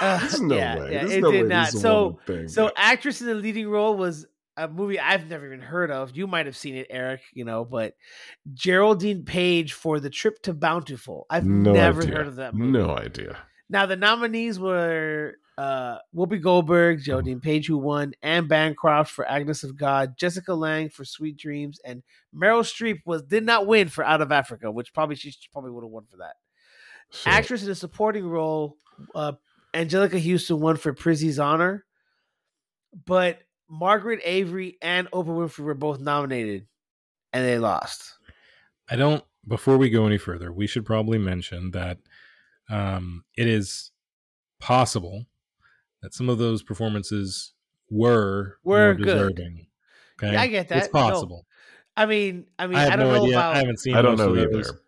Uh, 0.00 0.18
There's 0.20 0.40
no 0.40 0.56
yeah, 0.56 0.78
way. 0.78 0.92
yeah, 0.92 0.98
There's 1.00 1.12
it 1.12 1.20
no 1.20 1.32
did 1.32 1.42
way 1.42 1.48
not. 1.48 1.68
So- 1.70 2.18
so 2.46 2.70
actress 2.76 3.20
in 3.20 3.26
the 3.26 3.34
leading 3.34 3.68
role 3.68 3.96
was 3.96 4.26
a 4.56 4.66
movie 4.68 4.98
I've 4.98 5.28
never 5.28 5.46
even 5.46 5.60
heard 5.60 5.90
of. 5.90 6.16
You 6.16 6.26
might 6.26 6.46
have 6.46 6.56
seen 6.56 6.74
it, 6.74 6.88
Eric. 6.90 7.20
You 7.32 7.44
know, 7.44 7.64
but 7.64 7.94
Geraldine 8.54 9.24
Page 9.24 9.72
for 9.72 10.00
The 10.00 10.10
Trip 10.10 10.42
to 10.42 10.52
Bountiful. 10.54 11.26
I've 11.30 11.46
no 11.46 11.72
never 11.72 12.02
idea. 12.02 12.14
heard 12.16 12.26
of 12.26 12.36
that 12.36 12.54
movie. 12.54 12.72
No 12.72 12.90
idea. 12.96 13.38
Now 13.70 13.86
the 13.86 13.96
nominees 13.96 14.58
were 14.58 15.34
uh, 15.58 15.98
Whoopi 16.14 16.40
Goldberg. 16.40 17.02
Geraldine 17.02 17.40
Page, 17.40 17.66
who 17.66 17.78
won, 17.78 18.12
Anne 18.22 18.46
Bancroft 18.46 19.10
for 19.10 19.28
Agnes 19.28 19.64
of 19.64 19.76
God, 19.76 20.16
Jessica 20.16 20.54
Lange 20.54 20.88
for 20.88 21.04
Sweet 21.04 21.36
Dreams, 21.36 21.80
and 21.84 22.04
Meryl 22.34 22.62
Streep 22.62 23.00
was 23.04 23.22
did 23.24 23.44
not 23.44 23.66
win 23.66 23.88
for 23.88 24.04
Out 24.04 24.22
of 24.22 24.30
Africa, 24.30 24.70
which 24.70 24.94
probably 24.94 25.16
she 25.16 25.34
probably 25.52 25.72
would 25.72 25.82
have 25.82 25.90
won 25.90 26.04
for 26.08 26.18
that. 26.18 26.36
Shit. 27.10 27.26
Actress 27.26 27.64
in 27.64 27.70
a 27.70 27.74
supporting 27.74 28.26
role, 28.28 28.76
uh, 29.16 29.32
Anjelica 29.74 30.22
Huston 30.24 30.60
won 30.60 30.76
for 30.76 30.94
Prizzi's 30.94 31.40
Honor, 31.40 31.84
but 33.04 33.40
Margaret 33.68 34.20
Avery 34.24 34.78
and 34.80 35.10
Oprah 35.10 35.26
Winfrey 35.26 35.64
were 35.64 35.74
both 35.74 35.98
nominated, 35.98 36.68
and 37.32 37.44
they 37.44 37.58
lost. 37.58 38.16
I 38.88 38.94
don't. 38.94 39.24
Before 39.46 39.76
we 39.76 39.90
go 39.90 40.06
any 40.06 40.18
further, 40.18 40.52
we 40.52 40.68
should 40.68 40.84
probably 40.86 41.18
mention 41.18 41.72
that 41.72 41.98
um, 42.70 43.24
it 43.36 43.48
is 43.48 43.90
possible 44.60 45.24
that 46.08 46.14
some 46.14 46.28
of 46.28 46.38
those 46.38 46.62
performances 46.62 47.52
were 47.90 48.56
Were 48.64 48.94
more 48.94 48.94
good. 48.94 49.04
deserving. 49.36 49.66
Okay, 50.22 50.32
Yeah, 50.32 50.40
I 50.42 50.46
get 50.48 50.68
that. 50.68 50.78
It's 50.78 50.86
No, 50.94 51.00
possible. 51.00 51.46
I 51.96 52.06
mean, 52.06 52.46
I 52.58 52.66
mean, 52.66 52.78
I 52.78 52.86
I, 52.86 52.90
have 52.90 52.98
don't 52.98 53.08
no 53.08 53.14
know 53.16 53.22
idea. 53.24 53.36
about. 53.36 53.54
I 53.56 53.58
haven't 53.58 53.80
seen. 53.80 53.94
I 53.94 54.02
don't 54.02 54.16
most 54.16 54.26
know 54.26 54.34
of 54.34 54.54
either. 54.54 54.80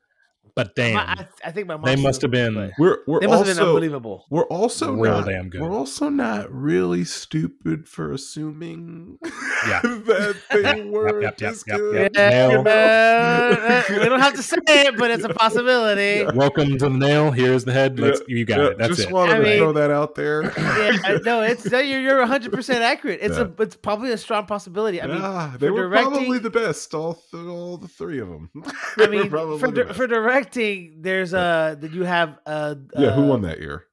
Those, 0.64 0.66
But 0.68 0.74
damn, 0.76 0.94
my- 0.94 1.02
I, 1.02 1.26
I 1.44 1.50
think 1.52 1.66
my 1.66 1.76
mom 1.76 1.84
they 1.84 1.96
must 1.96 2.22
have 2.22 2.30
been 2.30 2.54
but 2.54 2.70
We're 2.78 2.98
we're 3.06 3.20
They 3.20 3.26
must 3.26 3.46
have 3.46 3.56
been 3.56 3.62
also 3.62 3.68
unbelievable. 3.74 4.26
we're 4.30 4.44
also 4.46 4.92
Real 4.92 5.18
not, 5.20 5.26
damn 5.28 5.48
good. 5.50 5.60
We're 5.62 5.72
also 5.72 6.08
not 6.08 6.52
really 6.52 7.04
stupid 7.04 7.88
for 7.88 8.12
assuming 8.12 9.18
Yeah. 9.66 9.80
that 9.82 10.36
they 10.52 10.82
were 10.84 11.22
yep, 11.22 11.40
yep, 11.40 11.52
this 11.52 11.64
yep, 11.66 11.76
good. 11.78 11.94
yep. 11.94 12.12
Yeah, 12.14 12.48
Nail. 12.48 12.60
uh, 12.66 13.82
we 13.90 14.04
don't 14.08 14.20
have 14.20 14.34
to 14.34 14.42
say 14.42 14.56
it, 14.68 14.96
but 14.96 15.10
it's 15.10 15.24
a 15.24 15.28
possibility. 15.30 16.24
welcome 16.36 16.72
to 16.78 16.88
the 16.88 16.90
nail. 16.90 17.30
Here's 17.30 17.64
the 17.64 17.72
head. 17.72 17.98
Let's, 17.98 18.20
you 18.28 18.44
got 18.44 18.58
Yeah, 18.58 18.66
it. 18.68 18.78
That's 18.78 18.96
just 18.96 19.08
it. 19.08 19.12
wanted 19.12 19.34
I 19.34 19.38
to 19.38 19.44
mean- 19.44 19.58
throw 19.58 19.72
that 19.72 19.90
out 19.90 20.14
there. 20.14 20.52
Yeah, 20.80 21.18
no, 21.24 21.42
it's 21.42 21.64
no, 21.70 21.78
you're 21.78 22.00
you're 22.00 22.18
100 22.20 22.52
percent 22.52 22.82
accurate. 22.82 23.18
It's 23.22 23.36
a 23.36 23.52
it's 23.58 23.76
probably 23.76 24.12
a 24.12 24.16
strong 24.18 24.46
possibility. 24.46 25.00
I 25.02 25.06
mean, 25.06 25.16
yeah, 25.20 25.54
they 25.58 25.70
were 25.70 25.88
directing- 25.88 26.10
probably 26.12 26.38
the 26.38 26.50
best. 26.50 26.94
All 26.94 27.14
th- 27.14 27.44
all 27.44 27.76
the 27.76 27.88
three 27.88 28.18
of 28.18 28.28
them. 28.28 28.50
I 28.98 29.06
mean, 29.08 29.28
for 29.30 29.70
di- 29.70 29.92
for 29.92 30.06
directing, 30.52 31.02
there's 31.02 31.32
a 31.32 31.76
that 31.80 31.92
you 31.92 32.04
have 32.04 32.38
uh 32.46 32.74
yeah, 32.96 33.10
who 33.10 33.22
uh, 33.22 33.26
won 33.26 33.42
that 33.42 33.60
year? 33.60 33.84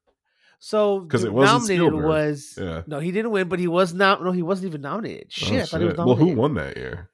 So 0.59 0.99
because 1.01 1.23
it 1.23 1.31
wasn't 1.33 1.53
nominated 1.61 1.87
Spielberg. 1.87 2.05
was 2.05 2.57
Yeah. 2.59 2.81
no, 2.87 2.99
he 2.99 3.11
didn't 3.11 3.31
win, 3.31 3.47
but 3.47 3.59
he 3.59 3.67
was 3.67 3.93
not. 3.93 4.23
No, 4.23 4.31
he 4.31 4.41
wasn't 4.41 4.67
even 4.69 4.81
nominated. 4.81 5.31
Shit, 5.31 5.51
Oh, 5.51 5.55
I 5.55 5.65
thought 5.65 5.79
he 5.81 5.85
was 5.87 5.95
shit. 5.95 6.05
Well, 6.05 6.15
who 6.15 6.27
won 6.33 6.55
that 6.55 6.77
year? 6.77 7.09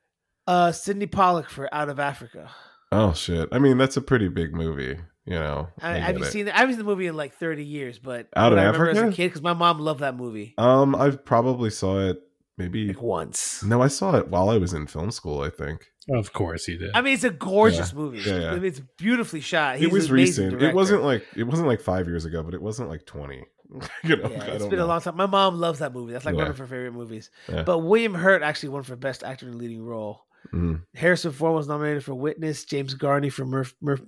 Uh, 0.48 0.72
Sydney 0.72 1.08
Pollack 1.08 1.50
for 1.50 1.74
Out 1.74 1.90
of 1.90 2.00
Africa. 2.00 2.50
Oh 2.92 3.14
shit! 3.14 3.50
I 3.52 3.60
mean, 3.60 3.78
that's 3.78 3.98
a 3.98 4.02
pretty 4.02 4.28
big 4.30 4.54
movie. 4.54 4.98
You 5.26 5.36
know, 5.40 5.70
I, 5.82 5.92
I 5.92 5.98
have 6.00 6.18
you 6.18 6.26
it. 6.26 6.32
seen? 6.32 6.50
I 6.50 6.58
haven't 6.58 6.76
seen 6.76 6.80
the 6.86 6.90
movie 6.92 7.08
in 7.08 7.16
like 7.16 7.34
30 7.36 7.64
years, 7.64 7.98
but 7.98 8.28
Out 8.36 8.52
of 8.52 8.60
I 8.60 8.64
remember 8.66 8.90
as 8.90 8.98
a 8.98 9.02
Africa? 9.02 9.16
kid 9.16 9.28
because 9.30 9.42
my 9.42 9.54
mom 9.54 9.80
loved 9.80 10.02
that 10.02 10.18
movie 10.18 10.54
Um, 10.58 10.94
I 10.96 11.12
probably 11.12 11.70
saw 11.70 12.00
it 12.10 12.22
maybe. 12.58 12.88
like 12.88 13.02
once. 13.02 13.64
No, 13.64 13.82
I 13.82 13.88
saw 13.88 14.16
it 14.18 14.28
while 14.30 14.50
I 14.50 14.58
was 14.58 14.74
in 14.74 14.88
film 14.88 15.12
school. 15.12 15.42
I 15.42 15.50
think 15.50 15.86
Of 16.10 16.34
course 16.34 16.66
he 16.66 16.78
did. 16.78 16.92
I 16.94 17.02
mean, 17.02 17.14
it's 17.14 17.24
a 17.24 17.30
gorgeous 17.30 17.94
movie. 17.94 18.20
Yeah, 18.20 18.40
yeah. 18.40 18.52
I 18.52 18.56
mean, 18.56 18.66
it's 18.66 18.82
beautifully 18.98 19.42
shot. 19.42 19.80
it 19.82 19.92
was 19.92 20.06
an 20.06 20.12
amazing 20.12 20.46
recent. 20.46 20.48
It 20.54 20.60
director. 20.60 20.76
wasn't 20.76 21.04
like 21.04 21.26
it 21.36 21.44
wasn't 21.44 21.68
like 21.68 21.82
five 21.82 22.08
years 22.08 22.26
ago, 22.26 22.44
but 22.44 22.54
it 22.54 22.62
wasn't 22.62 22.90
like 22.90 23.06
twenty. 23.06 23.44
you 24.04 24.18
know, 24.18 24.30
Yeah, 24.30 24.44
I 24.44 24.46
it's 24.48 24.60
don't 24.60 24.70
been 24.70 24.80
a 24.80 24.86
long 24.86 25.02
time. 25.02 25.16
My 25.18 25.26
mom 25.26 25.56
loves 25.60 25.80
that 25.80 25.94
movie. 25.94 26.14
That's 26.14 26.26
like 26.26 26.36
one 26.36 26.48
of 26.48 26.58
her 26.60 26.68
favorite 26.68 26.94
movies. 26.94 27.32
Yeah. 27.50 27.64
But 27.64 27.80
William 27.80 28.14
Hurt 28.14 28.44
actually 28.44 28.70
won 28.70 28.84
for 28.84 28.96
Best 28.96 29.24
Actor 29.24 29.48
in 29.48 29.54
a 29.56 29.58
Leading 29.58 29.84
Role. 29.84 30.22
Mhm. 30.54 30.82
Harrison 30.94 31.32
Ford 31.32 31.56
was 31.56 31.68
nominated 31.68 32.04
for 32.04 32.14
Witness. 32.14 32.66
James 32.66 32.94
Garner 32.94 33.32
for 33.32 33.46
Murph. 33.46 33.74
Murph 33.82 34.02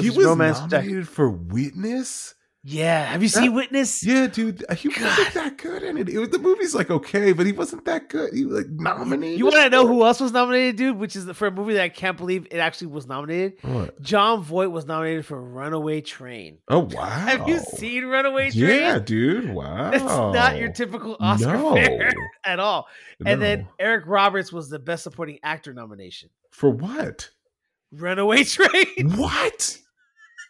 He 0.00 0.10
was 0.10 0.26
Romance. 0.26 0.58
Jack- 0.60 0.70
nominated 0.70 1.06
for 1.08 1.30
Witness. 1.30 2.34
Yeah, 2.64 3.06
have 3.06 3.22
you 3.24 3.28
seen 3.28 3.54
Witness? 3.54 4.04
Yeah, 4.04 4.28
dude, 4.28 4.64
uh, 4.68 4.76
he 4.76 4.88
God. 4.88 5.02
wasn't 5.02 5.34
that 5.34 5.58
good 5.58 5.82
in 5.82 5.96
it. 5.96 6.08
it 6.08 6.16
was, 6.16 6.28
the 6.28 6.38
movie's 6.38 6.76
like 6.76 6.90
okay, 6.92 7.32
but 7.32 7.44
he 7.44 7.50
wasn't 7.50 7.84
that 7.86 8.08
good. 8.08 8.32
He 8.32 8.44
was 8.44 8.58
like 8.58 8.68
nominated. 8.70 9.36
You 9.36 9.46
want 9.46 9.56
to 9.56 9.68
know 9.68 9.84
who 9.84 10.04
else 10.04 10.20
was 10.20 10.30
nominated, 10.30 10.76
dude? 10.76 10.96
Which 10.96 11.16
is 11.16 11.28
for 11.32 11.48
a 11.48 11.50
movie 11.50 11.74
that 11.74 11.82
I 11.82 11.88
can't 11.88 12.16
believe 12.16 12.46
it 12.52 12.58
actually 12.58 12.86
was 12.88 13.08
nominated. 13.08 13.54
What? 13.62 14.00
Jon 14.00 14.44
Voight 14.44 14.70
was 14.70 14.86
nominated 14.86 15.26
for 15.26 15.42
Runaway 15.42 16.02
Train. 16.02 16.58
Oh 16.68 16.88
wow! 16.92 17.02
Have 17.06 17.48
you 17.48 17.58
seen 17.58 18.04
Runaway 18.04 18.50
Train? 18.52 18.62
Yeah, 18.80 19.00
dude. 19.00 19.52
Wow. 19.52 19.90
That's 19.90 20.04
not 20.04 20.56
your 20.56 20.70
typical 20.70 21.16
Oscar 21.18 21.54
No. 21.54 21.76
at 22.44 22.60
all. 22.60 22.86
And 23.26 23.42
then 23.42 23.66
Eric 23.80 24.04
Roberts 24.06 24.52
was 24.52 24.68
the 24.68 24.78
Best 24.78 25.02
Supporting 25.02 25.40
Actor 25.42 25.74
nomination. 25.74 26.30
for 26.52 26.70
what? 26.70 27.28
Runaway 27.90 28.44
Train. 28.44 29.16
What? 29.16 29.78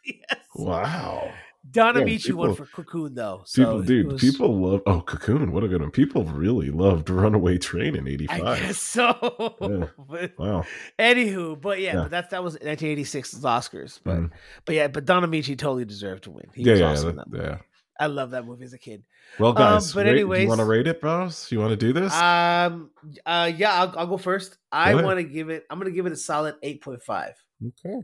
yes. 0.05 0.41
Wow. 0.55 1.33
Don 1.71 1.95
Yeah, 2.09 2.35
won 2.35 2.55
for 2.57 2.67
Cocoon 2.67 3.15
though. 3.15 3.43
So 3.47 3.63
People, 3.63 3.83
dude, 3.83 4.13
was- 4.13 4.21
people 4.21 4.61
love. 4.61 4.83
Oh, 4.85 5.01
Cocoon, 5.01 5.53
what 5.53 5.63
a 5.63 5.69
good 5.69 5.81
one. 5.81 5.91
People 5.93 6.25
really 6.25 6.71
loved 6.71 7.09
Runaway 7.09 7.57
Train 7.59 7.95
in 7.95 8.09
'85. 8.09 8.43
I 8.43 8.53
'85. 8.55 8.59
guess 8.67 8.79
so. 8.79 9.57
Yeah. 9.61 9.87
but 10.09 10.33
Wow. 10.39 10.65
anywho, 10.99 11.61
but 11.61 11.81
yeah, 11.81 11.95
Yeah. 11.95 12.03
but 12.03 12.11
that's 12.11 12.31
that 12.31 12.43
was 12.43 12.57
1986's 12.59 13.43
Oscars. 13.45 14.01
But 14.03 14.17
Mhm. 14.17 14.31
but 14.65 14.75
yeah, 14.75 14.89
but 14.89 15.05
Don 15.05 15.23
Ameche 15.23 15.57
totally 15.57 15.85
deserved 15.85 16.25
to 16.25 16.33
win. 16.33 16.47
He 16.53 16.63
Yeah, 16.63 16.73
was 16.73 16.81
yeah, 16.81 16.91
awesome 16.91 17.09
in 17.11 17.17
that- 17.17 17.27
yeah. 17.33 17.59
I 18.01 18.07
love 18.07 18.31
that 18.33 18.45
movie 18.45 18.65
as 18.65 18.73
a 18.73 18.79
kid. 18.79 19.05
Well, 19.39 19.53
guys, 19.53 19.91
Um, 19.91 19.95
but 19.95 20.07
rate- 20.07 20.15
do 20.15 20.19
you 20.41 20.49
want 20.49 20.59
to 20.61 20.65
rate 20.65 20.89
it, 20.89 21.01
bros? 21.01 21.53
You 21.53 21.61
want 21.61 21.71
to 21.71 21.77
do 21.77 21.93
this? 21.93 22.13
Um, 22.15 22.91
uh, 23.25 23.53
yeah, 23.57 23.73
I'll, 23.75 23.95
I'll 24.01 24.07
go 24.09 24.17
first. 24.17 24.59
I 24.73 24.95
want 24.97 25.19
to 25.19 25.23
give 25.25 25.51
it. 25.51 25.65
I'm 25.71 25.79
going 25.79 25.91
to 25.91 25.95
give 25.95 26.07
it 26.07 26.13
a 26.13 26.17
solid 26.17 26.57
8.5. 26.65 27.35
okay. 27.69 28.01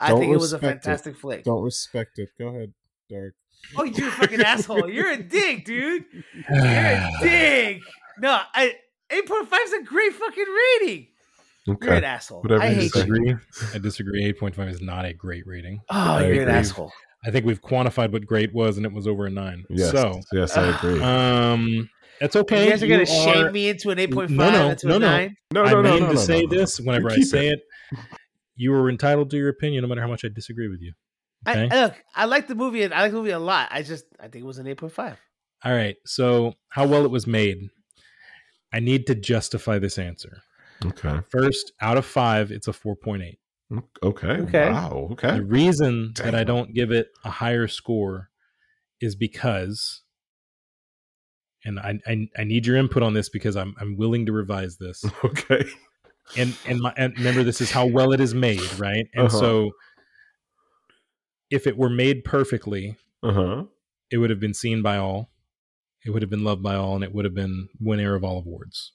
I 0.00 0.08
Don't 0.08 0.20
think 0.20 0.32
it 0.32 0.38
was 0.38 0.52
a 0.52 0.56
respect 0.56 0.64
it. 0.64 0.82
fantastic 0.84 1.16
flick. 1.16 1.44
Don't 1.44 1.62
respect 1.62 2.18
it. 2.18 2.30
Go 2.38 2.48
ahead, 2.48 2.72
Derek. 3.08 3.34
Oh, 3.76 3.84
you're 3.84 4.08
a 4.08 4.12
fucking 4.12 4.40
asshole. 4.40 4.88
You're 4.90 5.10
a 5.10 5.22
dick, 5.22 5.64
dude. 5.66 6.04
You're 6.48 6.64
a 6.64 7.10
dick. 7.22 7.80
No, 8.18 8.40
I 8.54 8.74
8.5 9.10 9.48
is 9.64 9.72
a 9.74 9.82
great 9.82 10.12
fucking 10.14 10.44
rating. 10.80 11.06
You're 11.66 11.92
an 11.94 12.04
asshole. 12.04 12.42
Whatever 12.42 12.62
I 12.62 12.68
you 12.70 12.74
hate 12.76 12.92
say. 12.92 13.00
you. 13.00 13.06
disagree. 13.14 13.36
I 13.74 13.78
disagree. 13.78 14.24
Eight 14.24 14.40
point 14.40 14.54
five 14.56 14.68
is 14.68 14.80
not 14.80 15.04
a 15.04 15.12
great 15.12 15.46
rating. 15.46 15.80
Oh, 15.90 15.94
I 16.16 16.26
you're 16.26 16.42
an 16.42 16.48
asshole. 16.48 16.90
I 17.24 17.30
think 17.30 17.44
we've 17.44 17.60
quantified 17.60 18.12
what 18.12 18.26
great 18.26 18.54
was, 18.54 18.78
and 18.78 18.86
it 18.86 18.92
was 18.92 19.06
over 19.06 19.26
a 19.26 19.30
nine. 19.30 19.66
Yes. 19.68 19.90
So, 19.92 20.20
yes, 20.32 20.56
I 20.56 20.74
agree. 20.76 21.00
um, 21.02 21.90
it's 22.20 22.34
okay. 22.34 22.64
you 22.64 22.70
guys 22.70 22.82
are 22.82 22.86
going 22.86 23.00
to 23.00 23.06
shame 23.06 23.52
me 23.52 23.68
into 23.68 23.90
an 23.90 23.98
8.5 23.98 24.30
No, 24.30 24.50
no, 24.50 24.70
into 24.70 24.88
no, 24.88 24.96
a 24.96 24.98
no. 24.98 25.08
9? 25.08 25.36
no, 25.52 25.62
I 25.64 25.70
no, 25.72 25.82
no, 25.82 25.90
mean 25.92 26.00
no, 26.00 26.08
to 26.08 26.14
no, 26.14 26.20
say 26.20 26.42
no, 26.42 26.48
no. 26.48 26.58
this 26.58 26.80
whenever 26.80 27.10
I 27.10 27.16
keep 27.16 27.24
say 27.26 27.48
it. 27.48 27.60
You 28.60 28.74
are 28.74 28.90
entitled 28.90 29.30
to 29.30 29.38
your 29.38 29.48
opinion, 29.48 29.80
no 29.80 29.88
matter 29.88 30.02
how 30.02 30.06
much 30.06 30.22
I 30.22 30.28
disagree 30.28 30.68
with 30.68 30.82
you. 30.82 30.92
I, 31.46 31.64
look, 31.64 31.94
I 32.14 32.26
like 32.26 32.46
the 32.46 32.54
movie. 32.54 32.84
I 32.84 33.00
like 33.00 33.10
the 33.10 33.16
movie 33.16 33.30
a 33.30 33.38
lot. 33.38 33.68
I 33.70 33.80
just, 33.80 34.04
I 34.18 34.24
think 34.24 34.44
it 34.44 34.46
was 34.46 34.58
an 34.58 34.66
8.5. 34.66 35.16
All 35.64 35.72
right. 35.72 35.96
So, 36.04 36.52
how 36.68 36.86
well 36.86 37.06
it 37.06 37.10
was 37.10 37.26
made. 37.26 37.70
I 38.70 38.80
need 38.80 39.06
to 39.06 39.14
justify 39.14 39.78
this 39.78 39.96
answer. 39.96 40.42
Okay. 40.84 41.20
First, 41.30 41.72
out 41.80 41.96
of 41.96 42.04
five, 42.04 42.50
it's 42.50 42.68
a 42.68 42.72
4.8. 42.72 43.38
Mm, 43.72 43.82
okay. 44.02 44.28
Okay. 44.28 44.70
Wow. 44.70 45.08
Okay. 45.12 45.38
The 45.38 45.44
reason 45.44 46.12
that 46.16 46.34
I 46.34 46.44
don't 46.44 46.74
give 46.74 46.90
it 46.90 47.08
a 47.24 47.30
higher 47.30 47.66
score 47.66 48.28
is 49.00 49.16
because, 49.16 50.02
and 51.64 51.80
I, 51.80 51.98
I, 52.06 52.28
I 52.36 52.44
need 52.44 52.66
your 52.66 52.76
input 52.76 53.02
on 53.02 53.14
this 53.14 53.30
because 53.30 53.56
I'm, 53.56 53.74
I'm 53.80 53.96
willing 53.96 54.26
to 54.26 54.32
revise 54.32 54.76
this. 54.76 55.02
Okay. 55.24 55.64
And 56.36 56.56
and 56.66 56.80
my 56.80 56.92
and 56.96 57.16
remember 57.18 57.42
this 57.42 57.60
is 57.60 57.70
how 57.70 57.86
well 57.86 58.12
it 58.12 58.20
is 58.20 58.34
made 58.34 58.60
right 58.78 59.06
and 59.14 59.26
Uh-huh. 59.26 59.38
so 59.40 59.70
if 61.50 61.66
it 61.66 61.76
were 61.76 61.90
made 61.90 62.22
perfectly 62.24 62.96
Uh 63.22 63.32
huh. 63.32 63.64
it 64.10 64.18
would 64.18 64.30
have 64.30 64.40
been 64.40 64.54
seen 64.54 64.82
by 64.82 64.96
all 64.96 65.30
it 66.04 66.10
would 66.10 66.22
have 66.22 66.30
been 66.30 66.44
loved 66.44 66.62
by 66.62 66.74
all 66.76 66.94
and 66.94 67.04
it 67.04 67.12
would 67.12 67.24
have 67.24 67.34
been 67.34 67.68
winner 67.80 68.14
of 68.14 68.22
all 68.24 68.38
awards 68.38 68.92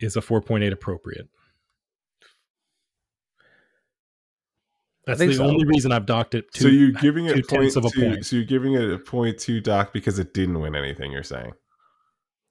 is 0.00 0.16
a 0.16 0.20
4.8 0.20 0.72
appropriate 0.72 1.28
that's 5.06 5.20
the 5.20 5.32
so. 5.34 5.44
only 5.44 5.64
reason 5.64 5.90
i've 5.90 6.06
docked 6.06 6.34
it 6.34 6.52
to 6.54 6.62
So 6.62 6.68
you're 6.68 6.92
giving 6.92 7.26
it 7.26 7.48
point 7.48 7.74
of 7.76 7.84
a 7.84 7.90
two. 7.90 8.00
point. 8.10 8.26
So 8.26 8.36
you're 8.36 8.44
giving 8.44 8.74
it 8.74 8.90
a 8.90 8.98
point 8.98 9.38
two, 9.38 9.60
dock 9.60 9.92
because 9.92 10.18
it 10.18 10.34
didn't 10.34 10.60
win 10.60 10.74
anything. 10.76 11.10
You're 11.12 11.22
saying. 11.22 11.52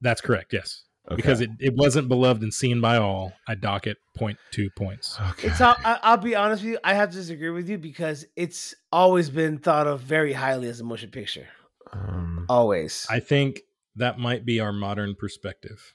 that's 0.01 0.21
correct 0.21 0.53
yes 0.53 0.83
Okay. 1.09 1.15
because 1.15 1.39
it, 1.39 1.49
it 1.59 1.73
wasn't 1.73 2.09
beloved 2.09 2.43
and 2.43 2.53
seen 2.53 2.81
by 2.81 2.97
all. 2.97 3.31
I 3.47 3.55
dock 3.55 3.87
it 3.87 3.95
0.2 4.19 4.67
points. 4.75 5.17
okay. 5.31 5.47
It's 5.47 5.61
all, 5.61 5.75
I, 5.85 5.99
I'll 6.03 6.17
be 6.17 6.35
honest 6.35 6.63
with 6.63 6.73
you. 6.73 6.79
I 6.83 6.95
have 6.95 7.11
to 7.11 7.15
disagree 7.15 7.49
with 7.49 7.69
you 7.69 7.77
because 7.77 8.25
it's 8.35 8.75
always 8.91 9.29
been 9.29 9.57
thought 9.57 9.87
of 9.87 10.01
very 10.01 10.33
highly 10.33 10.67
as 10.67 10.81
a 10.81 10.83
motion 10.83 11.09
picture. 11.09 11.47
um, 11.93 12.45
Always. 12.49 13.07
I 13.09 13.21
think 13.21 13.61
that 13.95 14.19
might 14.19 14.45
be 14.45 14.59
our 14.59 14.73
modern 14.73 15.15
perspective, 15.15 15.93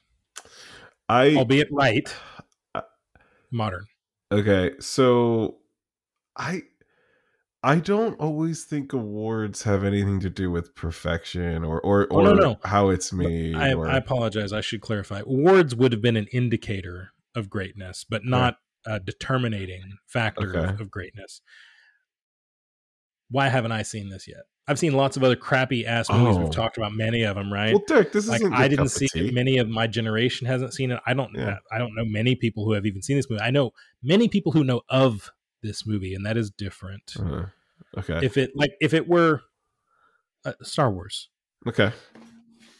I 1.07 1.35
albeit 1.35 1.67
right. 1.71 2.13
Uh, 2.73 2.81
Modern. 3.51 3.85
okay. 4.31 4.71
So 4.79 5.57
I 6.35 6.63
I 7.65 7.77
don't 7.79 8.19
always 8.19 8.65
think 8.65 8.91
awards 8.91 9.63
have 9.63 9.83
anything 9.85 10.19
to 10.19 10.29
do 10.29 10.51
with 10.51 10.75
perfection 10.75 11.63
or 11.63 11.79
or, 11.79 12.07
Oh, 12.11 12.17
or 12.17 12.23
no, 12.23 12.33
no. 12.33 12.59
how 12.65 12.89
it's 12.89 13.13
made. 13.13 13.55
I, 13.55 13.73
or, 13.73 13.87
I 13.87 13.97
apologize. 13.97 14.51
I 14.51 14.61
should 14.61 14.81
clarify. 14.81 15.19
Awards 15.21 15.73
would 15.75 15.91
have 15.93 16.01
been 16.01 16.17
an 16.17 16.27
indicator 16.33 17.11
of 17.35 17.49
greatness, 17.49 18.05
but 18.07 18.25
not 18.25 18.57
a 18.85 18.99
determinating 18.99 19.97
factor 20.07 20.49
Okay. 20.55 20.73
of, 20.73 20.81
of 20.81 20.91
greatness. 20.91 21.41
Why 23.29 23.47
haven't 23.47 23.71
I 23.71 23.81
seen 23.83 24.09
this 24.09 24.27
yet? 24.27 24.41
I've 24.67 24.79
seen 24.79 24.93
lots 24.93 25.17
of 25.17 25.23
other 25.23 25.35
crappy 25.35 25.85
ass 25.85 26.09
movies. 26.09 26.37
Oh. 26.37 26.41
We've 26.41 26.51
talked 26.51 26.77
about 26.77 26.93
many 26.93 27.23
of 27.23 27.35
them, 27.35 27.51
right? 27.51 27.73
well, 27.73 27.83
Derek, 27.87 28.11
this 28.13 28.27
like 28.27 28.41
isn't. 28.41 28.53
I 28.53 28.67
didn't 28.67 28.89
see 28.89 29.07
it. 29.13 29.33
Many 29.33 29.57
of 29.57 29.67
my 29.67 29.87
generation 29.87 30.47
hasn't 30.47 30.73
seen 30.73 30.91
it. 30.91 30.99
I 31.05 31.13
don't. 31.13 31.31
Yeah. 31.35 31.57
I 31.71 31.77
don't 31.79 31.95
know 31.95 32.05
many 32.05 32.35
people 32.35 32.65
who 32.65 32.73
have 32.73 32.85
even 32.85 33.01
seen 33.01 33.17
this 33.17 33.29
movie. 33.29 33.41
I 33.41 33.51
know 33.51 33.71
many 34.01 34.27
people 34.29 34.51
who 34.51 34.63
know 34.63 34.81
of 34.89 35.31
this 35.63 35.85
movie, 35.85 36.13
and 36.13 36.25
that 36.25 36.37
is 36.37 36.51
different. 36.51 37.13
Uh, 37.19 37.45
okay. 37.97 38.19
If 38.21 38.37
it 38.37 38.51
like 38.55 38.73
if 38.79 38.93
it 38.93 39.07
were 39.07 39.41
uh, 40.45 40.53
Star 40.61 40.91
Wars, 40.91 41.29
okay. 41.67 41.91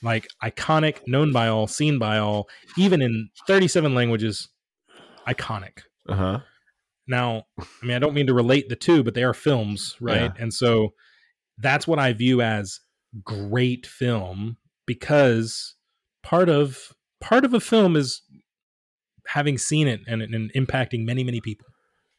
like 0.02 0.28
iconic, 0.44 1.00
known 1.08 1.32
by 1.32 1.48
all, 1.48 1.68
seen 1.68 1.98
by 1.98 2.18
all, 2.20 2.48
even 2.78 3.02
in 3.02 3.30
37 3.48 3.96
languages, 3.96 4.50
iconic. 5.28 5.80
Uh 6.08 6.16
huh. 6.16 6.40
Now, 7.08 7.44
I 7.60 7.86
mean, 7.86 7.96
I 7.96 8.00
don't 8.00 8.14
mean 8.14 8.28
to 8.28 8.34
relate 8.34 8.70
the 8.70 8.76
two, 8.76 9.04
but 9.04 9.14
they 9.14 9.24
are 9.24 9.34
films, 9.34 9.96
right? 10.00 10.32
Yeah. 10.36 10.42
And 10.42 10.54
so 10.54 10.94
that's 11.58 11.88
what 11.88 12.00
I 12.00 12.14
view 12.14 12.42
as 12.42 12.80
great 13.24 13.86
film 13.86 14.58
because 14.86 15.76
part 16.24 16.50
of 16.50 16.94
part 17.20 17.46
of 17.46 17.54
a 17.54 17.60
film 17.60 17.96
is 17.96 18.22
having 19.28 19.58
seen 19.58 19.88
it 19.88 20.02
and, 20.08 20.22
and 20.22 20.52
impacting 20.54 21.06
many, 21.06 21.24
many 21.24 21.42
people. 21.42 21.68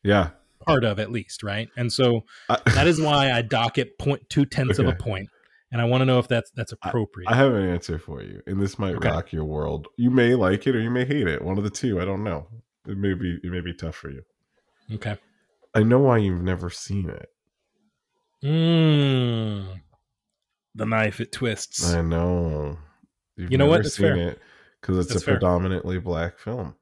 Yeah. 0.03 0.31
Part 0.67 0.85
of 0.85 0.99
at 0.99 1.11
least, 1.11 1.43
right? 1.43 1.69
And 1.77 1.93
so 1.93 2.25
I, 2.49 2.59
that 2.75 2.87
is 2.87 3.01
why 3.01 3.33
I 3.33 3.43
dock 3.43 3.79
it 3.79 3.99
point 3.99 4.29
two 4.29 4.45
tenths 4.47 4.79
of 4.79 4.87
a 4.87 4.95
point. 4.95 5.29
And 5.73 5.81
I 5.81 5.87
want 5.87 6.03
to 6.03 6.05
know 6.05 6.19
if 6.21 6.29
that's 6.29 6.51
that's 6.55 6.71
appropriate. 6.73 7.29
I 7.29 7.35
have 7.35 7.53
an 7.53 7.69
answer 7.69 7.99
for 7.99 8.23
you, 8.23 8.41
and 8.47 8.61
this 8.63 8.79
might 8.79 8.95
Okay. 8.97 9.09
rock 9.09 9.33
your 9.33 9.45
world. 9.45 9.89
You 9.97 10.11
may 10.11 10.35
like 10.37 10.67
it 10.69 10.77
or 10.77 10.81
you 10.81 10.91
may 10.91 11.05
hate 11.05 11.27
it. 11.27 11.43
One 11.43 11.59
of 11.59 11.65
the 11.65 11.71
two. 11.71 12.01
I 12.01 12.05
don't 12.05 12.23
know. 12.23 12.47
It 12.87 12.97
may 12.97 13.15
be. 13.15 13.39
It 13.43 13.51
may 13.51 13.61
be 13.61 13.75
tough 13.75 13.97
for 13.97 14.11
you. 14.11 14.23
okay. 14.93 15.17
I 15.75 15.83
know 15.83 15.99
why 15.99 16.19
you've 16.19 16.43
never 16.43 16.71
seen 16.71 17.11
it. 17.11 17.29
Mm. 18.45 19.81
The 20.77 20.87
knife 20.87 21.21
it 21.21 21.33
twists. 21.33 21.93
I 21.93 22.03
know. 22.03 22.79
You've 23.37 23.51
You 23.51 23.59
know 23.59 23.67
what? 23.67 23.83
That's 23.83 23.97
seen 23.97 24.07
fair. 24.15 24.29
it 24.29 24.39
because 24.81 24.99
it's 24.99 25.09
That's 25.09 25.23
a 25.23 25.25
fair. 25.25 25.35
predominantly 25.35 25.99
black 25.99 26.39
film. 26.39 26.77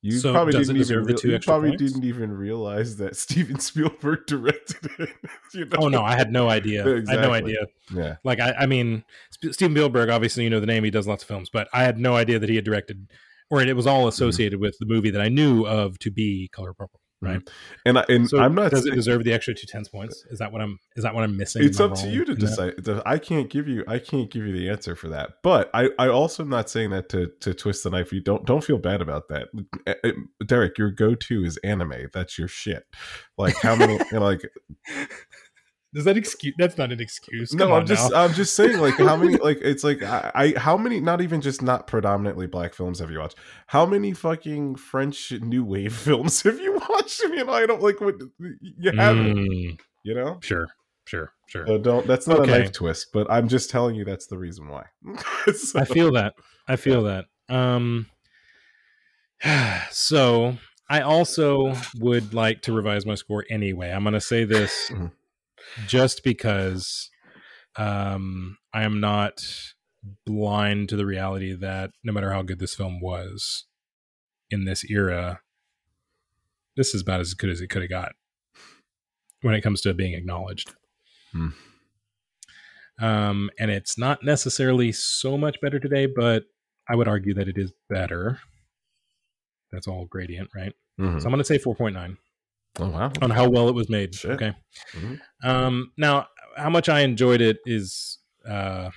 You 0.00 0.12
So 0.12 0.32
probably 0.32 0.52
didn't 0.52 0.64
even 0.66 0.76
deserve 0.76 1.06
the 1.06 1.14
two 1.14 1.30
you 1.32 1.38
probably 1.40 1.70
points? 1.70 1.82
didn't 1.92 2.04
even 2.04 2.30
realize 2.32 2.96
that 2.98 3.16
Steven 3.24 3.58
Spielberg 3.58 4.26
directed 4.26 4.90
it. 4.98 5.10
you 5.54 5.64
know? 5.64 5.76
Oh 5.80 5.88
no, 5.88 6.02
I 6.02 6.14
had 6.14 6.30
no 6.32 6.48
idea. 6.48 6.82
I 6.86 7.10
had 7.10 7.20
no 7.20 7.32
idea. 7.32 7.66
Yeah. 7.92 8.16
Like 8.24 8.38
I, 8.40 8.52
I 8.60 8.66
mean, 8.66 9.02
Sp- 9.34 9.50
Steven 9.52 9.74
Spielberg. 9.74 10.08
Obviously, 10.08 10.44
you 10.44 10.50
know 10.50 10.60
the 10.60 10.66
name. 10.66 10.84
He 10.84 10.90
does 10.90 11.08
lots 11.08 11.22
of 11.24 11.28
films, 11.28 11.50
but 11.52 11.68
I 11.72 11.82
had 11.82 11.98
no 11.98 12.14
idea 12.14 12.38
that 12.38 12.48
he 12.48 12.54
had 12.56 12.64
directed, 12.64 13.08
or 13.50 13.60
it 13.60 13.74
was 13.74 13.86
all 13.88 14.00
Mm-hmm. 14.02 14.08
associated 14.10 14.60
with 14.60 14.76
the 14.78 14.86
movie 14.86 15.10
that 15.10 15.20
I 15.20 15.28
knew 15.28 15.66
of 15.66 15.98
to 16.00 16.10
be 16.12 16.48
Color 16.52 16.74
Purple. 16.74 17.00
Right. 17.20 17.40
And 17.84 17.98
I, 17.98 18.04
and 18.08 18.28
So 18.28 18.38
I'm 18.38 18.54
not. 18.54 18.70
Does 18.70 18.86
it 18.86 18.94
deserve 18.94 19.24
the 19.24 19.32
extra 19.32 19.52
two 19.52 19.66
tenths 19.66 19.88
points? 19.88 20.24
Is 20.30 20.38
that 20.38 20.52
what 20.52 20.62
I'm? 20.62 20.78
Is 20.94 21.02
that 21.02 21.14
what 21.14 21.24
I'm 21.24 21.36
missing? 21.36 21.64
it's 21.64 21.80
up 21.80 21.94
to 21.96 22.08
you 22.08 22.24
to 22.24 22.32
in 22.32 22.38
that? 22.38 22.76
decide. 22.76 23.02
I 23.04 23.18
can't 23.18 23.50
give 23.50 23.66
you. 23.66 23.84
I 23.88 23.98
can't 23.98 24.30
give 24.30 24.46
you 24.46 24.52
the 24.52 24.68
answer 24.68 24.94
for 24.94 25.08
that. 25.08 25.30
But 25.42 25.68
I, 25.74 25.90
I 25.98 26.08
also 26.08 26.44
am 26.44 26.48
not 26.48 26.70
saying 26.70 26.90
that 26.90 27.08
to 27.08 27.32
to 27.40 27.54
twist 27.54 27.82
the 27.82 27.90
knife. 27.90 28.12
You 28.12 28.20
don't 28.20 28.46
don't 28.46 28.62
feel 28.62 28.78
bad 28.78 29.00
about 29.00 29.28
that. 29.30 29.48
Eh, 29.86 29.94
eh, 30.04 30.12
Derek, 30.46 30.78
your 30.78 30.92
go 30.92 31.16
to 31.16 31.44
is 31.44 31.56
anime. 31.58 32.08
That's 32.12 32.38
your 32.38 32.48
shit. 32.48 32.84
Like 33.36 33.56
how 33.56 33.74
many? 33.74 33.94
you 33.94 34.04
know, 34.12 34.20
like 34.20 34.48
Does 35.94 36.04
that 36.04 36.16
excuse? 36.18 36.54
That's 36.58 36.76
not 36.76 36.92
an 36.92 37.00
excuse. 37.00 37.54
no, 37.54 37.72
I'm 37.72 37.86
just 37.86 38.10
now. 38.12 38.24
I'm 38.24 38.34
just 38.34 38.54
saying 38.54 38.78
like 38.78 38.94
how 38.98 39.16
many 39.16 39.36
like 39.42 39.58
it's 39.62 39.82
like 39.82 40.02
I, 40.02 40.30
I 40.34 40.58
how 40.58 40.76
many 40.76 41.00
not 41.00 41.20
even 41.22 41.40
just 41.40 41.62
not 41.62 41.86
predominantly 41.86 42.46
black 42.46 42.74
films 42.74 42.98
have 42.98 43.10
you 43.10 43.18
watched? 43.20 43.36
How 43.68 43.86
many 43.86 44.12
fucking 44.12 44.76
French 44.76 45.32
new 45.32 45.64
wave 45.64 45.94
films 45.96 46.42
have 46.42 46.60
you 46.60 46.78
watched? 46.90 47.22
I 47.24 47.28
mean, 47.28 47.48
I 47.48 47.64
don't 47.64 47.80
like 47.82 48.00
what 48.02 48.16
you 48.38 48.92
haven't. 48.92 49.34
Mm, 49.36 49.78
You 50.04 50.14
know. 50.14 50.38
sure, 50.42 50.66
sure, 51.06 51.32
sure. 51.46 51.66
So 51.66 51.78
don't. 51.78 52.06
That's 52.06 52.26
not 52.26 52.40
Okay. 52.40 52.52
a 52.54 52.58
knife 52.58 52.72
twist, 52.72 53.06
but 53.14 53.26
I'm 53.30 53.48
just 53.48 53.70
telling 53.70 53.94
you 53.94 54.04
that's 54.04 54.26
the 54.26 54.36
reason 54.38 54.68
why. 54.68 54.84
So- 55.54 55.80
I 55.80 55.84
feel 55.86 56.12
that. 56.12 56.34
I 56.68 56.76
feel 56.76 57.04
that. 57.04 57.24
Um 57.48 58.06
so 59.90 60.56
I 60.90 61.00
also 61.02 61.74
would 61.96 62.34
like 62.34 62.62
to 62.62 62.72
revise 62.72 63.06
my 63.06 63.14
score 63.14 63.44
anyway. 63.50 63.90
I'm 63.90 64.02
going 64.02 64.14
to 64.14 64.20
say 64.20 64.44
this 64.44 64.90
Mhm. 64.90 65.12
Just 65.86 66.22
because 66.24 67.10
um 67.76 68.58
I 68.72 68.82
am 68.84 69.00
not 69.00 69.40
blind 70.26 70.88
to 70.90 70.96
the 70.96 71.06
reality 71.06 71.54
that 71.54 71.90
no 72.04 72.12
matter 72.12 72.32
how 72.32 72.42
good 72.42 72.58
this 72.58 72.74
film 72.74 73.00
was 73.00 73.66
in 74.50 74.64
this 74.64 74.84
era, 74.88 75.40
this 76.76 76.94
is 76.94 77.02
about 77.02 77.20
as 77.20 77.34
good 77.34 77.50
as 77.50 77.60
it 77.60 77.68
could 77.68 77.82
have 77.82 77.90
got 77.90 78.12
when 79.42 79.54
it 79.54 79.60
comes 79.60 79.80
to 79.82 79.92
being 79.94 80.14
acknowledged. 80.14 80.74
Hmm. 81.32 81.48
Um, 83.00 83.50
and 83.58 83.70
it's 83.70 83.96
not 83.96 84.24
necessarily 84.24 84.90
so 84.92 85.38
much 85.38 85.60
better 85.60 85.78
today, 85.78 86.06
but 86.06 86.44
I 86.88 86.96
would 86.96 87.06
argue 87.06 87.34
that 87.34 87.48
it 87.48 87.56
is 87.56 87.72
better. 87.88 88.40
That's 89.70 89.86
all 89.86 90.06
gradient, 90.06 90.50
right? 90.54 90.72
Mhm. 90.98 91.20
So 91.20 91.26
I'm 91.26 91.32
going 91.32 91.38
to 91.38 91.44
say 91.44 91.58
4.9 91.58 92.16
Oh 92.78 92.88
wow. 92.88 93.12
on 93.22 93.30
how 93.30 93.48
well 93.48 93.68
it 93.68 93.74
was 93.74 93.88
made. 93.88 94.14
Shit. 94.14 94.32
Okay. 94.32 94.52
Mhm. 94.94 95.20
Um, 95.42 95.92
now, 95.96 96.26
how 96.56 96.70
much 96.70 96.88
I 96.88 97.00
enjoyed 97.00 97.40
it 97.40 97.58
is 97.66 98.18
uh, 98.48 98.90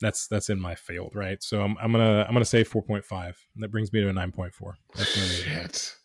that's 0.00 0.26
that's 0.28 0.48
in 0.50 0.60
my 0.60 0.74
field, 0.74 1.12
right? 1.14 1.42
So 1.42 1.62
I'm, 1.62 1.76
I'm 1.80 1.92
gonna 1.92 2.24
I'm 2.26 2.32
gonna 2.34 2.44
say 2.44 2.64
4.5. 2.64 3.34
That 3.56 3.70
brings 3.70 3.92
me 3.92 4.00
to 4.02 4.08
a 4.08 4.12
9.4. 4.12 4.52
That's. 4.94 5.10
Shit. 5.14 5.96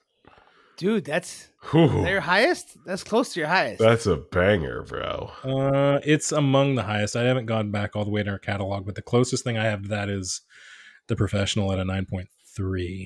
Dude, 0.78 1.06
that's 1.06 1.50
Whew. 1.72 2.02
their 2.04 2.22
highest? 2.22 2.76
That's 2.86 3.04
close 3.04 3.34
to 3.34 3.40
your 3.40 3.50
highest. 3.50 3.78
That's 3.80 4.08
a 4.08 4.18
banger, 4.18 4.82
bro. 4.82 5.30
Uh, 5.44 6.00
it's 6.04 6.32
among 6.32 6.74
the 6.74 6.82
highest. 6.84 7.16
I 7.16 7.22
haven't 7.24 7.46
gone 7.46 7.70
back 7.70 7.96
all 7.96 8.04
the 8.04 8.10
way 8.10 8.24
to 8.24 8.32
our 8.32 8.40
catalog, 8.40 8.86
but 8.88 8.96
the 8.96 9.04
closest 9.04 9.44
thing 9.44 9.60
I 9.60 9.66
have 9.66 9.84
to 9.84 9.90
that 9.90 10.10
is 10.10 10.42
the 11.06 11.16
professional 11.16 11.72
at 11.72 11.78
a 11.78 11.84
9.3. 11.84 13.06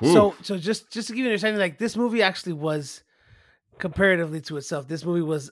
Whew. 0.00 0.12
So, 0.12 0.34
so 0.42 0.58
just 0.58 0.90
just 0.90 1.08
to 1.08 1.14
give 1.14 1.20
you 1.20 1.26
an 1.26 1.30
understanding, 1.30 1.60
like 1.60 1.78
this 1.78 1.96
movie 1.96 2.22
actually 2.22 2.54
was 2.54 3.02
comparatively 3.78 4.40
to 4.42 4.56
itself. 4.56 4.88
This 4.88 5.04
movie 5.04 5.22
was 5.22 5.50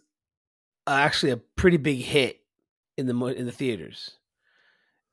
uh, 0.86 0.90
actually 0.92 1.32
a 1.32 1.36
pretty 1.36 1.76
big 1.76 1.98
hit 1.98 2.40
in 2.98 3.06
the 3.06 3.26
in 3.26 3.46
the 3.46 3.52
theaters. 3.52 4.12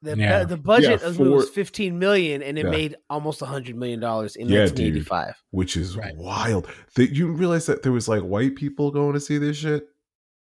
The 0.02 0.16
Yeah. 0.18 0.44
the 0.46 0.58
budget 0.58 1.02
Yeah, 1.02 1.08
of 1.08 1.18
the 1.18 1.24
movie 1.26 1.36
was 1.36 1.50
15 1.50 2.00
million, 2.00 2.42
and 2.42 2.58
it 2.58 2.66
Yeah. 2.66 2.72
made 2.72 2.96
almost 3.10 3.42
100 3.42 3.76
million 3.76 4.00
dollars 4.00 4.36
in 4.36 4.48
Yeah, 4.48 4.66
dude. 4.66 4.80
1985. 4.80 5.36
which 5.52 5.76
is 5.78 5.98
Right. 5.98 6.16
wild. 6.16 6.68
That 6.96 7.12
you 7.12 7.28
realize 7.32 7.66
that 7.66 7.84
there 7.84 7.92
was 7.92 8.08
like 8.08 8.22
white 8.24 8.56
people 8.56 8.92
going 8.92 9.14
to 9.14 9.20
see 9.20 9.38
this 9.38 9.58
shit. 9.58 9.88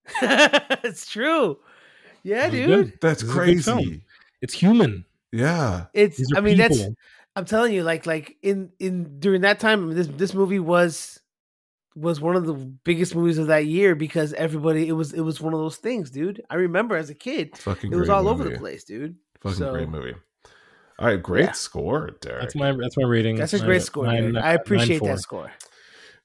it's 0.21 1.09
true. 1.09 1.57
Yeah, 2.23 2.49
dude. 2.49 2.67
good. 2.67 2.93
That's 3.01 3.21
This 3.21 3.29
is 3.31 3.35
a 3.37 3.45
good 3.45 3.63
film. 3.65 3.77
crazy. 3.79 4.01
It's 4.41 4.53
human. 4.53 5.05
Yeah. 5.31 5.85
It's. 5.93 6.21
I 6.35 6.41
mean, 6.41 6.57
that's. 6.57 6.79
People. 7.33 7.39
I'm 7.41 7.45
telling 7.45 7.73
you, 7.73 7.83
like, 7.83 8.05
like 8.05 8.35
in 8.41 8.71
in 8.79 9.19
during 9.19 9.41
that 9.41 9.59
time, 9.59 9.91
this 9.93 10.07
this 10.07 10.33
movie 10.33 10.59
was 10.59 11.19
was 11.95 12.21
one 12.21 12.35
of 12.35 12.45
the 12.45 12.53
biggest 12.53 13.15
movies 13.15 13.37
of 13.37 13.47
that 13.47 13.65
year 13.65 13.95
because 13.95 14.33
everybody 14.33 14.87
it 14.87 14.93
was 14.93 15.13
it 15.13 15.21
was 15.21 15.41
one 15.41 15.53
of 15.53 15.59
those 15.59 15.77
things, 15.77 16.09
dude. 16.11 16.41
I 16.49 16.55
remember 16.55 16.95
as 16.95 17.09
a 17.09 17.15
kid, 17.15 17.57
Fucking 17.57 17.91
it 17.91 17.95
was 17.95 18.07
great 18.07 18.15
all 18.15 18.27
over 18.27 18.43
the 18.43 18.57
place, 18.57 18.83
dude. 18.83 19.15
Fucking 19.41 19.57
So- 19.57 19.71
great 19.71 19.89
movie. 19.89 20.13
All 20.99 21.07
right, 21.07 21.21
great 21.23 21.45
Yeah. 21.45 21.51
score, 21.53 22.11
Derek. 22.21 22.41
That's 22.41 22.55
my 22.55 22.71
that's 22.73 22.97
my 22.97 23.07
rating. 23.07 23.37
That's 23.37 23.53
a 23.53 23.57
Nine- 23.59 23.65
great 23.65 23.81
score. 23.83 24.05
nine- 24.05 24.33
Derek. 24.33 24.43
I 24.45 24.53
appreciate 24.53 24.99
four. 24.99 25.07
that 25.09 25.19
score. 25.19 25.51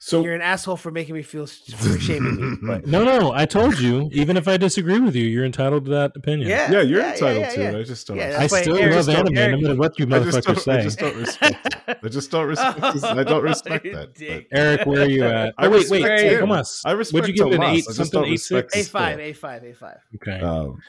So 0.06 0.22
You're 0.22 0.34
an 0.34 0.42
asshole 0.42 0.76
for 0.76 0.90
making 0.90 1.14
me 1.14 1.22
feel 1.22 1.46
for 1.78 1.98
shaming 1.98 2.36
me, 2.36 2.58
but 2.62 2.86
No, 2.86 3.04
no, 3.04 3.32
I 3.32 3.46
told 3.46 3.78
you. 3.78 4.10
Even 4.12 4.36
if 4.36 4.46
I 4.46 4.58
disagree 4.58 5.00
with 5.00 5.16
you, 5.16 5.24
you're 5.24 5.46
entitled 5.46 5.86
to 5.86 5.90
that 5.92 6.12
opinion. 6.14 6.50
yeah, 6.50 6.70
yeah, 6.70 6.82
you're 6.82 7.00
yeah, 7.00 7.12
entitled 7.14 7.40
yeah, 7.40 7.50
to 7.54 7.60
yeah. 7.62 7.70
it. 7.70 7.80
I 7.80 7.82
just 7.84 8.06
don't. 8.06 8.16
Yeah, 8.18 8.36
I 8.38 8.46
still 8.48 8.76
Eric- 8.76 8.96
love 8.96 9.08
anime, 9.08 9.38
Eric- 9.38 9.60
no 9.62 9.68
matter 9.68 9.78
what 9.80 9.98
you 9.98 10.04
I 10.04 10.08
motherfuckers 10.10 10.64
don't, 10.66 10.76
I 10.76 10.82
just 10.82 10.98
don't 10.98 11.16
respect 11.16 11.66
it. 11.88 11.98
I 12.02 12.08
just 12.08 12.30
don't 12.30 12.46
respect. 12.48 12.80
this- 12.92 13.02
I 13.02 13.24
don't 13.24 13.42
respect 13.42 13.84
that. 13.84 14.44
Eric, 14.52 14.86
where 14.86 15.02
are 15.04 15.08
you 15.08 15.24
at? 15.24 15.54
I 15.56 15.66
Oh, 15.68 15.70
wait, 15.70 15.88
wait, 15.88 16.02
respect 16.02 16.20
hey, 16.20 16.38
come 16.38 16.52
on. 16.52 16.64
I 16.84 16.92
respect 16.92 17.14
Would 17.14 17.28
you 17.28 17.34
give 17.42 17.46
it 17.46 17.54
an 17.54 17.62
eight, 17.62 17.68
I 17.68 17.76
just 17.76 17.96
something, 17.96 18.10
don't 18.20 18.26
eight, 18.26 18.30
respect 18.32 18.72
six? 18.72 18.90
the 18.90 18.98
A 18.98 19.00
five, 19.00 19.14
score. 19.14 19.22
A 19.24 19.32
five, 19.32 19.64
A 19.64 19.72
five. 19.72 19.98
Okay. 20.16 20.40
Um, 20.40 20.82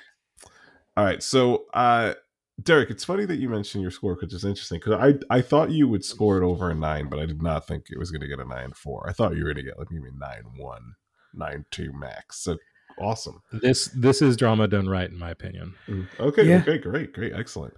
all 0.98 1.06
right, 1.06 1.24
so 1.24 1.68
uh, 1.74 2.16
Derek, 2.64 2.90
it's 2.90 3.04
funny 3.04 3.26
that 3.26 3.36
you 3.38 3.50
mentioned 3.50 3.82
your 3.82 3.92
score 3.92 4.16
because 4.16 4.34
it's 4.34 4.44
interesting. 4.46 4.80
Because 4.84 4.94
I 5.30 5.36
I 5.38 5.42
thought 5.42 5.72
you 5.72 5.88
would 5.88 6.06
score 6.06 6.42
it 6.42 6.46
over 6.46 6.70
a 6.70 6.76
nine, 6.76 7.10
but 7.10 7.20
I 7.20 7.26
did 7.26 7.42
not 7.42 7.68
think 7.68 7.86
it 7.90 8.00
was 8.00 8.12
going 8.12 8.22
to 8.22 8.28
get 8.28 8.40
a 8.40 8.46
nine 8.48 8.72
four. 8.74 9.06
I 9.10 9.14
thought 9.14 9.36
you 9.36 9.44
were 9.44 9.54
going 9.54 9.64
to 9.66 9.70
get 9.72 9.78
like 9.78 9.92
maybe 9.92 10.10
nine 10.18 10.44
one, 10.58 10.94
nine 11.34 11.66
two 11.70 11.92
max. 11.94 12.40
So 12.40 12.58
awesome. 12.98 13.42
This 13.52 13.88
this 13.88 14.22
is 14.22 14.38
drama 14.38 14.68
done 14.70 14.88
right, 14.88 15.10
in 15.10 15.20
my 15.20 15.32
opinion. 15.32 15.76
Mm, 15.90 16.08
Okay, 16.20 16.44
Yeah. 16.48 16.60
okay, 16.62 16.78
great, 16.78 17.12
great, 17.14 17.34
excellent. 17.34 17.74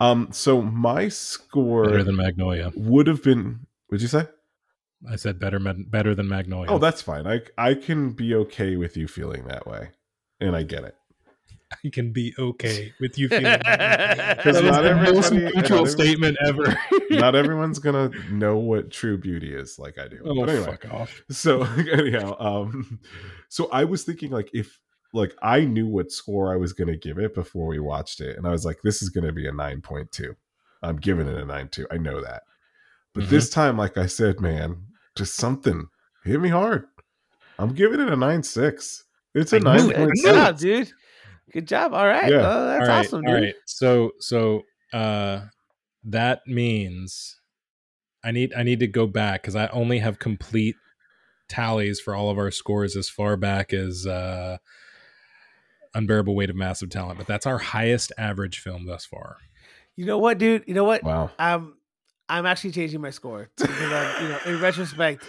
Um, 0.00 0.28
so 0.32 0.60
my 0.62 1.08
score 1.08 1.84
Better 1.84 2.04
than 2.04 2.16
Magnolia. 2.16 2.72
would 2.76 3.06
have 3.06 3.22
been. 3.22 3.66
What'd 3.88 4.02
you 4.02 4.08
say? 4.08 4.26
I 5.10 5.16
said 5.16 5.38
better 5.40 5.58
better 5.58 6.14
than 6.14 6.28
Magnolia. 6.28 6.70
Oh, 6.70 6.78
that's 6.78 7.00
fine. 7.00 7.26
I 7.26 7.40
I 7.56 7.72
can 7.72 8.12
be 8.12 8.34
okay 8.34 8.76
with 8.76 8.98
you 8.98 9.08
feeling 9.08 9.44
that 9.48 9.66
way, 9.66 9.92
and 10.40 10.54
I 10.54 10.62
get 10.62 10.84
it. 10.84 10.94
I 11.72 11.88
can 11.90 12.12
be 12.12 12.34
okay 12.38 12.92
with 13.00 13.16
you 13.18 13.28
feeling 13.28 13.44
that. 13.44 14.36
Because 14.38 14.56
That 14.56 14.64
is 14.64 14.70
not 14.70 14.82
the 14.82 15.12
most 15.12 15.32
neutral 15.32 15.86
statement 15.86 16.36
ever. 16.46 16.76
Not 17.10 17.34
everyone's 17.36 17.78
gonna 17.78 18.10
know 18.30 18.56
what 18.58 18.90
true 18.90 19.16
beauty 19.18 19.54
is 19.54 19.78
like 19.78 19.98
I 19.98 20.08
do. 20.08 20.18
oh, 20.24 20.34
but 20.40 20.50
anyway, 20.50 20.66
fuck 20.66 20.92
off. 20.92 21.22
so 21.30 21.62
anyhow, 21.92 22.36
um, 22.38 22.98
so 23.48 23.68
I 23.70 23.84
was 23.84 24.02
thinking 24.04 24.30
like 24.30 24.50
if 24.52 24.78
like 25.12 25.34
I 25.42 25.60
knew 25.64 25.86
what 25.88 26.10
score 26.12 26.52
I 26.52 26.56
was 26.56 26.72
gonna 26.72 26.96
give 26.96 27.18
it 27.18 27.34
before 27.34 27.66
we 27.66 27.78
watched 27.78 28.20
it, 28.20 28.36
and 28.36 28.46
I 28.46 28.50
was 28.50 28.64
like, 28.64 28.78
this 28.82 29.02
is 29.02 29.08
gonna 29.10 29.32
be 29.32 29.46
a 29.46 29.52
nine 29.52 29.80
point 29.80 30.10
two. 30.12 30.34
I'm 30.82 30.96
giving 30.96 31.28
it 31.28 31.36
a 31.36 31.44
nine 31.44 31.68
two. 31.68 31.86
I 31.90 31.98
know 31.98 32.20
that, 32.22 32.42
but 33.14 33.24
Mhm. 33.24 33.28
this 33.28 33.48
time, 33.50 33.76
like 33.76 33.96
I 33.96 34.06
said, 34.06 34.40
man, 34.40 34.86
just 35.16 35.36
something 35.36 35.86
hit 36.24 36.40
me 36.40 36.48
hard. 36.48 36.86
I'm 37.58 37.74
giving 37.74 38.00
it 38.00 38.08
a 38.08 38.16
nine 38.16 38.42
six. 38.42 39.04
It's 39.34 39.52
a 39.52 39.56
I 39.56 39.58
knew 39.58 39.64
nine 39.64 39.92
point 39.92 40.12
Good 40.22 40.32
job, 40.34 40.58
six. 40.58 40.62
dude. 40.62 40.92
Good 41.52 41.66
job. 41.66 41.94
All 41.94 42.06
right. 42.06 42.30
Yeah. 42.30 42.38
Oh, 42.38 42.66
that's 42.66 42.88
all 42.88 42.88
right, 42.88 43.06
awesome, 43.06 43.26
all 43.26 43.32
dude. 43.32 43.42
right. 43.42 43.54
So 43.66 44.12
so 44.18 44.62
uh 44.92 45.42
that 46.04 46.40
means 46.46 47.40
I 48.24 48.30
need 48.32 48.52
I 48.54 48.62
need 48.62 48.80
to 48.80 48.86
go 48.86 49.06
back 49.06 49.42
because 49.42 49.56
I 49.56 49.66
only 49.68 49.98
have 49.98 50.18
complete 50.18 50.76
tallies 51.48 52.00
for 52.00 52.14
all 52.14 52.30
of 52.30 52.38
our 52.38 52.50
scores 52.50 52.96
as 52.96 53.08
far 53.08 53.36
back 53.36 53.72
as 53.72 54.06
uh 54.06 54.58
unbearable 55.94 56.34
weight 56.34 56.50
of 56.50 56.56
massive 56.56 56.90
talent, 56.90 57.18
but 57.18 57.26
that's 57.26 57.46
our 57.46 57.58
highest 57.58 58.12
average 58.16 58.60
film 58.60 58.86
thus 58.86 59.04
far. 59.04 59.38
You 59.96 60.06
know 60.06 60.18
what, 60.18 60.38
dude? 60.38 60.64
You 60.66 60.74
know 60.74 60.84
what? 60.84 61.02
Wow. 61.02 61.30
Um, 61.38 61.76
I'm 62.30 62.46
actually 62.46 62.70
changing 62.70 63.00
my 63.00 63.10
score 63.10 63.50
because, 63.56 63.68
um, 63.92 64.22
you 64.22 64.28
know, 64.28 64.38
in 64.46 64.60
retrospect, 64.62 65.24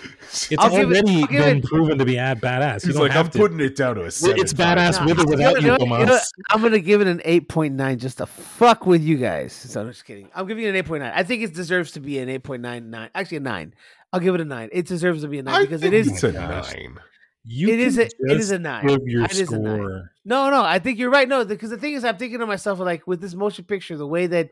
It's 0.51 0.53
I'll 0.59 0.69
give 0.69 0.91
it- 0.91 1.03
already 1.03 1.25
been 1.27 1.57
it- 1.57 1.63
proven 1.65 1.97
to 1.97 2.05
be 2.05 2.17
ad 2.17 2.39
badass. 2.39 2.85
He's 2.85 2.95
like, 2.95 3.15
I'm 3.15 3.29
to. 3.29 3.37
putting 3.37 3.59
it 3.59 3.75
down 3.75 3.95
to 3.95 4.05
a 4.05 4.11
seven. 4.11 4.39
it's 4.39 4.53
badass 4.53 4.99
Nah, 4.99 5.05
with 5.07 5.17
or 5.19 5.21
you 5.23 5.27
without 5.29 5.53
know- 5.55 5.59
you, 5.59 5.61
you 5.61 5.67
know- 5.67 5.77
you 5.79 5.87
know 5.89 5.97
Tomas. 5.97 6.09
what? 6.09 6.23
I'm 6.51 6.61
gonna 6.61 6.79
give 6.79 7.01
it 7.01 7.07
an 7.07 7.21
8.9 7.25 7.97
just 7.97 8.19
to 8.19 8.25
fuck 8.27 8.85
with 8.85 9.01
you 9.01 9.17
guys. 9.17 9.51
So 9.51 9.81
I'm 9.81 9.87
just 9.87 10.05
kidding. 10.05 10.29
I'm 10.35 10.47
giving 10.47 10.63
it 10.63 10.69
an 10.69 10.75
8.9. 10.75 11.11
I 11.13 11.23
think 11.23 11.41
it 11.43 11.53
deserves 11.53 11.91
to 11.93 11.99
be 11.99 12.19
an 12.19 12.29
8.99. 12.29 13.09
Actually, 13.15 13.37
a 13.37 13.41
nine. 13.41 13.73
I'll 14.13 14.19
give 14.19 14.35
it 14.35 14.41
a 14.41 14.45
nine. 14.45 14.69
It 14.71 14.85
deserves 14.85 15.21
to 15.23 15.27
be 15.27 15.39
a 15.39 15.43
nine 15.43 15.55
I 15.55 15.61
because 15.61 15.81
it 15.83 15.89
think 15.91 16.05
is. 16.05 16.07
it's 16.11 16.23
a 16.23 16.27
Oh 16.29 16.31
nine. 16.31 16.99
You 17.43 17.69
It 17.69 17.79
is 17.79 17.97
a- 17.97 18.05
it 18.05 18.37
is 18.39 18.51
a 18.51 18.59
nine. 18.59 18.85
Give 18.85 18.99
your 19.07 19.23
It 19.25 19.37
is 19.37 19.51
a 19.51 19.57
nine. 19.59 20.09
No, 20.23 20.49
no, 20.51 20.63
I 20.63 20.77
think 20.79 20.99
you're 20.99 21.09
right. 21.09 21.27
No, 21.27 21.43
because 21.43 21.71
the 21.71 21.77
thing 21.77 21.93
is, 21.93 22.03
I'm 22.03 22.17
thinking 22.17 22.39
to 22.39 22.45
myself, 22.45 22.79
like 22.79 23.07
with 23.07 23.19
this 23.19 23.33
motion 23.33 23.65
picture, 23.65 23.97
the 23.97 24.05
way 24.07 24.27
that 24.27 24.49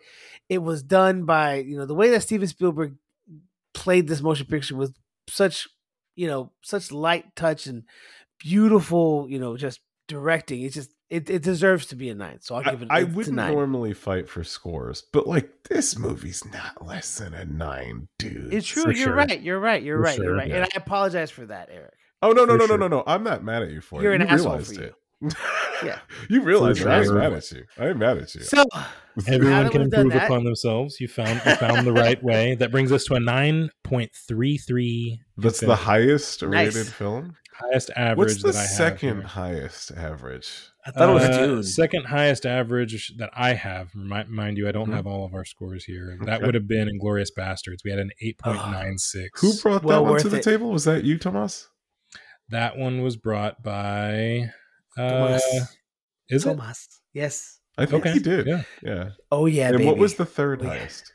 it 0.50 0.58
was 0.60 0.82
done 0.82 1.26
by, 1.26 1.56
you 1.56 1.78
know, 1.78 1.86
the 1.86 1.94
way 1.94 2.10
that 2.10 2.22
Steven 2.22 2.48
Spielberg 2.48 2.96
played 3.74 4.08
this 4.08 4.22
motion 4.22 4.48
picture 4.48 4.76
with 4.76 4.96
such, 5.28 5.68
you 6.16 6.28
know, 6.28 6.52
such 6.64 6.92
light 6.92 7.36
touch 7.36 7.68
and 7.68 7.84
beautiful, 8.40 9.28
you 9.30 9.38
know, 9.38 9.56
just 9.58 9.82
directing. 10.08 10.64
It's 10.64 10.74
just 10.76 10.92
it, 11.12 11.30
it 11.30 11.44
deserves 11.44 11.86
to 11.88 11.96
be 11.96 12.10
a 12.10 12.16
nine. 12.16 12.40
So 12.42 12.56
I'll 12.56 12.64
give 12.64 12.82
it. 12.82 12.88
I 12.90 13.02
it's 13.02 13.14
wouldn't 13.14 13.36
normally 13.36 13.94
fight 13.94 14.28
for 14.28 14.44
scores, 14.44 15.04
but 15.14 15.28
like 15.28 15.50
this 15.70 15.98
movie's 15.98 16.44
not 16.52 16.86
less 16.86 17.20
than 17.20 17.34
a 17.34 17.46
nine, 17.46 18.08
dude. 18.18 18.54
It's 18.54 18.68
true. 18.68 18.86
You're 18.86 18.96
sure. 18.96 19.14
right. 19.16 19.42
You're 19.42 19.60
right. 19.60 19.82
You're 19.84 19.98
For 19.98 20.04
right. 20.04 20.18
You're 20.18 20.36
right. 20.36 20.48
yeah. 20.48 20.56
And 20.56 20.64
I 20.66 20.70
apologize 20.76 21.30
for 21.32 21.46
that, 21.48 21.70
Eric. 21.72 21.94
Oh 22.22 22.32
no 22.32 22.46
no 22.46 22.56
no 22.56 22.68
sure. 22.68 22.78
no 22.78 22.88
no 22.88 22.98
no! 22.98 23.04
I'm 23.08 23.24
not 23.24 23.44
mad 23.44 23.64
at 23.64 23.72
you 23.72 23.82
for 23.82 24.02
You're 24.02 24.14
it. 24.14 24.22
an 24.22 24.28
you 24.28 24.34
asshole 24.34 24.52
realized 24.58 24.76
for 24.76 24.84
it. 24.84 24.96
Yeah. 25.84 26.00
you 26.30 26.42
realized 26.42 26.82
For 26.82 26.90
it. 26.90 26.92
I 26.92 27.02
ain't 27.02 27.14
mad 27.14 27.34
at 27.34 27.52
you. 27.52 27.64
I 27.78 27.88
ain't 27.90 27.98
mad 27.98 28.18
at 28.18 28.36
you. 28.36 28.42
So 28.42 28.64
Everyone 29.28 29.70
can 29.70 29.82
improve 29.84 30.14
that- 30.14 30.26
upon 30.26 30.44
themselves. 30.46 31.00
You 31.02 31.08
found 31.10 31.42
you 31.46 31.56
found 31.56 31.86
the 31.86 31.92
right 31.94 32.22
way. 32.24 32.56
That 32.56 32.72
brings 32.72 32.92
us 32.92 33.04
to 33.06 33.16
a 33.16 33.20
nine 33.20 33.70
point 33.84 34.12
three 34.28 34.58
three. 34.58 35.20
That's 35.38 35.60
the 35.60 35.76
highest 35.76 36.42
Nice. 36.44 36.76
rated 36.76 36.92
film. 36.94 37.36
highest 37.54 37.92
average. 37.98 38.18
What's 38.18 38.42
the 38.42 38.52
that 38.54 38.58
I 38.58 38.66
second 38.66 39.18
here. 39.20 39.28
highest 39.28 39.92
average? 39.92 40.50
I 40.86 40.92
thought 40.92 41.10
it 41.10 41.14
was 41.14 41.24
Uh, 41.26 41.46
Dune. 41.46 41.64
Second 41.64 42.06
highest 42.06 42.46
average 42.46 43.14
that 43.18 43.30
I 43.34 43.54
have. 43.54 43.94
Mind, 43.94 44.30
mind 44.30 44.58
you, 44.58 44.70
I 44.70 44.72
don't 44.72 44.90
Mhm. 44.90 44.94
have 44.94 45.06
all 45.08 45.26
of 45.26 45.34
our 45.34 45.44
scores 45.44 45.84
here. 45.84 46.18
That 46.24 46.38
Okay. 46.38 46.46
would 46.46 46.56
have 46.56 46.68
been 46.70 46.88
Inglourious 46.88 47.28
Basterds. 47.38 47.80
We 47.84 47.92
had 47.92 48.00
an 48.00 48.12
eight 48.22 48.38
point 48.38 48.58
nine 48.72 48.98
six. 48.98 49.42
Who 49.42 49.54
brought 49.62 49.84
Well 49.84 50.06
that 50.06 50.10
one 50.12 50.20
to 50.22 50.30
the 50.30 50.38
it. 50.38 50.44
table? 50.44 50.72
Was 50.72 50.86
that 50.86 51.04
you, 51.04 51.18
Tomas? 51.18 51.68
That 52.50 52.78
one? 52.78 53.02
Was 53.02 53.16
brought 53.18 53.62
by. 53.64 54.50
Uh, 54.98 55.10
Thomas. 55.10 55.44
is 56.30 56.46
it? 56.46 56.50
Thomas. 56.50 56.88
Yes. 57.14 57.60
I 57.78 57.86
think 57.86 58.06
Okay. 58.06 58.14
he 58.14 58.20
did. 58.20 58.46
Yeah. 58.48 58.64
Yeah. 58.84 59.10
Oh 59.32 59.46
yeah, 59.46 59.68
and 59.70 59.78
baby. 59.78 59.86
what 59.88 59.98
was 59.98 60.16
the 60.16 60.26
third 60.26 60.62
Oh, 60.62 60.66
yeah. 60.66 60.70
highest? 60.80 61.14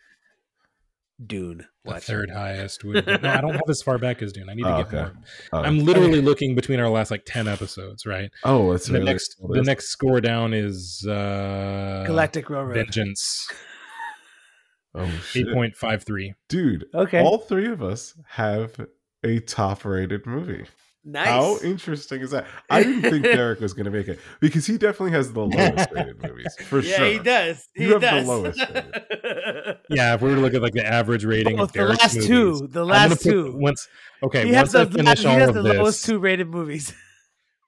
Dune? 1.25 1.59
The 1.85 1.91
Watch 1.93 1.99
it. 1.99 2.07
third 2.07 2.31
highest 2.31 2.83
would 2.85 2.97
have 2.97 3.05
been, 3.05 3.23
no, 3.23 3.31
I 3.31 3.41
don't 3.41 3.53
have 3.53 3.63
as 3.69 3.83
far 3.83 3.99
back 3.99 4.21
as 4.23 4.33
Dune. 4.33 4.49
I 4.49 4.55
need 4.55 4.63
to 4.65 4.75
Oh, 4.75 4.79
get 4.79 4.87
okay. 4.89 4.97
more. 4.97 5.13
Oh, 5.53 5.59
I'm 5.63 5.79
literally 5.85 6.21
looking 6.21 6.55
between 6.57 6.81
our 6.81 6.89
last 6.89 7.11
like 7.11 7.25
ten 7.25 7.47
episodes, 7.47 8.05
right? 8.07 8.31
oh, 8.45 8.73
that's 8.73 8.87
the 8.87 8.95
really 8.95 9.05
next 9.05 9.37
what 9.39 9.51
it 9.51 9.55
the 9.55 9.61
is. 9.61 9.67
next 9.67 9.89
score 9.91 10.21
down 10.21 10.53
is 10.55 11.07
uh 11.09 12.05
Galactic 12.07 12.49
Railroad. 12.51 12.75
Vengeance 12.75 13.49
Oh 14.97 15.09
shit, 15.25 15.47
eight 15.49 15.53
point 15.55 15.77
five 15.77 16.05
three. 16.05 16.35
dude! 16.49 16.87
Okay. 16.95 17.21
All 17.21 17.39
three 17.39 17.67
of 17.69 17.83
us 17.83 18.15
have 18.29 18.81
a 19.25 19.41
top-rated 19.41 20.25
movie. 20.27 20.67
Nice. 21.05 21.27
How 21.29 21.59
interesting 21.63 22.21
is 22.23 22.31
that? 22.33 22.47
I 22.71 22.83
didn't 22.83 23.03
think 23.11 23.23
Derek 23.25 23.61
was 23.61 23.73
going 23.75 23.85
to 23.87 23.91
make 23.91 24.09
it 24.09 24.19
because 24.41 24.67
he 24.67 24.79
definitely 24.79 25.13
has 25.13 25.33
the 25.33 25.41
lowest 25.47 25.91
rated 25.93 26.23
movies 26.23 26.57
for 26.67 26.81
yeah, 26.81 26.97
sure. 26.97 27.07
Yeah, 27.07 27.13
he 27.13 27.19
does. 27.21 27.69
He 27.75 27.85
You 27.85 27.93
have 27.93 28.01
the 28.01 28.07
does. 28.11 28.27
lowest 28.27 28.59
Yeah, 29.91 30.15
if 30.15 30.23
we 30.23 30.29
were 30.31 30.35
to 30.37 30.41
look 30.41 30.55
at 30.55 30.63
like 30.63 30.73
the 30.75 30.87
average 30.87 31.25
rating 31.25 31.59
Oh, 31.61 31.65
of 31.65 31.73
the 31.73 31.85
last 31.87 32.15
movies, 32.15 32.27
two. 32.29 32.67
The 32.71 32.85
last 32.85 33.09
put- 33.11 33.23
two. 33.23 33.53
Once 33.57 33.89
okay, 34.23 34.47
he 34.47 34.53
once 34.53 34.73
has 34.73 34.75
I 34.75 34.85
the, 34.85 34.99
finish 34.99 35.21
he 35.21 35.27
all 35.27 35.39
has 35.39 35.49
of 35.51 35.55
the 35.57 35.63
this, 35.63 35.77
lowest 35.77 36.05
two 36.05 36.19
rated 36.19 36.49
movies. 36.49 36.93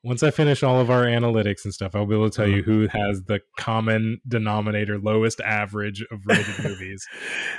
Once 0.06 0.22
I 0.22 0.30
finish 0.30 0.62
all 0.62 0.80
of 0.80 0.88
our 0.88 1.04
analytics 1.04 1.64
and 1.64 1.74
stuff, 1.74 1.96
I'll 1.96 2.06
be 2.06 2.14
able 2.14 2.30
to 2.30 2.36
tell 2.36 2.46
you 2.46 2.60
Uh-huh. 2.60 2.70
who 2.70 2.86
has 2.88 3.22
the 3.24 3.40
common 3.58 4.20
denominator, 4.28 4.98
lowest 4.98 5.40
average 5.40 6.00
of 6.12 6.20
rated 6.24 6.58
movies, 6.64 7.04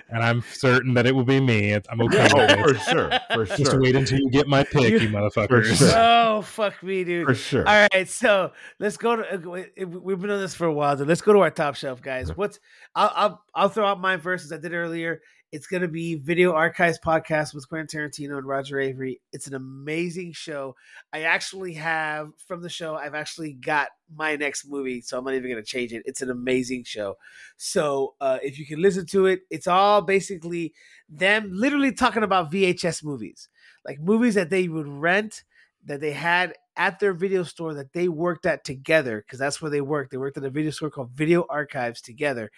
and 0.09 0.23
I'm 0.23 0.41
certain 0.53 0.93
that 0.93 1.05
it 1.05 1.13
will 1.13 1.25
be 1.25 1.39
me. 1.41 1.73
I'm 1.73 2.01
okay. 2.01 2.27
Oh, 2.33 2.45
with 2.45 2.59
for 2.59 2.69
it. 2.75 2.81
sure, 2.81 3.11
for 3.33 3.45
sure. 3.45 3.57
Just 3.57 3.77
wait 3.79 3.95
until 3.97 4.19
you 4.19 4.29
get 4.31 4.47
my 4.47 4.63
pick, 4.71 4.89
You- 4.91 4.97
you 4.99 5.09
motherfuckers. 5.09 5.77
sure. 5.77 5.91
oh 5.95 6.41
fuck 6.41 6.81
me, 6.81 7.03
dude. 7.03 7.25
for 7.27 7.35
sure. 7.35 7.67
All 7.67 7.87
right, 7.93 8.07
so 8.07 8.51
let's 8.79 8.95
go 8.97 9.17
to. 9.17 9.33
uh, 9.35 9.37
we- 9.37 9.85
We've 9.85 10.19
been 10.21 10.29
on 10.31 10.39
this 10.39 10.55
for 10.55 10.65
a 10.67 10.73
while, 10.73 10.97
so 10.97 11.03
let's 11.03 11.21
go 11.21 11.33
to 11.33 11.39
our 11.39 11.51
top 11.51 11.75
shelf, 11.75 12.01
guys. 12.01 12.35
What's? 12.35 12.59
I'll 12.95 13.11
I'll, 13.15 13.43
I'll 13.53 13.69
throw 13.69 13.85
out 13.85 13.99
mine 13.99 14.21
first, 14.21 14.45
as 14.45 14.53
I 14.53 14.57
did 14.57 14.73
earlier. 14.73 15.21
It's 15.53 15.67
going 15.67 15.81
to 15.81 15.87
be 15.87 16.15
Video 16.15 16.51
Archives 16.51 16.99
podcast 16.99 17.53
with 17.53 17.69
Quentin 17.69 17.87
Tarantino 17.87 18.37
and 18.37 18.45
Roger 18.45 18.75
Avary. 18.75 19.19
It's 19.31 19.47
an 19.47 19.53
amazing 19.53 20.33
show. 20.33 20.75
I 21.13 21.21
actually 21.21 21.73
have 21.75 22.31
from 22.47 22.61
the 22.61 22.69
show. 22.69 22.95
I've 22.95 23.15
actually 23.15 23.53
got 23.53 23.87
my 24.13 24.35
next 24.35 24.69
movie, 24.69 24.99
so 24.99 25.17
I'm 25.17 25.23
not 25.23 25.35
even 25.35 25.49
going 25.49 25.63
to 25.63 25.65
change 25.65 25.93
it. 25.93 26.03
It's 26.05 26.21
an 26.21 26.29
amazing 26.29 26.83
show. 26.83 27.15
So 27.55 28.15
uh, 28.19 28.39
if 28.43 28.59
you 28.59 28.65
can 28.65 28.81
listen 28.81 29.05
to 29.07 29.27
it, 29.27 29.43
it's 29.49 29.67
all 29.67 30.01
basically 30.01 30.73
them 31.07 31.49
literally 31.53 31.93
talking 31.93 32.23
about 32.23 32.51
VHS 32.51 33.01
movies, 33.05 33.47
like 33.85 34.01
movies 34.01 34.35
that 34.35 34.49
they 34.49 34.67
would 34.67 34.87
rent 34.87 35.45
that 35.85 36.01
they 36.01 36.11
had 36.11 36.55
at 36.75 36.99
their 36.99 37.13
video 37.13 37.43
store 37.43 37.73
that 37.73 37.93
they 37.93 38.09
worked 38.09 38.45
at 38.45 38.65
together 38.65 39.23
because 39.25 39.39
that's 39.39 39.61
where 39.61 39.71
they 39.71 39.79
worked. 39.79 40.11
They 40.11 40.17
worked 40.17 40.35
at 40.35 40.43
a 40.43 40.49
video 40.49 40.71
store 40.71 40.89
called 40.89 41.11
Video 41.11 41.45
Archives 41.49 42.01
together, 42.01 42.51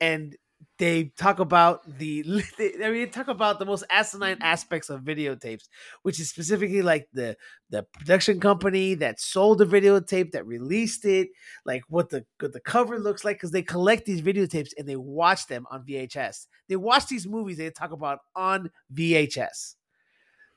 and 0.00 0.36
they 0.78 1.12
talk 1.16 1.40
about 1.40 1.98
the. 1.98 2.24
I 2.58 2.62
mean, 2.62 2.92
they 2.92 3.06
talk 3.06 3.28
about 3.28 3.58
the 3.58 3.66
most 3.66 3.84
asinine 3.90 4.38
aspects 4.40 4.90
of 4.90 5.02
videotapes, 5.02 5.68
which 6.02 6.20
is 6.20 6.30
specifically 6.30 6.82
like 6.82 7.08
the 7.12 7.36
the 7.70 7.84
production 7.92 8.40
company 8.40 8.94
that 8.94 9.20
sold 9.20 9.58
the 9.58 9.66
videotape 9.66 10.32
that 10.32 10.46
released 10.46 11.04
it, 11.04 11.28
like 11.64 11.82
what 11.88 12.10
the 12.10 12.24
what 12.40 12.52
the 12.52 12.60
cover 12.60 12.98
looks 12.98 13.24
like, 13.24 13.36
because 13.36 13.50
they 13.50 13.62
collect 13.62 14.06
these 14.06 14.22
videotapes 14.22 14.70
and 14.78 14.88
they 14.88 14.96
watch 14.96 15.46
them 15.48 15.66
on 15.70 15.84
VHS. 15.84 16.46
They 16.68 16.76
watch 16.76 17.06
these 17.06 17.26
movies 17.26 17.58
they 17.58 17.70
talk 17.70 17.92
about 17.92 18.20
on 18.36 18.70
VHS. 18.94 19.74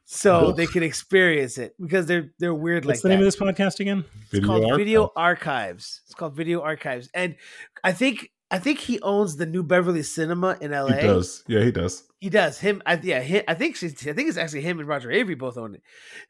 So 0.05 0.47
Ugh. 0.47 0.57
they 0.57 0.67
can 0.67 0.83
experience 0.83 1.57
it 1.57 1.73
because 1.79 2.05
they're 2.05 2.31
they're 2.37 2.53
weird 2.53 2.85
What's 2.85 2.97
like 2.97 3.01
the 3.01 3.07
that. 3.07 3.15
name 3.15 3.19
of 3.19 3.25
this 3.25 3.37
podcast 3.37 3.79
again? 3.79 4.03
It's 4.31 4.45
called 4.45 4.63
Archive. 4.63 4.77
Video 4.77 5.11
Archives. 5.15 6.01
It's 6.05 6.15
called 6.15 6.35
Video 6.35 6.61
Archives, 6.61 7.09
and 7.13 7.35
I 7.83 7.93
think 7.93 8.29
I 8.53 8.59
think 8.59 8.79
he 8.79 8.99
owns 9.01 9.37
the 9.37 9.45
New 9.45 9.63
Beverly 9.63 10.03
Cinema 10.03 10.57
in 10.59 10.71
LA. 10.71 10.87
He 10.87 11.07
does. 11.07 11.43
Yeah, 11.47 11.63
he 11.63 11.71
does. 11.71 12.03
He 12.19 12.29
does. 12.29 12.59
Him, 12.59 12.83
I, 12.85 12.99
yeah. 13.01 13.21
Him, 13.21 13.43
I 13.47 13.53
think 13.53 13.77
she's, 13.77 14.05
I 14.05 14.11
think 14.11 14.27
it's 14.27 14.37
actually 14.37 14.61
him 14.61 14.77
and 14.77 14.89
Roger 14.89 15.07
Avary 15.07 15.37
both 15.37 15.57
own 15.57 15.73
it, 15.73 15.81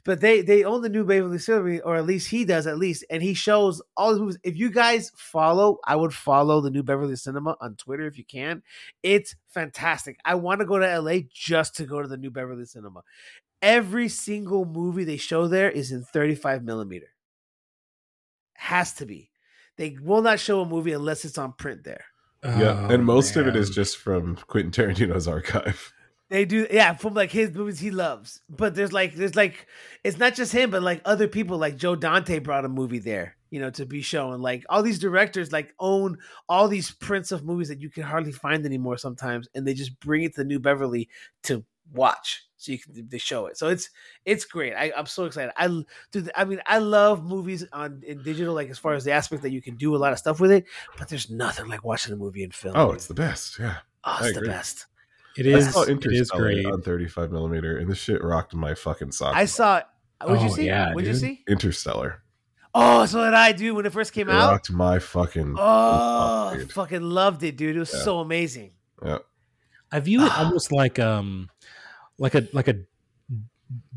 but 0.04 0.22
they 0.22 0.42
they 0.42 0.64
own 0.64 0.84
the 0.84 0.90
New 0.90 1.04
Beverly 1.04 1.40
Cinema, 1.40 1.80
or 1.80 1.96
at 1.96 2.06
least 2.06 2.30
he 2.30 2.46
does, 2.46 2.68
at 2.68 2.78
least, 2.78 3.04
and 3.10 3.24
he 3.24 3.34
shows 3.34 3.82
all 3.98 4.12
his 4.12 4.20
movies. 4.20 4.38
If 4.44 4.56
you 4.56 4.70
guys 4.70 5.12
follow, 5.16 5.80
I 5.84 5.96
would 5.96 6.14
follow 6.14 6.62
the 6.62 6.70
New 6.70 6.84
Beverly 6.84 7.16
Cinema 7.16 7.58
on 7.60 7.76
Twitter 7.76 8.06
if 8.06 8.20
you 8.20 8.24
can. 8.24 8.62
It's 9.02 9.36
fantastic. 9.48 10.20
I 10.24 10.36
want 10.36 10.60
to 10.60 10.68
go 10.68 10.78
to 10.78 11.00
LA 11.00 11.22
just 11.34 11.76
to 11.78 11.86
go 11.86 12.04
to 12.04 12.08
the 12.08 12.18
New 12.18 12.30
Beverly 12.30 12.66
Cinema. 12.66 13.02
Every 13.64 14.10
single 14.10 14.66
movie 14.66 15.06
they 15.06 15.18
show 15.18 15.48
there 15.48 15.72
is 15.72 15.92
in 15.92 16.04
35 16.04 16.64
millimeter. 16.64 17.08
Has 18.54 18.94
to 18.94 19.08
be. 19.08 19.32
They 19.78 19.98
will 20.00 20.22
not 20.22 20.40
show 20.40 20.62
a 20.62 20.66
movie 20.66 20.94
unless 20.94 21.26
it's 21.26 21.40
on 21.40 21.54
print 21.54 21.84
there. 21.84 22.06
Yeah, 22.44 22.88
Oh, 22.88 22.94
and 22.94 23.06
most 23.06 23.36
of 23.36 23.48
it 23.48 23.56
is 23.56 23.70
just 23.70 23.98
from 23.98 24.36
Quentin 24.48 24.72
Tarantino's 24.72 25.28
archive. 25.28 25.94
They 26.32 26.46
do, 26.46 26.66
yeah, 26.72 26.94
from 26.94 27.14
like 27.14 27.30
his 27.30 27.54
movies 27.54 27.82
he 27.82 27.92
loves. 27.92 28.40
But 28.50 28.74
there's 28.74 28.94
like, 28.94 29.16
there's 29.16 29.36
like, 29.36 29.68
it's 30.02 30.18
not 30.18 30.34
just 30.34 30.54
him, 30.54 30.72
but 30.72 30.82
like 30.82 31.02
other 31.04 31.28
people, 31.28 31.58
like 31.58 31.76
Joe 31.76 31.98
Dante 31.98 32.40
brought 32.40 32.64
a 32.64 32.70
movie 32.70 33.00
there, 33.00 33.36
you 33.50 33.60
know, 33.60 33.70
to 33.72 33.86
be 33.86 34.02
shown. 34.02 34.42
Like 34.42 34.64
all 34.70 34.82
these 34.82 34.98
directors, 34.98 35.52
like 35.52 35.74
own 35.78 36.20
all 36.48 36.70
these 36.70 36.90
prints 36.90 37.34
of 37.34 37.44
movies 37.44 37.68
that 37.68 37.82
you 37.82 37.90
can 37.90 38.04
hardly 38.04 38.32
find 38.32 38.66
anymore 38.66 38.96
sometimes, 38.96 39.50
and 39.54 39.68
they 39.68 39.74
just 39.74 40.00
bring 40.00 40.24
it 40.24 40.34
to 40.36 40.46
New 40.46 40.60
Beverly 40.60 41.10
to 41.44 41.66
watch, 41.94 42.46
so 42.58 42.72
you 42.72 42.80
can 42.80 43.08
they 43.10 43.18
show 43.18 43.48
it. 43.48 43.58
So 43.58 43.68
it's 43.70 43.90
it's 44.26 44.46
great. 44.46 44.74
I, 44.74 44.92
I'm 44.96 45.06
so 45.06 45.26
excited. 45.26 45.52
I 45.58 45.68
dude, 46.12 46.32
I 46.36 46.46
mean, 46.46 46.62
I 46.66 46.78
love 46.80 47.24
movies 47.24 47.66
on 47.74 48.02
in 48.06 48.24
digital, 48.24 48.54
like 48.54 48.70
as 48.70 48.78
far 48.80 48.94
as 48.94 49.04
the 49.04 49.12
aspect 49.12 49.42
that 49.44 49.52
you 49.52 49.62
can 49.62 49.76
do 49.76 49.96
a 49.96 49.98
lot 49.98 50.14
of 50.14 50.20
stuff 50.20 50.40
with 50.40 50.52
it. 50.52 50.66
But 50.98 51.10
there's 51.10 51.30
nothing 51.30 51.68
like 51.68 51.84
watching 51.84 52.14
a 52.14 52.18
movie 52.18 52.44
in 52.44 52.52
film. 52.52 52.74
Oh, 52.78 52.92
it's 52.92 53.08
the 53.08 53.14
best. 53.14 53.60
Yeah. 53.60 53.78
oh, 54.04 54.18
I 54.22 54.26
it's 54.26 54.34
the 54.34 54.40
agree. 54.40 54.50
best. 54.50 54.86
it 55.38 55.46
is 55.46 55.68
I 55.68 55.72
saw 55.72 55.86
Interstellar 55.86 56.42
great. 56.44 56.66
on 56.66 56.82
35 56.82 57.32
millimeter, 57.32 57.78
and 57.78 57.90
the 57.90 57.96
shit 57.96 58.24
rocked 58.24 58.54
my 58.54 58.74
fucking 58.74 59.12
socks. 59.12 59.36
I 59.38 59.46
saw. 59.46 59.82
What'd 60.24 60.42
you 60.44 60.50
Oh, 60.50 60.54
see? 60.56 60.66
yeah, 60.68 60.94
What'd 60.94 61.08
you 61.08 61.16
see? 61.16 61.44
Interstellar. 61.48 62.22
Oh, 62.76 63.06
so 63.06 63.26
did 63.26 63.34
I, 63.34 63.52
dude. 63.52 63.76
When 63.76 63.86
it 63.86 63.92
first 63.92 64.14
came 64.14 64.30
It 64.30 64.34
out, 64.34 64.52
rocked 64.52 64.72
my 64.72 65.00
fucking. 65.00 65.56
oh, 65.58 66.58
fucking 66.70 67.02
loved 67.02 67.44
it, 67.44 67.58
dude. 67.58 67.76
It 67.76 67.80
was 67.80 67.92
Yeah. 67.94 68.00
so 68.04 68.20
amazing. 68.20 68.72
Yeah. 69.04 69.18
I 69.92 70.00
view 70.00 70.24
it 70.26 70.32
almost 70.38 70.72
like 70.72 71.00
um 71.00 71.50
like 72.22 72.36
a 72.36 72.48
like 72.54 72.68
a 72.68 72.76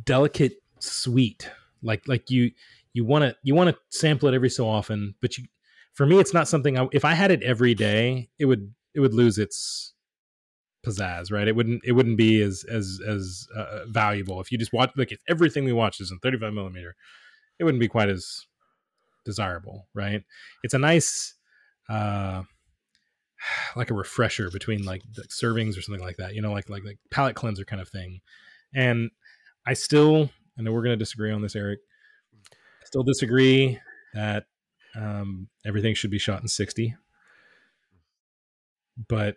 delicate 0.04 0.54
sweet. 0.80 1.48
Like 1.82 2.08
like 2.08 2.30
you 2.30 2.50
you 2.94 3.04
want 3.04 3.22
to 3.22 3.36
you 3.42 3.54
want 3.54 3.70
to 3.70 3.76
sample 3.96 4.28
it 4.28 4.34
every 4.34 4.48
so 4.48 4.66
often, 4.66 5.14
but 5.20 5.36
you 5.36 5.44
for 5.92 6.06
me 6.06 6.18
it's 6.18 6.34
not 6.34 6.48
something 6.48 6.78
I, 6.78 6.88
if 6.92 7.04
I 7.04 7.12
had 7.12 7.30
it 7.30 7.42
every 7.42 7.74
day, 7.74 8.30
it 8.38 8.46
would 8.46 8.74
it 8.94 9.00
would 9.00 9.12
lose 9.12 9.38
its 9.38 9.92
pizzazz, 10.84 11.30
right? 11.30 11.46
It 11.46 11.54
wouldn't 11.54 11.82
it 11.84 11.92
wouldn't 11.92 12.16
be 12.16 12.40
as 12.40 12.64
as 12.64 12.98
as 13.06 13.46
uh, 13.54 13.84
valuable 13.88 14.40
if 14.40 14.50
you 14.50 14.56
just 14.56 14.72
watch 14.72 14.90
like 14.96 15.12
if 15.12 15.20
everything 15.28 15.64
we 15.64 15.74
watch 15.74 16.00
is 16.00 16.10
in 16.10 16.18
35 16.18 16.54
millimeter, 16.54 16.96
it 17.58 17.64
wouldn't 17.64 17.80
be 17.80 17.88
quite 17.88 18.08
as 18.08 18.46
desirable, 19.26 19.86
right? 19.92 20.22
It's 20.62 20.74
a 20.74 20.78
nice 20.78 21.34
uh 21.90 22.44
like 23.76 23.90
a 23.90 23.94
refresher 23.94 24.50
between 24.50 24.84
like 24.84 25.02
the 25.14 25.22
servings 25.24 25.76
or 25.78 25.82
something 25.82 26.02
like 26.04 26.16
that, 26.18 26.34
you 26.34 26.42
know, 26.42 26.52
like 26.52 26.68
like 26.68 26.84
like 26.84 26.98
palate 27.10 27.36
cleanser 27.36 27.64
kind 27.64 27.80
of 27.82 27.88
thing. 27.88 28.20
And 28.74 29.10
I 29.66 29.74
still, 29.74 30.30
I 30.58 30.62
know 30.62 30.72
we're 30.72 30.82
going 30.82 30.98
to 30.98 31.02
disagree 31.04 31.30
on 31.32 31.42
this, 31.42 31.56
Eric. 31.56 31.78
I 32.52 32.84
still 32.86 33.02
disagree 33.02 33.78
that 34.14 34.44
um, 34.96 35.48
everything 35.64 35.94
should 35.94 36.10
be 36.10 36.18
shot 36.18 36.42
in 36.42 36.48
sixty. 36.48 36.96
But 39.08 39.36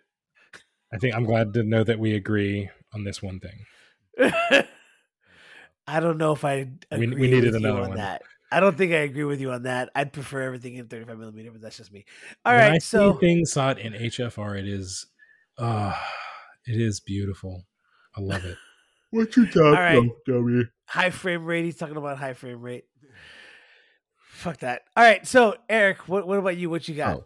I 0.92 0.98
think 0.98 1.14
I'm 1.14 1.24
glad 1.24 1.54
to 1.54 1.62
know 1.62 1.82
that 1.84 1.98
we 1.98 2.14
agree 2.14 2.70
on 2.94 3.04
this 3.04 3.22
one 3.22 3.40
thing. 3.40 3.64
I 5.86 6.00
don't 6.00 6.18
know 6.18 6.32
if 6.32 6.44
I 6.44 6.68
We- 6.92 7.04
agree 7.06 7.20
we 7.20 7.30
needed 7.30 7.54
another 7.54 7.80
on 7.82 7.88
one. 7.88 7.96
that. 7.98 8.22
I 8.50 8.60
don't 8.60 8.76
think 8.76 8.92
I 8.92 8.98
agree 8.98 9.24
with 9.24 9.40
you 9.40 9.50
on 9.52 9.64
that. 9.64 9.90
I'd 9.94 10.12
prefer 10.12 10.42
everything 10.42 10.74
in 10.74 10.86
35 10.86 11.18
millimeter, 11.18 11.50
but 11.50 11.60
that's 11.60 11.76
just 11.76 11.92
me. 11.92 12.04
All 12.44 12.54
when 12.54 12.62
right, 12.62 12.72
I 12.72 12.78
so 12.78 13.12
see 13.12 13.18
things 13.20 13.52
shot 13.52 13.78
in 13.78 13.92
HFR, 13.92 14.58
it 14.58 14.66
is, 14.66 15.06
uh, 15.58 15.94
it 16.66 16.80
is 16.80 17.00
beautiful. 17.00 17.64
I 18.16 18.20
love 18.20 18.44
it. 18.44 18.56
What 19.10 19.34
you 19.38 19.46
talking 19.46 19.62
All 19.64 19.70
right. 19.72 19.96
about, 19.96 20.16
dummy? 20.26 20.64
high 20.86 21.08
frame 21.08 21.46
rate. 21.46 21.64
He's 21.64 21.76
talking 21.76 21.96
about 21.96 22.18
high 22.18 22.34
frame 22.34 22.60
rate. 22.60 22.84
Fuck 24.18 24.58
that. 24.58 24.82
All 24.96 25.02
right, 25.02 25.26
so 25.26 25.56
Eric, 25.68 26.08
what 26.08 26.26
what 26.26 26.38
about 26.38 26.58
you? 26.58 26.68
What 26.68 26.86
you 26.88 26.94
got? 26.94 27.22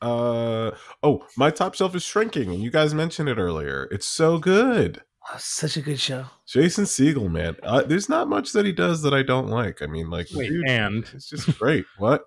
Uh 0.00 0.70
oh, 1.02 1.26
my 1.36 1.50
top 1.50 1.74
shelf 1.74 1.94
is 1.94 2.02
shrinking, 2.02 2.50
and 2.50 2.62
you 2.62 2.70
guys 2.70 2.94
mentioned 2.94 3.28
it 3.28 3.36
earlier. 3.36 3.86
It's 3.90 4.06
so 4.06 4.38
good. 4.38 5.02
Oh, 5.28 5.36
such 5.38 5.76
a 5.76 5.82
good 5.82 6.00
show. 6.00 6.24
Jason 6.48 6.84
Segel, 6.84 7.30
man. 7.30 7.56
Uh, 7.62 7.82
there's 7.82 8.08
not 8.08 8.28
much 8.28 8.52
that 8.52 8.64
he 8.64 8.72
does 8.72 9.02
that 9.02 9.12
I 9.12 9.22
don't 9.22 9.48
like. 9.48 9.82
I 9.82 9.86
mean, 9.86 10.08
like, 10.10 10.28
Wait, 10.34 10.48
dude, 10.48 10.68
and 10.68 11.04
it's 11.14 11.28
just 11.28 11.58
great. 11.58 11.84
what? 11.98 12.22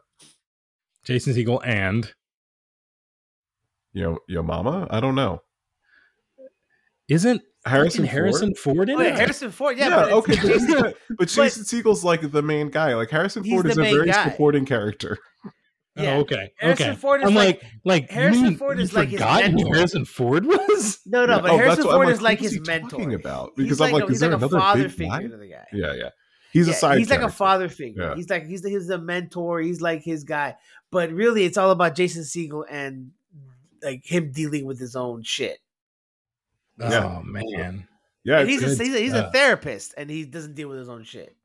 Jason 1.04 1.34
Segel 1.34 1.60
and 1.66 2.14
Yo, 3.94 4.18
yo, 4.28 4.42
mama? 4.42 4.88
I 4.90 5.00
don't 5.00 5.16
know. 5.16 5.42
isn't 7.08 7.42
Harrison 7.66 8.04
fucking 8.06 8.12
Harrison 8.12 8.56
Ford 8.56 8.90
in 8.90 8.98
Oh, 8.98 9.02
yeah, 9.02 9.10
it? 9.10 9.16
Harrison 9.16 9.52
Ford. 9.52 9.78
Yeah, 9.78 9.90
Yeah, 9.90 9.96
but 10.04 10.12
okay, 10.14 10.36
but, 10.36 10.42
Jason- 10.48 10.68
Jason, 10.68 10.94
but 11.18 11.28
Jason 11.28 11.64
Segel's 11.64 12.04
like 12.04 12.32
the 12.32 12.42
main 12.42 12.70
guy. 12.70 12.96
Like 12.96 13.10
Harrison 13.10 13.44
Ford 13.44 13.66
is 13.68 13.78
a 13.78 13.82
very 13.82 14.08
guy. 14.08 14.30
supporting 14.30 14.66
character. 14.66 15.18
Oh, 15.96 16.02
yeah. 16.04 16.16
Oh, 16.16 16.20
okay. 16.22 16.52
Harrison 16.58 16.90
okay. 16.92 17.00
Ford 17.00 17.22
is 17.22 17.28
I'm 17.28 17.36
like- 17.36 17.62
like, 17.62 17.72
like 17.86 18.10
Harrison 18.10 18.52
you- 18.52 18.58
Ford 18.58 18.80
is 18.80 18.94
like 18.94 19.10
his 19.10 19.20
forgot 19.20 19.44
mentor. 19.52 19.76
Harrison 19.76 20.06
Ford 20.06 20.46
was. 20.46 21.00
No, 21.06 21.26
no, 21.26 21.40
but 21.40 21.52
oh, 21.52 21.58
Harrison 21.58 21.84
Ford 21.84 22.08
I'm 22.08 22.14
is 22.14 22.22
like 22.22 22.40
his 22.40 22.60
mentor. 22.66 22.90
talking 22.90 23.14
about? 23.14 23.52
He's 23.56 23.66
Because 23.66 23.80
like 23.80 23.90
I'm 23.90 23.94
like, 23.94 24.04
a, 24.04 24.06
is 24.06 24.10
he's 24.12 24.20
there 24.22 24.30
like 24.32 24.42
a 24.42 24.46
another 24.46 24.60
father 24.60 24.90
figure 24.90 25.08
guy? 25.10 25.22
to 25.28 25.38
the 25.38 25.48
guy. 25.48 25.68
Yeah, 25.72 25.94
yeah. 25.94 26.10
He's 26.52 26.68
a 26.68 26.72
Yeah, 26.72 26.76
side. 26.78 26.98
he's 27.00 27.10
like 27.10 27.22
a 27.22 27.30
father 27.30 27.70
figure. 27.70 28.04
Yeah. 28.10 28.16
He's 28.16 28.30
like 28.30 28.46
he's 28.48 28.62
the, 28.62 28.70
he's 28.70 28.90
a 28.90 28.98
mentor. 28.98 29.60
He's 29.62 29.82
like 29.82 30.04
his 30.04 30.24
guy. 30.24 30.56
But 30.92 31.12
really, 31.12 31.46
it's 31.46 31.58
all 31.58 31.72
about 31.72 31.96
Jason 31.96 32.24
Segel 32.24 32.64
and 32.70 33.12
like 33.84 34.02
him 34.06 34.32
dealing 34.32 34.66
with 34.66 34.80
his 34.80 34.96
own 34.96 35.24
shit. 35.24 35.60
Oh, 36.80 36.90
yeah. 36.90 37.06
Oh 37.20 37.22
man. 37.24 37.88
Yeah, 38.24 38.40
And 38.40 38.50
it's- 38.50 38.62
he's 38.72 38.80
a, 38.80 38.84
he's, 38.84 38.96
a, 38.96 39.00
he's 39.00 39.14
a 39.14 39.30
therapist, 39.32 39.94
and 39.98 40.10
he 40.10 40.24
doesn't 40.26 40.56
deal 40.56 40.70
with 40.70 40.78
his 40.80 40.90
own 40.90 41.04
shit. 41.04 41.36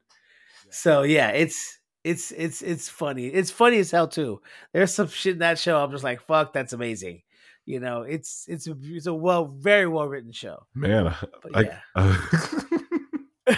So 0.71 1.03
yeah, 1.03 1.31
it's 1.31 1.78
it's 2.05 2.31
it's 2.33 2.63
it's 2.63 2.89
funny. 2.89 3.27
It's 3.27 3.51
funny 3.51 3.79
as 3.79 3.91
hell 3.91 4.09
too. 4.09 4.41
There's 4.73 4.95
some 4.95 5.09
shit 5.09 5.35
in 5.35 5.39
that 5.41 5.59
show. 5.59 5.83
I'm 5.83 5.91
just 5.91 6.05
like, 6.05 6.21
fuck, 6.21 6.53
that's 6.53 6.73
amazing. 6.73 7.23
You 7.67 7.81
know, 7.81 8.03
it's 8.03 8.47
it's 8.49 8.67
a 8.67 8.75
it's 8.83 9.07
a 9.07 9.15
well, 9.15 9.45
very 9.47 9.87
well 9.87 10.09
written 10.09 10.33
show. 10.33 10.67
man. 10.75 11.15
But 11.43 11.57
I, 11.57 11.61
yeah, 11.63 11.81
I 13.49 13.57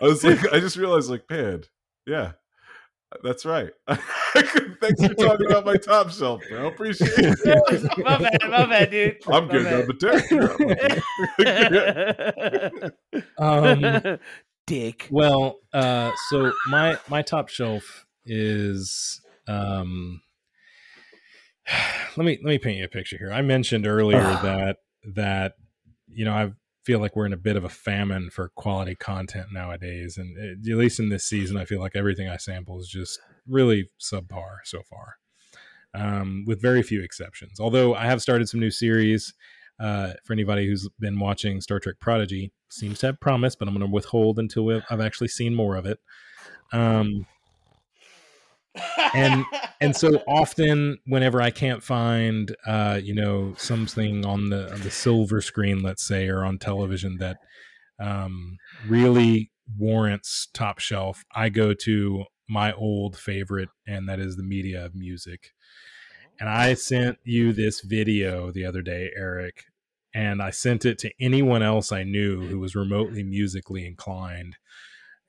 was 0.00 0.24
like, 0.24 0.52
I 0.52 0.60
just 0.60 0.76
realized, 0.78 1.10
like, 1.10 1.28
man, 1.28 1.64
yeah, 2.06 2.32
that's 3.22 3.44
right. 3.44 3.70
Thanks 4.80 5.04
for 5.06 5.12
talking 5.14 5.46
about 5.46 5.66
my 5.66 5.76
top 5.76 6.10
shelf, 6.10 6.40
bro. 6.48 6.68
Appreciate 6.68 7.10
it. 7.18 7.98
my 7.98 8.16
bad, 8.18 8.38
my 8.48 8.64
bad, 8.66 8.90
dude. 8.90 9.18
I'm 9.28 9.46
My 9.48 9.52
good 9.52 9.64
bad. 9.64 9.86
now, 11.38 13.02
but 13.06 13.20
Um, 13.38 14.18
Dick. 14.66 15.08
Well, 15.10 15.56
uh, 15.72 16.12
so 16.28 16.52
my 16.68 16.98
my 17.08 17.22
top 17.22 17.48
shelf 17.48 18.06
is 18.24 19.20
um. 19.46 20.22
Let 22.16 22.24
me 22.24 22.38
let 22.42 22.50
me 22.50 22.58
paint 22.58 22.78
you 22.78 22.84
a 22.84 22.88
picture 22.88 23.16
here. 23.16 23.32
I 23.32 23.42
mentioned 23.42 23.86
earlier 23.86 24.20
that 24.20 24.78
that 25.14 25.54
you 26.08 26.24
know 26.24 26.32
I 26.32 26.50
feel 26.84 26.98
like 26.98 27.14
we're 27.14 27.26
in 27.26 27.32
a 27.32 27.36
bit 27.36 27.56
of 27.56 27.62
a 27.62 27.68
famine 27.68 28.30
for 28.30 28.48
quality 28.56 28.96
content 28.96 29.46
nowadays, 29.52 30.18
and 30.18 30.36
uh, 30.36 30.72
at 30.72 30.78
least 30.78 30.98
in 30.98 31.08
this 31.08 31.24
season, 31.24 31.56
I 31.56 31.64
feel 31.64 31.80
like 31.80 31.94
everything 31.94 32.28
I 32.28 32.36
sample 32.36 32.80
is 32.80 32.88
just 32.88 33.20
really 33.46 33.90
subpar 34.00 34.58
so 34.64 34.82
far, 34.82 35.16
um, 35.94 36.44
with 36.48 36.60
very 36.60 36.82
few 36.82 37.00
exceptions. 37.00 37.60
Although 37.60 37.94
I 37.94 38.06
have 38.06 38.22
started 38.22 38.48
some 38.48 38.60
new 38.60 38.72
series. 38.72 39.32
Uh, 39.80 40.12
for 40.24 40.34
anybody 40.34 40.66
who's 40.66 40.88
been 40.98 41.18
watching 41.18 41.60
Star 41.60 41.80
Trek 41.80 41.96
Prodigy, 42.00 42.52
seems 42.68 42.98
to 42.98 43.06
have 43.06 43.20
promise, 43.20 43.56
but 43.56 43.66
I'm 43.66 43.74
going 43.74 43.86
to 43.86 43.92
withhold 43.92 44.38
until 44.38 44.82
I've 44.90 45.00
actually 45.00 45.28
seen 45.28 45.54
more 45.54 45.76
of 45.76 45.86
it. 45.86 45.98
Um, 46.72 47.26
and 49.14 49.44
and 49.80 49.96
so 49.96 50.22
often 50.28 50.98
whenever 51.06 51.40
i 51.42 51.50
can't 51.50 51.82
find 51.82 52.54
uh 52.66 52.98
you 53.02 53.14
know 53.14 53.54
something 53.56 54.24
on 54.24 54.50
the 54.50 54.72
on 54.72 54.80
the 54.80 54.90
silver 54.90 55.40
screen 55.40 55.82
let's 55.82 56.06
say 56.06 56.28
or 56.28 56.44
on 56.44 56.58
television 56.58 57.16
that 57.18 57.38
um 57.98 58.56
really 58.86 59.50
warrants 59.78 60.48
top 60.52 60.78
shelf 60.78 61.24
i 61.34 61.48
go 61.48 61.74
to 61.74 62.24
my 62.48 62.72
old 62.72 63.16
favorite 63.16 63.68
and 63.86 64.08
that 64.08 64.18
is 64.18 64.36
the 64.36 64.42
media 64.42 64.84
of 64.84 64.94
music 64.94 65.50
and 66.38 66.48
i 66.48 66.74
sent 66.74 67.18
you 67.24 67.52
this 67.52 67.80
video 67.80 68.50
the 68.50 68.64
other 68.64 68.82
day 68.82 69.10
eric 69.16 69.64
and 70.14 70.42
i 70.42 70.50
sent 70.50 70.84
it 70.84 70.98
to 70.98 71.10
anyone 71.20 71.62
else 71.62 71.92
i 71.92 72.02
knew 72.02 72.40
who 72.46 72.58
was 72.58 72.74
remotely 72.74 73.22
musically 73.22 73.86
inclined 73.86 74.56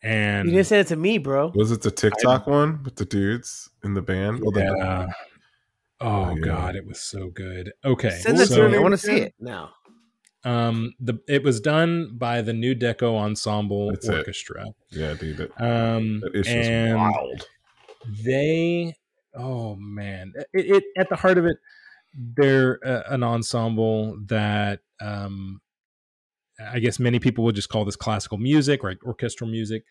and 0.04 0.48
you 0.48 0.56
didn't 0.56 0.66
send 0.68 0.82
it 0.82 0.88
to 0.88 0.96
me, 0.96 1.20
bro. 1.20 1.52
was 1.54 1.72
it 1.72 1.84
the 1.84 1.92
TikTok 1.92 2.48
one 2.48 2.82
with 2.84 2.96
the 2.96 3.06
dudes 3.06 3.70
in 3.84 3.94
the 3.94 4.02
band? 4.02 4.40
Well, 4.42 4.50
the- 4.52 4.62
yeah. 4.62 5.08
Oh 6.00 6.36
Yeah. 6.36 6.42
god, 6.44 6.76
it 6.76 6.88
was 6.88 7.00
so 7.00 7.30
good. 7.30 7.72
Okay, 7.86 8.10
Send 8.10 8.38
it 8.38 8.38
that 8.40 8.50
was 8.50 8.58
to 8.58 8.68
me. 8.70 8.78
I 8.78 8.82
want 8.82 8.94
to 8.94 8.98
see 8.98 9.18
it 9.18 9.36
now. 9.40 9.70
um, 10.44 10.96
the 11.00 11.20
it 11.28 11.44
was 11.44 11.60
done 11.62 12.18
by 12.18 12.42
the 12.42 12.52
Nu 12.52 12.74
Deco 12.74 13.16
Ensemble 13.16 13.92
That's 13.92 14.08
it. 14.10 14.18
Orchestra. 14.18 14.66
Yeah, 14.90 15.14
dude. 15.14 15.38
That, 15.38 15.52
Um, 15.62 16.22
that 16.22 16.36
issue 16.36 16.50
and 16.50 16.98
wild. 16.98 17.48
they, 18.26 18.96
oh 19.36 19.76
man, 19.76 20.34
it, 20.54 20.66
it 20.78 20.84
at 20.98 21.10
the 21.10 21.16
heart 21.16 21.38
of 21.38 21.46
it, 21.46 21.58
they're 22.14 22.80
uh, 22.86 23.04
an 23.14 23.24
ensemble 23.24 24.18
that 24.28 24.80
um, 25.00 25.62
I 26.60 26.80
guess 26.80 27.00
many 27.00 27.20
people 27.20 27.44
would 27.46 27.56
just 27.56 27.70
call 27.70 27.86
this 27.86 27.96
classical 27.96 28.38
music, 28.38 28.84
right? 28.84 28.98
Orchestral 29.06 29.50
music. 29.50 29.84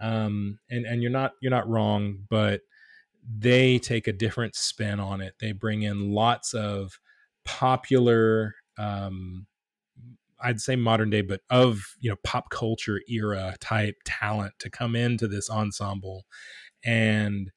Um, 0.00 0.58
and 0.70 0.84
and 0.84 1.02
you're 1.02 1.10
not 1.10 1.32
you're 1.40 1.50
not 1.50 1.68
wrong, 1.68 2.18
but 2.28 2.60
they 3.38 3.78
take 3.78 4.06
a 4.06 4.12
different 4.12 4.54
spin 4.54 5.00
on 5.00 5.20
it. 5.20 5.34
They 5.40 5.52
bring 5.52 5.82
in 5.82 6.12
lots 6.12 6.54
of 6.54 6.98
popular, 7.44 8.54
um, 8.78 9.46
I'd 10.42 10.60
say 10.60 10.76
modern 10.76 11.10
day, 11.10 11.22
but 11.22 11.40
of 11.50 11.82
you 12.00 12.10
know 12.10 12.16
pop 12.24 12.50
culture 12.50 13.00
era 13.08 13.56
type 13.60 13.96
talent 14.04 14.54
to 14.60 14.70
come 14.70 14.94
into 14.94 15.28
this 15.28 15.48
ensemble 15.50 16.26
and 16.84 17.50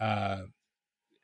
uh, 0.00 0.42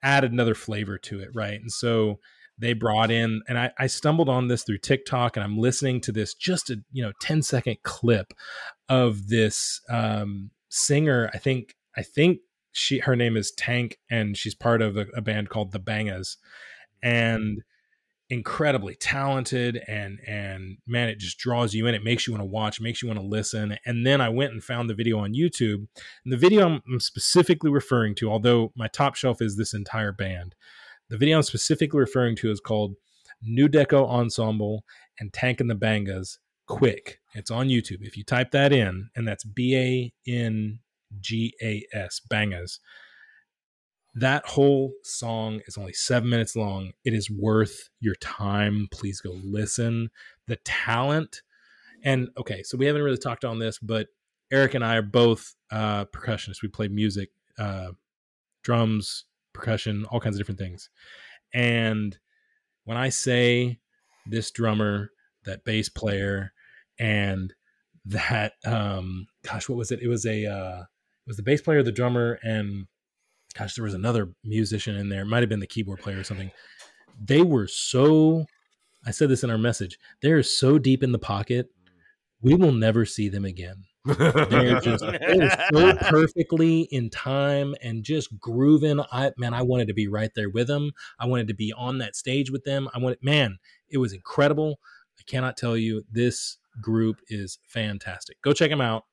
add 0.03 0.25
another 0.25 0.55
flavor 0.55 0.99
to 0.99 1.21
it, 1.21 1.31
right? 1.35 1.61
And 1.61 1.73
so 1.73 2.21
they 2.59 2.73
brought 2.73 3.11
in, 3.11 3.43
and 3.49 3.59
I, 3.59 3.73
I 3.79 3.87
stumbled 3.87 4.29
on 4.29 4.49
this 4.49 4.63
through 4.63 4.79
TikTok, 4.79 5.37
and 5.37 5.45
I'm 5.45 5.59
listening 5.59 6.01
to 6.03 6.13
this 6.13 6.35
just 6.35 6.71
a 6.71 6.77
you 6.93 7.03
know 7.03 7.13
10 7.21 7.43
second 7.43 7.77
clip 7.83 8.33
of 8.89 9.29
this 9.29 9.81
um, 9.89 10.51
singer. 10.69 11.31
I 11.35 11.39
think 11.39 11.75
I 11.97 12.03
think 12.03 12.39
she 12.73 13.01
her 13.01 13.17
name 13.17 13.37
is 13.37 13.53
Tank, 13.53 13.99
and 14.11 14.37
she's 14.37 14.55
part 14.55 14.83
of 14.83 14.97
a, 14.97 15.07
a 15.17 15.21
band 15.21 15.49
called 15.49 15.73
the 15.73 15.81
Bangas, 15.81 16.37
and 17.03 17.63
incredibly 18.31 18.95
talented 18.95 19.83
and 19.87 20.19
and 20.27 20.79
man 20.87 21.11
it 21.11 21.19
just 21.19 21.39
draws 21.39 21.75
you 21.75 21.87
in. 21.87 21.95
It 21.95 22.03
makes 22.03 22.27
you 22.27 22.33
want 22.33 22.41
to 22.41 22.47
watch 22.47 22.81
makes 22.81 23.03
you 23.03 23.09
want 23.09 23.21
to 23.21 23.27
listen. 23.27 23.77
And 23.85 24.07
then 24.07 24.21
i 24.23 24.31
went 24.31 24.53
and 24.53 24.65
found 24.65 24.89
the 24.89 24.95
video 24.95 25.19
on 25.19 25.35
youtube. 25.35 25.87
And 26.25 26.33
the 26.33 26.37
video 26.39 26.65
i'm, 26.65 26.83
I'm 26.91 27.01
specifically 27.01 27.71
referring 27.71 28.15
to 28.17 28.31
although 28.31 28.73
my 28.77 28.89
top 28.89 29.15
shelf 29.15 29.43
is 29.43 29.57
this 29.57 29.75
entire 29.75 30.13
band 30.13 30.55
the 31.15 31.19
video 31.19 31.37
i'm 31.37 31.43
specifically 31.43 32.01
referring 32.01 32.35
to 32.35 32.51
is 32.51 32.59
called 32.59 32.97
nu 33.41 33.69
deco 33.69 34.09
ensemble 34.09 34.85
and 35.21 35.33
tank 35.33 35.61
and 35.61 35.71
the 35.71 35.75
bangas 35.75 36.39
quick 36.67 37.21
it's 37.35 37.53
on 37.53 37.69
youtube 37.69 37.99
if 38.01 38.17
you 38.17 38.25
type 38.25 38.51
that 38.51 38.73
in 38.73 39.09
and 39.15 39.29
that's 39.29 39.45
b-a-n-g-a-s 39.45 40.11
bangas 42.29 42.81
that 44.17 44.45
whole 44.47 44.93
song 45.03 45.61
is 45.67 45.77
only 45.77 45.93
seven 45.93 46.31
minutes 46.31 46.55
long. 46.55 46.93
It 47.05 47.15
is 47.15 47.29
worth 47.29 47.91
your 47.99 48.15
time. 48.17 48.87
Please 48.93 49.21
go 49.21 49.33
listen. 49.43 50.09
The 50.47 50.55
talent, 50.65 51.43
and 52.05 52.29
okay, 52.39 52.63
so 52.63 52.79
we 52.79 52.87
haven't 52.87 53.03
really 53.03 53.19
talked 53.19 53.45
on 53.45 53.59
this, 53.59 53.81
but 53.81 54.07
Eric 54.53 54.75
and 54.75 54.85
I 54.85 54.99
are 54.99 55.03
both 55.03 55.57
uh, 55.73 56.05
percussionists. 56.05 56.63
We 56.63 56.69
play 56.69 56.87
music, 56.87 57.31
uh, 57.59 57.89
drums, 58.63 59.25
percussion, 59.55 60.05
all 60.07 60.21
kinds 60.21 60.37
of 60.37 60.41
different 60.41 60.59
things. 60.59 60.91
And 61.53 62.17
when 62.85 62.97
I 62.97 63.09
say 63.09 63.79
this 64.27 64.51
drummer, 64.51 65.11
that 65.45 65.65
bass 65.65 65.89
player, 65.89 66.53
and 66.99 67.55
that, 68.05 68.53
um, 68.67 69.27
gosh, 69.43 69.69
what 69.69 69.79
was 69.79 69.91
it? 69.91 70.01
It 70.03 70.09
was 70.09 70.27
a, 70.27 70.47
uh, 70.47 70.81
it 70.81 71.29
was 71.29 71.37
the 71.37 71.43
bass 71.43 71.63
player, 71.63 71.83
the 71.83 71.93
drummer, 71.93 72.39
and 72.43 72.87
gosh, 73.57 73.75
there 73.75 73.85
was 73.85 73.95
another 73.95 74.35
musician 74.45 74.97
in 74.97 75.09
there. 75.09 75.23
It 75.23 75.27
might 75.27 75.43
have 75.43 75.49
been 75.49 75.61
the 75.61 75.67
keyboard 75.67 76.01
player 76.01 76.19
or 76.19 76.25
something. 76.25 76.51
They 77.19 77.43
were 77.43 77.69
so 77.69 78.47
I 79.07 79.11
said 79.11 79.29
this 79.29 79.45
in 79.45 79.51
our 79.51 79.59
message. 79.59 79.99
They're 80.23 80.43
so 80.43 80.79
deep 80.79 81.03
in 81.03 81.13
the 81.13 81.19
pocket, 81.19 81.69
we 82.41 82.55
will 82.55 82.73
never 82.73 83.05
see 83.05 83.29
them 83.29 83.45
again. 83.45 83.85
They're 84.05 84.81
just 84.81 85.05
they're 85.05 85.69
so 85.73 85.95
perfectly 86.01 86.83
in 86.83 87.11
time 87.11 87.75
and 87.83 88.05
just 88.05 88.39
grooving. 88.39 89.01
I 89.11 89.33
man, 89.39 89.55
I 89.55 89.63
wanted 89.63 89.89
to 89.89 89.95
be 89.95 90.09
right 90.09 90.31
there 90.35 90.51
with 90.51 90.67
them. 90.67 90.93
I 91.19 91.27
wanted 91.27 91.49
to 91.49 91.55
be 91.55 91.73
on 91.73 91.99
that 91.99 92.17
stage 92.17 92.51
with 92.51 92.65
them. 92.65 92.89
I 92.95 92.99
wanted 92.99 93.19
man, 93.23 93.59
it 93.89 93.99
was 93.99 94.13
incredible. 94.13 94.79
I 95.19 95.23
cannot 95.27 95.57
tell 95.57 95.77
you 95.77 96.05
this 96.11 96.59
group 96.81 97.21
is 97.29 97.59
fantastic. 97.67 98.41
Go 98.43 98.53
check 98.53 98.71
them 98.71 98.81
out. 98.81 99.05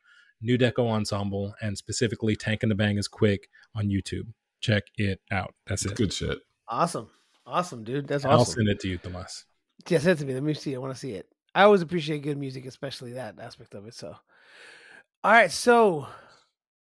Nu 0.42 0.58
Deco 0.58 0.90
Ensemble 0.90 1.54
and 1.62 1.78
specifically 1.78 2.36
Tank 2.36 2.64
and 2.64 2.72
the 2.72 2.76
Bangas 2.76 3.10
Quick 3.10 3.48
on 3.76 3.88
YouTube. 3.88 4.28
Check 4.60 4.84
it 4.98 5.22
out. 5.32 5.54
That's 5.68 5.86
it. 5.86 5.96
Good 5.96 6.12
shit. 6.12 6.40
Awesome. 6.68 7.10
Awesome, 7.46 7.84
dude. 7.84 8.08
That's 8.08 8.26
awesome. 8.26 8.40
I'll 8.40 8.46
send 8.46 8.70
it 8.70 8.80
to 8.82 8.88
you, 8.88 8.98
Tomas. 8.98 9.46
Yeah, 9.88 10.00
send 10.00 10.20
it 10.20 10.22
to 10.22 10.26
me. 10.26 10.34
Let 10.34 10.44
me 10.44 10.54
see. 10.54 10.76
I 10.76 10.80
want 10.80 10.94
to 10.94 11.00
see 11.00 11.12
it. 11.12 11.28
I 11.54 11.64
always 11.64 11.82
appreciate 11.82 12.22
good 12.22 12.38
music, 12.38 12.66
especially 12.66 13.14
that 13.14 13.40
aspect 13.40 13.74
of 13.74 13.86
it. 13.86 13.94
So, 13.94 14.16
all 15.24 15.32
right. 15.32 15.52
So, 15.52 16.08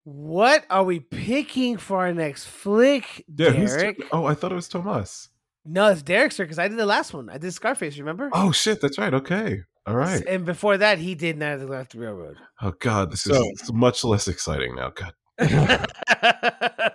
what 0.03 0.65
are 0.69 0.83
we 0.83 0.99
picking 0.99 1.77
for 1.77 1.97
our 1.99 2.13
next 2.13 2.45
flick, 2.45 3.25
Yeah. 3.35 3.51
who's- 3.51 3.75
Derek? 3.75 4.01
oh, 4.11 4.25
I 4.25 4.33
thought 4.33 4.51
it 4.51 4.55
was 4.55 4.67
Tomas. 4.69 5.29
No, 5.65 5.87
it's 5.91 6.01
Derek, 6.01 6.31
sir, 6.31 6.45
because 6.45 6.59
I 6.59 6.67
did 6.69 6.77
the 6.77 6.85
last 6.85 7.13
one. 7.13 7.29
I 7.29 7.37
did 7.37 7.51
Scarface, 7.53 7.97
remember? 7.99 8.29
Oh 8.33 8.51
shit, 8.53 8.79
that's 8.79 8.97
right. 8.97 9.13
Okay. 9.13 9.63
All 9.85 9.95
right. 9.95 10.23
And 10.25 10.45
before 10.45 10.77
that, 10.77 10.97
he 10.99 11.13
did 11.15 11.37
Night 11.37 11.51
of 11.53 11.59
the 11.61 11.67
Left 11.67 11.93
Railroad. 11.93 12.37
Oh 12.61 12.71
god, 12.79 13.11
this 13.11 13.23
So- 13.23 13.33
is 13.51 13.71
much 13.73 14.03
less 14.03 14.27
exciting 14.27 14.75
now. 14.75 14.91
God. 14.91 15.13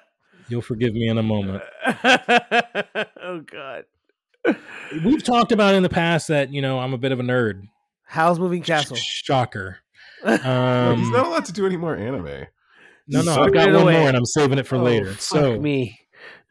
You'll 0.48 0.62
forgive 0.62 0.92
me 0.94 1.08
in 1.08 1.16
a 1.18 1.22
moment. 1.22 1.62
oh 1.86 3.40
God! 3.46 3.84
We've 5.04 5.22
talked 5.22 5.52
about 5.52 5.74
in 5.74 5.82
the 5.82 5.88
past 5.88 6.28
that, 6.28 6.52
you 6.52 6.60
know, 6.60 6.78
I'm 6.80 6.92
a 6.92 6.98
bit 6.98 7.12
of 7.12 7.20
a 7.20 7.22
nerd. 7.22 7.62
Howl's 8.04 8.38
Moving 8.38 8.62
Castle? 8.62 8.96
Shocker. 8.96 9.78
No, 10.24 10.30
he's 10.36 10.44
Um, 11.06 11.10
not 11.12 11.26
allowed 11.26 11.44
to 11.46 11.52
do 11.52 11.66
any 11.66 11.76
more 11.76 11.96
anime. 11.96 12.24
no, 13.08 13.22
no, 13.22 13.22
Suck 13.22 13.38
I've 13.38 13.52
got 13.52 13.68
it 13.68 13.72
one 13.72 13.82
away. 13.82 13.98
more 13.98 14.08
and 14.08 14.16
I'm 14.16 14.24
saving 14.24 14.58
it 14.58 14.66
for 14.66 14.76
Oh, 14.76 14.82
later. 14.82 15.12
fuck 15.12 15.20
So 15.20 15.60
me. 15.60 15.98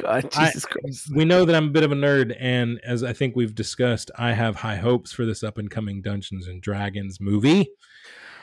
God, 0.00 0.26
I- 0.36 0.50
Christ! 0.50 0.66
we 1.14 1.24
know 1.24 1.44
that 1.44 1.54
I'm 1.56 1.68
a 1.68 1.70
bit 1.70 1.82
of 1.82 1.92
a 1.92 1.94
nerd, 1.94 2.36
and 2.38 2.78
as 2.84 3.02
I 3.02 3.12
think 3.12 3.34
we've 3.34 3.54
discussed, 3.54 4.10
I 4.18 4.32
have 4.32 4.56
high 4.56 4.76
hopes 4.76 5.12
for 5.12 5.24
this 5.24 5.42
up 5.42 5.58
and 5.58 5.70
coming 5.70 6.02
Dungeons 6.02 6.46
and 6.46 6.60
Dragons 6.60 7.20
movie. 7.20 7.70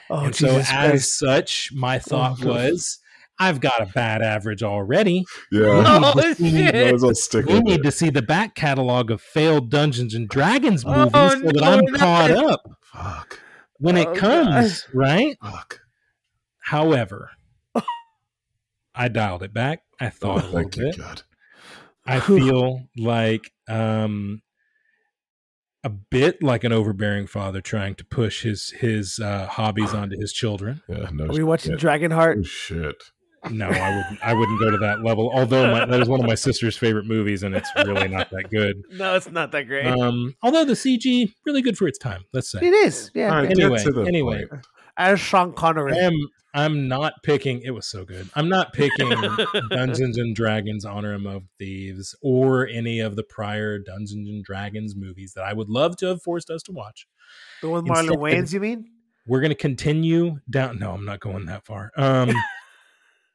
Oh, 0.10 0.26
and 0.26 0.36
so, 0.36 0.48
Jesus 0.48 0.72
as 0.72 1.18
such, 1.18 1.70
my 1.74 2.00
thought 2.00 2.38
Oh. 2.44 2.48
was, 2.48 3.00
I've 3.40 3.60
got 3.60 3.80
a 3.82 3.86
bad 3.88 4.22
average 4.22 4.64
already. 4.64 5.24
Yeah. 5.52 5.84
Oh, 5.86 6.14
We 6.16 6.52
need 6.52 6.72
to 6.72 7.00
see- 7.00 7.08
shit. 7.08 7.18
stick 7.18 7.46
We 7.46 7.60
need 7.60 7.84
to 7.84 7.92
see 7.92 8.10
the 8.10 8.22
back 8.22 8.56
catalog 8.56 9.12
of 9.12 9.22
failed 9.22 9.70
Dungeons 9.70 10.14
and 10.14 10.28
Dragons 10.30 10.86
movies 10.86 11.12
Oh, 11.14 11.30
so 11.30 11.40
that 11.40 11.56
no, 11.56 11.64
I'm 11.72 11.86
no. 11.86 11.98
caught 12.00 12.32
up 12.32 12.62
Fuck. 12.82 13.40
When 13.80 13.98
it 13.98 14.08
Oh, 14.08 14.16
comes, 14.16 14.86
right? 14.94 15.38
Fuck. 15.42 15.82
However, 16.60 17.32
I 18.96 19.08
dialed 19.08 19.44
it 19.44 19.54
back. 19.54 19.82
I 20.00 20.08
Oh, 20.08 20.10
thought 20.10 20.44
a 20.44 20.46
little 20.48 20.62
thank 20.62 20.78
you, 20.78 20.84
bit. 20.86 20.98
God. 20.98 21.22
I 22.06 22.20
feel 22.20 22.84
like 22.98 23.52
um 23.68 24.42
a 25.84 25.90
bit 25.90 26.42
like 26.42 26.64
an 26.64 26.72
overbearing 26.72 27.28
father 27.28 27.62
trying 27.62 27.96
to 27.96 28.06
push 28.06 28.44
his 28.44 28.70
his 28.80 29.20
uh 29.20 29.48
hobbies 29.48 29.94
onto 29.94 30.20
his 30.20 30.32
children. 30.34 30.82
Yeah, 30.88 31.10
no 31.12 31.26
Are 31.26 31.34
we 31.34 31.44
watching 31.44 31.74
shit. 31.74 31.82
Dragonheart? 31.82 32.40
Oh 32.40 32.44
shit. 32.44 32.96
No, 33.52 33.68
I 33.70 33.96
wouldn't 33.96 34.20
I 34.24 34.34
wouldn't 34.34 34.60
go 34.60 34.72
to 34.72 34.78
that 34.78 35.04
level. 35.04 35.30
Although 35.34 35.72
my, 35.72 35.86
that 35.86 36.02
is 36.02 36.08
one 36.10 36.20
of 36.20 36.26
my 36.26 36.36
sister's 36.36 36.78
favorite 36.78 37.06
movies 37.06 37.44
and 37.44 37.56
it's 37.56 37.70
really 37.78 38.08
not 38.08 38.30
that 38.32 38.50
good. 38.50 38.82
No, 38.92 39.16
it's 39.16 39.30
not 39.30 39.52
that 39.52 39.64
great. 39.68 39.86
Um 39.88 40.36
although 40.42 40.66
the 40.66 40.74
CG 40.74 41.32
really 41.46 41.62
good 41.62 41.78
for 41.78 41.88
its 41.88 41.98
time, 41.98 42.24
let's 42.34 42.50
say. 42.52 42.60
it 42.62 42.74
is, 42.74 43.12
yeah. 43.14 43.30
All 43.30 43.42
right, 43.42 43.52
Anyway, 43.52 43.78
get 43.78 43.86
to 43.86 43.92
the 43.92 44.02
anyway. 44.06 44.46
point. 44.48 44.66
As 44.98 45.20
Sean 45.20 45.52
Connery, 45.54 45.94
I 45.94 45.98
am. 46.06 46.14
I'm 46.54 46.88
not 46.88 47.16
picking 47.24 47.62
it 47.64 47.72
was 47.72 47.86
so 47.86 48.06
good. 48.06 48.30
I'm 48.34 48.48
not 48.48 48.72
picking 48.72 49.10
Dungeons 49.70 50.18
and 50.18 50.34
Dragons 50.34 50.86
Honor 50.86 51.14
of 51.14 51.44
Thieves 51.60 52.16
or 52.22 52.66
any 52.68 53.02
of 53.02 53.18
the 53.18 53.24
prior 53.24 53.78
Dungeons 53.78 54.30
and 54.30 54.42
Dragons 54.42 54.96
movies 54.96 55.34
that 55.36 55.44
I 55.44 55.52
would 55.52 55.68
love 55.70 55.98
to 55.98 56.06
have 56.06 56.22
forced 56.22 56.50
us 56.50 56.64
to 56.64 56.72
watch. 56.72 57.08
the 57.62 57.68
one 57.70 57.84
with 57.84 57.92
Marlon 57.92 58.00
instead- 58.04 58.20
Wayans, 58.20 58.54
you 58.54 58.60
mean? 58.62 58.86
We're 59.28 59.42
going 59.42 59.50
to 59.52 59.56
continue 59.56 60.38
down 60.50 60.80
no, 60.80 60.92
I'm 60.92 61.04
not 61.04 61.20
going 61.20 61.46
that 61.48 61.66
far. 61.66 61.92
Um 61.98 62.32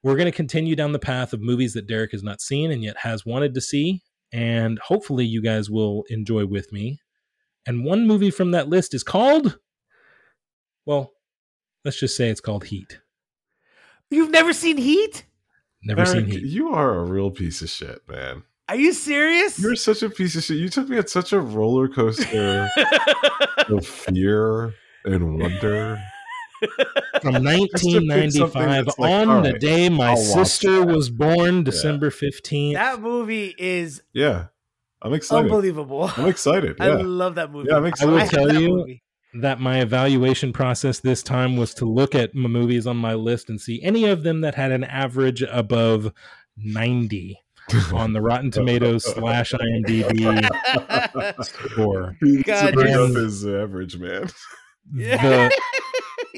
we're 0.02 0.16
going 0.16 0.26
to 0.26 0.32
continue 0.32 0.74
down 0.74 0.92
the 0.92 0.98
path 0.98 1.32
of 1.32 1.40
movies 1.40 1.74
that 1.74 1.86
Derek 1.86 2.12
has 2.12 2.22
not 2.22 2.40
seen 2.40 2.70
and 2.70 2.82
yet 2.82 2.96
has 2.98 3.26
wanted 3.26 3.54
to 3.54 3.60
see 3.60 4.02
and 4.32 4.78
hopefully 4.78 5.24
you 5.24 5.42
guys 5.42 5.68
will 5.68 6.04
enjoy 6.08 6.46
with 6.46 6.72
me. 6.72 7.00
And 7.66 7.84
one 7.84 8.06
movie 8.06 8.30
from 8.30 8.52
that 8.52 8.68
list 8.68 8.94
is 8.94 9.02
called 9.02 9.58
well, 10.86 11.12
let's 11.84 12.00
just 12.00 12.16
say 12.16 12.30
it's 12.30 12.40
called 12.40 12.64
Heat. 12.64 13.00
You've 14.10 14.30
never 14.30 14.52
seen 14.52 14.76
Heat? 14.76 15.26
Never 15.82 16.04
seen 16.04 16.26
Heat. 16.26 16.42
You 16.42 16.72
are 16.72 16.94
a 16.94 17.04
real 17.04 17.30
piece 17.30 17.62
of 17.62 17.68
shit, 17.68 18.00
man. 18.08 18.42
Are 18.68 18.76
you 18.76 18.92
serious? 18.92 19.58
You're 19.58 19.76
such 19.76 20.02
a 20.02 20.10
piece 20.10 20.36
of 20.36 20.44
shit. 20.44 20.56
You 20.56 20.68
took 20.68 20.88
me 20.88 20.96
at 20.96 21.10
such 21.10 21.32
a 21.32 21.40
roller 21.40 21.88
coaster 21.88 22.68
of 23.68 23.86
fear 23.86 24.74
and 25.04 25.38
wonder 25.38 26.02
from 27.22 27.34
1995 27.44 28.86
like, 28.98 28.98
on 28.98 29.28
all 29.28 29.42
the 29.42 29.52
day 29.58 29.88
my 29.88 30.10
I'll 30.10 30.16
sister 30.16 30.80
that. 30.80 30.86
was 30.86 31.10
born, 31.10 31.64
December 31.64 32.10
15th. 32.10 32.74
that 32.74 33.00
movie 33.00 33.54
is 33.58 34.02
Yeah, 34.12 34.46
I'm 35.02 35.12
excited. 35.14 35.44
unbelievable. 35.50 36.10
I'm 36.16 36.26
excited. 36.26 36.76
I 36.80 36.88
love 36.94 37.36
that 37.36 37.50
movie. 37.52 37.68
Yeah, 37.70 37.76
I'm 37.76 37.86
excited. 37.86 38.14
I 38.14 38.22
excited. 38.22 38.38
will 38.40 38.44
have 38.44 38.48
tell 38.52 38.54
that 38.54 38.60
you 38.62 38.76
movie. 38.76 39.02
that 39.34 39.60
my 39.60 39.80
evaluation 39.80 40.52
process 40.52 41.00
this 41.00 41.22
time 41.22 41.56
was 41.56 41.72
to 41.74 41.84
look 41.84 42.14
at 42.14 42.30
m- 42.34 42.42
movies 42.42 42.86
on 42.86 42.96
my 42.96 43.14
list 43.14 43.48
and 43.48 43.60
see 43.60 43.82
any 43.82 44.06
of 44.06 44.22
them 44.22 44.40
that 44.42 44.54
had 44.54 44.72
an 44.72 44.84
average 44.84 45.42
above 45.42 46.12
90 46.56 47.38
on 47.94 48.12
the 48.12 48.20
Rotten 48.20 48.50
Tomatoes 48.50 49.04
slash 49.14 49.52
IMDb 49.52 50.42
score. 51.44 52.16
God, 52.44 52.74
bring 52.74 52.86
this- 52.86 52.96
up 52.96 53.16
his 53.16 53.46
average, 53.46 53.96
man. 53.96 54.28
The, 54.92 55.50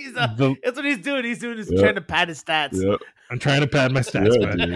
he's 0.05 0.17
a, 0.17 0.35
the, 0.37 0.55
that's 0.63 0.77
what 0.77 0.85
he's 0.85 0.99
doing. 0.99 1.25
He's 1.25 1.39
doing 1.39 1.59
is 1.59 1.71
Yeah. 1.71 1.81
trying 1.81 1.95
to 1.97 2.01
pad 2.01 2.29
his 2.29 2.43
stats. 2.43 2.71
Yeah, 2.73 2.97
I'm 3.31 3.39
trying 3.39 3.61
to 3.61 3.67
pad 3.67 3.93
my 3.93 4.01
stats, 4.01 4.37
yeah, 4.39 4.47
but 4.51 4.61
and 4.61 4.73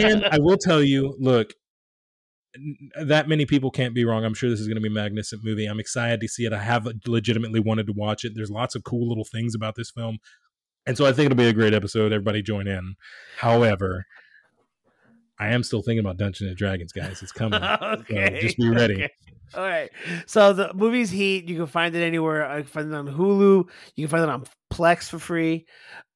Yeah. 0.00 0.08
and 0.08 0.24
I 0.26 0.38
will 0.38 0.56
tell 0.56 0.82
you, 0.82 1.14
look, 1.18 1.52
that 3.04 3.28
many 3.28 3.46
people 3.46 3.70
can't 3.70 3.94
be 3.94 4.04
wrong. 4.04 4.24
I'm 4.24 4.34
sure 4.34 4.50
this 4.50 4.60
is 4.60 4.66
going 4.68 4.76
to 4.76 4.80
be 4.82 4.88
a 4.88 4.90
magnificent 4.92 5.42
movie. 5.44 5.66
I'm 5.66 5.78
excited 5.80 6.20
to 6.20 6.28
see 6.28 6.44
it. 6.44 6.52
I 6.52 6.58
have 6.62 6.88
legitimately 7.06 7.60
wanted 7.60 7.86
to 7.86 7.92
watch 7.94 8.24
it. 8.24 8.32
There's 8.34 8.50
lots 8.50 8.74
of 8.74 8.84
cool 8.84 9.08
little 9.08 9.24
things 9.24 9.54
about 9.54 9.74
this 9.76 9.90
film, 9.90 10.18
and 10.86 10.96
so 10.96 11.06
I 11.06 11.12
think 11.12 11.26
it'll 11.26 11.36
be 11.36 11.46
a 11.48 11.52
great 11.52 11.74
episode. 11.74 12.12
Everybody 12.12 12.42
join 12.42 12.66
in. 12.66 12.94
However, 13.36 14.06
I 15.38 15.48
am 15.48 15.62
still 15.62 15.82
thinking 15.82 16.00
about 16.00 16.16
Dungeons 16.16 16.48
and 16.48 16.56
Dragons, 16.56 16.92
guys. 16.92 17.22
It's 17.22 17.32
coming. 17.32 17.62
okay. 17.82 18.38
just 18.40 18.56
be 18.58 18.68
ready. 18.68 18.94
okay. 19.04 19.10
All 19.54 19.62
right. 19.62 19.90
So 20.26 20.52
the 20.52 20.72
movie's 20.74 21.10
Heat. 21.10 21.48
You 21.48 21.56
can 21.56 21.66
find 21.66 21.94
it 21.94 22.02
anywhere. 22.02 22.44
I 22.48 22.58
can 22.60 22.66
find 22.68 22.92
it 22.92 22.94
on 22.96 23.06
Hulu. 23.06 23.68
You 23.96 24.06
can 24.06 24.10
find 24.10 24.22
it 24.24 24.28
on 24.30 24.44
Plex 24.72 25.08
for 25.08 25.18
free. 25.18 25.66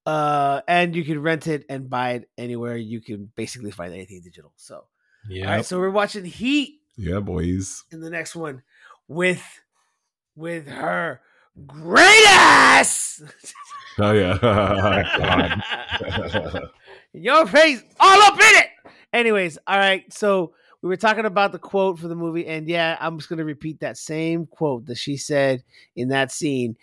Uh, 0.05 0.61
and 0.67 0.95
you 0.95 1.03
can 1.05 1.21
rent 1.21 1.47
it 1.47 1.65
and 1.69 1.89
buy 1.89 2.11
it 2.11 2.29
anywhere. 2.37 2.75
You 2.77 3.01
can 3.01 3.31
basically 3.35 3.71
find 3.71 3.93
anything 3.93 4.21
digital. 4.23 4.51
So, 4.57 4.85
Yeah. 5.29 5.45
all 5.45 5.51
right. 5.57 5.65
So 5.65 5.79
we're 5.79 5.89
watching 5.89 6.25
Heat 6.25 6.79
yeah, 6.97 7.19
boys. 7.21 7.83
in 7.91 8.01
the 8.01 8.09
next 8.09 8.35
one 8.35 8.63
with 9.07 9.43
with 10.35 10.67
her 10.67 11.21
great 11.65 12.25
ass. 12.27 13.21
Oh 13.99 14.11
yeah. 14.11 14.37
God. 16.01 16.63
Your 17.13 17.45
face 17.47 17.81
all 17.99 18.21
up 18.23 18.33
in 18.33 18.57
it. 18.63 18.67
Anyways, 19.13 19.57
all 19.67 19.77
right. 19.77 20.11
So 20.11 20.53
we 20.83 20.89
were 20.89 20.97
talking 20.97 21.25
about 21.25 21.53
the 21.53 21.59
quote 21.59 21.97
for 21.97 22.09
the 22.09 22.15
movie, 22.15 22.45
and 22.45 22.67
yeah, 22.67 22.97
I'm 22.99 23.17
just 23.17 23.29
gonna 23.29 23.45
repeat 23.45 23.79
that 23.79 23.97
same 23.97 24.45
quote 24.45 24.85
that 24.87 24.97
she 24.97 25.15
said 25.15 25.63
in 25.95 26.09
that 26.09 26.29
scene. 26.29 26.75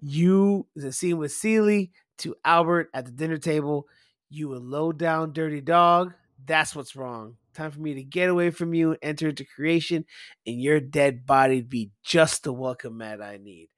You 0.00 0.66
the 0.76 0.92
scene 0.92 1.18
with 1.18 1.32
Celie 1.32 1.90
to 2.18 2.36
Albert 2.44 2.88
at 2.94 3.04
the 3.04 3.10
dinner 3.10 3.36
table. 3.36 3.88
You 4.30 4.54
a 4.54 4.58
low 4.58 4.92
down 4.92 5.32
dirty 5.32 5.60
dog. 5.60 6.14
That's 6.46 6.76
what's 6.76 6.94
wrong. 6.94 7.36
Time 7.52 7.72
for 7.72 7.80
me 7.80 7.94
to 7.94 8.04
get 8.04 8.28
away 8.28 8.50
from 8.50 8.74
you 8.74 8.96
enter 9.02 9.30
into 9.30 9.44
creation, 9.44 10.04
and 10.46 10.62
your 10.62 10.78
dead 10.78 11.26
body 11.26 11.60
be 11.60 11.90
just 12.04 12.44
the 12.44 12.52
welcome 12.52 12.98
mat 12.98 13.20
I 13.20 13.38
need. 13.38 13.70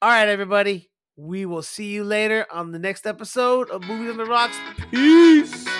All 0.00 0.08
right, 0.08 0.28
everybody. 0.28 0.88
We 1.16 1.46
will 1.46 1.62
see 1.62 1.90
you 1.90 2.04
later 2.04 2.46
on 2.50 2.70
the 2.70 2.78
next 2.78 3.06
episode 3.06 3.68
of 3.70 3.82
Movies 3.82 4.12
on 4.12 4.16
the 4.18 4.24
Rocks. 4.24 4.56
Peace. 4.92 5.79